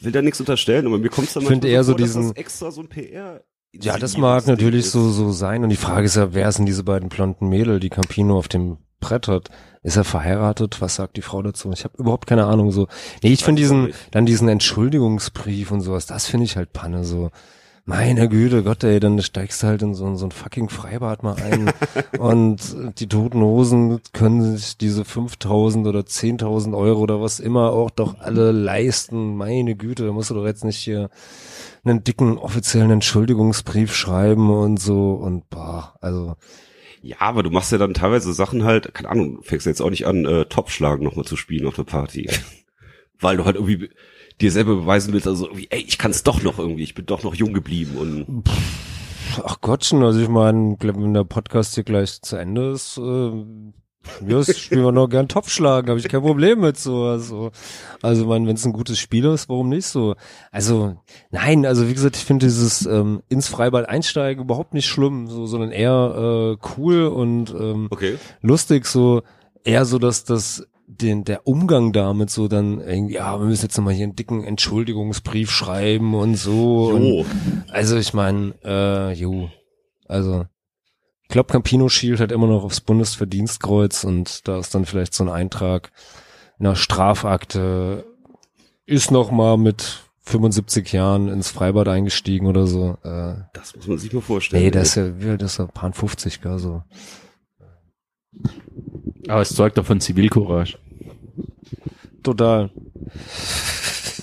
will 0.00 0.12
da 0.12 0.20
nichts 0.22 0.40
unterstellen, 0.40 0.86
aber 0.86 0.98
mir 0.98 1.08
kommt 1.08 1.28
es 1.28 1.34
dann 1.34 1.42
Ich 1.44 1.50
manchmal 1.50 1.70
eher 1.70 1.84
so 1.84 1.94
dass 1.94 2.02
diesen- 2.02 2.36
extra 2.36 2.70
so 2.70 2.80
ein 2.82 2.88
PR 2.88 3.42
Ja, 3.80 3.98
das 3.98 4.16
mag 4.16 4.46
natürlich 4.46 4.90
so 4.90 5.10
so 5.10 5.32
sein 5.32 5.62
und 5.62 5.70
die 5.70 5.76
Frage 5.76 6.06
ist 6.06 6.16
ja, 6.16 6.34
wer 6.34 6.50
sind 6.52 6.66
diese 6.66 6.84
beiden 6.84 7.08
blonden 7.08 7.48
Mädel, 7.48 7.80
die 7.80 7.90
Campino 7.90 8.38
auf 8.38 8.48
dem 8.48 8.78
Brett 9.00 9.28
hat? 9.28 9.50
Ist 9.82 9.96
er 9.96 10.04
verheiratet? 10.04 10.80
Was 10.80 10.96
sagt 10.96 11.16
die 11.16 11.22
Frau 11.22 11.42
dazu? 11.42 11.70
Ich 11.72 11.84
habe 11.84 11.96
überhaupt 11.98 12.26
keine 12.26 12.46
Ahnung 12.46 12.72
so. 12.72 12.88
Nee, 13.22 13.32
ich 13.32 13.44
finde 13.44 13.62
diesen 13.62 13.92
dann 14.10 14.26
diesen 14.26 14.48
Entschuldigungsbrief 14.48 15.70
und 15.70 15.80
sowas, 15.80 16.06
das 16.06 16.26
finde 16.26 16.44
ich 16.44 16.56
halt 16.56 16.72
Panne 16.72 17.04
so. 17.04 17.30
Meine 17.88 18.28
Güte, 18.28 18.64
Gott, 18.64 18.82
ey, 18.82 18.98
dann 18.98 19.22
steigst 19.22 19.62
du 19.62 19.68
halt 19.68 19.80
in 19.82 19.94
so, 19.94 20.06
ein- 20.06 20.16
so 20.16 20.26
ein 20.26 20.32
fucking 20.32 20.68
Freibad 20.70 21.22
mal 21.22 21.36
ein 21.36 21.70
und 22.18 22.58
die 22.98 23.06
toten 23.08 23.40
Hosen 23.40 24.00
können 24.12 24.56
sich 24.56 24.76
diese 24.76 25.04
5000 25.04 25.86
oder 25.86 26.00
10.000 26.00 26.76
Euro 26.76 26.98
oder 27.00 27.20
was 27.20 27.38
immer 27.38 27.70
auch 27.72 27.90
doch 27.90 28.18
alle 28.18 28.50
leisten. 28.50 29.36
Meine 29.36 29.76
Güte, 29.76 30.04
da 30.04 30.10
musst 30.12 30.30
du 30.30 30.34
doch 30.34 30.46
jetzt 30.46 30.64
nicht 30.64 30.78
hier 30.78 31.10
einen 31.84 32.02
dicken 32.02 32.38
offiziellen 32.38 32.90
Entschuldigungsbrief 32.90 33.94
schreiben 33.94 34.50
und 34.50 34.78
so 34.80 35.12
und 35.12 35.48
boah, 35.48 35.94
also 36.00 36.34
Ja, 37.02 37.18
aber 37.20 37.44
du 37.44 37.50
machst 37.50 37.70
ja 37.70 37.78
dann 37.78 37.94
teilweise 37.94 38.32
Sachen 38.32 38.64
halt, 38.64 38.94
keine 38.94 39.10
Ahnung, 39.10 39.36
du 39.36 39.42
fängst 39.42 39.64
jetzt 39.64 39.80
auch 39.80 39.90
nicht 39.90 40.06
an, 40.08 40.24
äh, 40.24 40.46
Topschlagen 40.46 41.04
nochmal 41.04 41.24
zu 41.24 41.36
spielen 41.36 41.68
auf 41.68 41.76
der 41.76 41.84
Party. 41.84 42.28
Weil 43.20 43.36
du 43.36 43.44
halt 43.44 43.54
irgendwie 43.54 43.90
dir 44.40 44.52
selber 44.52 44.76
beweisen 44.76 45.12
willst, 45.12 45.26
also 45.26 45.46
irgendwie, 45.46 45.68
ey, 45.70 45.80
ich 45.80 45.98
kann 45.98 46.10
es 46.10 46.22
doch 46.22 46.42
noch 46.42 46.58
irgendwie, 46.58 46.82
ich 46.82 46.94
bin 46.94 47.06
doch 47.06 47.22
noch 47.22 47.34
jung 47.34 47.52
geblieben 47.52 47.96
und 47.96 48.44
ach 49.44 49.60
Gottchen, 49.60 50.02
also 50.02 50.20
ich 50.20 50.28
meine, 50.28 50.76
wenn 50.80 51.14
der 51.14 51.24
Podcast 51.24 51.74
hier 51.74 51.84
gleich 51.84 52.20
zu 52.22 52.36
Ende 52.36 52.70
ist, 52.70 52.98
äh, 52.98 53.30
ja, 54.26 54.42
spielen 54.44 54.84
wir 54.84 54.92
noch 54.92 55.08
gern 55.08 55.28
Topfschlagen, 55.28 55.90
habe 55.90 55.98
ich 55.98 56.08
kein 56.08 56.20
Problem 56.22 56.60
mit 56.60 56.78
so. 56.78 57.04
Also, 57.04 57.50
also 58.02 58.26
man, 58.26 58.46
wenn 58.46 58.56
es 58.56 58.64
ein 58.64 58.72
gutes 58.72 58.98
Spiel 58.98 59.24
ist, 59.24 59.48
warum 59.48 59.68
nicht 59.68 59.86
so? 59.86 60.14
Also, 60.52 60.96
nein, 61.30 61.66
also 61.66 61.88
wie 61.88 61.94
gesagt, 61.94 62.16
ich 62.16 62.24
finde 62.24 62.46
dieses 62.46 62.86
ähm, 62.86 63.22
ins 63.28 63.48
Freibad 63.48 63.88
einsteigen 63.88 64.44
überhaupt 64.44 64.74
nicht 64.74 64.86
schlimm, 64.86 65.26
so, 65.26 65.46
sondern 65.46 65.72
eher 65.72 66.56
äh, 66.56 66.66
cool 66.76 67.06
und 67.06 67.50
ähm, 67.50 67.88
okay. 67.90 68.16
lustig, 68.40 68.86
so 68.86 69.22
eher 69.64 69.84
so, 69.84 69.98
dass 69.98 70.24
das 70.24 70.66
den 70.88 71.24
der 71.24 71.46
Umgang 71.46 71.92
damit 71.92 72.30
so 72.30 72.46
dann 72.48 72.80
irgendwie, 72.80 73.14
ja, 73.14 73.38
wir 73.38 73.46
müssen 73.46 73.64
jetzt 73.64 73.76
nochmal 73.76 73.94
hier 73.94 74.04
einen 74.04 74.16
dicken 74.16 74.44
Entschuldigungsbrief 74.44 75.50
schreiben 75.50 76.14
und 76.14 76.36
so. 76.36 76.86
Und, 76.90 77.02
Jo. 77.04 77.26
also 77.68 77.96
ich 77.96 78.14
meine, 78.14 78.54
äh, 78.64 79.12
jo, 79.12 79.50
also 80.06 80.46
ich 81.22 81.28
glaube, 81.28 81.52
Campino 81.52 81.88
schielt 81.88 82.20
halt 82.20 82.30
immer 82.30 82.46
noch 82.46 82.62
aufs 82.62 82.80
Bundesverdienstkreuz 82.80 84.04
und 84.04 84.46
da 84.46 84.58
ist 84.58 84.74
dann 84.76 84.84
vielleicht 84.84 85.12
so 85.12 85.24
ein 85.24 85.28
Eintrag 85.30 85.90
in 86.60 86.66
einer 86.66 86.76
Strafakte, 86.76 88.06
ist 88.86 89.10
noch 89.10 89.32
mal 89.32 89.56
mit 89.56 90.04
75 90.20 90.92
Jahren 90.92 91.28
ins 91.28 91.50
Freibad 91.50 91.88
eingestiegen 91.88 92.46
oder 92.46 92.68
so. 92.68 92.96
Äh, 93.02 93.34
Das 93.54 93.74
muss 93.74 93.88
man 93.88 93.98
sich 93.98 94.12
mal 94.12 94.20
vorstellen. 94.20 94.62
nee, 94.62 94.66
ey. 94.68 94.70
das 94.70 94.96
ist 94.96 95.20
ja, 95.20 95.30
alt 95.30 95.42
ist 95.42 95.58
er? 95.58 95.66
Paar 95.66 95.92
50, 95.92 96.40
gell, 96.40 96.58
so. 96.60 96.82
Aber 99.28 99.40
es 99.42 99.54
zeugt 99.54 99.76
doch 99.78 99.84
von 99.86 100.00
Zivilcourage. 100.00 100.78
Total. 102.22 102.70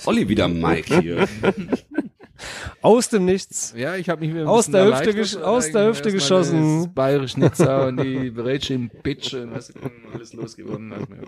Olli 0.06 0.28
wieder 0.28 0.48
Mike 0.48 1.00
hier. 1.00 1.28
Aus 2.82 3.08
dem 3.08 3.24
Nichts. 3.24 3.72
Ja, 3.76 3.96
ich 3.96 4.10
habe 4.10 4.20
mich 4.20 4.30
wieder 4.30 4.42
ein 4.42 4.48
Aus 4.48 4.66
der 4.70 4.84
Hüfte 4.86 5.12
gesch- 5.12 5.40
aus 5.40 5.70
der 5.70 5.86
Hüfte 5.88 6.12
geschossen. 6.12 6.82
Das 6.84 6.94
Bayerisch 6.94 7.36
Nizza 7.38 7.86
und 7.88 8.02
die 8.02 8.28
Berätsche 8.30 8.74
im 8.74 8.90
Bitch 9.02 9.32
und 9.32 9.54
was 9.54 9.72
alles 10.12 10.36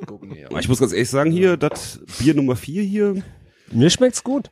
gucken 0.06 0.32
hier. 0.34 0.50
Aber 0.50 0.60
ich 0.60 0.68
muss 0.68 0.80
ganz 0.80 0.92
ehrlich 0.92 1.08
sagen, 1.08 1.30
hier, 1.30 1.56
das 1.56 2.00
Bier 2.18 2.34
Nummer 2.34 2.56
vier 2.56 2.82
hier, 2.82 3.22
Mir 3.72 3.88
schmeckt's 3.88 4.22
gut. 4.22 4.50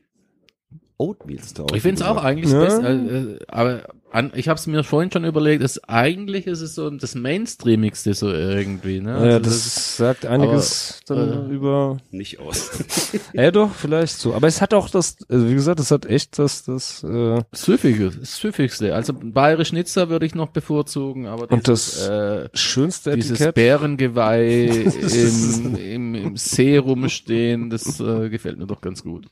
Oatmeal 0.96 1.42
Stout. 1.42 1.66
Ich 1.74 1.82
finde 1.82 2.02
es 2.02 2.06
auch 2.08 2.22
eigentlich 2.22 2.52
Ja. 2.52 2.64
das 2.64 2.80
Beste. 2.80 3.38
Äh, 3.40 3.44
aber 3.48 3.82
an, 4.12 4.30
ich 4.36 4.48
habe 4.48 4.58
es 4.60 4.68
mir 4.68 4.84
vorhin 4.84 5.10
schon 5.10 5.24
überlegt, 5.24 5.64
dass 5.64 5.82
eigentlich 5.88 6.46
ist 6.46 6.60
es 6.60 6.76
so 6.76 6.88
das 6.88 7.16
Mainstreamigste 7.16 8.14
so 8.14 8.30
irgendwie. 8.30 9.00
Ne? 9.00 9.10
Ja, 9.10 9.16
Also 9.16 9.38
das, 9.40 9.96
sagt 9.96 10.24
einiges 10.24 11.00
dann 11.08 11.50
äh, 11.50 11.52
über. 11.52 11.96
nicht 12.12 12.38
aus. 12.38 12.70
Ja, 13.32 13.50
doch, 13.50 13.74
vielleicht 13.74 14.16
so. 14.18 14.34
Aber 14.34 14.46
es 14.46 14.60
hat 14.60 14.72
auch 14.72 14.88
das, 14.88 15.16
also 15.28 15.48
wie 15.48 15.54
gesagt, 15.54 15.80
es 15.80 15.90
hat 15.90 16.06
echt 16.06 16.38
das, 16.38 16.62
das, 16.62 17.02
äh, 17.02 17.42
das 17.50 17.62
Süffige, 17.64 18.10
das 18.12 18.36
Süffigste. 18.36 18.94
Also 18.94 19.12
Bayerisch 19.14 19.72
Nizza 19.72 20.08
würde 20.08 20.26
ich 20.26 20.36
noch 20.36 20.50
bevorzugen, 20.50 21.26
aber 21.26 21.50
Und 21.50 21.66
dieses, 21.66 22.06
das 22.06 22.08
äh, 22.08 22.48
schönste 22.54 23.16
dieses 23.16 23.32
Etikett. 23.40 23.54
Bärengeweih 23.56 24.66
im, 25.12 25.76
im, 25.76 26.14
im 26.14 26.36
See 26.36 26.76
rumstehen, 26.78 27.68
das 27.70 27.98
äh, 27.98 28.28
gefällt 28.28 28.58
mir 28.58 28.66
doch 28.68 28.80
ganz 28.80 29.02
gut. 29.02 29.26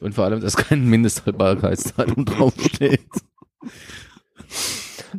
Und 0.00 0.14
vor 0.14 0.24
allem, 0.24 0.40
dass 0.40 0.56
kein 0.56 0.84
Mindesthaltbarkeitsdatum 0.88 2.24
draufsteht. 2.24 3.00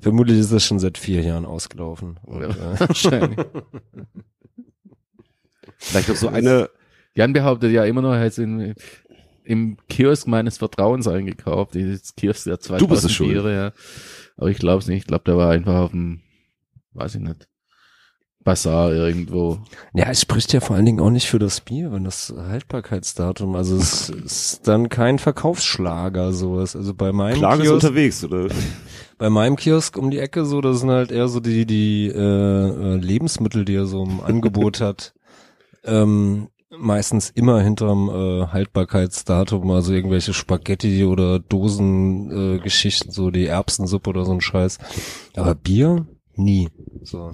Vermutlich 0.01 0.39
ist 0.39 0.51
das 0.51 0.65
schon 0.65 0.80
seit 0.80 0.97
vier 0.97 1.22
Jahren 1.22 1.45
ausgelaufen. 1.45 2.19
Und, 2.23 2.41
Ja, 2.41 2.49
äh, 2.49 2.80
wahrscheinlich. 2.80 3.39
Vielleicht 5.77 6.10
noch 6.10 6.15
so 6.15 6.27
eine, 6.30 6.69
Jan 7.15 7.34
behauptet 7.34 7.72
ja 7.72 7.85
immer 7.85 8.01
noch, 8.01 8.14
er 8.14 8.26
hat 8.26 8.38
in, 8.38 8.73
im 9.43 9.77
Kiosk 9.88 10.27
meines 10.27 10.57
Vertrauens 10.57 11.07
eingekauft. 11.07 11.76
Dieses 11.76 12.15
Kiosk 12.15 12.45
der 12.45 12.60
2000 12.60 12.81
Du 12.81 12.88
bist 12.93 13.05
es. 13.05 13.18
Biere, 13.18 13.53
ja. 13.55 13.72
Aber 14.38 14.49
ich 14.49 14.57
glaube 14.57 14.80
es 14.80 14.88
nicht. 14.88 14.99
Ich 14.99 15.07
glaube, 15.07 15.23
der 15.26 15.38
war 15.38 15.51
einfach 15.51 15.76
auf 15.76 15.91
dem, 15.91 16.22
weiß 16.93 17.15
ich 17.15 17.22
nicht, 17.22 17.47
Bazar 18.44 18.94
irgendwo. 18.94 19.60
ja, 19.94 20.10
es 20.10 20.22
spricht 20.22 20.53
ja 20.53 20.60
vor 20.60 20.76
allen 20.76 20.86
Dingen 20.86 20.99
auch 20.99 21.10
nicht 21.10 21.28
für 21.28 21.40
das 21.40 21.61
Bier, 21.61 21.91
wenn 21.91 22.03
das 22.03 22.34
Haltbarkeitsdatum, 22.36 23.56
also 23.56 23.78
es 23.78 24.10
ist 24.10 24.68
dann 24.68 24.90
kein 24.90 25.20
Verkaufsschlager 25.20 26.34
sowas. 26.34 26.76
Also 26.76 26.94
bei 26.94 27.11
meinem 27.11 27.44
ist 27.44 27.61
Kiosk, 27.61 27.74
unterwegs, 27.74 28.24
oder? 28.24 28.48
bei 29.18 29.30
meinem 29.30 29.56
Kiosk 29.56 29.98
um 29.98 30.11
die 30.11 30.20
Ecke 30.20 30.45
so, 30.45 30.61
das 30.61 30.80
sind 30.80 30.90
halt 30.90 31.11
eher 31.11 31.28
so 31.28 31.40
die 31.40 31.65
die 31.65 32.07
äh, 32.07 32.18
äh, 32.18 32.95
Lebensmittel, 32.95 33.65
die 33.65 33.76
er 33.76 33.86
so 33.86 34.03
im 34.03 34.22
Angebot 34.22 34.82
hat. 34.82 35.14
Ähm, 35.86 36.48
meistens 36.78 37.30
immer 37.30 37.61
hinterm 37.61 38.10
äh, 38.10 38.48
Haltbarkeitsdatum, 38.48 39.70
also 39.72 39.94
irgendwelche 39.94 40.34
Spaghetti 40.34 41.03
oder 41.06 41.40
Dosengeschichten, 41.40 42.56
äh, 42.56 42.60
Geschichten, 42.60 43.11
so 43.11 43.32
die 43.32 43.48
Erbsensuppe 43.48 44.10
oder 44.10 44.26
so 44.26 44.32
ein 44.32 44.41
Scheiß. 44.41 44.80
Aber 45.36 45.56
Bier 45.56 46.06
nie. 46.36 46.70
So. 47.03 47.32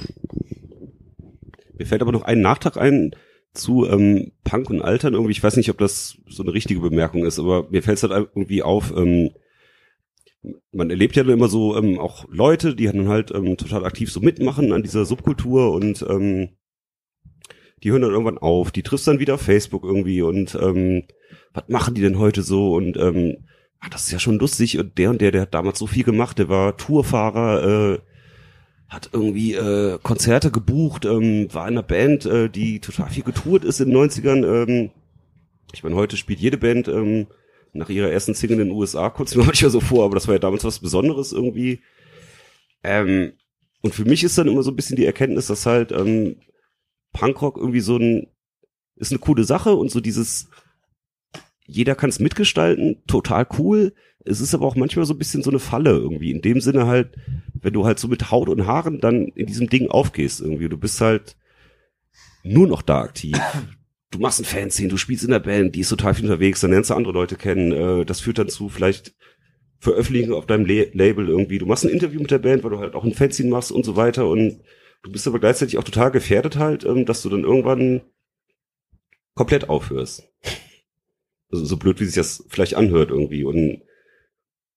Mir 1.80 1.86
fällt 1.86 2.02
aber 2.02 2.12
noch 2.12 2.24
ein 2.24 2.42
Nachtrag 2.42 2.78
ein 2.78 3.16
zu 3.54 3.88
ähm, 3.88 4.34
Punk 4.44 4.70
und 4.70 4.82
Altern 4.82 5.14
irgendwie. 5.14 5.32
Ich 5.32 5.42
weiß 5.42 5.56
nicht, 5.58 5.70
ob 5.70 5.78
das 5.80 6.18
so 6.28 6.44
eine 6.44 6.54
richtige 6.54 6.82
Bemerkung 6.82 7.26
ist, 7.26 7.40
aber 7.40 7.68
mir 7.72 7.82
fällt 7.82 7.98
es 7.98 8.04
halt 8.04 8.12
irgendwie 8.36 8.62
auf, 8.62 8.94
ähm, 8.96 9.32
man 10.72 10.90
erlebt 10.90 11.16
ja 11.16 11.24
immer 11.24 11.48
so 11.48 11.76
ähm, 11.78 12.00
auch 12.00 12.26
Leute, 12.30 12.76
die 12.76 12.86
dann 12.86 13.08
halt 13.08 13.32
ähm, 13.32 13.58
total 13.58 13.86
aktiv 13.86 14.12
so 14.12 14.20
mitmachen 14.20 14.72
an 14.72 14.84
dieser 14.84 15.06
Subkultur 15.06 15.72
und 15.72 16.06
ähm, 16.08 16.50
die 17.84 17.92
hören 17.92 18.02
dann 18.02 18.12
irgendwann 18.12 18.38
auf, 18.38 18.72
die 18.72 18.84
triffst 18.84 19.08
dann 19.08 19.20
wieder 19.20 19.38
Facebook 19.38 19.84
irgendwie 19.84 20.22
und 20.22 20.56
ähm, 20.62 21.04
was 21.54 21.68
machen 21.68 21.96
die 21.96 22.02
denn 22.02 22.20
heute 22.20 22.42
so 22.42 22.74
und 22.76 22.98
ähm, 22.98 23.48
ach, 23.80 23.90
das 23.90 24.04
ist 24.04 24.12
ja 24.12 24.20
schon 24.20 24.40
lustig 24.40 24.78
und 24.80 24.98
der 24.98 25.10
und 25.10 25.22
der, 25.22 25.32
der 25.32 25.42
hat 25.42 25.54
damals 25.54 25.80
so 25.80 25.88
viel 25.88 26.04
gemacht, 26.04 26.40
der 26.40 26.50
war 26.50 26.78
Tourfahrer, 26.78 27.94
äh, 27.94 28.00
hat 28.90 29.12
irgendwie 29.14 29.54
äh, 29.54 30.00
Konzerte 30.02 30.50
gebucht, 30.50 31.06
ähm, 31.06 31.54
war 31.54 31.68
in 31.68 31.76
einer 31.76 31.84
Band, 31.84 32.26
äh, 32.26 32.50
die 32.50 32.80
total 32.80 33.10
viel 33.10 33.24
getourt 33.24 33.64
ist 33.64 33.80
in 33.80 33.90
den 33.90 33.98
90ern. 33.98 34.46
Ähm, 34.46 34.90
ich 35.74 35.84
meine, 35.84 35.96
heute 35.96 36.18
spielt 36.18 36.40
jede 36.40 36.58
Band 36.58 36.88
ähm, 36.88 37.28
nach 37.74 37.90
ihrer 37.90 38.10
ersten 38.10 38.34
Single 38.34 38.60
in 38.60 38.70
den 38.70 38.76
USA, 38.76 39.14
es 39.24 39.36
mir 39.36 39.44
manchmal 39.44 39.70
so 39.70 39.80
vor, 39.80 40.06
aber 40.06 40.16
das 40.16 40.28
war 40.28 40.36
ja 40.36 40.40
damals 40.40 40.64
was 40.64 40.80
Besonderes 40.80 41.32
irgendwie. 41.32 41.82
Ähm, 42.84 43.34
und 43.82 43.94
für 43.94 44.06
mich 44.06 44.24
ist 44.24 44.38
dann 44.38 44.48
immer 44.48 44.64
so 44.64 44.72
ein 44.72 44.76
bisschen 44.76 44.96
die 44.96 45.06
Erkenntnis, 45.06 45.48
dass 45.48 45.68
halt 45.68 45.92
ähm, 45.92 46.38
Punkrock 47.14 47.58
irgendwie 47.58 47.80
so 47.80 47.98
ein, 47.98 48.28
ist 48.96 49.12
eine 49.12 49.20
coole 49.20 49.44
Sache 49.44 49.76
und 49.76 49.92
so 49.92 50.02
dieses, 50.02 50.50
jeder 51.66 51.94
kann 51.94 52.10
es 52.10 52.20
mitgestalten, 52.20 53.04
total 53.08 53.48
cool. 53.60 53.94
Es 54.26 54.42
ist 54.42 54.54
aber 54.54 54.66
auch 54.66 54.76
manchmal 54.76 55.06
so 55.06 55.14
ein 55.14 55.18
bisschen 55.18 55.44
so 55.44 55.50
eine 55.50 55.60
Falle 55.60 55.92
irgendwie. 55.92 56.32
In 56.32 56.42
dem 56.42 56.62
Sinne 56.62 56.88
halt, 56.88 57.16
wenn 57.54 57.74
du 57.74 57.86
halt 57.86 58.00
so 58.00 58.08
mit 58.08 58.32
Haut 58.32 58.50
und 58.50 58.68
Haaren 58.68 59.00
dann 59.00 59.28
in 59.30 59.46
diesem 59.46 59.70
Ding 59.70 59.90
aufgehst 59.90 60.42
irgendwie. 60.42 60.70
Du 60.70 60.78
bist 60.78 61.00
halt 61.02 61.38
nur 62.44 62.68
noch 62.68 62.82
da 62.82 63.02
aktiv. 63.02 63.38
Du 64.12 64.18
machst 64.18 64.40
ein 64.40 64.46
Fanzine, 64.46 64.90
du 64.90 64.98
spielst 64.98 65.24
in 65.24 65.30
der 65.30 65.40
Band, 65.40 65.76
die 65.76 65.82
ist 65.82 65.90
total 65.90 66.16
viel 66.16 66.26
unterwegs, 66.26 66.62
dann 66.62 66.72
lernst 66.72 66.90
du 66.90 66.96
andere 66.96 67.14
Leute 67.14 67.36
kennen. 67.36 67.72
Äh, 67.72 68.06
das 68.06 68.22
führt 68.22 68.40
dann 68.40 68.50
zu 68.50 68.68
vielleicht 68.68 69.14
Veröffentlichung 69.78 70.36
auf 70.36 70.48
deinem 70.48 70.66
Label 70.66 71.30
irgendwie. 71.30 71.60
Du 71.60 71.66
machst 71.66 71.86
ein 71.86 71.92
Interview 71.92 72.20
mit 72.20 72.32
der 72.32 72.40
Band, 72.40 72.64
weil 72.64 72.72
du 72.72 72.80
halt 72.80 72.96
auch 72.96 73.04
ein 73.04 73.14
Fanzine 73.14 73.50
machst 73.50 73.72
und 73.72 73.86
so 73.86 73.96
weiter. 73.96 74.28
Und 74.28 74.62
du 75.04 75.12
bist 75.12 75.28
aber 75.28 75.40
gleichzeitig 75.40 75.78
auch 75.78 75.84
total 75.84 76.12
gefährdet 76.12 76.58
halt, 76.58 76.86
ähm, 76.86 77.06
dass 77.06 77.22
du 77.22 77.30
dann 77.30 77.44
irgendwann 77.44 78.02
komplett 79.36 79.70
aufhörst. 79.70 80.28
Also 81.52 81.66
so 81.66 81.78
blöd, 81.78 82.00
wie 82.00 82.06
sich 82.06 82.16
das 82.16 82.44
vielleicht 82.50 82.76
anhört 82.76 83.12
irgendwie. 83.12 83.44
Und 83.44 83.84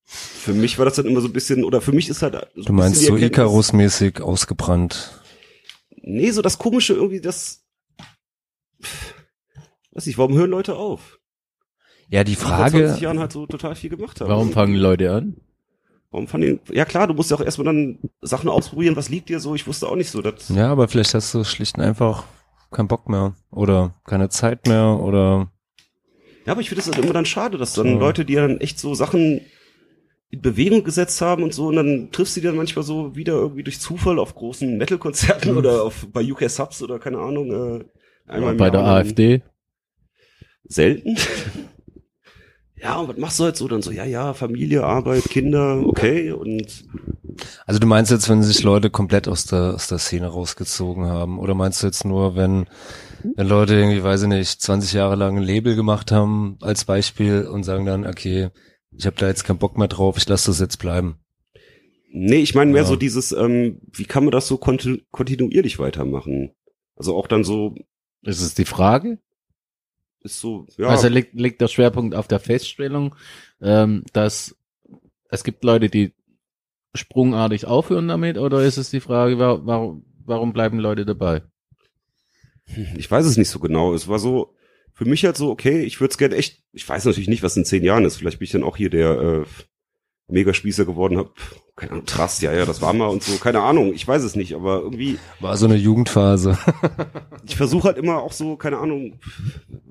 für 0.05 0.55
mich 0.55 0.79
war 0.79 0.85
das 0.85 0.97
dann 0.97 1.07
immer 1.07 1.21
so 1.21 1.29
ein 1.29 1.33
bisschen, 1.33 1.65
oder 1.65 1.81
für 1.81 1.93
mich 1.93 2.09
ist 2.09 2.23
halt. 2.23 2.35
So 2.55 2.65
Du 2.65 2.73
meinst 2.73 3.03
so 3.03 3.17
Icarus-mäßig 3.17 4.21
ausgebrannt. 4.21 5.23
Nee, 5.97 6.31
so 6.31 6.43
das 6.43 6.59
Komische 6.59 6.95
irgendwie, 6.95 7.21
das. 7.21 7.65
Weiß 9.93 10.07
ich, 10.07 10.19
warum 10.19 10.35
hören 10.35 10.51
Leute 10.51 10.77
auf? 10.77 11.19
Ja, 12.09 12.25
die 12.25 12.33
Die 12.33 12.37
vor 12.37 12.49
20 12.49 12.81
Frage, 12.81 13.01
Jahren 13.01 13.19
halt 13.21 13.33
so 13.33 13.47
total 13.47 13.75
viel 13.75 13.91
gemacht 13.91 14.21
haben. 14.21 14.29
Warum 14.29 14.53
fangen 14.53 14.75
Leute 14.75 15.13
an? 15.13 15.37
Warum 16.13 16.29
fanden 16.29 16.61
die, 16.69 16.77
ja 16.77 16.85
klar, 16.85 17.07
du 17.07 17.15
musst 17.15 17.31
ja 17.31 17.39
auch 17.39 17.41
erstmal 17.41 17.65
dann 17.65 17.99
Sachen 18.21 18.51
ausprobieren, 18.51 18.97
was 18.97 19.09
liegt 19.09 19.31
dir 19.31 19.41
so, 19.41 19.55
ich 19.55 19.67
wusste 19.67 19.89
auch 19.89 19.97
nicht 19.97 20.11
so, 20.11 20.21
das, 20.21 20.51
ja, 20.51 20.71
aber 20.71 20.87
vielleicht 20.87 21.15
hast 21.15 21.33
du 21.33 21.43
schlicht 21.43 21.79
und 21.79 21.85
einfach 21.85 22.25
keinen 22.71 22.89
Bock 22.89 23.09
mehr 23.09 23.35
oder 23.51 23.95
keine 24.05 24.29
Zeit 24.29 24.67
mehr 24.67 25.01
oder 25.01 25.51
ja, 26.45 26.53
aber 26.53 26.61
ich 26.61 26.69
finde 26.69 26.85
das 26.85 26.93
halt 26.93 27.03
immer 27.03 27.15
dann 27.15 27.25
schade, 27.25 27.57
dass 27.57 27.73
dann 27.73 27.95
So. 27.95 27.99
Leute, 27.99 28.25
die 28.27 28.35
dann 28.35 28.61
echt 28.61 28.79
so 28.79 28.95
Sachen 28.95 29.41
in 30.33 30.41
Bewegung 30.41 30.83
gesetzt 30.83 31.21
haben 31.21 31.43
und 31.43 31.53
so, 31.53 31.67
und 31.67 31.77
dann 31.77 32.09
triffst 32.11 32.37
du 32.37 32.41
die 32.41 32.47
dann 32.47 32.57
manchmal 32.57 32.85
so 32.85 33.15
wieder 33.15 33.35
irgendwie 33.35 33.63
durch 33.63 33.81
Zufall 33.81 34.19
auf 34.19 34.35
großen 34.35 34.79
Metal-Konzerten 34.79 35.57
oder 35.57 35.83
auf, 35.83 36.07
bei 36.11 36.23
UK 36.23 36.49
Subs 36.49 36.83
oder 36.83 36.99
keine 36.99 37.19
Ahnung, 37.19 37.53
äh, 37.53 37.85
einmal 38.27 38.55
Bei 38.55 38.71
der 38.71 38.83
AfD? 38.83 39.43
Selten. 40.65 41.19
ja, 42.77 42.97
und 42.97 43.09
was 43.09 43.19
machst 43.19 43.41
du 43.41 43.45
halt 43.45 43.57
so? 43.57 43.69
Dann 43.69 43.83
so, 43.83 43.91
ja, 43.91 44.07
ja, 44.07 44.33
Familie, 44.33 44.85
Arbeit, 44.85 45.25
Kinder, 45.25 45.83
okay, 45.85 46.33
und 46.33 46.87
Also 47.67 47.79
du 47.79 47.87
meinst 47.87 48.11
jetzt, 48.11 48.31
wenn 48.31 48.43
sich 48.43 48.63
Leute 48.63 48.89
komplett 48.89 49.29
aus 49.29 49.45
der, 49.45 49.75
aus 49.75 49.87
der 49.89 49.99
Szene 49.99 50.29
rausgezogen 50.29 51.05
haben? 51.05 51.39
Oder 51.39 51.55
meinst 51.55 51.83
du 51.83 51.87
jetzt 51.87 52.07
nur, 52.07 52.37
wenn, 52.37 52.69
wenn 53.37 53.47
Leute 53.47 53.75
irgendwie, 53.75 54.03
weiß 54.03 54.23
ich 54.23 54.29
nicht, 54.29 54.63
20 54.63 54.95
Jahre 54.95 55.17
lang 55.17 55.37
ein 55.37 55.43
Label 55.43 55.77
gemacht 55.77 56.11
haben 56.11 56.57
als 56.63 56.87
Beispiel 56.87 57.47
und 57.47 57.65
sagen 57.65 57.85
dann, 57.85 58.07
okay, 58.07 58.49
ich 58.97 59.07
habe 59.07 59.17
da 59.17 59.29
jetzt 59.29 59.45
keinen 59.45 59.59
Bock 59.59 59.77
mehr 59.79 59.89
drauf, 59.89 60.17
ich 60.19 60.29
lasse 60.29 60.51
das 60.51 60.61
jetzt 60.61 60.79
bleiben. 60.79 61.17
Nee, 62.13 62.37
ich 62.43 62.55
meine 62.55 62.71
mehr 62.73 62.83
Ja. 62.83 62.89
so 62.89 62.97
dieses, 62.97 63.33
ähm, 63.33 63.81
wie 63.93 64.05
kann 64.05 64.25
man 64.25 64.33
das 64.33 64.47
so 64.47 64.59
konti 64.59 65.03
kontinuierlich 65.11 65.79
weitermachen? 65.79 66.53
Also 66.97 67.17
auch 67.17 67.27
dann 67.27 67.43
so, 67.45 67.75
Ist 68.23 68.41
es 68.43 68.55
die 68.55 68.65
Frage? 68.67 69.19
ist 70.21 70.39
so, 70.41 70.67
ja, 70.79 70.87
Also 70.89 71.09
liegt, 71.09 71.35
liegt 71.35 71.61
der 71.61 71.69
Schwerpunkt 71.69 72.15
auf 72.15 72.29
der 72.29 72.39
Feststellung, 72.39 73.15
ähm, 73.61 74.05
dass 74.13 74.57
es 75.31 75.43
gibt 75.43 75.65
Leute, 75.65 75.89
die 75.89 76.13
sprungartig 76.95 77.67
aufhören 77.67 78.07
damit, 78.09 78.37
oder 78.39 78.63
ist 78.63 78.77
es 78.77 78.91
die 78.91 79.01
Frage, 79.01 79.39
wa- 79.39 79.61
warum, 79.65 80.05
warum 80.25 80.53
bleiben 80.53 80.79
Leute 80.79 81.05
dabei? 81.07 81.43
ich 82.97 83.11
weiß 83.11 83.27
es 83.27 83.37
nicht 83.37 83.49
so 83.49 83.59
genau. 83.59 83.95
Es 83.95 84.07
war 84.09 84.19
so, 84.19 84.55
für 85.03 85.09
mich 85.09 85.25
halt 85.25 85.37
so, 85.37 85.51
okay, 85.51 85.83
ich 85.83 86.01
würde 86.01 86.13
es 86.13 86.19
gerne 86.19 86.37
echt, 86.37 86.63
ich 86.73 86.89
weiß 86.89 87.05
natürlich 87.05 87.29
nicht, 87.29 87.43
was 87.43 87.57
in 87.57 87.65
zehn 87.65 87.83
Jahren 87.83 88.05
ist. 88.05 88.17
Vielleicht 88.17 88.39
bin 88.39 88.45
ich 88.45 88.53
dann 88.53 88.63
auch 88.63 88.77
hier 88.77 88.89
der 88.89 89.21
äh, 89.21 89.45
Megaspießer 90.29 90.85
geworden, 90.85 91.19
hab, 91.19 91.35
keine 91.75 91.93
Ahnung, 91.93 92.07
Trust, 92.07 92.43
ja, 92.43 92.53
ja, 92.53 92.65
das 92.65 92.81
war 92.81 92.93
mal 92.93 93.09
und 93.09 93.23
so, 93.23 93.37
keine 93.39 93.63
Ahnung, 93.63 93.93
ich 93.93 94.07
weiß 94.07 94.23
es 94.23 94.37
nicht, 94.37 94.55
aber 94.55 94.81
irgendwie, 94.81 95.19
War 95.41 95.57
so 95.57 95.67
eine 95.67 95.75
Jugendphase. 95.75 96.57
ich 97.45 97.57
versuche 97.57 97.89
halt 97.89 97.99
immer 97.99 98.23
auch 98.23 98.33
so, 98.33 98.57
keine 98.57 98.79
Ahnung, 98.79 99.19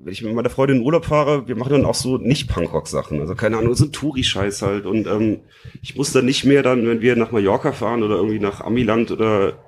wenn 0.02 0.12
ich 0.12 0.22
mit 0.22 0.34
meiner 0.34 0.48
Freundin 0.48 0.78
in 0.78 0.82
Urlaub 0.82 1.04
fahre, 1.04 1.46
wir 1.46 1.56
machen 1.56 1.72
dann 1.72 1.84
auch 1.84 1.94
so 1.94 2.16
nicht 2.16 2.48
Punkrock-Sachen. 2.48 3.20
Also 3.20 3.34
keine 3.34 3.58
Ahnung, 3.58 3.74
so 3.74 3.84
ein 3.84 3.92
Touri-Scheiß 3.92 4.62
halt. 4.62 4.86
Und 4.86 5.06
ähm, 5.06 5.40
ich 5.82 5.94
muss 5.94 6.12
dann 6.12 6.24
nicht 6.24 6.44
mehr 6.44 6.62
dann, 6.62 6.86
wenn 6.86 7.02
wir 7.02 7.16
nach 7.16 7.32
Mallorca 7.32 7.72
fahren 7.72 8.02
oder 8.02 8.16
irgendwie 8.16 8.40
nach 8.40 8.62
Amiland 8.62 9.10
oder 9.10 9.58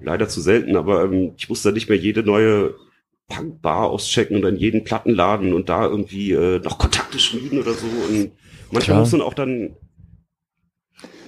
leider 0.00 0.28
zu 0.28 0.40
selten, 0.40 0.76
aber 0.76 1.04
ähm, 1.04 1.34
ich 1.36 1.50
muss 1.50 1.62
dann 1.62 1.74
nicht 1.74 1.90
mehr 1.90 1.98
jede 1.98 2.22
neue 2.22 2.74
Punkbar 3.28 3.88
auschecken 3.90 4.36
oder 4.38 4.50
in 4.50 4.56
jeden 4.56 4.84
Plattenladen 4.84 5.54
und 5.54 5.68
da 5.68 5.84
irgendwie 5.86 6.32
äh, 6.32 6.58
noch 6.60 6.78
Kontakte 6.78 7.18
schmieden 7.18 7.58
oder 7.58 7.72
so. 7.74 7.86
Und 7.86 8.32
manchmal 8.70 8.80
Klar. 8.82 9.00
muss 9.00 9.12
man 9.12 9.22
auch 9.22 9.34
dann 9.34 9.76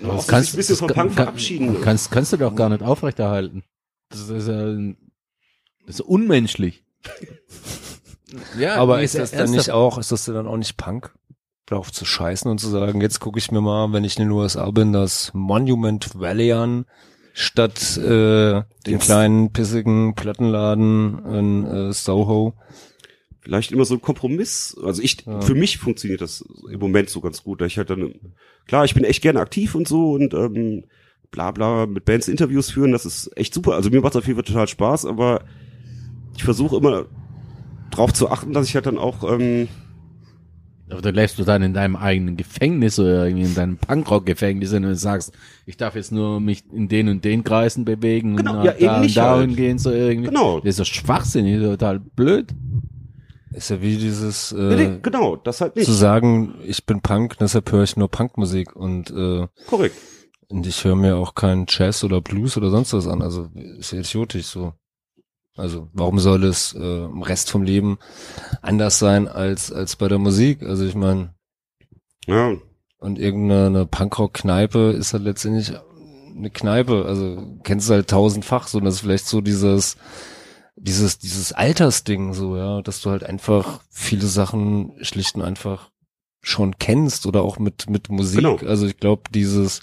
auch 0.07 0.21
sich 0.23 0.33
ein 0.53 0.57
bisschen 0.57 0.77
vom 0.77 0.89
das 0.89 0.95
Punk 0.97 1.09
kann- 1.17 1.25
verabschieden. 1.25 1.81
Kannst, 1.81 2.11
kannst 2.11 2.33
du 2.33 2.37
doch 2.37 2.55
gar 2.55 2.69
nicht 2.69 2.83
aufrechterhalten. 2.83 3.65
Das 4.11 4.29
ist 4.29 4.49
ja, 4.49 4.67
ein- 4.67 4.97
das 5.87 5.97
ist 5.97 6.07
unmenschlich. 6.07 6.85
ja, 8.59 8.77
Aber 8.77 9.03
ist 9.03 9.15
das 9.15 9.31
dann 9.31 9.51
nicht 9.51 9.71
auch, 9.71 9.99
ist 9.99 10.13
das 10.13 10.25
dann 10.27 10.47
auch 10.47 10.57
nicht 10.57 10.77
Punk? 10.77 11.15
Darauf 11.67 11.91
zu 11.91 12.05
scheißen 12.05 12.49
und 12.49 12.59
zu 12.59 12.69
sagen, 12.69 13.01
jetzt 13.01 13.19
gucke 13.19 13.39
ich 13.41 13.51
mir 13.51 13.61
mal, 13.61 13.93
wenn 13.93 14.05
ich 14.05 14.17
in 14.19 14.25
den 14.27 14.31
USA 14.31 14.71
bin, 14.71 14.93
das 14.93 15.33
Monument 15.35 16.17
Valley 16.19 16.53
an, 16.53 16.85
statt 17.39 17.99
äh, 17.99 18.63
den 18.87 18.99
kleinen 18.99 19.53
pissigen 19.53 20.15
Plattenladen 20.15 21.19
in 21.27 21.67
äh, 21.67 21.93
Soho. 21.93 22.55
vielleicht 23.41 23.73
immer 23.73 23.85
so 23.85 23.95
ein 23.95 24.01
Kompromiss. 24.01 24.75
Also 24.83 25.03
ich, 25.03 25.25
Ja. 25.27 25.43
für 25.43 25.55
mich 25.55 25.77
funktioniert 25.77 26.23
das 26.23 26.43
im 26.73 26.81
Moment 26.81 27.11
so 27.11 27.21
ganz 27.21 27.43
gut. 27.43 27.61
Da 27.61 27.67
ich 27.67 27.77
halt 27.77 27.91
dann, 27.91 28.15
klar, 28.67 28.87
ich 28.87 28.95
bin 28.95 29.05
echt 29.05 29.21
gerne 29.23 29.41
aktiv 29.41 29.75
und 29.75 29.87
so 29.87 30.13
und 30.13 30.33
ähm, 30.33 30.85
bla 31.31 31.51
bla 31.51 31.85
mit 31.85 32.07
Bands 32.07 32.27
Interviews 32.29 32.71
führen, 32.71 32.93
das 32.93 33.05
ist 33.05 33.31
echt 33.37 33.53
super. 33.53 33.75
Also 33.75 33.91
mir 33.91 34.01
macht 34.01 34.15
es 34.15 34.17
auf 34.19 34.27
jeden 34.27 34.39
Fall 34.39 34.45
total 34.51 34.67
Spaß, 34.69 35.05
aber 35.05 35.43
ich 36.37 36.43
versuche 36.43 36.77
immer 36.77 37.05
drauf 37.91 38.15
zu 38.15 38.31
achten, 38.31 38.55
dass 38.55 38.67
ich 38.67 38.75
halt 38.75 38.87
dann 38.87 38.97
auch, 38.99 39.31
ähm, 39.31 39.69
Aber 40.89 41.03
da 41.03 41.11
lässt 41.11 41.39
du 41.39 41.45
dann 41.45 41.63
in 41.63 41.75
deinem 41.75 41.97
eigenen 41.97 42.37
Gefängnis 42.37 42.99
oder 43.01 43.27
irgendwie 43.27 43.45
in 43.47 43.55
deinem 43.55 43.77
Punkrock-Gefängnis 43.77 44.73
und 44.73 44.83
du 44.83 44.95
sagst, 44.95 45.33
ich 45.67 45.77
darf 45.77 45.97
jetzt 45.97 46.13
nur 46.13 46.41
mich 46.41 46.63
in 46.73 46.89
den 46.89 47.09
und 47.09 47.25
den 47.25 47.43
Kreisen 47.43 47.85
bewegen 47.85 48.37
Genau, 48.37 48.59
und 48.61 48.65
ja, 48.65 48.73
da 48.73 48.79
eben 48.79 49.03
und 49.07 49.17
dahin 49.17 49.49
halt. 49.49 49.57
gehen 49.57 49.79
so 49.79 49.91
irgendwie. 49.91 50.29
genau, 50.29 50.61
Das 50.61 50.71
ist 50.71 50.81
doch 50.81 50.85
schwachsinnig, 50.87 51.61
total 51.61 51.99
blöd. 51.99 52.55
Ist 53.53 53.71
ja 53.71 53.81
wie 53.83 53.97
dieses 53.97 54.53
nee, 54.53 54.77
nee, 54.77 54.83
äh, 54.85 54.99
genau, 55.03 55.35
das 55.37 55.61
halt 55.61 55.75
nicht. 55.77 55.87
zu 55.87 55.93
sagen, 55.93 56.55
ich 56.65 56.85
bin 56.85 57.01
Punk, 57.01 57.37
deshalb 57.39 57.73
höre 57.73 57.83
ich 57.85 57.97
nur 57.97 58.09
Punkmusik 58.09 58.77
und 58.77 59.11
äh, 59.11 59.47
Korrekt. 59.69 59.97
und 60.49 60.67
ich 60.67 60.85
höre 60.85 60.95
mir 60.97 61.17
auch 61.17 61.35
keinen 61.35 61.65
Jazz 61.69 62.05
oder 62.05 62.21
Blues 62.21 62.57
oder 62.57 62.71
sonst 62.71 62.93
was 62.93 63.07
an. 63.09 63.23
Also 63.23 63.49
ist 63.79 63.93
ja 63.93 64.01
idiotisch 64.01 64.47
so. 64.47 64.75
Also 65.57 65.89
warum 65.93 66.19
soll 66.19 66.45
es 66.45 66.75
äh, 66.75 67.05
im 67.05 67.23
Rest 67.23 67.51
vom 67.51 67.63
Leben 67.63 67.99
anders 68.63 68.99
sein 68.99 69.29
als 69.29 69.73
als 69.73 69.97
bei 69.97 70.09
der 70.09 70.19
Musik? 70.19 70.63
Also 70.63 70.85
ich 70.85 70.95
meine, 70.95 71.35
Ja, 72.27 72.53
und 72.99 73.19
irgendeine 73.19 73.87
Punkrock-Kneipe 73.87 74.91
ist 74.91 75.13
halt 75.13 75.23
letztendlich 75.23 75.73
eine 76.37 76.51
Kneipe. 76.51 77.05
Also 77.07 77.59
kennst 77.63 77.89
du 77.89 77.95
halt 77.95 78.09
tausendfach 78.11 78.69
so. 78.69 78.79
Und 78.79 78.85
das 78.85 78.97
ist 78.97 79.01
vielleicht 79.01 79.27
so 79.27 79.41
dieses 79.41 79.97
dieses 80.77 81.19
dieses 81.19 81.53
Altersding 81.53 82.35
so, 82.35 82.57
ja, 82.57 82.83
dass 82.83 83.01
du 83.01 83.11
halt 83.11 83.25
einfach 83.25 83.81
viele 83.91 84.27
Sachen 84.27 84.93
schlicht 85.01 85.35
und 85.37 85.43
einfach 85.43 85.91
schon 86.43 86.79
kennst 86.79 87.27
oder 87.27 87.43
auch 87.43 87.59
mit 87.59 87.89
mit 87.89 88.11
Musik. 88.11 88.37
Genau. 88.41 88.57
Also 88.57 88.87
ich 88.87 88.99
glaube 88.99 89.23
dieses 89.33 89.81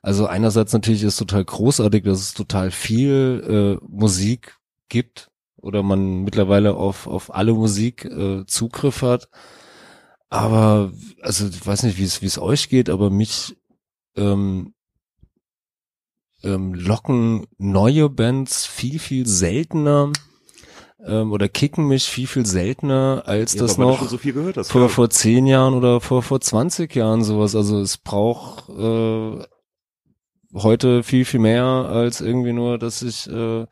also 0.00 0.26
einerseits 0.26 0.72
natürlich 0.72 1.02
ist 1.04 1.16
total 1.16 1.44
großartig, 1.44 2.04
dass 2.04 2.20
es 2.20 2.34
total 2.34 2.70
viel 2.70 3.78
äh, 3.80 3.84
Musik 3.88 4.56
gibt 4.92 5.30
oder 5.56 5.82
man 5.82 6.22
mittlerweile 6.22 6.74
auf 6.74 7.06
auf 7.06 7.34
alle 7.34 7.54
Musik 7.54 8.04
äh, 8.04 8.44
Zugriff 8.46 9.02
hat. 9.02 9.28
Aber 10.28 10.92
also 11.22 11.48
ich 11.48 11.66
weiß 11.66 11.82
nicht, 11.84 11.98
wie 11.98 12.04
es 12.04 12.20
wie 12.22 12.26
es 12.26 12.38
euch 12.38 12.68
geht, 12.68 12.90
aber 12.90 13.10
mich 13.10 13.56
ähm, 14.16 14.74
ähm, 16.44 16.74
locken 16.74 17.46
neue 17.58 18.10
Bands 18.10 18.66
viel 18.66 18.98
viel 18.98 19.26
seltener 19.26 20.12
ähm, 21.06 21.32
oder 21.32 21.48
kicken 21.48 21.88
mich 21.88 22.04
viel 22.04 22.26
viel 22.26 22.44
seltener 22.46 23.22
als 23.24 23.54
ja 23.54 23.62
das 23.62 23.78
noch 23.78 24.06
so 24.06 24.18
viel 24.18 24.34
gehört 24.34 24.58
hast. 24.58 24.70
vor, 24.70 24.82
ja. 24.82 24.88
vor 24.88 25.08
zehn 25.08 25.46
Jahren 25.46 25.72
oder 25.74 26.00
vor, 26.02 26.22
vor 26.22 26.40
20 26.40 26.94
Jahren 26.94 27.24
sowas. 27.24 27.56
Also 27.56 27.80
es 27.80 27.96
braucht 27.96 28.68
äh, 28.68 29.42
heute 30.54 31.02
viel, 31.02 31.24
viel 31.24 31.40
mehr 31.40 31.64
als 31.64 32.20
irgendwie 32.20 32.52
nur, 32.52 32.78
dass 32.78 33.00
ich 33.02 33.26
äh, 33.28 33.66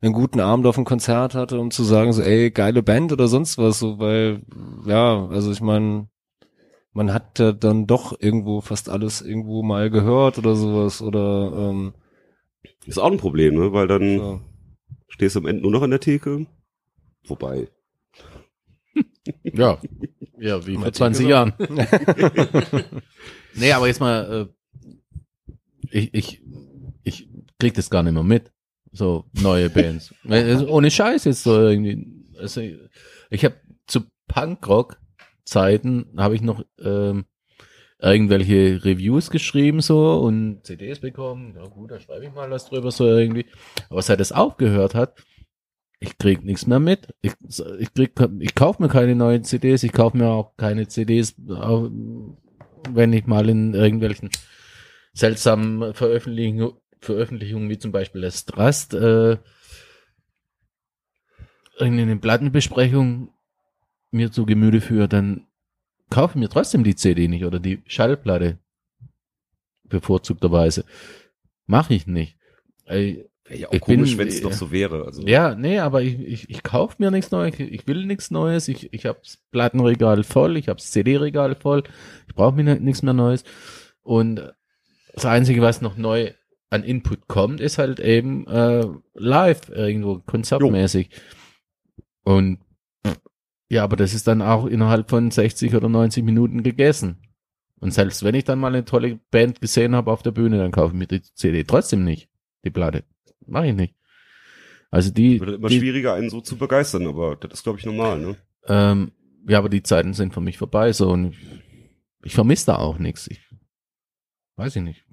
einen 0.00 0.14
guten 0.14 0.40
Abend 0.40 0.66
auf 0.66 0.76
dem 0.76 0.84
Konzert 0.84 1.34
hatte, 1.34 1.60
um 1.60 1.70
zu 1.70 1.84
sagen, 1.84 2.12
so, 2.12 2.22
ey, 2.22 2.50
geile 2.50 2.82
Band 2.82 3.12
oder 3.12 3.28
sonst 3.28 3.58
was, 3.58 3.78
so, 3.78 3.98
weil, 3.98 4.40
ja, 4.86 5.26
also 5.28 5.52
ich 5.52 5.60
meine, 5.60 6.08
man 6.92 7.12
hat 7.12 7.38
ja 7.38 7.52
dann 7.52 7.86
doch 7.86 8.18
irgendwo 8.18 8.60
fast 8.60 8.88
alles 8.88 9.22
irgendwo 9.22 9.62
mal 9.62 9.90
gehört 9.90 10.38
oder 10.38 10.56
sowas 10.56 11.02
oder 11.02 11.52
ähm, 11.54 11.94
Ist 12.86 12.98
auch 12.98 13.10
ein 13.10 13.18
Problem, 13.18 13.54
ne? 13.54 13.72
Weil 13.72 13.86
dann 13.86 14.18
so. 14.18 14.40
stehst 15.08 15.36
du 15.36 15.40
am 15.40 15.46
Ende 15.46 15.62
nur 15.62 15.70
noch 15.70 15.82
an 15.82 15.90
der 15.90 16.00
Theke. 16.00 16.46
Wobei. 17.26 17.68
Ja. 19.44 19.78
Ja, 20.38 20.66
wie 20.66 20.74
vor 20.74 20.84
Mal 20.84 20.92
20 20.92 21.26
Theke 21.26 21.30
Jahren. 21.30 21.52
nee, 23.54 23.72
aber 23.72 23.86
jetzt 23.86 24.00
mal, 24.00 24.48
äh, 25.46 25.56
ich, 25.90 26.14
ich, 26.14 26.42
ich 27.04 27.28
krieg 27.58 27.74
das 27.74 27.90
gar 27.90 28.02
nicht 28.02 28.14
mehr 28.14 28.22
mit. 28.22 28.50
So 28.92 29.24
neue 29.32 29.70
Bands. 29.70 30.14
Also, 30.28 30.68
Ohne 30.68 30.90
Scheiß 30.90 31.24
jetzt 31.24 31.42
so 31.42 31.60
irgendwie. 31.60 32.06
Also, 32.38 32.62
ich 33.30 33.44
habe 33.44 33.56
zu 33.86 34.02
Punkrock-Zeiten 34.28 36.06
habe 36.16 36.34
ich 36.34 36.42
noch 36.42 36.64
ähm, 36.80 37.26
irgendwelche 37.98 38.84
Reviews 38.84 39.30
geschrieben 39.30 39.80
so 39.80 40.18
und 40.20 40.64
CDs 40.64 41.00
bekommen. 41.00 41.54
Ja 41.56 41.66
gut, 41.66 41.90
da 41.90 42.00
schreibe 42.00 42.24
ich 42.24 42.32
mal 42.32 42.50
was 42.50 42.66
drüber 42.66 42.90
so 42.90 43.06
irgendwie. 43.06 43.46
Aber 43.88 44.02
seit 44.02 44.20
es 44.20 44.32
aufgehört 44.32 44.94
hat, 44.94 45.22
ich 46.00 46.16
krieg 46.16 46.42
nichts 46.44 46.66
mehr 46.66 46.80
mit. 46.80 47.14
Ich, 47.20 47.32
ich 47.78 47.92
krieg, 47.92 48.12
ich 48.40 48.54
kaufe 48.54 48.82
mir 48.82 48.88
keine 48.88 49.14
neuen 49.14 49.44
CDs, 49.44 49.82
ich 49.82 49.92
kaufe 49.92 50.16
mir 50.16 50.28
auch 50.28 50.56
keine 50.56 50.88
CDs, 50.88 51.34
auch 51.50 51.90
wenn 52.88 53.12
ich 53.12 53.26
mal 53.26 53.48
in 53.50 53.74
irgendwelchen 53.74 54.30
seltsamen 55.12 55.92
Veröffentlichungen, 55.92 56.72
Veröffentlichungen 57.00 57.68
wie 57.70 57.78
zum 57.78 57.92
Beispiel 57.92 58.20
das 58.20 58.44
Trust, 58.44 58.94
äh, 58.94 59.38
irgendeine 61.78 62.16
Plattenbesprechung 62.16 63.32
mir 64.10 64.30
zu 64.32 64.44
Gemüte 64.44 64.80
führe, 64.80 65.08
dann 65.08 65.46
kaufe 66.10 66.32
ich 66.36 66.40
mir 66.40 66.48
trotzdem 66.48 66.84
die 66.84 66.96
CD 66.96 67.28
nicht 67.28 67.44
oder 67.44 67.60
die 67.60 67.82
Schallplatte 67.86 68.58
bevorzugterweise. 69.84 70.84
Mache 71.66 71.94
ich 71.94 72.06
nicht. 72.06 72.36
Wäre 72.86 73.26
ja 73.48 73.68
auch 73.68 73.72
Ich 73.72 73.80
komisch, 73.80 74.18
wenn 74.18 74.28
es 74.28 74.40
äh, 74.40 74.44
noch 74.44 74.52
so 74.52 74.70
wäre. 74.72 75.04
Also, 75.04 75.26
ja, 75.26 75.54
nee, 75.54 75.78
aber 75.78 76.02
ich, 76.02 76.18
ich, 76.20 76.50
ich 76.50 76.62
kaufe 76.62 76.96
mir 76.98 77.10
nichts 77.10 77.30
Neues, 77.30 77.54
ich, 77.58 77.72
ich 77.72 77.86
will 77.86 78.04
nichts 78.06 78.30
Neues, 78.30 78.68
ich, 78.68 78.92
ich 78.92 79.06
hab's 79.06 79.38
Plattenregal 79.50 80.24
voll, 80.24 80.56
ich 80.56 80.68
hab's 80.68 80.90
CD-Regal 80.90 81.54
voll, 81.54 81.84
ich 82.28 82.34
brauche 82.34 82.54
mir 82.56 82.64
ni- 82.64 82.80
nichts 82.80 83.02
mehr 83.02 83.14
Neues. 83.14 83.44
Und 84.02 84.52
das 85.14 85.24
Einzige, 85.26 85.62
was 85.62 85.80
noch 85.80 85.96
neu 85.96 86.32
an 86.70 86.84
Input 86.84 87.28
kommt, 87.28 87.60
ist 87.60 87.78
halt 87.78 88.00
eben 88.00 88.46
äh, 88.46 88.86
live 89.14 89.68
irgendwo, 89.68 90.20
konzertmäßig. 90.20 91.10
Und 92.22 92.60
ja, 93.68 93.84
aber 93.84 93.96
das 93.96 94.14
ist 94.14 94.26
dann 94.26 94.42
auch 94.42 94.66
innerhalb 94.66 95.10
von 95.10 95.30
60 95.30 95.74
oder 95.74 95.88
90 95.88 96.24
Minuten 96.24 96.62
gegessen. 96.62 97.18
Und 97.80 97.92
selbst 97.92 98.24
wenn 98.24 98.34
ich 98.34 98.44
dann 98.44 98.58
mal 98.58 98.68
eine 98.68 98.84
tolle 98.84 99.18
Band 99.30 99.60
gesehen 99.60 99.94
habe 99.94 100.10
auf 100.12 100.22
der 100.22 100.32
Bühne, 100.32 100.58
dann 100.58 100.72
kaufe 100.72 100.92
ich 100.92 100.98
mir 100.98 101.06
die 101.06 101.22
CD 101.22 101.64
trotzdem 101.64 102.04
nicht, 102.04 102.28
die 102.64 102.70
Platte. 102.70 103.04
Mache 103.46 103.68
ich 103.68 103.74
nicht. 103.74 103.94
Also 104.90 105.10
die, 105.12 105.40
Wird 105.40 105.56
immer 105.56 105.68
die 105.68 105.78
schwieriger, 105.78 106.14
einen 106.14 106.30
so 106.30 106.40
zu 106.40 106.56
begeistern, 106.56 107.06
aber 107.06 107.36
das 107.36 107.52
ist, 107.52 107.62
glaube 107.62 107.78
ich, 107.78 107.86
normal, 107.86 108.20
ne? 108.20 108.36
ähm, 108.66 109.12
ja, 109.48 109.58
aber 109.58 109.68
die 109.68 109.82
Zeiten 109.82 110.14
sind 110.14 110.34
für 110.34 110.40
mich 110.40 110.58
vorbei, 110.58 110.92
so 110.92 111.10
und 111.10 111.34
ich 112.22 112.34
vermisse 112.34 112.66
da 112.66 112.76
auch 112.76 112.98
nichts. 112.98 113.28
Ich 113.28 113.40
weiß 114.56 114.76
ich 114.76 114.82
nicht. 114.82 115.04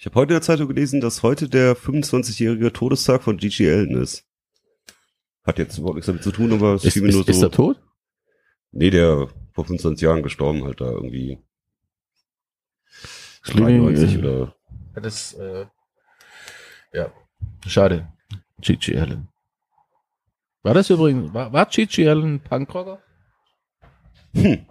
Ich 0.00 0.06
habe 0.06 0.14
heute 0.14 0.32
in 0.32 0.36
der 0.36 0.42
Zeitung 0.42 0.68
gelesen, 0.68 1.00
dass 1.00 1.24
heute 1.24 1.48
der 1.48 1.76
25-jährige 1.76 2.72
Todestag 2.72 3.20
von 3.20 3.36
Gigi 3.36 3.68
Allen 3.68 4.00
ist. 4.00 4.24
Hat 5.42 5.58
jetzt 5.58 5.76
überhaupt 5.76 5.96
nichts 5.96 6.06
damit 6.06 6.22
zu 6.22 6.30
tun, 6.30 6.52
aber 6.52 6.74
es 6.74 6.84
Ist, 6.84 6.92
fiel 6.92 7.02
mir 7.02 7.10
nur 7.10 7.22
ist, 7.22 7.26
so. 7.26 7.32
ist 7.32 7.42
er 7.42 7.50
tot? 7.50 7.82
Nee, 8.70 8.90
der 8.90 9.26
vor 9.54 9.64
25 9.64 10.00
Jahren 10.04 10.22
gestorben 10.22 10.62
halt 10.62 10.80
da 10.80 10.84
irgendwie. 10.84 11.42
Schlimm, 13.42 13.64
93 13.64 14.18
oder. 14.18 14.54
Ja, 14.94 15.00
das, 15.00 15.32
äh, 15.34 15.66
ja, 16.92 17.12
schade. 17.66 18.06
Gigi 18.60 18.96
Allen. 18.96 19.26
War 20.62 20.74
das 20.74 20.90
übrigens, 20.90 21.34
war, 21.34 21.52
war 21.52 21.66
Gigi 21.66 22.08
Allen 22.08 22.38
Punkrocker? 22.38 23.02
Hm. 24.34 24.64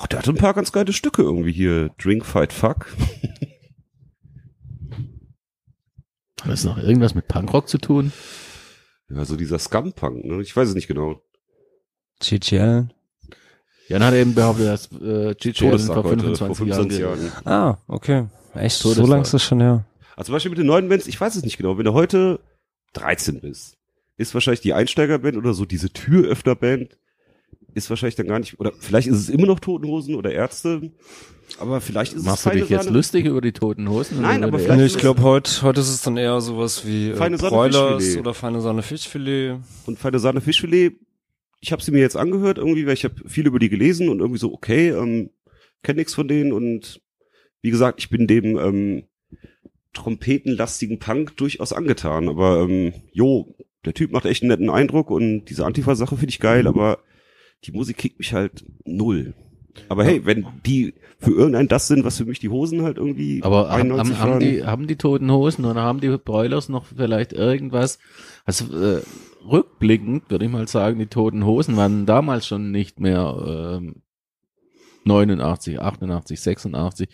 Ach, 0.00 0.06
der 0.06 0.20
hatte 0.20 0.30
ein 0.30 0.36
paar 0.36 0.54
ganz 0.54 0.70
geile 0.70 0.92
Stücke 0.92 1.22
irgendwie 1.22 1.50
hier. 1.50 1.90
Drink, 1.98 2.24
Fight, 2.24 2.52
Fuck. 2.52 2.94
Hat 6.40 6.50
das 6.50 6.62
noch 6.62 6.78
irgendwas 6.78 7.16
mit 7.16 7.26
Punkrock 7.26 7.68
zu 7.68 7.78
tun? 7.78 8.12
Ja, 9.10 9.24
so 9.24 9.34
dieser 9.34 9.58
Scum-Punk, 9.58 10.24
ne? 10.24 10.40
Ich 10.40 10.56
weiß 10.56 10.68
es 10.68 10.74
nicht 10.76 10.86
genau. 10.86 11.20
GGL. 12.20 12.88
Jan 13.88 14.04
hat 14.04 14.14
eben 14.14 14.34
behauptet, 14.34 14.66
dass 14.66 14.92
äh, 14.92 15.34
Todestag 15.34 15.94
vor 15.94 16.04
heute, 16.04 16.20
25, 16.20 16.46
vor 16.46 16.54
25 16.54 17.00
Jahren. 17.00 17.24
Jahren. 17.24 17.46
Ah, 17.46 17.78
okay. 17.88 18.26
Echt, 18.54 18.76
so 18.76 18.90
Todesfall. 18.90 19.10
lang 19.10 19.22
ist 19.22 19.34
das 19.34 19.42
schon 19.42 19.60
her. 19.60 19.84
Also 20.14 20.26
zum 20.26 20.34
Beispiel 20.34 20.50
mit 20.50 20.58
den 20.58 20.66
neuen 20.66 20.88
Bands, 20.88 21.06
ich 21.06 21.20
weiß 21.20 21.34
es 21.36 21.42
nicht 21.42 21.56
genau, 21.56 21.76
wenn 21.78 21.84
du 21.84 21.94
heute 21.94 22.40
13 22.92 23.40
bist, 23.40 23.78
ist 24.16 24.34
wahrscheinlich 24.34 24.60
die 24.60 24.74
Einsteigerband 24.74 25.36
oder 25.36 25.54
so 25.54 25.64
diese 25.64 25.90
Türöffnerband, 25.90 26.98
ist 27.74 27.90
wahrscheinlich 27.90 28.16
dann 28.16 28.26
gar 28.26 28.38
nicht, 28.38 28.58
oder 28.58 28.72
vielleicht 28.78 29.08
ist 29.08 29.16
es 29.18 29.28
immer 29.28 29.46
noch 29.46 29.60
Totenhosen 29.60 30.14
oder 30.14 30.32
Ärzte, 30.32 30.90
aber 31.58 31.80
vielleicht 31.80 32.12
ist 32.14 32.24
Machst 32.24 32.38
es 32.38 32.42
du 32.44 32.48
feine 32.50 32.60
dich 32.62 32.70
jetzt 32.70 32.84
Sahne. 32.84 32.96
lustig 32.96 33.26
über 33.26 33.40
die 33.40 33.52
toten 33.52 33.88
Hosen? 33.88 34.20
Nein, 34.22 34.44
aber 34.44 34.58
vielleicht 34.58 34.78
Nee, 34.80 34.86
ich 34.86 34.98
glaube, 34.98 35.22
heute, 35.22 35.62
heute 35.62 35.80
ist 35.80 35.88
es 35.88 36.02
dann 36.02 36.16
eher 36.16 36.40
sowas 36.40 36.86
wie 36.86 37.10
äh, 37.10 37.14
Feine 37.14 37.38
Sahne 37.38 37.50
Broilers 37.50 38.02
Fischfilet. 38.02 38.20
oder 38.20 38.34
feine 38.34 38.60
Sahne 38.60 38.82
Fischfilet. 38.82 39.56
Und 39.86 39.98
feine 39.98 40.18
Sahne 40.18 40.40
Fischfilet, 40.40 40.92
ich 41.60 41.72
habe 41.72 41.82
sie 41.82 41.90
mir 41.90 42.00
jetzt 42.00 42.16
angehört 42.16 42.58
irgendwie, 42.58 42.86
weil 42.86 42.94
ich 42.94 43.04
habe 43.04 43.14
viel 43.26 43.46
über 43.46 43.58
die 43.58 43.68
gelesen 43.68 44.08
und 44.08 44.20
irgendwie 44.20 44.38
so, 44.38 44.52
okay, 44.52 44.90
ähm, 44.90 45.30
kenn 45.82 45.96
nix 45.96 46.14
von 46.14 46.28
denen 46.28 46.52
und 46.52 47.00
wie 47.62 47.70
gesagt, 47.70 48.00
ich 48.00 48.10
bin 48.10 48.26
dem 48.26 48.58
ähm, 48.58 49.02
trompetenlastigen 49.94 50.98
Punk 50.98 51.36
durchaus 51.36 51.72
angetan, 51.72 52.28
aber 52.28 52.60
ähm, 52.60 52.92
jo, 53.12 53.54
der 53.84 53.94
Typ 53.94 54.12
macht 54.12 54.26
echt 54.26 54.42
einen 54.42 54.50
netten 54.50 54.70
Eindruck 54.70 55.10
und 55.10 55.46
diese 55.46 55.64
Antifa-Sache 55.64 56.16
finde 56.16 56.30
ich 56.30 56.40
geil, 56.40 56.66
aber 56.66 56.98
die 57.64 57.72
Musik 57.72 57.98
kickt 57.98 58.18
mich 58.18 58.32
halt 58.32 58.64
null. 58.84 59.34
Aber 59.88 60.04
hey, 60.04 60.24
wenn 60.24 60.46
die 60.66 60.94
für 61.18 61.32
irgendein 61.32 61.68
das 61.68 61.88
sind, 61.88 62.04
was 62.04 62.16
für 62.16 62.24
mich 62.24 62.40
die 62.40 62.48
Hosen 62.48 62.82
halt 62.82 62.96
irgendwie 62.96 63.42
Aber 63.42 63.70
haben, 63.70 63.80
91 63.92 64.14
haben, 64.14 64.22
haben, 64.22 64.30
waren, 64.30 64.40
die, 64.40 64.64
haben 64.64 64.86
die 64.86 64.96
toten 64.96 65.30
Hosen 65.30 65.64
oder 65.64 65.82
haben 65.82 66.00
die 66.00 66.08
Broilers 66.08 66.68
noch 66.68 66.86
vielleicht 66.86 67.32
irgendwas? 67.32 67.98
Also 68.44 68.64
äh, 68.76 69.02
rückblickend 69.48 70.30
würde 70.30 70.44
ich 70.46 70.50
mal 70.50 70.66
sagen, 70.68 70.98
die 70.98 71.06
toten 71.06 71.44
Hosen 71.44 71.76
waren 71.76 72.06
damals 72.06 72.46
schon 72.46 72.70
nicht 72.70 73.00
mehr 73.00 73.78
ähm, 73.80 74.02
89, 75.04 75.80
88, 75.80 76.40
86 76.40 77.08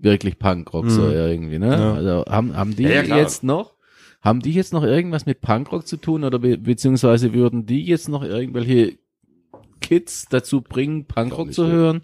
wirklich 0.00 0.38
Punkrock 0.38 0.90
so 0.90 1.02
Mhm. 1.02 1.12
irgendwie, 1.12 1.58
ne? 1.58 1.70
Ja. 1.70 1.94
Also 1.94 2.24
haben, 2.28 2.56
haben 2.56 2.76
die 2.76 2.84
Ja, 2.84 3.02
jetzt 3.02 3.42
noch, 3.42 3.74
haben 4.20 4.40
die 4.40 4.52
jetzt 4.52 4.72
noch 4.72 4.84
irgendwas 4.84 5.26
mit 5.26 5.40
Punkrock 5.40 5.86
zu 5.86 5.96
tun 5.96 6.24
oder 6.24 6.38
be 6.38 6.56
beziehungsweise 6.58 7.32
würden 7.32 7.66
die 7.66 7.84
jetzt 7.84 8.08
noch 8.08 8.22
irgendwelche 8.22 8.98
Kids 9.80 10.26
dazu 10.30 10.60
bringen, 10.60 11.06
Punkrock 11.06 11.52
zu 11.52 11.66
hören? 11.66 12.02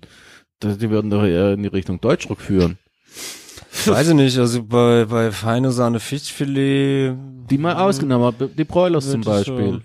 Die 0.62 0.90
würden 0.90 1.10
doch 1.10 1.24
eher 1.24 1.52
in 1.52 1.62
die 1.62 1.68
Richtung 1.68 2.00
Deutschrock 2.00 2.40
führen. 2.40 2.78
Weiß 3.86 4.08
ich 4.08 4.14
nicht, 4.14 4.38
also 4.38 4.62
bei, 4.62 5.04
bei 5.06 5.30
feine 5.32 5.72
Sahne 5.72 6.00
Fischfilet. 6.00 7.14
Die 7.50 7.58
mal 7.58 7.76
ausgenommen, 7.76 8.34
die 8.56 8.64
Broilers 8.64 9.10
zum 9.10 9.20
ich, 9.20 9.26
Beispiel. 9.26 9.82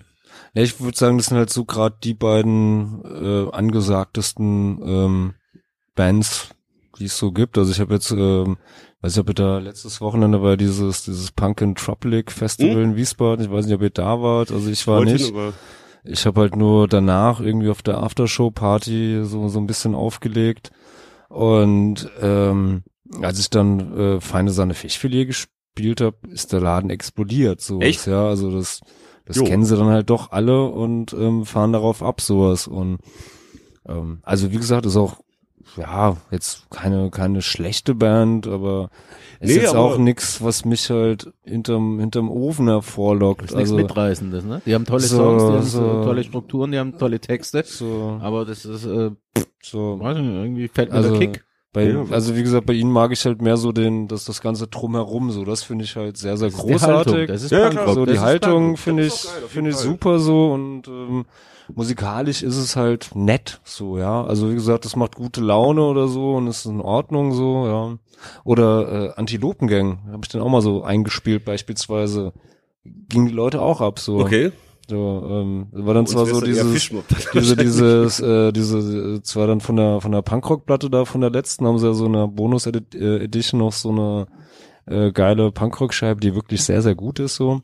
Ja, 0.54 0.62
ich 0.62 0.80
würde 0.80 0.96
sagen, 0.96 1.18
das 1.18 1.26
sind 1.26 1.36
halt 1.36 1.50
so 1.50 1.64
gerade 1.64 1.96
die 2.02 2.14
beiden 2.14 3.02
äh, 3.04 3.50
angesagtesten 3.52 4.80
ähm, 4.84 5.34
Bands, 5.94 6.48
die 6.98 7.04
es 7.06 7.18
so 7.18 7.30
gibt. 7.32 7.58
Also 7.58 7.72
ich 7.72 7.80
habe 7.80 7.94
jetzt, 7.94 8.10
ähm, 8.12 8.56
weiß 9.00 9.16
nicht, 9.16 9.20
ob 9.20 9.28
ihr 9.28 9.34
da 9.34 9.58
letztes 9.58 10.00
Wochenende 10.00 10.42
war 10.42 10.56
dieses 10.56 11.04
dieses 11.04 11.30
Punk 11.32 11.60
and 11.62 11.78
Tropic 11.78 12.30
Festival 12.32 12.76
Hm? 12.76 12.82
in 12.82 12.96
Wiesbaden. 12.96 13.44
Ich 13.44 13.50
weiß 13.50 13.66
nicht, 13.66 13.74
ob 13.74 13.82
ihr 13.82 13.90
da 13.90 14.22
wart. 14.22 14.50
Also 14.50 14.70
ich 14.70 14.86
war 14.86 14.98
wollte 14.98 15.12
nicht. 15.12 15.26
hin, 15.26 15.52
Ich 16.04 16.26
habe 16.26 16.40
halt 16.40 16.56
nur 16.56 16.88
danach 16.88 17.40
irgendwie 17.40 17.68
auf 17.68 17.82
der 17.82 17.98
Aftershow-Party 18.02 19.20
so 19.24 19.48
so 19.48 19.58
ein 19.58 19.66
bisschen 19.66 19.94
aufgelegt 19.94 20.70
und 21.28 22.10
ähm, 22.20 22.82
als 23.22 23.38
ich 23.38 23.50
dann 23.50 23.96
äh, 23.98 24.20
feine 24.20 24.50
Sahne 24.50 24.74
Fischfilet 24.74 25.26
gespielt 25.26 26.00
habe, 26.00 26.16
ist 26.28 26.52
der 26.52 26.60
Laden 26.60 26.90
explodiert. 26.90 27.60
So 27.60 27.80
Echt? 27.80 28.06
ja, 28.06 28.26
also 28.26 28.50
das 28.50 28.80
das 29.26 29.36
Jo. 29.36 29.44
kennen 29.44 29.64
sie 29.64 29.76
dann 29.76 29.88
halt 29.88 30.10
doch 30.10 30.32
alle 30.32 30.64
und 30.64 31.12
ähm, 31.12 31.44
fahren 31.44 31.72
darauf 31.72 32.02
ab 32.02 32.20
sowas 32.20 32.66
und 32.66 32.98
ähm, 33.86 34.18
also 34.22 34.50
wie 34.50 34.56
gesagt 34.56 34.86
ist 34.86 34.96
auch 34.96 35.20
ja 35.76 36.16
jetzt 36.30 36.68
keine 36.70 37.10
keine 37.10 37.42
schlechte 37.42 37.94
Band, 37.94 38.46
aber 38.46 38.90
es 39.40 39.48
Nee, 39.48 39.56
ist 39.56 39.62
jetzt 39.62 39.74
aber- 39.74 39.80
auch 39.94 39.98
nix, 39.98 40.42
was 40.42 40.64
mich 40.64 40.90
halt 40.90 41.32
hinterm 41.44 41.98
hinterm 42.00 42.28
Ofen 42.30 42.68
hervorlockt. 42.68 43.42
Das 43.42 43.50
ist 43.50 43.56
nichts 43.56 43.70
also 43.72 43.82
Mitreißendes, 43.82 44.44
ne? 44.44 44.62
Die 44.66 44.74
haben 44.74 44.84
tolle 44.84 45.00
So, 45.00 45.16
Songs, 45.16 45.42
die 45.42 45.48
haben 45.52 45.62
so 45.64 46.04
tolle 46.04 46.24
Strukturen, 46.24 46.72
die 46.72 46.78
haben 46.78 46.98
tolle 46.98 47.20
Texte. 47.20 47.62
so 47.66 48.18
Aber 48.22 48.44
das 48.44 48.64
ist, 48.64 48.84
äh, 48.86 49.10
so 49.62 49.98
weiß 50.00 50.16
ich 50.18 50.22
nicht, 50.24 50.34
irgendwie 50.34 50.68
fällt 50.68 50.90
mir 50.90 50.96
Also, 50.96 51.10
der 51.16 51.18
Kick. 51.28 51.44
Bei, 51.72 51.88
Ja. 51.88 52.04
also 52.10 52.34
wie 52.36 52.42
gesagt, 52.42 52.66
bei 52.66 52.72
ihnen 52.72 52.90
mag 52.90 53.12
ich 53.12 53.24
halt 53.24 53.40
mehr 53.40 53.56
so 53.56 53.70
den, 53.70 54.08
das, 54.08 54.24
das 54.24 54.40
ganze 54.40 54.66
drumherum 54.66 55.30
so. 55.30 55.44
Das 55.44 55.62
finde 55.62 55.84
ich 55.84 55.94
halt 55.94 56.16
sehr, 56.16 56.36
sehr 56.36 56.48
Das 56.50 56.56
ist 56.58 56.64
die 56.66 56.72
Haltung, 56.72 56.88
großartig. 57.04 57.26
Das 57.28 57.42
ist 57.44 57.50
Ja, 57.52 57.70
klar. 57.70 57.94
so 57.94 58.04
das 58.04 58.12
die 58.12 58.16
ist 58.16 58.24
Haltung 58.24 58.76
finde 58.76 59.02
ich, 59.04 59.12
ist 59.14 59.28
finde 59.48 59.70
ich 59.70 59.76
super 59.76 60.18
so 60.18 60.50
und 60.52 60.88
ähm, 60.88 61.26
musikalisch 61.74 62.42
ist 62.42 62.56
es 62.56 62.76
halt 62.76 63.10
nett 63.14 63.60
so, 63.64 63.98
ja. 63.98 64.24
Also 64.24 64.50
wie 64.50 64.54
gesagt, 64.54 64.84
das 64.84 64.96
macht 64.96 65.16
gute 65.16 65.40
Laune 65.40 65.82
oder 65.82 66.08
so 66.08 66.34
und 66.34 66.46
ist 66.46 66.66
in 66.66 66.80
Ordnung 66.80 67.32
so, 67.32 67.66
ja. 67.66 67.98
Oder 68.44 68.92
äh, 68.92 69.12
Antilopengang, 69.16 70.00
habe 70.12 70.20
ich 70.22 70.28
dann 70.28 70.42
auch 70.42 70.48
mal 70.48 70.62
so 70.62 70.82
eingespielt 70.82 71.44
beispielsweise. 71.44 72.32
Gingen 72.84 73.26
die 73.26 73.32
Leute 73.32 73.60
auch 73.60 73.80
ab 73.80 73.98
so. 73.98 74.18
Okay. 74.18 74.52
So, 74.90 75.22
ähm, 75.30 75.68
war 75.70 75.94
dann 75.94 76.06
zwar 76.08 76.26
so 76.26 76.40
dieses 76.40 76.90
diese, 77.34 77.56
dieses, 77.56 78.18
äh, 78.18 78.52
diese, 78.52 79.22
zwar 79.22 79.46
dann 79.46 79.60
von 79.60 79.76
der, 79.76 80.00
von 80.00 80.10
der 80.10 80.22
Punkrock-Platte 80.22 80.90
da, 80.90 81.04
von 81.04 81.20
der 81.20 81.30
letzten, 81.30 81.64
haben 81.64 81.78
sie 81.78 81.86
ja 81.86 81.92
so 81.92 82.06
eine 82.06 82.26
Bonus-Edition 82.26 83.60
noch 83.60 83.72
so 83.72 83.90
eine 83.90 84.26
äh, 84.86 85.12
geile 85.12 85.52
Punkrock-Scheibe, 85.52 86.20
die 86.20 86.34
wirklich 86.34 86.64
sehr, 86.64 86.82
sehr 86.82 86.96
gut 86.96 87.20
ist, 87.20 87.36
so. 87.36 87.60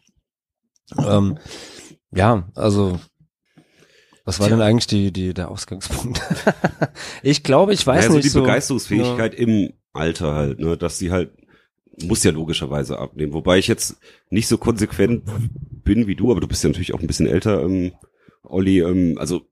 Ähm, 1.04 1.38
ja, 2.12 2.44
also, 2.54 3.00
was 4.26 4.40
war 4.40 4.48
denn 4.48 4.60
eigentlich 4.60 4.88
die, 4.88 5.12
die, 5.12 5.32
der 5.32 5.50
Ausgangspunkt? 5.50 6.20
ich 7.22 7.42
glaube, 7.42 7.72
ich 7.72 7.86
weiß 7.86 7.96
naja, 7.96 8.08
so 8.08 8.16
nicht 8.16 8.24
die 8.24 8.30
so. 8.30 8.42
Begeisterungsfähigkeit 8.42 9.34
im 9.34 9.72
Alter 9.92 10.34
halt, 10.34 10.58
ne, 10.58 10.76
dass 10.76 10.98
sie 10.98 11.10
halt 11.10 11.30
muss 12.02 12.24
ja 12.24 12.30
logischerweise 12.30 12.98
abnehmen. 12.98 13.32
Wobei 13.32 13.58
ich 13.58 13.68
jetzt 13.68 13.96
nicht 14.28 14.48
so 14.48 14.58
konsequent 14.58 15.22
bin 15.84 16.06
wie 16.06 16.14
du, 16.14 16.30
aber 16.30 16.40
du 16.40 16.48
bist 16.48 16.62
ja 16.62 16.68
natürlich 16.68 16.92
auch 16.92 17.00
ein 17.00 17.06
bisschen 17.06 17.26
älter, 17.26 17.62
ähm, 17.62 17.92
Olli. 18.42 18.80
Ähm, 18.80 19.16
also 19.16 19.46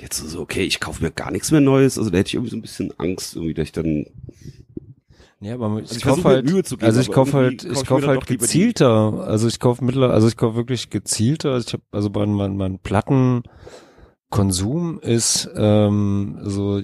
jetzt 0.00 0.18
so, 0.18 0.40
okay, 0.40 0.62
ich 0.62 0.80
kaufe 0.80 1.02
mir 1.02 1.10
gar 1.10 1.30
nichts 1.30 1.50
mehr 1.50 1.60
Neues. 1.60 1.98
Also 1.98 2.10
da 2.10 2.18
hätte 2.18 2.28
ich 2.28 2.34
irgendwie 2.34 2.50
so 2.50 2.56
ein 2.56 2.62
bisschen 2.62 2.92
Angst, 2.98 3.36
irgendwie, 3.36 3.54
dass 3.54 3.64
ich 3.64 3.72
dann 3.72 4.06
Ja, 5.44 5.54
aber 5.56 5.80
ich, 5.80 5.90
Also 5.90 5.96
ich 5.96 6.02
kaufe 6.02 6.22
versuche 6.22 6.28
mir 6.28 6.34
halt, 6.36 6.50
Mühe 6.50 6.64
zu 6.64 6.76
geben, 6.78 6.86
also 6.86 7.00
ich 7.00 7.12
kaufe 7.12 7.36
halt, 7.36 7.58
kaufe 7.62 7.72
ich 7.74 7.80
ich 7.82 7.86
kaufe 7.86 8.06
halt 8.06 8.26
gezielter. 8.26 9.26
Also 9.26 9.46
ich 9.46 9.60
kaufe 9.60 9.84
mittlerweile, 9.84 10.14
also 10.14 10.26
ich 10.26 10.38
kaufe 10.38 10.56
wirklich 10.56 10.88
gezielter. 10.88 11.52
Also 11.52 11.66
ich 11.68 11.74
habe, 11.74 11.82
also 11.92 12.08
mein, 12.14 12.32
mein, 12.32 12.56
mein 12.56 12.78
Plattenkonsum 12.78 15.00
ist 15.00 15.50
ähm, 15.54 16.38
so, 16.42 16.80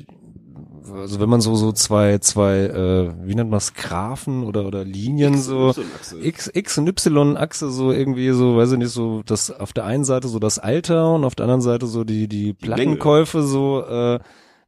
also 0.95 1.21
wenn 1.21 1.31
man 1.31 1.41
so 1.41 1.55
so 1.55 1.73
zwei 1.73 2.19
zwei, 2.19 2.59
äh, 2.59 3.15
wie 3.27 3.35
nennt 3.35 3.49
man 3.49 3.57
es, 3.59 3.73
Graphen 3.73 4.45
oder 4.45 4.67
oder 4.67 4.85
Linien 4.85 5.39
so. 5.39 5.73
X, 6.21 6.51
X 6.53 6.77
und 6.77 6.87
Y 6.87 7.39
Achse 7.39 7.71
so 7.71 7.93
irgendwie 7.93 8.29
so, 8.31 8.59
weiß 8.59 8.73
ich 8.73 8.79
nicht, 8.79 8.91
so 8.91 9.23
das 9.25 9.51
auf 9.51 9.73
der 9.73 9.87
einen 9.87 10.05
Seite 10.05 10.29
so 10.29 10.39
das 10.39 10.59
Alter 10.59 11.15
und 11.15 11.25
auf 11.25 11.35
der 11.35 11.45
anderen 11.45 11.63
Seite 11.63 11.87
so 11.87 12.05
die 12.05 12.29
die 12.29 12.53
Plattenkäufe 12.53 13.43
so 13.43 13.83
äh, 13.87 14.19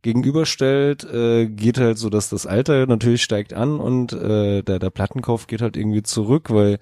gegenüberstellt, 0.03 1.05
äh, 1.05 1.47
geht 1.47 1.79
halt 1.79 1.99
so, 1.99 2.11
dass 2.11 2.29
das 2.29 2.47
Alter 2.47 2.87
natürlich 2.87 3.23
steigt 3.23 3.55
an 3.55 3.81
und 3.81 4.13
äh, 4.13 4.63
der 4.63 4.79
der 4.79 4.91
Plattenkauf 4.91 5.47
geht 5.47 5.63
halt 5.63 5.77
irgendwie 5.77 6.03
zurück, 6.03 6.51
weil 6.51 6.79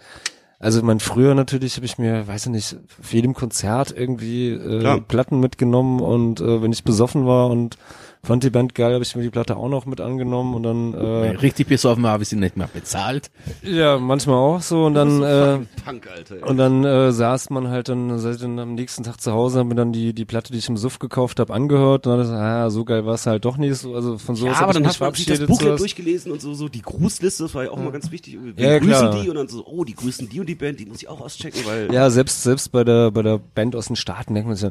also 0.58 0.82
man 0.82 1.00
früher 1.00 1.34
natürlich 1.34 1.76
habe 1.76 1.86
ich 1.86 1.96
mir, 1.96 2.28
weiß 2.28 2.46
ich 2.46 2.52
nicht, 2.52 2.76
für 2.86 3.16
jedem 3.16 3.32
Konzert 3.32 3.94
irgendwie 3.96 4.50
äh, 4.50 4.80
Klar. 4.80 5.00
Platten 5.00 5.40
mitgenommen 5.40 6.00
und 6.00 6.40
äh, 6.40 6.62
wenn 6.62 6.72
ich 6.72 6.84
besoffen 6.84 7.26
war 7.26 7.48
und 7.48 7.78
fand 8.22 8.44
die 8.44 8.50
Band 8.50 8.74
geil, 8.74 8.92
habe 8.92 9.02
ich 9.02 9.16
mir 9.16 9.22
die 9.22 9.30
Platte 9.30 9.56
auch 9.56 9.68
noch 9.68 9.86
mit 9.86 10.00
angenommen 10.00 10.54
und 10.54 10.62
dann 10.62 10.94
äh, 10.94 11.30
Richtig 11.38 11.68
besoffen 11.68 12.06
habe 12.06 12.22
ich 12.22 12.28
sie 12.28 12.36
nicht 12.36 12.56
mehr 12.56 12.68
bezahlt. 12.72 13.30
ja 13.62 13.98
manchmal 13.98 14.36
auch 14.36 14.60
so 14.62 14.84
und 14.84 14.94
dann 14.94 15.22
äh, 15.22 15.58
Punk, 15.84 16.06
Alter. 16.14 16.46
und 16.46 16.56
dann 16.58 16.84
äh, 16.84 17.12
saß 17.12 17.50
man 17.50 17.68
halt 17.68 17.88
dann, 17.88 18.08
dann 18.22 18.58
am 18.58 18.74
nächsten 18.74 19.02
Tag 19.04 19.20
zu 19.20 19.32
Hause, 19.32 19.60
haben 19.60 19.68
mir 19.68 19.74
dann 19.74 19.92
die 19.92 20.12
die 20.12 20.24
Platte, 20.26 20.52
die 20.52 20.58
ich 20.58 20.68
im 20.68 20.76
Suff 20.76 20.98
gekauft 20.98 21.40
habe, 21.40 21.52
angehört 21.54 22.06
und 22.06 22.18
dann 22.18 22.26
ich, 22.26 22.32
ah, 22.32 22.68
so 22.70 22.84
geil 22.84 23.06
war 23.06 23.14
es 23.14 23.26
halt 23.26 23.44
doch 23.44 23.56
nicht. 23.56 23.76
So, 23.76 23.94
also 23.94 24.18
von 24.18 24.36
sowas 24.36 24.52
ja, 24.52 24.60
hab 24.60 24.62
aber 24.68 24.72
ich 24.72 24.82
dann 24.82 24.92
hat 24.92 25.00
man 25.00 25.14
sich 25.14 25.26
das. 25.26 25.46
Buchlet 25.46 25.78
durchgelesen 25.80 26.30
und 26.32 26.40
so, 26.42 26.52
so 26.54 26.68
die 26.68 26.82
Grußliste, 26.82 27.44
das 27.44 27.54
war 27.54 27.64
ja 27.64 27.70
auch 27.70 27.78
mal 27.78 27.90
ganz 27.92 28.10
wichtig. 28.10 28.38
Wir 28.54 28.64
Ja, 28.72 28.78
grüßen 28.78 29.10
klar. 29.10 29.22
die 29.22 29.30
und 29.30 29.36
dann 29.36 29.48
so, 29.48 29.64
oh, 29.66 29.84
die 29.84 29.94
grüßen 29.94 30.28
die 30.28 30.40
und 30.40 30.46
die 30.48 30.54
Band, 30.54 30.78
die 30.78 30.84
muss 30.86 30.98
ich 31.02 31.08
auch 31.08 31.20
auschecken, 31.20 31.60
weil 31.64 31.92
Ja, 31.92 32.10
selbst 32.10 32.42
selbst 32.42 32.70
bei 32.70 32.84
der 32.84 33.10
bei 33.10 33.22
der 33.22 33.38
Band 33.38 33.74
aus 33.76 33.86
den 33.86 33.96
Staaten 33.96 34.34
denkt 34.34 34.46
man 34.46 34.56
sich, 34.56 34.70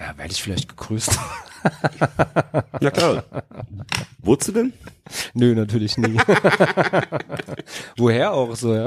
ja, 0.00 0.16
werde 0.18 0.32
ich 0.32 0.42
vielleicht 0.42 0.68
gegrüßt. 0.68 1.18
Na 2.80 2.90
klar. 2.90 3.24
Wurdest 4.22 4.48
du 4.48 4.52
denn? 4.52 4.72
Nö, 5.34 5.54
natürlich 5.54 5.96
nie. 5.96 6.16
Woher 7.96 8.32
auch 8.32 8.54
so, 8.56 8.74
ja. 8.74 8.86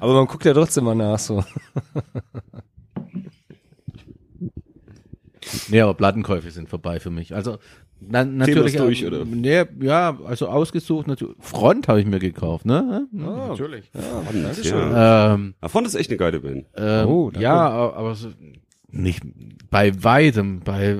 Aber 0.00 0.14
man 0.14 0.26
guckt 0.26 0.44
ja 0.44 0.54
trotzdem 0.54 0.84
mal 0.84 0.94
nach 0.94 1.18
so. 1.18 1.44
Nee, 5.68 5.80
aber 5.80 5.94
Plattenkäufe 5.94 6.50
sind 6.50 6.68
vorbei 6.68 7.00
für 7.00 7.10
mich. 7.10 7.34
Also 7.34 7.58
na, 8.00 8.24
natürlich 8.24 8.74
ist 8.74 8.80
durch, 8.80 9.06
oder? 9.06 9.24
Nee, 9.26 9.64
ja, 9.80 10.16
also 10.24 10.48
ausgesucht 10.48 11.06
natürlich. 11.06 11.34
Front 11.40 11.86
habe 11.88 12.00
ich 12.00 12.06
mir 12.06 12.18
gekauft, 12.18 12.64
ne? 12.64 13.06
Ja, 13.12 13.48
natürlich. 13.48 13.90
Spannend, 13.94 14.64
ja. 14.64 15.34
Ähm, 15.34 15.54
Davon 15.60 15.84
ist 15.84 15.94
echt 15.94 16.08
eine 16.08 16.16
geile 16.16 16.40
Band. 16.40 16.64
ähm, 16.76 17.06
Oh, 17.08 17.30
ja, 17.38 17.68
aber 17.68 17.96
aber 17.96 18.14
so, 18.14 18.28
nicht 18.92 19.22
bei 19.70 20.02
weitem, 20.02 20.60
bei 20.60 20.98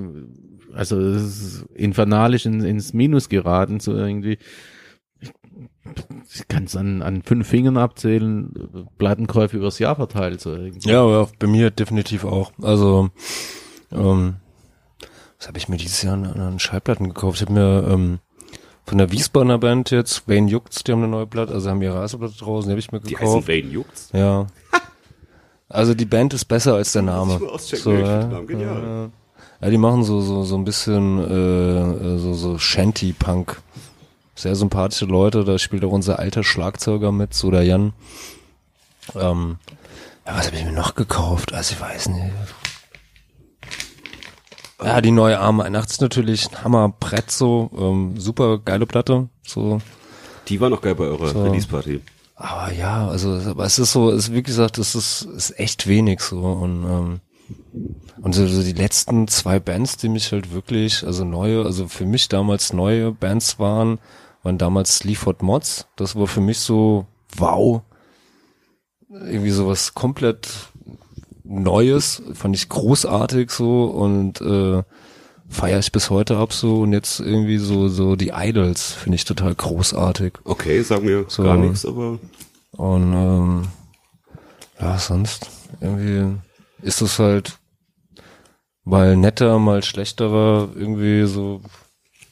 also 0.75 0.99
es 1.01 1.23
ist 1.23 1.65
infernalisch 1.75 2.47
in, 2.47 2.63
ins 2.63 2.93
Minus 2.93 3.29
geraten, 3.29 3.81
so 3.81 3.95
irgendwie. 3.95 4.39
Ich, 5.21 5.33
ich 6.35 6.49
kann 6.49 6.65
es 6.65 6.77
an, 6.77 7.03
an 7.03 7.23
fünf 7.23 7.49
Fingern 7.49 7.77
abzählen, 7.77 8.89
Plattenkäufe 8.99 9.57
übers 9.57 9.79
Jahr 9.79 9.97
verteilt. 9.97 10.41
So 10.41 10.55
irgendwie. 10.55 10.89
Ja, 10.89 11.03
aber 11.03 11.29
bei 11.39 11.47
mir 11.47 11.71
definitiv 11.71 12.25
auch. 12.25 12.53
Also, 12.63 13.11
ähm, 13.93 14.37
was 15.39 15.49
habe 15.49 15.59
ich 15.59 15.69
mir 15.69 15.77
dieses 15.77 16.03
Jahr 16.03 16.15
an, 16.15 16.25
an 16.25 16.59
Schallplatten 16.59 17.09
gekauft? 17.09 17.41
Ich 17.41 17.43
habe 17.43 17.53
mir 17.53 17.89
ähm, 17.89 18.19
von 18.85 18.99
der 18.99 19.11
Wiesbadener 19.11 19.59
Band 19.59 19.91
jetzt, 19.91 20.29
Wayne 20.29 20.51
Jucks, 20.51 20.85
die 20.85 20.93
haben 20.93 21.03
eine 21.03 21.11
neue 21.11 21.27
Platte, 21.27 21.53
also 21.53 21.71
haben 21.71 21.83
ihre 21.83 21.97
Reiseplatte 22.01 22.37
draußen, 22.39 22.69
die 22.69 22.73
habe 22.73 22.81
ich 22.81 22.93
mir 22.93 23.01
Die 23.01 23.17
heißen 23.17 23.27
gekauft. 23.27 23.49
Wayne 23.49 23.69
Jucks. 23.69 24.11
Ja. 24.13 24.47
Also 25.71 25.95
die 25.95 26.05
Band 26.05 26.35
ist 26.35 26.45
besser 26.47 26.75
als 26.75 26.93
der 26.93 27.03
Name. 27.03 27.39
mal 27.39 27.49
auschecken, 27.49 27.83
So, 27.83 27.93
ja, 27.93 28.27
Namen 28.27 28.47
genial. 28.47 29.11
ja. 29.63 29.71
die 29.71 29.79
machen 29.79 30.03
so 30.05 30.21
so 30.21 30.43
so 30.43 30.57
ein 30.57 30.65
bisschen 30.65 31.19
äh, 31.19 32.19
so 32.19 32.35
so 32.35 32.59
Shanty 32.59 33.13
Punk. 33.13 33.61
Sehr 34.35 34.57
sympathische 34.57 35.05
Leute, 35.05 35.45
da 35.45 35.59
spielt 35.59 35.85
auch 35.85 35.93
unser 35.93 36.19
alter 36.19 36.43
Schlagzeuger 36.45 37.13
mit, 37.13 37.35
so 37.35 37.51
der 37.51 37.63
Jan. 37.63 37.93
Ähm, 39.15 39.59
ja, 40.27 40.37
was 40.37 40.47
habe 40.47 40.57
ich 40.57 40.65
mir 40.65 40.73
noch 40.73 40.95
gekauft? 40.95 41.53
Also 41.53 41.75
ich 41.75 41.81
weiß 41.81 42.09
nicht. 42.09 42.25
Ja, 44.83 45.01
die 45.03 45.11
neue 45.11 45.39
Arme 45.39 45.65
81 45.65 46.01
natürlich, 46.01 46.49
ein 46.51 46.65
Hammerbrett 46.65 47.31
so, 47.31 47.71
ähm, 47.77 48.15
super 48.19 48.59
geile 48.59 48.87
Platte, 48.87 49.29
so. 49.47 49.81
Die 50.49 50.59
war 50.61 50.71
noch 50.71 50.81
geil 50.81 50.95
bei 50.95 51.05
eurer 51.05 51.29
So. 51.29 51.43
Release-Party. 51.43 52.01
Aber 52.41 52.73
ja, 52.73 53.07
also 53.07 53.33
aber 53.33 53.67
es 53.67 53.79
ist 53.79 53.93
so, 53.93 54.11
es 54.11 54.29
ist 54.29 54.35
wie 54.35 54.43
gesagt, 54.43 54.79
es 54.79 54.95
ist, 54.95 55.23
ist 55.23 55.59
echt 55.61 55.87
wenig 55.87 56.21
so. 56.21 56.41
Und 56.41 56.85
ähm, 56.85 57.21
und 58.23 58.35
so, 58.35 58.47
so 58.47 58.63
die 58.63 58.73
letzten 58.73 59.29
zwei 59.29 59.61
Bands, 59.61 59.99
die 59.99 60.09
mich 60.09 60.33
halt 60.33 60.51
wirklich, 60.51 61.05
also 61.05 61.25
neue, 61.25 61.65
also 61.67 61.87
für 61.87 62.07
mich 62.07 62.29
damals 62.29 62.73
neue 62.73 63.13
Bands 63.13 63.59
waren, 63.59 63.99
waren 64.43 64.57
damals 64.57 64.97
Sleaford 64.97 65.43
Mods. 65.43 65.87
Das 65.97 66.17
war 66.17 66.27
für 66.27 66.41
mich 66.41 66.61
so, 66.61 67.07
wow, 67.37 67.83
irgendwie 69.11 69.51
sowas 69.51 69.93
komplett 69.95 70.49
Neues, 71.45 72.23
fand 72.33 72.57
ich 72.57 72.71
großartig 72.71 73.51
so. 73.51 73.85
Und 73.85 74.41
äh, 74.41 74.83
feiere 75.51 75.81
ich 75.81 75.93
bis 75.93 76.09
heute 76.11 76.37
ab 76.37 76.53
so 76.53 76.81
und 76.83 76.93
jetzt 76.93 77.21
irgendwie 77.21 77.59
so 77.59 77.89
so 77.89 78.17
die 78.17 78.33
Idols 78.35 78.93
finde 78.93 79.17
ich 79.17 79.25
total 79.25 79.55
großartig. 79.55 80.35
Okay, 80.45 80.81
sagen 80.83 81.07
wir 81.07 81.25
So. 81.29 81.43
gar 81.43 81.57
nichts, 81.57 81.85
aber 81.85 82.19
Und 82.73 83.13
ähm, 83.13 83.69
ja, 84.81 84.97
sonst 84.99 85.51
irgendwie 85.81 86.39
ist 86.83 87.03
es 87.03 87.19
halt 87.19 87.59
mal 88.85 89.17
netter, 89.17 89.59
mal 89.59 89.83
schlechterer, 89.83 90.71
irgendwie 90.75 91.27
so 91.27 91.61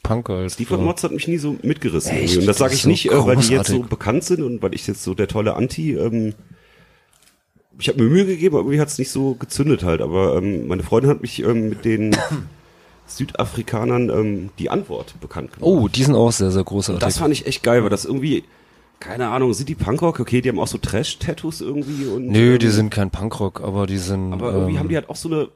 Punk 0.02 0.28
halt. 0.30 0.52
Steve 0.52 0.76
so. 0.76 0.80
Mods 0.80 1.04
hat 1.04 1.10
mich 1.12 1.28
nie 1.28 1.38
so 1.38 1.56
mitgerissen. 1.62 2.12
Echt? 2.16 2.38
Und 2.38 2.46
das 2.46 2.58
sage 2.58 2.74
ich 2.74 2.82
so 2.82 2.88
nicht, 2.88 3.10
äh, 3.10 3.26
weil 3.26 3.36
die 3.36 3.48
jetzt 3.48 3.66
so 3.68 3.74
großartig. 3.74 3.90
bekannt 3.90 4.24
sind 4.24 4.42
und 4.42 4.62
weil 4.62 4.74
ich 4.74 4.86
jetzt 4.86 5.02
so 5.02 5.14
der 5.14 5.28
tolle 5.28 5.54
Anti. 5.54 5.94
Ähm, 5.94 6.34
ich 7.78 7.88
habe 7.88 8.02
mir 8.02 8.08
Mühe 8.08 8.24
gegeben, 8.26 8.54
aber 8.56 8.64
irgendwie 8.64 8.80
hat 8.80 8.88
es 8.88 8.98
nicht 8.98 9.10
so 9.10 9.34
gezündet 9.34 9.82
halt. 9.82 10.00
Aber 10.00 10.36
ähm, 10.36 10.66
meine 10.66 10.82
Freundin 10.82 11.10
hat 11.10 11.20
mich 11.20 11.42
ähm, 11.42 11.68
mit 11.68 11.84
den 11.84 12.16
Südafrikanern 13.08 14.10
ähm, 14.10 14.50
die 14.58 14.70
Antwort 14.70 15.18
bekannt 15.20 15.52
gemacht. 15.52 15.66
Oh, 15.66 15.88
die 15.88 16.04
sind 16.04 16.14
auch 16.14 16.30
sehr, 16.30 16.50
sehr 16.50 16.64
großartig. 16.64 17.00
Das 17.00 17.18
fand 17.18 17.32
ich 17.32 17.46
echt 17.46 17.62
geil, 17.62 17.82
weil 17.82 17.90
das 17.90 18.04
irgendwie, 18.04 18.44
keine 19.00 19.28
Ahnung, 19.28 19.52
sind 19.54 19.68
die 19.68 19.74
Punkrock? 19.74 20.20
Okay, 20.20 20.40
die 20.40 20.48
haben 20.48 20.58
auch 20.60 20.68
so 20.68 20.78
Trash-Tattoos 20.78 21.60
irgendwie 21.60 22.06
und. 22.06 22.28
Nö, 22.28 22.54
ähm, 22.54 22.58
die 22.58 22.68
sind 22.68 22.90
kein 22.90 23.10
Punkrock, 23.10 23.60
aber 23.62 23.86
die 23.86 23.98
sind 23.98 24.32
Aber 24.32 24.52
irgendwie 24.52 24.72
ähm, 24.74 24.78
haben 24.78 24.88
die 24.88 24.96
halt 24.96 25.08
auch 25.08 25.16
so 25.16 25.28
eine 25.28 25.48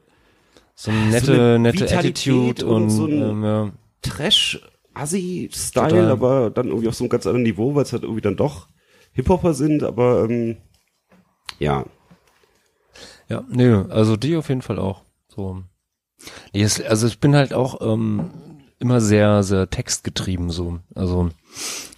so 0.75 0.91
eine 0.91 1.01
nette, 1.11 1.27
so 1.27 1.33
eine 1.33 1.59
nette 1.59 1.81
Vitalität 1.81 2.33
Attitude 2.33 2.67
und, 2.67 2.83
und 2.85 2.91
so 2.91 3.07
ein- 3.07 3.31
ähm, 3.31 3.45
ja. 3.45 3.71
Trash-Assi-Style, 4.03 6.11
aber 6.11 6.51
dann 6.51 6.69
irgendwie 6.69 6.89
auf 6.89 6.95
so 6.95 7.05
einem 7.05 7.11
ganz 7.11 7.27
anderen 7.27 7.45
Niveau, 7.45 7.75
weil 7.75 7.85
es 7.85 7.93
halt 7.93 8.03
irgendwie 8.03 8.23
dann 8.23 8.37
doch 8.37 8.69
Hip-Hopper 9.13 9.55
sind, 9.55 9.83
aber 9.83 10.25
ähm, 10.29 10.57
ja. 11.59 11.85
Ja, 13.29 13.45
nee, 13.49 13.73
also 13.91 14.17
die 14.17 14.37
auf 14.37 14.49
jeden 14.49 14.63
Fall 14.63 14.79
auch. 14.79 15.03
So. 15.29 15.63
Also 16.89 17.07
ich 17.07 17.19
bin 17.19 17.35
halt 17.35 17.55
auch 17.55 17.81
ähm, 17.81 18.31
immer 18.79 19.01
sehr, 19.01 19.43
sehr 19.43 19.71
textgetrieben 19.71 20.51
so. 20.51 20.81
Also 20.95 21.31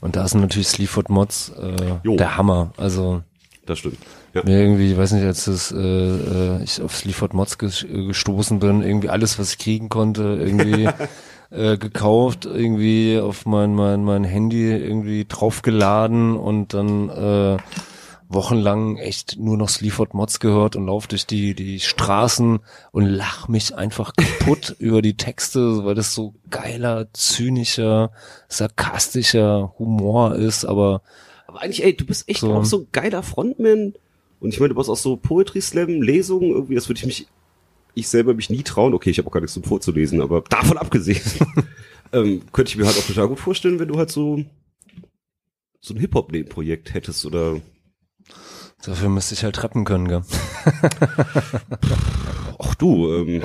und 0.00 0.16
da 0.16 0.24
ist 0.24 0.34
natürlich 0.34 0.68
Sleaford 0.68 1.10
Mods 1.10 1.50
äh, 1.50 1.98
der 2.04 2.36
Hammer. 2.36 2.72
Also 2.76 3.22
Das 3.66 3.78
stimmt. 3.78 3.98
Ja. 4.34 4.42
mir 4.44 4.60
irgendwie, 4.60 4.92
ich 4.92 4.98
weiß 4.98 5.12
nicht, 5.12 5.24
als 5.24 5.44
das, 5.44 5.70
äh, 5.70 5.78
äh, 5.78 6.62
ich 6.62 6.82
auf 6.82 6.96
Sleaford 6.96 7.34
Mods 7.34 7.56
äh, 7.84 8.06
gestoßen 8.06 8.58
bin, 8.58 8.82
irgendwie 8.82 9.08
alles, 9.08 9.38
was 9.38 9.52
ich 9.52 9.58
kriegen 9.58 9.88
konnte, 9.88 10.22
irgendwie 10.40 10.88
äh, 11.50 11.78
gekauft, 11.78 12.44
irgendwie 12.44 13.20
auf 13.20 13.46
mein, 13.46 13.74
mein, 13.74 14.04
mein 14.04 14.24
Handy 14.24 14.70
irgendwie 14.70 15.24
draufgeladen 15.24 16.36
und 16.36 16.74
dann 16.74 17.08
äh, 17.08 17.56
wochenlang 18.34 18.96
echt 18.98 19.38
nur 19.38 19.56
noch 19.56 19.68
Sleaford 19.68 20.12
Mods 20.14 20.40
gehört 20.40 20.76
und 20.76 20.86
lauf 20.86 21.06
durch 21.06 21.26
die, 21.26 21.54
die 21.54 21.80
Straßen 21.80 22.60
und 22.92 23.04
lach 23.06 23.48
mich 23.48 23.74
einfach 23.74 24.12
kaputt 24.14 24.76
über 24.80 25.00
die 25.00 25.16
Texte, 25.16 25.84
weil 25.84 25.94
das 25.94 26.12
so 26.14 26.34
geiler, 26.50 27.08
zynischer, 27.12 28.10
sarkastischer 28.48 29.74
Humor 29.78 30.34
ist, 30.34 30.64
aber 30.64 31.02
Aber 31.46 31.62
eigentlich, 31.62 31.84
ey, 31.84 31.96
du 31.96 32.04
bist 32.04 32.28
echt 32.28 32.40
So. 32.40 32.52
auch 32.52 32.64
so 32.64 32.80
ein 32.80 32.88
geiler 32.92 33.22
Frontman. 33.22 33.94
Und 34.40 34.52
ich 34.52 34.60
meine, 34.60 34.70
du 34.70 34.74
machst 34.74 34.90
auch 34.90 34.96
so 34.96 35.16
Poetry 35.16 35.60
Slam, 35.60 36.02
Lesungen, 36.02 36.50
irgendwie, 36.50 36.74
das 36.74 36.88
würde 36.88 36.98
ich 36.98 37.06
mich, 37.06 37.26
ich 37.94 38.08
selber 38.08 38.34
mich 38.34 38.50
nie 38.50 38.62
trauen. 38.62 38.92
Okay, 38.92 39.10
ich 39.10 39.18
habe 39.18 39.28
auch 39.28 39.32
gar 39.32 39.40
nichts 39.40 39.54
zum 39.54 39.62
vorzulesen, 39.64 40.20
aber 40.20 40.42
davon 40.42 40.76
abgesehen, 40.76 41.22
ähm, 42.12 42.42
könnte 42.52 42.70
ich 42.70 42.76
mir 42.76 42.86
halt 42.86 42.98
auch 42.98 43.06
total 43.06 43.28
gut 43.28 43.40
vorstellen, 43.40 43.78
wenn 43.78 43.88
du 43.88 43.96
halt 43.96 44.10
so, 44.10 44.44
so 45.80 45.94
ein 45.94 46.00
Hip-Hop-Projekt 46.00 46.92
hättest 46.92 47.24
oder, 47.24 47.60
dafür 48.82 49.08
müsste 49.08 49.34
ich 49.34 49.44
halt 49.44 49.62
rappen 49.62 49.84
können, 49.84 50.08
gell? 50.08 50.22
ach 52.58 52.74
du, 52.74 53.12
ähm, 53.14 53.42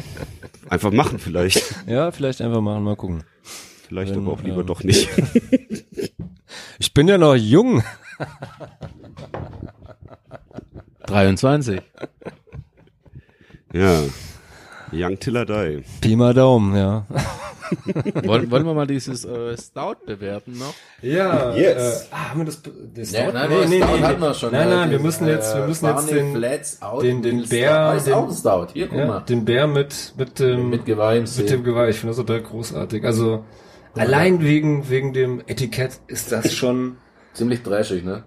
einfach 0.70 0.92
machen 0.92 1.20
vielleicht. 1.20 1.64
Ja, 1.88 2.12
vielleicht 2.12 2.42
einfach 2.42 2.62
machen, 2.62 2.84
mal 2.84 2.96
gucken. 2.96 3.24
Vielleicht 3.88 4.14
Wenn, 4.14 4.24
aber 4.24 4.34
auch 4.34 4.44
lieber 4.44 4.62
ähm, 4.62 4.68
doch 4.68 4.84
nicht. 4.84 5.10
Ich 6.80 6.94
bin 6.94 7.08
ja 7.08 7.18
noch 7.18 7.36
jung. 7.36 7.84
23. 11.06 11.82
ja. 13.74 14.04
Young 14.92 15.20
Till 15.20 15.36
I 15.38 15.46
Die. 15.46 15.84
Pi 16.02 16.16
mal 16.16 16.34
Daumen, 16.34 16.76
ja. 16.76 17.06
wollen, 18.26 18.50
wollen 18.50 18.66
wir 18.66 18.74
mal 18.74 18.88
dieses 18.88 19.26
äh, 19.26 19.56
Stout 19.58 20.06
bewerten 20.06 20.58
noch? 20.58 20.74
Ja, 21.02 21.56
Yes. 21.56 22.04
äh, 22.04 22.06
ah, 22.12 22.30
haben 22.30 22.40
wir 22.42 22.46
das, 22.46 22.62
das 22.96 23.12
Ja, 23.12 23.32
nein, 23.32 23.50
nee, 23.50 23.56
nee, 23.56 23.66
Stout 23.66 23.98
nee, 23.98 24.04
hatten 24.04 24.20
nee. 24.20 24.26
wir 24.28 24.34
schon. 24.34 24.52
Nein, 24.52 24.70
nein, 24.70 24.92
wir 24.92 25.00
müssen 25.00 25.28
jetzt, 25.28 25.56
wir 25.56 25.64
äh, 25.64 25.68
müssen 25.68 25.86
jetzt 25.86 26.12
den, 26.12 26.36
Flats 26.36 26.82
Out 26.82 27.04
den, 27.04 27.22
den 27.22 27.48
Bär, 27.48 27.92
Stout. 27.92 27.98
Ist 27.98 28.08
den, 28.08 28.32
Stout. 28.32 28.68
Hier, 28.74 28.88
guck 28.88 28.98
ja, 28.98 29.06
mal. 29.06 29.20
den 29.22 29.46
Bär 29.46 29.68
mit, 29.68 30.14
mit 30.18 30.40
dem, 30.40 30.70
Mit 30.70 30.88
mit 30.88 30.88
dem 30.88 31.64
Geweih. 31.64 31.90
Ich 31.90 32.00
finde 32.00 32.16
das 32.16 32.18
total 32.18 32.42
großartig. 32.42 33.06
Also, 33.06 33.44
allein 33.96 34.42
wegen, 34.42 34.90
wegen 34.90 35.14
dem 35.14 35.42
Etikett 35.46 36.00
ist 36.08 36.32
das 36.32 36.54
schon 36.54 36.98
Ziemlich 37.34 37.62
trashig, 37.62 38.04
ne? 38.04 38.24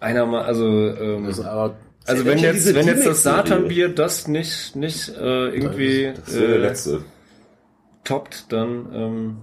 einer 0.00 0.26
mal, 0.26 0.42
also, 0.42 0.64
ähm, 0.64 1.26
Das 1.26 1.38
ist 1.38 1.44
aber 1.44 1.76
also 2.06 2.24
wenn 2.24 2.38
jetzt, 2.38 2.66
wenn 2.74 2.86
jetzt 2.86 3.06
das 3.06 3.22
D-Max-Serie. 3.22 3.36
Satanbier 3.44 3.88
das 3.90 4.28
nicht, 4.28 4.76
nicht, 4.76 5.08
äh, 5.10 5.48
irgendwie, 5.48 6.12
Das 6.14 6.28
ist 6.28 6.40
der 6.40 6.48
äh, 6.48 6.56
letzte. 6.58 7.04
toppt, 8.04 8.46
dann, 8.52 8.86
ähm, 8.94 9.36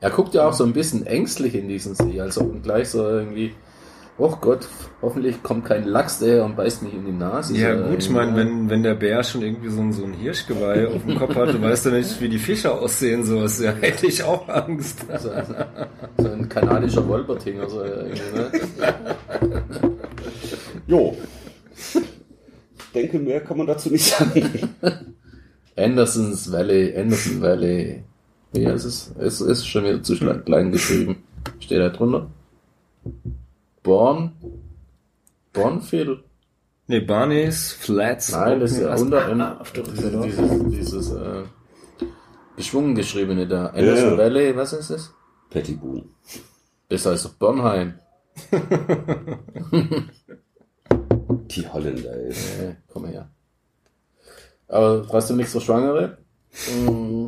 Er 0.00 0.10
guckt 0.10 0.34
ja 0.34 0.48
auch 0.48 0.52
so 0.52 0.64
ein 0.64 0.72
bisschen 0.72 1.06
ängstlich 1.06 1.54
in 1.54 1.68
diesen 1.68 1.94
See, 1.94 2.20
als 2.20 2.38
ob 2.38 2.52
ihm 2.52 2.62
gleich 2.62 2.88
so 2.88 3.06
irgendwie, 3.06 3.54
oh 4.18 4.34
Gott, 4.40 4.66
hoffentlich 5.00 5.42
kommt 5.42 5.64
kein 5.64 5.84
Lachs 5.84 6.18
daher 6.18 6.44
und 6.44 6.56
beißt 6.56 6.82
mich 6.82 6.92
in 6.94 7.04
die 7.06 7.12
Nase. 7.12 7.56
Ja 7.56 7.74
gut, 7.74 7.98
ich 7.98 8.10
meine, 8.10 8.34
wenn, 8.36 8.68
wenn 8.68 8.82
der 8.82 8.94
Bär 8.94 9.22
schon 9.22 9.42
irgendwie 9.42 9.68
so 9.70 9.80
ein, 9.80 9.92
so 9.92 10.04
ein 10.04 10.12
Hirschgeweih 10.14 10.88
auf 10.88 11.04
dem 11.04 11.16
Kopf 11.18 11.34
hat, 11.36 11.54
du 11.54 11.60
weißt 11.62 11.86
ja 11.86 11.92
nicht, 11.92 12.20
wie 12.20 12.28
die 12.28 12.38
Fische 12.38 12.72
aussehen, 12.72 13.24
sowas, 13.24 13.60
ja, 13.60 13.72
hätte 13.72 14.06
ich 14.06 14.22
auch 14.24 14.48
Angst. 14.48 15.04
So, 15.20 15.30
so 16.18 16.28
ein 16.30 16.48
kanadischer 16.48 17.06
Wolpertinger, 17.06 17.68
so 17.68 17.82
irgendwie, 17.84 18.20
ne? 18.34 18.50
Jo. 20.86 21.16
Ich 21.94 22.92
denke, 22.94 23.18
mehr 23.18 23.40
kann 23.40 23.58
man 23.58 23.66
dazu 23.66 23.90
nicht 23.90 24.04
sagen. 24.04 24.70
Anderson's 25.76 26.50
Valley, 26.52 26.94
Anderson 26.96 27.40
Valley. 27.40 28.04
Wie 28.52 28.66
heißt 28.66 28.84
es? 28.84 29.12
Es 29.18 29.40
ist 29.40 29.66
schon 29.66 29.84
wieder 29.84 30.02
zu 30.02 30.16
klein 30.16 30.72
geschrieben. 30.72 31.22
Steht 31.58 31.78
da 31.80 31.88
drunter? 31.88 32.30
Born? 33.82 34.32
Bornfield? 35.52 36.22
Nee, 36.86 37.00
Barney's, 37.00 37.72
Flats. 37.72 38.32
Nein, 38.32 38.60
das 38.60 38.72
ist 38.72 38.80
ja 38.80 38.94
unter, 38.94 39.26
Ah, 39.40 39.60
auf 39.60 39.72
der 39.72 39.84
dieses, 39.84 40.22
dieses, 40.22 40.68
dieses 40.68 41.10
äh, 41.12 41.42
geschwungen 42.56 42.94
geschriebene 42.94 43.46
da. 43.46 43.66
Anderson 43.68 44.10
Ja. 44.10 44.18
Valley, 44.18 44.56
was 44.56 44.72
ist 44.72 44.90
das? 44.90 45.14
Patty 45.50 45.74
Boom. 45.74 46.04
Das 46.88 47.06
heißt 47.06 47.24
doch 47.24 47.34
Bornheim. 47.34 47.94
Die 51.56 51.68
Holländer, 51.68 52.12
ey. 52.14 52.30
Äh, 52.30 52.74
komm 52.92 53.06
her. 53.06 53.28
Aber 54.68 55.06
trotzdem 55.08 55.36
nichts 55.36 55.52
für 55.52 55.60
Schwangere? 55.60 56.18
Mm, 56.86 57.26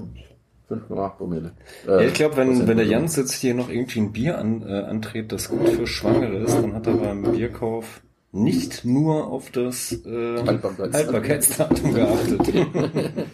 5,8 0.70 1.08
Promille. 1.16 1.52
Ja, 1.86 1.98
Äh, 1.98 2.06
ich 2.08 2.14
glaube, 2.14 2.36
wenn, 2.38 2.48
wenn 2.50 2.58
der 2.58 2.64
Promille. 2.74 2.84
Jans 2.90 3.16
jetzt 3.16 3.32
hier 3.34 3.54
noch 3.54 3.68
irgendwie 3.68 4.00
ein 4.00 4.12
Bier 4.12 4.38
an, 4.38 4.62
äh, 4.66 4.80
antritt, 4.82 5.30
das 5.32 5.48
gut 5.48 5.68
für 5.68 5.86
Schwangere 5.86 6.36
ist, 6.38 6.54
dann 6.54 6.74
hat 6.74 6.86
er 6.86 6.94
beim 6.94 7.22
Bierkauf 7.22 8.00
nicht 8.32 8.84
nur 8.84 9.26
auf 9.28 9.50
das 9.50 9.92
äh. 9.92 10.42
Haltbarkeitsdatum 10.46 11.94
geachtet. 11.94 12.40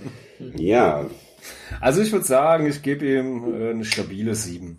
Ja. 0.57 1.05
Also 1.83 2.01
ich 2.01 2.13
würde 2.13 2.25
sagen, 2.25 2.67
ich 2.67 2.83
gebe 2.83 3.05
ihm 3.07 3.55
äh, 3.55 3.71
eine 3.71 3.85
stabile 3.85 4.35
7. 4.35 4.79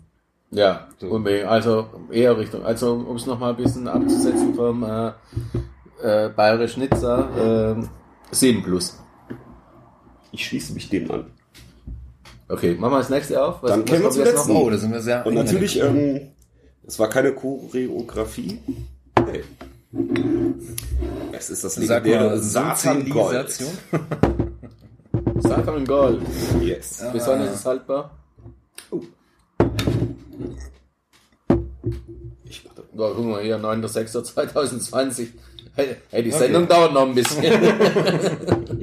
Ja, 0.50 0.88
So. 0.98 1.06
unbedingt. 1.08 1.46
Also 1.46 1.86
eher 2.10 2.36
Richtung, 2.36 2.64
also 2.64 2.94
um 2.94 3.16
es 3.16 3.26
nochmal 3.26 3.50
ein 3.50 3.56
bisschen 3.56 3.86
abzusetzen 3.88 4.54
vom 4.54 4.82
äh, 4.82 5.12
äh, 6.02 6.28
Bayerisch 6.28 6.76
Nizza, 6.76 7.76
äh, 7.78 8.34
7 8.34 8.62
plus. 8.62 8.98
Ich 10.32 10.46
schließe 10.46 10.72
mich 10.72 10.88
dem 10.88 11.10
an. 11.10 11.26
Okay, 12.48 12.74
machen 12.74 12.92
wir 12.92 12.98
das 12.98 13.10
nächste 13.10 13.42
auf. 13.42 13.62
Was, 13.62 13.70
Dann 13.70 13.84
kämen 13.84 14.02
wir 14.02 14.10
haben 14.10 14.16
jetzt 14.18 14.26
letzten. 14.34 14.52
noch? 14.52 14.60
Oh, 14.60 14.70
da 14.70 14.76
sind 14.76 14.92
wir 14.92 15.00
sehr 15.00 15.24
Und 15.26 15.34
natürlich, 15.34 15.80
ähm, 15.80 16.32
es 16.86 16.98
war 16.98 17.08
keine 17.08 17.32
Choreografie. 17.32 18.60
Hey. 19.26 19.44
Es 21.32 21.50
ist 21.50 21.64
das 21.64 21.76
legendäre 21.76 22.38
Satan 22.38 23.08
Gold. 23.08 23.50
Satan 25.38 25.84
Gold. 25.84 26.22
Yes. 26.60 27.04
Bis 27.12 27.26
wann 27.26 27.42
ist 27.42 27.54
es 27.54 27.66
haltbar? 27.66 28.10
Ich 32.44 32.64
mach 32.64 32.74
das. 32.74 32.84
Ja, 32.92 33.10
guck 33.14 33.24
mal 33.24 33.42
hier, 33.42 33.58
9.6.2020. 33.58 35.28
Hey, 35.74 36.22
die 36.22 36.30
Sendung 36.30 36.68
dauert 36.68 36.92
noch 36.92 37.02
ein 37.02 37.14
bisschen. 37.14 37.42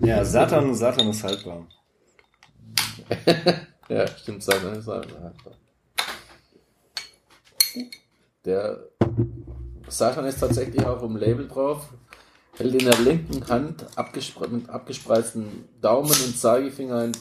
Ja, 0.00 0.24
Satan, 0.24 0.74
Satan 0.74 1.08
ist 1.08 1.24
haltbar. 1.24 1.66
ja, 3.88 4.06
stimmt, 4.06 4.42
Satan 4.42 4.78
ist 4.78 4.86
haltbar. 4.86 5.32
Der 8.44 8.78
Satan 9.88 10.26
ist 10.26 10.40
tatsächlich 10.40 10.84
auch 10.84 11.02
im 11.02 11.16
Label 11.16 11.48
drauf. 11.48 11.88
Hält 12.56 12.74
in 12.74 12.84
der 12.90 12.98
linken 12.98 13.48
Hand 13.48 13.86
abgespre 13.96 14.46
mit 14.48 14.68
abgespreizten 14.68 15.66
Daumen 15.80 16.10
und 16.10 16.38
Zeigefinger 16.38 16.98
ein 16.98 17.12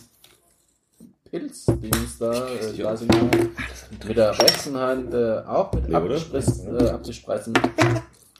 Pilzdings 1.31 2.19
da. 2.19 2.49
Äh, 2.49 2.77
da 2.77 2.97
sind 2.97 3.11
mit 4.05 4.17
der 4.17 4.37
rechten 4.37 4.77
Hand 4.77 5.13
äh, 5.13 5.39
auch 5.47 5.71
mit 5.73 5.87
Nee, 5.87 5.95
oder? 5.95 6.15
abgespreizt, 6.15 6.67
äh, 6.67 6.89
abgespreizten 6.89 7.53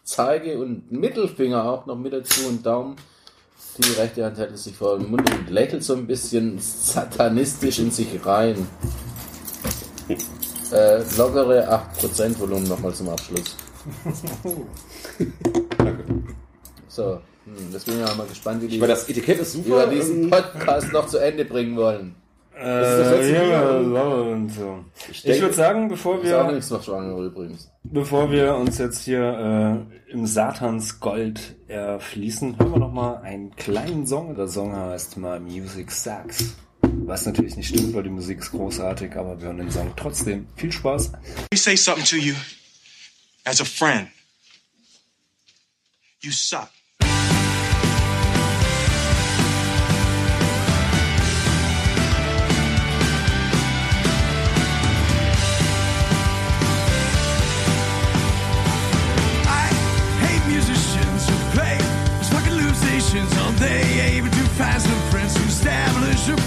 Zeige- 0.03 0.59
und 0.59 0.91
Mittelfinger 0.91 1.63
auch 1.65 1.85
noch 1.85 1.97
mit 1.97 2.13
dazu 2.13 2.47
und 2.47 2.65
Daumen. 2.65 2.95
Die 3.77 3.91
rechte 3.93 4.25
Hand 4.25 4.37
hält 4.37 4.51
es 4.51 4.65
sich 4.65 4.75
vor 4.75 4.99
den 4.99 5.09
Mund 5.09 5.29
und 5.33 5.49
lächelt 5.49 5.83
so 5.83 5.93
ein 5.95 6.05
bisschen 6.05 6.59
satanistisch 6.59 7.79
in 7.79 7.91
sich 7.91 8.07
rein. 8.25 8.67
Äh, 10.71 11.03
lockere 11.17 11.69
8% 12.01 12.39
Volumen 12.39 12.63
nochmal 12.67 12.91
zum 12.95 13.07
Abschluss. 13.09 13.55
So, 16.87 17.21
hm, 17.45 17.71
jetzt 17.71 17.85
bin 17.85 17.99
ich 17.99 18.07
ja 18.07 18.15
mal 18.15 18.25
gespannt, 18.27 18.61
wie, 18.63 18.67
die, 18.67 18.75
Ich 18.75 18.81
meine, 18.81 18.93
das 18.93 19.07
Etikett 19.07 19.39
ist 19.39 19.55
wie 19.55 19.65
wir 19.67 19.81
super. 19.81 19.87
diesen 19.87 20.23
ähm, 20.23 20.29
Podcast 20.31 20.91
noch 20.91 21.07
zu 21.07 21.17
Ende 21.19 21.45
bringen 21.45 21.75
wollen. 21.75 22.15
Das 22.55 23.11
letzte 23.11 23.35
Äh, 23.37 23.49
ja, 23.51 23.79
Bier? 23.79 24.31
und 24.31 24.49
so. 24.49 24.85
Ich, 25.11 25.21
denke- 25.23 25.41
würde 25.41 25.53
sagen, 25.55 25.87
bevor 25.89 26.21
Ist 26.23 26.33
auch 26.33 26.47
wir, 26.47 26.53
nichts 26.53 26.69
noch 26.69 26.83
schwanger 26.83 27.17
übrigens. 27.17 27.69
bevor 27.83 28.31
wir 28.31 28.55
uns 28.55 28.77
jetzt 28.77 29.03
hier 29.05 29.85
äh, 30.07 30.11
im 30.11 30.25
Satans 30.27 30.99
Gold 30.99 31.55
erfließen, 31.67 32.57
hören 32.59 32.71
wir 32.71 32.79
noch 32.79 32.91
mal 32.93 33.17
einen 33.17 33.55
kleinen 33.55 34.05
Song. 34.05 34.35
Der 34.35 34.47
Song 34.47 34.75
heißt 34.75 35.17
My 35.17 35.39
Music 35.39 35.91
Sucks. 35.91 36.53
Was 37.05 37.25
natürlich 37.25 37.55
nicht 37.57 37.69
stimmt, 37.69 37.93
weil 37.95 38.03
die 38.03 38.09
Musik 38.09 38.39
ist 38.39 38.51
großartig, 38.51 39.15
aber 39.15 39.39
wir 39.39 39.47
hören 39.47 39.57
den 39.57 39.71
Song 39.71 39.91
trotzdem. 39.95 40.47
Viel 40.55 40.71
Spaß. 40.71 41.11
me 41.51 41.57
say 41.57 41.75
something 41.75 42.05
to 42.05 42.17
you 42.17 42.33
as 43.45 43.59
a 43.61 43.65
friend. 43.65 44.07
You 46.21 46.31
suck. 46.31 46.69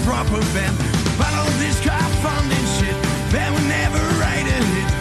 Proper 0.07 0.39
band. 0.55 0.75
But 1.19 1.31
all 1.35 1.51
this 1.63 1.77
crowdfunding 1.83 2.67
shit, 2.79 2.97
that 3.33 3.49
would 3.53 3.67
never 3.79 4.01
write 4.19 4.47
a 4.57 4.59
hit. 4.71 4.91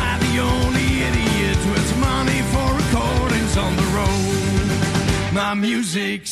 Not 0.00 0.16
the 0.26 0.34
only 0.40 0.88
idiot 1.08 1.60
with 1.72 1.88
money 2.00 2.40
for 2.52 2.68
recordings 2.82 3.54
on 3.64 3.72
the 3.80 3.88
road. 3.98 5.34
My 5.34 5.52
music 5.52 6.26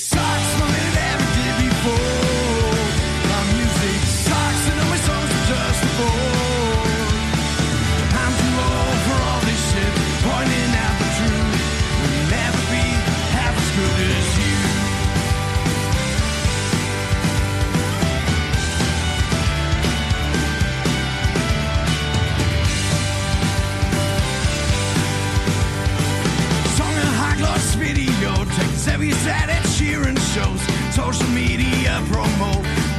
every 28.92 29.10
sad 29.24 29.48
Ed 29.48 29.64
Sheeran 29.74 30.16
shows. 30.34 30.60
Social 30.94 31.28
media 31.30 31.92
promo. 32.10 32.50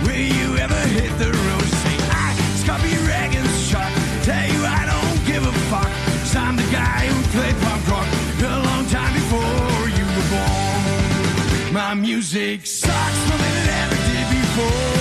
Will 0.05 0.27
you 0.39 0.57
ever 0.57 0.81
hit 0.97 1.11
the 1.19 1.31
road? 1.45 1.67
Say, 1.83 1.97
I, 2.25 2.29
Scotty 2.61 2.95
Reagan's 3.09 3.55
shot. 3.69 3.91
Tell 4.27 4.45
you 4.53 4.61
I 4.65 4.83
don't 4.91 5.19
give 5.29 5.43
a 5.45 5.53
fuck. 5.69 5.89
'Cause 6.19 6.35
I'm 6.35 6.55
the 6.55 6.69
guy 6.81 7.01
who 7.11 7.19
played 7.35 7.57
punk 7.65 7.87
rock 7.91 8.07
a 8.41 8.59
long 8.69 8.85
time 8.97 9.13
before 9.13 9.83
you 9.97 10.05
were 10.15 10.29
born. 10.33 11.73
My 11.73 11.93
music 11.93 12.65
sucks 12.65 13.19
more 13.27 13.37
than 13.43 13.55
it 13.61 13.69
ever 13.81 13.97
did 14.09 14.27
before. 14.39 14.92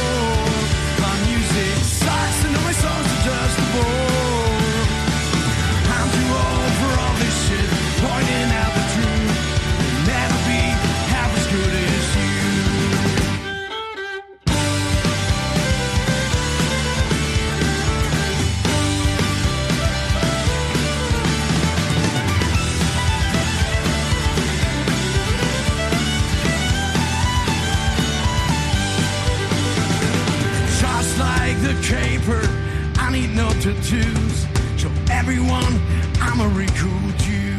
Show 33.93 34.91
everyone 35.11 35.79
I'm 36.19 36.41
a 36.41 36.67
cool 36.79 37.11
Jew. 37.19 37.59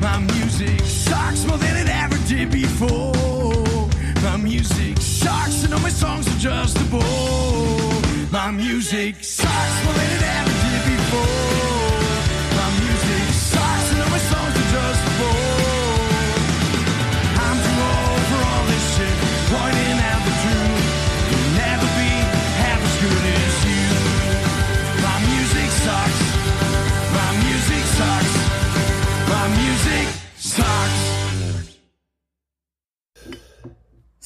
My 0.00 0.20
music 0.20 0.78
sucks 0.82 1.44
more 1.46 1.58
than 1.58 1.76
it 1.78 1.88
ever 1.88 2.16
did 2.28 2.52
before. 2.52 3.88
My 4.22 4.36
music 4.36 4.98
sucks 4.98 5.64
and 5.64 5.74
all 5.74 5.80
my 5.80 5.88
songs 5.88 6.28
are 6.28 6.38
just 6.38 6.76
a 6.76 6.84
bore. 6.84 8.30
My 8.30 8.52
music 8.52 9.16
sucks 9.24 9.84
more 9.84 9.94
than 9.94 10.10
it 10.12 10.22
ever 10.22 10.52
did 10.62 10.96
before. 10.96 11.61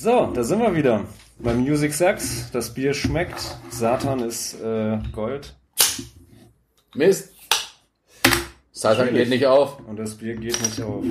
So, 0.06 0.30
da 0.32 0.44
sind 0.44 0.60
wir 0.60 0.72
wieder. 0.72 1.02
Beim 1.40 1.62
Music 1.62 1.92
Sucks. 1.92 2.48
Das 2.52 2.72
Bier 2.72 2.94
schmeckt. 2.94 3.40
Satan 3.70 4.20
ist 4.20 4.54
äh, 4.62 4.98
Gold. 5.10 5.56
Mist. 6.94 7.32
Satan 8.70 9.12
geht 9.12 9.30
nicht 9.30 9.46
auf. 9.46 9.80
Und 9.84 9.98
das 9.98 10.14
Bier 10.14 10.36
geht 10.36 10.62
nicht 10.62 10.80
auf. 10.80 11.02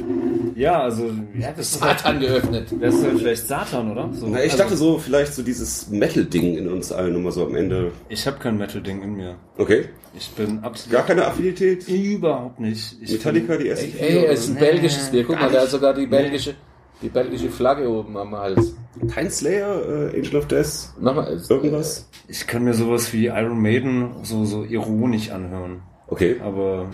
Ja, 0.56 0.80
also, 0.84 1.12
ja, 1.38 1.52
das 1.52 1.74
ist 1.74 1.82
Satan 1.82 2.22
geöffnet. 2.22 2.68
Das 2.80 2.96
ist 2.96 3.04
halt 3.04 3.18
vielleicht 3.18 3.46
Satan, 3.46 3.92
oder? 3.92 4.14
So. 4.14 4.28
Na, 4.28 4.42
ich 4.42 4.54
also, 4.54 4.64
dachte 4.64 4.78
so, 4.78 4.98
vielleicht 4.98 5.34
so 5.34 5.44
dieses 5.44 5.90
Metal-Ding 5.90 6.58
in 6.58 6.72
uns 6.72 6.94
allen 6.94 7.16
immer 7.16 7.34
so 7.34 7.48
am 7.48 7.56
Ende. 7.56 7.92
Ich 8.08 8.26
habe 8.26 8.40
kein 8.40 8.58
Metal-Ding 8.58 9.02
in 9.02 9.16
mir. 9.16 9.36
Okay. 9.58 9.90
Ich 10.18 10.30
bin 10.30 10.60
absolut. 10.60 10.94
Gar 10.94 11.06
keine 11.06 11.26
Affinität? 11.28 11.86
Überhaupt 11.90 12.62
nicht. 12.62 12.96
Ich 13.02 13.12
Metallica, 13.12 13.58
die 13.58 13.68
ersten 13.68 13.98
Ey, 13.98 14.12
vier? 14.12 14.30
es 14.30 14.40
ist 14.46 14.50
ein 14.52 14.56
belgisches 14.56 15.10
Bier. 15.10 15.26
Guck 15.26 15.38
mal, 15.38 15.52
da 15.52 15.64
ist 15.64 15.72
sogar 15.72 15.94
die 15.94 16.08
belgische, 16.08 16.56
die 17.02 17.10
belgische 17.10 17.50
Flagge 17.50 17.90
oben 17.90 18.18
am 18.18 18.36
Hals. 18.36 18.74
Kein 19.14 19.30
Slayer, 19.30 20.12
äh, 20.14 20.18
Angel 20.18 20.38
of 20.38 20.48
Death, 20.48 20.94
Nochmal. 21.00 21.38
irgendwas? 21.50 22.10
Ich 22.28 22.48
kann 22.48 22.64
mir 22.64 22.74
sowas 22.74 23.12
wie 23.14 23.26
Iron 23.28 23.62
Maiden 23.62 24.12
so, 24.24 24.46
so 24.46 24.64
ironisch 24.64 25.30
anhören. 25.32 25.82
Okay. 26.08 26.38
Aber 26.44 26.88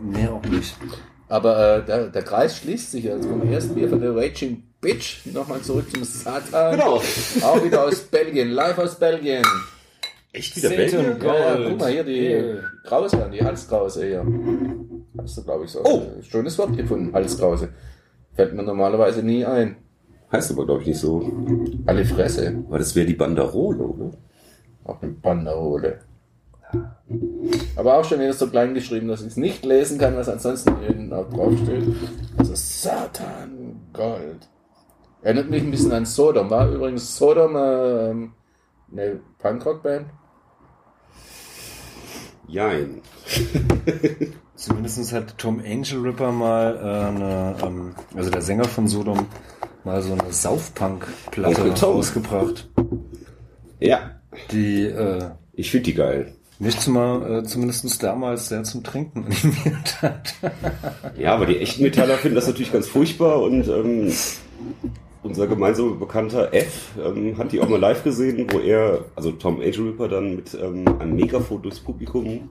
mehr 0.00 0.32
auch 0.32 0.42
nicht. 0.44 0.76
Aber 1.28 1.78
äh, 1.78 1.84
der, 1.84 2.08
der 2.08 2.22
Kreis 2.22 2.56
schließt 2.58 2.92
sich. 2.92 3.10
Also 3.10 3.28
vom 3.28 3.50
ersten 3.50 3.74
Bier 3.74 3.88
von 3.88 4.00
der 4.00 4.14
Raging 4.14 4.62
Bitch 4.80 5.26
nochmal 5.26 5.60
zurück 5.60 5.86
zum 5.92 6.04
Satan. 6.04 6.72
Genau. 6.72 7.02
Auch 7.42 7.64
wieder 7.64 7.84
aus 7.84 8.00
Belgien, 8.02 8.50
live 8.50 8.78
aus 8.78 8.94
Belgien. 8.98 9.42
Echt 10.32 10.56
wieder 10.56 10.68
Satan 10.68 11.18
Belgier? 11.18 11.26
Ja, 11.34 11.58
ja, 11.60 11.68
guck 11.70 11.80
mal 11.80 11.90
hier, 11.90 12.04
die 12.04 12.12
Yeah. 12.28 12.62
Krause, 12.84 13.30
die 13.32 13.42
Halskrause 13.42 14.06
hier. 14.06 14.26
Hast 15.20 15.38
du, 15.38 15.42
glaube 15.44 15.64
ich, 15.64 15.70
so 15.70 15.80
Oh. 15.84 16.02
ein 16.16 16.22
schönes 16.22 16.56
Wort 16.58 16.76
gefunden, 16.76 17.12
Halskrause. 17.12 17.70
Fällt 18.38 18.54
mir 18.54 18.62
normalerweise 18.62 19.20
nie 19.24 19.44
ein. 19.44 19.78
Heißt 20.30 20.52
aber, 20.52 20.64
glaube 20.64 20.82
ich, 20.82 20.86
nicht 20.86 21.00
so. 21.00 21.28
Alle 21.86 22.04
Fresse. 22.04 22.62
Aber 22.68 22.78
das 22.78 22.94
wäre 22.94 23.04
die 23.04 23.16
Banderole, 23.16 23.82
oder? 23.82 24.12
Auch 24.84 25.02
eine 25.02 25.10
Banderole. 25.10 25.98
Aber 27.74 27.98
auch 27.98 28.04
schon 28.04 28.20
wieder 28.20 28.32
so 28.32 28.46
klein 28.46 28.74
geschrieben, 28.74 29.08
dass 29.08 29.22
ich 29.22 29.26
es 29.26 29.36
nicht 29.38 29.64
lesen 29.64 29.98
kann, 29.98 30.14
was 30.14 30.28
ansonsten 30.28 30.78
hinten 30.78 31.12
auch 31.12 31.28
draufsteht. 31.28 31.82
Also 32.36 32.52
Satan 32.54 33.80
Gold. 33.92 34.48
Erinnert 35.22 35.50
mich 35.50 35.64
ein 35.64 35.72
bisschen 35.72 35.90
an 35.90 36.06
Sodom. 36.06 36.48
War 36.48 36.70
übrigens 36.70 37.16
Sodom 37.16 37.56
ähm, 37.56 38.32
eine 38.92 39.18
Punkrock-Band? 39.40 40.06
Jein. 42.46 43.02
Zumindest 44.58 45.12
hat 45.12 45.38
Tom 45.38 45.60
Angel 45.64 46.00
Ripper 46.00 46.32
mal 46.32 46.74
äh, 46.76 46.80
eine, 46.80 47.54
ähm, 47.64 47.94
also 48.16 48.28
der 48.28 48.42
Sänger 48.42 48.64
von 48.64 48.88
Sodom, 48.88 49.26
mal 49.84 50.02
so 50.02 50.12
eine 50.14 50.32
Saufpunk-Platte 50.32 51.80
rausgebracht, 51.80 52.68
Ja. 53.78 54.10
die 54.50 54.82
äh, 54.82 55.30
Ich 55.52 55.70
finde 55.70 55.84
die 55.84 55.94
geil. 55.94 56.34
mich 56.58 56.76
zumal, 56.80 57.38
äh, 57.38 57.44
zumindest 57.44 58.02
damals 58.02 58.48
sehr 58.48 58.64
zum 58.64 58.82
Trinken 58.82 59.26
animiert 59.26 60.02
hat. 60.02 60.34
Ja, 61.16 61.34
aber 61.36 61.46
die 61.46 61.58
echten 61.58 61.84
Metaller 61.84 62.16
finden 62.16 62.34
das 62.34 62.48
natürlich 62.48 62.72
ganz 62.72 62.88
furchtbar 62.88 63.40
und 63.40 63.68
ähm, 63.68 64.12
unser 65.22 65.46
gemeinsamer 65.46 65.94
Bekannter 65.94 66.52
F 66.52 66.94
ähm, 67.00 67.38
hat 67.38 67.52
die 67.52 67.60
auch 67.60 67.68
mal 67.68 67.78
live 67.78 68.02
gesehen, 68.02 68.48
wo 68.50 68.58
er, 68.58 69.04
also 69.14 69.30
Tom 69.30 69.60
Angel 69.60 69.86
Ripper, 69.90 70.08
dann 70.08 70.34
mit 70.34 70.52
ähm, 70.60 70.84
einem 70.98 71.14
Megafon 71.14 71.62
durchs 71.62 71.78
Publikum 71.78 72.48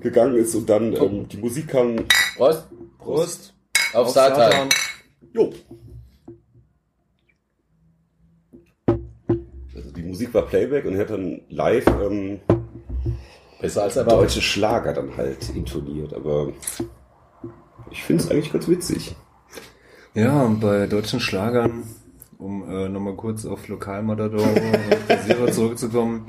gegangen 0.00 0.36
ist 0.36 0.54
und 0.54 0.68
dann 0.68 0.94
ähm, 0.94 1.28
die 1.28 1.36
Musik 1.38 1.68
kam. 1.68 1.96
Prost. 2.36 2.68
Prost. 2.98 3.54
Auf, 3.92 4.10
Satan. 4.10 4.68
Jo. 5.32 5.52
Also 9.74 9.90
die 9.92 10.02
Musik 10.02 10.32
war 10.34 10.42
Playback 10.42 10.84
und 10.84 10.94
er 10.94 11.00
hat 11.00 11.10
dann 11.10 11.40
live 11.48 11.86
ähm, 11.86 12.40
Besser 13.60 13.84
als 13.84 13.96
erwartet. 13.96 14.20
deutsche 14.20 14.42
Schlager 14.42 14.92
dann 14.92 15.16
halt 15.16 15.48
intoniert, 15.54 16.12
aber 16.12 16.52
ich 17.90 18.02
finde 18.02 18.22
es 18.22 18.30
eigentlich 18.30 18.52
ganz 18.52 18.68
witzig. 18.68 19.16
Ja, 20.14 20.42
und 20.42 20.60
bei 20.60 20.86
deutschen 20.86 21.18
Schlagern, 21.18 21.84
um 22.38 22.68
äh, 22.68 22.88
nochmal 22.88 23.16
kurz 23.16 23.46
auf 23.46 23.66
Lokalmatador 23.68 24.42
und 24.42 25.10
Rasierer 25.10 25.50
zurückzukommen, 25.50 26.28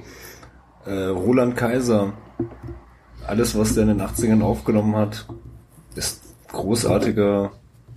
äh, 0.86 1.06
Roland 1.08 1.56
Kaiser, 1.56 2.14
alles, 3.28 3.58
was 3.58 3.74
der 3.74 3.84
in 3.84 3.98
den 3.98 4.02
80ern 4.02 4.42
aufgenommen 4.42 4.96
hat, 4.96 5.26
ist 5.96 6.22
großartiger 6.50 7.52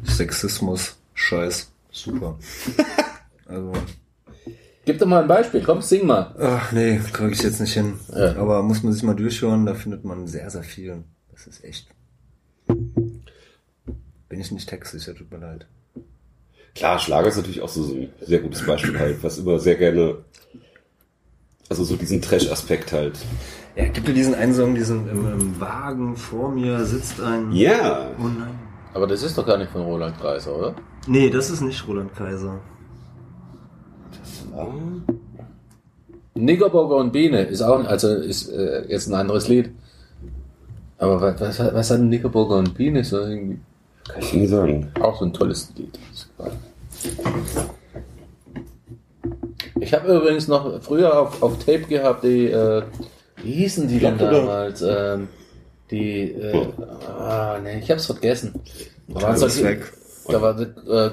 Sexismus, 0.04 0.96
Scheiß, 1.14 1.70
super. 1.90 2.38
Also, 3.46 3.72
Gib 4.84 4.98
doch 4.98 5.06
mal 5.06 5.22
ein 5.22 5.28
Beispiel. 5.28 5.62
Komm, 5.62 5.80
sing 5.80 6.06
mal. 6.06 6.34
ach 6.38 6.70
nee, 6.72 7.00
kriege 7.14 7.32
ich 7.32 7.42
jetzt 7.42 7.60
nicht 7.60 7.72
hin. 7.72 7.94
Ja. 8.14 8.36
Aber 8.36 8.62
muss 8.62 8.82
man 8.82 8.92
sich 8.92 9.02
mal 9.02 9.16
durchhören, 9.16 9.64
da 9.64 9.72
findet 9.72 10.04
man 10.04 10.26
sehr, 10.26 10.50
sehr 10.50 10.62
viel. 10.62 11.04
Das 11.32 11.46
ist 11.46 11.64
echt. 11.64 11.88
Bin 12.66 14.40
ich 14.40 14.52
nicht 14.52 14.68
textsicher, 14.68 15.14
tut 15.14 15.30
mir 15.30 15.38
leid. 15.38 15.66
Klar, 16.74 16.98
Schlager 16.98 17.28
ist 17.28 17.36
natürlich 17.36 17.62
auch 17.62 17.68
so 17.70 17.82
so 17.82 17.94
ein 17.94 18.12
sehr 18.20 18.40
gutes 18.40 18.64
Beispiel 18.66 18.98
halt, 18.98 19.22
was 19.22 19.38
immer 19.38 19.58
sehr 19.58 19.76
gerne 19.76 20.16
Also 21.70 21.84
so 21.84 21.96
diesen 21.96 22.20
Trash-Aspekt 22.20 22.92
halt. 22.92 23.18
Ja, 23.78 23.84
gibt 23.86 24.08
ja 24.08 24.12
diesen 24.14 24.34
einen 24.34 24.52
Song, 24.54 24.74
diesen 24.74 25.08
im, 25.08 25.26
im 25.40 25.60
Wagen 25.60 26.16
vor 26.16 26.50
mir 26.50 26.84
sitzt 26.84 27.20
ein. 27.20 27.52
Ja. 27.52 28.10
Oh 28.18 28.24
nein. 28.24 28.58
Aber 28.92 29.06
das 29.06 29.22
ist 29.22 29.38
doch 29.38 29.46
gar 29.46 29.56
nicht 29.56 29.70
von 29.70 29.82
Roland 29.82 30.18
Kreiser, 30.20 30.56
oder? 30.58 30.74
Nee, 31.06 31.30
das 31.30 31.48
ist 31.48 31.60
nicht 31.60 31.86
Roland 31.86 32.12
Kaiser. 32.16 32.58
Knickerbocker 36.34 36.96
und 36.96 37.12
Biene 37.12 37.42
ist 37.42 37.62
auch, 37.62 37.84
also 37.84 38.08
ist 38.14 38.48
äh, 38.50 38.84
jetzt 38.88 39.06
ein 39.08 39.14
anderes 39.14 39.48
Lied. 39.48 39.70
Aber 40.98 41.20
was, 41.20 41.40
was, 41.40 41.60
hat- 41.60 41.74
was 41.74 41.90
hat 41.90 42.00
Knickerbocker 42.00 42.56
und 42.56 42.74
Biene 42.74 43.04
so 43.04 43.18
irgendwie? 43.20 43.60
Kann 44.08 44.22
ich 44.22 44.32
nicht 44.34 44.50
sagen. 44.50 44.90
Auch 45.00 45.18
so 45.20 45.26
ein 45.26 45.32
tolles 45.32 45.72
Lied. 45.76 45.96
Ich 49.80 49.94
habe 49.94 50.16
übrigens 50.16 50.48
noch 50.48 50.82
früher 50.82 51.20
auf, 51.20 51.42
auf 51.42 51.58
Tape 51.58 51.82
gehabt, 51.82 52.24
die, 52.24 52.46
äh, 52.46 52.82
wie 53.42 53.52
hießen 53.52 53.88
die 53.88 53.98
denn 53.98 54.18
damals? 54.18 54.82
Ähm, 54.82 55.28
die, 55.90 56.32
äh, 56.32 56.66
ah, 57.06 57.58
nee, 57.62 57.78
ich 57.78 57.90
hab's 57.90 58.06
vergessen. 58.06 58.60
Da 59.08 59.14
waren 59.16 59.24
Alles 59.24 59.40
solche- 59.40 59.64
weg. 59.64 59.92
Da 60.28 60.42
war 60.42 60.60
äh, 60.60 61.10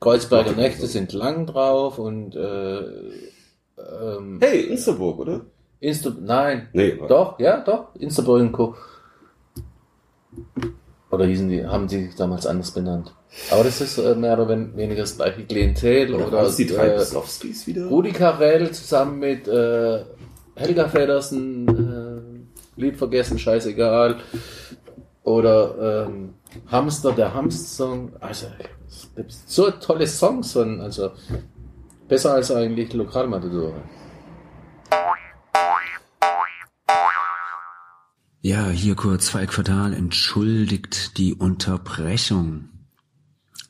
Kreuzberger 0.00 0.52
Nächte 0.52 0.86
sind 0.86 1.12
lang 1.14 1.46
drauf 1.46 1.98
und 1.98 2.36
äh, 2.36 2.78
ähm, 2.78 4.38
Hey, 4.40 4.60
Instaburg, 4.64 5.18
oder? 5.20 5.40
Insta 5.80 6.12
nein. 6.20 6.68
Nee. 6.72 6.98
Doch, 7.08 7.38
ja, 7.40 7.60
doch. 7.60 7.94
Instaburg 7.94 8.40
und 8.42 8.52
Co. 8.52 8.74
Oder 11.10 11.24
hießen 11.26 11.48
die, 11.48 11.64
haben 11.64 11.88
die 11.88 12.04
sich 12.06 12.14
damals 12.16 12.46
anders 12.46 12.70
benannt. 12.72 13.14
Aber 13.50 13.64
das 13.64 13.80
ist 13.80 13.96
äh, 13.98 14.14
mehr 14.14 14.34
oder 14.34 14.48
wen- 14.48 14.76
weniger 14.76 15.02
das 15.02 15.16
gleiche 15.16 15.44
Klientel 15.44 16.14
Oder 16.14 16.26
oder, 16.28 16.50
die 16.50 16.66
drei 16.66 16.88
äh, 16.88 16.96
Beslowskis 16.98 17.66
wieder? 17.66 17.86
Rudi 17.86 18.12
Carell 18.12 18.70
zusammen 18.72 19.18
mit 19.18 19.48
äh, 19.48 20.00
Helga 20.58 20.88
Feddersen, 20.88 21.68
äh, 21.68 22.80
Lied 22.80 22.96
vergessen, 22.96 23.38
scheißegal. 23.38 24.16
Oder 25.22 26.06
ähm, 26.06 26.34
Hamster, 26.66 27.12
der 27.12 27.32
Hamster-Song. 27.32 28.12
Also, 28.18 28.46
so 29.46 29.70
tolle 29.70 30.06
Songs 30.06 30.52
von, 30.52 30.80
also 30.80 31.12
besser 32.08 32.32
als 32.32 32.50
eigentlich 32.50 32.92
Lokalmatadore. 32.92 33.82
Ja, 38.40 38.68
hier 38.68 38.96
kurz 38.96 39.28
Falk 39.28 39.52
Fatal 39.52 39.92
entschuldigt 39.92 41.18
die 41.18 41.34
Unterbrechung. 41.34 42.70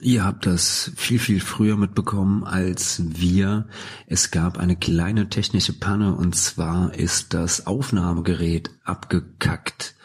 Ihr 0.01 0.25
habt 0.25 0.47
das 0.47 0.93
viel, 0.95 1.19
viel 1.19 1.41
früher 1.41 1.77
mitbekommen 1.77 2.45
als 2.45 3.03
wir. 3.05 3.67
Es 4.07 4.31
gab 4.31 4.57
eine 4.57 4.77
kleine 4.77 5.29
technische 5.29 5.73
Panne 5.73 6.15
und 6.15 6.37
zwar 6.37 6.95
ist 6.95 7.35
das 7.35 7.67
Aufnahmegerät 7.67 8.71
abgekackt. 8.85 9.97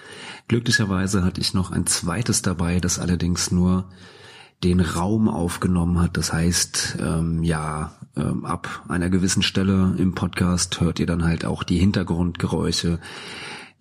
Glücklicherweise 0.48 1.24
hatte 1.24 1.42
ich 1.42 1.54
noch 1.54 1.72
ein 1.72 1.86
zweites 1.86 2.42
dabei, 2.42 2.80
das 2.80 2.98
allerdings 2.98 3.52
nur 3.52 3.90
den 4.64 4.80
Raum 4.80 5.30
aufgenommen 5.30 6.00
hat. 6.00 6.18
Das 6.18 6.34
heißt, 6.34 6.98
ähm, 7.00 7.44
ja, 7.44 7.92
ähm, 8.16 8.46
ab 8.46 8.84
einer 8.88 9.12
gewissen 9.12 9.44
Stelle 9.44 9.94
im 9.98 10.16
Podcast 10.16 10.82
hört 10.82 11.00
ihr 11.00 11.06
dann 11.06 11.24
halt 11.24 11.46
auch 11.46 11.64
die 11.64 11.78
Hintergrundgeräusche. 11.78 13.00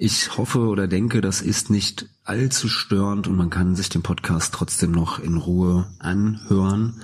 Ich 0.05 0.37
hoffe 0.37 0.67
oder 0.67 0.89
denke, 0.89 1.21
das 1.21 1.41
ist 1.43 1.71
nicht 1.71 2.09
allzu 2.25 2.67
störend 2.67 3.29
und 3.29 3.37
man 3.37 3.51
kann 3.51 3.77
sich 3.77 3.89
den 3.89 4.03
Podcast 4.03 4.53
trotzdem 4.53 4.91
noch 4.91 5.21
in 5.21 5.37
Ruhe 5.37 5.87
anhören. 6.01 7.03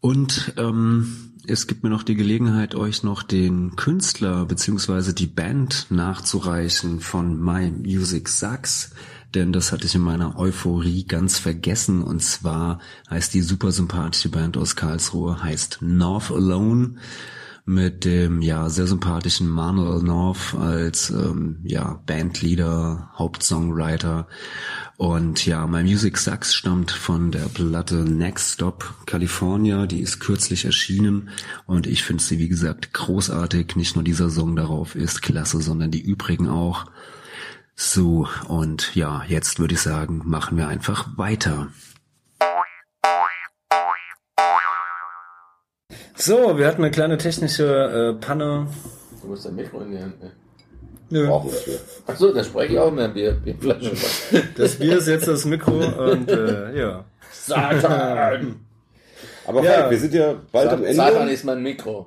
Und 0.00 0.54
ähm, 0.58 1.32
es 1.44 1.66
gibt 1.66 1.82
mir 1.82 1.90
noch 1.90 2.04
die 2.04 2.14
Gelegenheit, 2.14 2.76
euch 2.76 3.02
noch 3.02 3.24
den 3.24 3.74
Künstler 3.74 4.44
beziehungsweise 4.44 5.12
die 5.12 5.26
Band 5.26 5.88
nachzureichen 5.90 7.00
von 7.00 7.42
My 7.42 7.72
Music 7.72 8.28
Sucks, 8.28 8.92
denn 9.34 9.52
das 9.52 9.72
hatte 9.72 9.86
ich 9.86 9.96
in 9.96 10.02
meiner 10.02 10.38
Euphorie 10.38 11.04
ganz 11.04 11.40
vergessen. 11.40 12.04
Und 12.04 12.22
zwar 12.22 12.78
heißt 13.10 13.34
die 13.34 13.42
super 13.42 13.72
sympathische 13.72 14.28
Band 14.28 14.56
aus 14.56 14.76
Karlsruhe, 14.76 15.42
heißt 15.42 15.78
North 15.80 16.30
Alone 16.30 16.94
mit 17.64 18.04
dem 18.04 18.42
ja 18.42 18.68
sehr 18.68 18.86
sympathischen 18.86 19.48
Manuel 19.48 20.02
North 20.02 20.54
als 20.58 21.10
ähm, 21.10 21.60
ja 21.64 22.00
Bandleader, 22.06 23.10
Hauptsongwriter 23.16 24.26
und 25.02 25.46
ja, 25.46 25.66
My 25.66 25.82
Music 25.82 26.16
Sucks 26.16 26.54
stammt 26.54 26.92
von 26.92 27.32
der 27.32 27.46
Platte 27.46 28.04
Next 28.04 28.54
Stop 28.54 28.94
California, 29.04 29.86
die 29.86 30.00
ist 30.00 30.20
kürzlich 30.20 30.64
erschienen 30.64 31.30
und 31.66 31.88
ich 31.88 32.04
finde 32.04 32.22
sie 32.22 32.38
wie 32.38 32.48
gesagt 32.48 32.92
großartig. 32.92 33.74
Nicht 33.74 33.96
nur 33.96 34.04
dieser 34.04 34.30
Song 34.30 34.54
darauf 34.54 34.94
ist 34.94 35.20
klasse, 35.20 35.60
sondern 35.60 35.90
die 35.90 36.00
übrigen 36.00 36.48
auch. 36.48 36.86
So 37.74 38.28
und 38.46 38.94
ja, 38.94 39.24
jetzt 39.26 39.58
würde 39.58 39.74
ich 39.74 39.80
sagen, 39.80 40.22
machen 40.24 40.56
wir 40.56 40.68
einfach 40.68 41.18
weiter. 41.18 41.68
So, 46.24 46.56
wir 46.56 46.68
hatten 46.68 46.82
eine 46.82 46.92
kleine 46.92 47.18
technische 47.18 48.14
äh, 48.16 48.24
Panne. 48.24 48.68
Du 49.20 49.26
musst 49.26 49.44
dein 49.44 49.56
Mikro 49.56 49.80
in 49.80 49.90
die 49.90 49.98
Hand 49.98 50.20
nehmen. 50.22 50.34
Nö. 51.10 51.28
Achso, 52.06 52.32
da 52.32 52.44
spreche 52.44 52.74
ich 52.74 52.78
auch 52.78 52.92
mehr 52.92 53.08
Bier. 53.08 53.32
Bierflaschen. 53.32 53.90
Das 54.56 54.76
Bier 54.76 54.98
ist 54.98 55.08
jetzt 55.08 55.26
das 55.26 55.44
Mikro 55.46 55.72
und 55.72 56.30
äh, 56.30 56.78
ja. 56.78 57.04
Satan! 57.32 58.60
Aber 59.48 59.64
Ja. 59.64 59.72
Falk, 59.72 59.90
wir 59.90 59.98
sind 59.98 60.14
ja 60.14 60.36
bald 60.52 60.68
am 60.70 60.84
Ende. 60.84 60.94
Satan 60.94 61.26
ist 61.26 61.44
mein 61.44 61.60
Mikro. 61.60 62.06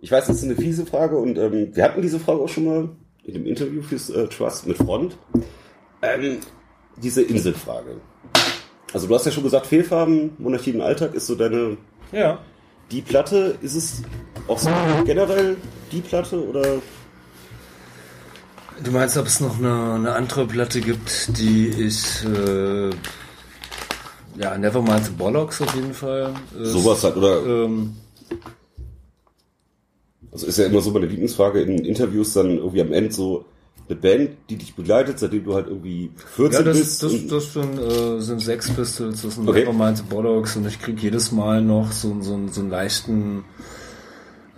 Ich 0.00 0.12
weiß, 0.12 0.28
das 0.28 0.36
ist 0.36 0.44
eine 0.44 0.54
fiese 0.54 0.86
Frage 0.86 1.16
und 1.16 1.36
ähm, 1.36 1.74
wir 1.74 1.82
hatten 1.82 2.02
diese 2.02 2.20
Frage 2.20 2.42
auch 2.42 2.48
schon 2.48 2.64
mal 2.64 2.88
in 3.24 3.34
dem 3.34 3.44
Interview 3.44 3.82
fürs 3.82 4.08
äh, 4.08 4.28
Trust 4.28 4.68
mit 4.68 4.76
Front. 4.76 5.18
Ähm, 6.00 6.38
diese 7.02 7.22
Inselfrage. 7.22 7.96
Also 8.92 9.08
du 9.08 9.14
hast 9.16 9.26
ja 9.26 9.32
schon 9.32 9.42
gesagt, 9.42 9.66
Fehlfarben, 9.66 10.36
Monarchie 10.38 10.70
im 10.70 10.80
Alltag 10.80 11.12
ist 11.14 11.26
so 11.26 11.34
deine 11.34 11.76
Ja. 12.12 12.38
Die 12.90 13.02
Platte. 13.02 13.56
Ist 13.62 13.74
es 13.74 14.02
auch 14.48 14.58
so 14.58 14.70
generell 15.04 15.56
die 15.92 16.00
Platte 16.00 16.46
oder 16.46 16.80
Du 18.84 18.90
meinst, 18.90 19.16
ob 19.16 19.26
es 19.26 19.40
noch 19.40 19.58
eine, 19.58 19.94
eine 19.94 20.12
andere 20.12 20.46
Platte 20.46 20.80
gibt, 20.80 21.38
die 21.38 21.68
ich 21.68 22.22
äh, 22.24 22.90
ja, 24.38 24.58
Nevermind 24.58 25.06
the 25.06 25.12
Bollocks 25.12 25.62
auf 25.62 25.74
jeden 25.74 25.94
Fall. 25.94 26.34
Ist, 26.60 26.72
sowas 26.72 27.02
halt 27.02 27.16
oder 27.16 27.44
Ähm, 27.44 27.96
also 30.30 30.46
ist 30.46 30.58
ja 30.58 30.66
immer 30.66 30.82
so 30.82 30.90
meine 30.90 31.06
Lieblingsfrage 31.06 31.62
in 31.62 31.84
Interviews 31.86 32.34
dann 32.34 32.58
irgendwie 32.58 32.82
am 32.82 32.92
Ende 32.92 33.12
so 33.12 33.46
eine 33.88 33.98
Band, 33.98 34.30
die 34.50 34.56
dich 34.56 34.74
begleitet, 34.74 35.18
seitdem 35.18 35.44
du 35.44 35.54
halt 35.54 35.68
irgendwie 35.68 36.10
14 36.34 36.58
ja, 36.58 36.64
das, 36.64 36.78
bist. 36.78 37.02
das, 37.02 37.26
das 37.28 37.52
sind, 37.52 37.78
äh, 37.78 38.20
sind 38.20 38.40
Sex 38.40 38.70
Pistols, 38.70 39.22
das 39.22 39.34
sind 39.36 39.48
Okay. 39.48 39.60
Nevermind 39.60 40.08
Bollocks 40.08 40.56
und 40.56 40.66
ich 40.66 40.80
krieg 40.80 41.00
jedes 41.00 41.32
Mal 41.32 41.62
noch 41.62 41.92
so, 41.92 42.20
so, 42.20 42.38
so 42.50 42.60
einen 42.60 42.70
leichten 42.70 43.44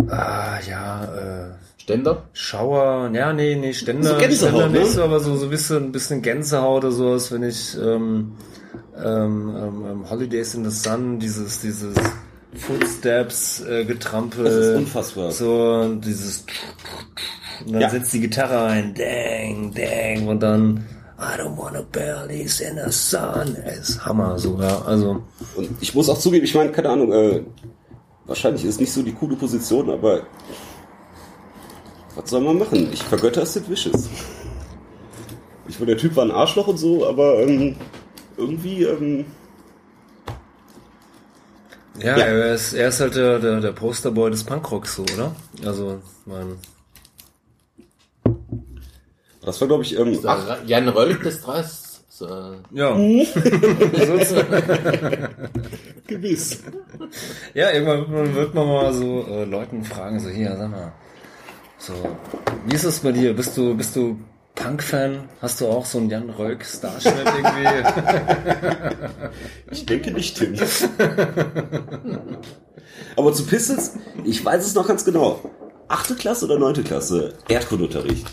ah, 0.08 0.58
ja, 0.68 1.05
äh, 1.05 1.50
Ständer? 1.76 2.24
Schauer, 2.32 3.10
ja, 3.12 3.32
nee, 3.32 3.57
nee, 3.57 3.73
Ständer, 3.73 4.10
So 4.10 4.16
Gänsehaut, 4.18 4.60
Ständer 4.60 4.68
nicht 4.68 4.89
ne? 4.89 4.92
so, 4.92 5.02
aber 5.02 5.20
so, 5.20 5.36
so 5.36 5.44
ein 5.44 5.50
bisschen, 5.50 5.84
ein 5.84 5.92
bisschen 5.92 6.23
Gänsehaut 6.23 6.84
oder 6.84 6.92
sowas, 6.92 7.32
wenn 7.32 7.42
ich 7.42 7.76
ähm, 7.76 8.32
ähm, 8.97 9.55
ähm, 9.57 9.84
ähm, 9.90 10.10
Holidays 10.10 10.55
in 10.55 10.65
the 10.65 10.70
Sun, 10.70 11.18
dieses, 11.18 11.60
dieses 11.60 11.94
Footsteps 12.55 13.60
äh, 13.60 13.84
getrampel. 13.84 14.44
Das 14.44 14.55
ist 14.55 14.76
unfassbar. 14.76 15.31
So, 15.32 15.94
dieses 15.97 16.44
und 17.65 17.73
dann 17.73 17.83
Ja. 17.83 17.91
setzt 17.91 18.12
die 18.12 18.20
Gitarre 18.20 18.65
ein, 18.67 18.95
dang, 18.95 19.73
dang, 19.75 20.28
und 20.28 20.41
dann 20.43 20.85
I 21.20 21.41
don't 21.41 21.57
wanna 21.57 21.83
bellies 21.83 22.61
in 22.61 22.77
the 22.77 22.93
sun. 22.93 23.57
Ist 23.81 24.05
Hammer, 24.05 24.39
so, 24.39 24.57
ja, 24.61 24.83
also. 24.83 25.23
Und 25.57 25.70
ich 25.81 25.93
muss 25.95 26.09
auch 26.09 26.19
zugeben, 26.19 26.45
ich 26.45 26.55
meine, 26.55 26.70
keine 26.70 26.91
Ahnung, 26.91 27.12
äh, 27.12 27.43
wahrscheinlich 28.27 28.65
ist 28.65 28.78
nicht 28.81 28.93
so 28.93 29.03
die 29.03 29.12
coole 29.12 29.35
Position, 29.35 29.91
aber 29.91 30.23
was 32.15 32.31
soll 32.31 32.41
man 32.43 32.59
machen? 32.59 32.89
Ich 32.93 33.03
vergötter 33.03 33.45
Sid 33.45 33.69
Vicious. 33.69 34.09
Ich 35.67 35.78
meine, 35.81 35.93
der 35.93 35.99
Typ 35.99 36.15
war 36.17 36.25
ein 36.25 36.31
Arschloch 36.31 36.69
und 36.69 36.77
so, 36.78 37.07
aber 37.07 37.41
ähm, 37.41 37.75
irgendwie, 38.37 38.85
ähm, 38.85 39.25
Ja, 42.01 42.17
Ja. 42.17 42.25
Er, 42.27 42.55
ist, 42.55 42.75
er 42.75 42.89
ist 42.89 43.01
halt 43.01 43.17
der, 43.17 43.41
der, 43.41 43.61
der 43.61 43.73
Posterboy 43.73 44.31
des 44.31 44.45
Punkrocks, 44.45 44.95
so, 44.95 45.03
oder? 45.03 45.35
Also, 45.67 46.01
man. 46.27 46.57
Das 49.49 49.60
war, 49.60 49.68
glaube 49.68 49.83
ich, 49.83 49.99
ähm, 49.99 50.18
ach, 50.25 50.47
Der 50.47 50.59
Jan 50.67 50.89
Rölk 50.89 51.23
des 51.23 51.43
Dreis. 51.43 52.01
So, 52.09 52.27
Ja. 52.73 52.97
gewiss. 56.07 56.62
Ja, 57.55 57.70
irgendwann 57.70 58.35
wird 58.35 58.55
man 58.55 58.67
mal 58.67 58.93
so 58.93 59.25
äh, 59.28 59.44
Leuten 59.44 59.85
fragen, 59.85 60.18
so 60.20 60.28
hier, 60.28 60.55
sag 60.57 60.70
mal, 60.70 60.93
so, 61.78 61.93
wie 62.67 62.75
ist 62.75 62.85
es 62.85 63.01
bei 63.01 63.12
dir? 63.12 63.35
Bist 63.35 63.57
du, 63.57 63.77
bist 63.77 63.94
du 63.94 64.18
Punk-Fan? 64.57 65.28
Hast 65.41 65.60
du 65.60 65.68
auch 65.68 65.86
so 65.86 65.99
einen 65.99 66.10
Jan 66.10 66.31
Rölk 66.31 66.65
Starschnitt 66.65 67.15
irgendwie? 67.25 67.68
Ich 69.70 69.86
denke 69.86 70.10
nicht, 70.10 70.36
Tim. 70.36 70.57
aber 73.17 73.33
zu 73.33 73.47
Pistols, 73.47 73.94
ich 74.25 74.44
weiß 74.44 74.67
es 74.67 74.75
noch 74.75 74.89
ganz 74.89 75.05
genau. 75.05 75.39
achte 75.86 76.17
Klasse 76.17 76.47
oder 76.47 76.59
neunte 76.59 76.83
Klasse 76.83 77.35
Erdkundeunterricht. 77.49 78.27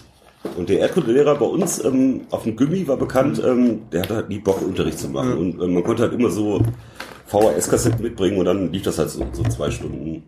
Und 0.57 0.69
der 0.69 0.79
Erdkundelehrer 0.79 1.35
bei 1.35 1.45
uns 1.45 1.83
ähm, 1.83 2.21
auf 2.31 2.43
dem 2.43 2.55
Gimmi 2.55 2.87
war 2.87 2.97
bekannt, 2.97 3.41
ähm, 3.45 3.89
der 3.91 4.03
hatte 4.03 4.15
halt 4.15 4.29
nie 4.29 4.39
Bock, 4.39 4.61
Unterricht 4.61 4.99
zu 4.99 5.09
machen. 5.09 5.37
Und 5.37 5.61
ähm, 5.61 5.73
man 5.73 5.83
konnte 5.83 6.03
halt 6.03 6.13
immer 6.13 6.29
so 6.29 6.61
VHS-Kassetten 7.27 8.01
mitbringen 8.01 8.37
und 8.37 8.45
dann 8.45 8.71
lief 8.71 8.83
das 8.83 8.99
halt 8.99 9.09
so, 9.09 9.25
so 9.31 9.43
zwei 9.43 9.71
Stunden. 9.71 10.23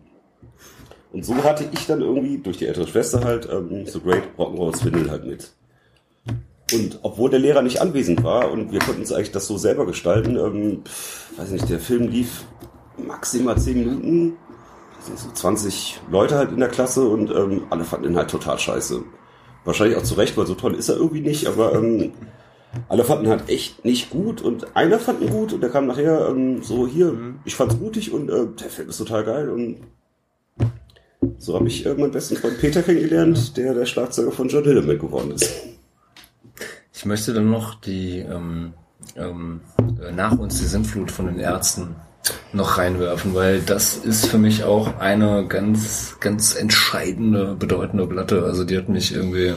Und 1.12 1.24
so 1.24 1.34
hatte 1.42 1.64
ich 1.72 1.86
dann 1.86 2.02
irgendwie 2.02 2.38
durch 2.38 2.58
die 2.58 2.66
ältere 2.66 2.86
Schwester 2.86 3.24
halt 3.24 3.48
ähm, 3.50 3.86
so 3.86 4.00
Great 4.00 4.24
Rock'n'Roll 4.36 4.76
Swindle 4.76 5.10
halt 5.10 5.24
mit. 5.24 5.52
Und 6.72 6.98
obwohl 7.02 7.30
der 7.30 7.38
Lehrer 7.38 7.62
nicht 7.62 7.80
anwesend 7.80 8.22
war 8.22 8.50
und 8.50 8.72
wir 8.72 8.80
konnten 8.80 9.00
uns 9.00 9.12
eigentlich 9.12 9.32
das 9.32 9.46
so 9.46 9.56
selber 9.56 9.86
gestalten, 9.86 10.36
ähm, 10.36 10.82
weiß 11.36 11.50
nicht, 11.50 11.70
der 11.70 11.78
Film 11.78 12.08
lief 12.08 12.44
maximal 12.98 13.56
zehn 13.56 13.78
Minuten, 13.78 14.36
so 15.16 15.30
20 15.32 16.00
Leute 16.10 16.36
halt 16.36 16.52
in 16.52 16.60
der 16.60 16.68
Klasse 16.68 17.08
und 17.08 17.30
ähm, 17.30 17.62
alle 17.70 17.84
fanden 17.84 18.10
ihn 18.10 18.16
halt 18.16 18.30
total 18.30 18.58
scheiße. 18.58 19.02
Wahrscheinlich 19.68 19.98
auch 19.98 20.02
zu 20.02 20.14
Recht, 20.14 20.34
weil 20.38 20.46
so 20.46 20.54
toll 20.54 20.74
ist 20.76 20.88
er 20.88 20.96
irgendwie 20.96 21.20
nicht, 21.20 21.46
aber 21.46 21.74
ähm, 21.74 22.12
alle 22.88 23.04
fanden 23.04 23.28
halt 23.28 23.50
echt 23.50 23.84
nicht 23.84 24.08
gut 24.08 24.40
und 24.40 24.74
einer 24.74 24.98
fand 24.98 25.20
ihn 25.20 25.28
gut 25.28 25.52
und 25.52 25.60
der 25.60 25.68
kam 25.68 25.86
nachher 25.86 26.26
ähm, 26.30 26.62
so, 26.62 26.86
hier, 26.86 27.14
ich 27.44 27.54
fand's 27.54 27.76
mutig 27.76 28.10
und 28.10 28.30
äh, 28.30 28.46
der 28.58 28.70
Film 28.70 28.88
ist 28.88 28.96
total 28.96 29.24
geil 29.24 29.50
und 29.50 29.76
so 31.36 31.54
habe 31.54 31.68
ich 31.68 31.84
äh, 31.84 31.92
meinen 31.92 32.12
besten 32.12 32.36
Freund 32.36 32.58
Peter 32.58 32.82
kennengelernt, 32.82 33.58
der 33.58 33.74
der 33.74 33.84
Schlagzeuger 33.84 34.32
von 34.32 34.48
John 34.48 34.64
Hilleman 34.64 34.98
geworden 34.98 35.32
ist. 35.32 35.54
Ich 36.94 37.04
möchte 37.04 37.34
dann 37.34 37.50
noch 37.50 37.74
die 37.74 38.20
ähm, 38.20 38.72
ähm, 39.16 39.60
äh, 40.02 40.12
nach 40.12 40.38
uns 40.38 40.60
die 40.60 40.64
Sintflut 40.64 41.10
von 41.10 41.26
den 41.26 41.40
Ärzten 41.40 41.94
noch 42.52 42.78
reinwerfen, 42.78 43.34
weil 43.34 43.60
das 43.60 43.96
ist 43.96 44.26
für 44.26 44.38
mich 44.38 44.64
auch 44.64 44.98
eine 44.98 45.46
ganz, 45.46 46.16
ganz 46.20 46.54
entscheidende, 46.54 47.54
bedeutende 47.54 48.06
Platte. 48.06 48.44
Also 48.44 48.64
die 48.64 48.76
hat 48.76 48.88
mich 48.88 49.14
irgendwie, 49.14 49.54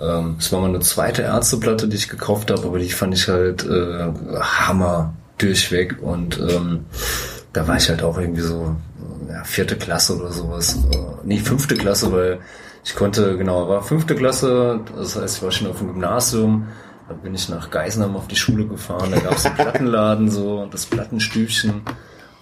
ähm, 0.00 0.36
es 0.38 0.52
war 0.52 0.60
mal 0.60 0.68
eine 0.68 0.80
zweite 0.80 1.22
Ärzteplatte, 1.22 1.88
die 1.88 1.96
ich 1.96 2.08
gekauft 2.08 2.50
habe, 2.50 2.66
aber 2.66 2.78
die 2.78 2.90
fand 2.90 3.14
ich 3.14 3.28
halt 3.28 3.64
äh, 3.64 4.12
Hammer 4.40 5.14
durchweg 5.38 5.96
und 6.00 6.38
ähm, 6.38 6.86
da 7.52 7.66
war 7.66 7.76
ich 7.76 7.88
halt 7.88 8.02
auch 8.02 8.18
irgendwie 8.18 8.42
so 8.42 8.76
ja, 9.28 9.44
vierte 9.44 9.76
Klasse 9.76 10.16
oder 10.16 10.32
sowas. 10.32 10.76
Äh, 10.92 10.96
nee, 11.24 11.38
fünfte 11.38 11.76
Klasse, 11.76 12.12
weil 12.12 12.38
ich 12.84 12.94
konnte, 12.94 13.36
genau, 13.38 13.68
war 13.68 13.82
fünfte 13.82 14.14
Klasse, 14.14 14.80
das 14.96 15.16
heißt, 15.16 15.38
ich 15.38 15.42
war 15.42 15.50
schon 15.50 15.68
auf 15.68 15.78
dem 15.78 15.88
Gymnasium, 15.88 16.68
da 17.14 17.22
bin 17.22 17.34
ich 17.34 17.48
nach 17.48 17.70
Geisenheim 17.70 18.16
auf 18.16 18.26
die 18.26 18.36
Schule 18.36 18.66
gefahren, 18.66 19.12
da 19.12 19.20
gab 19.20 19.36
es 19.36 19.46
einen 19.46 19.54
Plattenladen, 19.54 20.30
so, 20.30 20.66
das 20.70 20.86
Plattenstübchen. 20.86 21.82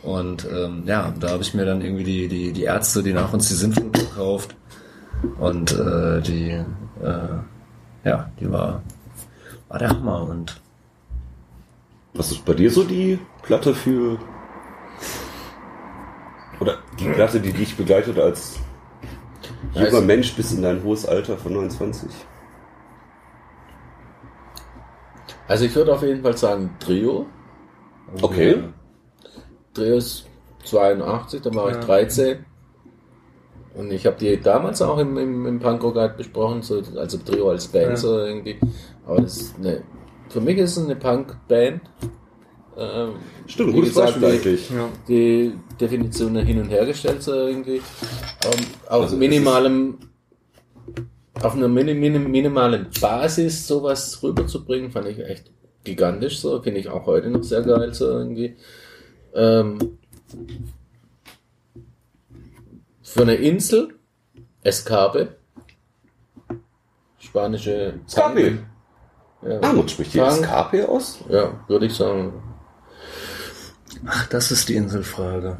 Und 0.03 0.47
ähm, 0.51 0.83
ja, 0.87 1.13
da 1.21 1.31
habe 1.31 1.43
ich 1.43 1.55
mir 1.55 1.65
dann 1.65 1.81
irgendwie 1.81 2.05
die, 2.05 2.29
die, 2.29 2.53
die 2.53 2.63
Ärzte, 2.65 3.03
die 3.03 3.13
nach 3.13 3.33
uns 3.33 3.49
die 3.49 3.55
Sintflut 3.55 3.93
gekauft. 3.93 4.57
Und 5.39 5.73
äh, 5.73 6.21
die, 6.23 6.51
äh, 6.51 8.05
ja, 8.05 8.31
die 8.41 8.51
war, 8.51 8.83
war 9.69 9.79
der 9.79 9.91
Hammer. 9.91 10.23
Und 10.29 10.61
Was 12.15 12.33
ist 12.33 12.45
bei 12.45 12.55
dir 12.55 12.71
so 12.71 12.83
die 12.83 13.19
Platte 13.43 13.75
für 13.75 14.19
oder 16.61 16.79
die 16.99 17.09
Platte, 17.09 17.41
die 17.41 17.53
dich 17.53 17.77
begleitet 17.77 18.19
als 18.19 18.59
junger 19.75 20.01
Mensch 20.01 20.35
bis 20.35 20.53
in 20.53 20.63
dein 20.63 20.83
hohes 20.83 21.07
Alter 21.07 21.37
von 21.37 21.53
29? 21.53 22.11
Also 25.49 25.65
ich 25.65 25.75
würde 25.75 25.93
auf 25.95 26.03
jeden 26.03 26.23
Fall 26.23 26.37
sagen 26.37 26.71
Trio. 26.79 27.27
Okay. 28.21 28.63
Trio 29.75 29.97
ist 29.97 30.27
82, 30.65 31.43
da 31.43 31.55
war 31.55 31.71
ich 31.71 31.77
13. 31.79 32.45
Und 33.75 33.91
ich 33.91 34.05
habe 34.07 34.17
die 34.19 34.39
damals 34.41 34.83
auch 34.83 34.99
im, 34.99 35.17
im, 35.17 35.47
im 35.47 35.59
Punkrock 35.59 35.97
halt 35.97 36.17
besprochen, 36.19 36.61
so, 36.63 36.83
also 36.97 37.17
Trio 37.19 37.51
als 37.51 37.67
Band 37.69 37.97
so 37.99 38.19
irgendwie. 38.19 38.59
Aber 39.07 39.23
das 39.23 39.39
ist 39.39 39.59
eine, 39.59 39.83
für 40.29 40.41
mich 40.41 40.59
ist 40.59 40.77
es 40.77 40.85
eine 40.85 40.97
Punkband. 40.97 41.81
Ähm, 42.77 43.11
Stimmt, 43.47 43.73
gutes 43.75 43.91
gesagt, 43.91 44.21
Beispiel 44.21 44.29
die- 44.31 44.49
eigentlich. 44.49 44.71
die 45.09 45.53
Definition 45.81 46.37
hin 46.37 46.61
und 46.61 46.69
her 46.69 46.85
gestellt 46.87 47.23
so 47.23 47.33
irgendwie. 47.33 47.77
Ähm, 47.77 48.67
auf 48.89 49.03
Also 49.03 49.17
minimalem, 49.17 49.99
auf 51.43 51.55
einer 51.55 51.69
mini, 51.69 51.95
mini, 51.95 52.19
minimalen 52.19 52.87
Basis 53.01 53.67
sowas 53.67 54.23
rüberzubringen, 54.23 54.91
fand 54.91 55.09
ich 55.09 55.19
echt 55.19 55.51
gigantisch 55.85 56.39
so, 56.41 56.63
finde 56.63 56.81
ich 56.81 56.89
auch 56.89 57.07
heute 57.07 57.29
noch 57.31 57.43
sehr 57.43 57.63
geil 57.63 57.93
so 57.93 58.07
irgendwie. 58.09 58.57
Ähm, 59.35 59.99
für 63.03 63.23
eine 63.23 63.35
Insel, 63.35 63.95
Escape, 64.63 65.37
spanische 67.19 68.01
Escape. 68.07 68.59
Ja, 69.43 69.59
Ah, 69.61 69.73
man 69.73 69.89
spricht 69.89 70.15
die. 70.15 70.21
Escape 70.21 70.89
aus? 70.89 71.19
ja 71.29 71.65
würde 71.67 71.87
ich 71.87 71.95
sagen. 71.95 72.33
ach, 74.07 74.27
das 74.29 74.51
ist 74.53 74.69
die 74.69 74.77
Inselfrage. 74.77 75.59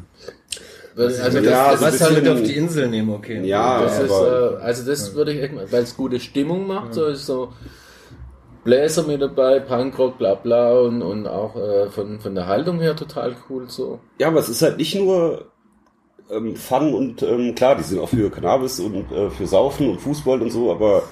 Also 0.95 1.39
Ja, 1.39 1.71
das, 1.71 1.81
was 1.81 2.01
ein 2.01 2.07
halt 2.07 2.23
mit 2.23 2.31
auf 2.31 2.43
die 2.43 2.55
Insel 2.55 2.87
nehmen, 2.89 3.09
okay. 3.11 3.45
Ja, 3.45 3.81
Das 3.81 3.99
ist, 3.99 4.11
äh, 4.11 4.55
also 4.61 4.85
das 4.89 5.15
würde 5.15 5.33
ich 5.33 5.41
echt 5.41 5.53
mal, 5.53 5.71
weil 5.71 5.83
es 5.83 5.95
gute 5.97 6.19
Stimmung 6.19 6.67
macht, 6.67 6.93
so 6.93 7.05
ist 7.07 7.25
so 7.25 7.53
Bläser 8.63 9.03
mit 9.03 9.21
dabei, 9.21 9.59
Punkrock, 9.59 10.17
bla 10.17 10.35
bla 10.35 10.71
und, 10.79 11.01
und 11.01 11.27
auch 11.27 11.55
äh, 11.55 11.89
von, 11.89 12.19
von 12.19 12.35
der 12.35 12.47
Haltung 12.47 12.79
her 12.79 12.95
total 12.95 13.35
cool 13.49 13.65
so. 13.69 13.99
ja, 14.19 14.27
aber 14.27 14.39
es 14.39 14.49
ist 14.49 14.61
halt 14.61 14.77
nicht 14.77 14.95
nur 14.95 15.51
ähm, 16.31 16.55
Fun 16.55 16.93
und 16.93 17.21
ähm, 17.23 17.55
klar, 17.55 17.75
die 17.75 17.83
sind 17.83 17.99
auch 17.99 18.09
für 18.09 18.29
Cannabis 18.29 18.79
und 18.79 19.11
äh, 19.11 19.29
für 19.29 19.47
Saufen 19.47 19.89
und 19.89 19.99
Fußball 19.99 20.41
und 20.41 20.51
so, 20.51 20.71
aber 20.71 21.03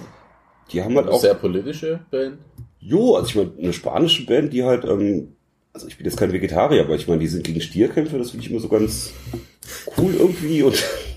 die 0.71 0.81
haben 0.81 0.95
halt 0.95 1.09
auch 1.09 1.19
Sehr 1.19 1.33
politische 1.33 1.99
Band. 2.09 2.37
Jo, 2.79 3.15
also 3.15 3.27
ich 3.27 3.35
meine, 3.35 3.51
eine 3.59 3.73
spanische 3.73 4.25
Band, 4.25 4.53
die 4.53 4.63
halt, 4.63 4.85
ähm, 4.85 5.35
also 5.73 5.87
ich 5.87 5.97
bin 5.97 6.05
jetzt 6.05 6.17
kein 6.17 6.31
Vegetarier, 6.31 6.83
aber 6.83 6.95
ich 6.95 7.07
meine, 7.07 7.19
die 7.19 7.27
sind 7.27 7.43
gegen 7.43 7.61
Stierkämpfe, 7.61 8.17
das 8.17 8.31
finde 8.31 8.45
ich 8.45 8.51
immer 8.51 8.61
so 8.61 8.69
ganz 8.69 9.11
cool 9.97 10.13
irgendwie 10.15 10.63
und 10.63 10.83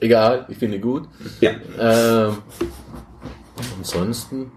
Egal, 0.00 0.46
ich 0.48 0.58
finde 0.58 0.78
gut. 0.78 1.08
ja. 1.40 1.52
Ähm, 1.78 2.38
ansonsten, 3.78 4.52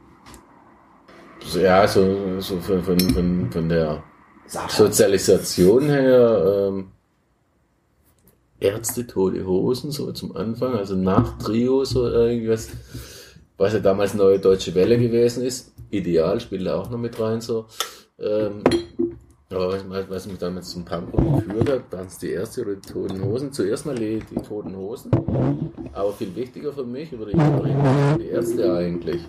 so, 1.46 1.60
ja, 1.60 1.88
so, 1.88 2.40
so 2.42 2.60
von, 2.60 2.84
von, 2.84 3.00
von, 3.00 3.52
von 3.52 3.70
der 3.70 4.04
Sozialisation 4.68 5.90
her, 5.90 6.68
ähm, 6.70 6.92
Ärzte, 8.60 9.08
tote 9.08 9.46
Hosen, 9.46 9.92
so 9.92 10.12
zum 10.12 10.36
Anfang, 10.36 10.74
also 10.74 10.96
nach 10.96 11.38
Trio, 11.38 11.86
so 11.86 12.10
irgendwas, 12.10 12.68
was 13.58 13.74
ja 13.74 13.80
damals 13.80 14.14
neue 14.14 14.40
deutsche 14.40 14.76
Welle 14.76 14.98
gewesen 14.98 15.44
ist. 15.44 15.72
Ideal 15.92 16.42
spielt 16.42 16.66
da 16.66 16.76
auch 16.76 16.90
noch 16.90 16.98
mit 16.98 17.18
rein, 17.20 17.40
so. 17.40 17.68
Ähm, 18.20 18.64
aber 19.52 19.74
was, 19.90 20.10
was 20.10 20.28
mich 20.28 20.38
damals 20.38 20.70
zum 20.70 20.86
Punk 20.86 21.12
geführt 21.12 21.70
hat, 21.70 21.92
waren 21.92 22.06
es 22.06 22.20
die 22.20 22.32
erste 22.32 22.62
oder 22.62 22.76
die 22.76 22.88
Toten 22.88 23.24
Hosen. 23.24 23.52
Zuerst 23.52 23.86
mal 23.86 23.96
die, 23.96 24.20
die 24.20 24.42
Toten 24.42 24.76
Hosen. 24.76 25.10
Aber 25.92 26.14
viel 26.14 26.36
wichtiger 26.36 26.72
für 26.72 26.84
mich 26.84 27.12
über 27.12 27.26
die, 27.26 27.34
die 28.20 28.28
Ärzte 28.28 28.72
eigentlich. 28.76 29.22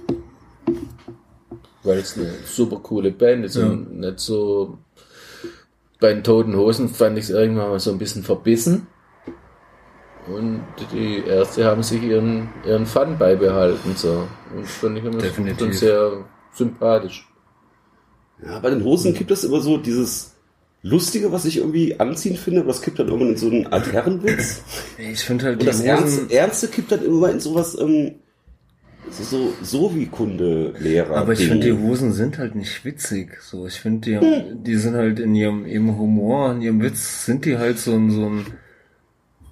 Weil 1.82 1.99
es 2.00 2.18
eine 2.18 2.32
super 2.44 2.81
coole 2.82 3.12
Band 3.12 3.47
ist 3.47 3.57
und 3.57 3.99
nicht 3.99 4.20
so. 4.20 4.76
Bei 5.99 6.12
den 6.12 6.23
Toten 6.23 6.55
Hosen 6.55 6.90
fand 6.90 7.16
ich 7.16 7.24
es 7.24 7.31
irgendwann 7.31 7.70
mal 7.70 7.81
so 7.81 7.90
ein 7.90 7.99
bisschen 7.99 8.23
verbissen. 8.23 8.89
Und 10.26 10.62
die 10.92 11.24
Ärzte 11.26 11.65
haben 11.65 11.82
sich 11.82 12.02
ihren, 12.02 12.50
ihren 12.66 12.84
Fun 12.84 13.16
beibehalten. 13.18 13.97
So. 13.97 14.28
Und 14.55 14.65
das 14.65 14.73
fand 14.73 14.99
ich 14.99 15.05
immer 15.05 15.18
Definitiv. 15.18 15.78
sehr 15.78 16.24
sympathisch. 16.52 17.30
Ja, 18.44 18.59
bei 18.59 18.70
den 18.70 18.85
Hosen 18.85 19.15
gibt 19.15 19.31
es 19.31 19.44
immer 19.44 19.60
so 19.60 19.77
dieses 19.77 20.35
Lustige, 20.83 21.31
was 21.31 21.44
ich 21.44 21.59
irgendwie 21.59 22.01
anziehend 22.01 22.39
finde, 22.39 22.60
aber 22.60 22.69
das 22.69 22.81
kippt 22.81 22.99
dann 22.99 23.09
irgendwann 23.09 23.31
in 23.31 23.36
so 23.36 23.51
einen 23.51 23.67
Altherrenwitz. 23.67 24.62
Ich 24.99 25.20
finde 25.20 25.47
halt 25.47 25.60
Und 25.60 25.67
das 25.67 25.83
die 25.83 25.89
Ernste, 25.89 26.35
Ernste 26.35 26.69
kippt 26.69 26.93
dann 26.93 27.05
immer 27.05 27.31
in 27.31 27.41
sowas, 27.41 27.77
ähm, 27.78 28.17
so, 29.10 29.25
so, 29.25 29.52
so 29.62 29.94
wie 29.94 30.07
Kunde-Lehrer. 30.07 31.17
aber 31.17 31.33
ich 31.33 31.47
finde 31.47 31.67
die 31.67 31.73
Hosen 31.73 32.12
sind 32.12 32.39
halt 32.39 32.55
nicht 32.55 32.85
witzig. 32.85 33.43
So, 33.43 33.67
ich 33.67 33.81
finde 33.81 34.20
die, 34.20 34.62
die 34.62 34.77
sind 34.77 34.94
halt 34.94 35.19
in 35.19 35.35
ihrem, 35.35 35.67
ihrem 35.67 35.99
Humor, 35.99 36.52
in 36.52 36.62
ihrem 36.62 36.83
Witz 36.83 37.27
sind 37.27 37.44
die 37.44 37.59
halt 37.59 37.78
so 37.78 37.93
ein, 37.93 38.10
so 38.10 38.27
ein, 38.27 38.47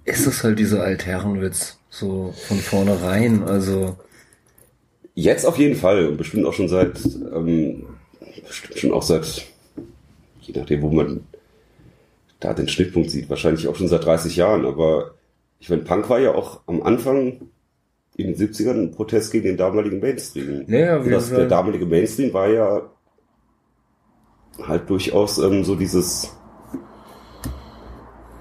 ist 0.05 0.27
es 0.27 0.45
halt 0.45 0.59
dieser 0.59 0.83
Altherrenwitz. 0.83 1.79
So 1.91 2.35
von 2.47 2.59
vornherein, 2.59 3.43
also. 3.43 3.97
Jetzt 5.15 5.45
auf 5.45 5.59
jeden 5.59 5.75
Fall 5.75 6.07
und 6.07 6.17
bestimmt 6.17 6.47
auch 6.47 6.53
schon 6.53 6.69
seit, 6.69 7.05
ähm, 7.35 7.88
bestimmt 8.49 8.79
schon 8.79 8.93
auch 8.93 9.03
seit, 9.03 9.47
je 10.41 10.59
nachdem, 10.59 10.83
wo 10.83 10.91
man 10.91 11.25
da 12.41 12.55
den 12.55 12.69
Schnittpunkt 12.69 13.11
sieht, 13.11 13.31
wahrscheinlich 13.31 13.69
auch 13.69 13.77
schon 13.77 13.89
seit 13.89 14.05
30 14.05 14.37
Jahren, 14.37 14.65
aber 14.65 15.15
ich 15.61 15.69
meine, 15.69 15.83
Punk 15.83 16.09
war 16.09 16.21
ja 16.21 16.35
auch 16.35 16.61
am 16.67 16.83
Anfang 16.83 17.49
in 18.17 18.33
den 18.33 18.37
70ern 18.37 18.83
ein 18.83 18.91
Protest 18.91 19.33
gegen 19.33 19.45
den 19.45 19.57
damaligen 19.57 20.01
Mainstream. 20.01 20.65
Ja, 20.69 20.97
und 20.97 21.07
wie 21.07 21.11
das, 21.11 21.31
der 21.31 21.47
damalige 21.47 21.87
Mainstream 21.87 22.33
war 22.33 22.49
ja 22.49 22.83
halt 24.67 24.91
durchaus 24.91 25.39
ähm, 25.39 25.65
so 25.65 25.77
dieses 25.77 26.37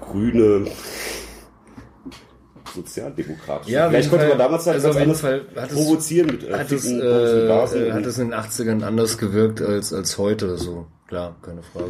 grüne, 0.00 0.66
sozialdemokratisch. 2.74 3.68
Ja, 3.70 3.88
Vielleicht 3.88 4.10
konnte 4.10 4.26
man 4.26 4.36
Fall. 4.36 4.46
damals 4.46 4.66
halt 4.66 4.84
Also 4.84 4.98
ganz 4.98 5.20
Fall 5.20 5.42
hat 5.56 5.70
es- 5.70 5.74
provozieren 5.76 6.26
mit 6.26 6.48
äh, 6.48 6.52
hat 6.52 6.70
es, 6.72 6.82
Ficken, 6.82 7.00
Gasen 7.48 7.82
äh, 7.82 7.86
und- 7.86 7.92
hat 7.94 8.06
es 8.06 8.18
in 8.18 8.30
den 8.30 8.38
80ern 8.38 8.82
anders 8.84 9.18
gewirkt 9.18 9.60
als, 9.62 9.92
als 9.92 10.18
heute, 10.18 10.56
so. 10.58 10.86
Klar, 11.08 11.36
keine 11.42 11.62
Frage. 11.62 11.86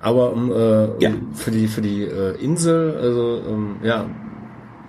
Aber 0.00 0.32
um, 0.32 0.52
äh, 0.52 0.88
Ja. 1.02 1.10
für 1.34 1.50
die, 1.50 1.68
für 1.68 1.80
die 1.80 2.02
äh, 2.02 2.34
Insel, 2.42 2.96
also, 3.00 3.42
ähm, 3.48 3.76
ja, 3.82 4.06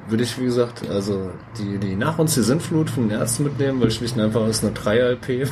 würde 0.09 0.23
ich, 0.23 0.39
wie 0.39 0.45
gesagt, 0.45 0.89
also 0.89 1.31
die, 1.59 1.77
die 1.79 1.95
Nach 1.95 2.17
uns 2.17 2.33
die 2.33 2.41
Sintflut 2.41 2.89
von 2.89 3.09
den 3.09 3.19
Ärzten 3.19 3.43
mitnehmen, 3.43 3.81
weil 3.81 3.91
schlicht 3.91 4.15
und 4.15 4.23
einfach 4.23 4.47
ist 4.47 4.63
eine 4.63 4.73
3-LP. 4.73 5.47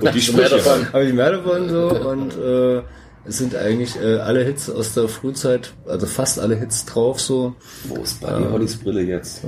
und 0.00 0.14
die 0.14 0.20
Sprüche. 0.20 0.60
Habe 0.92 1.04
ich 1.04 1.12
mehr 1.12 1.32
davon 1.32 1.68
so 1.68 1.88
und 2.08 2.36
äh, 2.38 2.82
es 3.28 3.38
sind 3.38 3.56
eigentlich 3.56 3.96
äh, 3.96 4.18
alle 4.18 4.44
Hits 4.44 4.70
aus 4.70 4.94
der 4.94 5.08
Frühzeit, 5.08 5.74
also 5.86 6.06
fast 6.06 6.38
alle 6.38 6.56
Hits 6.56 6.84
drauf 6.84 7.20
so. 7.20 7.54
Wo 7.84 8.02
ist 8.02 8.20
Buddy 8.20 8.44
Hollys 8.44 8.76
Brille 8.76 9.02
jetzt? 9.02 9.42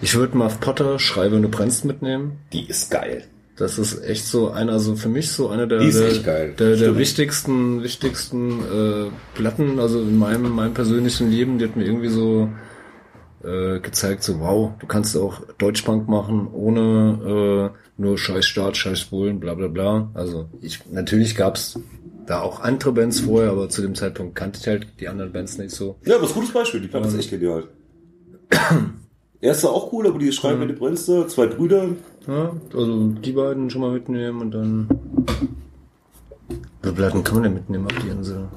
Ich 0.00 0.14
würde 0.14 0.36
mal 0.36 0.46
auf 0.46 0.60
Potter 0.60 0.98
Schreibe 0.98 1.36
und 1.36 1.42
du 1.42 1.48
brennst 1.48 1.84
mitnehmen. 1.84 2.38
Die 2.52 2.68
ist 2.68 2.90
geil. 2.90 3.24
Das 3.56 3.76
ist 3.76 4.04
echt 4.04 4.24
so 4.24 4.50
einer, 4.50 4.78
so 4.78 4.94
für 4.94 5.08
mich 5.08 5.32
so 5.32 5.48
einer 5.48 5.66
der, 5.66 5.80
der, 5.80 6.48
der, 6.48 6.76
der 6.76 6.96
wichtigsten, 6.96 7.82
wichtigsten 7.82 8.60
äh, 8.60 9.10
Platten, 9.34 9.80
also 9.80 10.00
in 10.00 10.16
meinem, 10.16 10.52
meinem 10.52 10.74
persönlichen 10.74 11.28
Leben, 11.28 11.58
die 11.58 11.64
hat 11.64 11.74
mir 11.74 11.84
irgendwie 11.84 12.08
so 12.08 12.48
äh, 13.42 13.80
gezeigt, 13.80 14.22
so 14.22 14.38
wow, 14.38 14.70
du 14.78 14.86
kannst 14.86 15.16
auch 15.16 15.40
Deutschbank 15.58 16.08
machen, 16.08 16.46
ohne 16.52 17.72
äh, 17.74 18.00
nur 18.00 18.16
scheiß 18.16 18.46
Staat, 18.46 18.76
scheiß 18.76 19.06
Bullen, 19.06 19.40
bla 19.40 19.54
bla 19.54 19.66
bla. 19.66 20.10
Also 20.14 20.48
ich 20.60 20.86
natürlich 20.92 21.34
gab's 21.34 21.80
da 22.28 22.40
auch 22.42 22.60
andere 22.60 22.92
Bands 22.92 23.20
vorher, 23.20 23.50
aber 23.50 23.68
zu 23.68 23.80
dem 23.80 23.94
Zeitpunkt 23.94 24.34
kannte 24.34 24.60
ich 24.60 24.66
halt 24.66 24.86
die 25.00 25.08
anderen 25.08 25.32
Bands 25.32 25.56
nicht 25.56 25.70
so. 25.70 25.96
Ja, 26.04 26.14
aber 26.16 26.22
das 26.22 26.30
ist 26.30 26.36
ein 26.36 26.40
gutes 26.40 26.54
Beispiel. 26.54 26.80
Die 26.80 26.88
Platte 26.88 27.08
ist 27.08 27.18
echt 27.18 27.30
genial. 27.30 27.64
Erste 29.40 29.70
auch 29.70 29.92
cool, 29.92 30.06
aber 30.06 30.18
die 30.18 30.32
schreiben 30.32 30.58
mit 30.58 30.68
die 30.68 30.74
Brennste, 30.74 31.26
zwei 31.28 31.46
Brüder. 31.46 31.90
Ja, 32.26 32.52
also 32.74 33.08
die 33.08 33.32
beiden 33.32 33.70
schon 33.70 33.80
mal 33.80 33.92
mitnehmen 33.92 34.40
und 34.40 34.50
dann. 34.50 34.88
Wie 36.48 36.56
viele 36.82 36.92
Platten 36.92 37.24
kann 37.24 37.34
man 37.36 37.44
denn 37.44 37.54
mitnehmen 37.54 37.86
auf 37.86 38.02
die 38.02 38.08
Insel? 38.08 38.48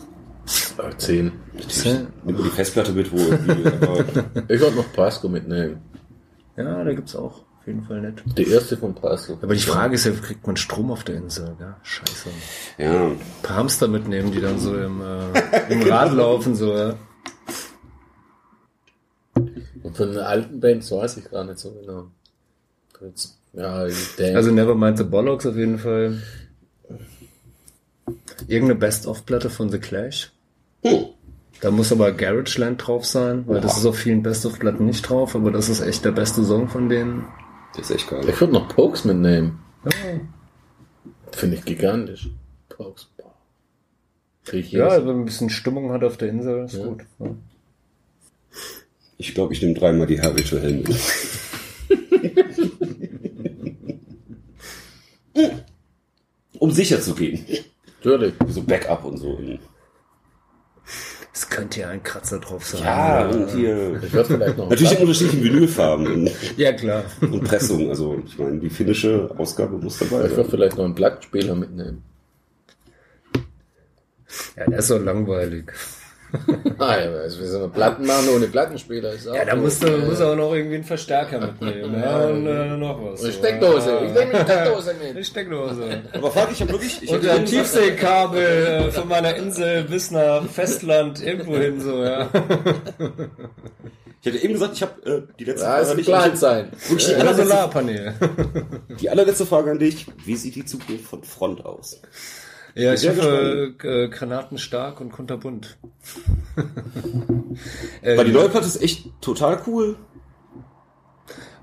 Äh, 0.78 0.98
Zehn. 0.98 1.32
Zehn? 1.68 2.08
Nimmt 2.26 2.40
man 2.40 2.44
die 2.50 2.56
Festplatte 2.56 2.92
mit, 2.92 3.12
wo 3.12 3.18
irgendwie, 3.18 3.68
aber 3.68 4.00
Ich 4.50 4.62
wollte 4.62 4.76
noch 4.78 4.92
Pasco 4.94 5.30
mitnehmen. 5.30 5.78
Ja, 6.58 6.84
da 6.84 6.94
gibt's 6.94 7.16
auch 7.16 7.44
auf 7.62 7.68
jeden 7.68 7.84
Fall 7.84 8.02
nett. 8.02 8.24
Die 8.38 8.50
erste 8.50 8.76
von 8.76 8.96
Pasco. 8.96 9.38
Aber 9.40 9.54
die 9.54 9.62
Frage 9.62 9.94
ist 9.94 10.06
ja, 10.06 10.16
wie 10.16 10.22
kriegt 10.22 10.48
man 10.48 10.58
Strom 10.58 10.92
auf 10.92 11.04
der 11.04 11.16
Insel? 11.16 11.56
Ja, 11.60 11.78
scheiße. 11.84 12.30
ja. 12.80 13.06
Ein 13.08 13.20
paar 13.44 13.58
Hamster 13.58 13.88
mitnehmen, 13.88 14.32
die 14.32 14.42
dann 14.42 14.58
so 14.58 14.76
im, 14.76 15.00
äh, 15.00 15.72
im 15.72 15.84
Rad 15.84 16.14
laufen, 16.14 16.56
so, 16.56 16.76
ja. 16.76 16.96
Und 19.84 19.96
von 19.96 20.10
den 20.10 20.18
alten 20.18 20.60
Bands 20.60 20.92
weiß 20.92 21.18
ich 21.18 21.30
gar 21.30 21.44
nicht 21.44 21.60
so 21.60 21.72
genau. 21.72 22.08
Ja. 23.54 23.86
Also 24.36 24.52
Nevermind 24.52 24.98
the 24.98 25.04
Bollocks 25.04 25.46
auf 25.46 25.56
jeden 25.56 25.78
Fall. 25.78 26.22
Irgendeine 28.48 28.80
Best-of-Platte 28.80 29.50
von 29.50 29.70
The 29.70 29.80
Clash. 29.80 30.32
Da 31.62 31.70
muss 31.70 31.92
aber 31.92 32.12
Garageland 32.12 32.86
drauf 32.86 33.06
sein, 33.06 33.44
weil 33.48 33.62
das 33.62 33.78
ist 33.78 33.86
auf 33.86 33.98
vielen 33.98 34.24
Best-of-Platten 34.24 34.86
nicht 34.86 35.08
drauf, 35.08 35.36
aber 35.36 35.52
das 35.52 35.70
ist 35.70 35.82
echt 35.82 36.04
der 36.06 36.12
beste 36.12 36.44
Song 36.44 36.68
von 36.68 36.90
denen. 36.90 37.26
Das 37.76 37.90
ist 37.90 37.96
echt 37.96 38.10
geil. 38.10 38.28
ich 38.28 38.40
würde 38.40 38.54
noch 38.54 38.68
Pokes 38.70 39.06
mitnehmen. 39.06 39.60
Finde 41.32 41.58
ich 41.58 41.66
gigantisch. 41.66 42.30
Pokes. 42.70 43.08
Krieg 44.44 44.72
Ja, 44.72 44.98
wenn 44.98 45.06
man 45.06 45.20
ein 45.20 45.26
bisschen 45.26 45.50
Stimmung 45.50 45.92
hat 45.92 46.04
auf 46.04 46.18
der 46.18 46.30
Insel, 46.30 46.66
ist 46.66 46.82
gut. 46.82 47.06
Ja. 47.20 47.36
Ich 49.18 49.34
glaube, 49.36 49.54
ich 49.54 49.62
nehme 49.62 49.76
dreimal 49.76 50.08
die 50.08 50.20
Habitual 50.20 50.64
Helm 50.64 50.82
mit. 50.82 51.00
um 56.60 56.72
sicher 56.72 57.00
zu 57.02 57.14
gehen. 57.16 57.46
Natürlich. 58.04 58.34
So 58.48 58.64
Backup 58.64 59.06
und 59.06 59.18
so. 59.18 59.40
Könnte 61.52 61.82
ja 61.82 61.90
ein 61.90 62.02
Kratzer 62.02 62.40
drauf 62.40 62.66
sein. 62.66 62.82
Ja, 62.82 63.28
und 63.28 63.50
hier. 63.52 64.02
Ich 64.02 64.14
würde 64.14 64.34
vielleicht 64.36 64.58
noch 64.58 64.70
Natürlich 64.70 64.94
in 64.94 65.00
unterschiedlichen 65.02 65.44
Vinylfarben 65.44 66.08
und, 66.08 66.32
Ja, 66.58 66.72
klar. 66.72 67.04
und 67.20 67.44
Pressungen. 67.44 67.90
Also, 67.90 68.20
ich 68.26 68.40
meine, 68.40 68.58
die 68.60 68.70
finnische 68.70 69.30
Ausgabe 69.38 69.78
muss 69.78 69.98
dabei 70.00 70.24
ich 70.24 70.30
würde 70.32 70.36
sein. 70.44 70.46
vielleicht 70.50 70.78
noch 70.78 70.86
einen 70.86 70.96
Plattenspieler 70.96 71.54
mitnehmen. 71.56 72.04
Ja, 74.56 74.66
der 74.66 74.80
ist 74.80 74.88
so 74.88 74.98
langweilig. 74.98 75.74
Ah, 76.78 76.98
ja, 77.00 77.12
also 77.12 77.40
wir 77.40 77.48
sind 77.48 77.74
Platten 77.74 78.06
machen 78.06 78.30
ohne 78.36 78.48
Plattenspieler. 78.48 79.14
Ist 79.14 79.28
auch 79.28 79.36
Ja, 79.36 79.46
da 79.46 79.56
musst 79.56 79.84
du, 79.84 79.88
musst 80.00 80.22
du 80.22 80.26
auch 80.26 80.36
noch 80.36 80.54
irgendwie 80.54 80.76
einen 80.76 80.84
Verstärker 80.84 81.40
mitnehmen. 81.40 82.02
Ja, 82.02 82.26
und 82.28 82.48
äh, 82.48 82.78
noch 82.78 83.00
was. 83.04 83.24
Eine 83.24 83.34
Steckdose. 83.34 84.00
Ich 84.06 84.14
nehme 84.14 84.34
eine 84.34 84.44
Steckdose 84.46 84.94
mit. 84.96 85.10
Eine 85.12 85.24
Steckdose. 85.24 86.02
Aber 86.14 86.32
fuck, 86.32 86.50
ich 86.52 86.62
habe 86.62 86.72
wirklich. 86.72 87.04
Ich 87.04 87.10
Und 87.12 87.28
hab 87.28 87.36
ein 87.38 87.46
Tiefseekabel 87.46 88.42
äh, 88.88 88.92
von 88.92 89.08
meiner 89.08 89.36
Insel 89.36 89.84
bis 89.84 90.12
nach 90.12 90.46
Festland 90.48 91.22
irgendwo 91.24 91.58
hin, 91.58 91.80
so, 91.82 92.04
ja. 92.04 92.30
Ich 94.24 94.28
hätte 94.28 94.38
eben 94.44 94.54
gesagt, 94.54 94.74
ich 94.76 94.82
habe 94.84 95.06
äh, 95.06 95.22
die 95.40 95.46
letzte 95.46 95.66
Ja, 95.66 95.78
Frage 95.84 95.96
nicht. 95.96 96.06
klein 96.06 96.36
sein. 96.38 96.72
Wirklich 96.88 97.08
die 97.08 97.16
allerletzte, 97.16 97.44
Solarpanel. 97.48 98.14
die 99.02 99.10
allerletzte 99.10 99.46
Frage 99.48 99.72
an 99.72 99.80
dich. 99.80 100.06
Wie 100.26 100.36
sieht 100.36 100.56
die 100.56 100.66
Zukunft 100.66 101.06
von 101.06 101.24
Front 101.24 101.66
aus? 101.66 102.02
Ja, 102.76 102.94
ich 102.94 103.08
hoffe, 103.08 103.76
äh, 103.84 104.08
granatenstark 104.08 105.02
und 105.02 105.12
kunterbunt. 105.12 105.78
äh, 108.02 108.18
Weil 108.18 108.26
die 108.26 108.32
neue 108.32 108.50
Platte 108.50 108.68
ist 108.68 108.82
echt 108.82 109.10
total 109.22 109.62
cool. 109.68 109.98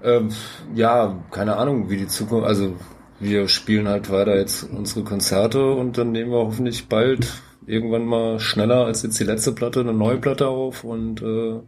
Ähm, 0.03 0.29
ja, 0.75 1.25
keine 1.31 1.57
Ahnung, 1.57 1.91
wie 1.91 1.97
die 1.97 2.07
Zukunft, 2.07 2.47
also 2.47 2.77
wir 3.21 3.49
spielen 3.49 3.89
halt 3.89 4.11
weiter 4.11 4.37
jetzt 4.37 4.63
unsere 4.63 5.05
Konzerte 5.05 5.73
und 5.73 5.99
dann 5.99 6.13
nehmen 6.13 6.31
wir 6.31 6.39
hoffentlich 6.39 6.89
bald 6.89 7.27
irgendwann 7.67 8.07
mal 8.07 8.39
schneller 8.39 8.85
als 8.87 9.03
jetzt 9.03 9.19
die 9.19 9.25
letzte 9.25 9.53
Platte 9.53 9.81
eine 9.81 9.93
neue 9.93 10.19
Platte 10.19 10.47
auf 10.49 10.85
und 10.85 11.21
äh, 11.23 11.61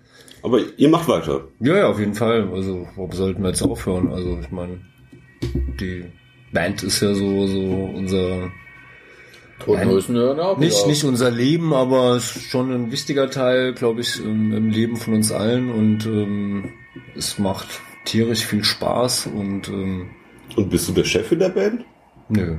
Aber 0.42 0.60
ihr 0.76 0.88
macht 0.88 1.08
weiter. 1.08 1.44
ja, 1.58 1.76
ja, 1.76 1.88
auf 1.88 1.98
jeden 1.98 2.14
Fall. 2.14 2.48
Also 2.52 2.86
warum 2.96 3.12
sollten 3.12 3.42
wir 3.42 3.48
jetzt 3.50 3.62
aufhören? 3.62 4.12
Also 4.12 4.38
ich 4.40 4.50
meine, 4.50 4.78
die 5.80 6.04
Band 6.52 6.82
ist 6.82 7.00
ja 7.00 7.12
so 7.14 7.46
so 7.46 7.60
unser 7.96 8.50
Totenhosen 9.60 10.16
hören 10.16 10.40
auch 10.40 10.58
nicht 10.58 10.86
nicht 10.86 11.04
unser 11.04 11.30
Leben, 11.30 11.72
aber 11.72 12.16
ist 12.16 12.42
schon 12.42 12.72
ein 12.72 12.90
wichtiger 12.90 13.30
Teil, 13.30 13.72
glaube 13.74 14.00
ich, 14.00 14.22
im, 14.24 14.52
im 14.52 14.70
Leben 14.70 14.96
von 14.96 15.14
uns 15.14 15.30
allen 15.32 15.70
und 15.70 16.06
ähm, 16.06 16.70
es 17.16 17.38
macht 17.38 17.68
tierisch 18.04 18.44
viel 18.44 18.64
Spaß 18.64 19.26
und 19.28 19.68
ähm, 19.68 20.10
Und 20.56 20.70
bist 20.70 20.88
du 20.88 20.92
der 20.92 21.04
Chef 21.04 21.30
in 21.32 21.38
der 21.38 21.50
Band? 21.50 21.84
Nö. 22.28 22.56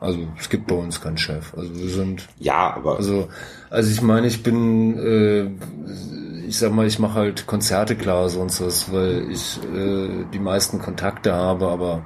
Also 0.00 0.18
es 0.38 0.50
gibt 0.50 0.66
bei 0.66 0.74
uns 0.74 1.00
keinen 1.00 1.16
Chef. 1.18 1.54
Also 1.56 1.74
wir 1.74 1.88
sind, 1.88 2.28
Ja, 2.38 2.74
aber. 2.76 2.96
also, 2.96 3.28
also 3.70 3.90
ich 3.90 4.02
meine, 4.02 4.26
ich 4.26 4.42
bin, 4.42 4.98
äh, 4.98 6.46
ich 6.46 6.58
sag 6.58 6.72
mal, 6.72 6.86
ich 6.86 6.98
mache 6.98 7.14
halt 7.14 7.46
Konzerte 7.46 7.96
klar, 7.96 8.28
sonst 8.28 8.60
was, 8.60 8.92
weil 8.92 9.30
ich 9.30 9.58
äh, 9.74 10.24
die 10.32 10.38
meisten 10.38 10.78
Kontakte 10.78 11.32
habe, 11.32 11.68
aber 11.68 12.04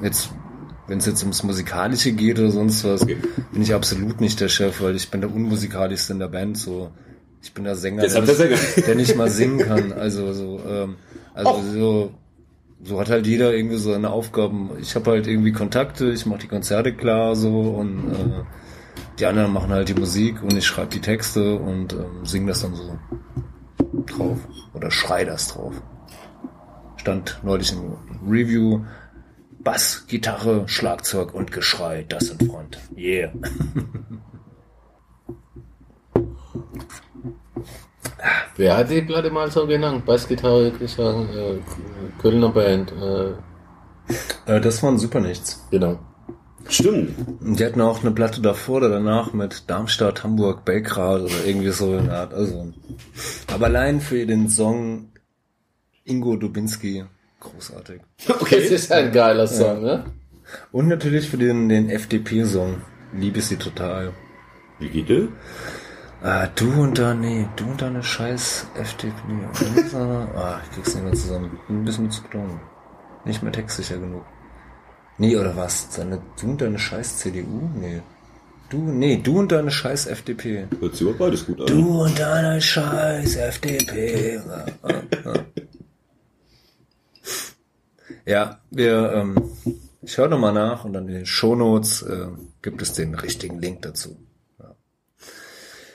jetzt, 0.00 0.30
wenn 0.88 0.98
es 0.98 1.06
jetzt 1.06 1.22
ums 1.22 1.42
Musikalische 1.42 2.12
geht 2.12 2.38
oder 2.38 2.50
sonst 2.50 2.82
was, 2.84 3.02
Okay. 3.02 3.18
bin 3.52 3.62
ich 3.62 3.74
absolut 3.74 4.20
nicht 4.20 4.40
der 4.40 4.48
Chef, 4.48 4.80
weil 4.80 4.96
ich 4.96 5.10
bin 5.10 5.20
der 5.20 5.32
unmusikalischste 5.32 6.14
in 6.14 6.18
der 6.18 6.28
Band. 6.28 6.56
So, 6.58 6.90
ich 7.42 7.52
bin 7.54 7.64
der 7.64 7.76
Sänger, 7.76 8.06
der, 8.06 8.20
nicht, 8.22 8.36
Sänger. 8.36 8.56
der 8.86 8.94
nicht 8.94 9.16
mal 9.16 9.30
singen 9.30 9.58
kann. 9.58 9.92
Also 9.92 10.32
so, 10.32 10.60
ähm, 10.68 10.96
also 11.34 11.62
so, 11.72 12.14
so 12.82 13.00
hat 13.00 13.10
halt 13.10 13.26
jeder 13.26 13.54
irgendwie 13.54 13.76
so 13.76 13.92
seine 13.92 14.10
Aufgaben. 14.10 14.70
Ich 14.80 14.94
habe 14.94 15.10
halt 15.10 15.26
irgendwie 15.26 15.52
Kontakte, 15.52 16.10
ich 16.10 16.26
mache 16.26 16.40
die 16.40 16.48
Konzerte 16.48 16.94
klar 16.94 17.36
so 17.36 17.60
und 17.60 18.10
äh, 18.12 18.44
die 19.18 19.26
anderen 19.26 19.52
machen 19.52 19.70
halt 19.70 19.88
die 19.88 19.94
Musik 19.94 20.42
und 20.42 20.56
ich 20.56 20.66
schreibe 20.66 20.88
die 20.90 21.00
Texte 21.00 21.56
und 21.56 21.92
ähm, 21.92 22.24
singe 22.24 22.48
das 22.48 22.62
dann 22.62 22.74
so 22.74 22.98
drauf 24.06 24.38
oder 24.74 24.90
schrei 24.90 25.24
das 25.24 25.48
drauf. 25.48 25.74
Stand 26.96 27.38
neulich 27.42 27.72
im 27.72 27.94
Review 28.28 28.80
Bass, 29.68 30.06
Gitarre, 30.06 30.66
Schlagzeug 30.66 31.34
und 31.34 31.52
Geschrei, 31.52 32.06
das 32.08 32.30
in 32.30 32.48
Front. 32.48 32.78
Yeah. 32.96 33.30
Wer 38.56 38.78
hat 38.78 38.88
die 38.88 39.02
Platte 39.02 39.30
mal 39.30 39.50
so 39.50 39.66
genannt? 39.66 40.06
Bassgitarre, 40.06 40.70
Gesang, 40.70 41.28
äh, 41.28 41.58
Kölner 42.18 42.48
Band. 42.48 42.92
Äh, 42.92 43.32
Äh, 44.46 44.60
das 44.62 44.82
war 44.82 44.90
ein 44.90 44.98
super 44.98 45.20
nichts. 45.20 45.62
genau. 45.70 45.98
Stimmt. 46.66 47.14
Und 47.42 47.60
die 47.60 47.64
hatten 47.66 47.82
auch 47.82 48.00
eine 48.00 48.12
Platte 48.12 48.40
davor 48.40 48.78
oder 48.78 48.88
danach 48.88 49.34
mit 49.34 49.68
Darmstadt, 49.68 50.24
Hamburg, 50.24 50.64
Belgrad 50.64 51.20
oder 51.20 51.44
irgendwie 51.44 51.72
so 51.72 51.94
in 51.94 52.06
der 52.06 52.20
Art. 52.20 52.32
Also. 52.32 52.72
Aber 53.52 53.66
allein 53.66 54.00
für 54.00 54.24
den 54.24 54.48
Song 54.48 55.12
Ingo 56.04 56.36
Dubinski 56.36 57.04
großartig. 57.40 58.00
Okay. 58.28 58.62
Das 58.62 58.70
ist 58.70 58.92
ein 58.92 59.12
geiler 59.12 59.46
Song, 59.46 59.82
ne? 59.82 60.04
Und 60.72 60.88
natürlich 60.88 61.28
für 61.28 61.36
den, 61.36 61.68
den 61.68 61.90
FDP-Song 61.90 62.82
liebe 63.12 63.38
ich 63.38 63.46
sie 63.46 63.56
total. 63.56 64.12
Wie 64.78 64.88
geht 64.88 65.08
der? 65.08 65.28
Ah, 66.22 66.46
du 66.54 66.82
und 66.82 66.98
deine, 66.98 67.20
nee, 67.20 67.48
du 67.56 67.64
und 67.66 67.80
deine 67.80 68.02
scheiß 68.02 68.66
FDP. 68.76 69.14
ah, 69.94 70.60
ich 70.64 70.74
krieg's 70.74 70.94
nicht 70.94 71.04
mehr 71.04 71.14
zusammen. 71.14 71.58
Ein 71.68 71.84
bisschen 71.84 72.10
zu 72.10 72.22
tun. 72.22 72.60
Nicht 73.24 73.42
mehr 73.42 73.52
textsicher 73.52 73.98
genug. 73.98 74.24
Nee, 75.18 75.36
oder 75.36 75.56
was? 75.56 75.90
Deine, 75.90 76.20
du 76.40 76.50
und 76.50 76.60
deine 76.60 76.78
scheiß 76.78 77.18
CDU? 77.18 77.68
Nee. 77.74 78.02
Du, 78.70 78.78
nee, 78.78 79.16
du 79.16 79.38
und 79.38 79.50
deine 79.50 79.70
scheiß 79.70 80.06
FDP. 80.06 80.66
Hört 80.78 80.94
sich 80.94 81.06
aber 81.06 81.16
beides 81.16 81.46
gut 81.46 81.60
an. 81.60 81.66
Du 81.66 82.02
und 82.02 82.18
deine 82.18 82.60
scheiß 82.60 83.36
FDP. 83.36 84.40
Ja, 88.28 88.58
wir, 88.70 89.12
ähm, 89.14 89.36
ich 90.02 90.18
höre 90.18 90.28
nochmal 90.28 90.52
nach 90.52 90.84
und 90.84 90.92
dann 90.92 91.08
in 91.08 91.14
den 91.14 91.26
Shownotes 91.26 92.02
äh, 92.02 92.26
gibt 92.60 92.82
es 92.82 92.92
den 92.92 93.14
richtigen 93.14 93.58
Link 93.58 93.80
dazu. 93.82 94.16
Ja. 94.58 94.74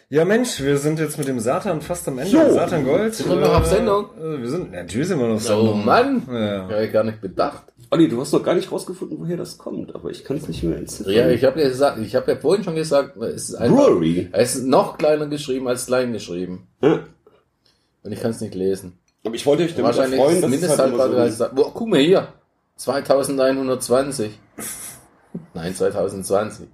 ja, 0.10 0.26
Mensch, 0.26 0.60
wir 0.60 0.78
sind 0.78 0.98
jetzt 1.00 1.20
mit 1.20 1.28
dem 1.28 1.40
Satan 1.40 1.82
fast 1.82 2.08
am 2.08 2.18
Ende. 2.18 2.32
Jo. 2.32 2.52
Satan 2.52 2.86
Gold. 2.86 3.14
Sind 3.14 3.30
wir 3.30 3.36
noch 3.36 3.54
auf 3.54 3.68
Sendung? 3.68 4.06
Äh, 4.20 4.42
wir 4.42 4.50
sind, 4.50 4.72
natürlich 4.72 5.08
sind 5.10 5.20
wir 5.20 5.28
noch 5.28 5.36
auf 5.36 5.46
Oh 5.46 5.48
Sendung. 5.48 5.86
Mann, 5.86 6.24
Ja. 6.28 6.70
ja. 6.72 6.82
ich 6.82 6.92
gar 6.92 7.04
nicht 7.04 7.22
bedacht. 7.22 7.66
Olli, 7.92 8.10
du 8.10 8.20
hast 8.20 8.34
noch 8.34 8.42
gar 8.44 8.56
nicht 8.56 8.72
rausgefunden, 8.72 9.20
woher 9.20 9.38
das 9.38 9.60
kommt, 9.60 9.94
aber 9.94 10.10
ich 10.10 10.24
kann 10.24 10.38
es 10.38 10.48
nicht 10.48 10.64
mehr 10.64 10.78
entziffern. 10.78 11.14
Ja, 11.14 11.30
ich 11.30 11.44
habe 11.44 11.62
ja 11.62 11.68
gesagt, 11.68 12.00
ich 12.00 12.16
habe 12.16 12.32
ja 12.32 12.38
vorhin 12.40 12.64
schon 12.64 12.74
gesagt, 12.74 13.16
es 13.18 13.50
ist 13.50 13.56
einfach, 13.56 13.86
Brewery. 13.86 14.30
es 14.32 14.56
ist 14.56 14.66
noch 14.66 14.98
kleiner 14.98 15.28
geschrieben 15.28 15.68
als 15.68 15.86
klein 15.86 16.12
geschrieben. 16.12 16.68
Ja. 16.82 17.02
Und 18.02 18.12
ich 18.12 18.20
kann 18.20 18.32
es 18.32 18.42
nicht 18.42 18.56
lesen. 18.56 18.98
Aber 19.26 19.36
ich 19.36 19.46
wollte 19.46 19.64
euch 19.64 19.72
damit 19.72 19.86
Wahrscheinlich 19.86 20.20
freuen, 20.20 20.36
dass 20.42 20.44
es 20.46 20.50
mindestens 20.52 20.80
halt 20.80 20.94
immer 20.94 21.30
so 21.32 21.46
Boah, 21.54 21.74
guck 21.74 21.88
mal 21.88 22.00
hier. 22.00 22.28
2120. 22.76 24.32
Nein, 25.54 25.74
2020. 25.76 26.68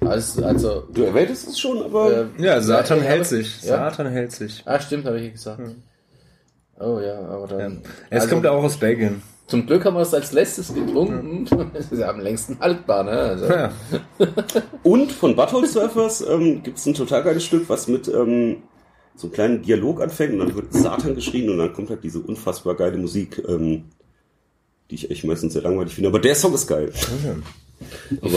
Also, 0.00 0.44
also 0.44 0.82
Du 0.92 1.02
erwähntest 1.04 1.48
es 1.48 1.58
schon, 1.58 1.82
aber 1.82 2.12
äh, 2.12 2.42
Ja, 2.42 2.60
Satan 2.60 2.98
ja, 2.98 3.04
hält 3.04 3.20
aber- 3.20 3.24
sich. 3.24 3.62
Ja. 3.62 3.90
Satan 3.90 4.08
hält 4.08 4.32
sich. 4.32 4.62
Ah, 4.66 4.80
stimmt, 4.80 5.06
habe 5.06 5.20
ich 5.20 5.32
gesagt. 5.32 5.60
Oh 6.80 6.98
ja, 6.98 7.20
aber 7.20 7.46
dann. 7.46 7.82
Es 8.10 8.22
also, 8.22 8.34
kommt 8.34 8.46
auch 8.46 8.62
aus 8.64 8.76
Belgien. 8.76 9.22
Zum 9.46 9.66
Glück 9.66 9.84
haben 9.84 9.94
wir 9.94 10.00
es 10.00 10.12
als 10.12 10.32
letztes 10.32 10.74
getrunken. 10.74 11.46
Das 11.74 11.92
ist 11.92 11.98
ja 11.98 12.08
am 12.08 12.18
längsten 12.20 12.58
haltbar, 12.60 13.04
ne? 13.04 13.10
Also, 13.12 13.46
Ja. 13.46 13.70
Und 14.82 15.12
von 15.12 15.36
Butthole 15.36 15.66
Surfers 15.66 16.26
ähm, 16.26 16.62
gibt 16.62 16.78
es 16.78 16.86
ein 16.86 16.94
total 16.94 17.22
geiles 17.22 17.44
Stück, 17.44 17.68
was 17.68 17.86
mit 17.88 18.08
ähm, 18.08 18.62
so 19.16 19.26
einem 19.26 19.34
kleinen 19.34 19.62
Dialog 19.62 20.00
anfängt 20.00 20.32
und 20.34 20.40
dann 20.40 20.54
wird 20.54 20.72
Satan 20.72 21.14
geschrien 21.14 21.48
und 21.50 21.58
dann 21.58 21.72
kommt 21.72 21.90
halt 21.90 22.02
diese 22.02 22.20
unfassbar 22.20 22.74
geile 22.74 22.96
Musik, 22.96 23.42
ähm, 23.46 23.84
die 24.90 24.96
ich 24.96 25.10
echt 25.10 25.24
meistens 25.24 25.52
sehr 25.52 25.62
langweilig 25.62 25.94
finde. 25.94 26.08
Aber 26.08 26.18
der 26.18 26.34
Song 26.34 26.54
ist 26.54 26.66
geil. 26.66 26.92
Ich 28.20 28.32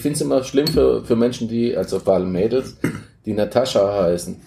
finde 0.00 0.14
es 0.14 0.20
immer 0.20 0.42
schlimm 0.42 0.66
für, 0.66 1.04
für 1.04 1.16
Menschen, 1.16 1.48
die, 1.48 1.76
also 1.76 2.00
vor 2.00 2.14
allem 2.14 2.32
Mädels, 2.32 2.76
die 3.24 3.32
Natascha 3.32 4.02
heißen. 4.04 4.40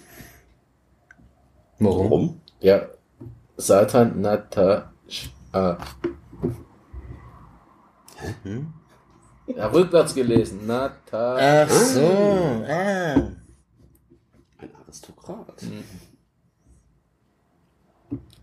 Warum? 1.78 2.04
Warum? 2.10 2.40
Ja, 2.60 2.88
Satan 3.56 4.20
Natascha. 4.20 4.88
Ja, 9.54 9.66
rückwärts 9.68 10.14
gelesen. 10.14 10.66
Natascha. 10.66 11.66
Ach 11.66 11.70
so. 11.70 12.64
Ah. 12.68 13.32
Aristokrat. 14.96 15.62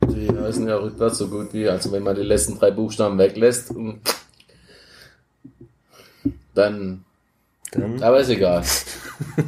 Die 0.07 0.29
heißen 0.29 0.67
ja 0.67 0.75
rückwärts 0.77 1.17
so 1.17 1.27
gut 1.27 1.53
wie, 1.53 1.67
also 1.67 1.91
wenn 1.91 2.03
man 2.03 2.15
die 2.15 2.21
letzten 2.21 2.59
drei 2.59 2.71
Buchstaben 2.71 3.17
weglässt, 3.17 3.73
mm, 3.73 3.91
dann, 6.53 7.05
Dann? 7.71 8.03
aber 8.03 8.19
ist 8.19 8.29
egal. 8.29 8.63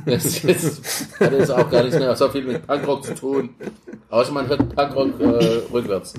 Das 0.06 0.43
ist, 0.43 1.19
hat 1.19 1.32
jetzt 1.34 1.51
auch 1.51 1.69
gar 1.69 1.84
nicht 1.84 1.98
mehr 2.00 2.16
so 2.16 2.30
viel 2.30 2.43
mit 2.43 2.66
Punkrock 2.66 3.03
zu 3.03 3.14
tun. 3.14 3.50
Außer 4.09 4.32
man 4.32 4.48
hört 4.48 4.75
Punkrock 4.75 5.19
äh, 5.19 5.61
rückwärts. 5.72 6.14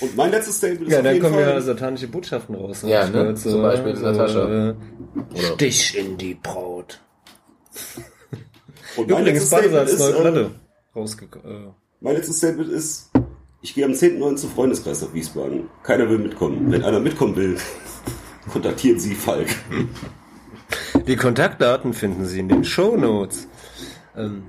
Und 0.00 0.16
mein 0.16 0.30
letztes 0.30 0.58
Statement 0.58 0.88
ist 0.88 0.92
Ja, 0.92 1.00
jeden 1.10 1.22
kommen 1.22 1.38
ja 1.38 1.46
Fall, 1.46 1.62
satanische 1.62 2.08
Botschaften 2.08 2.54
raus. 2.54 2.82
Ja, 2.86 3.06
ne? 3.06 3.12
gehört, 3.12 3.38
Zum 3.38 3.62
Beispiel 3.62 3.94
Natascha. 3.94 4.70
Äh? 4.70 4.74
Stich 5.54 5.98
in 5.98 6.16
die 6.16 6.34
Braut. 6.34 7.00
Und 8.96 9.10
mein 9.10 9.20
Übrigens, 9.22 9.50
letztes 9.50 9.50
Badesalz, 9.50 9.90
Statement 9.90 9.90
ist, 9.90 9.98
neue 10.00 10.10
äh, 10.10 10.20
Platte. 10.20 10.50
Rausgekommen. 10.94 11.66
Äh, 11.68 11.70
mein 12.00 12.14
letztes 12.16 12.36
Statement 12.38 12.70
ist, 12.70 13.10
ich 13.62 13.74
gehe 13.74 13.84
am 13.84 13.92
10.9. 13.92 14.36
zum 14.36 14.50
Freundeskreis 14.50 15.02
nach 15.02 15.12
Wiesbaden. 15.14 15.68
Keiner 15.82 16.08
will 16.08 16.18
mitkommen. 16.18 16.70
Wenn 16.70 16.84
einer 16.84 17.00
mitkommen 17.00 17.34
will, 17.36 17.56
kontaktieren 18.52 18.98
Sie 18.98 19.14
Falk. 19.14 19.48
Die 21.06 21.16
Kontaktdaten 21.16 21.92
finden 21.92 22.26
Sie 22.26 22.40
in 22.40 22.48
den 22.48 22.64
Shownotes. 22.64 23.48
Ähm, 24.16 24.44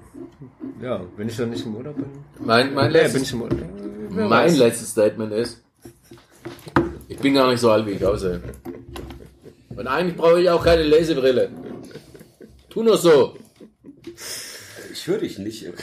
ja, 0.82 1.02
wenn 1.18 1.28
ich 1.28 1.38
dann 1.38 1.50
nicht 1.50 1.66
im 1.66 1.76
Urlaub 1.76 1.96
bin. 1.96 2.06
Mein, 2.40 2.74
mein, 2.74 2.94
Ja, 2.94 3.02
letztes, 3.02 3.14
bin 3.14 3.24
ich 3.24 3.34
im 3.34 3.42
Urlaub. 3.42 3.70
Wer 4.10 4.28
mein 4.28 4.48
weiß. 4.48 4.58
letztes 4.58 4.90
Statement 4.92 5.34
ist, 5.34 5.64
ich 7.08 7.18
bin 7.18 7.34
gar 7.34 7.50
nicht 7.50 7.60
so 7.62 7.72
alt, 7.72 7.86
wie 7.88 7.92
ich 7.92 8.06
aussehe. 8.06 8.42
Und 9.76 9.88
eigentlich 9.88 10.16
brauche 10.16 10.42
ich 10.42 10.50
auch 10.50 10.64
keine 10.64 10.84
Lesebrille. 10.84 11.50
Tu 12.70 12.84
nur 12.84 12.98
so. 12.98 13.36
Ich 15.06 15.12
höre 15.12 15.20
dich 15.20 15.38
nicht. 15.38 15.68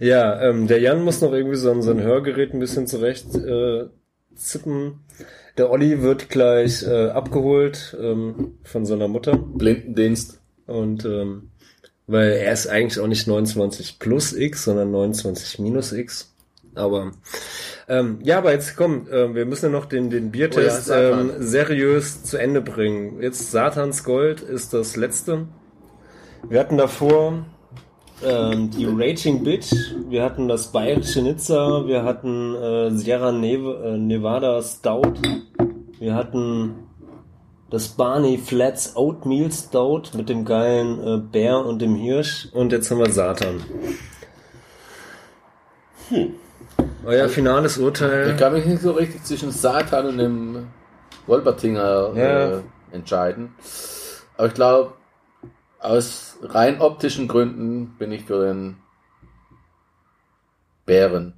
Ja, 0.00 0.40
ähm, 0.40 0.68
der 0.68 0.78
Jan 0.78 1.02
muss 1.02 1.20
noch 1.20 1.32
irgendwie 1.32 1.56
so 1.56 1.80
sein 1.82 2.00
Hörgerät 2.00 2.54
ein 2.54 2.60
bisschen 2.60 2.86
zurecht 2.86 3.34
äh, 3.34 3.86
zippen. 4.36 5.00
Der 5.56 5.70
Olli 5.70 6.00
wird 6.00 6.28
gleich 6.28 6.84
äh, 6.84 7.08
abgeholt 7.08 7.96
ähm, 8.00 8.58
von 8.62 8.86
seiner 8.86 9.08
Mutter. 9.08 9.36
Blindendienst. 9.36 10.40
Und 10.66 11.04
ähm, 11.04 11.50
weil 12.06 12.30
er 12.30 12.52
ist 12.52 12.68
eigentlich 12.68 13.00
auch 13.00 13.08
nicht 13.08 13.26
29 13.26 13.98
plus 13.98 14.32
X, 14.32 14.64
sondern 14.64 14.92
29 14.92 15.58
minus 15.58 15.92
X. 15.92 16.32
Aber 16.76 17.10
ähm, 17.88 18.20
ja, 18.22 18.38
aber 18.38 18.52
jetzt 18.52 18.76
komm, 18.76 19.08
äh, 19.08 19.34
wir 19.34 19.44
müssen 19.44 19.66
ja 19.66 19.72
noch 19.72 19.86
den, 19.86 20.10
den 20.10 20.30
Biertest 20.30 20.88
Oh 20.88 20.94
ja, 20.94 21.20
ähm, 21.20 21.32
seriös 21.40 22.22
zu 22.22 22.36
Ende 22.36 22.60
bringen. 22.60 23.20
Jetzt 23.20 23.50
Satans 23.50 24.04
Gold 24.04 24.40
ist 24.40 24.72
das 24.72 24.94
letzte. 24.94 25.48
Wir 26.46 26.60
hatten 26.60 26.76
davor 26.78 27.44
ähm, 28.24 28.70
die 28.70 28.86
Raging 28.86 29.44
Bitch, 29.44 29.72
wir 30.08 30.22
hatten 30.24 30.48
das 30.48 30.68
bayerische 30.72 31.22
Nizza, 31.22 31.86
wir 31.86 32.04
hatten 32.04 32.54
äh, 32.54 32.90
Sierra 32.90 33.30
äh, 33.30 33.96
Nevada 33.98 34.60
Stout, 34.62 35.14
wir 35.98 36.14
hatten 36.14 36.74
das 37.70 37.88
Barney 37.88 38.38
Flats 38.38 38.96
Oatmeal 38.96 39.52
Stout 39.52 40.16
mit 40.16 40.28
dem 40.28 40.44
geilen 40.44 41.06
äh, 41.06 41.18
Bär 41.18 41.64
und 41.64 41.80
dem 41.82 41.94
Hirsch 41.96 42.48
und 42.52 42.72
jetzt 42.72 42.90
haben 42.90 42.98
wir 42.98 43.10
Satan. 43.12 43.60
Euer 47.04 47.28
finales 47.28 47.76
Ich 47.76 47.82
Urteil. 47.82 48.36
kann 48.36 48.54
mich 48.54 48.64
nicht 48.64 48.80
so 48.82 48.92
richtig 48.92 49.22
zwischen 49.24 49.50
Satan 49.50 50.06
und 50.06 50.18
dem 50.18 50.66
Wolpertinger 51.26 52.12
Ja. 52.14 52.48
äh, 52.56 52.60
entscheiden. 52.92 53.54
Aber 54.38 54.48
ich 54.48 54.54
glaube, 54.54 54.92
aus 55.80 56.27
rein 56.42 56.80
optischen 56.80 57.28
Gründen 57.28 57.96
bin 57.98 58.12
ich 58.12 58.24
für 58.24 58.46
den 58.46 58.76
Bären. 60.86 61.34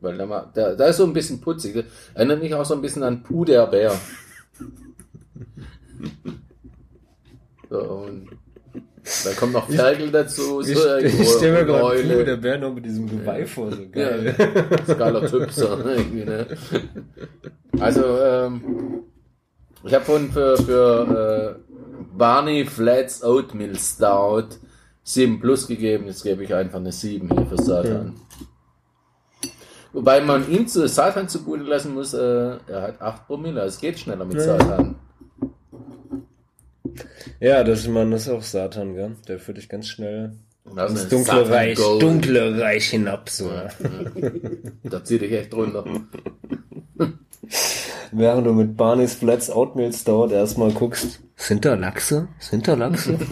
Weil 0.00 0.16
der, 0.16 0.26
ma- 0.26 0.50
der, 0.54 0.76
der 0.76 0.88
ist 0.88 0.96
so 0.96 1.04
ein 1.04 1.12
bisschen 1.12 1.40
putzig. 1.40 1.84
Erinnert 2.14 2.40
mich 2.42 2.54
auch 2.54 2.64
so 2.64 2.74
ein 2.74 2.82
bisschen 2.82 3.02
an 3.02 3.22
Puh 3.22 3.44
der 3.44 3.66
Bär. 3.66 3.92
So, 7.68 7.78
und 7.78 8.30
da 9.24 9.32
kommt 9.38 9.52
noch 9.52 9.68
Ferkel 9.70 10.10
dazu. 10.10 10.60
Ich, 10.62 10.76
So 10.76 10.96
ich 10.96 11.28
stelle 11.28 11.60
mir 11.60 11.64
gerade. 11.66 12.02
Puh, 12.02 12.24
der 12.24 12.36
Bär 12.36 12.58
noch 12.58 12.74
mit 12.74 12.84
diesem 12.84 13.08
Geweih 13.08 13.46
vor, 13.46 13.70
so 13.70 13.88
geil. 13.90 14.34
Ja, 14.88 14.94
geiler 14.94 15.26
Typ, 15.26 15.50
so, 15.50 15.76
ne? 15.76 16.46
Also, 17.78 18.18
ähm, 18.20 19.04
ich 19.84 19.94
habe 19.94 20.04
vorhin 20.04 20.30
für, 20.32 20.56
für 20.56 21.58
äh, 21.68 21.69
Barney 22.16 22.64
Flats 22.64 23.22
Oatmeal 23.22 23.76
Stout 23.76 24.56
7 25.02 25.40
plus 25.40 25.66
gegeben, 25.66 26.06
jetzt 26.06 26.22
gebe 26.22 26.44
ich 26.44 26.54
einfach 26.54 26.78
eine 26.78 26.92
7 26.92 27.28
hier 27.32 27.46
für 27.46 27.62
Satan. 27.62 28.14
Wobei 29.92 30.20
man 30.20 30.48
ihm 30.50 30.68
zu 30.68 30.86
Satan 30.86 31.28
zugute 31.28 31.64
lassen 31.64 31.94
muss, 31.94 32.14
äh, 32.14 32.58
er 32.68 32.82
hat 32.82 33.00
8 33.00 33.26
Promille, 33.26 33.62
es 33.62 33.80
geht 33.80 33.98
schneller 33.98 34.24
mit 34.24 34.40
Satan. 34.40 34.96
Ja, 37.40 37.64
das, 37.64 37.88
man, 37.88 38.10
das 38.10 38.22
ist 38.22 38.28
auch 38.28 38.42
Satan, 38.42 38.94
gell? 38.94 39.16
Der 39.26 39.38
führt 39.38 39.56
dich 39.56 39.68
ganz 39.68 39.88
schnell 39.88 40.36
Das 40.76 40.92
ins 40.92 41.08
dunkle 41.08 41.48
Reich, 41.48 41.78
dunkle 41.78 42.60
Reich 42.60 42.90
hinab, 42.90 43.28
so. 43.30 43.50
Da 44.84 45.04
zieh 45.04 45.18
dich 45.18 45.32
echt 45.32 45.54
runter. 45.54 45.84
Während 48.12 48.46
du 48.46 48.52
mit 48.52 48.76
Barney's 48.76 49.14
Flats 49.14 49.50
Oatmeal 49.50 49.92
Stout 49.92 50.30
erstmal 50.30 50.72
guckst, 50.72 51.20
sind 51.36 51.64
da 51.64 51.74
Lachse? 51.74 52.28
Sind 52.38 52.66
da 52.68 52.74
Lachse? 52.74 53.18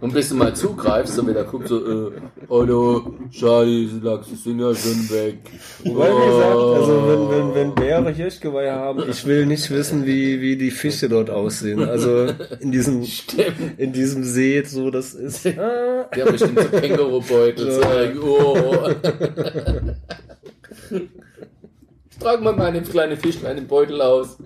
Und 0.00 0.14
bis 0.14 0.30
du 0.30 0.34
mal 0.34 0.54
zugreifst, 0.56 1.14
so 1.14 1.28
wieder 1.28 1.44
guckst, 1.44 1.68
so, 1.68 2.08
äh, 2.08 2.12
hallo, 2.48 3.12
schade, 3.30 3.66
diese 3.66 3.98
Lachse 3.98 4.34
sind 4.34 4.58
ja 4.58 4.74
schon 4.74 5.10
weg. 5.10 5.40
Wobei, 5.84 6.08
wie 6.08 6.26
gesagt, 6.26 6.56
also 6.56 7.06
wenn, 7.06 7.30
wenn, 7.30 7.54
wenn 7.54 7.74
Bäre 7.74 8.10
Hirschgeweihe 8.10 8.72
haben, 8.72 9.02
ich 9.10 9.26
will 9.26 9.44
nicht 9.44 9.70
wissen, 9.70 10.06
wie, 10.06 10.40
wie 10.40 10.56
die 10.56 10.70
Fische 10.70 11.10
dort 11.10 11.28
aussehen. 11.28 11.86
Also 11.86 12.28
in 12.60 12.72
diesem, 12.72 13.04
in 13.76 13.92
diesem 13.92 14.24
See, 14.24 14.62
so 14.62 14.90
das 14.90 15.12
ist. 15.12 15.46
Ah, 15.46 16.08
Die 16.16 16.22
haben 16.22 16.32
bestimmt 16.32 16.58
so 16.58 16.68
Kängurubeutel. 16.78 17.70
so, 17.70 17.82
oh. 18.22 18.88
Trag 22.20 22.42
mal 22.42 22.54
meine 22.54 22.82
kleine 22.82 23.16
Fischlein 23.16 23.58
im 23.58 23.66
Beutel 23.66 24.00
aus. 24.00 24.36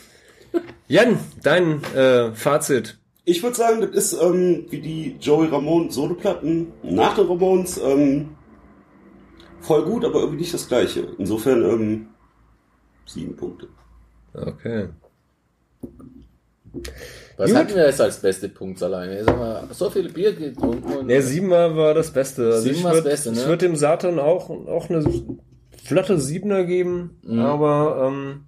Jan, 0.88 1.18
dein 1.42 1.82
äh, 1.94 2.32
Fazit. 2.34 2.98
Ich 3.24 3.42
würde 3.42 3.56
sagen, 3.56 3.80
das 3.80 3.90
ist 3.90 4.12
ähm, 4.20 4.66
wie 4.70 4.80
die 4.80 5.16
Joey 5.20 5.48
Ramone 5.48 5.90
Soloplatten 5.90 6.72
nach 6.82 7.14
den 7.14 7.26
Ramones 7.26 7.78
ähm, 7.78 8.36
voll 9.60 9.84
gut, 9.84 10.04
aber 10.04 10.20
irgendwie 10.20 10.40
nicht 10.40 10.54
das 10.54 10.68
gleiche. 10.68 11.06
Insofern 11.18 11.62
ähm, 11.62 12.08
sieben 13.06 13.36
Punkte. 13.36 13.68
Okay. 14.34 14.88
Was 17.36 17.50
Gut. 17.50 17.58
hatten 17.58 17.74
wir 17.74 17.86
jetzt 17.86 18.00
als 18.00 18.20
beste 18.20 18.48
Punkt 18.48 18.82
alleine? 18.82 19.16
Jetzt 19.16 19.28
haben 19.28 19.40
wir 19.40 19.68
so 19.72 19.90
viele 19.90 20.08
Bier 20.10 20.32
getrunken 20.34 20.92
und 20.92 21.08
Der 21.08 21.22
Siebener 21.22 21.74
war 21.74 21.94
das 21.94 22.12
Beste. 22.12 22.44
Also 22.46 22.62
Sieben 22.62 22.76
ich 22.76 22.84
war 22.84 22.90
das 22.92 22.98
würde 22.98 23.10
Beste, 23.10 23.32
ne? 23.32 23.40
ich 23.40 23.46
würd 23.46 23.62
dem 23.62 23.76
Satan 23.76 24.18
auch, 24.18 24.50
auch 24.50 24.90
eine 24.90 25.02
flotte 25.84 26.18
Siebener 26.18 26.64
geben, 26.64 27.18
Mhm. 27.22 27.38
aber 27.40 28.06
ähm, 28.08 28.44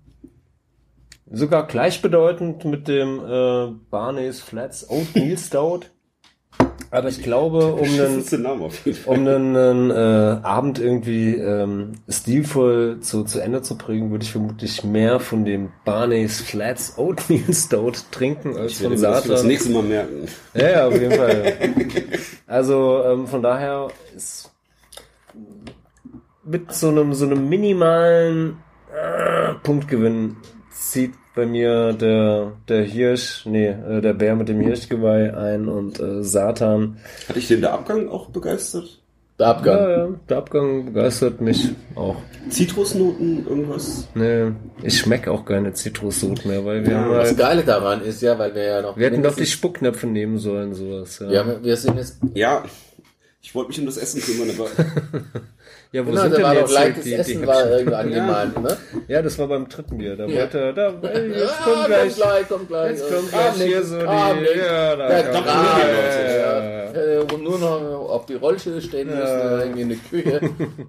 sogar 1.30 1.66
gleichbedeutend 1.66 2.64
mit 2.64 2.88
dem 2.88 3.20
äh, 3.20 3.68
Barney's 3.90 4.40
Flats 4.40 4.88
Oatmeal 4.90 5.36
Stout. 5.38 5.80
Aber 6.90 7.08
ich 7.08 7.22
glaube, 7.22 7.72
um 7.72 7.88
einen, 7.88 8.22
um 9.06 9.14
einen, 9.26 9.56
einen 9.56 9.90
äh, 9.90 9.94
Abend 10.42 10.78
irgendwie 10.78 11.34
ähm, 11.36 11.92
stilvoll 12.06 13.00
zu, 13.00 13.24
zu 13.24 13.40
Ende 13.40 13.62
zu 13.62 13.78
bringen, 13.78 14.10
würde 14.10 14.24
ich 14.24 14.32
vermutlich 14.32 14.84
mehr 14.84 15.18
von 15.18 15.46
dem 15.46 15.70
Barney's 15.86 16.42
Flats 16.42 16.98
Oatmeal 16.98 17.44
Stout 17.54 17.92
trinken 18.10 18.58
als 18.58 18.72
Ich 18.72 18.78
von 18.82 18.90
mir 18.92 18.98
das 19.00 19.24
Satan. 19.24 19.46
nächste 19.46 19.70
Mal 19.70 19.82
merken. 19.84 20.28
Ja, 20.52 20.68
ja, 20.70 20.86
auf 20.88 21.00
jeden 21.00 21.12
Fall. 21.12 21.54
Also 22.46 23.02
ähm, 23.06 23.26
von 23.26 23.40
daher 23.42 23.88
ist 24.14 24.51
mit 26.44 26.72
so 26.72 26.88
einem 26.88 27.14
so 27.14 27.24
einem 27.26 27.48
minimalen 27.48 28.58
äh, 28.92 29.54
Punktgewinn 29.62 30.36
zieht 30.70 31.12
bei 31.34 31.46
mir 31.46 31.92
der 31.92 32.52
der 32.68 32.82
Hirsch, 32.82 33.46
nee, 33.46 33.68
äh, 33.68 34.00
der 34.00 34.12
Bär 34.14 34.36
mit 34.36 34.48
dem 34.48 34.60
Hirschgeweih 34.60 35.34
ein 35.36 35.68
und 35.68 36.00
äh, 36.00 36.22
Satan. 36.22 36.98
Hatte 37.28 37.38
ich 37.38 37.48
den 37.48 37.60
der 37.60 37.72
Abgang 37.72 38.08
auch 38.08 38.28
begeistert? 38.30 39.02
der 39.38 39.48
Abgang. 39.48 39.76
Ja, 39.78 39.90
ja, 39.90 40.08
der 40.28 40.36
Abgang 40.38 40.84
begeistert 40.86 41.40
mich 41.40 41.70
auch. 41.94 42.16
Zitrusnoten, 42.48 43.46
irgendwas? 43.46 44.08
Nee, 44.14 44.52
ich 44.82 44.98
schmeck 44.98 45.26
auch 45.28 45.44
keine 45.44 45.72
Zitrussoße 45.72 46.46
mehr, 46.46 46.64
weil 46.64 46.86
wir 46.86 46.96
haben 46.98 47.10
Das 47.12 47.28
halt, 47.28 47.38
Geile 47.38 47.62
daran 47.64 48.02
ist 48.02 48.22
ja, 48.22 48.38
weil 48.38 48.54
wir 48.54 48.64
ja 48.64 48.82
noch. 48.82 48.96
wir 48.96 49.06
hätten 49.06 49.22
doch 49.22 49.34
die 49.34 49.46
Spucknäpfe 49.46 50.06
nehmen 50.06 50.38
sollen, 50.38 50.74
sowas. 50.74 51.18
Ja, 51.20 51.30
Ja, 51.30 51.62
wir 51.62 51.76
sind 51.76 51.96
jetzt. 51.96 52.18
Ja, 52.34 52.64
ich 53.40 53.54
wollte 53.54 53.70
mich 53.70 53.80
um 53.80 53.86
das 53.86 53.96
Essen 53.96 54.20
kümmern, 54.20 54.50
aber 54.56 54.68
ja 55.92 56.04
wo 56.06 56.10
Genau, 56.10 56.22
sind 56.22 56.32
da 56.32 56.36
denn 56.36 56.44
war 56.46 56.54
doch 56.54 56.60
jetzt 56.62 56.70
gleich 56.70 56.86
die- 56.88 56.94
das 56.94 57.04
die, 57.04 57.14
Essen 57.14 57.40
die 57.42 57.46
war 57.46 57.70
irgendwie 57.70 57.94
angemahnt, 57.94 58.62
ne? 58.62 58.76
Ja, 59.08 59.22
das 59.22 59.38
war 59.38 59.46
beim 59.48 59.68
dritten 59.68 59.98
Bier. 59.98 60.16
Da 60.16 60.24
Ja. 60.26 60.40
wollte 60.40 60.58
er, 60.60 60.72
da, 60.72 60.94
ey, 61.02 61.28
jetzt 61.32 61.52
Ah, 61.60 61.64
kommt 61.64 61.86
gleich, 61.86 62.48
kommt 62.48 62.68
gleich. 62.68 62.90
jetzt 62.92 63.14
kommt 63.14 63.30
gleich 63.30 63.54
hier 63.54 63.76
nix, 63.76 63.88
so 63.88 63.98
kam 63.98 64.38
die, 64.38 64.58
ja, 64.58 64.96
da 64.96 65.10
Ja, 65.18 65.22
doch, 65.32 65.46
ja, 65.46 65.78
ja, 65.78 65.88
ja, 65.88 66.36
ja, 66.36 66.84
ja. 66.84 66.92
Äh, 66.92 67.18
und 67.20 67.42
nur 67.42 67.58
noch 67.58 68.08
auf 68.10 68.26
die 68.26 68.34
Rollstelle 68.34 68.80
stehen 68.82 69.08
müssen, 69.08 69.20
Ja. 69.20 69.58
irgendwie 69.60 69.80
in 69.82 69.88
der 69.90 69.98
Küche. 69.98 70.40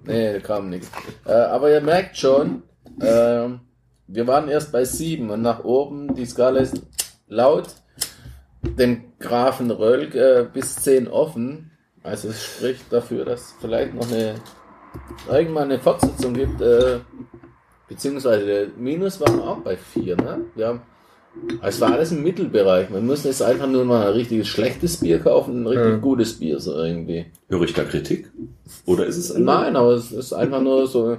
nee, 0.06 0.32
da 0.32 0.38
kam 0.40 0.70
nichts. 0.70 0.90
Äh, 1.26 1.32
aber 1.32 1.70
ihr 1.70 1.80
merkt 1.80 2.16
schon, 2.16 2.62
ähm, 3.02 3.60
wir 4.06 4.26
waren 4.26 4.48
erst 4.48 4.70
bei 4.72 4.84
sieben 4.84 5.30
und 5.30 5.42
nach 5.42 5.64
oben, 5.64 6.14
die 6.14 6.26
Skala 6.26 6.60
ist 6.60 6.80
laut 7.28 7.66
dem 8.62 9.04
Grafen 9.18 9.70
Rölk 9.70 10.14
äh, 10.14 10.46
bis 10.52 10.76
zehn 10.76 11.08
offen. 11.08 11.70
Also 12.02 12.28
es 12.28 12.42
spricht 12.44 12.92
dafür, 12.92 13.24
dass 13.24 13.54
vielleicht 13.60 13.94
noch 13.94 14.10
eine 14.10 14.34
irgendwann 15.30 15.64
eine 15.70 15.78
Fortsetzung 15.78 16.34
gibt, 16.34 16.60
äh, 16.60 16.98
beziehungsweise 17.88 18.44
der 18.46 18.66
Minus 18.76 19.20
waren 19.20 19.36
wir 19.38 19.44
auch 19.48 19.58
bei 19.58 19.76
vier, 19.76 20.16
ne? 20.16 20.40
Wir 20.54 20.68
haben 20.68 20.80
es 21.62 21.80
war 21.80 21.92
alles 21.92 22.12
im 22.12 22.22
Mittelbereich. 22.22 22.90
Man 22.90 23.06
muss 23.06 23.24
jetzt 23.24 23.42
einfach 23.42 23.66
nur 23.66 23.84
mal 23.84 24.06
ein 24.06 24.12
richtiges 24.12 24.46
schlechtes 24.46 24.98
Bier 24.98 25.18
kaufen, 25.18 25.62
ein 25.62 25.66
richtig 25.66 25.90
Ja. 25.90 25.96
gutes 25.96 26.34
Bier 26.38 26.60
so 26.60 26.76
irgendwie. 26.76 27.26
höre 27.48 27.62
ich 27.62 27.72
da 27.74 27.82
Kritik? 27.82 28.30
Oder 28.86 29.06
ist 29.06 29.16
es 29.16 29.32
ein 29.34 29.42
Nein, 29.42 29.74
aber 29.74 29.94
es 29.94 30.12
ist 30.12 30.32
einfach 30.32 30.60
nur 30.62 30.86
so. 30.86 31.16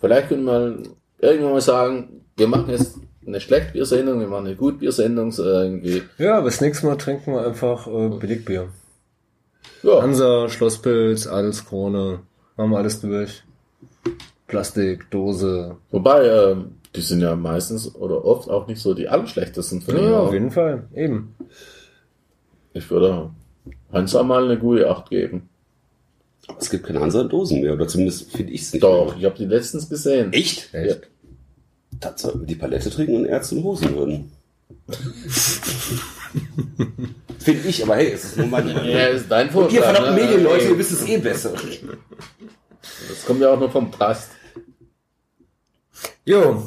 Vielleicht 0.00 0.28
können 0.30 0.44
wir 0.44 0.78
irgendwann 1.18 1.52
mal 1.52 1.60
sagen, 1.60 2.22
wir 2.38 2.48
machen 2.48 2.70
jetzt 2.70 2.96
eine 3.26 3.40
Schlechtbiersendung, 3.40 4.20
wir 4.20 4.26
machen 4.26 4.46
eine 4.46 4.56
Gutbiersendung, 4.56 5.30
so 5.32 5.44
irgendwie. 5.44 6.02
Ja, 6.16 6.36
aber 6.38 6.46
das 6.46 6.62
nächste 6.62 6.86
Mal 6.86 6.96
trinken 6.96 7.34
wir 7.34 7.46
einfach 7.46 7.86
äh, 7.86 8.08
Billigbier. 8.08 8.68
Ja, 9.82 10.00
Hansa, 10.00 10.48
Schlosspilz, 10.48 11.26
Adelskrone, 11.26 12.20
haben 12.56 12.70
wir 12.70 12.78
alles 12.78 13.00
durch. 13.00 13.42
Plastik, 14.46 15.10
Dose. 15.10 15.76
wobei, 15.90 16.26
ähm, 16.26 16.72
die 16.94 17.00
sind 17.00 17.20
ja 17.22 17.34
meistens 17.36 17.94
oder 17.94 18.24
oft 18.24 18.50
auch 18.50 18.66
nicht 18.66 18.80
so 18.80 18.92
die 18.92 19.08
allerschlechtesten 19.08 19.80
von 19.80 19.96
Ja, 19.96 20.20
auf 20.20 20.32
jeden 20.32 20.50
Fall. 20.50 20.84
Eben. 20.94 21.34
Ich 22.74 22.90
würde 22.90 23.30
Hansa 23.92 24.22
mal 24.22 24.44
eine 24.44 24.58
gute 24.58 24.90
Acht 24.90 25.08
geben. 25.10 25.48
Aber 26.48 26.58
es 26.60 26.70
gibt 26.70 26.84
keine 26.84 27.00
Hansa-Dosen 27.00 27.62
mehr, 27.62 27.74
oder 27.74 27.86
zumindest 27.86 28.32
finde 28.32 28.52
ich 28.52 28.62
es 28.62 28.72
nicht 28.72 28.82
Doch, 28.82 29.06
mehr. 29.06 29.16
ich 29.18 29.24
habe 29.24 29.36
die 29.36 29.46
letztens 29.46 29.88
gesehen. 29.88 30.32
Echt? 30.32 30.74
Echt? 30.74 31.08
Sollten 32.16 32.40
wir 32.40 32.46
die 32.46 32.56
Palette 32.56 32.90
trinken 32.90 33.16
und 33.16 33.26
Ärzte 33.26 33.54
in 33.54 33.62
Hosen 33.64 33.94
würden. 33.94 34.32
finde 37.38 37.68
ich, 37.68 37.82
aber 37.82 37.96
hey, 37.96 38.12
es 38.12 38.24
ist 38.24 38.38
nur 38.38 38.46
meine 38.46 38.72
Meinung. 38.72 38.90
Ja, 38.90 39.06
ist 39.06 39.30
dein 39.30 39.46
Ihr 39.46 39.52
Vorschlag. 39.52 39.84
verdammten 39.84 40.14
ne? 40.14 40.20
Medienleute, 40.22 40.68
ihr 40.68 40.78
wisst 40.78 40.92
es 40.92 41.06
eh 41.06 41.18
besser. 41.18 41.52
Das 43.08 43.26
kommt 43.26 43.40
ja 43.40 43.52
auch 43.52 43.58
nur 43.58 43.70
vom 43.70 43.90
Past. 43.90 44.30
Jo, 46.24 46.62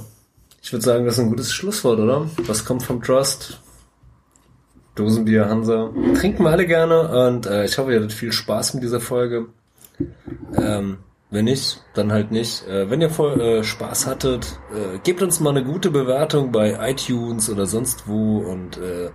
ich 0.62 0.72
würde 0.72 0.84
sagen, 0.84 1.06
das 1.06 1.16
ist 1.16 1.22
ein 1.22 1.30
gutes 1.30 1.54
Schlusswort, 1.54 2.00
oder? 2.00 2.30
Was 2.48 2.66
kommt 2.66 2.84
vom 2.84 3.02
Trust? 3.02 3.60
Dosenbier, 4.96 5.50
Hansa. 5.50 5.92
Trinken 6.16 6.44
wir 6.44 6.52
alle 6.52 6.66
gerne 6.66 7.28
und 7.28 7.46
äh, 7.46 7.66
ich 7.66 7.78
hoffe, 7.78 7.92
ihr 7.92 7.98
hattet 7.98 8.14
viel 8.14 8.32
Spaß 8.32 8.76
mit 8.76 8.84
dieser 8.84 9.02
Folge. 9.02 9.48
Ähm, 10.58 11.00
wenn 11.30 11.46
nicht, 11.46 11.84
dann 11.94 12.12
halt 12.12 12.32
nicht. 12.32 12.68
Äh, 12.68 12.90
wenn 12.90 13.02
ihr 13.02 13.10
voll 13.10 13.40
äh, 13.42 13.64
Spaß 13.64 14.08
hattet, 14.08 14.60
äh, 14.74 15.00
gebt 15.00 15.22
uns 15.22 15.40
mal 15.40 15.52
eine 15.52 15.64
gute 15.64 15.92
Bewertung 15.92 16.52
bei 16.52 16.78
iTunes 16.90 17.50
oder 17.50 17.66
sonst 17.66 18.08
wo 18.08 18.40
und 18.40 18.78
äh, 18.78 19.06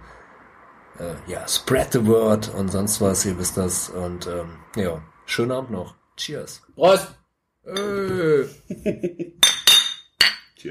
äh, 1.01 1.15
ja, 1.27 1.47
spread 1.49 1.93
the 1.93 2.07
word 2.07 2.53
und 2.55 2.71
sonst 2.71 3.01
was, 3.01 3.25
ihr 3.25 3.39
wisst 3.39 3.57
das. 3.57 3.89
Und 3.89 4.27
ähm, 4.27 4.59
ja, 4.77 5.03
schönen 5.27 5.53
Abend 5.53 5.71
noch. 5.71 5.95
Cheers. 6.17 6.63
Prost! 6.75 7.09
Äh. 7.65 8.45